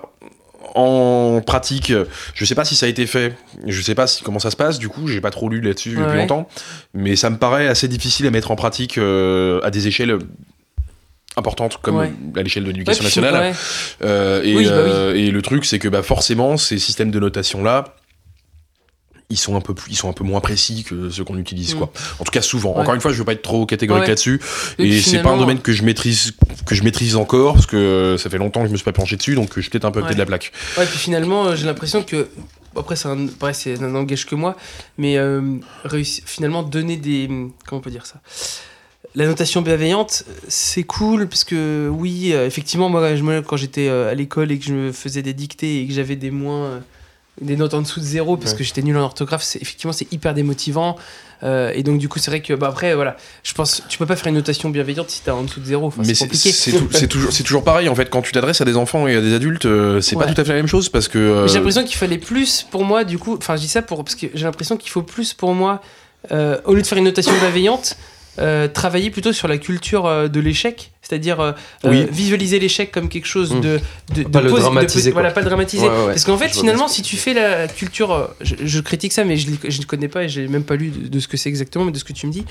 en 0.76 1.42
pratique, 1.42 1.92
je 2.34 2.46
sais 2.46 2.54
pas 2.56 2.66
si 2.66 2.76
ça 2.76 2.86
a 2.86 2.90
été 2.90 3.08
fait, 3.08 3.34
je 3.66 3.82
sais 3.82 3.96
pas 3.96 4.08
si, 4.08 4.24
comment 4.24 4.40
ça 4.40 4.52
se 4.52 4.56
passe. 4.58 4.78
Du 4.78 4.90
coup, 4.90 5.08
j'ai 5.08 5.22
pas 5.22 5.32
trop 5.32 5.50
lu 5.50 5.62
là-dessus 5.62 5.92
depuis 5.92 6.04
Ouais. 6.04 6.18
longtemps, 6.18 6.48
mais 6.94 7.16
ça 7.16 7.30
me 7.30 7.38
paraît 7.38 7.68
assez 7.68 7.88
difficile 7.88 8.28
à 8.28 8.32
mettre 8.32 8.52
en 8.52 8.56
pratique 8.56 8.98
euh, 8.98 9.60
à 9.64 9.72
des 9.72 9.88
échelles 9.88 10.18
importantes 11.38 11.78
comme 11.82 11.98
Ouais. 11.98 12.12
à 12.38 12.42
l'échelle 12.44 12.64
de 12.64 12.70
l'éducation 12.70 13.04
nationale. 13.04 13.34
ouais. 13.34 13.54
Euh, 14.04 14.42
et, 14.44 14.56
Oui, 14.56 14.66
bah 14.66 14.72
oui. 14.84 14.92
euh, 14.94 15.16
et 15.16 15.32
le 15.32 15.42
truc, 15.42 15.66
c'est 15.66 15.80
que 15.80 15.88
bah, 15.88 16.02
forcément, 16.04 16.56
ces 16.58 16.78
systèmes 16.78 17.12
de 17.12 17.20
notation-là, 17.20 17.86
ils 19.30 19.38
sont 19.38 19.56
un 19.56 19.62
peu 19.62 19.74
plus, 19.74 19.92
ils 19.92 19.96
sont 19.96 20.10
un 20.10 20.14
peu 20.14 20.24
moins 20.24 20.40
précis 20.40 20.84
que 20.84 21.10
ceux 21.10 21.24
qu'on 21.24 21.38
utilise, 21.38 21.74
Mm. 21.76 21.78
quoi. 21.80 21.92
En 22.20 22.24
tout 22.24 22.32
cas, 22.32 22.42
souvent. 22.42 22.74
Ouais. 22.76 22.82
Encore 22.82 22.94
une 22.94 23.02
fois, 23.02 23.12
je 23.12 23.18
veux 23.18 23.24
pas 23.26 23.34
être 23.34 23.42
trop 23.42 23.66
catégorique 23.66 24.04
Ouais. 24.04 24.10
là-dessus. 24.10 24.40
Et 24.78 24.88
Et 24.88 25.02
c'est 25.02 25.22
pas 25.22 25.32
un 25.32 25.38
domaine 25.38 25.60
que 25.60 25.72
je 25.74 25.84
maîtrise, 25.84 26.34
que 26.66 26.76
je 26.76 26.84
maîtrise 26.84 27.16
encore, 27.16 27.54
parce 27.56 27.66
que 27.66 28.18
ça 28.20 28.30
fait 28.30 28.38
longtemps 28.38 28.62
que 28.62 28.68
je 28.68 28.72
me 28.72 28.78
suis 28.78 28.84
pas 28.86 28.92
penché 28.94 29.16
dessus, 29.18 29.34
donc 29.36 29.50
je 29.56 29.62
suis 29.62 29.70
peut-être 29.72 29.86
un 29.86 29.92
peu 29.92 30.00
à 30.00 30.04
côté 30.04 30.12
Ouais. 30.12 30.16
de 30.16 30.20
la 30.20 30.26
plaque. 30.28 30.52
Ouais, 30.78 30.86
puis 30.86 30.98
finalement, 31.00 31.46
euh, 31.48 31.56
j'ai 31.56 31.66
l'impression 31.66 32.04
que. 32.04 32.28
Après, 32.78 32.96
c'est 32.98 33.08
un, 33.08 33.28
pareil, 33.28 33.56
c'est 33.56 33.82
un 33.82 33.88
langage 33.88 34.26
que 34.26 34.36
moi, 34.36 34.56
mais 34.98 35.18
euh, 35.18 35.42
réussi- 35.86 36.22
finalement, 36.26 36.62
donner 36.62 36.98
des. 36.98 37.28
Comment 37.66 37.80
on 37.80 37.82
peut 37.82 37.90
dire 37.90 38.06
ça 38.06 38.20
La 39.16 39.26
notation 39.28 39.62
bienveillante, 39.62 40.24
c'est 40.50 40.84
cool, 40.84 41.28
parce 41.30 41.46
que 41.46 41.90
oui, 41.90 42.32
euh, 42.34 42.46
effectivement, 42.46 42.90
moi, 42.90 43.16
je, 43.16 43.40
quand 43.40 43.56
j'étais 43.56 43.88
euh, 43.88 44.12
à 44.12 44.14
l'école 44.14 44.52
et 44.52 44.60
que 44.60 44.66
je 44.66 44.74
me 44.74 44.92
faisais 44.92 45.22
des 45.22 45.34
dictées 45.34 45.82
et 45.82 45.88
que 45.88 45.94
j'avais 45.94 46.18
des 46.18 46.32
moins. 46.32 46.66
euh, 46.66 46.80
des 47.42 47.58
notes 47.58 47.74
en 47.74 47.82
dessous 47.82 48.00
de 48.00 48.06
zéro 48.06 48.38
parce 48.38 48.52
Ouais. 48.52 48.58
que 48.60 48.64
j'étais 48.64 48.82
nul 48.82 48.96
en 48.98 49.02
orthographe. 49.02 49.44
C'est, 49.44 49.62
effectivement, 49.62 49.92
c'est 49.94 50.12
hyper 50.14 50.34
démotivant. 50.34 50.96
Euh, 51.44 51.72
et 51.76 51.84
donc, 51.84 51.98
du 52.00 52.08
coup, 52.08 52.18
c'est 52.18 52.32
vrai 52.32 52.42
que, 52.42 52.54
bah, 52.54 52.68
après, 52.70 52.96
voilà, 52.96 53.18
je 53.44 53.54
pense, 53.54 53.84
tu 53.90 53.98
peux 53.98 54.06
pas 54.06 54.16
faire 54.16 54.28
une 54.28 54.36
notation 54.36 54.70
bienveillante 54.70 55.10
si 55.10 55.22
t'es 55.22 55.32
en 55.32 55.44
dessous 55.44 55.60
de 55.60 55.66
zéro. 55.66 55.88
Enfin, 55.88 56.02
Mais 56.06 56.14
c'est 56.14 56.14
c'est 56.16 56.26
compliqué. 56.26 56.52
c'est 56.54 56.72
tou- 56.72 56.88
c'est 56.92 57.08
toujours, 57.08 57.32
c'est 57.34 57.44
toujours 57.44 57.64
pareil 57.66 57.90
en 57.90 57.96
fait 57.96 58.10
quand 58.10 58.22
tu 58.22 58.32
t'adresses 58.32 58.62
à 58.62 58.66
des 58.66 58.78
enfants 58.78 59.06
et 59.08 59.16
à 59.18 59.22
des 59.22 59.34
adultes, 59.34 59.66
euh, 59.66 60.00
c'est 60.00 60.16
pas 60.16 60.26
tout 60.32 60.40
à 60.40 60.44
fait 60.46 60.52
la 60.52 60.56
même 60.56 60.68
chose 60.68 60.88
parce 60.90 61.08
que. 61.10 61.18
euh, 61.20 61.48
J'ai 61.48 61.56
l'impression 61.56 61.84
qu'il 61.84 61.98
fallait 61.98 62.18
plus 62.18 62.66
pour 62.72 62.86
moi, 62.86 63.04
du 63.04 63.18
coup. 63.18 63.36
Enfin, 63.38 63.58
je 63.58 63.62
dis 63.62 63.68
ça 63.68 63.82
pour, 63.82 64.04
parce 64.06 64.16
que 64.16 64.28
j'ai 64.34 64.46
l'impression 64.46 64.78
qu'il 64.78 64.90
faut 64.92 65.02
plus 65.04 65.34
pour 65.34 65.54
moi, 65.54 65.82
au 66.32 66.74
lieu 66.74 66.82
de 66.82 66.88
faire 66.88 66.98
une 66.98 67.04
notation 67.04 67.34
bienveillante, 67.40 67.98
travailler 68.74 69.10
plutôt 69.12 69.34
sur 69.34 69.48
la 69.48 69.58
culture 69.58 70.30
de 70.30 70.40
l'échec. 70.40 70.92
C'est-à-dire 71.08 71.40
euh, 71.40 71.52
Oui. 71.84 72.02
euh, 72.02 72.08
visualiser 72.12 72.58
l'échec 72.60 72.92
comme 72.92 73.10
quelque 73.10 73.28
chose 73.28 73.54
Mm. 73.54 73.60
de, 73.62 73.80
de, 74.16 74.24
Pas 74.24 74.40
de 74.40 74.46
le 74.46 74.52
dramatiser, 74.52 75.12
Voilà, 75.12 75.30
pas 75.32 75.42
le 75.42 75.46
dramatiser. 75.48 75.88
Ouais, 75.88 75.98
ouais, 75.98 76.06
Parce 76.08 76.24
qu'en 76.24 76.38
fait, 76.38 76.50
je 76.50 76.54
finalement, 76.60 76.88
si 76.88 77.02
tu 77.04 77.16
fais 77.16 77.34
la 77.34 77.68
culture, 77.68 78.12
euh, 78.12 78.26
je, 78.42 78.56
je 78.64 78.80
critique 78.80 79.14
ça, 79.14 79.24
mais 79.24 79.38
je 79.38 79.50
ne 79.52 79.86
connais 79.86 80.08
pas 80.08 80.24
et 80.24 80.30
j'ai 80.30 80.48
même 80.48 80.64
pas 80.64 80.76
lu 80.76 80.90
de, 80.90 81.20
ce 81.20 81.28
que 81.28 81.38
c'est 81.38 81.50
exactement, 81.50 81.86
mais 81.86 81.92
de 81.92 82.00
ce 82.00 82.04
que 82.04 82.14
tu 82.14 82.26
me 82.26 82.32
dis. 82.32 82.44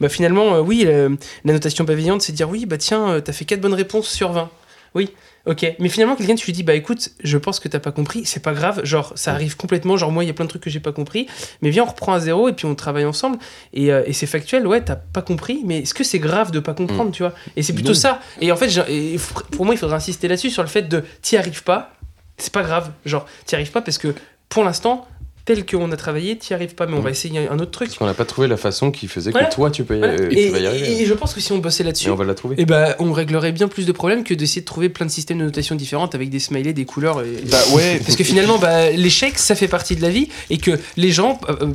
Bah 0.00 0.08
finalement, 0.08 0.54
euh, 0.56 0.60
oui, 0.60 0.84
la, 0.84 1.08
la 1.44 1.52
notation 1.52 1.84
bienveillante, 1.84 2.22
c'est 2.22 2.32
dire 2.32 2.48
oui, 2.50 2.66
bah 2.66 2.78
tiens, 2.78 3.08
euh, 3.10 3.20
t'as 3.20 3.32
fait 3.32 3.44
4 3.44 3.60
bonnes 3.60 3.74
réponses 3.74 4.08
sur 4.08 4.32
20. 4.32 4.50
Oui, 4.94 5.10
ok. 5.46 5.74
Mais 5.78 5.88
finalement, 5.88 6.16
quelqu'un, 6.16 6.34
tu 6.34 6.46
lui 6.46 6.52
dis, 6.52 6.62
bah 6.64 6.74
écoute, 6.74 7.10
je 7.22 7.38
pense 7.38 7.60
que 7.60 7.68
t'as 7.68 7.78
pas 7.78 7.92
compris, 7.92 8.24
c'est 8.24 8.42
pas 8.42 8.52
grave, 8.52 8.84
genre, 8.84 9.12
ça 9.14 9.32
arrive 9.32 9.56
complètement, 9.56 9.96
genre, 9.96 10.10
moi, 10.10 10.24
il 10.24 10.26
y 10.26 10.30
a 10.30 10.32
plein 10.34 10.44
de 10.46 10.50
trucs 10.50 10.62
que 10.62 10.70
j'ai 10.70 10.80
pas 10.80 10.90
compris, 10.92 11.28
mais 11.62 11.70
viens, 11.70 11.84
on 11.84 11.86
reprend 11.86 12.12
à 12.12 12.20
zéro 12.20 12.48
et 12.48 12.52
puis 12.52 12.66
on 12.66 12.74
travaille 12.74 13.04
ensemble. 13.04 13.38
Et, 13.72 13.92
euh, 13.92 14.02
et 14.06 14.12
c'est 14.12 14.26
factuel, 14.26 14.66
ouais, 14.66 14.82
t'as 14.82 14.96
pas 14.96 15.22
compris, 15.22 15.62
mais 15.64 15.78
est-ce 15.80 15.94
que 15.94 16.02
c'est 16.02 16.18
grave 16.18 16.50
de 16.50 16.58
pas 16.60 16.74
comprendre, 16.74 17.12
tu 17.12 17.22
vois? 17.22 17.34
Et 17.56 17.62
c'est 17.62 17.72
plutôt 17.72 17.90
Non. 17.90 17.94
ça. 17.94 18.20
Et 18.40 18.50
en 18.50 18.56
fait, 18.56 18.68
et 18.88 19.16
pour 19.52 19.64
moi, 19.64 19.74
il 19.74 19.78
faudrait 19.78 19.96
insister 19.96 20.26
là-dessus, 20.26 20.50
sur 20.50 20.62
le 20.62 20.68
fait 20.68 20.82
de 20.82 21.04
t'y 21.22 21.36
arrives 21.36 21.62
pas, 21.62 21.92
c'est 22.36 22.52
pas 22.52 22.62
grave, 22.62 22.90
genre, 23.06 23.26
t'y 23.46 23.54
arrives 23.54 23.70
pas 23.70 23.82
parce 23.82 23.98
que 23.98 24.14
pour 24.48 24.64
l'instant, 24.64 25.06
tel 25.54 25.66
qu'on 25.66 25.90
a 25.90 25.96
travaillé, 25.96 26.36
t'y 26.38 26.54
arrives 26.54 26.76
pas, 26.76 26.86
mais 26.86 26.94
on 26.96 27.00
va 27.00 27.10
essayer 27.10 27.48
un 27.48 27.58
autre 27.58 27.72
truc. 27.72 27.88
Parce 27.88 27.98
qu'on 27.98 28.06
n'a 28.06 28.14
pas 28.14 28.24
trouvé 28.24 28.46
la 28.46 28.56
façon 28.56 28.92
qui 28.92 29.08
faisait 29.08 29.32
Voilà. 29.32 29.48
que 29.48 29.54
toi, 29.54 29.68
tu 29.70 29.82
peux 29.82 29.96
y, 29.96 29.98
Voilà. 29.98 30.14
euh, 30.14 30.28
Et, 30.30 30.46
tu 30.46 30.52
vas 30.52 30.58
y 30.60 30.66
arriver. 30.66 30.92
et- 30.92 31.02
et 31.02 31.06
je 31.06 31.14
pense 31.14 31.34
que 31.34 31.40
si 31.40 31.50
on 31.52 31.58
bossait 31.58 31.82
là-dessus, 31.82 32.06
Et 32.08 32.10
on 32.10 32.14
va 32.14 32.24
la 32.24 32.34
trouver. 32.34 32.64
ben, 32.64 32.94
on 33.00 33.12
réglerait 33.12 33.50
bien 33.50 33.66
plus 33.66 33.84
de 33.86 33.92
problèmes 33.92 34.22
que 34.22 34.32
d'essayer 34.34 34.60
de 34.60 34.66
trouver 34.66 34.88
plein 34.88 35.06
de 35.06 35.10
systèmes 35.10 35.38
de 35.38 35.44
notation 35.44 35.74
différentes 35.74 36.14
avec 36.14 36.30
des 36.30 36.38
smileys, 36.38 36.72
des 36.72 36.84
couleurs. 36.84 37.20
et- 37.22 37.42
Bah 37.50 37.58
ouais. 37.74 37.98
Parce 38.06 38.16
que 38.16 38.22
finalement, 38.24 38.58
bah, 38.58 38.90
l'échec, 38.90 39.38
ça 39.38 39.54
fait 39.56 39.68
partie 39.68 39.96
de 39.96 40.02
la 40.02 40.10
vie 40.10 40.28
et 40.50 40.58
que 40.58 40.78
les 40.96 41.10
gens, 41.10 41.40
euh, 41.48 41.56
euh, 41.62 41.66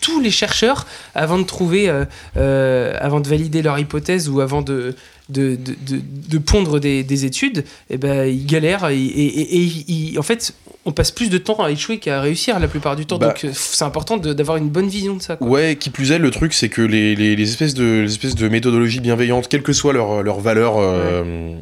tous 0.00 0.18
les 0.20 0.32
chercheurs, 0.32 0.86
avant 1.14 1.38
de 1.38 1.44
trouver, 1.44 1.88
euh, 1.88 2.04
euh, 2.36 2.94
avant 3.00 3.20
de 3.20 3.28
valider 3.28 3.62
leur 3.62 3.78
hypothèse 3.78 4.28
ou 4.28 4.40
avant 4.40 4.60
de, 4.62 4.96
de, 5.32 5.56
de, 5.56 5.74
de- 5.96 6.02
de 6.28 6.38
pondre 6.38 6.78
des, 6.78 7.02
des 7.02 7.24
études, 7.24 7.64
eh 7.90 7.96
ben, 7.98 8.24
ils 8.26 8.46
galèrent 8.46 8.88
et, 8.88 8.96
et- 8.96 9.40
et- 9.40 9.56
et 9.56 9.70
ils- 9.88 10.18
en 10.18 10.22
fait, 10.22 10.54
on 10.84 10.92
passe 10.92 11.10
plus 11.10 11.30
de 11.30 11.38
temps 11.38 11.62
à 11.62 11.70
échouer 11.70 11.98
qu'à 11.98 12.20
réussir 12.20 12.58
la 12.58 12.68
plupart 12.68 12.96
du 12.96 13.06
temps. 13.06 13.18
Bah. 13.18 13.28
Donc, 13.28 13.44
euh, 13.44 13.50
c'est 13.54 13.84
important 13.84 14.16
d'avoir 14.16 14.56
une 14.56 14.68
bonne 14.68 14.88
vision 14.88 15.16
de 15.16 15.22
ça. 15.22 15.36
quoi. 15.36 15.46
Ouais, 15.48 15.76
qui 15.78 15.90
plus 15.90 16.12
est, 16.12 16.18
le 16.18 16.30
truc, 16.30 16.52
c'est 16.54 16.68
que 16.68 16.82
les, 16.82 17.14
les- 17.16 17.36
les 17.36 17.48
espèces 17.48 17.74
de, 17.74 18.02
les 18.02 18.10
espèces 18.12 18.34
de 18.34 18.48
méthodologies 18.48 19.00
bienveillantes, 19.00 19.48
quelle 19.48 19.62
que 19.62 19.72
soit 19.72 19.92
leur, 19.92 20.22
leur 20.22 20.40
valeur 20.40 20.74
euh, 20.78 21.54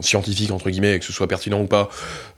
scientifique, 0.00 0.50
entre 0.50 0.70
guillemets, 0.70 0.98
que 0.98 1.04
ce 1.04 1.12
soit 1.12 1.26
pertinent 1.28 1.60
ou 1.60 1.66
pas, 1.66 1.88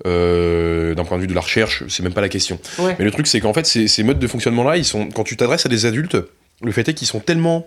euh, 0.07 0.95
d'un 0.95 1.05
point 1.05 1.17
de 1.17 1.23
vue 1.23 1.29
de 1.29 1.35
la 1.35 1.41
recherche, 1.41 1.85
c'est 1.89 2.03
même 2.03 2.13
pas 2.15 2.21
la 2.21 2.29
question. 2.29 2.59
Ouais. 2.79 2.97
Mais 2.99 3.05
le 3.05 3.11
truc, 3.11 3.27
c'est 3.27 3.41
qu'en 3.41 3.53
fait, 3.53 3.67
ces, 3.67 3.89
ces 3.89 4.03
modes 4.03 4.19
de 4.19 4.27
fonctionnement-là, 4.27 4.77
ils 4.77 4.85
sont, 4.85 5.09
quand 5.09 5.25
tu 5.25 5.37
t'adresses 5.37 5.67
à 5.67 5.69
des 5.69 5.87
adultes, 5.87 6.17
le 6.63 6.73
fait 6.73 6.89
est 6.89 6.95
qu'ils 6.95 7.07
sont 7.09 7.21
tellement 7.21 7.65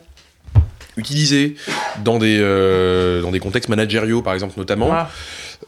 utilisés 0.97 1.55
dans 2.03 2.17
des, 2.19 2.37
euh, 2.39 3.21
dans 3.21 3.31
des 3.31 3.39
contextes 3.39 3.69
managériaux, 3.69 4.21
par 4.21 4.33
exemple, 4.33 4.53
notamment, 4.57 4.87
Voilà. 4.87 5.09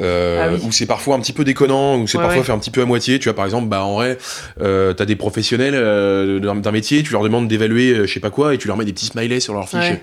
euh, 0.02 0.42
Ah 0.46 0.54
oui. 0.54 0.60
où 0.64 0.72
c'est 0.72 0.86
parfois 0.86 1.16
un 1.16 1.20
petit 1.20 1.34
peu 1.34 1.44
déconnant, 1.44 1.98
où 1.98 2.08
c'est 2.08 2.18
Ouais, 2.18 2.24
parfois 2.24 2.40
ouais. 2.42 2.46
fait 2.46 2.52
un 2.52 2.60
petit 2.60 2.72
peu 2.72 2.82
à 2.82 2.86
moitié. 2.86 3.18
Tu 3.20 3.26
vois, 3.30 3.36
par 3.36 3.46
exemple, 3.46 3.68
bah, 3.68 3.84
en 3.84 3.96
vrai, 3.96 4.18
euh, 4.62 4.94
t'as 4.94 5.06
des 5.06 5.16
professionnels 5.16 5.74
euh, 5.76 6.40
d'un 6.40 6.72
métier, 6.72 7.02
tu 7.04 7.12
leur 7.12 7.24
demandes 7.24 7.48
d'évaluer 7.48 7.92
euh, 7.92 8.06
je 8.08 8.14
sais 8.14 8.20
pas 8.20 8.30
quoi 8.30 8.54
et 8.54 8.58
tu 8.58 8.68
leur 8.68 8.78
mets 8.78 8.86
des 8.86 8.94
petits 8.94 9.08
smileys 9.08 9.40
sur 9.40 9.54
leur 9.54 9.68
fiche. 9.70 9.80
Ouais. 9.80 10.02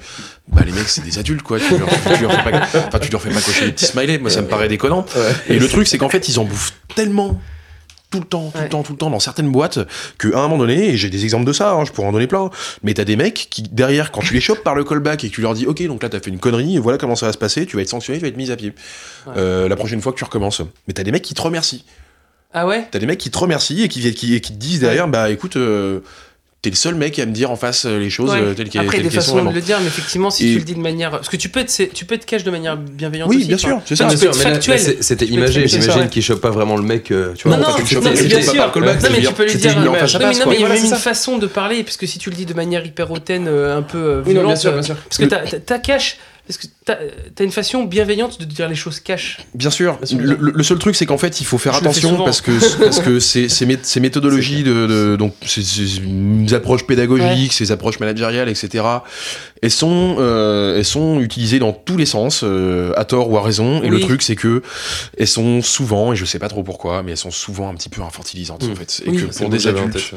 Bah, 0.49 0.63
les 0.67 0.73
mecs, 0.73 0.89
c'est 0.89 1.05
des 1.05 1.19
adultes, 1.19 1.43
quoi. 1.43 1.59
Tu 1.59 1.77
leur, 1.79 1.89
tu 2.17 2.23
leur 2.23 2.33
fais 2.33 2.51
pas, 2.51 2.59
enfin, 2.89 2.99
tu 2.99 3.11
leur 3.13 3.23
fais 3.23 3.31
pas 3.31 3.41
cocher 3.41 3.67
des 3.67 3.73
petits 3.73 3.87
smileys. 3.87 4.19
Moi, 4.19 4.31
ça 4.31 4.43
me 4.43 4.49
paraît 4.49 4.69
déconnant. 4.69 5.07
Et 5.49 5.59
le 5.59 5.69
truc, 5.69 5.87
c'est 5.87 5.99
qu'en 5.99 6.09
fait, 6.09 6.29
ils 6.29 6.39
en 6.39 6.45
bouffent 6.45 6.73
tellement 6.95 7.41
tout 8.13 8.21
le 8.21 8.25
temps, 8.27 8.51
tout 8.53 8.59
Ouais. 8.59 8.65
le 8.65 8.69
temps, 8.71 8.83
tout 8.85 8.93
le 8.93 8.99
temps 8.99 9.11
dans 9.11 9.19
certaines 9.19 9.51
boîtes 9.51 9.81
que 10.19 10.29
à 10.33 10.39
un 10.39 10.43
moment 10.43 10.59
donné, 10.59 10.91
et 10.91 10.97
j'ai 10.97 11.11
des 11.11 11.25
exemples 11.25 11.45
de 11.47 11.53
ça, 11.53 11.73
hein, 11.73 11.85
je 11.85 11.91
pourrais 11.91 12.07
en 12.07 12.13
donner 12.13 12.29
plein, 12.29 12.51
mais 12.85 12.95
t'as 12.95 13.03
des 13.05 13.17
mecs 13.17 13.49
qui 13.51 13.63
derrière, 13.63 14.13
quand 14.13 14.21
tu 14.21 14.35
les 14.35 14.41
chopes 14.41 14.63
par 14.63 14.77
le 14.77 14.85
callback 14.85 15.25
et 15.25 15.29
que 15.31 15.35
tu 15.35 15.41
leur 15.41 15.55
dis 15.55 15.67
ok, 15.67 15.83
donc 15.89 16.03
là 16.05 16.09
t'as 16.09 16.21
fait 16.21 16.31
une 16.31 16.39
connerie, 16.39 16.77
et 16.77 16.79
voilà 16.79 16.97
comment 16.99 17.17
ça 17.17 17.27
va 17.27 17.33
se 17.33 17.39
passer, 17.39 17.67
tu 17.67 17.75
vas 17.77 17.83
être 17.83 17.89
sanctionné, 17.89 18.19
tu 18.21 18.23
vas 18.23 18.29
être 18.29 18.37
mis 18.37 18.51
à 18.53 18.57
pied 18.57 18.73
Ouais. 19.27 19.33
Euh, 19.37 19.69
la 19.69 19.75
prochaine 19.77 20.01
fois 20.01 20.13
que 20.13 20.19
tu 20.19 20.25
recommences. 20.25 20.63
Mais 20.87 20.95
t'as 20.95 21.03
des 21.03 21.11
mecs 21.13 21.23
qui 21.23 21.35
te 21.35 21.43
remercient, 21.43 21.85
Ah 22.55 22.67
ouais? 22.67 22.87
T'as 22.91 22.99
des 22.99 23.07
mecs 23.07 23.19
qui 23.19 23.31
te 23.31 23.39
remercient 23.39 23.83
et 23.83 23.89
qui, 23.89 24.13
qui, 24.15 24.35
et 24.35 24.41
qui 24.41 24.53
te 24.53 24.59
disent 24.59 24.81
derrière 24.81 25.09
bah 25.09 25.31
écoute. 25.31 25.57
euh, 25.57 26.01
T'es 26.63 26.71
le 26.71 26.77
seul 26.77 26.95
mec 26.95 27.19
à 27.19 27.27
me 27.27 27.33
dire 27.33 27.51
en 27.51 27.57
face 27.57 27.87
euh, 27.87 27.99
les 27.99 28.09
choses 28.09 28.31
Ouais. 28.31 28.39
euh, 28.41 28.55
telles 28.55 28.69
qu'elles 28.69 28.83
Après, 28.83 28.99
telles 28.99 29.07
des 29.09 29.11
sont 29.11 29.17
façons 29.17 29.33
de 29.33 29.37
vraiment. 29.41 29.51
le 29.51 29.61
dire, 29.61 29.81
mais 29.81 29.89
effectivement, 29.89 30.31
si 30.31 30.49
Et- 30.49 30.53
tu 30.53 30.59
le 30.61 30.65
dis 30.65 30.75
de 30.75 30.79
manière. 30.79 31.11
Parce 31.11 31.29
que 31.29 31.37
tu 31.37 31.49
peux 31.49 31.59
être, 31.59 31.77
tu 31.93 32.05
peux 32.05 32.15
être 32.15 32.25
cash 32.25 32.45
de 32.45 32.53
manière 32.53 32.77
bienveillante 32.77 33.29
Oui, 33.31 33.39
aussi. 33.39 33.47
bien 33.49 33.59
sûr, 33.59 33.83
c'est 33.85 33.97
ça, 33.97 34.09
C'était 34.11 34.27
imagé, 35.27 35.63
factuel, 35.63 35.69
j'imagine 35.83 36.09
qu'il 36.09 36.23
chope 36.23 36.41
pas 36.41 36.51
vraiment 36.51 36.77
le 36.77 36.85
mec, 36.85 37.11
euh, 37.11 37.35
tu 37.35 37.49
vois. 37.49 37.57
Non, 37.57 37.65
non, 37.65 37.75
mais 37.77 37.83
tu 37.83 37.97
bien 37.97 38.01
sûr. 38.01 38.03
Non, 38.03 38.11
mais 38.11 38.17
tu 38.17 38.27
dire- 38.29 39.35
peux 39.35 39.45
lui 39.45 39.55
dire. 39.57 39.77
mais 40.47 40.55
il 40.55 40.61
y 40.61 40.65
a 40.65 40.69
même 40.69 40.85
une 40.85 40.95
façon 40.95 41.39
de 41.39 41.49
parler, 41.49 41.83
parce 41.83 41.97
que 41.97 42.07
si 42.07 42.21
tu 42.21 42.31
le 42.31 42.37
dis 42.37 42.47
de 42.47 42.55
manière 42.55 42.87
hyper 42.87 43.11
hautaine, 43.11 43.49
un 43.49 43.83
peu 43.83 44.23
Oui, 44.25 44.33
non, 44.35 44.43
bien 44.45 44.55
violente, 44.55 44.57
sûr, 44.59 44.73
bien 44.73 44.83
sûr. 44.83 44.95
Parce 44.95 45.19
que 45.19 45.57
t'as 45.57 45.79
cash. 45.81 46.19
Parce 46.47 46.59
que 46.59 46.67
t'as 46.85 46.95
as 47.39 47.43
une 47.43 47.51
façon 47.53 47.85
bienveillante 47.85 48.41
de 48.41 48.45
dire 48.45 48.69
les 48.69 48.75
choses 48.75 49.01
cash. 49.01 49.39
Bien 49.55 49.71
sûr. 49.71 49.99
Le, 50.17 50.63
seul 50.63 50.79
truc, 50.79 50.97
c'est 50.97 51.07
qu'en 51.07 51.19
fait, 51.19 51.41
il 51.41 51.45
faut 51.45 51.59
faire 51.59 51.75
Je 51.75 51.79
attention 51.81 52.25
parce 52.25 52.41
que 52.41 52.79
parce 52.79 53.01
que 53.01 53.19
ces, 53.21 53.49
ces, 53.49 53.67
mé- 53.67 53.79
ces 53.83 54.01
méthodologies 54.01 54.63
de, 54.63 54.87
de- 54.87 55.17
donc 55.17 55.35
ces, 55.47 55.63
ces 55.63 56.55
approches 56.55 56.87
pédagogiques, 56.87 57.53
ces 57.53 57.73
approches 57.73 58.01
managériales, 58.01 58.49
etc. 58.49 58.85
Elles 59.63 59.71
sont 59.71 60.17
euh, 60.19 60.77
elles 60.79 60.85
sont 60.85 61.21
utilisées 61.21 61.61
dans 61.61 61.73
tous 61.73 61.97
les 61.97 62.07
sens, 62.07 62.41
euh, 62.43 62.93
à 62.97 63.05
tort 63.05 63.31
ou 63.31 63.37
à 63.39 63.43
raison. 63.43 63.83
Et 63.83 63.89
le 63.89 64.01
truc, 64.01 64.23
c'est 64.23 64.35
que 64.37 64.63
elles 65.17 65.29
sont 65.29 65.63
souvent, 65.63 66.13
et 66.13 66.17
je 66.17 66.25
sais 66.25 66.39
pas 66.41 66.49
trop 66.49 66.63
pourquoi, 66.65 67.03
mais 67.05 67.13
elles 67.13 67.17
sont 67.17 67.31
souvent 67.31 67.69
un 67.69 67.75
petit 67.75 67.89
peu 67.89 68.03
infantilisantes 68.03 68.65
en 68.65 68.69
Mm. 68.69 68.77
fait. 68.77 69.03
Et 69.07 69.11
Oui. 69.11 69.17
que 69.19 69.37
pour 69.39 69.49
des 69.51 69.67
adultes. 69.69 70.13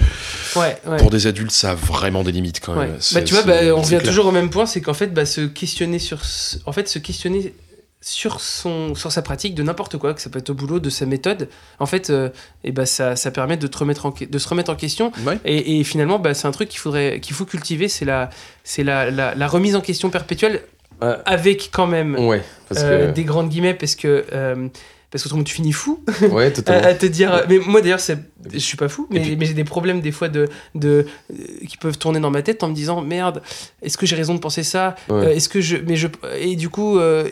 Ouais, 0.56 0.78
ouais. 0.88 0.98
pour 0.98 1.10
des 1.12 1.28
adultes, 1.28 1.52
ça 1.52 1.72
a 1.72 1.76
vraiment 1.76 2.24
des 2.24 2.32
limites 2.32 2.60
quand 2.60 2.74
même. 2.76 2.96
Bah, 3.14 3.22
tu 3.22 3.34
vois, 3.36 3.44
bah, 3.44 3.54
on 3.76 3.82
revient 3.82 4.00
toujours 4.04 4.26
au 4.28 4.32
même 4.32 4.50
point, 4.50 4.66
c'est 4.66 4.82
qu'en 4.82 4.94
fait, 4.96 5.14
bah, 5.14 5.26
se 5.26 5.42
questionner 5.42 6.00
sur, 6.00 6.26
ce- 6.26 6.55
en 6.66 6.72
fait, 6.72 6.88
se 6.88 7.00
questionner 7.00 7.54
sur 8.02 8.40
son, 8.40 8.94
sur 8.94 9.12
sa 9.12 9.22
pratique 9.24 9.56
de 9.56 9.64
n'importe 9.64 9.98
quoi, 9.98 10.14
que 10.14 10.22
ça 10.22 10.30
peut 10.30 10.38
être 10.40 10.52
au 10.52 10.54
boulot, 10.54 10.80
de 10.80 10.90
sa 10.92 11.06
méthode. 11.08 11.50
En 11.80 11.88
fait, 11.88 12.10
euh, 12.12 12.30
et 12.64 12.72
bah, 12.72 12.86
ça, 12.86 13.16
ça 13.16 13.32
permet 13.32 13.58
de 13.58 13.66
te 13.66 13.78
remettre 13.78 14.06
en, 14.06 14.12
que- 14.12 14.26
de 14.26 14.38
se 14.38 14.48
remettre 14.48 14.70
en 14.72 14.76
question. 14.76 15.12
Ouais. 15.26 15.40
Et, 15.44 15.80
et 15.80 15.84
finalement, 15.84 16.20
bah, 16.20 16.34
c'est 16.36 16.48
un 16.48 16.52
truc 16.52 16.70
qu'il 16.70 16.80
faudrait, 16.80 17.20
qu'il 17.20 17.36
faut 17.36 17.46
cultiver, 17.46 17.88
c'est 17.88 18.06
la, 18.06 18.30
c'est 18.64 18.84
la, 18.84 19.10
la, 19.10 19.34
la 19.34 19.48
remise 19.48 19.76
en 19.76 19.82
question 19.82 20.10
perpétuelle, 20.12 20.62
avec 21.26 21.70
quand 21.74 21.88
même 21.88 22.16
Ouais, 22.18 22.42
parce 22.70 22.82
euh, 22.84 23.08
que. 23.08 23.12
des 23.14 23.24
grandes 23.26 23.50
guillemets, 23.50 23.74
parce 23.74 23.96
que 23.96 24.24
parce 25.16 25.24
qu'autrement 25.24 25.44
tu 25.44 25.56
finis 25.56 25.72
fou 25.72 26.04
Ouais, 26.32 26.46
à, 26.48 26.52
totalement. 26.52 26.88
à 26.88 26.94
te 26.94 27.06
dire. 27.06 27.44
Mais 27.50 27.60
moi 27.60 27.82
d'ailleurs, 27.82 28.00
je 28.52 28.58
suis 28.60 28.78
pas 28.78 28.90
fou, 28.90 29.08
mais, 29.10 29.18
Et 29.18 29.22
puis- 29.22 29.36
mais 29.38 29.46
j'ai 29.46 29.54
des 29.54 29.64
problèmes 29.64 30.02
des 30.02 30.12
fois 30.12 30.28
de, 30.30 30.48
de 30.76 31.06
euh, 31.32 31.36
qui 31.68 31.78
peuvent 31.78 31.98
tourner 31.98 32.20
dans 32.20 32.32
ma 32.32 32.42
tête 32.42 32.64
en 32.64 32.68
me 32.70 32.74
disant 32.76 33.02
merde, 33.02 33.42
est-ce 33.82 33.98
que 33.98 34.06
j'ai 34.06 34.16
raison 34.16 34.34
de 34.34 34.40
penser 34.40 34.64
ça? 34.64 34.96
Ouais. 35.10 35.16
Euh, 35.16 35.34
Est-ce 35.36 35.50
que 35.50 35.62
je, 35.62 35.78
mais 35.78 35.96
je 35.96 36.08
et 36.40 36.56
du 36.56 36.70
coup. 36.70 37.00
euh, 37.00 37.28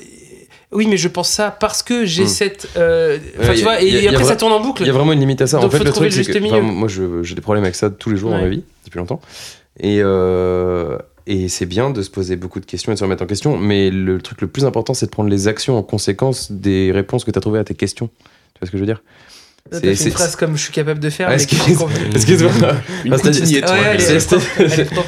oui, 0.72 0.88
mais 0.88 0.98
je 0.98 1.08
pense 1.08 1.30
ça 1.30 1.52
parce 1.52 1.84
que 1.84 2.04
j'ai 2.04 2.24
Hmm. 2.24 2.28
cette. 2.28 2.68
euh, 2.78 3.20
Ouais, 3.38 3.54
tu 3.54 3.62
vois, 3.62 3.74
a- 3.74 3.82
et, 3.82 4.08
a 4.08 4.12
après 4.12 4.24
ça 4.24 4.36
tourne 4.36 4.54
en 4.54 4.60
boucle. 4.60 4.82
Il 4.82 4.88
y 4.88 4.90
a 4.90 4.94
vraiment 4.94 5.14
une 5.14 5.20
limite 5.20 5.40
à 5.42 5.46
ça. 5.46 5.58
Donc, 5.58 5.68
en 5.68 5.70
fait, 5.70 5.84
le 5.84 5.92
trouver 5.92 6.10
truc, 6.10 6.26
c'est 6.26 6.32
que 6.34 6.40
moi, 6.62 6.88
j'ai 7.22 7.36
des 7.36 7.42
problèmes 7.42 7.64
avec 7.64 7.76
ça 7.76 7.92
tous 7.92 8.10
les 8.10 8.18
jours 8.18 8.32
dans 8.32 8.40
ma 8.42 8.48
vie, 8.50 8.64
depuis 8.86 8.98
longtemps. 8.98 9.22
Et, 9.80 10.00
euh, 10.02 10.98
et 11.28 11.48
c'est 11.48 11.66
bien 11.66 11.90
de 11.90 12.02
se 12.02 12.10
poser 12.10 12.36
beaucoup 12.36 12.60
de 12.60 12.66
questions 12.66 12.92
et 12.92 12.96
de 12.96 13.00
se 13.00 13.04
remettre 13.04 13.24
en 13.24 13.28
question. 13.28 13.58
Mais 13.58 13.90
le 13.90 14.22
truc 14.22 14.42
le 14.42 14.48
plus 14.48 14.66
important, 14.66 14.94
c'est 14.94 15.06
de 15.08 15.12
prendre 15.12 15.30
les 15.30 15.48
actions 15.48 15.78
en 15.78 15.84
conséquence 15.84 16.52
des 16.52 16.92
réponses 16.92 17.24
que 17.24 17.32
tu 17.32 17.38
as 17.38 17.42
trouvées 17.42 17.60
à 17.60 17.64
tes 17.64 17.76
questions. 17.76 18.08
Tu 18.08 18.60
vois 18.60 18.68
ce 18.68 18.72
que 18.72 18.78
je 18.78 18.82
veux 18.82 18.88
dire? 18.88 19.02
C'est- 19.72 19.94
une 20.06 20.12
phrase 20.12 20.36
comme 20.36 20.58
je 20.58 20.64
suis 20.64 20.74
capable 20.74 21.00
de 21.00 21.10
faire. 21.10 21.30
Ah, 21.30 21.36
Excuse-moi. 21.36 21.90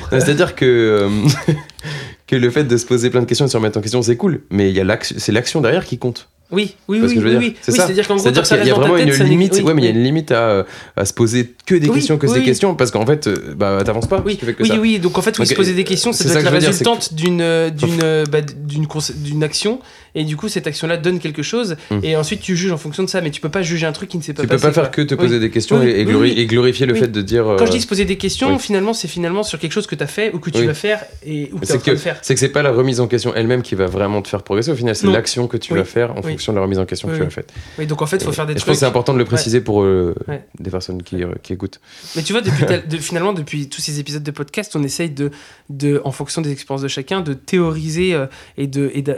C'est-à-dire 0.09 0.55
que, 0.55 0.65
euh, 0.65 1.09
que 2.27 2.35
le 2.37 2.49
fait 2.49 2.63
de 2.63 2.77
se 2.77 2.85
poser 2.85 3.09
plein 3.09 3.19
de 3.21 3.25
questions 3.25 3.45
et 3.45 3.47
de 3.47 3.51
se 3.51 3.57
remettre 3.57 3.77
en 3.77 3.81
question, 3.81 4.01
c'est 4.01 4.15
cool. 4.15 4.41
Mais 4.49 4.69
il 4.69 4.75
y 4.75 4.79
a 4.79 4.83
l'action- 4.85 5.15
c'est 5.19 5.31
l'action 5.33 5.59
derrière 5.61 5.85
qui 5.85 5.97
compte. 5.97 6.29
Oui, 6.51 6.75
oui, 6.87 6.99
oui, 7.01 7.17
oui, 7.17 7.35
oui. 7.37 7.55
C'est 7.61 7.71
Oui, 7.71 7.77
ça. 7.77 7.85
C'est-à-dire 7.85 8.07
qu'en 8.07 8.17
gros, 8.17 8.23
qu'il 8.23 8.35
y 8.35 8.39
a 8.39 8.41
dans 8.41 8.75
ta 8.75 8.87
vraiment 8.87 8.97
tête, 8.97 9.17
une 9.17 9.25
limite. 9.25 9.53
oui, 9.55 9.61
ouais, 9.63 9.73
mais 9.73 9.81
il 9.81 9.85
y 9.85 9.87
a 9.87 9.91
une 9.91 10.03
limite 10.03 10.31
à, 10.31 10.65
à 10.95 11.05
se 11.05 11.13
poser 11.13 11.55
que 11.65 11.73
des 11.73 11.89
questions, 11.89 12.17
que 12.17 12.31
des 12.31 12.43
questions, 12.43 12.75
parce 12.75 12.91
qu'en 12.91 13.05
fait, 13.05 13.27
euh, 13.27 13.55
bah, 13.57 13.79
t'avances 13.83 14.07
pas. 14.07 14.21
Oui, 14.25 14.39
oui, 14.59 14.71
oui, 14.79 14.99
donc 14.99 15.17
en 15.17 15.21
fait, 15.21 15.37
oui, 15.39 15.47
se 15.47 15.55
poser 15.55 15.73
des 15.73 15.83
questions, 15.83 16.13
c'est 16.13 16.41
la 16.41 16.49
résultante 16.49 17.13
d'une 17.13 17.41
euh, 17.41 17.69
d'une 17.69 17.99
euh, 18.03 18.25
bah, 18.31 18.41
d'une 18.41 19.43
action 19.43 19.79
et 20.15 20.23
du 20.23 20.35
coup 20.37 20.47
cette 20.49 20.65
action-là 20.67 20.97
donne 20.97 21.19
quelque 21.19 21.43
chose, 21.43 21.75
Mm. 21.91 21.99
et 22.03 22.15
ensuite 22.15 22.39
tu 22.41 22.55
juges 22.55 22.71
en 22.71 22.77
fonction 22.77 23.03
de 23.03 23.09
ça, 23.09 23.21
mais 23.21 23.29
tu 23.31 23.41
peux 23.41 23.49
pas 23.49 23.61
juger 23.61 23.85
un 23.85 23.91
truc 23.91 24.09
qui 24.09 24.17
ne 24.17 24.23
s'est 24.23 24.33
pas 24.33 24.41
Tu 24.43 24.47
peux 24.47 24.55
passé. 24.55 24.67
pas 24.67 24.73
faire 24.73 24.83
quoi. 24.85 24.91
que 24.91 25.01
te 25.03 25.13
Oui. 25.15 25.19
poser 25.21 25.39
des 25.39 25.49
questions 25.51 25.79
Oui, 25.79 25.87
et, 25.89 26.01
et 26.01 26.05
oui, 26.05 26.11
glori- 26.13 26.19
oui. 26.21 26.33
et 26.37 26.45
glorifier 26.45 26.85
le 26.85 26.95
fait 26.95 27.07
de 27.07 27.21
dire. 27.21 27.43
Quand 27.57 27.65
je 27.65 27.71
euh, 27.71 27.75
dis 27.75 27.81
se 27.81 27.87
poser 27.87 28.05
des 28.05 28.17
questions, 28.17 28.57
finalement, 28.59 28.93
c'est 28.93 29.07
finalement 29.07 29.43
sur 29.43 29.59
quelque 29.59 29.71
chose 29.73 29.87
que 29.87 29.95
tu 29.95 30.03
as 30.03 30.07
fait 30.07 30.33
ou 30.33 30.39
que 30.39 30.49
tu 30.49 30.63
vas 30.65 30.73
faire 30.73 31.03
et 31.25 31.49
ou 31.53 31.59
que 31.59 31.65
tu 31.65 31.65
es 31.65 31.65
C'est 31.65 31.73
en 31.73 31.77
train 31.79 31.85
que 31.85 31.91
de 31.91 31.95
faire. 32.01 32.17
c'est 32.21 32.33
que 32.33 32.39
c'est 32.39 32.49
pas 32.49 32.61
la 32.63 32.71
remise 32.71 32.99
en 32.99 33.07
question 33.07 33.33
elle-même 33.35 33.61
qui 33.61 33.75
va 33.75 33.85
vraiment 33.87 34.21
te 34.21 34.27
faire 34.27 34.41
progresser. 34.43 34.71
Au 34.71 34.75
final, 34.75 34.95
c'est 34.95 35.07
l'action 35.07 35.47
que 35.47 35.57
tu 35.57 35.73
vas 35.73 35.83
faire 35.85 36.11
en 36.17 36.21
fonction 36.21 36.53
de 36.53 36.57
la 36.57 36.63
remise 36.63 36.79
en 36.79 36.85
question 36.85 37.07
que 37.09 37.15
tu 37.17 37.21
as 37.23 37.29
faite. 37.29 37.51
Oui, 37.77 37.85
donc 37.85 38.01
en 38.01 38.05
fait, 38.05 38.17
il 38.17 38.23
faut 38.23 38.31
faire 38.31 38.45
des 38.45 38.53
et 38.53 38.55
Je 38.55 38.59
trucs. 38.61 38.67
pense 38.67 38.75
que 38.75 38.79
c'est 38.79 38.85
important 38.85 39.13
de 39.13 39.19
le 39.19 39.25
préciser 39.25 39.61
pour 39.61 39.83
euh, 39.83 40.15
des 40.59 40.69
personnes 40.71 41.03
qui, 41.03 41.23
euh, 41.23 41.27
qui 41.43 41.53
écoutent. 41.53 41.79
Mais 42.15 42.21
tu 42.23 42.31
vois, 42.33 42.41
finalement, 42.99 43.33
depuis 43.33 43.67
tous 43.69 43.81
ces 43.81 43.99
épisodes 43.99 44.23
de 44.23 44.31
podcast, 44.31 44.75
on 44.75 44.83
essaye 44.83 45.09
de, 45.09 45.31
de 45.69 46.01
en 46.05 46.11
fonction 46.11 46.41
des 46.41 46.51
expériences 46.51 46.81
de 46.83 46.87
chacun, 46.87 47.21
de 47.21 47.33
théoriser 47.33 48.17
et, 48.57 48.67
de, 48.67 48.91
et, 48.93 49.01
de- 49.01 49.17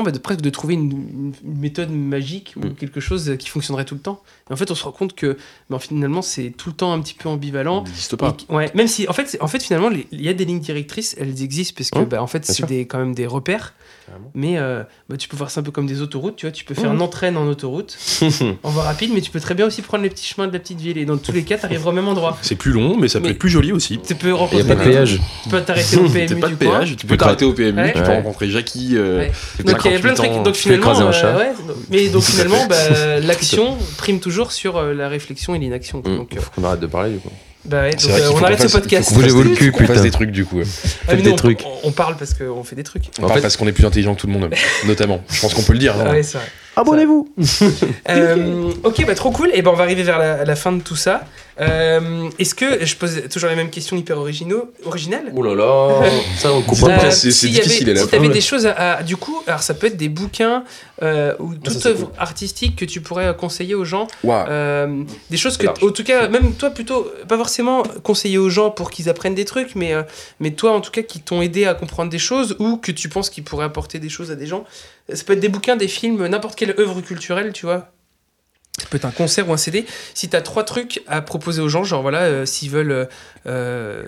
finalement 0.00 0.02
bah, 0.02 0.10
de 0.10 0.18
presque 0.18 0.40
de 0.40 0.50
trouver 0.50 0.74
une, 0.74 1.32
méthode 1.44 1.90
magique 1.90 2.54
ou 2.56 2.60
Mm. 2.60 2.74
quelque 2.74 3.00
chose 3.00 3.36
qui 3.38 3.48
fonctionnerait 3.48 3.84
tout 3.84 3.94
le 3.94 4.00
temps. 4.00 4.22
Et 4.48 4.52
en 4.52 4.56
fait, 4.56 4.70
on 4.70 4.74
se 4.74 4.84
rend 4.84 4.92
compte 4.92 5.14
que 5.14 5.36
bah, 5.68 5.78
finalement, 5.78 6.22
c'est 6.22 6.50
tout 6.50 6.70
le 6.70 6.76
temps 6.76 6.92
un 6.92 7.00
petit 7.00 7.14
peu 7.14 7.28
ambivalent. 7.28 7.84
N'existe 7.84 8.16
pas. 8.16 8.36
Et 8.48 8.52
ouais, 8.52 8.70
même 8.74 8.88
si, 8.88 9.08
en 9.08 9.12
fait, 9.12 9.36
en 9.40 9.48
fait 9.48 9.62
finalement, 9.62 9.90
il 9.90 10.20
y 10.20 10.28
a 10.28 10.34
des 10.34 10.44
lignes 10.44 10.60
directrices, 10.60 11.16
elles 11.18 11.42
existent 11.42 11.74
parce 11.76 11.90
que, 11.90 12.04
bah, 12.04 12.22
en 12.22 12.26
fait, 12.26 12.44
c'est 12.44 12.80
quand 12.86 12.98
même 12.98 13.14
des 13.14 13.26
repères. 13.26 13.74
Carrément. 14.10 14.30
Mais 14.34 14.58
euh, 14.58 14.82
bah, 15.08 15.16
tu 15.16 15.28
peux 15.28 15.36
voir 15.36 15.50
ça 15.50 15.60
un 15.60 15.62
peu 15.62 15.70
comme 15.70 15.86
des 15.86 16.02
autoroutes, 16.02 16.36
tu 16.36 16.46
vois. 16.46 16.52
Tu 16.52 16.64
peux 16.64 16.74
faire 16.74 16.90
Mhm. 16.92 16.98
un 16.98 17.00
entraîne 17.00 17.36
en 17.36 17.46
autoroute, 17.46 17.96
en 18.62 18.70
voie 18.70 18.82
rapide, 18.82 19.12
mais 19.14 19.20
tu 19.20 19.30
peux 19.30 19.38
très 19.40 19.54
bien 19.54 19.66
aussi 19.66 19.82
prendre 19.82 20.02
les 20.02 20.10
petits 20.10 20.26
chemins 20.26 20.48
de 20.48 20.52
la 20.52 20.58
petite 20.58 20.80
ville. 20.80 20.98
Et 20.98 21.04
dans 21.04 21.16
tous 21.16 21.32
les 21.32 21.44
cas, 21.44 21.56
tu 21.58 21.64
arriveras 21.66 21.90
au 21.90 21.94
même 21.94 22.08
endroit. 22.08 22.36
C'est 22.42 22.56
plus 22.56 22.72
long, 22.72 22.96
mais 22.98 23.08
ça 23.08 23.20
peut 23.20 23.26
Mais- 23.26 23.30
être 23.32 23.38
plus 23.38 23.50
joli 23.50 23.72
aussi. 23.72 23.98
Tu 24.06 24.14
peux 24.16 24.28
Il 24.28 24.32
n'y 24.32 24.38
rencontrer 24.38 24.60
a 24.72 24.74
pas 24.74 24.74
de 24.74 24.84
des- 24.84 24.90
péage. 24.90 25.20
Tu 25.44 25.48
peux 25.48 25.60
t'arrêter 25.60 25.96
au 25.96 26.08
PMU 26.08 26.26
T'as 26.26 26.34
pas 26.36 26.46
de 26.48 26.52
du 26.54 26.64
coin. 26.66 26.78
péage, 26.78 26.96
tu 26.96 27.06
peux 27.06 27.16
t'arrêter 27.16 27.44
au 27.44 27.52
PMU, 27.52 27.80
Ouais. 27.80 27.92
tu 27.94 28.02
peux 28.02 28.08
rencontrer 28.10 28.50
Jackie. 28.50 28.90
euh, 28.96 29.18
Ouais. 29.20 29.32
Donc 29.64 29.76
il 29.84 29.92
y 29.92 29.94
a 29.94 29.98
plein 30.00 30.12
de 30.12 30.16
58 30.16 30.30
trucs. 30.32 30.44
Donc 30.44 30.54
finalement, 30.56 30.90
un 31.08 31.12
chat. 31.12 31.26
euh, 31.28 31.38
ouais, 31.38 31.52
mais 31.90 32.08
donc 32.08 32.22
finalement, 32.24 32.66
bah, 32.66 33.20
l'action 33.20 33.76
prime 33.98 34.18
toujours 34.20 34.50
sur 34.52 34.76
euh, 34.76 34.92
la 34.94 35.08
réflexion 35.08 35.54
et 35.54 35.58
l'inaction. 35.58 36.02
quoi. 36.02 36.10
Mm. 36.12 36.16
Donc, 36.16 36.36
euh, 36.36 36.40
Faut 36.40 36.50
qu'on 36.54 36.64
arrête 36.64 36.80
de 36.80 36.86
parler 36.86 37.10
du 37.12 37.18
coup. 37.18 37.30
Bah 37.64 37.82
ouais, 37.82 37.90
donc, 37.90 38.10
euh, 38.10 38.30
on 38.34 38.42
arrête 38.42 38.58
ce 38.58 38.62
fasse- 38.68 38.72
podcast. 38.80 39.12
fasse 39.12 39.22
le 39.34 39.54
cul, 39.54 39.70
putain. 39.72 40.00
des 40.00 40.10
trucs 40.10 40.30
du 40.30 40.44
coup. 40.44 40.60
Ah, 41.08 41.14
des 41.14 41.36
trucs. 41.36 41.62
On, 41.84 41.88
on 41.88 41.92
parle 41.92 42.16
parce 42.16 42.32
qu'on 42.34 42.64
fait 42.64 42.74
des 42.76 42.82
trucs. 42.84 43.04
On 43.18 43.24
En 43.24 43.26
parle 43.26 43.38
fait- 43.38 43.42
parce 43.42 43.56
qu'on 43.56 43.66
est 43.66 43.72
plus 43.72 43.84
intelligent 43.84 44.14
que 44.14 44.20
tout 44.20 44.26
le 44.26 44.32
monde, 44.32 44.50
notamment. 44.86 45.20
Je 45.30 45.40
pense 45.40 45.52
qu'on 45.54 45.62
peut 45.62 45.74
le 45.74 45.78
dire. 45.78 45.94
hein. 45.96 46.04
Ah 46.06 46.10
ouais. 46.12 46.22
Abonnez-vous 46.76 47.28
Euh, 48.08 48.72
ok, 48.84 49.04
bah 49.06 49.14
trop 49.14 49.30
cool. 49.30 49.50
Et 49.52 49.62
ben 49.62 49.70
on 49.72 49.74
va 49.76 49.84
arriver 49.84 50.02
vers 50.02 50.18
la, 50.18 50.44
la 50.44 50.56
fin 50.56 50.72
de 50.72 50.80
tout 50.80 50.96
ça. 50.96 51.24
Euh, 51.60 52.30
Est-ce 52.38 52.54
que 52.54 52.84
je 52.86 52.96
pose 52.96 53.22
toujours 53.30 53.50
la 53.50 53.56
même 53.56 53.68
question 53.70 53.96
hyper 53.96 54.16
originaux, 54.18 54.72
originale 54.86 55.30
Oh 55.36 55.42
là 55.42 55.54
là 55.54 56.10
Ça, 56.38 56.52
on 56.52 56.60
Dis 56.60 56.80
donc, 56.80 56.88
pas. 56.88 57.10
C'est- 57.10 57.28
avait- 57.28 57.50
difficile, 57.60 57.88
elle 57.90 57.98
a 57.98 58.02
Si 58.02 58.08
t'avais 58.08 58.28
ouais. 58.28 58.32
des 58.32 58.40
choses 58.40 58.66
à, 58.66 58.72
à- 58.96 59.02
du 59.02 59.16
coup, 59.16 59.42
alors 59.46 59.62
ça 59.62 59.74
peut 59.74 59.86
être 59.88 59.96
des 59.98 60.08
bouquins 60.08 60.64
euh, 61.02 61.34
ou 61.38 61.54
toute 61.54 61.78
c'est 61.80 61.88
œuvre 61.88 62.12
artistique 62.18 62.76
que 62.76 62.84
tu 62.86 63.00
pourrais 63.02 63.36
conseiller 63.36 63.74
aux 63.74 63.84
gens. 63.84 64.06
Waouh. 64.24 64.46
Euh, 64.48 65.02
des 65.30 65.36
choses 65.36 65.56
que, 65.58 65.66
en 65.66 65.90
tout 65.92 66.04
cas, 66.04 66.28
même 66.28 66.54
toi 66.54 66.70
plutôt, 66.70 67.10
pas 67.28 67.36
forcément 67.36 67.82
conseiller 68.02 68.38
aux 68.38 68.50
gens 68.50 68.70
pour 68.70 68.90
qu'ils 68.90 69.08
apprennent 69.08 69.34
des 69.34 69.44
trucs, 69.44 69.74
mais, 69.74 69.92
mais 70.40 70.52
toi 70.52 70.72
en 70.72 70.80
tout 70.80 70.90
cas 70.90 71.02
qui 71.02 71.20
t'ont 71.20 71.42
aidé 71.42 71.66
à 71.66 71.74
comprendre 71.74 72.10
des 72.10 72.18
choses 72.18 72.56
ou 72.58 72.76
que 72.78 72.92
tu 72.92 73.08
penses 73.10 73.28
qu'ils 73.28 73.44
pourraient 73.44 73.64
apporter 73.66 73.98
des 73.98 74.08
choses 74.08 74.30
à 74.30 74.34
des 74.34 74.46
gens. 74.46 74.64
Ça 75.12 75.24
peut 75.24 75.32
être 75.34 75.40
des 75.40 75.48
bouquins, 75.48 75.76
des 75.76 75.88
films, 75.88 76.26
n'importe 76.26 76.56
quelle 76.56 76.74
œuvre 76.78 77.00
culturelle, 77.02 77.52
tu 77.52 77.66
vois. 77.66 77.88
Ça 78.78 78.86
peut 78.88 78.96
être 78.96 79.04
un 79.04 79.10
concert 79.10 79.48
ou 79.48 79.52
un 79.52 79.56
CD. 79.56 79.84
Si 80.14 80.28
t'as 80.28 80.40
trois 80.40 80.64
trucs 80.64 81.02
à 81.06 81.20
proposer 81.20 81.60
aux 81.60 81.68
gens, 81.68 81.84
genre 81.84 82.02
voilà, 82.02 82.20
euh, 82.20 82.46
s'ils 82.46 82.70
veulent 82.70 83.08
euh, 83.46 84.04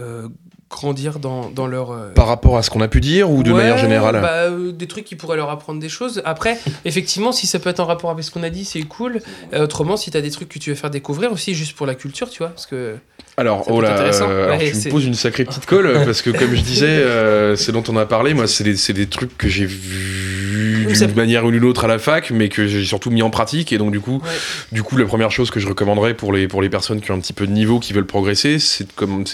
euh, 0.00 0.28
grandir 0.70 1.18
dans, 1.18 1.50
dans 1.50 1.66
leur. 1.66 2.12
Par 2.14 2.26
rapport 2.26 2.56
à 2.56 2.62
ce 2.62 2.70
qu'on 2.70 2.80
a 2.80 2.88
pu 2.88 3.00
dire 3.00 3.30
ou 3.30 3.42
de 3.42 3.50
Ouais, 3.52 3.62
manière 3.62 3.78
générale 3.78 4.20
bah, 4.22 4.50
Des 4.72 4.86
trucs 4.86 5.04
qui 5.04 5.14
pourraient 5.14 5.36
leur 5.36 5.50
apprendre 5.50 5.80
des 5.80 5.88
choses. 5.88 6.22
Après, 6.24 6.58
effectivement, 6.84 7.32
si 7.32 7.46
ça 7.46 7.58
peut 7.58 7.70
être 7.70 7.80
en 7.80 7.86
rapport 7.86 8.10
avec 8.10 8.24
ce 8.24 8.30
qu'on 8.30 8.42
a 8.42 8.50
dit, 8.50 8.64
c'est 8.64 8.82
cool. 8.82 9.20
Autrement, 9.54 9.96
si 9.96 10.10
tu 10.10 10.16
as 10.16 10.22
des 10.22 10.30
trucs 10.30 10.48
que 10.48 10.58
tu 10.58 10.70
veux 10.70 10.76
faire 10.76 10.90
découvrir 10.90 11.30
aussi, 11.32 11.54
juste 11.54 11.76
pour 11.76 11.86
la 11.86 11.94
culture, 11.94 12.30
tu 12.30 12.38
vois. 12.38 12.48
Parce 12.48 12.66
que. 12.66 12.96
Alors, 13.36 13.64
oh 13.68 13.80
là, 13.80 13.98
euh, 14.00 14.44
alors 14.44 14.58
Ouais, 14.58 14.70
tu 14.70 14.76
me 14.76 14.90
poses 14.90 15.06
une 15.06 15.14
sacrée 15.14 15.44
petite 15.44 15.66
colle 15.66 15.92
parce 16.04 16.22
que 16.22 16.30
comme 16.30 16.54
je 16.54 16.60
disais, 16.60 16.86
euh, 16.86 17.56
c'est 17.56 17.72
dont 17.72 17.82
on 17.88 17.96
a 17.96 18.06
parlé. 18.06 18.32
Moi, 18.32 18.46
c'est 18.46 18.62
des, 18.62 18.76
c'est 18.76 18.92
des 18.92 19.08
trucs 19.08 19.36
que 19.36 19.48
j'ai 19.48 19.66
vus 19.66 20.43
D'une 20.86 21.14
manière 21.14 21.44
ou 21.44 21.50
d'une 21.50 21.64
autre 21.64 21.84
à 21.84 21.88
la 21.88 21.98
fac, 21.98 22.30
mais 22.30 22.48
que 22.48 22.66
j'ai 22.66 22.84
surtout 22.84 23.10
mis 23.10 23.22
en 23.22 23.30
pratique. 23.30 23.72
Et 23.72 23.78
donc, 23.78 23.90
du 23.92 24.00
coup, 24.00 24.20
Ouais. 24.24 24.30
du 24.72 24.82
coup, 24.82 24.96
la 24.96 25.04
première 25.06 25.30
chose 25.30 25.50
que 25.50 25.60
je 25.60 25.68
recommanderais 25.68 26.14
pour 26.14 26.32
les 26.32 26.48
pour 26.48 26.62
les 26.62 26.68
personnes 26.68 27.00
qui 27.00 27.10
ont 27.10 27.14
un 27.14 27.20
petit 27.20 27.32
peu 27.32 27.46
de 27.46 27.52
niveau, 27.52 27.78
qui 27.80 27.92
veulent 27.92 28.06
progresser, 28.06 28.58
c'est 28.58 28.86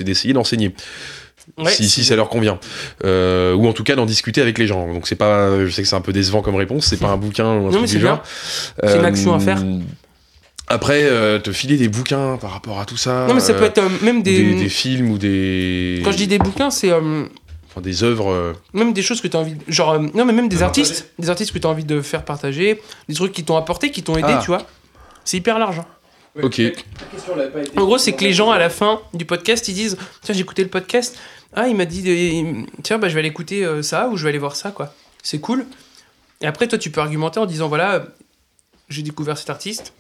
d'essayer 0.02 0.34
d'enseigner. 0.34 0.74
Ouais, 1.58 1.70
si, 1.72 1.88
si 1.88 2.04
ça 2.04 2.14
leur 2.14 2.28
convient. 2.28 2.58
Euh, 3.04 3.54
ou 3.54 3.66
en 3.66 3.72
tout 3.72 3.82
cas 3.82 3.96
d'en 3.96 4.06
discuter 4.06 4.40
avec 4.40 4.56
les 4.58 4.66
gens. 4.68 4.86
Donc 4.92 5.08
c'est 5.08 5.16
pas, 5.16 5.64
je 5.64 5.70
sais 5.70 5.82
que 5.82 5.88
c'est 5.88 5.96
un 5.96 6.00
peu 6.00 6.12
décevant 6.12 6.42
comme 6.42 6.54
réponse, 6.54 6.86
c'est 6.86 6.98
pas 7.00 7.08
un 7.08 7.16
bouquin 7.16 7.46
ou 7.46 7.66
un 7.68 7.70
Non, 7.70 7.78
truc 7.78 7.90
du 7.90 7.98
genre. 8.00 8.22
C'est 8.84 8.96
une 8.98 9.04
action 9.04 9.34
à 9.34 9.40
faire. 9.40 9.60
Après, 10.72 11.00
euh, 11.02 11.40
te 11.40 11.50
filer 11.50 11.76
des 11.76 11.88
bouquins 11.88 12.36
par 12.40 12.52
rapport 12.52 12.78
à 12.78 12.84
tout 12.84 12.96
ça. 12.96 13.26
Non, 13.26 13.34
mais 13.34 13.40
ça 13.40 13.54
euh, 13.54 13.58
peut 13.58 13.64
être 13.64 13.78
euh, 13.78 13.88
même 14.02 14.22
des. 14.22 14.40
des, 14.40 14.54
des 14.54 14.68
films 14.68 15.10
ou 15.10 15.18
des. 15.18 16.00
Quand 16.04 16.12
je 16.12 16.16
dis 16.16 16.28
des 16.28 16.38
bouquins, 16.38 16.70
c'est 16.70 16.92
euh, 16.92 17.24
enfin, 17.70 17.80
des 17.80 18.02
œuvres. 18.04 18.30
euh, 18.30 18.52
même 18.72 18.92
des 18.92 19.02
choses 19.02 19.20
que 19.20 19.28
tu 19.28 19.36
as 19.36 19.40
envie. 19.40 19.54
de- 19.54 19.72
Genre, 19.72 19.90
euh, 19.92 19.98
non, 20.14 20.24
mais 20.24 20.32
même 20.32 20.48
des 20.48 20.62
artistes. 20.62 21.10
Des 21.18 21.30
artistes 21.30 21.52
que 21.52 21.58
tu 21.58 21.66
as 21.66 21.70
envie 21.70 21.84
de 21.84 22.00
faire 22.02 22.24
partager. 22.24 22.80
Des 23.08 23.14
trucs 23.14 23.32
qui 23.32 23.44
t'ont 23.44 23.56
apporté, 23.56 23.90
qui 23.90 24.02
t'ont 24.02 24.16
aidé, 24.16 24.32
Ah. 24.36 24.40
tu 24.42 24.48
vois. 24.48 24.66
C'est 25.24 25.36
hyper 25.38 25.58
large. 25.58 25.78
hein. 25.80 25.86
Ok. 26.42 26.60
En 27.76 27.84
gros, 27.84 27.98
c'est 27.98 28.12
que 28.12 28.22
les 28.24 28.32
gens, 28.32 28.50
à 28.52 28.58
la 28.58 28.70
fin 28.70 29.00
du 29.14 29.24
podcast, 29.24 29.66
ils 29.68 29.74
disent 29.74 29.96
Tiens, 30.22 30.34
j'ai 30.34 30.40
écouté 30.40 30.62
le 30.62 30.68
podcast. 30.70 31.18
Ah, 31.54 31.66
il 31.66 31.74
m'a 31.76 31.84
dit 31.84 32.02
de- 32.02 32.66
Tiens, 32.82 32.98
bah, 32.98 33.08
je 33.08 33.14
vais 33.14 33.20
aller 33.20 33.28
écouter 33.28 33.64
euh, 33.64 33.82
ça 33.82 34.08
ou 34.08 34.16
je 34.16 34.22
vais 34.24 34.28
aller 34.28 34.38
voir 34.38 34.54
ça, 34.54 34.70
quoi. 34.70 34.94
C'est 35.22 35.40
cool. 35.40 35.66
Et 36.40 36.46
après, 36.46 36.68
toi, 36.68 36.78
tu 36.78 36.90
peux 36.90 37.00
argumenter 37.00 37.40
en 37.40 37.46
disant 37.46 37.68
Voilà, 37.68 37.94
euh, 37.94 38.00
j'ai 38.88 39.02
découvert 39.02 39.36
cet 39.38 39.50
artiste, 39.50 39.92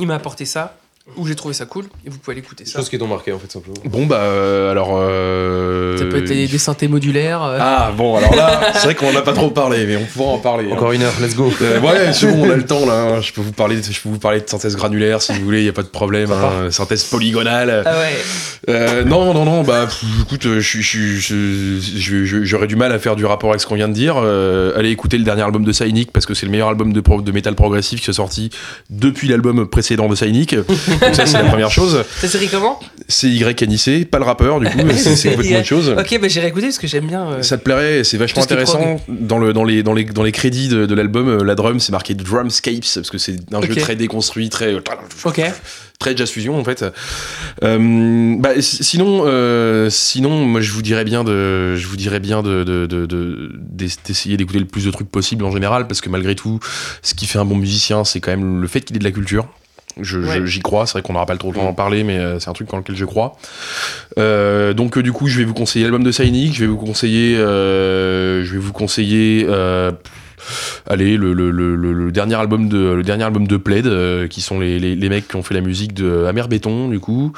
il 0.00 0.06
m'a 0.08 0.16
apporté 0.16 0.44
ça, 0.44 0.76
ou 1.18 1.26
j'ai 1.26 1.34
trouvé 1.34 1.52
ça 1.52 1.66
cool, 1.66 1.84
et 2.06 2.10
vous 2.10 2.16
pouvez 2.18 2.32
aller 2.34 2.40
écouter 2.44 2.64
ça. 2.64 2.78
choses 2.78 2.88
qui 2.88 2.98
t'ont 2.98 3.06
marqué 3.06 3.30
en 3.30 3.38
fait, 3.38 3.52
simplement. 3.52 3.76
Bon 3.84 4.06
bah 4.06 4.20
euh, 4.22 4.70
alors. 4.70 4.88
euh, 4.98 5.98
Ça 5.98 6.06
peut 6.06 6.16
être 6.16 6.24
des, 6.28 6.48
des 6.48 6.58
synthés 6.58 6.88
modulaires. 6.88 7.42
euh, 7.42 7.58
Ah 7.60 7.92
bon 7.96 8.16
alors 8.16 8.34
là, 8.34 8.72
c'est 8.74 8.84
vrai 8.84 8.94
qu'on 8.94 9.12
en 9.12 9.16
a 9.16 9.20
pas 9.22 9.34
trop 9.34 9.50
parlé, 9.50 9.84
mais 9.86 9.96
on 9.96 10.04
pourra 10.06 10.32
en 10.32 10.38
parler. 10.38 10.64
hein. 10.70 10.74
Encore 10.74 10.92
une 10.92 11.02
heure, 11.02 11.12
let's 11.20 11.36
go 11.36 11.52
Euh, 11.60 11.78
ouais, 11.80 12.12
c'est 12.14 12.26
bon, 12.26 12.46
on 12.46 12.50
a 12.50 12.56
le 12.56 12.64
temps 12.64 12.86
là. 12.86 13.16
hein. 13.16 13.20
Je 13.20 13.32
peux 13.34 13.42
vous 13.42 13.52
parler, 13.52 13.76
de, 13.76 13.82
je 13.82 14.00
peux 14.00 14.08
vous 14.08 14.18
parler 14.18 14.40
de 14.40 14.48
synthèse 14.48 14.76
granulaire 14.76 15.20
si 15.20 15.32
vous 15.34 15.44
voulez, 15.44 15.60
il 15.60 15.66
y 15.66 15.68
a 15.68 15.72
pas 15.74 15.82
de 15.82 15.88
problème. 15.88 16.32
hein. 16.32 16.70
Synthèse 16.70 17.04
polygonale. 17.04 17.82
Ah 17.84 17.98
ouais. 17.98 18.16
Euh, 18.70 19.04
non, 19.04 19.34
non, 19.34 19.44
non. 19.44 19.62
Bah, 19.62 19.84
pff, 19.86 20.02
écoute, 20.22 20.46
j'aurais 22.42 22.66
du 22.66 22.76
mal 22.76 22.92
à 22.92 22.98
faire 22.98 23.14
du 23.16 23.26
rapport 23.26 23.50
avec 23.50 23.60
ce 23.60 23.66
qu'on 23.66 23.74
vient 23.74 23.88
de 23.88 23.92
dire. 23.94 24.16
Euh, 24.18 24.72
allez 24.78 24.90
écouter 24.90 25.18
le 25.18 25.24
dernier 25.24 25.42
album 25.42 25.64
de 25.64 25.72
Cynic 25.72 26.10
parce 26.12 26.24
que 26.26 26.32
c'est 26.34 26.46
le 26.46 26.52
meilleur 26.52 26.68
album 26.68 26.92
de, 26.94 27.00
pro- 27.00 27.20
de 27.20 27.30
métal 27.32 27.54
progressif 27.54 28.00
qui 28.00 28.10
est 28.10 28.14
sorti 28.14 28.48
depuis 28.90 29.28
l'album 29.28 29.66
précédent 29.68 30.08
de 30.08 30.14
Cynic. 30.14 30.56
Ça, 31.12 31.26
c'est 31.26 31.42
la 31.42 31.44
première 31.48 31.70
chose. 31.70 32.04
Ça 32.20 32.28
s'écrit 32.28 32.48
comment 32.48 32.78
C'est 33.08 33.28
YNIC, 33.28 34.10
pas 34.10 34.18
le 34.18 34.24
rappeur 34.24 34.60
du 34.60 34.66
coup. 34.66 34.78
C'est 34.96 35.30
complètement 35.30 35.58
autre 35.58 35.66
chose. 35.66 35.94
Ok, 35.98 36.18
bah 36.20 36.28
j'irai 36.28 36.48
écouter 36.48 36.66
parce 36.66 36.78
que 36.78 36.86
j'aime 36.86 37.06
bien. 37.06 37.26
euh, 37.28 37.42
Ça 37.42 37.58
te 37.58 37.62
plairait, 37.64 38.04
c'est 38.04 38.16
vachement 38.16 38.42
intéressant. 38.42 39.00
Dans, 39.08 39.38
le, 39.38 39.52
dans, 39.52 39.64
les, 39.64 39.82
dans, 39.82 39.92
les, 39.94 40.04
dans 40.04 40.22
les 40.22 40.32
crédits 40.32 40.68
de, 40.68 40.86
de 40.86 40.94
l'album, 40.94 41.28
euh, 41.28 41.44
la 41.44 41.54
drum, 41.54 41.80
c'est 41.80 41.92
marqué 41.92 42.14
Drumscapes, 42.14 42.80
parce 42.94 43.10
que 43.10 43.18
c'est 43.18 43.36
un 43.52 43.60
jeu 43.62 43.74
très 43.76 43.96
déconstruit, 43.96 44.48
très, 44.48 44.74
Ok. 45.24 45.40
très 45.98 46.16
jazz 46.16 46.30
fusion 46.30 46.58
en 46.58 46.64
fait. 46.64 46.84
Euh, 47.62 48.34
bah, 48.38 48.50
sinon, 48.60 49.22
euh, 49.26 49.88
sinon, 49.90 50.44
moi 50.44 50.60
je 50.60 50.72
vous 50.72 50.82
dirais 50.82 51.04
bien 51.04 51.24
de, 51.24 51.76
je 51.76 51.86
vous 51.86 51.96
dirais 51.96 52.20
bien 52.20 52.42
de, 52.42 52.64
de- 52.64 52.86
de- 52.86 53.06
de- 53.06 53.52
d'ess- 53.54 53.98
d'essayer 54.06 54.36
d'écouter 54.36 54.58
le 54.58 54.64
plus 54.66 54.84
de 54.84 54.90
trucs 54.90 55.10
possible 55.10 55.44
en 55.44 55.50
général, 55.50 55.86
parce 55.86 56.00
que 56.00 56.08
malgré 56.08 56.34
tout, 56.34 56.58
ce 57.02 57.14
qui 57.14 57.26
fait 57.26 57.38
un 57.38 57.44
bon 57.44 57.56
musicien, 57.56 58.04
c'est 58.04 58.20
quand 58.20 58.30
même 58.32 58.60
le 58.60 58.66
fait 58.68 58.80
qu'il 58.80 58.96
ait 58.96 58.98
de 58.98 59.04
la 59.04 59.10
culture. 59.12 59.46
Je- 60.00 60.22
je- 60.22 60.26
Ouais. 60.26 60.46
J'y 60.46 60.60
crois, 60.60 60.86
c'est 60.86 60.92
vrai 60.92 61.02
qu'on 61.02 61.12
n'aura 61.12 61.26
pas 61.26 61.34
le 61.34 61.38
temps 61.38 61.52
d'en 61.52 61.72
parler, 61.72 62.02
mais 62.04 62.18
euh, 62.18 62.38
c'est 62.40 62.50
un 62.50 62.52
truc 62.52 62.68
dans 62.70 62.78
lequel 62.78 62.96
je 62.96 63.04
crois. 63.04 63.36
Euh, 64.18 64.72
donc 64.74 64.98
euh, 64.98 65.02
du 65.02 65.12
coup, 65.12 65.26
je 65.28 65.38
vais 65.38 65.44
vous 65.44 65.54
conseiller 65.54 65.84
l'album 65.84 66.02
de 66.02 66.10
Cynic, 66.12 66.54
je 66.54 66.60
vais 66.60 66.66
vous 66.66 66.76
conseiller, 66.76 67.36
euh, 67.36 68.44
je 68.44 68.52
vais 68.52 68.58
vous 68.58 68.72
conseiller, 68.72 69.46
euh, 69.48 69.92
allez, 70.88 71.16
le, 71.16 71.32
le, 71.32 71.50
le, 71.50 71.74
le- 71.76 71.92
le 71.92 72.12
dernier 72.12 72.34
album 72.34 72.68
de 72.68 72.92
le 72.92 73.02
dernier 73.02 73.24
album 73.24 73.46
de 73.46 73.56
Plaid, 73.56 73.86
euh, 73.86 74.28
qui 74.28 74.40
sont 74.40 74.60
les, 74.60 74.78
les, 74.78 74.94
les 74.96 75.08
mecs 75.08 75.28
qui 75.28 75.36
ont 75.36 75.42
fait 75.42 75.54
la 75.54 75.60
musique 75.60 75.94
de 75.94 76.24
Amer 76.28 76.48
Béton, 76.48 76.88
du 76.88 77.00
coup, 77.00 77.32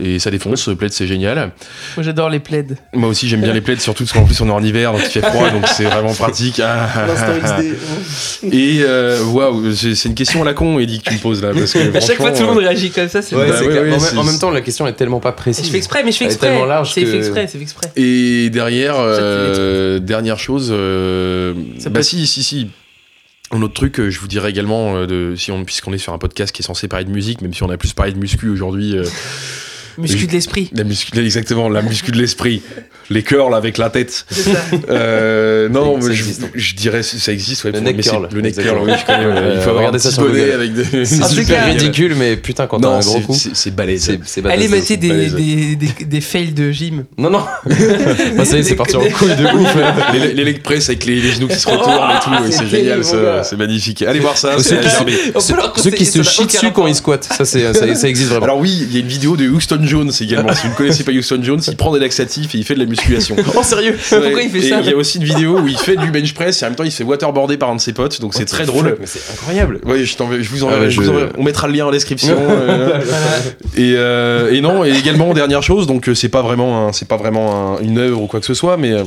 et 0.00 0.18
ça 0.18 0.30
défonce. 0.30 0.68
Plaid, 0.78 0.92
c'est 0.92 1.06
génial. 1.06 1.52
Moi 1.96 2.04
j'adore 2.04 2.28
les 2.30 2.38
plaids. 2.40 2.66
Moi 2.92 3.08
aussi, 3.08 3.28
j'aime 3.28 3.40
bien 3.42 3.52
les 3.52 3.60
plaids, 3.60 3.76
surtout 3.78 4.04
parce 4.04 4.12
qu'en 4.12 4.24
plus 4.24 4.40
on 4.40 4.48
est 4.48 4.52
en 4.52 4.62
hiver, 4.62 4.92
donc 4.92 5.02
il 5.04 5.10
fait 5.10 5.20
froid, 5.22 5.50
donc 5.50 5.66
c'est 5.68 5.84
vraiment 5.84 6.12
pratique. 6.14 6.60
Ah, 6.62 6.88
ah. 7.44 7.60
Et 8.50 8.78
euh, 8.82 9.24
waouh, 9.24 9.72
c'est 9.74 9.94
c'est 9.94 10.08
une 10.08 10.14
question 10.14 10.42
à 10.42 10.44
la 10.44 10.54
con, 10.54 10.78
Eddie, 10.78 11.00
que 11.00 11.08
tu 11.10 11.14
me 11.14 11.20
poses 11.20 11.42
là, 11.42 11.50
parce 11.52 11.72
que 11.72 11.96
À 11.96 12.00
chaque 12.00 12.16
fois, 12.18 12.30
tout 12.32 12.42
le 12.42 12.48
monde 12.48 12.58
réagit 12.58 12.90
comme 12.90 13.08
ça. 13.08 13.22
C'est 13.22 13.34
Ouais, 13.36 13.48
Bah 13.48 13.54
c'est 13.58 13.66
ouais, 13.66 13.70
clair. 13.72 13.82
ouais, 13.84 13.94
en, 13.94 14.00
même- 14.00 14.18
en 14.18 14.24
même 14.24 14.38
temps, 14.38 14.50
la 14.50 14.60
question 14.60 14.86
est 14.86 14.92
tellement 14.92 15.20
pas 15.20 15.32
précise. 15.32 15.64
je 15.66 15.70
fais 15.70 15.76
exprès, 15.78 16.02
mais 16.04 16.12
je 16.12 16.18
fais 16.18 16.24
exprès. 16.26 16.48
tellement 16.48 16.66
large 16.66 16.92
C'est 16.92 17.04
fait 17.06 17.16
exprès, 17.18 17.46
c'est 17.46 17.58
fait 17.58 17.62
exprès. 17.62 17.90
Et 17.96 18.50
derrière, 18.50 18.94
euh, 18.98 19.98
dernière 19.98 20.38
chose, 20.38 20.68
euh, 20.72 21.54
bah 21.90 22.02
si, 22.02 22.26
si, 22.34 22.42
si. 22.42 22.70
Un 23.50 23.62
autre 23.62 23.74
truc, 23.74 24.00
euh, 24.00 24.10
je 24.10 24.18
vous 24.18 24.26
dirais 24.26 24.50
également, 24.50 24.96
euh, 24.96 25.06
de, 25.06 25.36
si 25.36 25.52
on, 25.52 25.64
puisqu'on 25.64 25.92
est 25.92 25.98
sur 25.98 26.12
un 26.12 26.18
podcast 26.18 26.52
qui 26.54 26.62
est 26.62 26.64
censé 26.64 26.88
parler 26.88 27.04
de 27.04 27.10
musique, 27.10 27.42
même 27.42 27.54
si 27.54 27.62
on 27.62 27.70
a 27.70 27.76
plus 27.76 27.92
parlé 27.92 28.12
de 28.12 28.18
muscu 28.18 28.48
aujourd'hui, 28.48 28.96
euh, 28.96 29.04
Muscu 29.98 30.26
de 30.26 30.32
l'esprit. 30.32 30.70
la 30.74 30.84
muscu, 30.84 31.18
exactement, 31.18 31.68
la 31.68 31.82
muscu 31.82 32.10
de 32.10 32.16
l'esprit. 32.18 32.62
les 33.10 33.22
curls 33.22 33.54
avec 33.54 33.76
la 33.78 33.90
tête. 33.90 34.24
Ça. 34.30 34.50
Euh, 34.90 35.68
non, 35.68 36.00
Ça 36.00 36.08
mais 36.08 36.14
je, 36.14 36.22
existe. 36.22 36.42
je 36.54 36.74
dirais 36.74 37.02
ça 37.02 37.32
existe. 37.32 37.64
Ouais, 37.64 37.72
Le 37.72 37.80
neck 37.80 38.00
curl, 38.00 38.28
Le 38.32 38.40
neck 38.40 38.56
curl, 38.56 38.78
oui, 38.82 38.92
je 38.98 39.04
connais. 39.06 39.26
ouais. 39.26 39.54
Il 39.56 39.60
faut 39.60 39.70
Euh, 39.70 39.72
regardez 39.74 39.98
ça 39.98 40.10
sur 40.10 40.22
Google. 40.26 40.52
avec 40.54 40.72
des. 40.72 41.04
C'est 41.04 41.24
super 41.24 41.66
ridicule, 41.66 42.14
mais 42.16 42.36
putain, 42.36 42.66
quand 42.66 42.80
t'as 42.80 42.88
un 42.88 43.00
gros 43.00 43.16
c'est- 43.18 43.22
coup, 43.22 43.36
c'est 43.54 43.74
balèze. 43.74 44.10
Allez 44.48 44.68
mater 44.68 44.96
des, 44.96 45.26
des, 45.30 45.76
des, 45.76 45.88
des 46.04 46.20
fails 46.20 46.52
de 46.52 46.70
gym. 46.70 47.04
Non, 47.18 47.30
non. 47.30 47.44
Bah, 48.36 48.44
ça 48.44 48.56
y 48.56 48.60
est, 48.60 48.62
c'est 48.62 48.74
parti 48.74 48.96
en 48.96 49.00
couille 49.10 49.36
de 49.36 49.44
ouf. 49.44 49.76
les, 50.14 50.32
les 50.34 50.44
leg 50.44 50.62
press 50.62 50.88
avec 50.88 51.04
les, 51.04 51.20
les 51.20 51.32
genoux 51.32 51.48
qui 51.48 51.56
se 51.58 51.68
retournent 51.68 51.92
et 52.10 52.20
tout, 52.22 52.30
ouais, 52.30 52.50
c'est 52.50 52.66
génial, 52.66 53.02
c'est 53.04 53.56
magnifique. 53.56 54.02
Allez 54.02 54.20
voir 54.20 54.36
ça, 54.36 54.56
Ceux 54.58 55.90
qui 55.90 56.04
se- 56.06 56.22
chient 56.22 56.46
dessus 56.46 56.72
quand 56.72 56.86
ils 56.86 56.94
squattent, 56.94 57.28
ça 57.44 57.44
existe 58.08 58.28
vraiment. 58.30 58.44
Alors 58.44 58.58
oui, 58.58 58.86
il 58.88 58.92
y 58.94 58.96
a 58.96 59.00
une 59.00 59.06
vidéo 59.08 59.36
de 59.36 59.48
Houston 59.48 59.83
Jones 59.86 60.10
également. 60.20 60.52
Si 60.54 60.62
vous 60.66 60.72
ne 60.72 60.76
connaissez 60.76 61.04
pas 61.04 61.12
Houston 61.12 61.40
Jones, 61.42 61.60
il 61.66 61.76
prend 61.76 61.92
des 61.92 62.00
laxatifs 62.00 62.54
et 62.54 62.58
il 62.58 62.64
fait 62.64 62.74
de 62.74 62.80
la 62.80 62.86
musculation. 62.86 63.36
Oh, 63.56 63.62
sérieux 63.62 63.96
Pourquoi 64.08 64.42
il 64.42 64.50
fait 64.50 64.58
et 64.58 64.68
ça 64.70 64.80
Il 64.80 64.86
y 64.86 64.92
a 64.92 64.96
aussi 64.96 65.18
une 65.18 65.24
vidéo 65.24 65.60
où 65.60 65.66
il 65.68 65.76
fait 65.78 65.96
du 65.96 66.10
bench 66.10 66.32
press 66.34 66.60
et 66.62 66.64
en 66.64 66.68
même 66.68 66.76
temps 66.76 66.84
il 66.84 66.90
se 66.90 66.96
fait 66.98 67.04
waterboarder 67.04 67.56
par 67.56 67.70
un 67.70 67.76
de 67.76 67.80
ses 67.80 67.92
potes, 67.92 68.20
donc 68.20 68.34
c'est 68.34 68.44
très 68.44 68.64
drôle. 68.66 68.96
Mais 69.00 69.06
c'est 69.06 69.32
incroyable. 69.32 69.80
Oui, 69.84 70.04
je, 70.04 70.16
t'en- 70.16 70.28
je 70.32 70.48
vous 70.48 70.62
Ah 70.62 70.66
enverrai, 70.66 70.80
ouais, 70.86 70.90
je 70.90 71.00
vous 71.00 71.08
enverrai. 71.08 71.28
On 71.38 71.42
mettra 71.42 71.66
le 71.68 71.74
lien 71.74 71.86
en 71.86 71.90
description. 71.90 72.36
euh, 72.50 73.00
et, 73.76 73.94
euh, 73.96 74.52
et 74.52 74.60
non, 74.60 74.84
et 74.84 74.90
également 74.90 75.32
dernière 75.34 75.62
chose, 75.62 75.86
donc 75.86 76.08
euh, 76.08 76.14
c'est 76.14 76.28
pas 76.28 76.42
vraiment, 76.42 76.88
un- 76.88 76.92
c'est 76.92 77.08
pas 77.08 77.16
vraiment 77.16 77.76
un- 77.78 77.82
une 77.82 77.98
œuvre 77.98 78.22
ou 78.22 78.26
quoi 78.26 78.40
que 78.40 78.46
ce 78.46 78.54
soit, 78.54 78.76
mais 78.76 78.92
euh, 78.92 79.04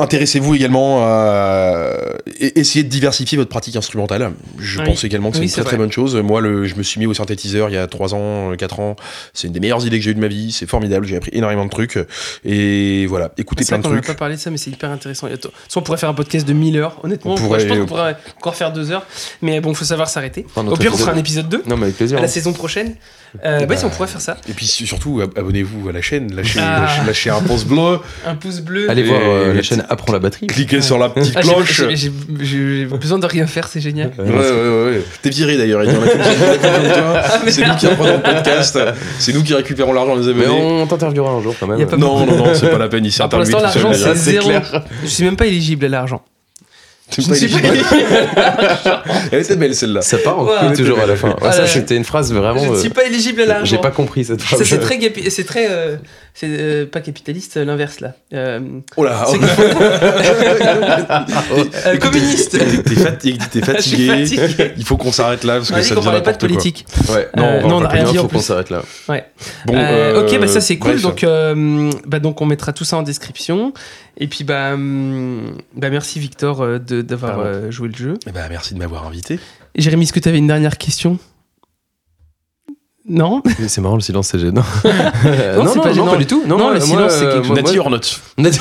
intéressez-vous 0.00 0.54
également 0.54 1.04
à 1.04 1.92
et- 2.40 2.58
essayer 2.60 2.82
de 2.84 2.88
diversifier 2.88 3.36
votre 3.38 3.50
pratique 3.50 3.76
instrumentale. 3.76 4.32
Je 4.58 4.78
Oui. 4.80 4.86
pense 4.86 5.04
également 5.04 5.30
que 5.30 5.36
c'est 5.36 5.42
Oui, 5.42 5.46
une 5.48 5.52
très 5.52 5.64
très 5.64 5.76
bonne 5.76 5.92
chose. 5.92 6.16
Moi, 6.16 6.40
le, 6.40 6.64
je 6.66 6.74
me 6.76 6.82
suis 6.82 6.98
mis 7.00 7.06
au 7.06 7.14
synthétiseur 7.14 7.68
il 7.68 7.74
y 7.74 7.78
a 7.78 7.86
3 7.86 8.14
ans, 8.14 8.54
4 8.56 8.80
ans. 8.80 8.96
C'est 9.34 9.46
une 9.48 9.52
des 9.52 9.60
meilleures 9.60 9.86
idées 9.86 9.98
que 9.98 10.04
j'ai 10.04 10.10
eues 10.10 10.14
de 10.14 10.20
ma 10.20 10.28
vie. 10.28 10.52
C'est 10.52 10.68
formidable. 10.68 11.06
J'ai 11.06 11.16
appris 11.16 11.30
énormément 11.34 11.64
de 11.64 11.70
trucs. 11.70 11.98
Et 12.44 13.06
voilà, 13.06 13.32
écoutez 13.38 13.64
plein 13.64 13.78
de 13.78 13.82
qu'on 13.82 13.90
n'a 13.90 13.96
trucs. 13.96 14.06
pas 14.06 14.14
parlé 14.14 14.36
de 14.36 14.40
ça, 14.40 14.50
mais 14.50 14.56
c'est 14.56 14.70
hyper 14.70 14.90
intéressant. 14.90 15.28
Soit 15.68 15.80
on 15.80 15.84
pourrait 15.84 15.98
faire 15.98 16.08
un 16.10 16.14
podcast 16.14 16.46
de 16.46 16.52
1000 16.52 16.76
heures, 16.78 16.98
honnêtement. 17.02 17.32
On 17.32 17.36
je 17.36 17.42
pense 17.42 17.48
pourrait- 17.64 17.78
qu'on 17.78 17.86
pourrait 17.86 18.16
encore 18.38 18.54
faire 18.56 18.72
2 18.72 18.90
heures. 18.90 19.06
Mais 19.42 19.60
bon, 19.60 19.74
faut 19.74 19.84
savoir 19.84 20.08
s'arrêter. 20.08 20.46
Au 20.56 20.76
pire, 20.76 20.92
on 20.94 20.96
fera 20.96 21.12
un 21.12 21.16
épisode 21.16 21.48
2 21.48 21.62
Non, 21.66 21.76
mais 21.76 21.84
avec 21.84 21.96
plaisir. 21.96 22.18
à 22.18 22.20
la 22.20 22.26
hein. 22.26 22.30
saison 22.30 22.52
prochaine. 22.52 22.94
Euh, 23.44 23.60
bah, 23.60 23.66
Bah, 23.66 23.76
si, 23.76 23.84
on 23.84 23.90
pourrait 23.90 24.08
faire 24.08 24.20
ça. 24.20 24.36
Et 24.48 24.52
puis 24.52 24.66
surtout, 24.66 25.20
ab- 25.22 25.30
abonnez-vous 25.36 25.88
à 25.88 25.92
la 25.92 26.02
chaîne. 26.02 26.34
Lâchez, 26.34 26.58
Ah. 26.60 26.80
lâchez, 26.82 27.00
lâchez 27.06 27.30
un 27.30 27.40
pouce 27.40 27.64
bleu. 27.64 27.98
Un 28.26 28.34
pouce 28.34 28.60
bleu. 28.60 28.90
Allez 28.90 29.02
voir 29.04 29.20
euh, 29.22 29.54
la 29.54 29.62
chaîne 29.62 29.84
Apprends 29.88 30.12
la 30.12 30.18
batterie. 30.18 30.46
Cliquez 30.48 30.80
sur 30.80 30.98
la 30.98 31.08
petite 31.10 31.34
Ah, 31.36 31.40
cloche. 31.42 31.82
j'ai- 31.94 32.86
besoin 32.86 33.18
de 33.18 33.26
rien 33.26 33.46
faire, 33.46 33.68
c'est 33.68 33.80
génial. 33.80 34.10
Ouais, 34.18 34.24
ouais, 34.24 34.32
ouais, 34.34 34.84
ouais. 34.90 35.04
T'es 35.22 35.30
viré 35.30 35.56
d'ailleurs. 35.56 35.82
Eddie. 35.82 35.94
On 35.98 36.02
a 36.02 36.06
fait 36.06 36.16
une 36.16 36.22
petite 36.22 36.32
vidéo 36.32 36.80
de 36.82 37.00
toi. 37.00 37.22
C'est 37.50 37.66
nous 37.66 37.76
qui 37.76 37.86
reprenons 37.86 38.12
le 38.16 38.22
podcast. 38.22 38.78
C'est 39.18 39.32
nous 39.32 39.42
qui 39.42 39.54
récupérons 39.54 39.92
l'argent 39.92 40.16
des 40.16 40.34
Mais 40.34 40.44
abonnés. 40.44 40.60
on 40.82 40.86
t'interviewera 40.86 41.30
un 41.32 41.42
jour 41.42 41.54
quand 41.58 41.66
même. 41.66 41.78
Non, 41.98 42.26
non, 42.26 42.36
non, 42.36 42.54
c'est 42.54 42.70
pas 42.70 42.78
la 42.78 42.88
peine. 42.88 43.04
Il 43.04 43.12
s'est 43.12 43.22
Ah, 43.22 43.28
pour 43.28 43.38
l'instant, 43.38 43.60
l'argent, 43.60 43.92
c'est 43.92 44.14
zéro. 44.16 44.48
clair. 44.48 44.84
Je 45.02 45.08
suis 45.08 45.24
même 45.24 45.36
pas 45.36 45.46
éligible 45.46 45.84
à 45.86 45.88
l'argent. 45.88 46.22
C'est 47.10 47.22
Je 47.22 47.28
pas 47.28 47.34
ne 47.34 47.38
suis 47.38 47.48
pas 47.48 47.58
éligible. 47.68 47.88
Elle 49.32 49.40
était 49.40 49.56
belle 49.56 49.74
celle-là. 49.74 50.02
Ça 50.02 50.18
part 50.18 50.38
en 50.38 50.44
Ouais. 50.44 50.54
couille 50.60 50.76
toujours 50.76 51.00
à 51.00 51.06
la 51.06 51.16
fin. 51.16 51.28
Ouais, 51.30 51.34
Ah, 51.42 51.52
ça, 51.52 51.66
c'était 51.66 51.96
une 51.96 52.04
phrase 52.04 52.32
vraiment. 52.32 52.62
Je 52.62 52.68
ne 52.68 52.74
euh, 52.76 52.80
suis 52.80 52.90
pas 52.90 53.04
éligible 53.04 53.40
à 53.42 53.46
l'argent. 53.46 53.64
J'ai 53.64 53.78
pas 53.78 53.90
compris 53.90 54.24
cette 54.24 54.40
phrase. 54.42 54.58
Ça, 54.60 54.64
c'est 54.64 54.78
très, 54.78 54.98
c'est 55.30 55.44
très, 55.44 55.66
euh, 55.70 55.96
c'est 56.34 56.46
euh, 56.48 56.86
pas 56.86 57.00
capitaliste, 57.00 57.56
euh, 57.56 57.64
l'inverse 57.64 58.00
là. 58.00 58.14
Euh, 58.32 58.60
Oh 58.96 59.04
là, 59.04 59.24
oh 59.28 59.34
faut- 59.34 59.40
euh, 61.86 61.96
communiste. 61.98 62.58
T'es 62.58 62.94
fatigué, 62.94 63.38
suis 63.50 63.60
fatigué. 63.60 64.26
fatigué. 64.38 64.72
Il 64.76 64.84
faut 64.84 64.96
qu'on 64.96 65.12
s'arrête 65.12 65.44
là 65.44 65.56
parce 65.56 65.70
On 65.70 65.74
que 65.74 65.78
a 65.78 65.82
dit 65.82 65.88
ça 65.88 65.94
qu'on 65.94 66.00
devient 66.00 66.10
parlait 66.10 66.22
pas 66.22 66.32
de 66.32 66.38
quoi. 66.38 66.48
politique. 66.48 66.86
Ouais. 67.08 67.28
Non, 67.36 67.44
Euh, 67.44 67.60
on 67.64 67.68
non, 67.68 67.76
on 67.76 67.80
n'a 67.80 67.88
rien 67.88 68.04
dit 68.04 68.18
en 68.18 68.22
faut 68.22 68.28
qu'on 68.28 68.40
s'arrête 68.40 68.70
là. 68.70 68.82
Bon, 69.66 69.74
Euh, 69.76 70.22
ok, 70.26 70.40
bah 70.40 70.46
ça 70.46 70.60
c'est 70.60 70.78
cool. 70.78 70.92
bref. 70.92 71.02
Donc, 71.02 71.24
euh, 71.24 71.90
bah 72.06 72.18
donc 72.20 72.40
on 72.40 72.46
mettra 72.46 72.72
tout 72.72 72.84
ça 72.84 72.96
en 72.96 73.02
description. 73.02 73.72
Et 74.18 74.26
puis 74.28 74.44
bah, 74.44 74.74
hum, 74.74 75.56
bah 75.74 75.90
merci 75.90 76.18
Victor 76.20 76.62
euh, 76.62 76.78
de- 76.78 77.02
d'avoir 77.02 77.40
euh, 77.40 77.70
joué 77.70 77.88
le 77.88 77.94
jeu. 77.94 78.14
Eh 78.26 78.30
merci 78.48 78.74
de 78.74 78.78
m'avoir 78.78 79.06
invité. 79.06 79.38
Jérémy, 79.76 80.02
est-ce 80.04 80.12
que 80.12 80.20
tu 80.20 80.28
avais 80.28 80.38
une 80.38 80.46
dernière 80.48 80.78
question? 80.78 81.18
Non 83.08 83.42
C'est 83.66 83.80
marrant, 83.80 83.94
le 83.96 84.02
silence, 84.02 84.28
c'est 84.28 84.38
gênant. 84.38 84.62
Non, 84.84 85.66
c'est 85.72 85.80
pas 85.80 85.92
gênant. 85.92 86.06
pas 86.08 86.16
du 86.16 86.26
tout. 86.26 86.42
Non, 86.46 86.58
Non, 86.58 86.64
moi- 86.64 86.72
le 86.74 86.78
moi, 86.80 86.86
silence, 86.86 87.12
c'est 87.14 87.24
euh, 87.24 87.32
quelque 87.34 87.46
moi- 87.46 87.56
Nati 87.56 87.76
moi- 87.76 87.84
or 87.86 87.90
not 87.90 88.00
Nati- 88.38 88.60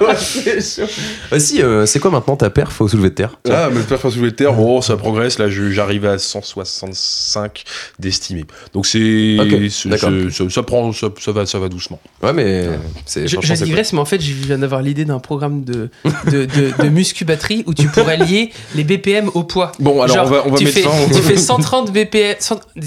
Ouais, 0.00 0.16
c'est 0.16 0.60
chaud. 0.60 0.90
Ah, 1.30 1.38
si, 1.38 1.62
euh, 1.62 1.86
c'est 1.86 2.00
quoi 2.00 2.10
maintenant 2.10 2.34
ta 2.36 2.50
perf 2.50 2.80
au 2.80 2.88
soulevé 2.88 3.10
de 3.10 3.14
terre 3.14 3.38
Ah, 3.48 3.68
mais 3.72 3.80
faire 3.82 4.00
soulever 4.00 4.30
de 4.30 4.36
terre, 4.36 4.52
bon, 4.54 4.80
ça 4.82 4.96
progresse. 4.96 5.38
Là, 5.38 5.46
j'arrive 5.48 6.04
à 6.06 6.18
165 6.18 7.62
d'estimé. 7.98 8.44
Donc 8.74 8.86
c'est, 8.86 9.38
Ok, 9.40 9.70
c'est- 9.70 9.88
d'accord. 9.88 10.10
c'est- 10.30 10.44
ça, 10.44 10.50
ça 10.50 10.62
prend, 10.62 10.92
ça, 10.92 11.08
ça 11.20 11.32
va, 11.32 11.46
ça 11.46 11.58
va 11.60 11.68
doucement. 11.68 12.00
Ouais, 12.22 12.32
mais 12.32 12.68
c'est 13.06 13.26
Je, 13.28 13.36
je 13.40 13.54
digresse, 13.54 13.92
mais 13.92 14.00
en 14.00 14.04
fait, 14.04 14.20
je 14.20 14.32
viens 14.32 14.58
d'avoir 14.58 14.82
l'idée 14.82 15.04
d'un 15.04 15.20
programme 15.20 15.62
de, 15.64 15.90
de, 16.30 16.44
de, 16.46 16.72
de 16.82 16.88
muscu 16.88 17.24
batterie 17.24 17.62
où 17.66 17.74
tu 17.74 17.86
pourrais 17.88 18.16
lier 18.16 18.50
les 18.74 18.82
BPM 18.84 19.30
au 19.34 19.44
poids. 19.44 19.72
Bon, 19.78 20.02
alors 20.02 20.16
Genre, 20.16 20.26
on 20.26 20.30
va, 20.30 20.42
on 20.46 20.50
va 20.50 20.58
tu, 20.58 20.64
mettre 20.64 20.76
fais, 20.78 20.82
fin. 20.82 20.90
au- 21.10 21.14
tu 21.14 21.22
fais 21.22 21.36
130 21.36 21.92
BPM, 21.92 22.34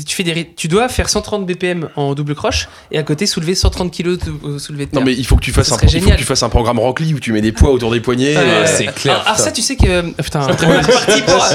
tu, 0.05 0.15
fais 0.15 0.23
des, 0.23 0.51
tu 0.55 0.67
dois 0.67 0.87
faire 0.89 1.09
130 1.09 1.45
BPM 1.45 1.89
en 1.95 2.13
double 2.13 2.35
croche 2.35 2.67
et 2.91 2.97
à 2.97 3.03
côté 3.03 3.25
soulever 3.25 3.55
130 3.55 3.91
kg 3.95 4.03
de 4.17 4.17
au 4.43 4.59
soulevé 4.59 4.85
de 4.85 4.91
terre. 4.91 4.99
Non, 4.99 5.05
mais 5.05 5.13
il 5.13 5.25
faut 5.25 5.35
que 5.35 5.41
tu 5.41 5.51
fasses 5.51 5.67
Ça 5.69 5.75
un, 5.75 5.77
serait 5.77 5.89
il 5.93 6.01
faut 6.01 6.09
que 6.09 6.15
tu 6.15 6.23
fasses 6.23 6.43
un 6.43 6.49
programme 6.49 6.79
Rockly 6.79 7.13
où 7.13 7.19
tu 7.19 7.31
mets 7.31 7.41
des 7.41 7.51
poids 7.51 7.71
autour 7.71 7.91
des 7.91 7.99
poignets. 8.01 8.35
Euh, 8.37 8.41
Euh, 8.41 8.65
c'est 8.67 8.85
clair, 8.93 9.15
Alors, 9.15 9.27
alors 9.27 9.39
ça. 9.39 9.51
tu 9.51 9.61
sais 9.61 9.75
que. 9.75 9.87
euh, 9.87 10.01
Putain, 10.23 10.47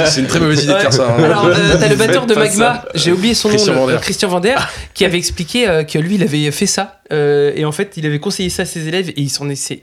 c'est 0.06 0.20
une 0.20 0.26
très 0.26 0.40
mauvaise 0.40 0.64
idée 0.64 0.72
de 0.74 0.78
faire 0.78 0.92
ça. 0.92 1.14
hein. 1.16 1.22
Alors, 1.22 1.44
euh, 1.46 1.76
t'as 1.78 1.88
le 1.88 1.96
batteur 1.96 2.26
de 2.26 2.34
Magma, 2.34 2.84
j'ai 2.94 3.12
oublié 3.12 3.34
son 3.34 3.48
Christian 3.48 3.74
nom, 3.74 3.80
Vander. 3.80 3.94
euh, 3.94 3.98
Christian 3.98 4.28
Vander, 4.28 4.54
qui 4.94 5.04
avait 5.04 5.18
expliqué 5.18 5.68
euh, 5.68 5.84
que 5.84 5.98
lui, 5.98 6.16
il 6.16 6.22
avait 6.22 6.50
fait 6.50 6.66
ça. 6.66 7.00
euh, 7.12 7.52
et 7.54 7.64
en 7.64 7.72
fait, 7.72 7.92
il 7.96 8.06
avait 8.06 8.18
conseillé 8.18 8.50
ça 8.50 8.62
à 8.62 8.66
ses 8.66 8.88
élèves 8.88 9.10
et 9.10 9.20
il 9.20 9.30
s'en 9.30 9.48
était 9.50 9.82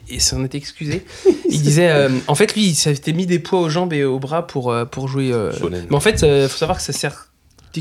excusé. 0.58 1.06
Il 1.50 1.62
disait, 1.62 1.90
euh, 1.90 2.10
en 2.28 2.36
fait, 2.36 2.54
lui, 2.56 2.66
il 2.68 2.76
s'était 2.76 3.14
mis 3.14 3.26
des 3.26 3.40
poids 3.40 3.60
aux 3.62 3.70
jambes 3.70 3.94
et 3.94 4.04
aux 4.04 4.20
bras 4.20 4.46
pour, 4.48 4.72
euh, 4.72 4.84
pour 4.86 5.08
jouer. 5.08 5.32
euh. 5.32 5.52
Mais 5.90 5.96
en 5.96 6.00
fait, 6.00 6.22
il 6.24 6.48
faut 6.50 6.58
savoir 6.58 6.78
que 6.78 6.84
ça 6.84 6.92
sert 6.94 7.28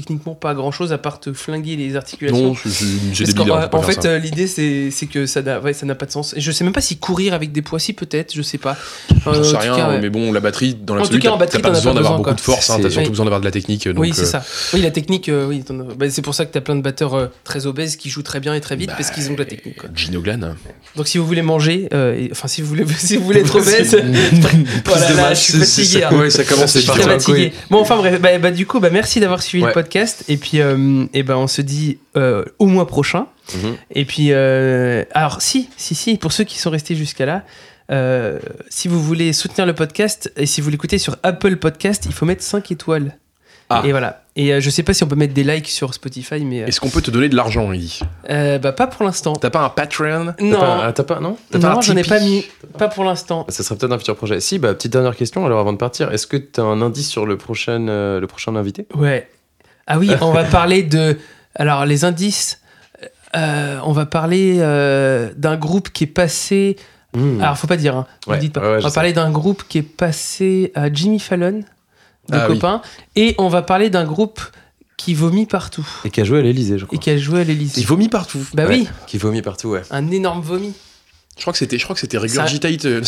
techniquement 0.01 0.35
pas 0.35 0.55
grand 0.55 0.70
chose 0.73 0.93
à 0.93 0.98
part 0.98 1.20
te 1.20 1.32
flinguer 1.32 1.77
les 1.77 1.97
articulations. 1.97 2.48
Non, 2.48 2.55
faut 2.55 2.68
pas 3.68 3.78
en 3.78 3.82
faire 3.82 3.94
fait, 4.02 4.05
euh, 4.09 4.18
l'idée 4.18 4.47
c'est 4.47 5.06
que 5.06 5.27
ça 5.27 5.43
n'a 5.43 5.60
ouais, 5.60 5.73
pas 5.73 6.06
de 6.06 6.10
sens. 6.10 6.35
Et 6.36 6.40
je 6.40 6.51
sais 6.52 6.64
même 6.64 6.73
pas 6.73 6.81
si 6.81 6.97
courir 6.98 7.35
avec 7.35 7.52
des 7.52 7.62
poids 7.62 7.78
si 7.78 7.93
peut-être, 7.93 8.35
je 8.35 8.43
sais 8.43 8.59
pas. 8.59 8.77
Euh, 9.27 9.35
J'en 9.35 9.43
sais 9.44 9.56
en 9.56 9.59
rien, 9.60 9.77
cas, 9.77 9.89
ouais. 9.90 10.01
mais 10.01 10.10
bon, 10.10 10.32
la 10.32 10.40
batterie, 10.40 10.74
dans 10.74 10.98
En 10.98 11.02
cas, 11.02 11.05
en 11.05 11.18
t'as- 11.18 11.36
batterie, 11.36 11.62
t'as 11.62 11.68
pas 11.68 11.74
besoin 11.74 11.94
d'avoir 11.94 12.16
beaucoup 12.18 12.35
de 12.35 12.40
force, 12.40 12.70
hein, 12.70 12.78
t'as 12.81 12.90
surtout 12.90 13.06
oui. 13.06 13.10
besoin 13.10 13.24
d'avoir 13.24 13.40
de 13.40 13.44
la 13.47 13.51
technique. 13.51 13.89
donc, 13.89 13.98
oui, 13.98 14.12
c'est 14.14 14.23
euh, 14.23 14.24
ça. 14.24 14.44
Oui, 14.74 14.82
la 14.82 14.90
technique, 14.90 15.28
euh, 15.28 15.47
oui. 15.48 15.62
bah, 15.98 16.06
c'est 16.10 16.23
pour 16.23 16.35
ça 16.35 16.44
que 16.47 16.52
tu 16.52 16.59
as 16.59 16.60
plein 16.60 16.77
de 16.77 16.82
batteurs 16.82 17.31
très 17.44 17.66
obèses 17.66 17.97
qui 17.97 18.10
jouent 18.10 18.23
très 18.23 18.40
bien 18.40 18.55
et 18.55 18.60
très 18.60 18.77
vite 18.77 18.89
bah, 18.90 18.94
parce 18.98 19.10
qu'ils 19.10 19.31
ont 19.31 19.35
de 19.35 19.39
la 19.39 19.44
technique. 19.44 19.77
quoi. 19.81 19.89
Gino 19.94 20.20
Glan. 20.20 20.55
Donc 20.97 21.09
si 21.09 21.18
vous 21.18 21.27
voulez 21.27 21.43
manger, 21.43 21.89
et- 21.93 22.28
enfin 22.32 22.48
si 22.48 22.62
vous 22.62 22.68
voulez, 22.68 22.85
si 22.98 23.16
vous 23.16 23.24
voulez 23.24 23.40
être 23.40 23.56
obèse, 23.60 23.97
voilà, 24.85 25.35
je 25.35 25.40
suis 25.40 25.52
fatigué. 25.59 26.01
ça. 26.01 26.09
hein. 26.10 26.16
Ouais, 26.18 26.31
ça 26.31 26.44
commence 26.44 26.73
Je 26.73 26.78
à 26.78 26.82
suis 26.82 26.90
en 26.90 26.94
fatigué. 26.94 27.52
Bon, 27.70 27.81
enfin 27.81 27.97
bref, 27.97 28.20
bah, 28.20 28.39
bah, 28.39 28.51
du 28.51 28.66
coup, 28.66 28.81
bah, 28.81 28.90
merci 28.90 29.20
d'avoir 29.20 29.43
suivi 29.43 29.64
le 29.64 29.73
podcast. 29.73 29.85
Et 30.28 30.36
puis, 30.36 30.60
euh, 30.60 31.04
et 31.12 31.22
ben, 31.22 31.36
on 31.36 31.46
se 31.46 31.62
dit 31.62 31.98
euh, 32.16 32.44
au 32.58 32.66
mois 32.66 32.86
prochain. 32.86 33.26
Mhm. 33.54 33.74
Et 33.94 34.04
puis, 34.04 34.28
euh, 34.32 35.04
alors, 35.12 35.40
si, 35.42 35.68
si, 35.76 35.94
si, 35.94 36.16
pour 36.18 36.32
ceux 36.32 36.44
qui 36.44 36.58
sont 36.58 36.70
restés 36.70 36.94
jusqu'à 36.94 37.26
là, 37.26 37.42
euh, 37.92 38.38
si 38.68 38.88
vous 38.88 39.00
voulez 39.02 39.32
soutenir 39.32 39.66
le 39.66 39.74
podcast 39.74 40.32
et 40.36 40.46
si 40.46 40.60
vous 40.60 40.70
l'écoutez 40.70 40.98
sur 40.98 41.16
Apple 41.22 41.56
Podcast, 41.56 42.04
il 42.06 42.12
faut 42.12 42.26
mettre 42.26 42.42
5 42.42 42.70
étoiles. 42.72 43.16
Ah. 43.68 43.82
Et 43.84 43.90
voilà. 43.90 44.22
Et 44.36 44.52
euh, 44.52 44.60
je 44.60 44.70
sais 44.70 44.82
pas 44.82 44.94
si 44.94 45.02
on 45.02 45.08
peut 45.08 45.16
mettre 45.16 45.34
des 45.34 45.42
likes 45.42 45.68
sur 45.68 45.92
Spotify, 45.94 46.44
mais 46.44 46.62
euh, 46.62 46.66
Est-ce 46.66 46.78
qu'on 46.80 46.90
peut 46.90 47.00
te 47.00 47.10
donner 47.10 47.28
de 47.28 47.34
l'argent, 47.34 47.72
euh, 48.30 48.58
bah, 48.58 48.72
pas 48.72 48.86
pour 48.86 49.04
l'instant. 49.04 49.32
T'as 49.32 49.50
pas 49.50 49.64
un 49.64 49.70
Patreon 49.70 50.34
Non, 50.40 50.60
pas- 50.60 50.92
T'as 50.92 51.02
pas, 51.02 51.20
non 51.20 51.36
pas 51.50 51.58
non, 51.58 51.78
un 51.78 51.80
j'en 51.80 51.96
ai 51.96 52.04
pas 52.04 52.20
mis. 52.20 52.44
Pas 52.78 52.88
pour 52.88 53.02
l'instant. 53.02 53.44
Ça 53.48 53.62
serait 53.64 53.76
peut-être 53.76 53.92
un 53.92 53.98
futur 53.98 54.14
projet. 54.14 54.40
Si, 54.40 54.58
bah, 54.58 54.74
petite 54.74 54.92
dernière 54.92 55.16
question, 55.16 55.46
alors 55.46 55.58
avant 55.58 55.72
de 55.72 55.78
partir, 55.78 56.12
est-ce 56.12 56.26
que 56.26 56.36
t'as 56.36 56.62
un 56.62 56.80
indice 56.82 57.08
sur 57.08 57.26
le 57.26 57.38
prochain, 57.38 57.78
le 57.86 58.26
prochain 58.26 58.54
invité? 58.56 58.86
Ouais. 58.94 59.28
Ah 59.86 59.98
oui, 59.98 60.10
on 60.20 60.32
va 60.32 60.44
parler 60.44 60.82
de. 60.82 61.18
Alors, 61.54 61.86
les 61.86 62.04
indices. 62.04 62.60
euh, 63.36 63.78
on 63.84 63.92
va 63.92 64.06
parler 64.06 64.56
euh, 64.58 65.30
d'un 65.36 65.56
groupe 65.56 65.90
qui 65.90 66.04
est 66.04 66.08
passé. 66.08 66.76
Hmm. 67.14 67.40
Alors, 67.40 67.56
faut 67.56 67.66
pas 67.66 67.76
dire, 67.76 67.96
hein. 67.96 68.06
Ouais, 68.26 68.38
dites 68.38 68.52
pas. 68.52 68.60
ouais, 68.60 68.66
ouais, 68.68 68.76
on 68.78 68.88
va 68.88 68.90
parler 68.90 69.12
d'un 69.12 69.30
groupe 69.30 69.62
qui 69.68 69.78
est 69.78 69.82
passé 69.82 70.72
à 70.74 70.92
Jimmy 70.92 71.18
Fallon, 71.18 71.60
de 72.28 72.36
Ah 72.36 72.46
oui. 72.48 72.54
copains. 72.54 72.82
Et 73.14 73.34
on 73.38 73.48
va 73.48 73.62
parler 73.62 73.88
d'un 73.90 74.04
groupe 74.04 74.40
qui 74.96 75.14
vomit 75.14 75.46
partout. 75.46 75.86
Et 76.04 76.10
qui 76.10 76.20
a 76.20 76.24
joué 76.24 76.38
à 76.40 76.42
l'Elysée, 76.42 76.78
je 76.78 76.84
Et 76.84 76.86
crois. 76.88 76.98
qui 76.98 77.10
a 77.10 77.16
joué 77.18 77.40
à 77.40 77.44
l'Élysée. 77.44 77.80
Il 77.80 77.86
vomit 77.86 78.08
partout. 78.08 78.40
Bah 78.54 78.64
oui, 78.68 78.88
Qui 79.06 79.18
vomit 79.18 79.42
partout, 79.42 79.68
ouais. 79.68 79.82
un 79.90 80.10
énorme 80.10 80.40
vomi. 80.40 80.72
Je 81.36 81.42
crois 81.42 81.52
que 81.52 81.58
c'était, 81.58 81.76
je 81.78 81.84
crois 81.84 81.94
que 81.94 82.00
c'était 82.00 82.16
Regurgitate. 82.16 82.84
euh, 82.86 83.02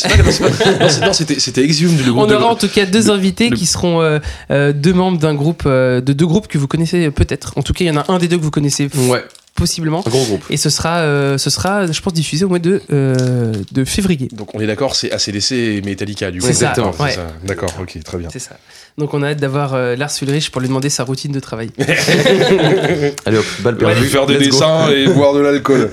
non, 1.03 1.13
c'était, 1.13 1.65
Exhumed, 1.65 2.05
le 2.05 2.13
groupe. 2.13 2.25
On 2.25 2.27
de- 2.27 2.35
aura 2.35 2.47
en 2.47 2.57
tout 2.57 2.69
cas 2.69 2.85
deux 2.85 3.11
invités 3.11 3.49
le- 3.49 3.57
qui 3.57 3.65
seront 3.67 4.03
euh, 4.03 4.19
euh, 4.51 4.73
deux 4.75 4.93
membres 4.93 5.19
d'un 5.19 5.35
groupe, 5.35 5.63
euh, 5.67 6.01
de 6.03 6.13
deux 6.13 6.27
groupes 6.27 6.47
que 6.47 6.59
vous 6.59 6.69
connaissez 6.69 7.11
peut-être. 7.11 7.55
En 7.57 7.63
tout 7.63 7.73
cas, 7.73 7.85
il 7.85 7.89
y 7.89 7.91
en 7.91 7.97
a 7.97 8.05
un 8.13 8.19
des 8.19 8.29
deux 8.29 8.37
que 8.37 8.43
vous 8.43 8.51
connaissez 8.51 8.89
Ouais. 9.09 9.25
Possiblement. 9.59 10.03
Un 10.07 10.11
gros 10.11 10.25
groupe. 10.25 10.45
Et 10.51 10.57
ce 10.57 10.71
sera, 10.71 10.99
euh, 10.99 11.37
ce 11.39 11.51
sera, 11.51 11.91
je 11.91 12.01
pense, 12.01 12.13
diffusé 12.15 12.45
au 12.45 12.49
mois 12.49 12.59
de, 12.59 12.81
euh, 12.93 13.53
de 13.73 13.85
février. 13.85 14.29
Donc 14.33 14.55
on 14.55 14.61
est 14.61 14.67
d'accord, 14.67 14.95
c'est 14.97 15.13
ACDC 15.13 15.53
et 15.53 15.83
Metallica 15.83 16.31
du 16.31 16.41
coup. 16.41 16.47
C'est 16.47 16.53
ça, 16.55 16.71
Exactement, 16.71 16.93
C'est 16.97 17.03
ouais. 17.03 17.11
ça. 17.13 17.27
D'accord, 17.45 17.73
ok, 17.81 17.99
très 18.05 18.19
bien. 18.19 18.29
C'est 18.33 18.39
ça. 18.39 18.57
Donc 18.97 19.15
on 19.15 19.23
a 19.23 19.29
hâte 19.29 19.39
d'avoir 19.39 19.75
euh, 19.75 19.95
Lars 19.97 20.11
Ulrich 20.23 20.51
pour 20.51 20.61
lui 20.61 20.69
demander 20.69 20.91
sa 20.91 21.05
routine 21.05 21.31
de 21.33 21.41
travail. 21.41 21.71
Allez 21.79 23.39
hop, 23.39 23.45
balle 23.61 23.77
On 23.81 23.85
va 23.85 23.93
perdue. 23.93 24.07
faire 24.09 24.27
des 24.27 24.35
let's 24.39 24.49
go. 24.49 24.55
dessins 24.57 24.89
et 24.91 25.07
boire 25.13 25.35
de 25.35 25.41
l'alcool. 25.41 25.91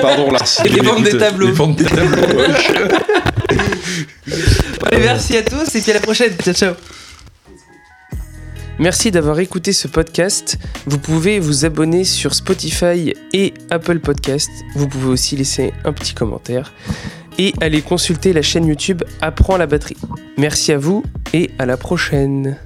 Pardon, 0.00 0.30
Lars. 0.30 0.48
Et 0.64 0.68
les 0.68 0.80
vendre 0.80 1.02
des 1.02 1.18
tableaux. 1.18 1.46
Les 1.46 1.52
vendre 1.52 1.76
des 1.76 1.84
tableaux. 1.84 2.22
Allez, 4.90 4.98
merci 5.00 5.36
à 5.36 5.42
tous 5.42 5.74
et 5.74 5.80
puis 5.80 5.90
à 5.90 5.94
la 5.94 6.00
prochaine. 6.00 6.32
Ciao, 6.42 6.54
ciao. 6.54 6.74
Merci 8.78 9.10
d'avoir 9.10 9.40
écouté 9.40 9.72
ce 9.72 9.88
podcast. 9.88 10.56
Vous 10.86 10.98
pouvez 10.98 11.40
vous 11.40 11.64
abonner 11.64 12.04
sur 12.04 12.34
Spotify 12.34 13.12
et 13.32 13.54
Apple 13.70 13.98
Podcast. 13.98 14.50
Vous 14.76 14.86
pouvez 14.86 15.08
aussi 15.08 15.36
laisser 15.36 15.72
un 15.84 15.92
petit 15.92 16.14
commentaire 16.14 16.72
et 17.38 17.54
aller 17.60 17.82
consulter 17.82 18.32
la 18.32 18.42
chaîne 18.42 18.66
YouTube 18.66 19.02
Apprends 19.20 19.56
la 19.56 19.66
batterie. 19.66 19.96
Merci 20.36 20.72
à 20.72 20.78
vous 20.78 21.02
et 21.32 21.50
à 21.58 21.66
la 21.66 21.76
prochaine. 21.76 22.56